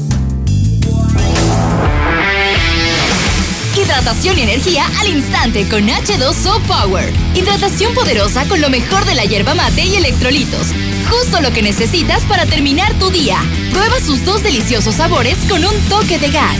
Hidratación 3.75 4.37
y 4.37 4.41
energía 4.41 4.85
al 4.99 5.07
instante 5.07 5.67
con 5.69 5.87
H2O 5.87 6.61
Power. 6.63 7.13
Hidratación 7.35 7.93
poderosa 7.93 8.45
con 8.47 8.59
lo 8.59 8.69
mejor 8.69 9.05
de 9.05 9.15
la 9.15 9.23
hierba 9.23 9.55
mate 9.55 9.85
y 9.85 9.95
electrolitos. 9.95 10.67
Justo 11.09 11.39
lo 11.39 11.51
que 11.53 11.61
necesitas 11.61 12.23
para 12.23 12.45
terminar 12.45 12.93
tu 12.99 13.09
día. 13.09 13.37
Prueba 13.71 13.99
sus 14.01 14.25
dos 14.25 14.43
deliciosos 14.43 14.95
sabores 14.95 15.37
con 15.49 15.63
un 15.63 15.73
toque 15.87 16.19
de 16.19 16.31
gas. 16.31 16.59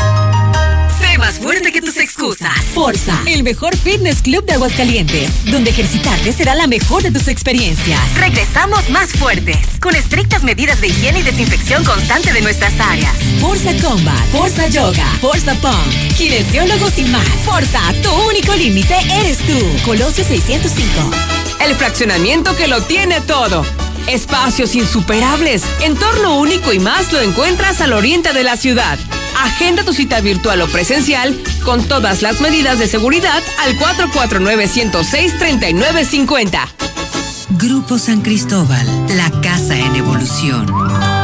Más 1.31 1.39
fuerte 1.39 1.71
que 1.71 1.81
tus 1.81 1.95
excusas. 1.95 2.51
Forza, 2.73 3.17
el 3.25 3.43
mejor 3.43 3.77
fitness 3.77 4.21
club 4.21 4.43
de 4.43 4.51
Aguascalientes, 4.51 5.29
donde 5.45 5.69
ejercitarte 5.69 6.33
será 6.33 6.55
la 6.55 6.67
mejor 6.67 7.03
de 7.03 7.11
tus 7.11 7.29
experiencias. 7.29 8.01
Regresamos 8.19 8.89
más 8.89 9.13
fuertes, 9.13 9.55
con 9.79 9.95
estrictas 9.95 10.43
medidas 10.43 10.81
de 10.81 10.87
higiene 10.87 11.19
y 11.19 11.23
desinfección 11.23 11.85
constante 11.85 12.33
de 12.33 12.41
nuestras 12.41 12.77
áreas. 12.81 13.15
Forza 13.39 13.71
Combat, 13.81 14.27
Forza 14.33 14.67
Yoga, 14.67 15.05
Forza 15.21 15.53
Pump, 15.61 16.17
kinesiólogos 16.17 16.97
y 16.97 17.05
más. 17.05 17.29
Forza, 17.45 17.79
tu 18.03 18.11
único 18.29 18.53
límite 18.53 18.95
eres 19.21 19.37
tú. 19.37 19.57
Colosio 19.85 20.25
605. 20.25 21.40
El 21.63 21.75
fraccionamiento 21.75 22.55
que 22.55 22.67
lo 22.67 22.81
tiene 22.81 23.21
todo. 23.21 23.63
Espacios 24.07 24.73
insuperables, 24.75 25.63
entorno 25.81 26.39
único 26.39 26.73
y 26.73 26.79
más 26.79 27.13
lo 27.13 27.21
encuentras 27.21 27.81
al 27.81 27.93
oriente 27.93 28.33
de 28.33 28.43
la 28.43 28.57
ciudad. 28.57 28.97
Agenda 29.39 29.83
tu 29.83 29.93
cita 29.93 30.19
virtual 30.21 30.59
o 30.61 30.67
presencial 30.67 31.39
con 31.63 31.87
todas 31.87 32.23
las 32.23 32.41
medidas 32.41 32.79
de 32.79 32.87
seguridad 32.87 33.43
al 33.59 33.77
449-106-3950. 33.77 36.67
Grupo 37.51 37.99
San 37.99 38.21
Cristóbal, 38.21 38.87
la 39.15 39.29
casa 39.41 39.77
en 39.77 39.95
evolución. 39.95 41.20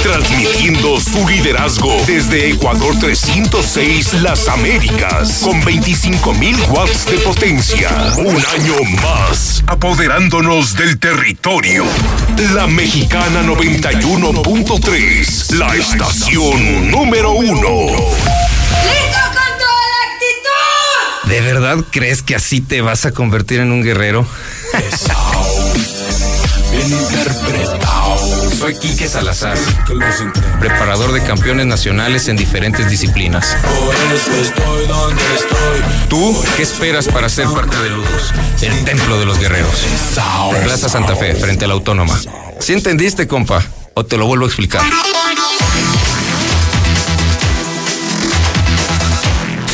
Transmitiendo 0.00 1.00
su 1.00 1.28
liderazgo 1.28 1.92
desde 2.06 2.50
Ecuador 2.50 2.96
306 2.98 4.14
Las 4.22 4.48
Américas 4.48 5.40
con 5.42 5.60
25.000 5.62 6.70
watts 6.70 7.04
de 7.06 7.18
potencia. 7.18 7.90
Un 8.16 8.36
año 8.36 8.74
más, 9.02 9.62
apoderándonos 9.66 10.74
del 10.74 10.98
territorio. 10.98 11.84
La 12.54 12.66
Mexicana 12.66 13.42
91.3, 13.42 15.54
la 15.56 15.76
estación 15.76 16.90
número 16.90 17.32
uno. 17.32 17.86
¡Listo 17.86 19.20
con 19.28 19.58
toda 19.58 19.88
la 19.88 20.02
actitud! 20.12 21.28
¿De 21.28 21.40
verdad 21.40 21.84
crees 21.90 22.22
que 22.22 22.34
así 22.34 22.60
te 22.60 22.80
vas 22.80 23.06
a 23.06 23.12
convertir 23.12 23.60
en 23.60 23.70
un 23.70 23.82
guerrero? 23.82 24.26
Soy 28.58 28.76
Quique 28.76 29.08
Salazar, 29.08 29.58
preparador 30.60 31.12
de 31.12 31.22
campeones 31.22 31.66
nacionales 31.66 32.28
en 32.28 32.36
diferentes 32.36 32.88
disciplinas. 32.88 33.56
¿Tú 36.08 36.36
qué 36.56 36.62
esperas 36.62 37.08
para 37.08 37.28
ser 37.28 37.48
parte 37.48 37.76
de 37.76 37.90
Ludos? 37.90 38.32
El 38.60 38.84
templo 38.84 39.18
de 39.18 39.26
los 39.26 39.38
guerreros. 39.38 39.84
Plaza 40.62 40.88
Santa 40.88 41.16
Fe, 41.16 41.34
frente 41.34 41.64
a 41.64 41.68
la 41.68 41.74
Autónoma. 41.74 42.18
¿Sí 42.60 42.72
entendiste, 42.72 43.26
compa? 43.26 43.62
¿O 43.94 44.04
te 44.04 44.16
lo 44.16 44.26
vuelvo 44.26 44.44
a 44.44 44.48
explicar? 44.48 44.82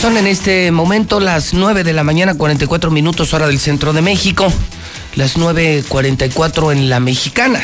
Son 0.00 0.16
en 0.16 0.26
este 0.26 0.70
momento 0.70 1.18
las 1.18 1.54
9 1.54 1.82
de 1.82 1.92
la 1.92 2.04
mañana, 2.04 2.34
44 2.34 2.90
minutos 2.90 3.34
hora 3.34 3.48
del 3.48 3.58
centro 3.58 3.92
de 3.92 4.00
México, 4.00 4.50
las 5.16 5.36
9.44 5.36 6.72
en 6.72 6.88
la 6.88 7.00
mexicana. 7.00 7.60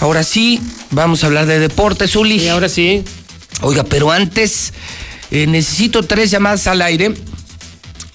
Ahora 0.00 0.22
sí, 0.22 0.60
vamos 0.90 1.22
a 1.24 1.26
hablar 1.26 1.46
de 1.46 1.58
deportes, 1.58 2.14
Uli. 2.16 2.36
Y 2.36 2.48
ahora 2.48 2.68
sí. 2.68 3.02
Oiga, 3.62 3.82
pero 3.84 4.10
antes 4.12 4.72
eh, 5.30 5.46
necesito 5.46 6.02
tres 6.04 6.30
llamadas 6.30 6.66
al 6.66 6.82
aire. 6.82 7.14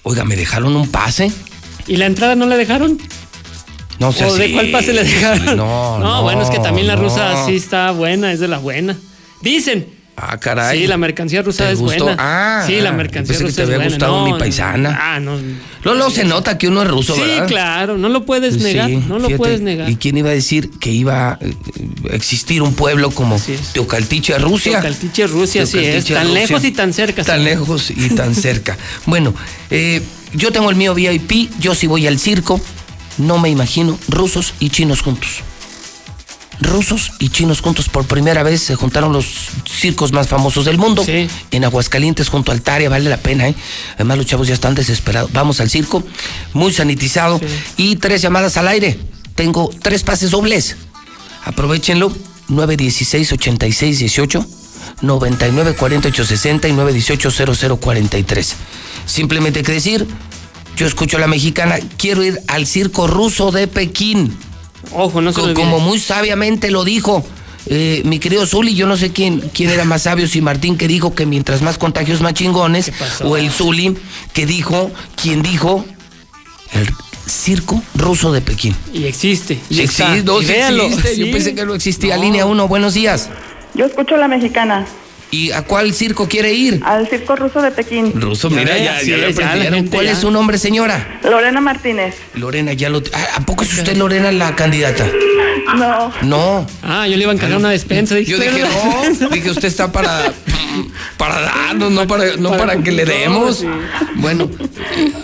Oiga, 0.02 0.24
¿me 0.24 0.36
dejaron 0.36 0.74
un 0.76 0.88
pase? 0.88 1.30
¿Y 1.86 1.96
la 1.96 2.06
entrada 2.06 2.34
no 2.34 2.46
la 2.46 2.56
dejaron? 2.56 2.98
No 3.98 4.12
sé 4.12 4.24
¿O 4.24 4.34
de 4.34 4.52
cuál 4.52 4.70
pase 4.70 4.92
le 4.92 5.04
dejaron? 5.04 5.56
No, 5.56 5.98
no, 5.98 6.22
bueno, 6.22 6.42
es 6.42 6.50
que 6.50 6.58
también 6.58 6.86
la 6.86 6.96
no. 6.96 7.02
rusa 7.02 7.46
sí 7.46 7.56
está 7.56 7.90
buena, 7.92 8.32
es 8.32 8.40
de 8.40 8.48
la 8.48 8.58
buena. 8.58 8.96
Dicen. 9.42 9.93
Ah, 10.16 10.38
caray. 10.38 10.78
Sí, 10.82 10.86
la 10.86 10.96
mercancía 10.96 11.42
rusa 11.42 11.66
¿Te 11.66 11.72
es 11.72 11.80
gustó? 11.80 12.04
buena. 12.04 12.22
Ah, 12.60 12.64
sí, 12.66 12.80
la 12.80 12.92
mercancía 12.92 13.36
pensé 13.36 13.44
que 13.44 13.48
rusa 13.50 13.56
te 13.56 13.62
es 13.62 13.66
había 13.68 13.76
buena. 13.78 13.90
gustado 13.90 14.16
No, 14.18 14.24
mi 14.24 14.30
no, 14.32 14.38
paisana. 14.38 14.98
Ah, 15.00 15.18
no. 15.20 15.38
Luego, 15.82 16.08
se 16.10 16.24
nota 16.24 16.56
que 16.56 16.68
uno 16.68 16.82
es 16.82 16.88
ruso, 16.88 17.14
Sí, 17.16 17.20
¿verdad? 17.20 17.48
claro, 17.48 17.98
no 17.98 18.08
lo 18.08 18.24
puedes 18.24 18.58
negar, 18.62 18.88
Sí, 18.88 18.96
no 19.08 19.14
lo 19.18 19.26
fíjate, 19.26 19.36
puedes 19.38 19.60
negar. 19.60 19.90
¿Y 19.90 19.96
quién 19.96 20.16
iba 20.16 20.30
a 20.30 20.32
decir 20.32 20.70
que 20.78 20.90
iba 20.92 21.32
a 21.32 21.38
eh, 21.40 21.52
existir 22.12 22.62
un 22.62 22.74
pueblo 22.74 23.10
como 23.10 23.40
Teocaltiche, 23.72 24.38
Rusia? 24.38 24.72
Teocaltiche, 24.80 25.26
Rusia, 25.26 25.66
sí 25.66 25.78
es. 25.78 26.04
Tan 26.04 26.28
Rusia. 26.28 26.40
lejos 26.40 26.64
y 26.64 26.70
tan 26.70 26.92
cerca. 26.92 27.24
Tan 27.24 27.42
lejos 27.44 27.90
y 27.90 28.10
tan 28.10 28.34
cerca. 28.36 28.78
Bueno, 29.06 29.34
eh, 29.70 30.00
yo 30.32 30.52
tengo 30.52 30.70
el 30.70 30.76
mío 30.76 30.94
VIP, 30.94 31.50
yo 31.58 31.74
sí 31.74 31.86
voy 31.88 32.06
al 32.06 32.20
circo, 32.20 32.60
no 33.18 33.38
me 33.38 33.48
imagino 33.50 33.98
rusos 34.08 34.54
y 34.60 34.70
chinos 34.70 35.02
juntos. 35.02 35.42
Rusos 36.60 37.12
y 37.18 37.30
chinos 37.30 37.60
juntos 37.60 37.88
por 37.88 38.04
primera 38.06 38.42
vez 38.42 38.62
se 38.62 38.76
juntaron 38.76 39.12
los 39.12 39.26
circos 39.68 40.12
más 40.12 40.28
famosos 40.28 40.64
del 40.64 40.78
mundo. 40.78 41.04
En 41.50 41.64
Aguascalientes 41.64 42.28
junto 42.28 42.52
a 42.52 42.54
Altaria, 42.54 42.88
vale 42.88 43.10
la 43.10 43.16
pena, 43.16 43.48
¿eh? 43.48 43.54
Además 43.96 44.18
los 44.18 44.26
chavos 44.26 44.48
ya 44.48 44.54
están 44.54 44.74
desesperados. 44.74 45.32
Vamos 45.32 45.60
al 45.60 45.70
circo, 45.70 46.04
muy 46.52 46.72
sanitizado 46.72 47.40
y 47.76 47.96
tres 47.96 48.22
llamadas 48.22 48.56
al 48.56 48.68
aire. 48.68 48.98
Tengo 49.34 49.70
tres 49.82 50.02
pases 50.02 50.30
dobles. 50.30 50.76
Aprovechenlo. 51.44 52.12
916 52.48 53.32
86 53.32 53.98
18 54.00 54.46
99 55.00 55.74
48 55.74 56.24
60 56.24 56.68
y 56.68 56.72
918 56.72 57.78
0043. 57.78 58.54
Simplemente 59.06 59.60
hay 59.60 59.64
que 59.64 59.72
decir, 59.72 60.06
yo 60.76 60.86
escucho 60.86 61.16
a 61.16 61.20
la 61.20 61.26
mexicana, 61.26 61.78
quiero 61.96 62.22
ir 62.22 62.40
al 62.48 62.66
circo 62.66 63.06
ruso 63.06 63.50
de 63.50 63.66
Pekín. 63.66 64.36
Ojo, 64.92 65.20
no 65.20 65.32
se 65.32 65.40
Co- 65.40 65.46
lo 65.48 65.54
Como 65.54 65.80
muy 65.80 65.98
sabiamente 65.98 66.70
lo 66.70 66.84
dijo 66.84 67.24
eh, 67.66 68.02
mi 68.04 68.18
querido 68.18 68.44
Zuli, 68.46 68.74
yo 68.74 68.86
no 68.86 68.96
sé 68.98 69.10
quién, 69.12 69.40
quién 69.54 69.70
era 69.70 69.84
más 69.84 70.02
sabio, 70.02 70.28
si 70.28 70.42
Martín 70.42 70.76
que 70.76 70.86
dijo 70.86 71.14
que 71.14 71.24
mientras 71.24 71.62
más 71.62 71.78
contagios 71.78 72.20
más 72.20 72.34
chingones, 72.34 72.92
o 73.22 73.38
el 73.38 73.50
Zuli 73.50 73.96
que 74.34 74.44
dijo, 74.44 74.90
quien 75.20 75.42
dijo, 75.42 75.84
el 76.72 76.86
circo 77.26 77.82
ruso 77.94 78.32
de 78.32 78.42
Pekín. 78.42 78.76
Y 78.92 79.04
existe. 79.04 79.58
Y 79.70 79.80
existe, 79.80 80.22
no, 80.24 80.42
Y 80.42 80.44
sí 80.44 80.52
existe. 80.52 81.16
Yo 81.16 81.24
Sí. 81.26 81.32
pensé 81.32 81.54
que 81.54 81.64
no 81.64 81.74
existía. 81.74 82.16
No. 82.18 82.22
Línea 82.22 82.44
1, 82.44 82.68
buenos 82.68 82.92
días. 82.92 83.30
Yo 83.74 83.86
escucho 83.86 84.14
a 84.16 84.18
la 84.18 84.28
mexicana. 84.28 84.84
¿Y 85.30 85.50
a 85.50 85.62
cuál 85.62 85.92
circo 85.92 86.28
quiere 86.28 86.52
ir? 86.52 86.80
Al 86.84 87.08
circo 87.08 87.34
ruso 87.34 87.60
de 87.60 87.70
Pekín. 87.72 88.12
Ruso, 88.20 88.50
mira, 88.50 88.76
ya, 88.78 89.02
ya 89.02 89.16
le 89.16 89.30
es, 89.30 89.36
ya 89.36 89.40
la 89.42 89.46
aprendieron. 89.48 89.78
gente 89.80 89.90
¿Cuál 89.96 90.06
ya. 90.06 90.12
es 90.12 90.18
su 90.18 90.30
nombre, 90.30 90.58
señora? 90.58 91.18
Lorena 91.24 91.60
Martínez. 91.60 92.14
Lorena, 92.34 92.72
ya 92.72 92.88
lo. 92.88 93.02
Ah, 93.12 93.26
¿A 93.36 93.40
poco 93.40 93.64
es 93.64 93.72
usted, 93.76 93.96
Lorena, 93.96 94.30
la 94.30 94.54
candidata? 94.54 95.06
No. 95.76 96.12
No. 96.22 96.66
Ah, 96.82 97.08
yo 97.08 97.16
le 97.16 97.22
iba 97.22 97.32
a 97.32 97.34
encargar 97.34 97.58
una 97.58 97.70
despensa. 97.70 98.18
Yo 98.20 98.38
dije, 98.38 98.62
no, 99.20 99.28
dije, 99.30 99.50
usted 99.50 99.66
está 99.66 99.90
para, 99.90 100.32
para 101.16 101.40
darnos, 101.40 101.90
no 101.90 102.06
para, 102.06 102.36
no 102.36 102.50
para 102.56 102.76
que 102.82 102.92
le 102.92 103.04
demos. 103.04 103.64
Bueno, 104.16 104.48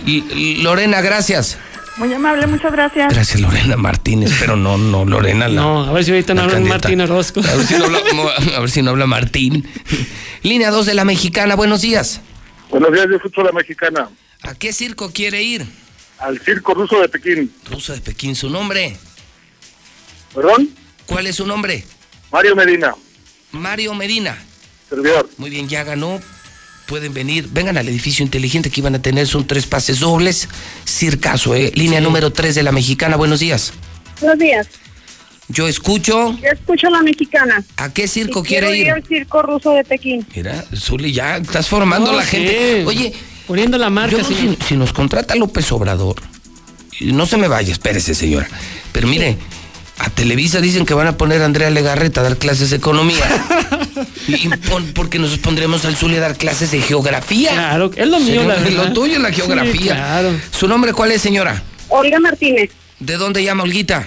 y- 0.07 0.25
y 0.35 0.57
Lorena, 0.62 1.01
gracias. 1.03 1.57
Muy 2.01 2.15
amable, 2.15 2.47
muchas 2.47 2.73
gracias. 2.73 3.12
Gracias, 3.12 3.39
Lorena 3.43 3.77
Martínez, 3.77 4.33
pero 4.41 4.57
no, 4.57 4.79
no, 4.79 5.05
Lorena. 5.05 5.49
La, 5.49 5.61
No, 5.61 5.85
a 5.85 5.93
ver 5.93 6.03
si 6.03 6.12
ahorita 6.12 6.33
no 6.33 6.41
la 6.41 6.45
hablan 6.45 6.62
candidata. 6.62 6.89
Martín 6.89 7.01
Orozco. 7.03 7.41
A 7.41 7.55
ver 7.57 7.67
si 7.67 7.75
no 7.75 7.85
habla, 7.85 7.99
a 8.57 8.61
ver 8.61 8.70
si 8.70 8.81
no 8.81 8.91
habla 8.93 9.07
Martín. 9.07 9.69
Línea 10.43 10.70
2 10.70 10.87
de 10.87 10.95
la 10.95 11.05
mexicana, 11.05 11.57
buenos 11.57 11.83
días. 11.83 12.23
Buenos 12.70 12.91
días, 12.91 13.05
yo 13.11 13.17
escucho 13.17 13.43
a 13.43 13.45
la 13.45 13.53
mexicana. 13.53 14.09
¿A 14.41 14.55
qué 14.55 14.73
circo 14.73 15.12
quiere 15.12 15.43
ir? 15.43 15.67
Al 16.20 16.41
circo 16.41 16.73
ruso 16.73 16.99
de 17.03 17.09
Pekín. 17.11 17.53
Ruso 17.70 17.93
de 17.93 18.01
Pekín, 18.01 18.35
¿su 18.35 18.49
nombre? 18.49 18.97
¿Perdón? 20.35 20.70
¿Cuál 21.05 21.27
es 21.27 21.37
su 21.37 21.47
nombre? 21.47 21.85
Mario 22.33 22.57
Medina, 22.57 22.95
Mario 23.53 23.93
Medina. 23.93 24.39
servidor. 24.89 25.29
Muy 25.37 25.51
bien, 25.51 25.69
ya 25.69 25.85
ganó. 25.85 26.19
Pueden 26.91 27.15
venir, 27.15 27.49
vengan 27.52 27.78
al 27.78 27.86
edificio 27.89 28.25
inteligente 28.25 28.69
que 28.69 28.81
iban 28.81 28.97
a 28.97 28.99
tener, 29.01 29.28
son 29.28 29.47
tres 29.47 29.65
pases 29.65 30.01
dobles. 30.01 30.49
Circaso, 30.85 31.55
¿eh? 31.55 31.70
Línea 31.77 32.01
número 32.01 32.33
3 32.33 32.52
de 32.57 32.65
la 32.65 32.73
mexicana, 32.73 33.15
buenos 33.15 33.39
días. 33.39 33.73
Buenos 34.20 34.41
días. 34.41 34.67
Yo 35.47 35.69
escucho. 35.69 36.36
Yo 36.43 36.49
escucho 36.52 36.89
a 36.89 36.91
la 36.91 37.02
mexicana. 37.02 37.62
¿A 37.77 37.93
qué 37.93 38.09
circo 38.09 38.41
Y 38.41 38.49
quiere 38.49 38.67
quiero 38.73 38.83
ir? 38.89 38.91
al 38.91 39.07
circo 39.07 39.41
ruso 39.41 39.70
de 39.70 39.85
Pekín. 39.85 40.27
Mira, 40.35 40.65
Zuli, 40.75 41.12
ya 41.12 41.36
estás 41.36 41.69
formando 41.69 42.10
No, 42.10 42.17
la 42.19 42.25
sí. 42.25 42.31
gente. 42.39 42.85
Oye, 42.86 43.12
poniendo 43.47 43.78
la 43.78 43.89
marca, 43.89 44.17
yo 44.19 44.25
si, 44.25 44.59
si 44.67 44.77
nos 44.77 44.93
contrata 44.93 45.36
López 45.36 45.70
Obrador, 45.70 46.17
no 47.02 47.25
se 47.25 47.36
me 47.36 47.47
vaya, 47.47 47.70
espérese, 47.73 48.17
señora. 48.17 48.49
Pero 48.91 49.07
mire, 49.07 49.39
a 49.99 50.10
Televisa 50.10 50.60
dicen 50.60 50.85
que 50.85 50.94
van 50.94 51.07
a 51.07 51.17
poner 51.17 51.41
a 51.41 51.44
Andrea 51.44 51.70
Legarreta 51.70 52.20
a 52.20 52.25
dar 52.25 52.36
clases 52.36 52.70
de 52.70 52.77
economía. 52.78 53.25
y 54.29 54.49
pon- 54.49 54.93
porque 54.95 55.19
nos 55.19 55.37
pondremos 55.39 55.85
al 55.85 55.97
Zuli 55.97 56.17
a 56.17 56.20
dar 56.20 56.37
clases 56.37 56.70
de 56.70 56.81
geografía. 56.81 57.51
Claro, 57.53 57.91
es 57.95 58.07
lo 58.09 58.19
mío, 58.19 58.27
Señor, 58.41 58.47
la 58.47 58.55
verdad. 58.57 58.85
Lo 58.87 58.93
tuyo 58.93 59.15
es 59.17 59.20
la 59.20 59.29
Sí, 59.31 59.35
geografía. 59.37 59.95
claro. 59.95 60.33
¿Su 60.51 60.69
nombre 60.69 60.93
cuál 60.93 61.12
es, 61.12 61.20
señora? 61.23 61.62
Olga 61.89 62.20
Martínez, 62.20 62.70
¿De 62.99 63.17
dónde 63.17 63.43
llama 63.43 63.62
Olguita? 63.65 64.07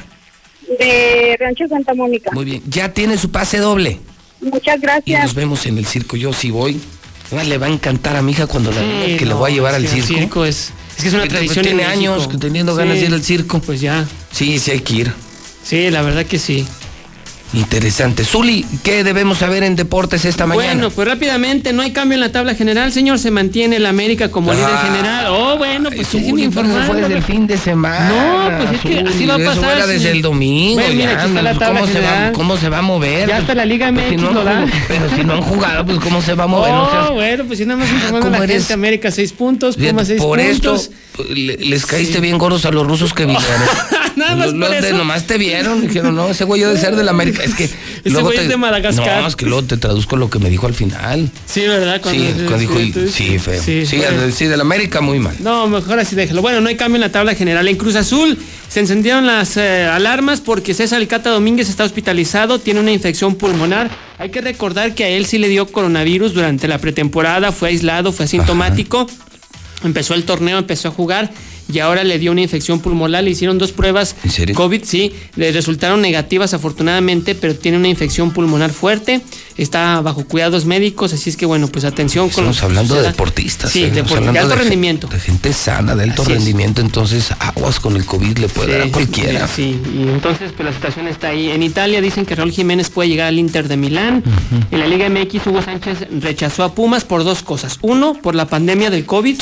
de 0.80 1.36
Rancho 1.40 1.68
Santa 1.68 1.94
Mónica. 1.94 2.32
Muy 2.34 2.46
bien, 2.46 2.64
ya 2.68 2.94
tiene 2.94 3.18
su 3.18 3.32
pase 3.32 3.58
doble. 3.58 4.00
Muchas 4.42 4.78
Y 4.78 4.82
gracias. 4.82 5.24
nos 5.24 5.34
vemos 5.36 5.66
en 5.66 5.78
el 5.78 5.86
circo. 5.86 6.16
Yo 6.18 6.34
sí 6.34 6.52
voy. 6.52 6.80
Además, 7.28 7.48
le 7.48 7.58
va 7.58 7.68
a 7.68 7.70
encantar 7.70 8.16
a 8.16 8.22
mi 8.22 8.32
hija 8.34 8.48
cuando 8.48 8.72
la 8.72 8.80
Sí, 8.82 9.18
que 9.18 9.26
le 9.26 9.32
no, 9.32 9.38
voy 9.38 9.52
a 9.52 9.54
llevar 9.56 9.74
al 9.76 9.86
el 9.86 10.04
circo. 10.04 10.46
es- 10.46 10.72
es 10.98 11.02
que 11.02 11.08
es 11.08 11.14
una 11.14 11.28
tradición 11.28 11.66
Tiene 11.66 11.84
en 11.84 11.90
años 11.90 12.30
teniendo 12.40 12.74
Sí. 12.74 12.78
ganas 12.80 13.00
de 13.00 13.06
ir 13.06 13.14
al 13.14 13.24
circo. 13.24 13.60
Pues 13.60 13.82
ya. 13.82 14.06
Sí, 14.32 14.60
sí 14.60 14.72
hay 14.72 14.82
que 14.82 14.94
ir. 14.94 15.14
Sí, 15.64 15.90
la 15.90 16.02
verdad 16.02 16.26
que 16.26 16.38
sí. 16.38 16.66
Interesante. 17.54 18.24
Zuli, 18.26 18.66
¿qué 18.82 19.04
debemos 19.04 19.38
saber 19.38 19.62
en 19.64 19.76
deportes 19.76 20.26
esta 20.26 20.48
mañana? 20.48 20.66
Bueno, 20.74 20.90
pues 20.90 21.08
rápidamente, 21.08 21.72
no 21.72 21.84
hay 21.84 21.92
cambio 21.92 22.16
en 22.16 22.22
la 22.22 22.32
tabla 22.32 22.56
general, 22.56 22.92
señor. 22.92 23.20
Se 23.20 23.30
mantiene 23.30 23.76
el 23.76 23.86
América 23.86 24.32
como 24.32 24.52
Ah. 24.52 24.56
líder 24.56 24.78
general. 24.78 25.26
Oh, 25.30 25.58
bueno, 25.58 25.90
pues 25.96 26.08
Zuli, 26.08 26.50
pero 26.50 26.68
fue 26.88 27.02
desde 27.02 27.14
el 27.14 27.24
fin 27.24 27.46
de 27.46 27.58
semana. 27.58 28.10
No, 28.10 28.58
pues 28.58 28.72
es 28.76 28.82
que 28.82 28.98
Zuli, 29.00 29.10
así 29.10 29.26
va 29.28 29.36
a 29.36 29.38
eso 29.38 29.62
pasar, 29.62 29.78
era 29.78 29.88
desde 29.88 30.12
el 30.12 30.22
domingo. 30.24 30.82
Bueno, 30.82 30.96
mira, 30.96 31.14
ya, 31.14 31.26
está 31.28 31.42
la 31.44 31.50
pues, 31.52 31.60
tabla 31.60 31.80
¿cómo, 31.82 31.94
se 31.94 32.00
va. 32.02 32.32
¿Cómo 32.34 32.58
se 32.58 32.70
va 32.70 32.78
a 32.80 32.82
mover? 32.82 33.30
Ya 33.30 33.38
hasta 33.38 33.54
la 33.54 33.66
Liga 33.66 33.92
Pues, 33.94 34.06
si 34.10 34.16
MX 34.16 34.22
no 34.24 34.28
han 34.30 34.34
lo 34.36 34.44
da. 34.44 34.52
jugado- 34.62 34.72
Pero 34.88 35.10
si 35.16 35.24
no 35.24 35.34
han 35.34 35.42
jugado, 35.44 35.86
pues 35.86 36.00
¿cómo 36.00 36.22
se 36.24 36.34
va 36.34 36.44
a 36.46 36.48
mover? 36.48 36.72
Oh, 36.74 37.14
bueno, 37.14 37.44
pues 37.46 37.60
si 37.60 37.66
nada 37.66 37.80
más 37.80 37.90
informando 37.92 38.18
a 38.18 38.32
¿cómo 38.32 38.38
la 38.40 38.44
eres? 38.46 38.58
gente, 38.64 38.74
América 38.74 39.12
seis 39.12 39.32
puntos, 39.32 39.76
seis 39.78 40.20
Por 40.22 40.40
esto 40.40 40.76
les 41.30 41.86
caíste 41.86 42.20
bien 42.20 42.40
gordos 42.40 42.66
a 42.66 42.72
los 42.72 42.88
rusos 42.88 43.14
que 43.14 43.26
vinieron. 43.26 43.46
Nada 44.16 44.36
más 44.36 44.54
Los- 44.54 44.82
de 44.82 44.94
nomás 44.94 45.26
te 45.26 45.38
vieron. 45.38 45.82
Dijeron, 45.82 46.16
no, 46.16 46.30
ese 46.30 46.44
güey 46.44 46.62
debe 46.62 46.78
ser 46.78 46.96
de 46.96 47.04
la 47.04 47.12
América. 47.12 47.44
Es 47.44 47.54
que. 47.56 47.70
luego 48.06 48.28
güey 48.28 48.38
te- 48.38 48.44
es 48.44 48.50
de 48.50 48.58
Madagascar. 48.58 49.22
No, 49.22 49.28
es 49.28 49.36
que 49.36 49.46
luego 49.46 49.64
te 49.64 49.78
traduzco 49.78 50.16
lo 50.16 50.30
que 50.30 50.40
me 50.40 50.50
dijo 50.50 50.68
al 50.68 50.74
final. 50.74 51.30
Sí, 51.46 51.62
¿verdad? 51.62 52.02
sí, 52.10 52.34
cuando 52.48 52.58
dijo, 52.58 52.76
sí, 53.12 53.40
feo. 53.40 53.62
sí, 53.62 53.86
sí, 53.86 54.46
de 54.46 54.58
la 54.58 54.62
América 54.64 55.02
muy 55.02 55.20
mal. 55.20 55.36
No, 55.40 55.68
mejor 55.68 56.00
así 56.00 56.16
déjalo. 56.16 56.42
Bueno, 56.42 56.62
no 56.62 56.70
hay 56.70 56.76
cambio 56.76 56.96
en 56.96 57.02
la 57.02 57.12
tabla 57.12 57.36
general. 57.36 57.68
En 57.68 57.76
Cruz 57.78 57.96
Azul 57.96 58.38
se 58.70 58.80
encendieron 58.80 59.26
las 59.26 59.58
eh, 59.58 59.84
alarmas 59.86 60.42
porque 60.42 60.74
César 60.74 61.00
Alcata 61.00 61.30
Domínguez 61.30 61.70
está 61.70 61.84
hospitalizado, 61.84 62.60
tiene 62.60 62.80
una 62.80 62.92
infección 62.92 63.36
pulmonar. 63.36 63.90
Hay 64.18 64.30
que 64.30 64.42
recordar 64.42 64.96
que 64.96 65.04
a 65.04 65.10
él 65.10 65.26
sí 65.26 65.38
le 65.38 65.48
dio 65.50 65.66
coronavirus 65.68 66.34
durante 66.34 66.68
la 66.68 66.78
pretemporada, 66.78 67.52
fue 67.52 67.70
aislado, 67.70 68.12
fue 68.12 68.26
asintomático. 68.26 69.08
Empezó 69.84 70.14
el 70.14 70.24
torneo, 70.24 70.58
empezó 70.60 70.88
a 70.88 70.92
jugar 70.92 71.32
y 71.72 71.80
ahora 71.80 72.04
le 72.04 72.20
dio 72.20 72.32
una 72.32 72.42
infección 72.42 72.80
pulmonar. 72.80 73.24
Le 73.24 73.32
hicieron 73.32 73.58
dos 73.58 73.72
pruebas 73.72 74.16
¿En 74.24 74.32
serio? 74.32 74.56
COVID, 74.56 74.84
sí, 74.84 75.14
le 75.36 75.52
resultaron 75.52 76.02
negativas 76.02 76.54
afortunadamente, 76.54 77.36
pero 77.36 77.56
tiene 77.56 77.78
una 77.78 77.88
infección 77.88 78.32
pulmonar 78.32 78.72
fuerte. 78.72 79.22
Está 79.58 80.02
bajo 80.02 80.26
cuidados 80.26 80.66
médicos, 80.66 81.14
así 81.14 81.30
es 81.30 81.38
que 81.38 81.46
bueno, 81.46 81.68
pues 81.68 81.86
atención 81.86 82.30
con 82.30 82.46
Estamos 82.46 82.60
que 82.60 82.66
hablando 82.66 82.96
de 82.96 83.04
deportistas. 83.04 83.72
Sí, 83.72 83.84
¿eh? 83.84 83.92
Deportistas, 83.92 84.34
de 84.34 84.40
alto 84.40 84.56
de 84.56 84.62
rendimiento. 84.62 85.08
De 85.08 85.20
gente 85.20 85.54
sana, 85.54 85.96
de 85.96 86.04
alto 86.04 86.24
Así 86.24 86.32
es. 86.32 86.38
rendimiento. 86.40 86.82
Entonces, 86.82 87.32
aguas 87.40 87.80
con 87.80 87.96
el 87.96 88.06
COVID 88.06 88.38
le 88.40 88.50
puede 88.50 88.78
dar 88.78 88.88
a 88.88 88.92
cualquiera. 88.92 89.48
Sí, 89.48 89.80
y 89.94 90.04
entonces 90.10 90.52
pues 90.56 90.66
la 90.66 90.74
situación 90.74 91.08
está 91.08 91.30
ahí. 91.30 91.52
En 91.52 91.62
Italia 91.62 92.02
dicen 92.02 92.26
que 92.26 92.36
Raúl 92.36 92.52
Jiménez 92.52 92.90
puede 92.90 93.10
llegar 93.10 93.28
al 93.28 93.38
Inter 93.38 93.68
de 93.68 93.78
Milán. 93.78 94.24
En 94.72 94.80
la 94.80 94.88
Liga 94.88 95.08
MX 95.10 95.48
Hugo 95.48 95.62
Sánchez 95.62 96.08
rechazó 96.20 96.64
a 96.64 96.74
Pumas 96.74 97.04
por 97.04 97.24
dos 97.24 97.44
cosas. 97.44 97.78
Uno, 97.82 98.16
por 98.22 98.34
la 98.36 98.48
pandemia 98.48 98.90
del 98.90 99.06
COVID. 99.06 99.40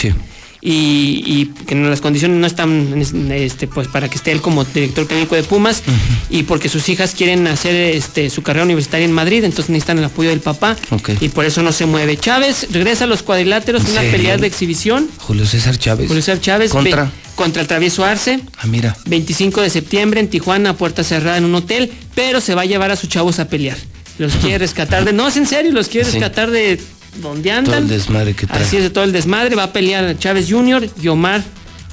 Y, 0.64 1.24
y 1.26 1.46
que 1.66 1.74
no- 1.74 1.90
las 1.90 2.02
condiciones 2.02 2.38
no 2.38 2.46
están 2.46 2.94
este, 3.32 3.68
pues 3.68 3.88
para 3.88 4.10
que 4.10 4.16
esté 4.16 4.32
él 4.32 4.42
como 4.42 4.64
director 4.64 5.08
técnico 5.08 5.36
de 5.36 5.42
Pumas 5.42 5.82
y 6.30 6.44
porque 6.44 6.70
sus 6.70 6.88
hijas 6.88 7.16
quieren 7.16 7.48
hacer 7.48 7.74
este, 7.76 8.30
su 8.30 8.44
carrera 8.44 8.66
universitaria 8.66 9.06
en 9.06 9.12
Madrid, 9.12 9.44
entonces 9.44 9.72
necesitan 9.72 9.98
el 9.98 10.04
apoyo 10.04 10.30
del 10.30 10.40
papá 10.40 10.76
y 11.20 11.30
por 11.30 11.46
eso 11.46 11.64
no 11.64 11.72
se 11.72 11.88
mueve. 11.88 12.16
Chávez 12.16 12.68
regresa 12.72 13.06
a 13.06 13.08
los 13.08 13.24
cuadriláteros, 13.24 13.86
¿En 13.86 13.92
una 13.92 14.02
pelea 14.02 14.38
de 14.38 14.46
exhibición. 14.46 15.10
Julio 15.18 15.48
César 15.48 15.78
Chávez. 15.80 16.08
Julio 16.08 16.22
César 16.22 16.40
Chávez 16.40 16.72
Contra. 16.72 17.06
ve- 17.06 17.12
contra 17.36 17.62
el 17.64 17.68
travieso 17.68 18.06
Arce. 18.06 18.40
Ah, 18.60 18.68
mira. 18.68 18.96
25 19.08 19.62
de 19.62 19.72
septiembre 19.72 20.20
en 20.20 20.28
Tijuana, 20.30 20.78
puerta 20.78 21.04
cerrada 21.04 21.38
en 21.38 21.46
un 21.46 21.56
hotel, 21.56 21.92
pero 22.14 22.40
se 22.40 22.54
va 22.54 22.62
a 22.62 22.66
llevar 22.66 22.92
a 22.92 22.96
sus 22.96 23.10
chavos 23.10 23.40
a 23.40 23.48
pelear. 23.48 23.78
Los 24.20 24.34
quiere 24.36 24.58
rescatar 24.60 25.06
de. 25.06 25.12
No, 25.14 25.28
es 25.28 25.38
en 25.38 25.48
serio, 25.48 25.72
los 25.72 25.88
quiere 25.88 26.06
Sí. 26.06 26.14
rescatar 26.20 26.52
de 26.52 26.80
donde 27.18 27.50
Todo 27.50 27.60
andan. 27.60 27.84
el 27.84 27.90
desmadre 27.90 28.34
que 28.34 28.48
trae. 28.48 28.64
Así 28.64 28.78
es, 28.78 28.84
de 28.84 28.90
todo 28.90 29.04
el 29.04 29.12
desmadre. 29.12 29.56
Va 29.56 29.64
a 29.64 29.74
pelear 29.74 30.18
Chávez 30.18 30.48
Jr. 30.50 30.90
y 31.02 31.08
Omar 31.08 31.44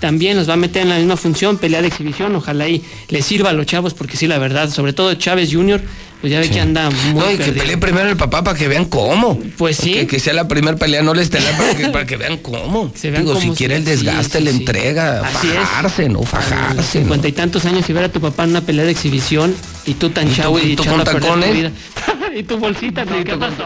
también 0.00 0.36
los 0.36 0.48
va 0.48 0.54
a 0.54 0.56
meter 0.56 0.82
en 0.82 0.90
la 0.90 0.96
misma 0.98 1.16
función, 1.16 1.58
pelea 1.58 1.82
de 1.82 1.88
exhibición. 1.88 2.34
Ojalá 2.36 2.64
ahí 2.64 2.84
les 3.08 3.24
sirva 3.26 3.50
a 3.50 3.52
los 3.52 3.66
chavos, 3.66 3.94
porque 3.94 4.16
sí, 4.16 4.26
la 4.28 4.38
verdad, 4.38 4.70
sobre 4.70 4.92
todo 4.92 5.12
Chávez 5.14 5.50
Jr., 5.52 5.80
pues 6.20 6.32
ya 6.32 6.40
ve 6.40 6.46
Sí. 6.46 6.50
que 6.54 6.60
anda 6.60 6.90
muy 6.90 7.14
No, 7.20 7.30
y 7.30 7.36
que 7.36 7.52
pelee 7.52 7.76
primero 7.78 8.08
el 8.08 8.16
papá 8.16 8.42
para 8.42 8.58
que 8.58 8.66
vean 8.66 8.86
cómo. 8.86 9.38
Pues 9.56 9.76
sí. 9.76 9.92
Que, 9.92 10.06
que 10.08 10.18
sea 10.20 10.32
la 10.32 10.48
primera 10.48 10.76
pelea, 10.76 11.00
no 11.02 11.14
la 11.14 11.22
estelar, 11.22 11.56
para 11.56 11.76
que, 11.76 11.88
para 11.90 12.06
que 12.06 12.16
vean 12.16 12.38
cómo. 12.38 12.92
Se 12.96 13.10
vean 13.12 13.22
Digo, 13.24 13.36
si 13.36 13.42
cómo 13.46 13.54
quiere 13.56 13.74
se- 13.74 13.78
el 13.78 13.84
desgaste, 13.84 14.38
sí, 14.38 14.44
la 14.44 14.50
sí, 14.50 14.56
entrega, 14.56 15.20
Así 15.24 15.46
es. 15.48 15.54
fajarse, 15.54 16.08
¿no? 16.08 16.18
A 16.18 16.22
los 16.22 16.28
Fajarse. 16.28 16.74
¿no? 16.76 16.82
cincuenta 16.82 17.28
y 17.28 17.32
tantos 17.32 17.64
años 17.66 17.88
y 17.88 17.92
ver 17.92 18.04
a 18.04 18.08
tu 18.08 18.20
papá 18.20 18.42
en 18.44 18.50
una 18.50 18.62
pelea 18.62 18.84
de 18.84 18.90
exhibición 18.90 19.54
y 19.86 19.94
tú 19.94 20.10
tan 20.10 20.28
¿Y 20.28 20.34
chavo 20.34 20.58
y, 20.58 20.72
y 20.72 20.76
tú 20.76 20.84
con 20.84 21.04
tacones? 21.04 21.70
y 22.36 22.42
tu 22.42 22.56
bolsita, 22.58 23.04
¿no? 23.04 23.22
¿qué 23.24 23.34
pasó? 23.36 23.64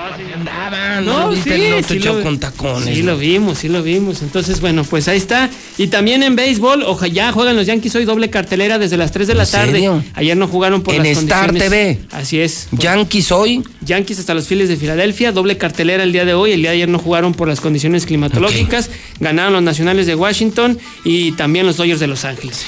¿no 1.02 1.31
viste 1.31 1.68
el 1.78 1.84
otro 1.84 1.99
chavo 1.99 2.18
lo- 2.18 2.23
con 2.24 2.39
tacones, 2.39 2.94
Sí 2.97 3.02
no? 3.02 3.12
lo 3.12 3.18
vimos, 3.18 3.58
sí 3.58 3.68
lo 3.68 3.82
vimos. 3.82 4.23
Entonces, 4.23 4.60
bueno, 4.60 4.84
pues 4.84 5.08
ahí 5.08 5.16
está. 5.18 5.50
Y 5.78 5.89
también 5.89 6.23
en 6.23 6.36
béisbol, 6.36 6.82
ojalá 6.84 7.12
ya 7.12 7.32
juegan 7.32 7.57
los 7.57 7.66
Yankees 7.66 7.94
hoy 7.97 8.05
doble 8.05 8.31
cartelera 8.31 8.78
desde 8.78 8.97
las 8.97 9.12
3 9.12 9.26
de 9.28 9.34
la 9.34 9.44
¿En 9.44 9.50
tarde. 9.50 9.73
serio? 9.73 10.05
Ayer 10.15 10.36
no 10.36 10.47
jugaron 10.49 10.82
por 10.82 10.94
En 10.94 11.02
las 11.02 11.18
Star 11.18 11.47
condiciones. 11.47 11.99
TV. 11.99 12.07
Así 12.12 12.41
es. 12.41 12.68
Yankees 12.73 13.32
hoy. 13.32 13.62
Yankees 13.81 14.18
hasta 14.18 14.34
los 14.34 14.47
Phillies 14.47 14.68
de 14.68 14.76
Filadelfia, 14.76 15.32
doble 15.32 15.57
cartelera 15.58 16.02
el 16.05 16.12
día 16.12 16.24
de 16.24 16.34
hoy. 16.34 16.52
El 16.52 16.60
día 16.60 16.70
de 16.70 16.76
ayer 16.76 16.89
no 16.89 16.99
jugaron 16.99 17.34
por 17.34 17.49
las 17.49 17.60
condiciones 17.60 18.07
climatológicas. 18.07 18.91
Ganaron 19.20 19.52
los 19.52 19.62
Nacionales 19.62 20.07
de 20.07 20.15
Washington 20.15 20.78
y 21.05 21.32
también 21.32 21.66
los 21.66 21.76
Dodgers 21.76 22.00
de 22.00 22.07
Los 22.07 22.24
Ángeles. 22.24 22.65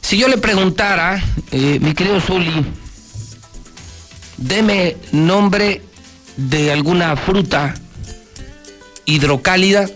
Si 0.00 0.16
yo 0.18 0.28
le 0.28 0.38
preguntara, 0.38 1.22
eh, 1.50 1.78
mi 1.82 1.92
querido 1.94 2.20
Zuli, 2.20 2.48
deme 4.36 4.96
nombre 5.12 5.82
de 6.36 6.70
alguna 6.72 7.16
fruta 7.16 7.74
hidrocálida, 9.04 9.88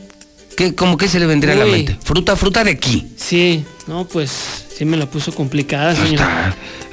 ¿qué, 0.57 0.75
¿cómo 0.75 0.97
que 0.97 1.09
se 1.09 1.19
le 1.21 1.27
vendría 1.27 1.55
a 1.55 1.59
la 1.59 1.67
mente? 1.67 1.99
Fruta, 2.03 2.37
fruta 2.37 2.65
de 2.65 2.71
aquí. 2.73 3.09
Sí, 3.17 3.65
no, 3.87 4.07
pues 4.07 4.31
sí 4.77 4.85
me 4.85 4.97
la 4.97 5.07
puso 5.07 5.33
complicada, 5.35 5.95
señor. 5.95 6.23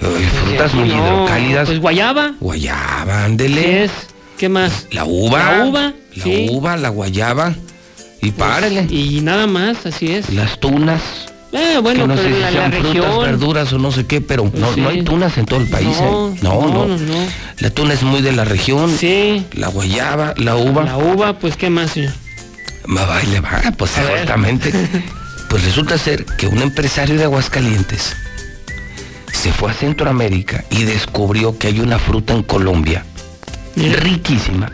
Ay, 0.01 0.29
frutas 0.45 0.73
muy 0.73 0.89
No, 0.89 0.95
hidrocálidas. 0.97 1.67
Pues 1.67 1.79
guayaba. 1.79 2.33
Guayaba, 2.39 3.23
ándele. 3.25 3.61
¿Qué 3.61 3.83
es? 3.85 3.91
¿Qué 4.37 4.49
más? 4.49 4.87
La 4.91 5.05
uva. 5.05 5.39
La 5.57 5.65
uva, 5.65 5.93
La 6.15 6.23
sí. 6.23 6.47
uva, 6.51 6.77
la 6.77 6.89
guayaba. 6.89 7.55
Y 8.21 8.31
párele. 8.31 8.87
Y 8.89 9.21
nada 9.21 9.47
más, 9.47 9.85
así 9.85 10.11
es. 10.11 10.31
Las 10.33 10.59
tunas. 10.59 11.01
Eh, 11.53 11.79
bueno, 11.81 12.01
que 12.01 12.07
no 12.07 12.15
pero 12.15 12.27
sé 12.27 12.35
si 12.35 12.41
la, 12.41 12.51
la 12.51 12.51
sean 12.51 12.71
frutas, 12.73 12.93
región. 12.93 13.21
verduras 13.21 13.73
o 13.73 13.79
no 13.79 13.91
sé 13.91 14.05
qué, 14.05 14.19
pero 14.21 14.51
no, 14.53 14.73
sí. 14.73 14.81
no 14.81 14.89
hay 14.89 15.01
tunas 15.03 15.37
en 15.37 15.45
todo 15.45 15.59
el 15.61 15.67
país. 15.67 15.97
No, 16.01 16.29
¿eh? 16.29 16.39
no, 16.41 16.67
no, 16.67 16.87
no. 16.87 16.97
La 17.59 17.69
tuna 17.69 17.93
es 17.93 18.03
muy 18.03 18.21
de 18.21 18.33
la 18.33 18.43
región. 18.43 18.95
Sí. 18.97 19.45
La 19.53 19.69
guayaba, 19.69 20.33
la 20.37 20.55
uva. 20.57 20.83
La 20.83 20.97
uva, 20.97 21.39
pues 21.39 21.55
qué 21.55 21.69
más, 21.69 21.91
señor. 21.91 22.13
Va 22.89 23.21
y 23.23 23.27
le 23.27 23.39
va, 23.39 23.61
pues 23.77 23.97
exactamente. 23.97 24.71
Pues 25.49 25.63
resulta 25.63 25.97
ser 25.97 26.25
que 26.25 26.45
un 26.47 26.61
empresario 26.61 27.15
de 27.17 27.23
Aguascalientes 27.23 28.17
se 29.31 29.53
fue 29.53 29.71
a 29.71 29.73
Centroamérica 29.73 30.65
y 30.69 30.83
descubrió 30.83 31.57
que 31.57 31.67
hay 31.67 31.79
una 31.79 31.99
fruta 31.99 32.33
en 32.33 32.43
Colombia 32.43 33.05
riquísima 33.77 34.69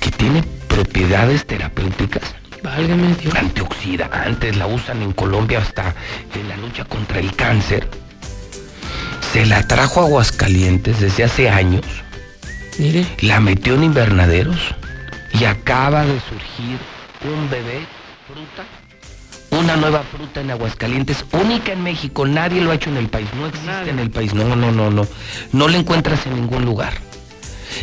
que 0.00 0.10
tiene 0.10 0.42
propiedades 0.66 1.46
terapéuticas. 1.46 2.22
Válgame 2.62 3.14
Dios. 3.16 3.34
Antioxidantes, 3.34 4.56
la 4.56 4.66
usan 4.66 5.02
en 5.02 5.12
Colombia 5.12 5.58
hasta 5.58 5.94
en 6.34 6.48
la 6.48 6.56
lucha 6.56 6.84
contra 6.84 7.18
el 7.18 7.34
cáncer. 7.34 7.88
Se 9.32 9.46
la 9.46 9.66
trajo 9.66 10.00
a 10.00 10.04
Aguascalientes 10.04 11.00
desde 11.00 11.24
hace 11.24 11.48
años, 11.48 11.84
Mire. 12.78 13.06
la 13.20 13.40
metió 13.40 13.74
en 13.74 13.84
invernaderos 13.84 14.58
y 15.32 15.44
acaba 15.44 16.04
de 16.04 16.20
surgir 16.20 16.78
un 17.24 17.48
bebé 17.50 17.86
fruta. 18.26 18.64
Una 19.58 19.76
nueva 19.76 20.02
fruta 20.02 20.40
en 20.40 20.50
Aguascalientes, 20.50 21.24
única 21.32 21.72
en 21.72 21.82
México, 21.82 22.26
nadie 22.26 22.62
lo 22.62 22.70
ha 22.70 22.74
hecho 22.74 22.90
en 22.90 22.96
el 22.96 23.08
país, 23.08 23.28
no 23.38 23.46
existe 23.46 23.90
en 23.90 23.98
el 23.98 24.10
país, 24.10 24.32
no, 24.32 24.56
no, 24.56 24.72
no, 24.72 24.90
no, 24.90 25.06
no 25.52 25.68
la 25.68 25.76
encuentras 25.76 26.26
en 26.26 26.36
ningún 26.36 26.64
lugar. 26.64 26.94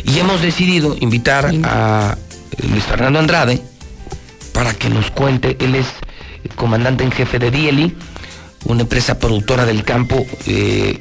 Y 0.04 0.18
hemos 0.18 0.40
decidido 0.42 0.96
invitar 0.98 1.50
a 1.64 2.16
Luis 2.68 2.84
Fernando 2.84 3.18
Andrade 3.20 3.62
para 4.52 4.74
que 4.74 4.88
nos 4.88 5.10
cuente, 5.10 5.56
él 5.60 5.74
es 5.74 5.86
comandante 6.56 7.04
en 7.04 7.12
jefe 7.12 7.38
de 7.38 7.50
Dieli, 7.50 7.96
una 8.64 8.82
empresa 8.82 9.18
productora 9.18 9.64
del 9.64 9.84
campo, 9.84 10.26
eh, 10.46 10.98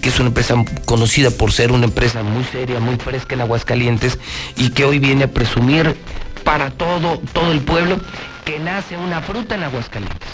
que 0.00 0.08
es 0.08 0.18
una 0.18 0.28
empresa 0.28 0.56
conocida 0.84 1.30
por 1.30 1.52
ser 1.52 1.72
una 1.72 1.84
empresa 1.84 2.22
muy 2.22 2.44
seria, 2.44 2.80
muy 2.80 2.96
fresca 2.96 3.34
en 3.34 3.42
Aguascalientes 3.42 4.18
y 4.56 4.70
que 4.70 4.84
hoy 4.84 4.98
viene 4.98 5.24
a 5.24 5.30
presumir 5.30 5.96
para 6.44 6.70
todo, 6.70 7.18
todo 7.32 7.52
el 7.52 7.60
pueblo 7.60 7.98
que 8.44 8.58
nace 8.58 8.96
una 8.96 9.20
fruta 9.22 9.54
en 9.54 9.64
Aguascalientes. 9.64 10.28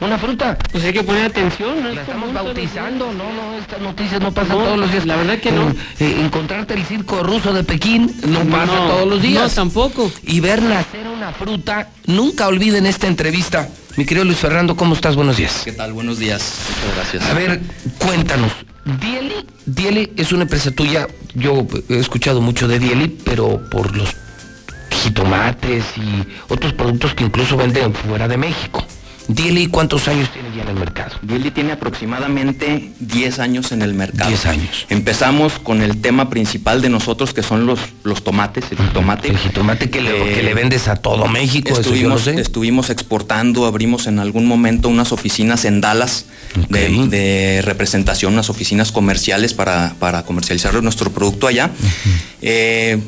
Una 0.00 0.16
fruta. 0.16 0.56
Pues 0.70 0.84
hay 0.84 0.92
que 0.92 1.02
poner 1.02 1.24
atención, 1.26 1.82
¿no? 1.82 1.88
La 1.88 2.02
Es 2.02 2.08
estamos 2.08 2.32
bautizando, 2.32 3.12
no, 3.12 3.32
no, 3.32 3.58
estas 3.58 3.80
noticias 3.80 4.20
no 4.20 4.30
pasan 4.32 4.56
No, 4.56 4.64
todos 4.64 4.78
los 4.78 4.92
días. 4.92 5.06
la 5.06 5.16
verdad 5.16 5.38
que 5.40 5.50
no. 5.50 5.70
Eh, 5.70 5.74
eh, 5.98 6.16
encontrarte 6.20 6.74
el 6.74 6.84
circo 6.84 7.22
ruso 7.24 7.52
de 7.52 7.64
Pekín 7.64 8.14
no, 8.26 8.44
No, 8.44 8.50
pasa 8.50 8.76
todos 8.76 9.08
los 9.08 9.20
días. 9.20 9.42
no, 9.42 9.62
tampoco. 9.62 10.10
Y 10.22 10.38
ver 10.38 10.62
nacer 10.62 11.08
una 11.08 11.32
fruta, 11.32 11.88
nunca 12.06 12.46
olviden 12.46 12.86
esta 12.86 13.08
entrevista. 13.08 13.68
Mi 13.96 14.04
querido 14.04 14.24
Luis 14.24 14.38
Fernando, 14.38 14.76
¿cómo 14.76 14.94
estás? 14.94 15.16
Buenos 15.16 15.36
días. 15.36 15.62
¿Qué 15.64 15.72
tal? 15.72 15.92
Buenos 15.92 16.18
días. 16.20 16.54
Muchas 16.70 16.94
gracias. 16.96 17.24
A 17.30 17.34
ver, 17.34 17.60
cuéntanos. 17.98 18.52
Dieli, 19.00 19.34
Dieli 19.66 20.12
es 20.16 20.30
una 20.32 20.42
empresa 20.44 20.70
tuya. 20.70 21.08
Yo 21.34 21.66
he 21.88 21.98
escuchado 21.98 22.40
mucho 22.40 22.68
de 22.68 22.78
Dieli, 22.78 23.08
pero 23.24 23.60
por 23.68 23.96
los 23.96 24.14
jitomates 24.90 25.84
y 25.96 26.24
otros 26.52 26.72
productos 26.72 27.14
que 27.14 27.24
incluso 27.24 27.56
venden 27.56 27.92
fuera 27.92 28.28
de 28.28 28.36
México. 28.36 28.84
Dieli, 29.28 29.66
¿cuántos 29.66 30.08
años 30.08 30.30
tiene 30.32 30.48
ya 30.56 30.62
en 30.62 30.68
el 30.68 30.74
mercado? 30.76 31.16
Dieli 31.22 31.50
tiene 31.50 31.72
aproximadamente 31.72 32.92
10 33.00 33.38
años 33.40 33.72
en 33.72 33.82
el 33.82 33.92
mercado. 33.92 34.28
10 34.28 34.46
años. 34.46 34.86
Empezamos 34.88 35.52
con 35.58 35.82
el 35.82 36.00
tema 36.00 36.30
principal 36.30 36.80
de 36.80 36.88
nosotros 36.88 37.34
que 37.34 37.42
son 37.42 37.66
los, 37.66 37.78
los 38.04 38.24
tomates, 38.24 38.64
el 38.70 38.78
jitomate. 38.78 39.28
El 39.28 39.36
jitomate 39.38 39.90
que 39.90 40.00
le, 40.00 40.34
que 40.34 40.42
le 40.42 40.54
vendes 40.54 40.88
a 40.88 40.96
todo 40.96 41.28
México, 41.28 41.68
eso 41.78 41.82
yo 41.82 42.08
lo 42.08 42.16
Estuvimos, 42.16 42.22
sé. 42.22 42.40
estuvimos 42.40 42.90
exportando, 42.90 43.66
abrimos 43.66 44.06
en 44.06 44.18
algún 44.18 44.46
momento 44.46 44.88
unas 44.88 45.12
oficinas 45.12 45.66
en 45.66 45.82
Dallas 45.82 46.24
de, 46.70 46.88
de 47.08 47.60
representación, 47.62 48.32
unas 48.32 48.48
oficinas 48.48 48.92
comerciales 48.92 49.52
para, 49.52 49.94
para 49.98 50.24
comercializar 50.24 50.82
nuestro 50.82 51.10
producto 51.10 51.46
allá. 51.46 51.70
Eh, 52.40 52.98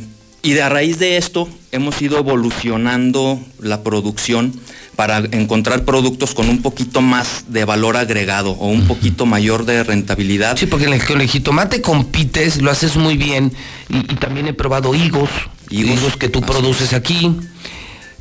y 0.42 0.52
de 0.52 0.62
a 0.62 0.68
raíz 0.68 0.98
de 0.98 1.16
esto 1.16 1.48
hemos 1.72 2.00
ido 2.02 2.18
evolucionando 2.18 3.40
la 3.60 3.82
producción 3.82 4.52
para 5.00 5.22
encontrar 5.30 5.86
productos 5.86 6.34
con 6.34 6.50
un 6.50 6.60
poquito 6.60 7.00
más 7.00 7.44
de 7.48 7.64
valor 7.64 7.96
agregado 7.96 8.50
o 8.50 8.66
un 8.66 8.86
poquito 8.86 9.24
mayor 9.24 9.64
de 9.64 9.82
rentabilidad. 9.82 10.58
Sí, 10.58 10.66
porque 10.66 10.84
en 10.84 10.92
el, 10.92 11.02
con 11.02 11.22
el 11.22 11.26
jitomate 11.26 11.80
compites, 11.80 12.60
lo 12.60 12.70
haces 12.70 12.96
muy 12.96 13.16
bien 13.16 13.50
y, 13.88 13.96
y 13.96 14.16
también 14.16 14.46
he 14.46 14.52
probado 14.52 14.94
higos, 14.94 15.30
higos, 15.70 16.18
que 16.18 16.28
tú 16.28 16.42
produces 16.42 16.92
aquí. 16.92 17.34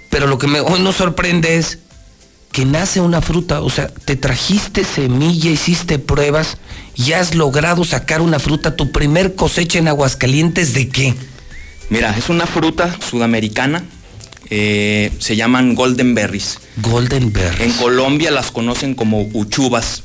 Pero 0.09 0.25
lo 0.27 0.37
que 0.37 0.47
me, 0.47 0.61
hoy 0.61 0.79
nos 0.79 0.95
sorprende 0.95 1.57
es 1.57 1.79
que 2.53 2.63
nace 2.63 3.01
una 3.01 3.21
fruta, 3.21 3.59
o 3.59 3.69
sea, 3.69 3.89
te 3.89 4.15
trajiste 4.15 4.85
semilla, 4.85 5.51
hiciste 5.51 5.99
pruebas 5.99 6.59
y 6.95 7.11
has 7.11 7.35
logrado 7.35 7.83
sacar 7.83 8.21
una 8.21 8.39
fruta, 8.39 8.77
tu 8.77 8.93
primer 8.93 9.35
cosecha 9.35 9.79
en 9.79 9.89
Aguascalientes, 9.89 10.73
¿de 10.73 10.87
qué? 10.87 11.13
Mira, 11.89 12.15
es 12.17 12.29
una 12.29 12.47
fruta 12.47 12.95
sudamericana, 13.09 13.83
eh, 14.49 15.11
se 15.19 15.35
llaman 15.35 15.75
golden 15.75 16.15
berries. 16.15 16.59
Golden 16.77 17.31
berries. 17.31 17.61
En 17.61 17.73
Colombia 17.73 18.31
las 18.31 18.51
conocen 18.51 18.95
como 18.95 19.21
uchuvas. 19.33 20.03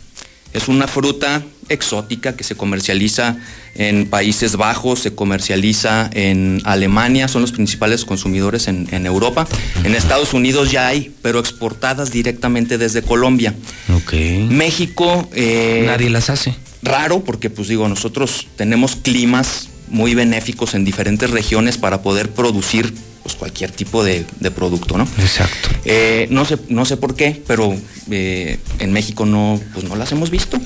Es 0.53 0.69
una 0.69 0.87
fruta 0.87 1.43
exótica 1.69 2.37
que 2.37 2.45
se 2.45 2.55
comercializa 2.55 3.37
en 3.75 4.07
Países 4.07 4.57
Bajos, 4.57 5.01
se 5.01 5.15
comercializa 5.15 6.09
en 6.13 6.61
Alemania, 6.65 7.27
son 7.27 7.43
los 7.43 7.53
principales 7.53 8.05
consumidores 8.05 8.69
en, 8.69 8.87
en 8.93 9.07
Europa. 9.07 9.49
En 9.83 9.95
Estados 9.95 10.33
Unidos 10.33 10.71
ya 10.71 10.87
hay, 10.87 11.13
pero 11.23 11.41
exportadas 11.41 12.13
directamente 12.13 12.79
desde 12.79 13.03
Colombia. 13.03 13.55
Ok. 13.97 14.13
México... 14.51 15.29
eh, 15.35 15.83
Nadie 15.87 16.11
las 16.11 16.31
hace. 16.31 16.55
Raro, 16.83 17.25
porque 17.25 17.51
pues 17.51 17.67
digo, 17.69 17.89
nosotros 17.89 18.47
tenemos 18.57 18.95
climas 18.95 19.71
muy 19.89 20.15
benéficos 20.15 20.75
en 20.75 20.85
diferentes 20.85 21.31
regiones 21.31 21.79
para 21.79 22.03
poder 22.03 22.31
producir 22.31 22.93
pues, 23.25 23.35
cualquier 23.35 23.73
tipo 23.73 24.05
de, 24.05 24.25
de 24.39 24.51
producto, 24.53 24.97
¿no? 24.97 25.09
Exacto. 25.19 25.71
Eh, 25.85 26.29
no, 26.31 26.45
sé, 26.45 26.59
no 26.69 26.85
sé 26.85 26.97
por 26.97 27.17
qué, 27.17 27.43
pero 27.47 27.75
eh, 28.11 28.61
en 28.79 28.93
México 28.93 29.27
no, 29.27 29.61
pues 29.73 29.85
no 29.89 29.97
las 29.97 30.13
hemos 30.13 30.31
visto. 30.31 30.59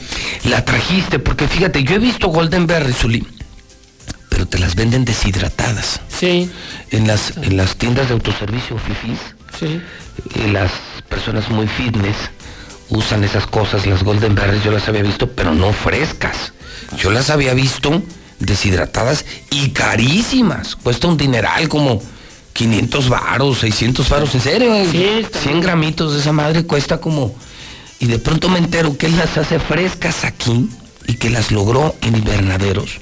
La 0.45 0.65
trajiste, 0.65 1.19
porque 1.19 1.49
fíjate, 1.49 1.83
yo 1.85 1.95
he 1.95 1.99
visto 1.99 2.28
Golden 2.28 2.67
Berry, 2.67 2.93
Zuli, 2.93 3.27
pero 4.28 4.47
te 4.47 4.59
las 4.59 4.75
venden 4.75 5.05
deshidratadas. 5.07 6.01
Sí. 6.19 6.51
En 6.91 7.07
las, 7.07 7.37
en 7.39 7.57
las 7.57 7.77
tiendas 7.77 8.09
de 8.09 8.15
autoservicio 8.15 8.77
fifís, 8.78 9.19
Sí. 9.59 9.81
eh, 10.35 10.49
las 10.53 10.70
personas 11.09 11.49
muy 11.49 11.67
fitness 11.67 12.17
usan 12.91 13.23
esas 13.25 13.47
cosas, 13.47 13.87
las 13.87 14.03
Golden 14.03 14.35
Berries, 14.35 14.62
yo 14.65 14.70
las 14.73 14.89
había 14.89 15.03
visto, 15.03 15.31
pero 15.33 15.55
no 15.55 15.73
frescas. 15.73 16.53
Yo 16.99 17.11
las 17.11 17.31
había 17.31 17.55
visto 17.55 18.03
deshidratadas 18.41 19.25
y 19.51 19.70
carísimas. 19.70 20.77
Cuesta 20.77 21.07
un 21.09 21.17
dineral 21.17 21.69
como 21.69 22.01
500 22.59 23.09
varos, 23.09 23.59
600 23.61 24.09
varos, 24.09 24.35
en 24.35 24.41
serio. 24.41 24.75
eh? 24.75 25.27
100 25.33 25.61
gramitos 25.61 26.15
de 26.15 26.20
esa 26.20 26.33
madre 26.33 26.65
cuesta 26.65 26.99
como... 26.99 27.33
Y 28.01 28.07
de 28.07 28.19
pronto 28.19 28.49
me 28.49 28.59
entero 28.59 28.97
que 28.99 29.07
él 29.07 29.17
las 29.17 29.39
hace 29.39 29.61
frescas 29.61 30.25
aquí 30.25 30.69
y 31.07 31.15
que 31.15 31.31
las 31.31 31.53
logró 31.53 31.95
en 32.01 32.17
invernaderos. 32.17 32.99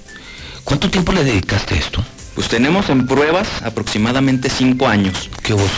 ¿Cuánto 0.64 0.90
tiempo 0.90 1.12
le 1.12 1.24
dedicaste 1.24 1.74
a 1.74 1.78
esto? 1.78 2.04
Pues 2.36 2.48
tenemos 2.48 2.90
en 2.90 3.06
pruebas 3.06 3.48
aproximadamente 3.62 4.50
cinco 4.50 4.86
años. 4.86 5.30
¿Qué 5.42 5.54
vos, 5.54 5.70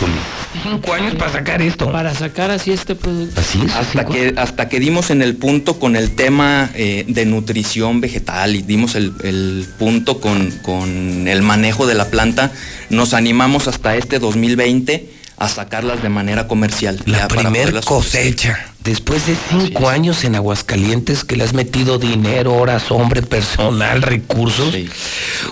Cinco 0.61 0.93
años 0.93 1.15
para 1.15 1.31
sacar 1.31 1.61
esto. 1.61 1.89
Para 1.89 2.13
sacar 2.13 2.51
así 2.51 2.71
este 2.71 2.95
producto. 2.95 3.39
Así 3.39 3.61
es. 3.65 3.73
Hasta 3.73 4.05
que, 4.05 4.33
hasta 4.35 4.67
que 4.67 4.81
dimos 4.81 5.09
en 5.09 5.21
el 5.21 5.37
punto 5.37 5.79
con 5.79 5.95
el 5.95 6.15
tema 6.15 6.69
eh, 6.75 7.05
de 7.07 7.25
nutrición 7.25 8.01
vegetal 8.01 8.57
y 8.57 8.61
dimos 8.61 8.95
el, 8.95 9.13
el 9.23 9.65
punto 9.79 10.19
con, 10.19 10.51
con 10.61 11.29
el 11.29 11.41
manejo 11.43 11.87
de 11.87 11.95
la 11.95 12.09
planta, 12.09 12.51
nos 12.89 13.13
animamos 13.13 13.69
hasta 13.69 13.95
este 13.95 14.19
2020 14.19 15.18
a 15.39 15.47
sacarlas 15.47 16.01
de 16.03 16.09
manera 16.09 16.47
comercial. 16.47 17.01
La 17.05 17.19
ya 17.19 17.27
para 17.27 17.41
primer 17.43 17.61
poderlas 17.63 17.85
cosecha. 17.85 18.65
Después 18.83 19.25
de 19.27 19.35
cinco 19.49 19.89
años 19.89 20.23
en 20.23 20.35
Aguascalientes 20.35 21.23
que 21.23 21.35
le 21.35 21.43
has 21.43 21.53
metido 21.53 21.97
dinero, 21.97 22.53
horas, 22.55 22.91
hombre, 22.91 23.21
personal, 23.21 24.01
recursos. 24.01 24.73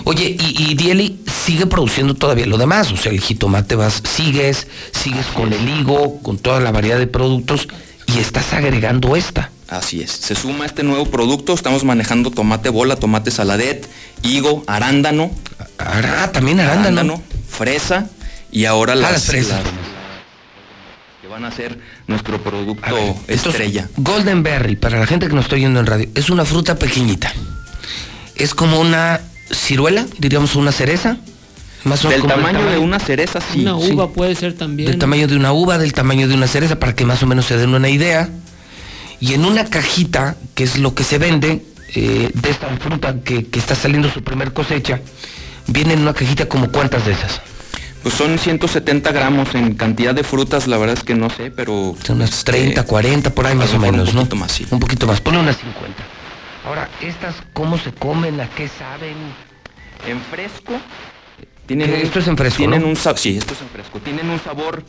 Oye, 0.04 0.36
y, 0.40 0.70
y 0.70 0.74
Dieli 0.74 1.20
sigue 1.46 1.66
produciendo 1.66 2.14
todavía 2.14 2.46
lo 2.46 2.58
demás. 2.58 2.90
O 2.92 2.96
sea, 2.96 3.12
el 3.12 3.20
jitomate 3.20 3.74
vas, 3.74 4.02
sigues, 4.16 4.66
sigues 4.92 5.26
con 5.26 5.52
el 5.52 5.68
higo, 5.68 6.20
con 6.22 6.38
toda 6.38 6.60
la 6.60 6.70
variedad 6.72 6.98
de 6.98 7.06
productos 7.06 7.68
y 8.06 8.18
estás 8.18 8.52
agregando 8.52 9.16
esta. 9.16 9.50
Así 9.68 10.00
es. 10.00 10.10
Se 10.10 10.34
suma 10.34 10.64
este 10.64 10.82
nuevo 10.82 11.04
producto. 11.06 11.52
Estamos 11.52 11.84
manejando 11.84 12.30
tomate 12.30 12.70
bola, 12.70 12.96
tomate 12.96 13.30
saladet, 13.30 13.86
higo, 14.22 14.64
arándano. 14.66 15.30
Ah, 15.78 16.30
también 16.32 16.60
arándano. 16.60 17.22
fresa 17.50 18.06
y 18.50 18.64
ahora 18.64 18.94
las, 18.94 19.12
las 19.12 19.24
fresas. 19.24 19.60
las- 19.62 19.77
que 21.28 21.32
van 21.32 21.44
a 21.44 21.50
ser 21.50 21.78
nuestro 22.06 22.42
producto 22.42 22.94
ver, 22.94 23.14
estrella. 23.28 23.86
Golden 23.98 24.42
Berry, 24.42 24.76
para 24.76 24.98
la 24.98 25.06
gente 25.06 25.28
que 25.28 25.34
nos 25.34 25.44
está 25.44 25.56
oyendo 25.56 25.78
en 25.78 25.84
radio, 25.84 26.08
es 26.14 26.30
una 26.30 26.46
fruta 26.46 26.78
pequeñita. 26.78 27.30
Es 28.34 28.54
como 28.54 28.80
una 28.80 29.20
ciruela, 29.50 30.06
diríamos 30.18 30.56
una 30.56 30.72
cereza. 30.72 31.18
Más 31.84 32.04
o 32.04 32.08
menos 32.08 32.22
Del 32.22 32.30
como 32.32 32.48
el 32.48 32.54
tamaño 32.54 32.70
de 32.70 32.78
una 32.78 32.98
cereza, 32.98 33.40
sí. 33.40 33.60
Una 33.60 33.78
sí. 33.78 33.92
uva 33.92 34.10
puede 34.10 34.34
ser 34.36 34.54
también. 34.54 34.90
Del 34.90 34.98
tamaño 34.98 35.28
de 35.28 35.36
una 35.36 35.52
uva, 35.52 35.76
del 35.76 35.92
tamaño 35.92 36.28
de 36.28 36.34
una 36.34 36.46
cereza, 36.46 36.78
para 36.78 36.94
que 36.94 37.04
más 37.04 37.22
o 37.22 37.26
menos 37.26 37.44
se 37.44 37.58
den 37.58 37.74
una 37.74 37.90
idea. 37.90 38.30
Y 39.20 39.34
en 39.34 39.44
una 39.44 39.66
cajita, 39.66 40.36
que 40.54 40.64
es 40.64 40.78
lo 40.78 40.94
que 40.94 41.04
se 41.04 41.18
vende, 41.18 41.62
eh, 41.94 42.30
de 42.32 42.50
esta 42.50 42.68
fruta 42.78 43.20
que, 43.22 43.46
que 43.46 43.58
está 43.58 43.74
saliendo 43.74 44.10
su 44.10 44.22
primer 44.22 44.54
cosecha, 44.54 45.00
viene 45.66 45.92
en 45.92 46.00
una 46.00 46.14
cajita 46.14 46.46
como 46.46 46.70
cuántas 46.70 47.04
de 47.04 47.12
esas. 47.12 47.42
Pues 48.02 48.14
son 48.14 48.38
170 48.38 49.10
gramos 49.12 49.54
en 49.54 49.74
cantidad 49.74 50.14
de 50.14 50.22
frutas, 50.24 50.66
la 50.66 50.78
verdad 50.78 50.96
es 50.98 51.04
que 51.04 51.14
no 51.14 51.30
sé, 51.30 51.50
pero... 51.50 51.96
Son 52.04 52.16
unas 52.16 52.44
30, 52.44 52.82
40, 52.84 53.30
por 53.30 53.46
ahí 53.46 53.54
más 53.54 53.74
o 53.74 53.78
menos, 53.78 54.10
un 54.10 54.14
¿no? 54.14 54.20
poquito 54.22 54.36
más, 54.36 54.52
sí. 54.52 54.66
Un 54.70 54.78
poquito 54.80 55.06
más, 55.06 55.20
ponle 55.20 55.40
unas 55.40 55.56
50. 55.56 56.02
Ahora, 56.66 56.88
¿estas 57.02 57.34
cómo 57.52 57.76
se 57.78 57.92
comen? 57.92 58.40
¿A 58.40 58.48
qué 58.50 58.68
saben? 58.68 59.16
En 60.06 60.20
fresco. 60.30 60.74
Tienen 61.66 61.90
Eh, 61.90 62.02
esto 62.02 62.20
es 62.20 62.28
en 62.28 62.36
fresco, 62.36 62.58
Tienen 62.58 62.82
¿no? 62.82 62.88
un 62.88 62.96
sabor, 62.96 63.18
sí, 63.18 63.36
esto 63.36 63.52
es 63.54 63.60
en 63.60 63.68
fresco. 63.68 63.98
Tienen 64.00 64.30
un 64.30 64.40
sabor 64.40 64.84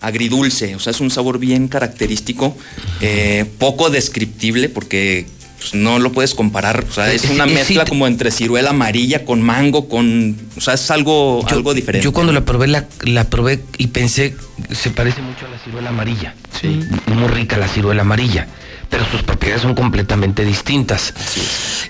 agridulce, 0.00 0.74
o 0.74 0.78
sea, 0.80 0.90
es 0.90 1.00
un 1.00 1.10
sabor 1.10 1.38
bien 1.38 1.68
característico, 1.68 2.56
eh, 3.00 3.44
poco 3.58 3.88
descriptible 3.88 4.68
porque 4.68 5.26
pues, 5.62 5.74
no 5.74 5.98
lo 5.98 6.12
puedes 6.12 6.34
comparar, 6.34 6.84
o 6.88 6.92
sea, 6.92 7.12
es 7.12 7.24
una 7.30 7.46
mezcla 7.46 7.84
como 7.84 8.06
entre 8.06 8.30
ciruela 8.30 8.70
amarilla 8.70 9.24
con 9.24 9.40
mango, 9.42 9.88
con, 9.88 10.36
o 10.56 10.60
sea, 10.60 10.74
es 10.74 10.90
algo, 10.90 11.44
algo 11.48 11.72
diferente. 11.74 12.04
Yo 12.04 12.12
cuando 12.12 12.32
la 12.32 12.44
probé, 12.44 12.66
la, 12.68 12.86
la 13.02 13.24
probé 13.24 13.62
y 13.78 13.88
pensé, 13.88 14.34
se 14.70 14.90
parece 14.90 15.22
mucho 15.22 15.46
a 15.46 15.48
la 15.48 15.58
ciruela 15.58 15.88
amarilla. 15.90 16.34
Sí. 16.60 16.80
Muy 17.06 17.28
rica 17.28 17.56
la 17.56 17.68
ciruela 17.68 18.02
amarilla, 18.02 18.46
pero 18.90 19.04
sus 19.10 19.22
propiedades 19.22 19.62
son 19.62 19.74
completamente 19.74 20.44
distintas. 20.44 21.14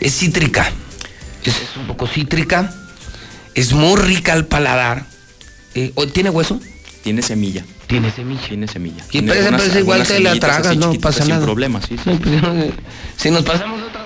es. 0.00 0.14
cítrica, 0.18 0.70
es, 1.44 1.54
es 1.56 1.76
un 1.76 1.86
poco 1.86 2.06
cítrica, 2.06 2.72
es 3.54 3.72
muy 3.72 3.96
rica 4.00 4.32
al 4.32 4.46
paladar. 4.46 5.06
Eh, 5.74 5.92
¿o- 5.94 6.06
¿Tiene 6.06 6.30
hueso? 6.30 6.60
Tiene 7.02 7.22
semilla. 7.22 7.64
Tiene 7.86 8.10
semilla. 8.10 8.40
Tiene 8.48 8.66
semilla. 8.66 9.04
Y 9.12 9.22
parece, 9.22 9.38
algunas- 9.46 9.60
parece 9.62 9.78
igual 9.80 10.06
que 10.06 10.20
la 10.20 10.34
tragas, 10.38 10.76
no 10.76 10.92
pasa 10.94 11.22
sin 11.22 11.28
nada. 11.30 11.44
problemas, 11.44 11.84
sí, 11.86 11.96
sí. 11.98 12.10
No, 12.10 12.18
pues, 12.18 12.70
si 13.16 13.30
nos 13.30 13.42
pasamos 13.44 13.80
otra 13.82 14.02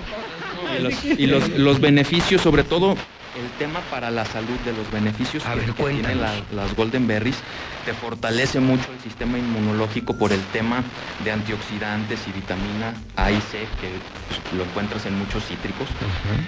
Y 0.78 0.82
los, 0.82 1.05
y 1.20 1.26
los- 1.26 1.48
los 1.50 1.80
beneficios, 1.80 2.42
sobre 2.42 2.62
todo 2.64 2.92
el 2.92 3.50
tema 3.58 3.80
para 3.90 4.10
la 4.10 4.24
salud 4.24 4.58
de 4.64 4.72
los 4.72 4.90
beneficios 4.90 5.42
que, 5.42 5.72
que 5.72 5.82
tienen 5.92 6.20
la- 6.20 6.34
las 6.55 6.74
Golden 6.74 7.06
Berries, 7.06 7.36
te 7.84 7.92
fortalece 7.94 8.60
mucho 8.60 8.84
el 8.92 9.00
sistema 9.02 9.38
inmunológico 9.38 10.16
por 10.18 10.32
el 10.32 10.40
tema 10.52 10.82
de 11.24 11.30
antioxidantes 11.32 12.20
y 12.28 12.32
vitamina 12.32 12.94
A 13.14 13.30
y 13.30 13.40
C, 13.40 13.60
que 13.80 13.88
pues, 14.28 14.40
lo 14.52 14.64
encuentras 14.64 15.06
en 15.06 15.18
muchos 15.18 15.44
cítricos. 15.46 15.88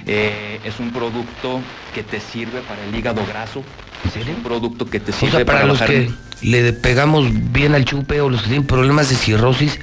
Eh, 0.07 0.61
es 0.65 0.79
un 0.81 0.91
producto 0.93 1.61
que 1.95 2.03
te 2.03 2.21
sirve 2.21 2.61
para 2.63 2.83
el 2.85 2.95
hígado 2.95 3.25
graso. 3.27 3.63
Es 4.05 4.27
un 4.29 4.43
producto 4.43 4.87
que 4.87 5.01
te 5.01 5.13
O 5.13 5.15
sirve 5.15 5.33
sea, 5.39 5.45
para, 5.45 5.65
los 5.67 5.81
bajar- 5.81 5.89
que 5.89 6.11
le 6.43 6.73
pegamos 6.73 7.27
bien 7.53 7.75
al 7.75 7.85
chupe 7.85 8.21
o 8.21 8.29
los 8.31 8.43
que 8.43 8.49
tienen 8.49 8.67
problemas 8.67 9.09
de 9.11 9.17
cirrosis, 9.17 9.79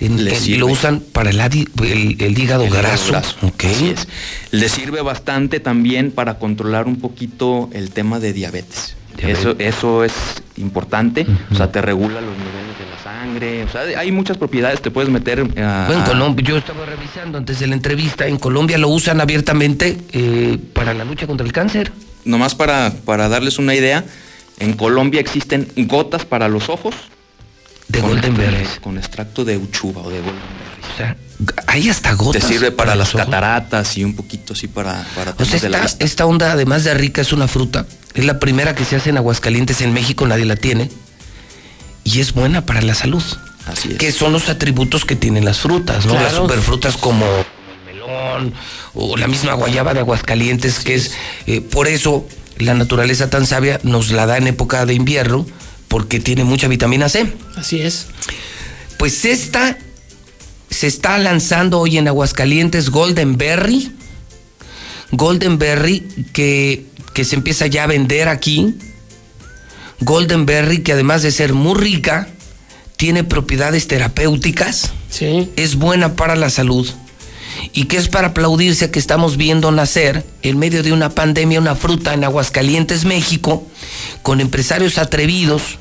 en- 0.00 0.24
lo 0.58 0.66
usan 0.66 1.00
para 1.00 1.30
el, 1.30 1.40
el- 1.40 2.16
el 2.22 2.38
hígado 2.38 2.64
El 2.64 2.70
graso. 2.70 3.10
graso, 3.12 3.36
Ok. 3.42 3.64
así 3.64 3.88
es. 3.90 4.06
Le 4.50 4.68
sirve 4.68 5.02
bastante 5.02 5.58
también 5.60 6.10
para 6.12 6.38
controlar 6.38 6.86
un 6.86 6.96
poquito 7.00 7.68
el 7.72 7.90
tema 7.90 8.18
de 8.20 8.32
diabetes. 8.32 8.94
Diabetes. 9.16 9.38
Eso, 9.40 9.56
eso 9.58 10.04
es 10.04 10.12
importante, 10.58 11.26
o 11.50 11.54
sea, 11.54 11.72
te 11.72 11.80
regula 11.80 12.20
los 12.20 12.36
niveles 12.36 12.78
de 12.78 12.84
la 12.94 13.02
sangre, 13.02 13.64
o 13.64 13.68
sea, 13.68 13.98
hay 13.98 14.12
muchas 14.12 14.36
propiedades, 14.36 14.82
te 14.82 14.90
puedes 14.90 15.10
meter 15.10 15.40
a... 15.40 15.84
Bueno, 15.86 16.02
en 16.02 16.02
Colombia, 16.06 16.44
yo 16.46 16.56
estaba 16.58 16.84
revisando 16.84 17.38
antes 17.38 17.58
de 17.58 17.66
la 17.66 17.74
entrevista, 17.74 18.26
en 18.26 18.36
Colombia 18.38 18.76
lo 18.76 18.88
usan 18.88 19.20
abiertamente 19.22 19.96
eh, 20.12 20.58
para 20.74 20.92
la 20.92 21.04
lucha 21.04 21.26
contra 21.26 21.46
el 21.46 21.52
cáncer. 21.54 21.90
Nomás 22.26 22.54
para, 22.54 22.92
para 23.04 23.28
darles 23.28 23.58
una 23.58 23.74
idea, 23.74 24.04
en 24.58 24.74
Colombia 24.74 25.20
existen 25.20 25.68
gotas 25.76 26.24
para 26.26 26.48
los 26.48 26.68
ojos. 26.68 26.94
De 27.88 28.00
con 28.00 28.10
Golden 28.10 28.36
Berries. 28.36 28.80
Con 28.80 28.98
extracto 28.98 29.44
de 29.44 29.56
uchuva 29.56 30.02
o 30.02 30.10
de 30.10 30.18
Golden 30.20 30.34
Berries. 30.34 30.94
O 30.94 30.96
sea, 30.98 31.16
hay 31.68 31.88
hasta 31.88 32.12
gotas. 32.14 32.42
Te 32.42 32.48
sirve 32.48 32.70
para, 32.72 32.88
para 32.88 32.96
las 32.96 33.14
ojos. 33.14 33.24
cataratas 33.26 33.96
y 33.96 34.04
un 34.04 34.14
poquito 34.16 34.52
así 34.54 34.66
para, 34.68 35.06
para 35.14 35.32
O 35.38 35.44
de 35.44 35.68
la 35.70 35.78
esta, 35.78 35.82
vista. 35.82 36.04
esta 36.04 36.26
onda, 36.26 36.52
además 36.52 36.84
de 36.84 36.94
rica, 36.94 37.20
es 37.22 37.32
una 37.32 37.46
fruta. 37.48 37.86
Es 38.14 38.24
la 38.24 38.38
primera 38.40 38.74
que 38.74 38.84
se 38.84 38.96
hace 38.96 39.10
en 39.10 39.18
Aguascalientes, 39.18 39.80
en 39.80 39.92
México 39.92 40.26
nadie 40.26 40.44
la 40.46 40.56
tiene. 40.56 40.90
y 42.04 42.20
es 42.20 42.32
buena 42.32 42.64
para 42.66 42.82
la 42.82 42.94
salud. 42.94 43.22
Así 43.66 43.92
es. 43.92 43.98
Que 43.98 44.12
son 44.12 44.32
los 44.32 44.48
atributos 44.48 45.04
que 45.04 45.16
tienen 45.16 45.44
las 45.44 45.58
frutas, 45.58 46.06
¿no? 46.06 46.14
Las 46.14 46.34
superfrutas 46.34 46.96
como 46.96 47.26
o 48.94 49.16
la 49.16 49.28
misma 49.28 49.54
guayaba 49.54 49.94
de 49.94 50.00
Aguascalientes, 50.00 50.80
que 50.80 50.94
es 50.94 51.12
eh, 51.46 51.60
por 51.60 51.88
eso 51.88 52.26
la 52.58 52.74
naturaleza 52.74 53.30
tan 53.30 53.46
sabia 53.46 53.80
nos 53.82 54.10
la 54.10 54.26
da 54.26 54.38
en 54.38 54.46
época 54.46 54.86
de 54.86 54.94
invierno, 54.94 55.46
porque 55.88 56.20
tiene 56.20 56.44
mucha 56.44 56.68
vitamina 56.68 57.08
C. 57.08 57.32
Así 57.56 57.80
es. 57.80 58.06
Pues 58.98 59.24
esta 59.24 59.78
se 60.70 60.86
está 60.86 61.18
lanzando 61.18 61.80
hoy 61.80 61.98
en 61.98 62.08
Aguascalientes 62.08 62.90
Golden 62.90 63.36
Berry. 63.36 63.92
Golden 65.12 65.58
Berry 65.58 66.00
que, 66.32 66.86
que 67.12 67.24
se 67.24 67.36
empieza 67.36 67.66
ya 67.66 67.84
a 67.84 67.86
vender 67.86 68.28
aquí. 68.28 68.74
Golden 70.00 70.46
Berry 70.46 70.82
que 70.82 70.92
además 70.92 71.22
de 71.22 71.30
ser 71.30 71.52
muy 71.52 71.74
rica, 71.74 72.28
tiene 72.96 73.24
propiedades 73.24 73.86
terapéuticas. 73.88 74.92
Sí. 75.10 75.50
Es 75.56 75.76
buena 75.76 76.16
para 76.16 76.36
la 76.36 76.50
salud. 76.50 76.88
Y 77.72 77.84
que 77.84 77.96
es 77.96 78.08
para 78.08 78.28
aplaudirse 78.28 78.90
que 78.90 78.98
estamos 78.98 79.36
viendo 79.36 79.70
nacer 79.72 80.24
en 80.42 80.58
medio 80.58 80.82
de 80.82 80.92
una 80.92 81.10
pandemia 81.10 81.60
una 81.60 81.74
fruta 81.74 82.14
en 82.14 82.24
Aguascalientes, 82.24 83.04
México, 83.04 83.66
con 84.22 84.40
empresarios 84.40 84.98
atrevidos, 84.98 85.78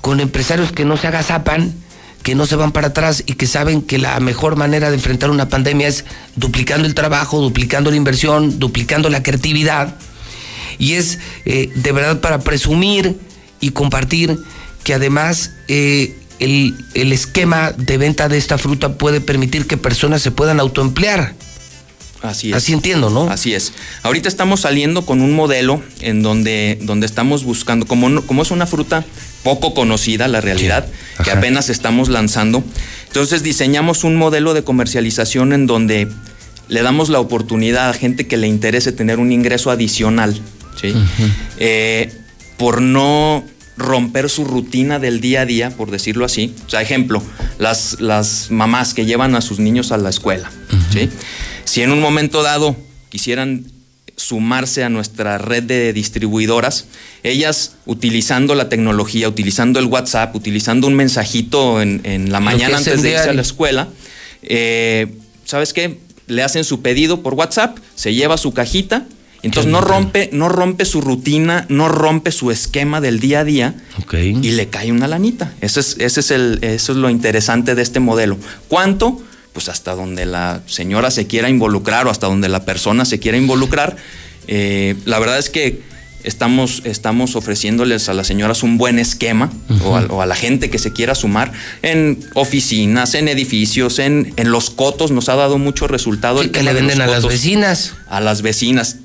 con 0.00 0.20
empresarios 0.20 0.72
que 0.72 0.84
no 0.84 0.96
se 0.96 1.06
agazapan, 1.08 1.74
que 2.22 2.34
no 2.34 2.46
se 2.46 2.56
van 2.56 2.72
para 2.72 2.88
atrás 2.88 3.22
y 3.24 3.34
que 3.34 3.46
saben 3.46 3.82
que 3.82 3.98
la 3.98 4.18
mejor 4.18 4.56
manera 4.56 4.88
de 4.88 4.96
enfrentar 4.96 5.30
una 5.30 5.48
pandemia 5.48 5.86
es 5.86 6.04
duplicando 6.34 6.86
el 6.86 6.94
trabajo, 6.94 7.40
duplicando 7.40 7.90
la 7.90 7.96
inversión, 7.96 8.58
duplicando 8.58 9.08
la 9.10 9.22
creatividad. 9.22 9.94
Y 10.78 10.94
es 10.94 11.20
eh, 11.44 11.70
de 11.74 11.92
verdad 11.92 12.20
para 12.20 12.40
presumir 12.40 13.16
y 13.60 13.70
compartir 13.70 14.38
que 14.82 14.94
además 14.94 15.52
eh, 15.68 16.16
el, 16.38 16.74
el 16.94 17.12
esquema 17.12 17.72
de 17.72 17.98
venta 17.98 18.28
de 18.28 18.38
esta 18.38 18.58
fruta 18.58 18.94
puede 18.98 19.20
permitir 19.20 19.66
que 19.66 19.76
personas 19.76 20.22
se 20.22 20.30
puedan 20.30 20.60
autoemplear. 20.60 21.34
Así 22.22 22.50
es. 22.50 22.56
Así 22.56 22.72
entiendo, 22.72 23.10
¿no? 23.10 23.30
Así 23.30 23.54
es. 23.54 23.72
Ahorita 24.02 24.28
estamos 24.28 24.60
saliendo 24.60 25.04
con 25.06 25.20
un 25.20 25.32
modelo 25.34 25.82
en 26.00 26.22
donde, 26.22 26.78
donde 26.82 27.06
estamos 27.06 27.44
buscando, 27.44 27.86
como, 27.86 28.08
no- 28.08 28.22
como 28.26 28.42
es 28.42 28.50
una 28.50 28.66
fruta 28.66 29.04
poco 29.44 29.74
conocida, 29.74 30.26
la 30.26 30.40
realidad, 30.40 30.86
que 31.22 31.30
apenas 31.30 31.68
estamos 31.68 32.08
lanzando, 32.08 32.64
entonces 33.06 33.44
diseñamos 33.44 34.02
un 34.02 34.16
modelo 34.16 34.54
de 34.54 34.64
comercialización 34.64 35.52
en 35.52 35.66
donde 35.68 36.08
le 36.68 36.82
damos 36.82 37.10
la 37.10 37.20
oportunidad 37.20 37.88
a 37.90 37.92
gente 37.92 38.26
que 38.26 38.36
le 38.38 38.48
interese 38.48 38.90
tener 38.90 39.20
un 39.20 39.30
ingreso 39.30 39.70
adicional, 39.70 40.40
¿sí? 40.80 40.94
Eh, 41.58 42.12
por 42.56 42.82
no 42.82 43.44
romper 43.76 44.30
su 44.30 44.44
rutina 44.44 44.98
del 44.98 45.20
día 45.20 45.42
a 45.42 45.46
día, 45.46 45.70
por 45.70 45.90
decirlo 45.90 46.24
así. 46.24 46.54
O 46.66 46.70
sea, 46.70 46.82
ejemplo, 46.82 47.22
las, 47.58 48.00
las 48.00 48.50
mamás 48.50 48.94
que 48.94 49.04
llevan 49.04 49.34
a 49.34 49.40
sus 49.40 49.58
niños 49.58 49.92
a 49.92 49.96
la 49.98 50.10
escuela, 50.10 50.50
¿sí? 50.92 51.08
Si 51.64 51.82
en 51.82 51.90
un 51.90 52.00
momento 52.00 52.42
dado 52.42 52.76
quisieran 53.08 53.66
sumarse 54.16 54.82
a 54.82 54.88
nuestra 54.88 55.36
red 55.36 55.62
de 55.62 55.92
distribuidoras, 55.92 56.86
ellas 57.22 57.76
utilizando 57.84 58.54
la 58.54 58.68
tecnología, 58.68 59.28
utilizando 59.28 59.78
el 59.78 59.86
WhatsApp, 59.86 60.34
utilizando 60.34 60.86
un 60.86 60.94
mensajito 60.94 61.82
en, 61.82 62.00
en 62.04 62.32
la 62.32 62.40
mañana 62.40 62.78
antes 62.78 63.02
de 63.02 63.10
irse 63.10 63.28
a 63.28 63.34
la 63.34 63.42
escuela, 63.42 63.88
eh, 64.42 65.08
¿sabes 65.44 65.72
qué? 65.72 65.98
Le 66.28 66.42
hacen 66.42 66.64
su 66.64 66.80
pedido 66.80 67.22
por 67.22 67.34
WhatsApp, 67.34 67.78
se 67.94 68.14
lleva 68.14 68.36
su 68.38 68.52
cajita, 68.54 69.06
entonces 69.42 69.70
no 69.70 69.80
rompe, 69.80 70.30
no 70.32 70.48
rompe 70.48 70.84
su 70.84 71.00
rutina, 71.00 71.66
no 71.68 71.88
rompe 71.88 72.32
su 72.32 72.50
esquema 72.50 73.00
del 73.00 73.20
día 73.20 73.40
a 73.40 73.44
día 73.44 73.74
y 74.12 74.50
le 74.52 74.68
cae 74.68 74.90
una 74.92 75.06
lanita. 75.06 75.52
Ese 75.60 75.80
es, 75.80 75.96
ese 75.98 76.20
es 76.20 76.30
el, 76.30 76.58
eso 76.62 76.92
es 76.92 76.98
lo 76.98 77.10
interesante 77.10 77.74
de 77.74 77.82
este 77.82 78.00
modelo. 78.00 78.38
¿Cuánto? 78.68 79.20
Pues 79.52 79.68
hasta 79.68 79.94
donde 79.94 80.26
la 80.26 80.62
señora 80.66 81.10
se 81.10 81.26
quiera 81.26 81.48
involucrar 81.48 82.06
o 82.06 82.10
hasta 82.10 82.26
donde 82.26 82.48
la 82.48 82.64
persona 82.64 83.04
se 83.04 83.18
quiera 83.18 83.38
involucrar. 83.38 83.96
Eh, 84.48 84.96
la 85.04 85.18
verdad 85.18 85.38
es 85.38 85.48
que 85.48 85.80
estamos, 86.24 86.82
estamos 86.84 87.36
ofreciéndoles 87.36 88.08
a 88.08 88.14
las 88.14 88.26
señoras 88.26 88.62
un 88.62 88.78
buen 88.78 88.98
esquema 88.98 89.50
o, 89.84 89.96
a, 89.96 90.02
o 90.06 90.20
a 90.20 90.26
la 90.26 90.34
gente 90.34 90.70
que 90.70 90.78
se 90.78 90.92
quiera 90.92 91.14
sumar 91.14 91.52
en 91.82 92.18
oficinas, 92.34 93.14
en 93.14 93.28
edificios, 93.28 93.98
en, 93.98 94.34
en 94.36 94.50
los 94.50 94.70
cotos. 94.70 95.10
Nos 95.10 95.28
ha 95.28 95.36
dado 95.36 95.56
mucho 95.56 95.86
resultado. 95.86 96.42
el 96.42 96.50
que 96.50 96.62
le 96.62 96.74
de 96.74 96.80
venden 96.80 97.00
a 97.00 97.06
las 97.06 97.26
vecinas. 97.26 97.94
A 98.08 98.20
las 98.20 98.42
vecinas. 98.42 98.96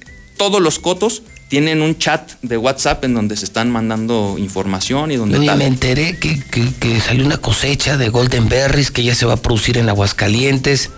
Todos 0.41 0.59
los 0.59 0.79
cotos 0.79 1.21
tienen 1.49 1.83
un 1.83 1.99
chat 1.99 2.31
de 2.41 2.57
WhatsApp 2.57 3.03
en 3.05 3.13
donde 3.13 3.37
se 3.37 3.45
están 3.45 3.69
mandando 3.69 4.37
información 4.39 5.11
y 5.11 5.15
donde 5.15 5.37
Oye, 5.37 5.45
tal. 5.45 5.59
me 5.59 5.67
enteré 5.67 6.17
que, 6.17 6.41
que- 6.49 6.73
que 6.79 6.99
salió 6.99 7.23
una 7.27 7.37
cosecha 7.37 7.95
de 7.95 8.09
Golden 8.09 8.49
Berries 8.49 8.89
que 8.89 9.03
ya 9.03 9.13
se 9.13 9.27
va 9.27 9.33
a 9.33 9.37
producir 9.37 9.77
en 9.77 9.87
Aguascalientes, 9.87 10.89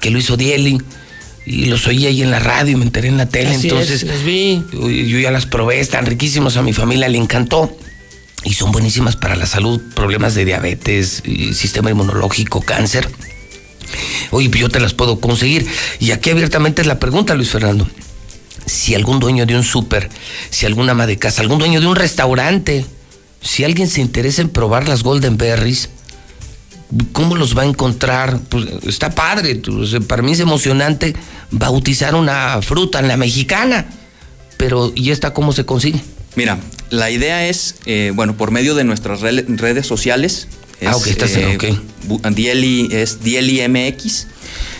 que 0.00 0.08
lo 0.10 0.18
hizo 0.18 0.38
Dieli. 0.38 0.80
Y 1.44 1.66
los 1.66 1.86
oí 1.86 2.06
ahí 2.06 2.22
en 2.22 2.30
la 2.30 2.38
radio, 2.38 2.78
me 2.78 2.84
enteré 2.86 3.08
en 3.08 3.18
la 3.18 3.26
tele. 3.28 3.50
Así 3.54 3.68
entonces, 3.68 4.02
es, 4.02 4.08
los 4.08 4.24
vi. 4.24 4.64
Yo, 4.72 4.88
yo 4.88 5.18
ya 5.18 5.30
las 5.30 5.44
probé, 5.44 5.78
están 5.80 6.06
riquísimos, 6.06 6.56
a 6.56 6.62
mi 6.62 6.72
familia 6.72 7.06
le 7.10 7.18
encantó. 7.18 7.76
Y 8.44 8.54
son 8.54 8.72
buenísimas 8.72 9.16
para 9.16 9.36
la 9.36 9.44
salud, 9.44 9.78
problemas 9.94 10.34
de 10.34 10.46
diabetes, 10.46 11.22
y 11.26 11.52
sistema 11.52 11.90
inmunológico, 11.90 12.62
cáncer. 12.62 13.10
Oye, 14.30 14.50
yo 14.58 14.70
te 14.70 14.80
las 14.80 14.94
puedo 14.94 15.20
conseguir. 15.20 15.66
Y 16.00 16.12
aquí 16.12 16.30
abiertamente 16.30 16.80
es 16.80 16.88
la 16.88 16.98
pregunta, 16.98 17.34
Luis 17.34 17.50
Fernando. 17.50 17.86
Si 18.66 18.94
algún 18.94 19.20
dueño 19.20 19.46
de 19.46 19.56
un 19.56 19.62
súper, 19.64 20.08
si 20.50 20.66
algún 20.66 20.90
ama 20.90 21.06
de 21.06 21.16
casa, 21.18 21.40
algún 21.42 21.58
dueño 21.58 21.80
de 21.80 21.86
un 21.86 21.96
restaurante, 21.96 22.84
si 23.40 23.64
alguien 23.64 23.88
se 23.88 24.00
interesa 24.00 24.42
en 24.42 24.48
probar 24.48 24.88
las 24.88 25.02
Golden 25.02 25.36
Berries, 25.36 25.88
¿cómo 27.12 27.36
los 27.36 27.56
va 27.56 27.62
a 27.62 27.66
encontrar? 27.66 28.40
Pues 28.48 28.66
está 28.86 29.10
padre, 29.14 29.60
para 30.06 30.22
mí 30.22 30.32
es 30.32 30.40
emocionante 30.40 31.14
bautizar 31.50 32.14
una 32.14 32.60
fruta 32.62 32.98
en 33.00 33.08
la 33.08 33.16
mexicana, 33.16 33.86
pero 34.56 34.92
¿y 34.94 35.10
esta 35.10 35.32
cómo 35.32 35.52
se 35.52 35.64
consigue? 35.64 36.00
Mira, 36.34 36.58
la 36.90 37.10
idea 37.10 37.46
es, 37.48 37.76
eh, 37.86 38.12
bueno, 38.14 38.36
por 38.36 38.50
medio 38.50 38.74
de 38.74 38.84
nuestras 38.84 39.20
redes 39.20 39.86
sociales. 39.86 40.48
Es, 40.80 40.88
Ah, 40.88 40.96
ok, 40.96 41.06
estás 41.06 41.30
en- 41.36 41.56
ok. 41.56 42.30
Dieli 42.34 42.88
es 42.92 43.22
Dieli 43.22 43.60
MX. 43.66 44.26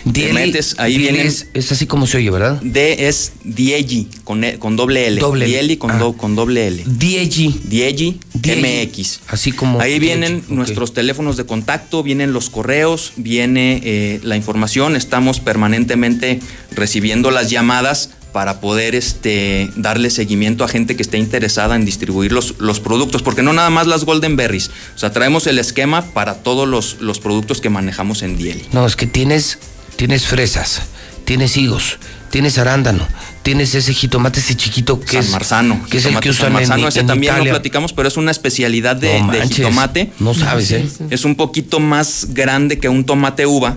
Te 0.04 0.10
Dieli- 0.12 0.32
metes, 0.32 0.74
ahí 0.78 0.92
Dieli 0.98 1.12
vienen. 1.14 1.26
es- 1.26 1.46
es 1.54 1.72
así 1.72 1.86
como 1.86 2.06
se 2.06 2.18
oye, 2.18 2.30
¿verdad? 2.30 2.60
D 2.62 3.08
es 3.08 3.32
Diegi, 3.44 4.08
con, 4.24 4.44
e- 4.44 4.58
con 4.58 4.76
doble 4.76 5.06
L. 5.08 5.20
Doble 5.20 5.58
L. 5.58 5.78
Con, 5.78 5.90
Ah. 5.92 5.98
do- 5.98 6.12
con 6.16 6.36
doble 6.36 6.66
L. 6.68 6.82
Diegi. 6.86 7.60
Diegi 7.64 8.20
Diegi. 8.34 8.60
MX. 8.60 9.20
Así 9.28 9.52
como. 9.52 9.80
Ahí 9.80 9.98
vienen 9.98 10.42
nuestros 10.48 10.92
teléfonos 10.94 11.36
de 11.36 11.44
contacto, 11.44 12.02
vienen 12.02 12.32
los 12.32 12.50
correos, 12.50 13.12
viene 13.16 13.80
eh, 13.84 14.20
la 14.22 14.36
información. 14.36 14.96
Estamos 14.96 15.40
permanentemente 15.40 16.40
recibiendo 16.72 17.30
las 17.30 17.50
llamadas 17.50 18.10
para 18.36 18.60
poder 18.60 18.94
este, 18.94 19.70
darle 19.76 20.10
seguimiento 20.10 20.62
a 20.62 20.68
gente 20.68 20.94
que 20.94 21.00
esté 21.00 21.16
interesada 21.16 21.74
en 21.74 21.86
distribuir 21.86 22.32
los, 22.32 22.52
productos, 22.80 23.22
porque 23.22 23.42
no 23.42 23.54
nada 23.54 23.70
más 23.70 23.86
las 23.86 24.04
Golden 24.04 24.36
Berries, 24.36 24.70
o 24.94 24.98
sea, 24.98 25.10
traemos 25.10 25.46
el 25.46 25.58
esquema 25.58 26.02
para 26.02 26.34
todos 26.34 26.68
los, 26.68 27.18
productos 27.20 27.62
que 27.62 27.70
manejamos 27.70 28.22
en 28.22 28.36
Dieli. 28.36 28.66
No, 28.72 28.84
es 28.84 28.94
que 28.94 29.06
tienes, 29.06 29.58
tienes 29.96 30.26
fresas, 30.26 30.82
tienes 31.24 31.56
higos, 31.56 31.96
tienes 32.28 32.58
arándano, 32.58 33.08
tienes 33.46 33.76
ese 33.76 33.94
jitomate, 33.94 34.40
ese 34.40 34.56
chiquito 34.56 34.98
que 34.98 35.12
San 35.12 35.20
es 35.20 35.30
Marzano. 35.30 35.86
que 35.88 35.98
es 35.98 36.04
el 36.04 36.18
que 36.18 36.32
San 36.32 36.46
usan 36.46 36.46
en, 36.48 36.52
Marzano, 36.54 36.88
ese 36.88 37.00
en 37.00 37.06
también 37.06 37.32
Italia. 37.32 37.52
lo 37.52 37.56
platicamos, 37.56 37.92
pero 37.92 38.08
es 38.08 38.16
una 38.16 38.32
especialidad 38.32 38.96
de, 38.96 39.20
No 39.20 39.30
de 39.30 39.38
manches, 39.38 39.58
jitomate. 39.58 40.10
no 40.18 40.34
sabes, 40.34 40.72
¿eh? 40.72 40.84
Es 41.10 41.24
un 41.24 41.36
poquito 41.36 41.78
más 41.78 42.34
grande 42.34 42.80
que 42.80 42.88
un 42.88 43.04
tomate 43.04 43.46
uva, 43.46 43.76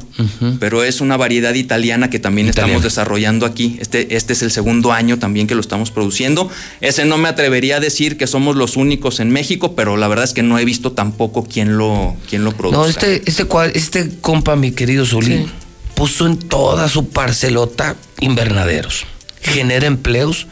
pero 0.60 0.84
es 0.84 1.02
una 1.02 1.18
variedad 1.18 1.54
italiana 1.54 2.10
que 2.10 2.18
también 2.18 2.48
Italiana. 2.48 2.68
estamos 2.68 2.84
desarrollando 2.84 3.46
aquí. 3.46 3.78
Este, 3.80 4.16
este 4.16 4.34
es 4.34 4.42
el 4.42 4.50
segundo 4.50 4.92
año 4.92 5.20
también 5.20 5.46
que 5.46 5.54
lo 5.54 5.62
estamos 5.62 5.92
produciendo. 5.92 6.50
Ese 6.82 7.06
no 7.06 7.20
me 7.20 7.30
atrevería 7.30 7.76
a 7.76 7.80
decir 7.80 8.18
que 8.18 8.26
somos 8.26 8.56
los 8.56 8.76
únicos 8.76 9.20
en 9.20 9.30
México, 9.30 9.76
pero 9.76 9.98
la 9.98 10.08
verdad 10.08 10.26
es 10.26 10.34
que 10.34 10.42
no 10.42 10.58
he 10.58 10.66
visto 10.66 10.94
tampoco 10.94 11.44
quién 11.44 11.78
lo, 11.78 12.16
quién 12.28 12.44
lo 12.44 12.54
produce. 12.54 12.76
No, 12.76 12.88
este, 12.88 13.22
este, 13.30 13.46
este 13.76 14.10
compa, 14.20 14.56
mi 14.56 14.72
querido 14.72 15.06
Solín, 15.06 15.46
puso 15.94 16.26
en 16.26 16.38
toda 16.38 16.90
su 16.90 17.10
parcelota 17.10 17.96
invernaderos, 18.20 19.06
genera 19.42 19.88
empleos 19.88 20.48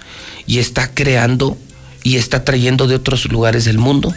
y 0.46 0.60
está 0.60 0.94
creando 0.94 1.58
y 2.04 2.16
está 2.16 2.46
trayendo 2.46 2.88
de 2.88 2.96
otros 2.96 3.26
lugares 3.26 3.66
del 3.66 3.78
mundo 3.78 4.14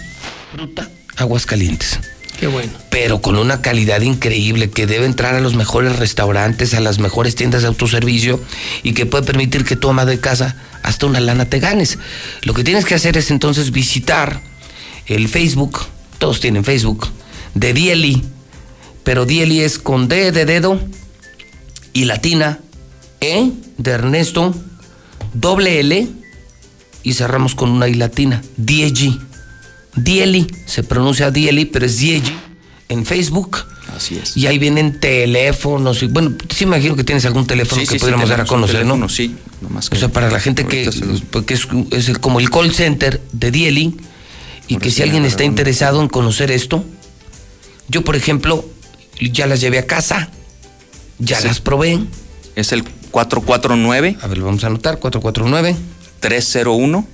fruta, 0.52 0.90
aguas 1.16 1.46
calientes. 1.46 1.98
Qué 2.38 2.46
bueno. 2.46 2.72
pero 2.88 3.20
con 3.20 3.36
una 3.36 3.60
calidad 3.60 4.00
increíble 4.00 4.70
que 4.70 4.86
debe 4.86 5.04
entrar 5.04 5.34
a 5.34 5.40
los 5.40 5.54
mejores 5.54 5.98
restaurantes, 5.98 6.72
a 6.72 6.80
las 6.80 6.98
mejores 6.98 7.34
tiendas 7.34 7.60
de 7.60 7.68
autoservicio 7.68 8.40
y 8.82 8.94
que 8.94 9.04
puede 9.04 9.24
permitir 9.24 9.66
que 9.66 9.76
tu 9.76 9.90
ama 9.90 10.06
de 10.06 10.20
casa 10.20 10.56
hasta 10.82 11.04
una 11.04 11.20
lana 11.20 11.44
te 11.44 11.60
ganes. 11.60 11.98
Lo 12.40 12.54
que 12.54 12.64
tienes 12.64 12.86
que 12.86 12.94
hacer 12.94 13.18
es 13.18 13.30
entonces 13.30 13.72
visitar 13.72 14.40
el 15.04 15.28
Facebook, 15.28 15.80
todos 16.16 16.40
tienen 16.40 16.64
Facebook, 16.64 17.08
de 17.54 17.74
Dieli, 17.74 18.22
pero 19.04 19.26
Dieli 19.26 19.60
es 19.60 19.78
con 19.78 20.08
D 20.08 20.32
de 20.32 20.46
dedo 20.46 20.80
y 21.92 22.06
latina, 22.06 22.60
E 23.20 23.52
de 23.78 23.90
Ernesto, 23.90 24.54
doble 25.34 25.80
L 25.80 26.08
y 27.02 27.12
cerramos 27.12 27.54
con 27.54 27.70
una 27.70 27.88
I 27.88 27.94
latina, 27.94 28.42
Diegi. 28.56 29.18
Dieli, 29.96 30.46
se 30.66 30.82
pronuncia 30.84 31.30
Dieli, 31.30 31.64
pero 31.64 31.86
es 31.86 31.98
Diegi 31.98 32.32
en 32.88 33.04
Facebook. 33.04 33.58
Así 33.94 34.16
es. 34.16 34.36
Y 34.36 34.46
ahí 34.46 34.58
vienen 34.58 35.00
teléfonos. 35.00 36.02
Y, 36.02 36.06
bueno, 36.06 36.32
sí 36.54 36.64
me 36.64 36.76
imagino 36.76 36.96
que 36.96 37.04
tienes 37.04 37.24
algún 37.26 37.46
teléfono 37.46 37.80
Sí, 37.80 37.86
que 37.86 37.92
sí, 37.94 37.98
sí, 37.98 38.00
pudiéramos 38.00 38.28
dar 38.28 38.40
a 38.42 38.44
conocer, 38.44 38.76
teléfono, 38.76 39.04
¿no? 39.04 39.08
Sí, 39.08 39.34
nomás 39.60 39.90
O 39.90 39.96
sea, 39.96 40.08
para 40.08 40.30
la 40.30 40.38
gente 40.40 40.64
que, 40.66 40.84
los- 40.86 41.22
es, 41.92 42.08
es 42.08 42.18
como 42.18 42.38
el 42.40 42.50
call 42.50 42.72
center 42.72 43.20
de 43.32 43.50
Dieli 43.50 43.96
y 44.68 44.76
que 44.76 44.90
si 44.90 45.02
alguien 45.02 45.24
está 45.24 45.42
interesado 45.44 46.00
en 46.00 46.08
conocer 46.08 46.50
esto, 46.52 46.84
yo 47.88 48.02
por 48.04 48.14
ejemplo 48.14 48.64
ya 49.20 49.46
las 49.46 49.60
llevé 49.60 49.78
a 49.80 49.86
casa, 49.86 50.30
ya 51.18 51.40
las 51.40 51.60
probé. 51.60 51.98
Es 52.60 52.72
el 52.72 52.84
449 52.84 54.18
A 54.20 54.26
ver, 54.26 54.38
lo 54.38 54.46
vamos 54.46 54.62
a 54.64 54.68
anotar, 54.68 54.98
449 54.98 55.76
301 56.20 57.06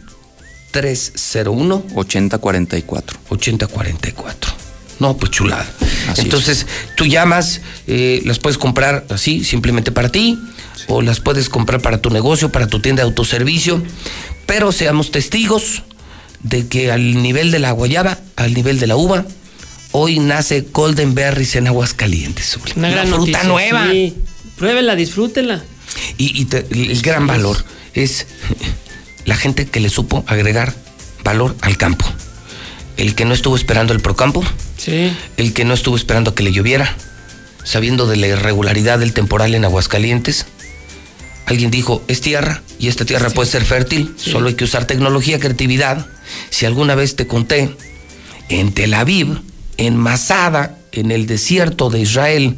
301 0.73 1.85
8044. 1.95 3.19
8044. 3.29 4.53
No, 4.99 5.17
pues 5.17 5.31
chulada. 5.31 5.67
Así 6.09 6.23
Entonces, 6.23 6.67
tú 6.97 7.07
llamas, 7.07 7.61
eh, 7.87 8.23
las 8.25 8.39
puedes 8.39 8.59
comprar 8.59 9.07
así, 9.11 9.45
simplemente 9.45 9.93
para 9.93 10.09
ti, 10.09 10.39
o 10.89 11.03
las 11.03 11.21
puedes 11.21 11.49
comprar 11.49 11.81
para 11.81 11.99
tu 11.99 12.11
negocio, 12.11 12.51
para 12.51 12.67
tu 12.67 12.81
tienda 12.81 13.03
de 13.03 13.09
autoservicio, 13.09 13.83
pero 14.47 14.73
seamos 14.73 15.11
testigos 15.11 15.83
de 16.43 16.67
que 16.69 16.93
al 16.93 17.23
nivel 17.23 17.51
de 17.51 17.59
la 17.59 17.73
guayaba, 17.73 18.19
al 18.37 18.55
nivel 18.55 18.79
de 18.79 18.87
la 18.87 18.97
uva, 18.97 19.25
hoy 19.93 20.19
nace 20.19 20.67
Golden 20.73 21.15
Berries 21.15 21.57
en 21.57 21.67
Aguascalientes. 21.67 22.51
Zuli. 22.53 22.73
Una 22.77 22.91
gran 22.91 23.09
fruta 23.09 23.45
noticia, 23.45 23.45
nueva. 23.45 23.91
sí. 23.91 24.15
Pruébela, 24.57 24.97
disfrútela. 24.97 25.63
Y, 26.19 26.41
y 26.41 26.45
te- 26.47 26.67
el 26.71 27.01
gran 27.03 27.27
valor 27.27 27.65
es 27.95 28.27
la 29.25 29.37
gente 29.37 29.67
que 29.67 29.81
le 29.81 29.89
supo 29.91 30.25
agregar 30.27 30.75
valor 31.25 31.57
al 31.61 31.77
campo. 31.77 32.07
El 32.97 33.15
que 33.15 33.25
no 33.25 33.35
estuvo 33.35 33.57
esperando 33.57 33.93
el 33.93 34.01
procampo, 34.01 34.43
Sí. 34.79 35.13
el 35.37 35.53
que 35.53 35.65
no 35.65 35.75
estuvo 35.75 35.97
esperando 35.97 36.35
que 36.35 36.43
le 36.43 36.53
lloviera, 36.53 36.97
sabiendo 37.65 38.07
de 38.07 38.17
la 38.17 38.29
irregularidad 38.29 38.99
del 38.99 39.13
temporal 39.13 39.55
en 39.55 39.65
Aguascalientes. 39.65 40.47
Alguien 41.47 41.71
dijo, 41.71 42.03
es 42.09 42.21
tierra 42.21 42.63
y 42.79 42.89
esta 42.89 43.05
tierra 43.05 43.31
puede 43.31 43.51
ser 43.51 43.65
fértil, 43.65 44.15
solo 44.17 44.49
hay 44.49 44.55
que 44.55 44.65
usar 44.65 44.85
tecnología, 44.87 45.39
creatividad. 45.39 46.07
Si 46.51 46.67
alguna 46.67 46.95
vez 46.95 47.17
te 47.17 47.27
conté, 47.27 47.77
en 48.49 48.73
Tel 48.73 48.95
Aviv, 48.95 49.41
en 49.77 49.97
Masada, 49.97 50.79
en 50.93 51.11
el 51.11 51.27
desierto 51.27 51.91
de 51.91 52.01
Israel, 52.01 52.57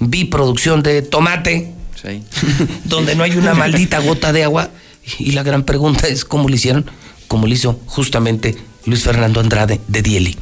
vi 0.00 0.24
producción 0.24 0.82
de 0.82 1.02
tomate, 1.02 1.72
Sí. 2.00 2.22
donde 2.84 3.14
no 3.14 3.24
hay 3.24 3.36
una 3.36 3.54
maldita 3.54 3.98
gota 4.00 4.32
de 4.32 4.44
agua. 4.44 4.70
Y 5.18 5.32
la 5.32 5.42
gran 5.42 5.62
pregunta 5.64 6.08
es 6.08 6.24
cómo 6.24 6.48
lo 6.48 6.54
hicieron, 6.54 6.90
como 7.28 7.46
lo 7.46 7.52
hizo 7.52 7.80
justamente 7.86 8.56
Luis 8.84 9.02
Fernando 9.02 9.40
Andrade 9.40 9.80
de 9.88 10.02
Dieli. 10.02 10.36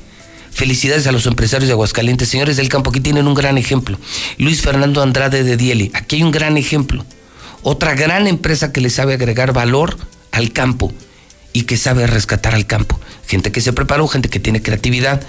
Felicidades 0.50 1.06
a 1.06 1.12
los 1.12 1.26
empresarios 1.26 1.66
de 1.66 1.72
Aguascalientes, 1.72 2.28
señores 2.28 2.56
del 2.56 2.68
campo, 2.68 2.90
aquí 2.90 3.00
tienen 3.00 3.26
un 3.26 3.34
gran 3.34 3.58
ejemplo. 3.58 3.98
Luis 4.38 4.62
Fernando 4.62 5.02
Andrade 5.02 5.42
de 5.42 5.56
Dieli, 5.56 5.90
aquí 5.94 6.16
hay 6.16 6.22
un 6.22 6.30
gran 6.30 6.56
ejemplo. 6.56 7.04
Otra 7.62 7.94
gran 7.94 8.26
empresa 8.26 8.72
que 8.72 8.80
le 8.80 8.90
sabe 8.90 9.14
agregar 9.14 9.52
valor 9.52 9.96
al 10.30 10.52
campo 10.52 10.92
y 11.52 11.62
que 11.62 11.76
sabe 11.76 12.06
rescatar 12.06 12.54
al 12.54 12.66
campo. 12.66 13.00
Gente 13.26 13.50
que 13.52 13.60
se 13.60 13.72
preparó, 13.72 14.06
gente 14.06 14.28
que 14.28 14.38
tiene 14.38 14.62
creatividad. 14.62 15.22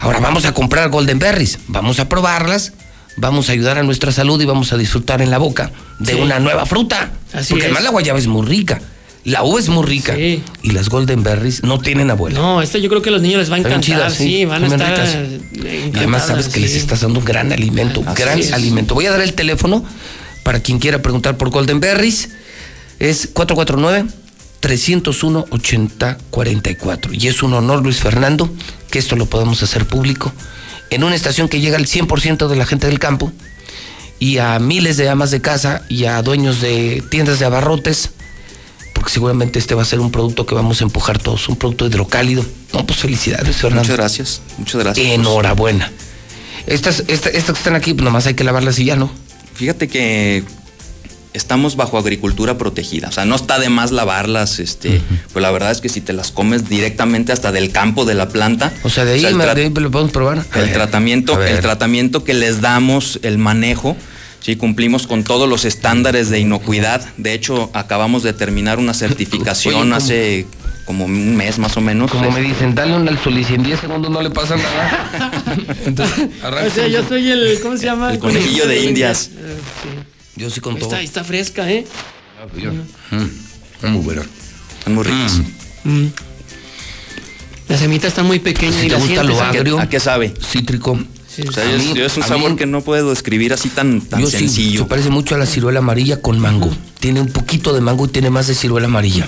Ahora 0.00 0.18
vamos 0.20 0.46
a 0.46 0.52
comprar 0.52 0.88
Golden 0.88 1.18
Berries, 1.18 1.58
vamos 1.68 2.00
a 2.00 2.08
probarlas, 2.08 2.72
vamos 3.16 3.48
a 3.48 3.52
ayudar 3.52 3.78
a 3.78 3.82
nuestra 3.82 4.12
salud 4.12 4.40
y 4.40 4.44
vamos 4.46 4.72
a 4.72 4.76
disfrutar 4.76 5.20
en 5.22 5.30
la 5.30 5.38
boca 5.38 5.70
de 5.98 6.14
Sí. 6.14 6.20
una 6.20 6.38
nueva 6.38 6.66
fruta. 6.66 7.12
Así 7.32 7.50
Porque 7.54 7.66
es. 7.66 7.70
además 7.70 7.84
la 7.84 7.90
guayaba 7.90 8.18
es 8.18 8.26
muy 8.26 8.46
rica, 8.46 8.80
la 9.24 9.42
uva 9.42 9.60
es 9.60 9.68
muy 9.68 9.84
rica 9.86 10.14
Sí. 10.16 10.42
y 10.62 10.70
las 10.72 10.88
Golden 10.88 11.22
Berries 11.22 11.62
no 11.62 11.78
tienen 11.78 12.10
abuela. 12.10 12.38
No, 12.40 12.60
esta 12.62 12.78
yo 12.78 12.88
creo 12.88 13.02
que 13.02 13.10
a 13.10 13.12
los 13.12 13.22
niños 13.22 13.38
les 13.40 13.50
va 13.50 13.56
a 13.56 13.58
encantar. 13.58 13.80
chidas, 13.80 14.14
sí, 14.14 14.44
van 14.44 14.64
a 14.64 14.66
estar. 14.66 14.90
ricas. 14.90 15.16
Y 15.94 15.96
además 15.98 16.26
sabes 16.26 16.48
que 16.48 16.60
les 16.60 16.74
estás 16.74 17.00
dando 17.02 17.18
un 17.20 17.24
gran 17.24 17.52
alimento, 17.52 18.02
Así 18.06 18.22
gran 18.22 18.38
es. 18.38 18.52
alimento. 18.52 18.94
Voy 18.94 19.06
a 19.06 19.10
dar 19.12 19.20
el 19.20 19.34
teléfono 19.34 19.84
para 20.42 20.60
quien 20.60 20.78
quiera 20.78 21.00
preguntar 21.02 21.36
por 21.36 21.50
Golden 21.50 21.80
Berries. 21.80 22.30
Es 22.98 23.28
449 23.32 24.06
301 24.60 25.46
8044 25.50 27.12
y 27.12 27.26
es 27.28 27.42
un 27.42 27.52
honor 27.54 27.82
Luis 27.82 27.98
Fernando 27.98 28.48
que 28.90 28.98
esto 28.98 29.16
lo 29.16 29.26
podamos 29.26 29.62
hacer 29.62 29.86
público 29.86 30.32
en 30.94 31.04
una 31.04 31.14
estación 31.16 31.48
que 31.48 31.60
llega 31.60 31.76
al 31.76 31.86
100% 31.86 32.48
de 32.48 32.56
la 32.56 32.66
gente 32.66 32.86
del 32.86 32.98
campo 32.98 33.32
y 34.18 34.38
a 34.38 34.58
miles 34.58 34.96
de 34.96 35.08
amas 35.08 35.30
de 35.30 35.40
casa 35.40 35.82
y 35.88 36.04
a 36.04 36.20
dueños 36.22 36.60
de 36.60 37.02
tiendas 37.10 37.38
de 37.38 37.44
abarrotes 37.46 38.10
porque 38.92 39.10
seguramente 39.10 39.58
este 39.58 39.74
va 39.74 39.82
a 39.82 39.86
ser 39.86 39.98
un 40.00 40.12
producto 40.12 40.46
que 40.46 40.54
vamos 40.54 40.80
a 40.80 40.84
empujar 40.84 41.18
todos, 41.18 41.48
un 41.48 41.56
producto 41.56 41.86
hidrocálido. 41.86 42.44
No, 42.72 42.86
pues 42.86 43.00
felicidades, 43.00 43.56
Fernando. 43.56 43.82
Muchas 43.82 43.96
gracias. 43.96 44.42
Muchas 44.58 44.80
gracias. 44.82 45.06
Enhorabuena. 45.06 45.90
Estas, 46.66 47.02
esta- 47.08 47.30
estas 47.30 47.54
que 47.54 47.58
están 47.58 47.74
aquí, 47.74 47.94
pues 47.94 48.04
nomás 48.04 48.26
hay 48.26 48.34
que 48.34 48.44
lavarlas 48.44 48.78
y 48.78 48.84
ya, 48.84 48.94
¿no? 48.96 49.10
Fíjate 49.54 49.88
que 49.88 50.44
estamos 51.34 51.76
bajo 51.76 51.98
agricultura 51.98 52.58
protegida. 52.58 53.08
O 53.08 53.12
sea, 53.12 53.24
no 53.24 53.34
está 53.36 53.58
de 53.58 53.68
más 53.68 53.90
lavarlas. 53.92 54.58
Este, 54.58 55.00
Pues 55.32 55.42
la 55.42 55.50
verdad 55.50 55.70
es 55.70 55.80
que 55.80 55.88
si 55.88 56.00
te 56.00 56.12
las 56.12 56.30
comes 56.30 56.68
directamente 56.68 57.32
hasta 57.32 57.52
del 57.52 57.70
campo 57.72 58.04
de 58.04 58.14
la 58.14 58.28
planta. 58.28 58.72
O 58.82 58.90
sea, 58.90 59.04
de 59.04 59.14
ahí, 59.14 59.24
el, 59.24 59.34
me- 59.34 59.44
tra- 59.44 59.54
de 59.54 59.62
ahí 59.64 59.70
lo 59.74 59.90
podemos 59.90 60.12
probar. 60.12 60.38
El 60.54 60.60
ver, 60.64 60.72
tratamiento, 60.72 61.42
el 61.42 61.60
tratamiento 61.60 62.24
que 62.24 62.34
les 62.34 62.60
damos, 62.60 63.18
el 63.22 63.38
manejo. 63.38 63.96
Sí, 64.40 64.56
cumplimos 64.56 65.06
con 65.06 65.22
todos 65.22 65.48
los 65.48 65.64
estándares 65.64 66.28
de 66.28 66.40
inocuidad. 66.40 67.06
De 67.16 67.32
hecho, 67.32 67.70
acabamos 67.74 68.24
de 68.24 68.32
terminar 68.32 68.78
una 68.80 68.92
certificación 68.92 69.92
hace 69.92 70.46
como 70.84 71.04
un 71.04 71.36
mes 71.36 71.60
más 71.60 71.76
o 71.76 71.80
menos. 71.80 72.10
Como 72.10 72.28
me 72.32 72.40
dicen, 72.40 72.74
dale 72.74 72.96
un 72.96 73.06
alzoliz 73.08 73.48
y 73.50 73.54
en 73.54 73.62
10 73.62 73.78
segundos 73.80 74.10
no 74.10 74.20
le 74.20 74.30
pasa 74.30 74.56
nada. 74.56 75.30
Entonces, 75.86 76.28
O 76.66 76.70
sea, 76.74 76.88
yo 76.88 77.06
soy 77.08 77.30
el. 77.30 77.60
¿Cómo 77.62 77.76
se 77.76 77.84
llama? 77.84 78.12
El 78.12 78.18
conejillo 78.18 78.66
de 78.66 78.82
indias. 78.82 79.30
Eh, 79.32 79.56
sí. 79.82 79.88
Yo 80.42 80.50
sí 80.50 80.60
con 80.60 80.74
todo. 80.76 80.86
Está, 80.88 81.00
está 81.02 81.22
fresca, 81.24 81.70
¿eh? 81.70 81.86
Mm, 83.12 83.88
muy 83.92 84.02
bueno. 84.02 84.22
Están 84.78 84.94
muy 84.94 85.04
ricas. 85.04 85.40
Mm. 85.84 86.06
La 87.68 87.78
semita 87.78 88.08
está 88.08 88.24
muy 88.24 88.40
pequeña 88.40 88.72
Si 88.80 88.86
y 88.86 88.88
te 88.88 88.94
la 88.94 88.98
gusta 88.98 89.22
lo 89.22 89.40
¿ah? 89.40 89.48
agrio, 89.50 89.78
¿A 89.78 89.88
qué 89.88 90.00
sabe? 90.00 90.34
cítrico. 90.40 90.98
Sí. 91.34 91.42
O 91.48 91.52
sea, 91.52 91.64
mí- 91.64 91.98
es 91.98 92.16
un 92.18 92.22
sabor 92.24 92.50
mí- 92.50 92.56
que 92.56 92.66
no 92.66 92.82
puedo 92.82 93.08
describir 93.10 93.54
así 93.54 93.70
tan, 93.70 94.02
tan 94.02 94.20
Yo 94.20 94.26
sí, 94.26 94.38
sencillo. 94.38 94.80
se 94.82 94.86
parece 94.86 95.08
mucho 95.08 95.34
a 95.34 95.38
la 95.38 95.46
ciruela 95.46 95.78
amarilla 95.78 96.20
con 96.20 96.38
mango. 96.38 96.70
Tiene 97.00 97.20
un 97.22 97.28
poquito 97.28 97.72
de 97.72 97.80
mango 97.80 98.04
y 98.04 98.08
tiene 98.08 98.28
más 98.28 98.48
de 98.48 98.54
ciruela 98.54 98.86
amarilla. 98.88 99.26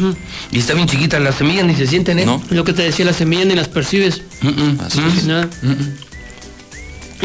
Y 0.51 0.59
está 0.59 0.75
bien 0.75 0.87
chiquita, 0.89 1.19
las 1.21 1.37
semillas 1.37 1.65
ni 1.65 1.75
se 1.77 1.87
sienten, 1.87 2.19
¿eh? 2.19 2.27
No. 2.27 2.43
Lo 2.51 2.65
que 2.65 2.73
te 2.75 2.83
decía, 2.83 3.05
las 3.07 3.17
semillas 3.17 3.47
ni 3.47 3.55
las 3.55 3.69
percibes. 3.69 4.21
Mm, 4.43 4.49
mm, 4.49 4.81
Así 4.81 5.01
mm. 5.01 5.07
es. 5.17 5.25
Nada. 5.25 5.49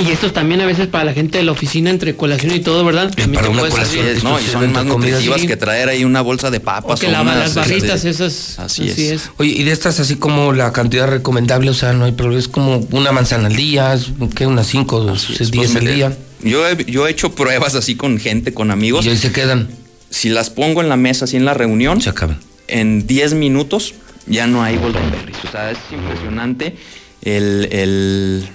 Y 0.01 0.11
estos 0.11 0.31
también 0.33 0.61
a 0.61 0.65
veces 0.65 0.87
para 0.87 1.03
la 1.03 1.13
gente 1.13 1.37
de 1.39 1.43
la 1.43 1.51
oficina 1.51 1.89
entre 1.89 2.15
colación 2.15 2.53
y 2.55 2.59
todo, 2.61 2.85
¿verdad? 2.85 3.09
También 3.13 3.33
para 3.33 3.49
una 3.49 3.69
colación, 3.69 4.05
no, 4.23 4.39
y 4.39 4.43
son 4.43 4.71
más 4.71 4.85
nutritivas 4.85 5.41
sí. 5.41 5.47
que 5.47 5.57
traer 5.57 5.89
ahí 5.89 6.03
una 6.05 6.21
bolsa 6.21 6.49
de 6.51 6.59
O 6.59 6.63
papas. 6.63 6.99
que 6.99 7.09
la- 7.09 7.21
unas, 7.21 7.37
las 7.37 7.55
barritas 7.55 8.05
este, 8.05 8.09
esas. 8.25 8.59
así 8.59 8.87
es. 8.89 9.29
Oye, 9.37 9.51
y 9.51 9.63
de 9.63 9.71
estas 9.71 9.99
así 9.99 10.15
como 10.15 10.53
la 10.53 10.71
cantidad 10.71 11.07
recomendable, 11.07 11.69
o 11.69 11.73
sea, 11.73 11.91
no 11.93 12.05
hay 12.05 12.13
problema, 12.13 12.39
es 12.39 12.47
como 12.47 12.77
una 12.91 13.11
manzana 13.11 13.47
al 13.47 13.55
día, 13.55 13.93
es, 13.93 14.07
¿qué? 14.35 14.45
Unas 14.47 14.67
5, 14.67 15.05
10 15.05 15.51
Pues, 15.51 15.75
al 15.75 15.81
mire, 15.83 15.95
día. 15.95 16.17
Yo 16.41 16.65
he, 16.67 16.85
yo 16.85 17.05
he 17.07 17.11
hecho 17.11 17.35
pruebas 17.35 17.75
así 17.75 17.95
con 17.95 18.17
gente, 18.19 18.53
con 18.53 18.71
amigos. 18.71 19.05
Y 19.05 19.09
ahí 19.09 19.17
se 19.17 19.31
quedan, 19.33 19.67
Si 20.09 20.29
las 20.29 20.49
pongo 20.49 20.81
en 20.81 20.87
la 20.89 20.95
mesa, 20.95 21.25
así 21.25 21.35
en 21.35 21.43
la 21.45 21.53
reunión, 21.53 21.99
se 22.01 22.09
acaban. 22.09 22.39
en 22.67 23.05
10 23.05 23.33
minutos 23.33 23.93
ya 24.27 24.47
no 24.47 24.63
hay 24.63 24.77
golden 24.77 25.11
berries. 25.11 25.37
O 25.47 25.51
sea, 25.51 25.71
es 25.71 25.77
impresionante 25.91 26.75
el, 27.21 27.67
el, 27.71 28.47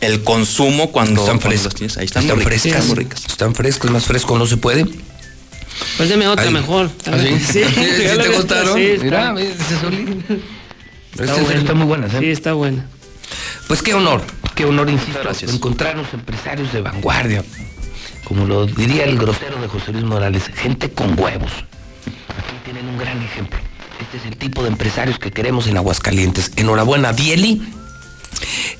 el 0.00 0.22
consumo 0.22 0.90
cuando, 0.92 1.22
Están. 1.22 1.40
Ahí 1.50 1.54
están, 1.54 2.02
Están 2.22 2.26
muy 2.36 2.44
ricas, 2.44 2.44
frescas. 2.44 2.64
están 2.66 2.86
muy 2.88 2.94
ricas. 2.96 3.24
Están 3.26 3.54
frescos, 3.54 3.90
más 3.90 4.04
fresco 4.06 4.38
no 4.38 4.46
se 4.46 4.56
puede. 4.56 4.86
Pues 5.96 6.08
deme 6.08 6.26
otra 6.28 6.44
Ay. 6.46 6.52
mejor. 6.52 6.90
¿Ah, 7.06 7.16
sí? 7.18 7.38
Sí, 7.52 7.64
¿Sí 7.64 8.02
ya 8.04 8.14
la 8.16 8.22
te 8.24 8.28
gustaron? 8.30 8.76
sí, 8.76 8.82
está- 8.82 9.04
Mira, 9.04 9.32
ves, 9.32 9.54
ese 9.60 9.80
solito. 9.80 10.34
está 11.18 11.34
buena. 11.42 11.58
están 11.60 11.76
muy 11.78 11.86
buenas, 11.86 12.14
¿eh? 12.14 12.18
Sí, 12.20 12.30
está 12.30 12.52
buena. 12.54 12.86
Pues 13.68 13.82
qué 13.82 13.94
honor, 13.94 14.22
qué 14.56 14.64
honor, 14.64 14.90
insisto, 14.90 15.20
Gracias. 15.22 15.52
encontrarnos 15.54 16.12
empresarios 16.12 16.72
de 16.72 16.80
vanguardia, 16.80 17.44
como 18.24 18.44
lo 18.46 18.66
diría 18.66 19.04
el 19.04 19.16
grosero 19.16 19.60
de 19.62 19.68
José 19.68 19.92
Luis 19.92 20.04
Morales, 20.04 20.44
gente 20.56 20.90
con 20.90 21.18
huevos. 21.18 21.52
Aquí 22.36 22.56
tienen 22.64 22.88
un 22.88 22.98
gran 22.98 23.22
ejemplo. 23.22 23.58
Este 24.00 24.16
es 24.16 24.24
el 24.24 24.36
tipo 24.36 24.62
de 24.62 24.68
empresarios 24.70 25.18
que 25.18 25.30
queremos 25.30 25.68
en 25.68 25.76
Aguascalientes. 25.76 26.52
Enhorabuena, 26.56 27.12
Dieli. 27.12 27.62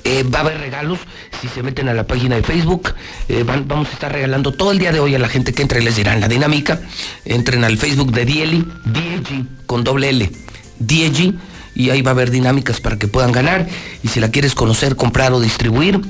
Eh, 0.03 0.23
va 0.23 0.39
a 0.39 0.41
haber 0.41 0.57
regalos 0.59 0.99
si 1.41 1.47
se 1.47 1.63
meten 1.63 1.87
a 1.89 1.93
la 1.93 2.05
página 2.07 2.35
de 2.35 2.43
Facebook. 2.43 2.93
eh, 3.29 3.43
van- 3.43 3.67
vamos 3.67 3.87
a 3.89 3.93
estar 3.93 4.11
regalando 4.11 4.51
todo 4.51 4.71
el 4.71 4.79
día 4.79 4.91
de 4.91 4.99
hoy 4.99 5.15
a 5.15 5.19
la 5.19 5.29
gente 5.29 5.53
que 5.53 5.61
entre. 5.61 5.81
Les 5.81 5.95
dirán 5.95 6.19
la 6.19 6.27
dinámica. 6.27 6.81
Entren 7.25 7.63
al 7.63 7.77
Facebook 7.77 8.11
de 8.11 8.25
Dieli, 8.25 8.65
Diegi, 8.85 9.47
con 9.65 9.83
doble 9.83 10.09
L. 10.09 10.31
Diegi. 10.79 11.35
Y 11.73 11.89
ahí 11.89 12.01
va 12.01 12.11
a 12.11 12.13
haber 12.13 12.31
dinámicas 12.31 12.81
para 12.81 12.97
que 12.99 13.07
puedan 13.07 13.31
ganar. 13.31 13.67
Y 14.03 14.09
si 14.09 14.19
la 14.19 14.29
quieres 14.31 14.53
conocer, 14.55 14.95
comprar 14.95 15.33
o 15.33 15.39
distribuir, 15.39 16.01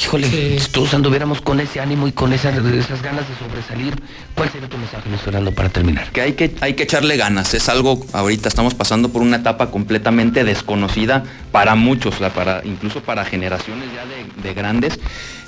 híjole, 0.00 0.58
si 0.58 0.70
todos 0.70 0.92
anduviéramos 0.94 1.40
con 1.40 1.60
ese 1.60 1.80
ánimo 1.80 2.06
y 2.06 2.12
con 2.12 2.32
esas, 2.32 2.56
esas 2.56 3.02
ganas 3.02 3.28
de 3.28 3.34
sobresalir, 3.36 3.94
¿cuál 4.34 4.50
sería 4.50 4.68
tu 4.68 4.76
mensaje, 4.78 5.08
Luis 5.08 5.20
Fernando, 5.20 5.52
para 5.52 5.68
terminar? 5.68 6.10
Que 6.10 6.20
hay, 6.20 6.32
que 6.34 6.54
hay 6.60 6.74
que 6.74 6.82
echarle 6.82 7.16
ganas. 7.16 7.54
Es 7.54 7.68
algo, 7.68 8.04
ahorita 8.12 8.48
estamos 8.48 8.74
pasando 8.74 9.10
por 9.10 9.22
una 9.22 9.36
etapa 9.36 9.70
completamente 9.70 10.44
desconocida 10.44 11.24
para 11.52 11.74
muchos, 11.74 12.16
para, 12.34 12.62
incluso 12.64 13.02
para 13.02 13.24
generaciones 13.24 13.88
ya 13.94 14.04
de, 14.04 14.42
de 14.42 14.54
grandes. 14.54 14.98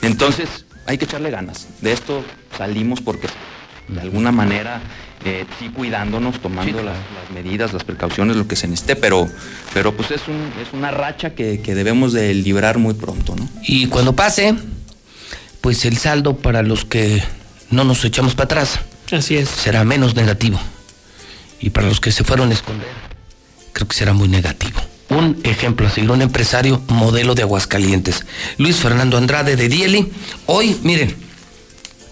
Entonces, 0.03 0.65
hay 0.87 0.97
que 0.99 1.05
echarle 1.05 1.31
ganas. 1.31 1.69
De 1.81 1.93
esto 1.93 2.25
salimos 2.57 3.01
porque 3.01 3.29
de 3.89 4.01
alguna 4.01 4.33
manera 4.33 4.81
eh, 5.25 5.45
sí 5.59 5.69
cuidándonos, 5.71 6.41
tomando 6.41 6.83
las, 6.83 6.97
las 6.97 7.31
medidas, 7.35 7.73
las 7.73 7.85
precauciones, 7.85 8.37
lo 8.37 8.47
que 8.47 8.57
se 8.57 8.69
necesite, 8.69 8.97
pero, 8.97 9.29
pero 9.75 9.95
pues 9.97 10.11
es, 10.11 10.21
un- 10.29 10.53
es 10.63 10.73
una 10.73 10.91
racha 10.91 11.35
que, 11.35 11.61
que 11.61 11.75
debemos 11.75 12.13
de 12.13 12.33
librar 12.35 12.79
muy 12.79 12.95
pronto, 12.95 13.35
¿no? 13.37 13.49
Y 13.63 13.87
cuando 13.87 14.15
pase, 14.15 14.55
pues 15.61 15.85
el 15.85 15.97
saldo 15.99 16.37
para 16.37 16.63
los 16.63 16.85
que 16.85 17.23
no 17.71 17.85
nos 17.85 18.05
echamos 18.05 18.35
para 18.35 18.45
atrás 18.45 18.81
Así 19.13 19.37
es. 19.37 19.49
será 19.49 19.85
menos 19.85 20.15
negativo. 20.15 20.59
Y 21.61 21.71
para 21.71 21.89
los 21.89 22.01
que 22.01 22.13
se 22.13 22.23
fueron 22.25 22.51
a 22.51 22.55
esconder, 22.55 22.87
creo 23.73 23.89
que 23.89 23.97
será 23.97 24.13
muy 24.13 24.29
negativo. 24.29 24.81
Un 25.11 25.41
ejemplo 25.43 25.87
a 25.87 25.91
seguir, 25.91 26.11
un 26.11 26.23
empresario 26.23 26.81
modelo 26.89 27.35
de 27.35 27.43
Aguascalientes. 27.43 28.25
Luis 28.59 28.77
Fernando 28.77 29.17
Andrade 29.19 29.57
de 29.57 29.69
Dieli. 29.69 30.13
Hoy, 30.47 30.79
miren, 30.85 31.17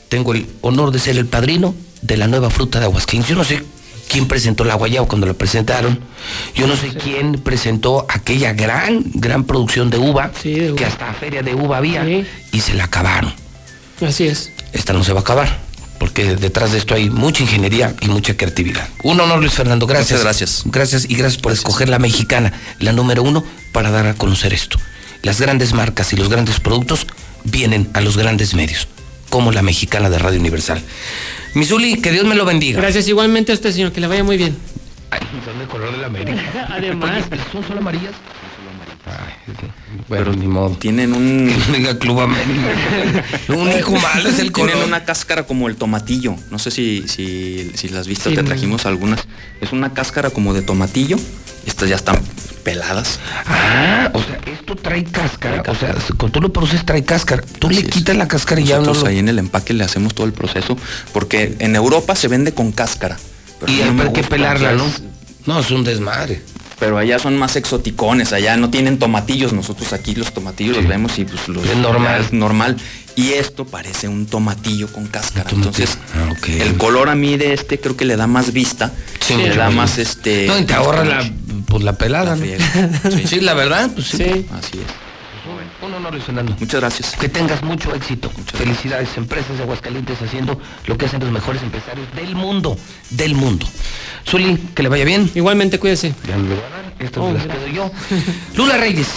tengo 0.08 0.32
el 0.32 0.46
honor 0.62 0.90
de 0.90 0.98
ser 0.98 1.16
el 1.18 1.26
padrino 1.26 1.74
de 2.06 2.16
la 2.16 2.26
nueva 2.26 2.50
fruta 2.50 2.78
de 2.78 2.86
Aguascalientes. 2.86 3.30
Yo 3.30 3.36
no 3.36 3.44
sé 3.44 3.62
quién 4.08 4.28
presentó 4.28 4.64
la 4.64 4.74
guayaba 4.74 5.06
cuando 5.08 5.26
la 5.26 5.34
presentaron. 5.34 6.00
Yo 6.54 6.66
no 6.66 6.76
sé 6.76 6.88
quién 6.88 7.32
presentó 7.34 8.06
aquella 8.08 8.52
gran, 8.52 9.02
gran 9.14 9.44
producción 9.44 9.90
de 9.90 9.98
uva, 9.98 10.30
que 10.42 10.84
hasta 10.84 11.12
feria 11.14 11.42
de 11.42 11.54
uva 11.54 11.78
había, 11.78 12.04
y 12.06 12.60
se 12.60 12.74
la 12.74 12.84
acabaron. 12.84 13.32
Así 14.00 14.26
es. 14.26 14.52
Esta 14.72 14.92
no 14.92 15.02
se 15.04 15.12
va 15.12 15.20
a 15.20 15.22
acabar, 15.22 15.58
porque 15.98 16.36
detrás 16.36 16.72
de 16.72 16.78
esto 16.78 16.94
hay 16.94 17.08
mucha 17.10 17.42
ingeniería 17.42 17.94
y 18.00 18.08
mucha 18.08 18.36
creatividad. 18.36 18.88
Un 19.02 19.20
honor, 19.20 19.40
Luis 19.40 19.52
Fernando, 19.52 19.86
gracias. 19.86 20.10
Muchas 20.10 20.24
gracias. 20.24 20.62
Gracias 20.66 21.04
y 21.08 21.14
gracias 21.16 21.40
por 21.40 21.52
escoger 21.52 21.88
la 21.88 21.98
mexicana, 21.98 22.52
la 22.78 22.92
número 22.92 23.22
uno, 23.22 23.44
para 23.72 23.90
dar 23.90 24.06
a 24.06 24.14
conocer 24.14 24.52
esto. 24.52 24.78
Las 25.22 25.40
grandes 25.40 25.72
marcas 25.72 26.12
y 26.12 26.16
los 26.16 26.28
grandes 26.28 26.60
productos 26.60 27.06
vienen 27.44 27.88
a 27.94 28.00
los 28.00 28.16
grandes 28.16 28.54
medios, 28.54 28.86
como 29.30 29.52
la 29.52 29.62
mexicana 29.62 30.10
de 30.10 30.18
Radio 30.18 30.40
Universal. 30.40 30.82
Misuli, 31.54 32.00
que 32.00 32.12
Dios 32.12 32.24
me 32.26 32.34
lo 32.34 32.44
bendiga. 32.44 32.80
Gracias 32.80 33.08
igualmente 33.08 33.52
a 33.52 33.54
usted, 33.54 33.72
señor, 33.72 33.92
que 33.92 34.00
le 34.00 34.06
vaya 34.06 34.24
muy 34.24 34.36
bien. 34.36 34.56
son 35.44 35.58
de 35.58 35.64
color 35.66 35.92
de 35.92 35.98
la 35.98 36.06
América. 36.06 36.68
Además. 36.70 37.24
¿Son 37.52 37.66
solo 37.66 37.80
amarillas? 37.80 38.12
Bueno, 40.08 40.32
ni 40.32 40.46
modo. 40.46 40.76
Tienen 40.76 41.12
un. 41.12 41.46
Diga 41.72 41.98
Club 41.98 42.20
América. 42.20 42.74
Lo 43.48 43.58
único 43.58 43.92
malo 43.92 44.28
es 44.28 44.38
el 44.38 44.52
color. 44.52 44.70
Tienen 44.70 44.88
una 44.88 45.04
cáscara 45.04 45.44
como 45.44 45.68
el 45.68 45.76
tomatillo. 45.76 46.34
No 46.50 46.58
sé 46.58 46.70
si, 46.70 47.04
si, 47.06 47.70
si 47.74 47.88
las 47.88 48.06
viste, 48.06 48.30
Sí, 48.30 48.34
te 48.36 48.42
no. 48.42 48.48
trajimos 48.48 48.84
algunas. 48.86 49.26
Es 49.60 49.72
una 49.72 49.92
cáscara 49.94 50.30
como 50.30 50.54
de 50.54 50.62
tomatillo. 50.62 51.16
Estas 51.66 51.88
ya 51.88 51.96
están 51.96 52.20
peladas. 52.62 53.20
Ah, 53.46 54.10
o 54.12 54.22
sea, 54.22 54.40
esto 54.46 54.74
trae 54.76 55.04
cáscara. 55.04 55.62
O 55.68 55.74
sea, 55.74 55.94
cuando 56.16 56.32
tú 56.32 56.40
lo 56.40 56.52
produces 56.52 56.84
trae 56.84 57.04
cáscara. 57.04 57.42
Tú 57.58 57.70
le 57.70 57.84
quitas 57.84 58.16
la 58.16 58.26
cáscara 58.26 58.60
y 58.60 58.64
ya 58.64 58.80
no 58.80 58.94
lo... 58.94 59.06
ahí 59.06 59.18
en 59.18 59.28
el 59.28 59.38
empaque 59.38 59.72
le 59.72 59.84
hacemos 59.84 60.14
todo 60.14 60.26
el 60.26 60.32
proceso. 60.32 60.76
Porque 61.12 61.56
en 61.58 61.76
Europa 61.76 62.16
se 62.16 62.28
vende 62.28 62.52
con 62.52 62.72
cáscara. 62.72 63.16
Pero 63.60 63.72
Y 63.72 63.76
no 63.92 64.02
hay 64.02 64.12
que 64.12 64.24
pelarla, 64.24 64.72
¿no? 64.72 64.84
No, 65.46 65.60
es 65.60 65.70
un 65.70 65.84
desmadre. 65.84 66.42
Pero 66.78 66.98
allá 66.98 67.18
son 67.18 67.38
más 67.38 67.56
exoticones, 67.56 68.32
allá 68.34 68.56
no 68.58 68.68
tienen 68.68 68.98
tomatillos. 68.98 69.52
Nosotros 69.54 69.92
aquí 69.94 70.14
los 70.14 70.32
tomatillos 70.34 70.76
los 70.76 70.86
vemos 70.86 71.18
y 71.18 71.24
pues 71.24 71.48
los 71.48 71.64
Es 71.66 71.76
normal. 71.76 72.20
es 72.20 72.32
normal. 72.32 72.76
Y 73.14 73.32
esto 73.32 73.64
parece 73.64 74.08
un 74.08 74.26
tomatillo 74.26 74.88
con 74.92 75.06
cáscara. 75.06 75.48
Entonces, 75.50 75.96
Ah, 76.14 76.30
el 76.46 76.76
color 76.76 77.08
a 77.08 77.14
mí 77.14 77.38
de 77.38 77.54
este 77.54 77.80
creo 77.80 77.96
que 77.96 78.04
le 78.04 78.16
da 78.16 78.26
más 78.26 78.52
vista. 78.52 78.92
Sí, 79.20 79.36
le 79.36 79.56
da 79.56 79.66
más. 79.70 79.74
más 79.92 79.98
este. 79.98 80.46
No, 80.46 80.58
y 80.58 80.64
te 80.64 80.74
ahorra 80.74 81.04
la, 81.04 81.30
pues, 81.66 81.82
la 81.82 81.94
pelada, 81.96 82.36
¿no? 82.36 82.44
Sí. 83.26 83.40
la 83.40 83.54
verdad, 83.54 83.90
pues 83.94 84.08
sí. 84.08 84.46
Así 84.52 84.78
es. 84.78 85.05
Un 85.82 85.92
honor, 85.94 86.12
Luis 86.12 86.24
Fernando. 86.24 86.56
Muchas 86.58 86.80
gracias. 86.80 87.14
Que 87.16 87.28
tengas 87.28 87.62
mucho 87.62 87.94
éxito. 87.94 88.30
Felicidades, 88.54 89.14
empresas 89.16 89.56
de 89.58 89.62
Aguascalientes 89.64 90.20
haciendo 90.22 90.58
lo 90.86 90.96
que 90.96 91.06
hacen 91.06 91.20
los 91.20 91.30
mejores 91.30 91.62
empresarios 91.62 92.06
del 92.14 92.34
mundo. 92.34 92.78
Del 93.10 93.34
mundo. 93.34 93.66
Zuli, 94.28 94.56
que 94.74 94.82
le 94.82 94.88
vaya 94.88 95.04
bien. 95.04 95.30
Igualmente, 95.34 95.78
cuídese. 95.78 96.14
Ya 96.26 96.36
me 96.38 96.48
lo 96.48 96.54
voy 96.56 96.64
a 96.64 96.70
dar. 96.70 96.94
Esto 96.98 97.22
Oh, 97.22 97.28
me 97.30 97.34
las 97.38 97.46
quedo 97.46 97.66
yo. 97.68 97.90
Lula 98.56 98.78
Reyes 98.78 99.08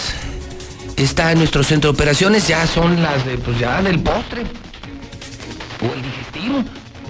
está 0.96 1.32
en 1.32 1.38
nuestro 1.38 1.62
centro 1.64 1.90
de 1.92 1.94
operaciones. 1.96 2.46
Ya 2.46 2.66
son 2.66 3.02
las 3.02 3.24
de, 3.24 3.38
pues 3.38 3.58
ya 3.58 3.80
del 3.82 3.98
postre. 4.00 4.42
O 4.42 5.94
el 5.94 6.02
digestivo. 6.02 6.58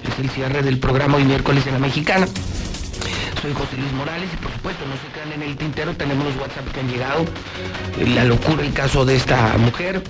Es 0.09 0.17
el 0.19 0.29
cierre 0.29 0.63
del 0.63 0.79
programa 0.79 1.17
hoy 1.17 1.25
miércoles 1.25 1.67
en 1.67 1.73
la 1.73 1.79
mexicana. 1.79 2.25
Soy 3.41 3.53
José 3.53 3.77
Luis 3.77 3.91
Morales 3.93 4.29
y 4.31 4.37
por 4.37 4.51
supuesto 4.51 4.85
no 4.85 4.93
se 4.95 5.11
quedan 5.13 5.33
en 5.33 5.49
el 5.49 5.57
tintero, 5.57 5.95
tenemos 5.95 6.25
los 6.25 6.35
WhatsApp 6.37 6.71
que 6.71 6.79
han 6.79 6.89
llegado, 6.89 7.25
la 7.97 8.23
locura, 8.23 8.63
el 8.63 8.73
caso 8.73 9.03
de 9.03 9.15
esta 9.15 9.57
mujer, 9.57 10.03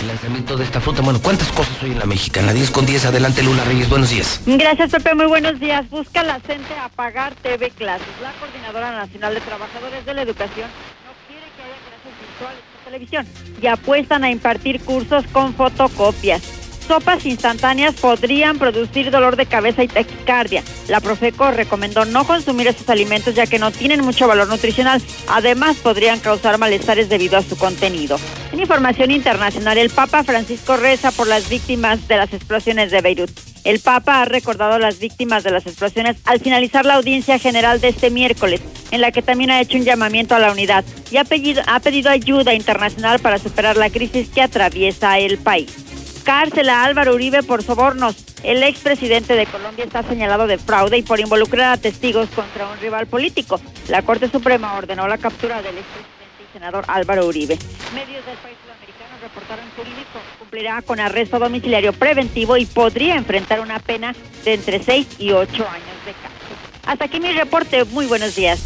el 0.00 0.06
lanzamiento 0.06 0.56
de 0.56 0.64
esta 0.64 0.80
fruta, 0.80 1.02
bueno, 1.02 1.20
cuántas 1.20 1.48
cosas 1.48 1.82
hoy 1.82 1.90
en 1.90 1.98
la 1.98 2.06
mexicana, 2.06 2.52
10 2.52 2.70
con 2.70 2.86
10, 2.86 3.06
adelante 3.06 3.42
Lula 3.42 3.64
Reyes, 3.64 3.88
buenos 3.88 4.10
días. 4.10 4.40
Gracias, 4.46 4.90
Pepe. 4.90 5.14
Muy 5.14 5.26
buenos 5.26 5.60
días. 5.60 5.88
Busca 5.90 6.22
la 6.22 6.40
CENTE 6.40 6.74
apagar 6.74 7.34
TV 7.34 7.70
clases. 7.70 8.06
La 8.22 8.32
Coordinadora 8.32 8.92
Nacional 8.92 9.34
de 9.34 9.40
Trabajadores 9.40 10.06
de 10.06 10.14
la 10.14 10.22
Educación 10.22 10.70
no 11.04 11.12
quiere 11.26 11.46
que 11.56 11.62
haya 11.62 11.76
clases 11.84 12.20
virtuales 12.20 12.60
por 12.72 12.84
televisión 12.84 13.26
y 13.60 13.66
apuestan 13.66 14.24
a 14.24 14.30
impartir 14.30 14.80
cursos 14.80 15.24
con 15.32 15.52
fotocopias. 15.54 16.57
Sopas 16.88 17.26
instantáneas 17.26 17.94
podrían 17.96 18.58
producir 18.58 19.10
dolor 19.10 19.36
de 19.36 19.44
cabeza 19.44 19.82
y 19.82 19.88
taquicardia. 19.88 20.62
La 20.88 21.00
Profeco 21.00 21.50
recomendó 21.50 22.06
no 22.06 22.26
consumir 22.26 22.66
esos 22.66 22.88
alimentos 22.88 23.34
ya 23.34 23.46
que 23.46 23.58
no 23.58 23.70
tienen 23.70 24.02
mucho 24.02 24.26
valor 24.26 24.48
nutricional. 24.48 25.02
Además, 25.28 25.76
podrían 25.76 26.18
causar 26.18 26.56
malestares 26.56 27.10
debido 27.10 27.36
a 27.36 27.42
su 27.42 27.58
contenido. 27.58 28.18
En 28.52 28.60
información 28.60 29.10
internacional, 29.10 29.76
el 29.76 29.90
Papa 29.90 30.24
Francisco 30.24 30.78
reza 30.78 31.12
por 31.12 31.26
las 31.26 31.50
víctimas 31.50 32.08
de 32.08 32.16
las 32.16 32.32
explosiones 32.32 32.90
de 32.90 33.02
Beirut. 33.02 33.38
El 33.64 33.80
Papa 33.80 34.22
ha 34.22 34.24
recordado 34.24 34.72
a 34.74 34.78
las 34.78 34.98
víctimas 34.98 35.44
de 35.44 35.50
las 35.50 35.66
explosiones 35.66 36.16
al 36.24 36.40
finalizar 36.40 36.86
la 36.86 36.94
audiencia 36.94 37.38
general 37.38 37.82
de 37.82 37.88
este 37.88 38.08
miércoles, 38.08 38.62
en 38.90 39.02
la 39.02 39.12
que 39.12 39.20
también 39.20 39.50
ha 39.50 39.60
hecho 39.60 39.76
un 39.76 39.84
llamamiento 39.84 40.34
a 40.34 40.38
la 40.38 40.52
unidad 40.52 40.86
y 41.10 41.18
ha 41.18 41.24
pedido, 41.24 41.60
ha 41.66 41.80
pedido 41.80 42.08
ayuda 42.08 42.54
internacional 42.54 43.18
para 43.18 43.38
superar 43.38 43.76
la 43.76 43.90
crisis 43.90 44.30
que 44.30 44.40
atraviesa 44.40 45.18
el 45.18 45.36
país. 45.36 45.84
Cárcel 46.28 46.68
a 46.68 46.84
Álvaro 46.84 47.14
Uribe 47.14 47.42
por 47.42 47.62
sobornos. 47.62 48.14
El 48.42 48.62
expresidente 48.62 49.32
de 49.32 49.46
Colombia 49.46 49.86
está 49.86 50.02
señalado 50.02 50.46
de 50.46 50.58
fraude 50.58 50.98
y 50.98 51.02
por 51.02 51.20
involucrar 51.20 51.72
a 51.72 51.76
testigos 51.78 52.28
contra 52.28 52.68
un 52.68 52.78
rival 52.80 53.06
político. 53.06 53.58
La 53.88 54.02
Corte 54.02 54.30
Suprema 54.30 54.74
ordenó 54.74 55.08
la 55.08 55.16
captura 55.16 55.62
del 55.62 55.78
expresidente 55.78 56.44
y 56.46 56.52
senador 56.52 56.84
Álvaro 56.86 57.26
Uribe. 57.26 57.56
Medios 57.94 58.26
del 58.26 58.36
país 58.36 58.58
sudamericano 58.62 59.16
reportaron 59.22 59.64
que 59.74 59.80
Uribe 59.80 60.02
cumplirá 60.38 60.82
con 60.82 61.00
arresto 61.00 61.38
domiciliario 61.38 61.94
preventivo 61.94 62.58
y 62.58 62.66
podría 62.66 63.16
enfrentar 63.16 63.60
una 63.60 63.78
pena 63.78 64.14
de 64.44 64.52
entre 64.52 64.82
6 64.82 65.06
y 65.18 65.32
8 65.32 65.50
años 65.50 66.04
de 66.04 66.12
cárcel. 66.12 66.56
Hasta 66.84 67.06
aquí 67.06 67.20
mi 67.20 67.32
reporte. 67.32 67.84
Muy 67.84 68.04
buenos 68.04 68.36
días. 68.36 68.60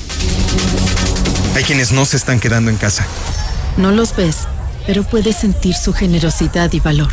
Hay 1.55 1.63
quienes 1.63 1.93
no 1.93 2.07
se 2.07 2.17
están 2.17 2.41
quedando 2.41 2.73
en 2.73 2.77
casa. 2.77 3.07
No 3.77 3.93
los 3.93 4.17
ves, 4.17 4.49
pero 4.85 5.05
puedes 5.05 5.37
sentir 5.37 5.77
su 5.77 5.93
generosidad 5.93 6.73
y 6.73 6.81
valor. 6.81 7.13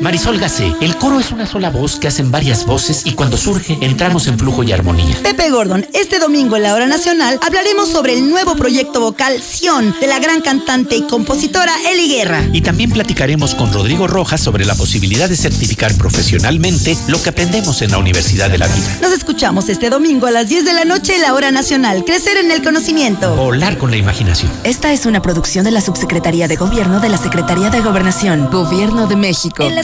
Marisol 0.00 0.38
Gacé, 0.38 0.74
el 0.80 0.96
coro 0.96 1.20
es 1.20 1.30
una 1.30 1.46
sola 1.46 1.70
voz 1.70 1.96
que 1.96 2.08
hacen 2.08 2.30
varias 2.30 2.66
voces 2.66 3.02
y 3.04 3.12
cuando 3.12 3.36
surge 3.36 3.78
entramos 3.80 4.26
en 4.26 4.38
flujo 4.38 4.62
y 4.62 4.72
armonía. 4.72 5.16
Pepe 5.22 5.50
Gordon, 5.50 5.86
este 5.92 6.18
domingo 6.18 6.56
en 6.56 6.64
la 6.64 6.74
hora 6.74 6.86
nacional 6.86 7.38
hablaremos 7.42 7.88
sobre 7.88 8.14
el 8.14 8.28
nuevo 8.28 8.56
proyecto 8.56 9.00
vocal 9.00 9.40
Sion 9.40 9.94
de 10.00 10.06
la 10.06 10.18
gran 10.18 10.40
cantante 10.40 10.96
y 10.96 11.02
compositora 11.02 11.72
Eli 11.90 12.08
Guerra. 12.08 12.42
Y 12.52 12.62
también 12.62 12.90
platicaremos 12.90 13.54
con 13.54 13.72
Rodrigo 13.72 14.06
Rojas 14.06 14.40
sobre 14.40 14.64
la 14.64 14.74
posibilidad 14.74 15.28
de 15.28 15.36
certificar 15.36 15.94
profesionalmente 15.94 16.96
lo 17.08 17.22
que 17.22 17.30
aprendemos 17.30 17.80
en 17.82 17.92
la 17.92 17.98
Universidad 17.98 18.50
de 18.50 18.58
la 18.58 18.66
Vida. 18.66 18.98
Nos 19.00 19.12
escuchamos 19.12 19.68
este 19.68 19.90
domingo 19.90 20.26
a 20.26 20.30
las 20.30 20.48
10 20.48 20.64
de 20.64 20.74
la 20.74 20.84
noche 20.84 21.14
en 21.14 21.22
la 21.22 21.34
hora 21.34 21.50
nacional. 21.50 22.04
Crecer 22.04 22.36
en 22.38 22.50
el 22.50 22.62
conocimiento. 22.62 23.36
Volar 23.36 23.78
con 23.78 23.90
la 23.90 23.96
imaginación. 23.96 24.50
Esta 24.64 24.92
es 24.92 25.06
una 25.06 25.22
producción 25.22 25.64
de 25.64 25.70
la 25.70 25.80
Subsecretaría 25.80 26.48
de 26.48 26.56
Gobierno 26.56 27.00
de 27.00 27.08
la 27.08 27.18
Secretaría 27.18 27.70
de 27.70 27.80
Gobernación, 27.80 28.50
Gobierno 28.50 29.06
de 29.06 29.16
México. 29.16 29.62
En 29.62 29.74
la 29.74 29.83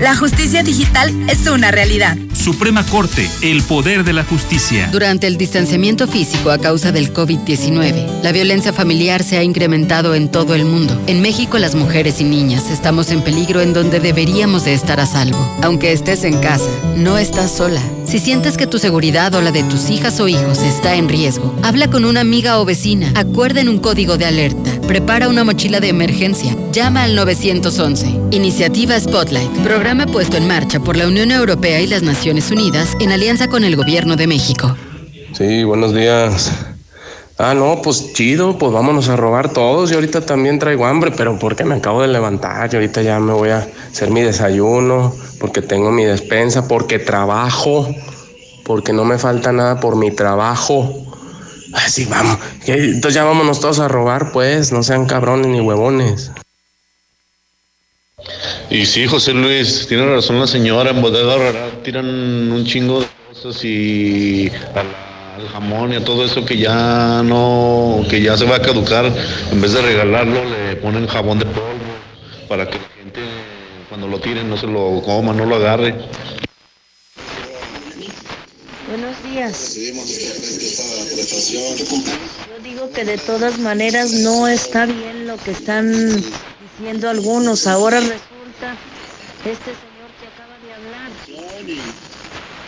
La 0.00 0.16
justicia 0.16 0.62
digital 0.62 1.14
es 1.28 1.46
una 1.46 1.70
realidad. 1.70 2.16
Suprema 2.32 2.86
Corte, 2.86 3.28
el 3.42 3.62
poder 3.62 4.02
de 4.02 4.14
la 4.14 4.24
justicia. 4.24 4.88
Durante 4.90 5.26
el 5.26 5.36
distanciamiento 5.36 6.08
físico 6.08 6.50
a 6.50 6.56
causa 6.56 6.90
del 6.90 7.12
COVID-19, 7.12 8.22
la 8.22 8.32
violencia 8.32 8.72
familiar 8.72 9.22
se 9.22 9.36
ha 9.36 9.42
incrementado 9.42 10.14
en 10.14 10.30
todo 10.30 10.54
el 10.54 10.64
mundo. 10.64 10.98
En 11.06 11.20
México 11.20 11.58
las 11.58 11.74
mujeres 11.74 12.18
y 12.22 12.24
niñas 12.24 12.70
estamos 12.70 13.10
en 13.10 13.20
peligro 13.20 13.60
en 13.60 13.74
donde 13.74 14.00
deberíamos 14.00 14.64
de 14.64 14.72
estar 14.72 15.00
a 15.00 15.06
salvo. 15.06 15.38
Aunque 15.62 15.92
estés 15.92 16.24
en 16.24 16.40
casa, 16.40 16.70
no 16.96 17.18
estás 17.18 17.54
sola. 17.54 17.82
Si 18.10 18.18
sientes 18.18 18.56
que 18.56 18.66
tu 18.66 18.80
seguridad 18.80 19.32
o 19.36 19.40
la 19.40 19.52
de 19.52 19.62
tus 19.62 19.88
hijas 19.88 20.18
o 20.18 20.26
hijos 20.26 20.64
está 20.64 20.96
en 20.96 21.08
riesgo, 21.08 21.54
habla 21.62 21.88
con 21.88 22.04
una 22.04 22.22
amiga 22.22 22.58
o 22.58 22.64
vecina, 22.64 23.12
acuerden 23.14 23.68
un 23.68 23.78
código 23.78 24.18
de 24.18 24.26
alerta, 24.26 24.72
prepara 24.88 25.28
una 25.28 25.44
mochila 25.44 25.78
de 25.78 25.90
emergencia, 25.90 26.56
llama 26.72 27.04
al 27.04 27.14
911. 27.14 28.08
Iniciativa 28.32 28.98
Spotlight, 28.98 29.52
programa 29.62 30.06
puesto 30.06 30.36
en 30.36 30.48
marcha 30.48 30.80
por 30.80 30.96
la 30.96 31.06
Unión 31.06 31.30
Europea 31.30 31.80
y 31.80 31.86
las 31.86 32.02
Naciones 32.02 32.50
Unidas 32.50 32.96
en 32.98 33.12
alianza 33.12 33.46
con 33.46 33.62
el 33.62 33.76
Gobierno 33.76 34.16
de 34.16 34.26
México. 34.26 34.76
Sí, 35.32 35.62
buenos 35.62 35.94
días. 35.94 36.50
Ah, 37.42 37.54
no, 37.54 37.80
pues 37.80 38.12
chido, 38.12 38.58
pues 38.58 38.70
vámonos 38.70 39.08
a 39.08 39.16
robar 39.16 39.50
todos. 39.50 39.90
Y 39.90 39.94
ahorita 39.94 40.20
también 40.20 40.58
traigo 40.58 40.84
hambre, 40.84 41.10
pero 41.10 41.38
porque 41.38 41.64
me 41.64 41.74
acabo 41.74 42.02
de 42.02 42.08
levantar 42.08 42.68
y 42.70 42.76
ahorita 42.76 43.00
ya 43.00 43.18
me 43.18 43.32
voy 43.32 43.48
a 43.48 43.66
hacer 43.90 44.10
mi 44.10 44.20
desayuno, 44.20 45.14
porque 45.38 45.62
tengo 45.62 45.90
mi 45.90 46.04
despensa, 46.04 46.68
porque 46.68 46.98
trabajo, 46.98 47.88
porque 48.66 48.92
no 48.92 49.06
me 49.06 49.16
falta 49.16 49.52
nada 49.52 49.80
por 49.80 49.96
mi 49.96 50.10
trabajo. 50.10 50.92
Así 51.72 52.04
vamos. 52.04 52.38
Entonces 52.66 53.14
ya 53.14 53.24
vámonos 53.24 53.58
todos 53.58 53.78
a 53.78 53.88
robar, 53.88 54.32
pues, 54.32 54.70
no 54.70 54.82
sean 54.82 55.06
cabrones 55.06 55.46
ni 55.46 55.62
huevones. 55.62 56.30
Y 58.68 58.84
sí, 58.84 59.06
José 59.06 59.32
Luis, 59.32 59.86
tiene 59.88 60.04
razón 60.04 60.38
la 60.38 60.46
señora, 60.46 60.90
en 60.90 61.00
Bodega 61.00 61.36
Herrera 61.36 61.70
tiran 61.82 62.06
un 62.06 62.66
chingo 62.66 63.00
de 63.00 63.06
cosas 63.32 63.64
y 63.64 64.50
al 65.34 65.48
jamón 65.48 65.92
y 65.92 65.96
a 65.96 66.04
todo 66.04 66.24
eso 66.24 66.44
que 66.44 66.56
ya 66.56 67.22
no, 67.24 68.04
que 68.08 68.22
ya 68.22 68.36
se 68.36 68.44
va 68.44 68.56
a 68.56 68.62
caducar, 68.62 69.06
en 69.50 69.60
vez 69.60 69.72
de 69.72 69.82
regalarlo 69.82 70.44
le 70.44 70.76
ponen 70.76 71.06
jabón 71.06 71.38
de 71.38 71.46
polvo 71.46 71.68
para 72.48 72.68
que 72.68 72.78
la 72.78 72.88
gente 72.96 73.20
cuando 73.88 74.06
lo 74.08 74.18
tiren 74.20 74.48
no 74.48 74.56
se 74.56 74.66
lo 74.66 75.02
coma, 75.02 75.32
no 75.32 75.46
lo 75.46 75.56
agarre. 75.56 75.94
Buenos 78.88 79.22
días. 79.22 79.76
Yo 82.48 82.62
digo 82.64 82.90
que 82.92 83.04
de 83.04 83.18
todas 83.18 83.58
maneras 83.58 84.12
no 84.12 84.48
está 84.48 84.86
bien 84.86 85.28
lo 85.28 85.36
que 85.36 85.52
están 85.52 85.92
diciendo 86.60 87.08
algunos. 87.08 87.68
Ahora 87.68 88.00
resulta 88.00 88.74
este 89.44 89.70
señor 89.70 90.10
que 90.18 90.26
acaba 90.26 90.58
de 90.58 90.72
hablar, 90.74 91.10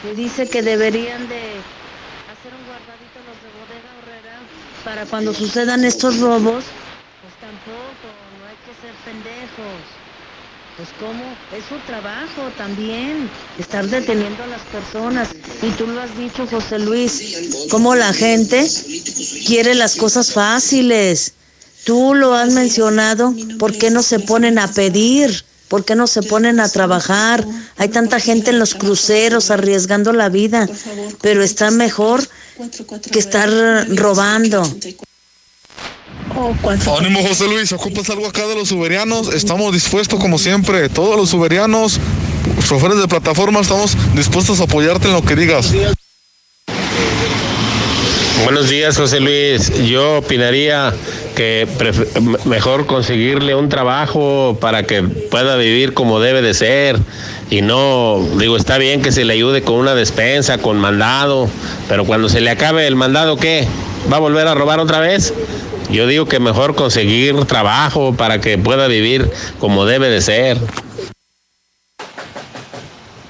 que 0.02 0.14
dice 0.14 0.48
que 0.48 0.62
deberían 0.62 1.28
de 1.28 1.58
hacer 2.30 2.54
un 2.54 2.66
guardadito 2.66 3.18
los 3.26 3.38
de 3.42 3.50
bodega 3.58 3.90
horrera 3.98 4.38
para 4.84 5.06
cuando 5.06 5.32
sucedan 5.32 5.84
estos 5.84 6.18
robos. 6.18 6.64
Pues 7.22 7.34
tampoco, 7.40 8.08
no 8.38 8.46
hay 8.48 8.56
que 8.66 8.74
ser 8.80 8.94
pendejos. 9.04 9.80
Pues 10.76 10.88
cómo, 10.98 11.22
es 11.56 11.64
su 11.66 11.76
trabajo 11.86 12.50
también, 12.56 13.28
estar 13.58 13.86
deteniendo 13.86 14.42
a 14.42 14.46
las 14.46 14.62
personas. 14.62 15.28
Y 15.62 15.70
tú 15.72 15.86
lo 15.86 16.00
has 16.00 16.16
dicho, 16.16 16.46
José 16.46 16.78
Luis, 16.78 17.36
cómo 17.70 17.94
la 17.94 18.12
gente 18.14 18.66
quiere 19.46 19.74
las 19.74 19.96
cosas 19.96 20.32
fáciles. 20.32 21.34
Tú 21.84 22.14
lo 22.14 22.34
has 22.34 22.52
mencionado, 22.52 23.34
¿por 23.58 23.76
qué 23.76 23.90
no 23.90 24.02
se 24.02 24.20
ponen 24.20 24.58
a 24.58 24.68
pedir? 24.68 25.44
¿Por 25.72 25.86
qué 25.86 25.96
no 25.96 26.06
se 26.06 26.22
ponen 26.22 26.60
a 26.60 26.68
trabajar? 26.68 27.46
Hay 27.78 27.88
tanta 27.88 28.20
gente 28.20 28.50
en 28.50 28.58
los 28.58 28.74
cruceros 28.74 29.50
arriesgando 29.50 30.12
la 30.12 30.28
vida, 30.28 30.68
pero 31.22 31.42
está 31.42 31.70
mejor 31.70 32.22
que 33.10 33.18
estar 33.18 33.48
robando. 33.96 34.62
Ánimo 36.98 37.26
José 37.26 37.48
Luis, 37.48 37.72
ocupas 37.72 38.10
algo 38.10 38.26
acá 38.26 38.46
de 38.48 38.54
los 38.54 38.70
uberianos, 38.70 39.34
estamos 39.34 39.72
dispuestos 39.72 40.20
como 40.20 40.38
siempre, 40.38 40.90
todos 40.90 41.16
los 41.16 41.32
uberianos, 41.32 41.98
choferes 42.68 42.98
de 42.98 43.08
plataforma, 43.08 43.60
estamos 43.60 43.96
dispuestos 44.14 44.60
a 44.60 44.64
apoyarte 44.64 45.08
en 45.08 45.14
lo 45.14 45.22
que 45.22 45.36
digas. 45.36 45.72
Buenos 48.44 48.68
días, 48.68 48.98
José 48.98 49.20
Luis. 49.20 49.72
Yo 49.86 50.18
opinaría 50.18 50.92
que 51.32 51.66
mejor 52.44 52.86
conseguirle 52.86 53.54
un 53.54 53.68
trabajo 53.68 54.56
para 54.60 54.84
que 54.84 55.02
pueda 55.02 55.56
vivir 55.56 55.94
como 55.94 56.20
debe 56.20 56.42
de 56.42 56.54
ser. 56.54 56.98
Y 57.50 57.62
no, 57.62 58.20
digo, 58.38 58.56
está 58.56 58.78
bien 58.78 59.02
que 59.02 59.12
se 59.12 59.24
le 59.24 59.34
ayude 59.34 59.62
con 59.62 59.76
una 59.76 59.94
despensa, 59.94 60.58
con 60.58 60.78
mandado, 60.78 61.48
pero 61.88 62.04
cuando 62.04 62.28
se 62.28 62.40
le 62.40 62.50
acabe 62.50 62.86
el 62.86 62.96
mandado, 62.96 63.36
¿qué? 63.36 63.66
¿Va 64.10 64.16
a 64.16 64.20
volver 64.20 64.46
a 64.48 64.54
robar 64.54 64.80
otra 64.80 65.00
vez? 65.00 65.34
Yo 65.90 66.06
digo 66.06 66.26
que 66.26 66.40
mejor 66.40 66.74
conseguir 66.74 67.44
trabajo 67.44 68.14
para 68.14 68.40
que 68.40 68.56
pueda 68.56 68.86
vivir 68.86 69.30
como 69.58 69.84
debe 69.84 70.08
de 70.08 70.22
ser. 70.22 70.58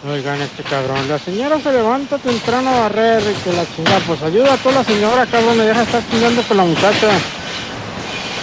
Oigan, 0.08 0.40
este 0.42 0.64
cabrón, 0.64 1.08
la 1.08 1.18
señora 1.18 1.60
se 1.60 1.72
levanta 1.72 2.18
temprano 2.18 2.70
a 2.70 2.80
barrer 2.80 3.22
y 3.22 3.34
que 3.44 3.56
la 3.56 3.64
chingada, 3.74 4.00
pues 4.06 4.20
ayuda 4.22 4.54
a 4.54 4.56
toda 4.56 4.76
la 4.76 4.84
señora, 4.84 5.26
cabrón, 5.26 5.58
me 5.58 5.64
deja 5.64 5.82
estar 5.82 6.02
chingando 6.10 6.42
con 6.42 6.56
la 6.56 6.64
muchacha. 6.64 7.08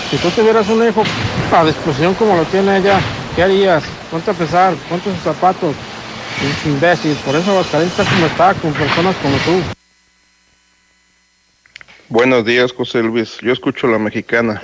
Si 0.09 0.17
tú 0.17 0.31
tuvieras 0.31 0.67
un 0.69 0.87
hijo 0.87 1.03
a 1.51 1.63
disposición 1.63 2.15
como 2.15 2.35
lo 2.35 2.43
tiene 2.45 2.77
ella, 2.77 2.99
¿qué 3.35 3.43
harías? 3.43 3.83
Ponte 4.09 4.31
a 4.31 4.33
pesar, 4.33 4.73
ponte 4.89 5.13
sus 5.13 5.21
zapatos. 5.21 5.75
Es 6.41 6.65
imbécil, 6.65 7.15
por 7.17 7.35
eso 7.35 7.51
Aguascalientes 7.51 7.99
está 7.99 8.11
como 8.11 8.25
está, 8.25 8.53
con 8.55 8.73
personas 8.73 9.15
como 9.17 9.37
tú. 9.37 9.61
Buenos 12.07 12.43
días, 12.43 12.71
José 12.71 13.03
Luis. 13.03 13.37
Yo 13.41 13.53
escucho 13.53 13.85
la 13.85 13.99
mexicana. 13.99 14.59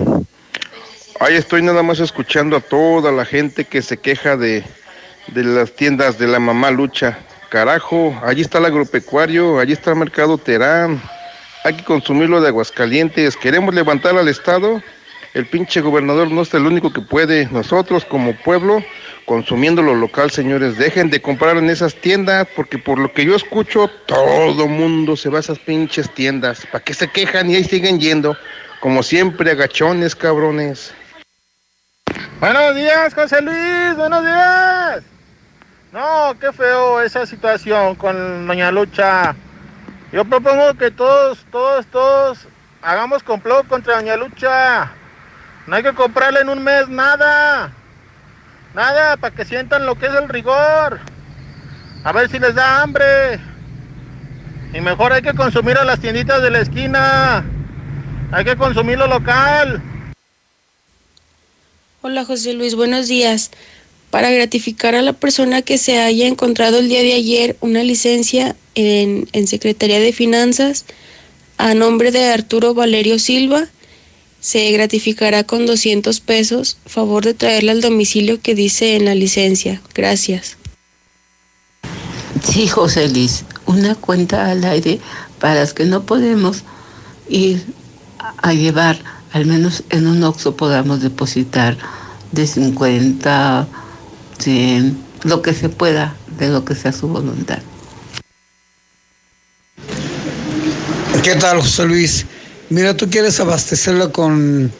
Ahí 1.20 1.36
estoy 1.36 1.62
nada 1.62 1.84
más 1.84 2.00
escuchando 2.00 2.56
a 2.56 2.60
toda 2.60 3.12
la 3.12 3.24
gente 3.24 3.64
que 3.64 3.82
se 3.82 3.98
queja 3.98 4.36
de, 4.36 4.64
de 5.28 5.44
las 5.44 5.70
tiendas 5.72 6.18
de 6.18 6.26
la 6.26 6.40
mamá 6.40 6.72
lucha. 6.72 7.20
Carajo, 7.50 8.20
allí 8.24 8.42
está 8.42 8.58
el 8.58 8.64
agropecuario, 8.64 9.60
allí 9.60 9.74
está 9.74 9.90
el 9.90 9.96
mercado 9.96 10.38
Terán. 10.38 11.00
Hay 11.62 11.74
que 11.74 11.84
consumirlo 11.84 12.40
de 12.40 12.48
Aguascalientes. 12.48 13.36
¿Queremos 13.36 13.72
levantar 13.72 14.16
al 14.18 14.26
Estado? 14.26 14.82
El 15.36 15.44
pinche 15.44 15.82
gobernador 15.82 16.30
no 16.30 16.40
es 16.40 16.54
el 16.54 16.64
único 16.64 16.94
que 16.94 17.02
puede. 17.02 17.44
Nosotros 17.50 18.06
como 18.06 18.34
pueblo, 18.36 18.82
consumiendo 19.26 19.82
lo 19.82 19.94
local, 19.94 20.30
señores, 20.30 20.78
dejen 20.78 21.10
de 21.10 21.20
comprar 21.20 21.58
en 21.58 21.68
esas 21.68 21.94
tiendas, 21.94 22.48
porque 22.56 22.78
por 22.78 22.98
lo 22.98 23.12
que 23.12 23.26
yo 23.26 23.36
escucho, 23.36 23.90
todo 24.06 24.66
mundo 24.66 25.14
se 25.14 25.28
va 25.28 25.36
a 25.36 25.40
esas 25.40 25.58
pinches 25.58 26.08
tiendas. 26.14 26.64
¿Para 26.72 26.82
qué 26.82 26.94
se 26.94 27.08
quejan 27.08 27.50
y 27.50 27.56
ahí 27.56 27.64
siguen 27.64 28.00
yendo? 28.00 28.34
Como 28.80 29.02
siempre, 29.02 29.50
agachones, 29.50 30.16
cabrones. 30.16 30.94
Buenos 32.40 32.74
días, 32.74 33.12
José 33.12 33.42
Luis, 33.42 33.94
buenos 33.94 34.24
días. 34.24 35.02
No, 35.92 36.34
qué 36.40 36.50
feo 36.50 37.02
esa 37.02 37.26
situación 37.26 37.94
con 37.96 38.46
Doña 38.46 38.72
Lucha. 38.72 39.36
Yo 40.12 40.24
propongo 40.24 40.72
que 40.78 40.90
todos, 40.90 41.44
todos, 41.52 41.84
todos 41.88 42.48
hagamos 42.80 43.22
complot 43.22 43.68
contra 43.68 43.96
Doña 43.96 44.16
Lucha. 44.16 44.94
No 45.66 45.74
hay 45.74 45.82
que 45.82 45.94
comprarle 45.94 46.40
en 46.40 46.48
un 46.48 46.62
mes 46.62 46.88
nada. 46.88 47.72
Nada, 48.74 49.16
para 49.16 49.34
que 49.34 49.44
sientan 49.44 49.86
lo 49.86 49.96
que 49.96 50.06
es 50.06 50.12
el 50.14 50.28
rigor. 50.28 51.00
A 52.04 52.12
ver 52.12 52.30
si 52.30 52.38
les 52.38 52.54
da 52.54 52.82
hambre. 52.82 53.40
Y 54.72 54.80
mejor 54.80 55.12
hay 55.12 55.22
que 55.22 55.34
consumir 55.34 55.76
a 55.76 55.84
las 55.84 56.00
tienditas 56.00 56.40
de 56.42 56.50
la 56.50 56.60
esquina. 56.60 57.44
Hay 58.30 58.44
que 58.44 58.56
consumir 58.56 58.98
lo 58.98 59.08
local. 59.08 59.82
Hola 62.02 62.24
José 62.24 62.52
Luis, 62.52 62.76
buenos 62.76 63.08
días. 63.08 63.50
Para 64.10 64.30
gratificar 64.30 64.94
a 64.94 65.02
la 65.02 65.12
persona 65.12 65.62
que 65.62 65.78
se 65.78 65.98
haya 66.00 66.28
encontrado 66.28 66.78
el 66.78 66.88
día 66.88 67.02
de 67.02 67.14
ayer 67.14 67.56
una 67.60 67.82
licencia 67.82 68.54
en, 68.76 69.28
en 69.32 69.46
Secretaría 69.48 69.98
de 69.98 70.12
Finanzas 70.12 70.84
a 71.58 71.74
nombre 71.74 72.12
de 72.12 72.26
Arturo 72.26 72.74
Valerio 72.74 73.18
Silva, 73.18 73.66
se 74.46 74.70
gratificará 74.70 75.42
con 75.42 75.66
200 75.66 76.20
pesos. 76.20 76.78
Favor 76.86 77.24
de 77.24 77.34
traerla 77.34 77.72
al 77.72 77.80
domicilio 77.80 78.40
que 78.40 78.54
dice 78.54 78.94
en 78.94 79.04
la 79.04 79.16
licencia. 79.16 79.82
Gracias. 79.92 80.56
Sí, 82.44 82.68
José 82.68 83.08
Luis, 83.08 83.44
una 83.64 83.96
cuenta 83.96 84.48
al 84.48 84.62
aire 84.62 85.00
para 85.40 85.56
las 85.56 85.74
que 85.74 85.84
no 85.84 86.06
podemos 86.06 86.62
ir 87.28 87.64
a 88.36 88.52
llevar, 88.52 89.00
al 89.32 89.46
menos 89.46 89.82
en 89.90 90.06
un 90.06 90.22
OXO 90.22 90.54
podamos 90.54 91.02
depositar 91.02 91.76
de 92.30 92.46
50, 92.46 93.66
100, 94.38 94.96
lo 95.24 95.42
que 95.42 95.54
se 95.54 95.70
pueda, 95.70 96.14
de 96.38 96.50
lo 96.50 96.64
que 96.64 96.76
sea 96.76 96.92
su 96.92 97.08
voluntad. 97.08 97.58
¿Qué 101.24 101.34
tal, 101.34 101.60
José 101.60 101.84
Luis? 101.84 102.26
Mira, 102.68 102.96
tú 102.96 103.08
quieres 103.08 103.38
abastecerlo 103.38 104.10
con 104.12 104.72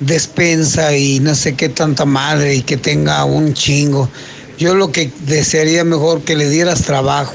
despensa 0.00 0.96
y 0.96 1.20
no 1.20 1.34
sé 1.34 1.54
qué 1.54 1.68
tanta 1.68 2.04
madre 2.04 2.54
y 2.54 2.62
que 2.62 2.76
tenga 2.76 3.24
un 3.24 3.54
chingo. 3.54 4.08
Yo 4.58 4.74
lo 4.74 4.92
que 4.92 5.12
desearía 5.20 5.84
mejor 5.84 6.22
que 6.22 6.36
le 6.36 6.48
dieras 6.48 6.82
trabajo. 6.82 7.34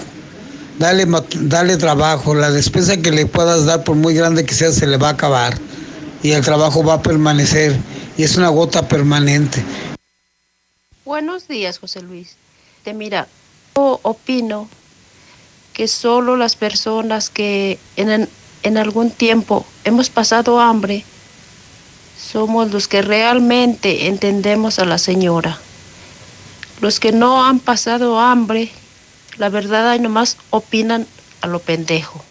Dale, 0.80 1.06
dale 1.42 1.78
trabajo. 1.78 2.34
La 2.36 2.52
despensa 2.52 2.98
que 2.98 3.12
le 3.12 3.26
puedas 3.26 3.66
dar, 3.66 3.84
por 3.84 3.96
muy 3.96 4.14
grande 4.14 4.46
que 4.46 4.54
sea, 4.54 4.72
se 4.72 4.88
le 4.88 4.98
va 4.98 5.10
a 5.10 5.12
acabar. 5.12 5.58
Y 6.24 6.32
el 6.32 6.44
trabajo 6.44 6.84
va 6.84 6.96
a 6.96 7.02
permanecer. 7.02 7.76
Y 8.18 8.24
es 8.24 8.36
una 8.36 8.50
gota 8.50 8.88
permanente. 8.88 9.64
Buenos 11.06 11.48
días, 11.48 11.80
José 11.80 12.02
Luis. 12.02 12.36
Te 12.84 12.94
mira, 12.94 13.28
yo 13.76 14.00
opino 14.04 14.70
que 15.74 15.88
solo 15.88 16.36
las 16.36 16.56
personas 16.56 17.30
que 17.30 17.80
en, 17.96 18.28
en 18.68 18.78
algún 18.78 19.10
tiempo 19.10 19.66
hemos 19.84 20.10
pasado 20.10 20.60
hambre 20.60 21.04
somos 22.18 22.72
los 22.72 22.88
que 22.88 23.02
realmente 23.02 24.08
entendemos 24.08 24.80
a 24.80 24.86
la 24.86 24.98
señora. 24.98 25.60
Los 26.82 27.00
que 27.00 27.12
no 27.12 27.46
han 27.46 27.60
pasado 27.60 28.20
hambre, 28.20 28.70
la 29.38 29.50
verdad 29.50 29.90
ahí 29.90 30.00
nomás 30.00 30.38
opinan 30.50 31.08
a 31.42 31.48
lo 31.48 31.60
pendejo. 31.60 32.24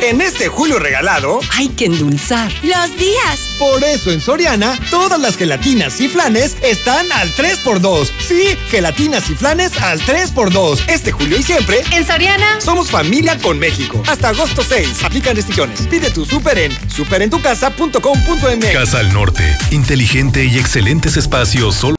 En 0.00 0.20
este 0.20 0.48
julio 0.48 0.78
regalado, 0.78 1.40
hay 1.52 1.68
que 1.68 1.84
endulzar 1.86 2.52
los 2.62 2.96
días. 2.96 3.40
Por 3.58 3.84
eso 3.84 4.10
en 4.10 4.20
Soriana, 4.20 4.78
todas 4.90 5.20
las 5.20 5.36
gelatinas 5.36 6.00
y 6.00 6.08
flanes 6.08 6.56
están 6.62 7.10
al 7.12 7.32
3x2. 7.34 8.10
Sí, 8.26 8.56
gelatinas 8.68 9.30
y 9.30 9.34
flanes 9.34 9.80
al 9.80 10.00
3x2. 10.00 10.80
Este 10.88 11.12
julio 11.12 11.38
y 11.38 11.42
siempre, 11.42 11.82
en 11.92 12.06
Soriana, 12.06 12.60
somos 12.60 12.90
familia 12.90 13.38
con 13.38 13.58
México. 13.58 14.02
Hasta 14.08 14.30
agosto 14.30 14.64
6. 14.68 15.04
Aplican 15.04 15.36
restricciones. 15.36 15.86
Pide 15.86 16.10
tu 16.10 16.24
súper 16.24 16.58
en 16.58 16.90
superentucasa.com.mx. 16.90 18.72
Casa 18.72 18.98
al 19.00 19.12
Norte. 19.12 19.56
Inteligente 19.70 20.44
y 20.44 20.58
excelentes 20.58 21.16
espacios 21.16 21.74
solo 21.76 21.90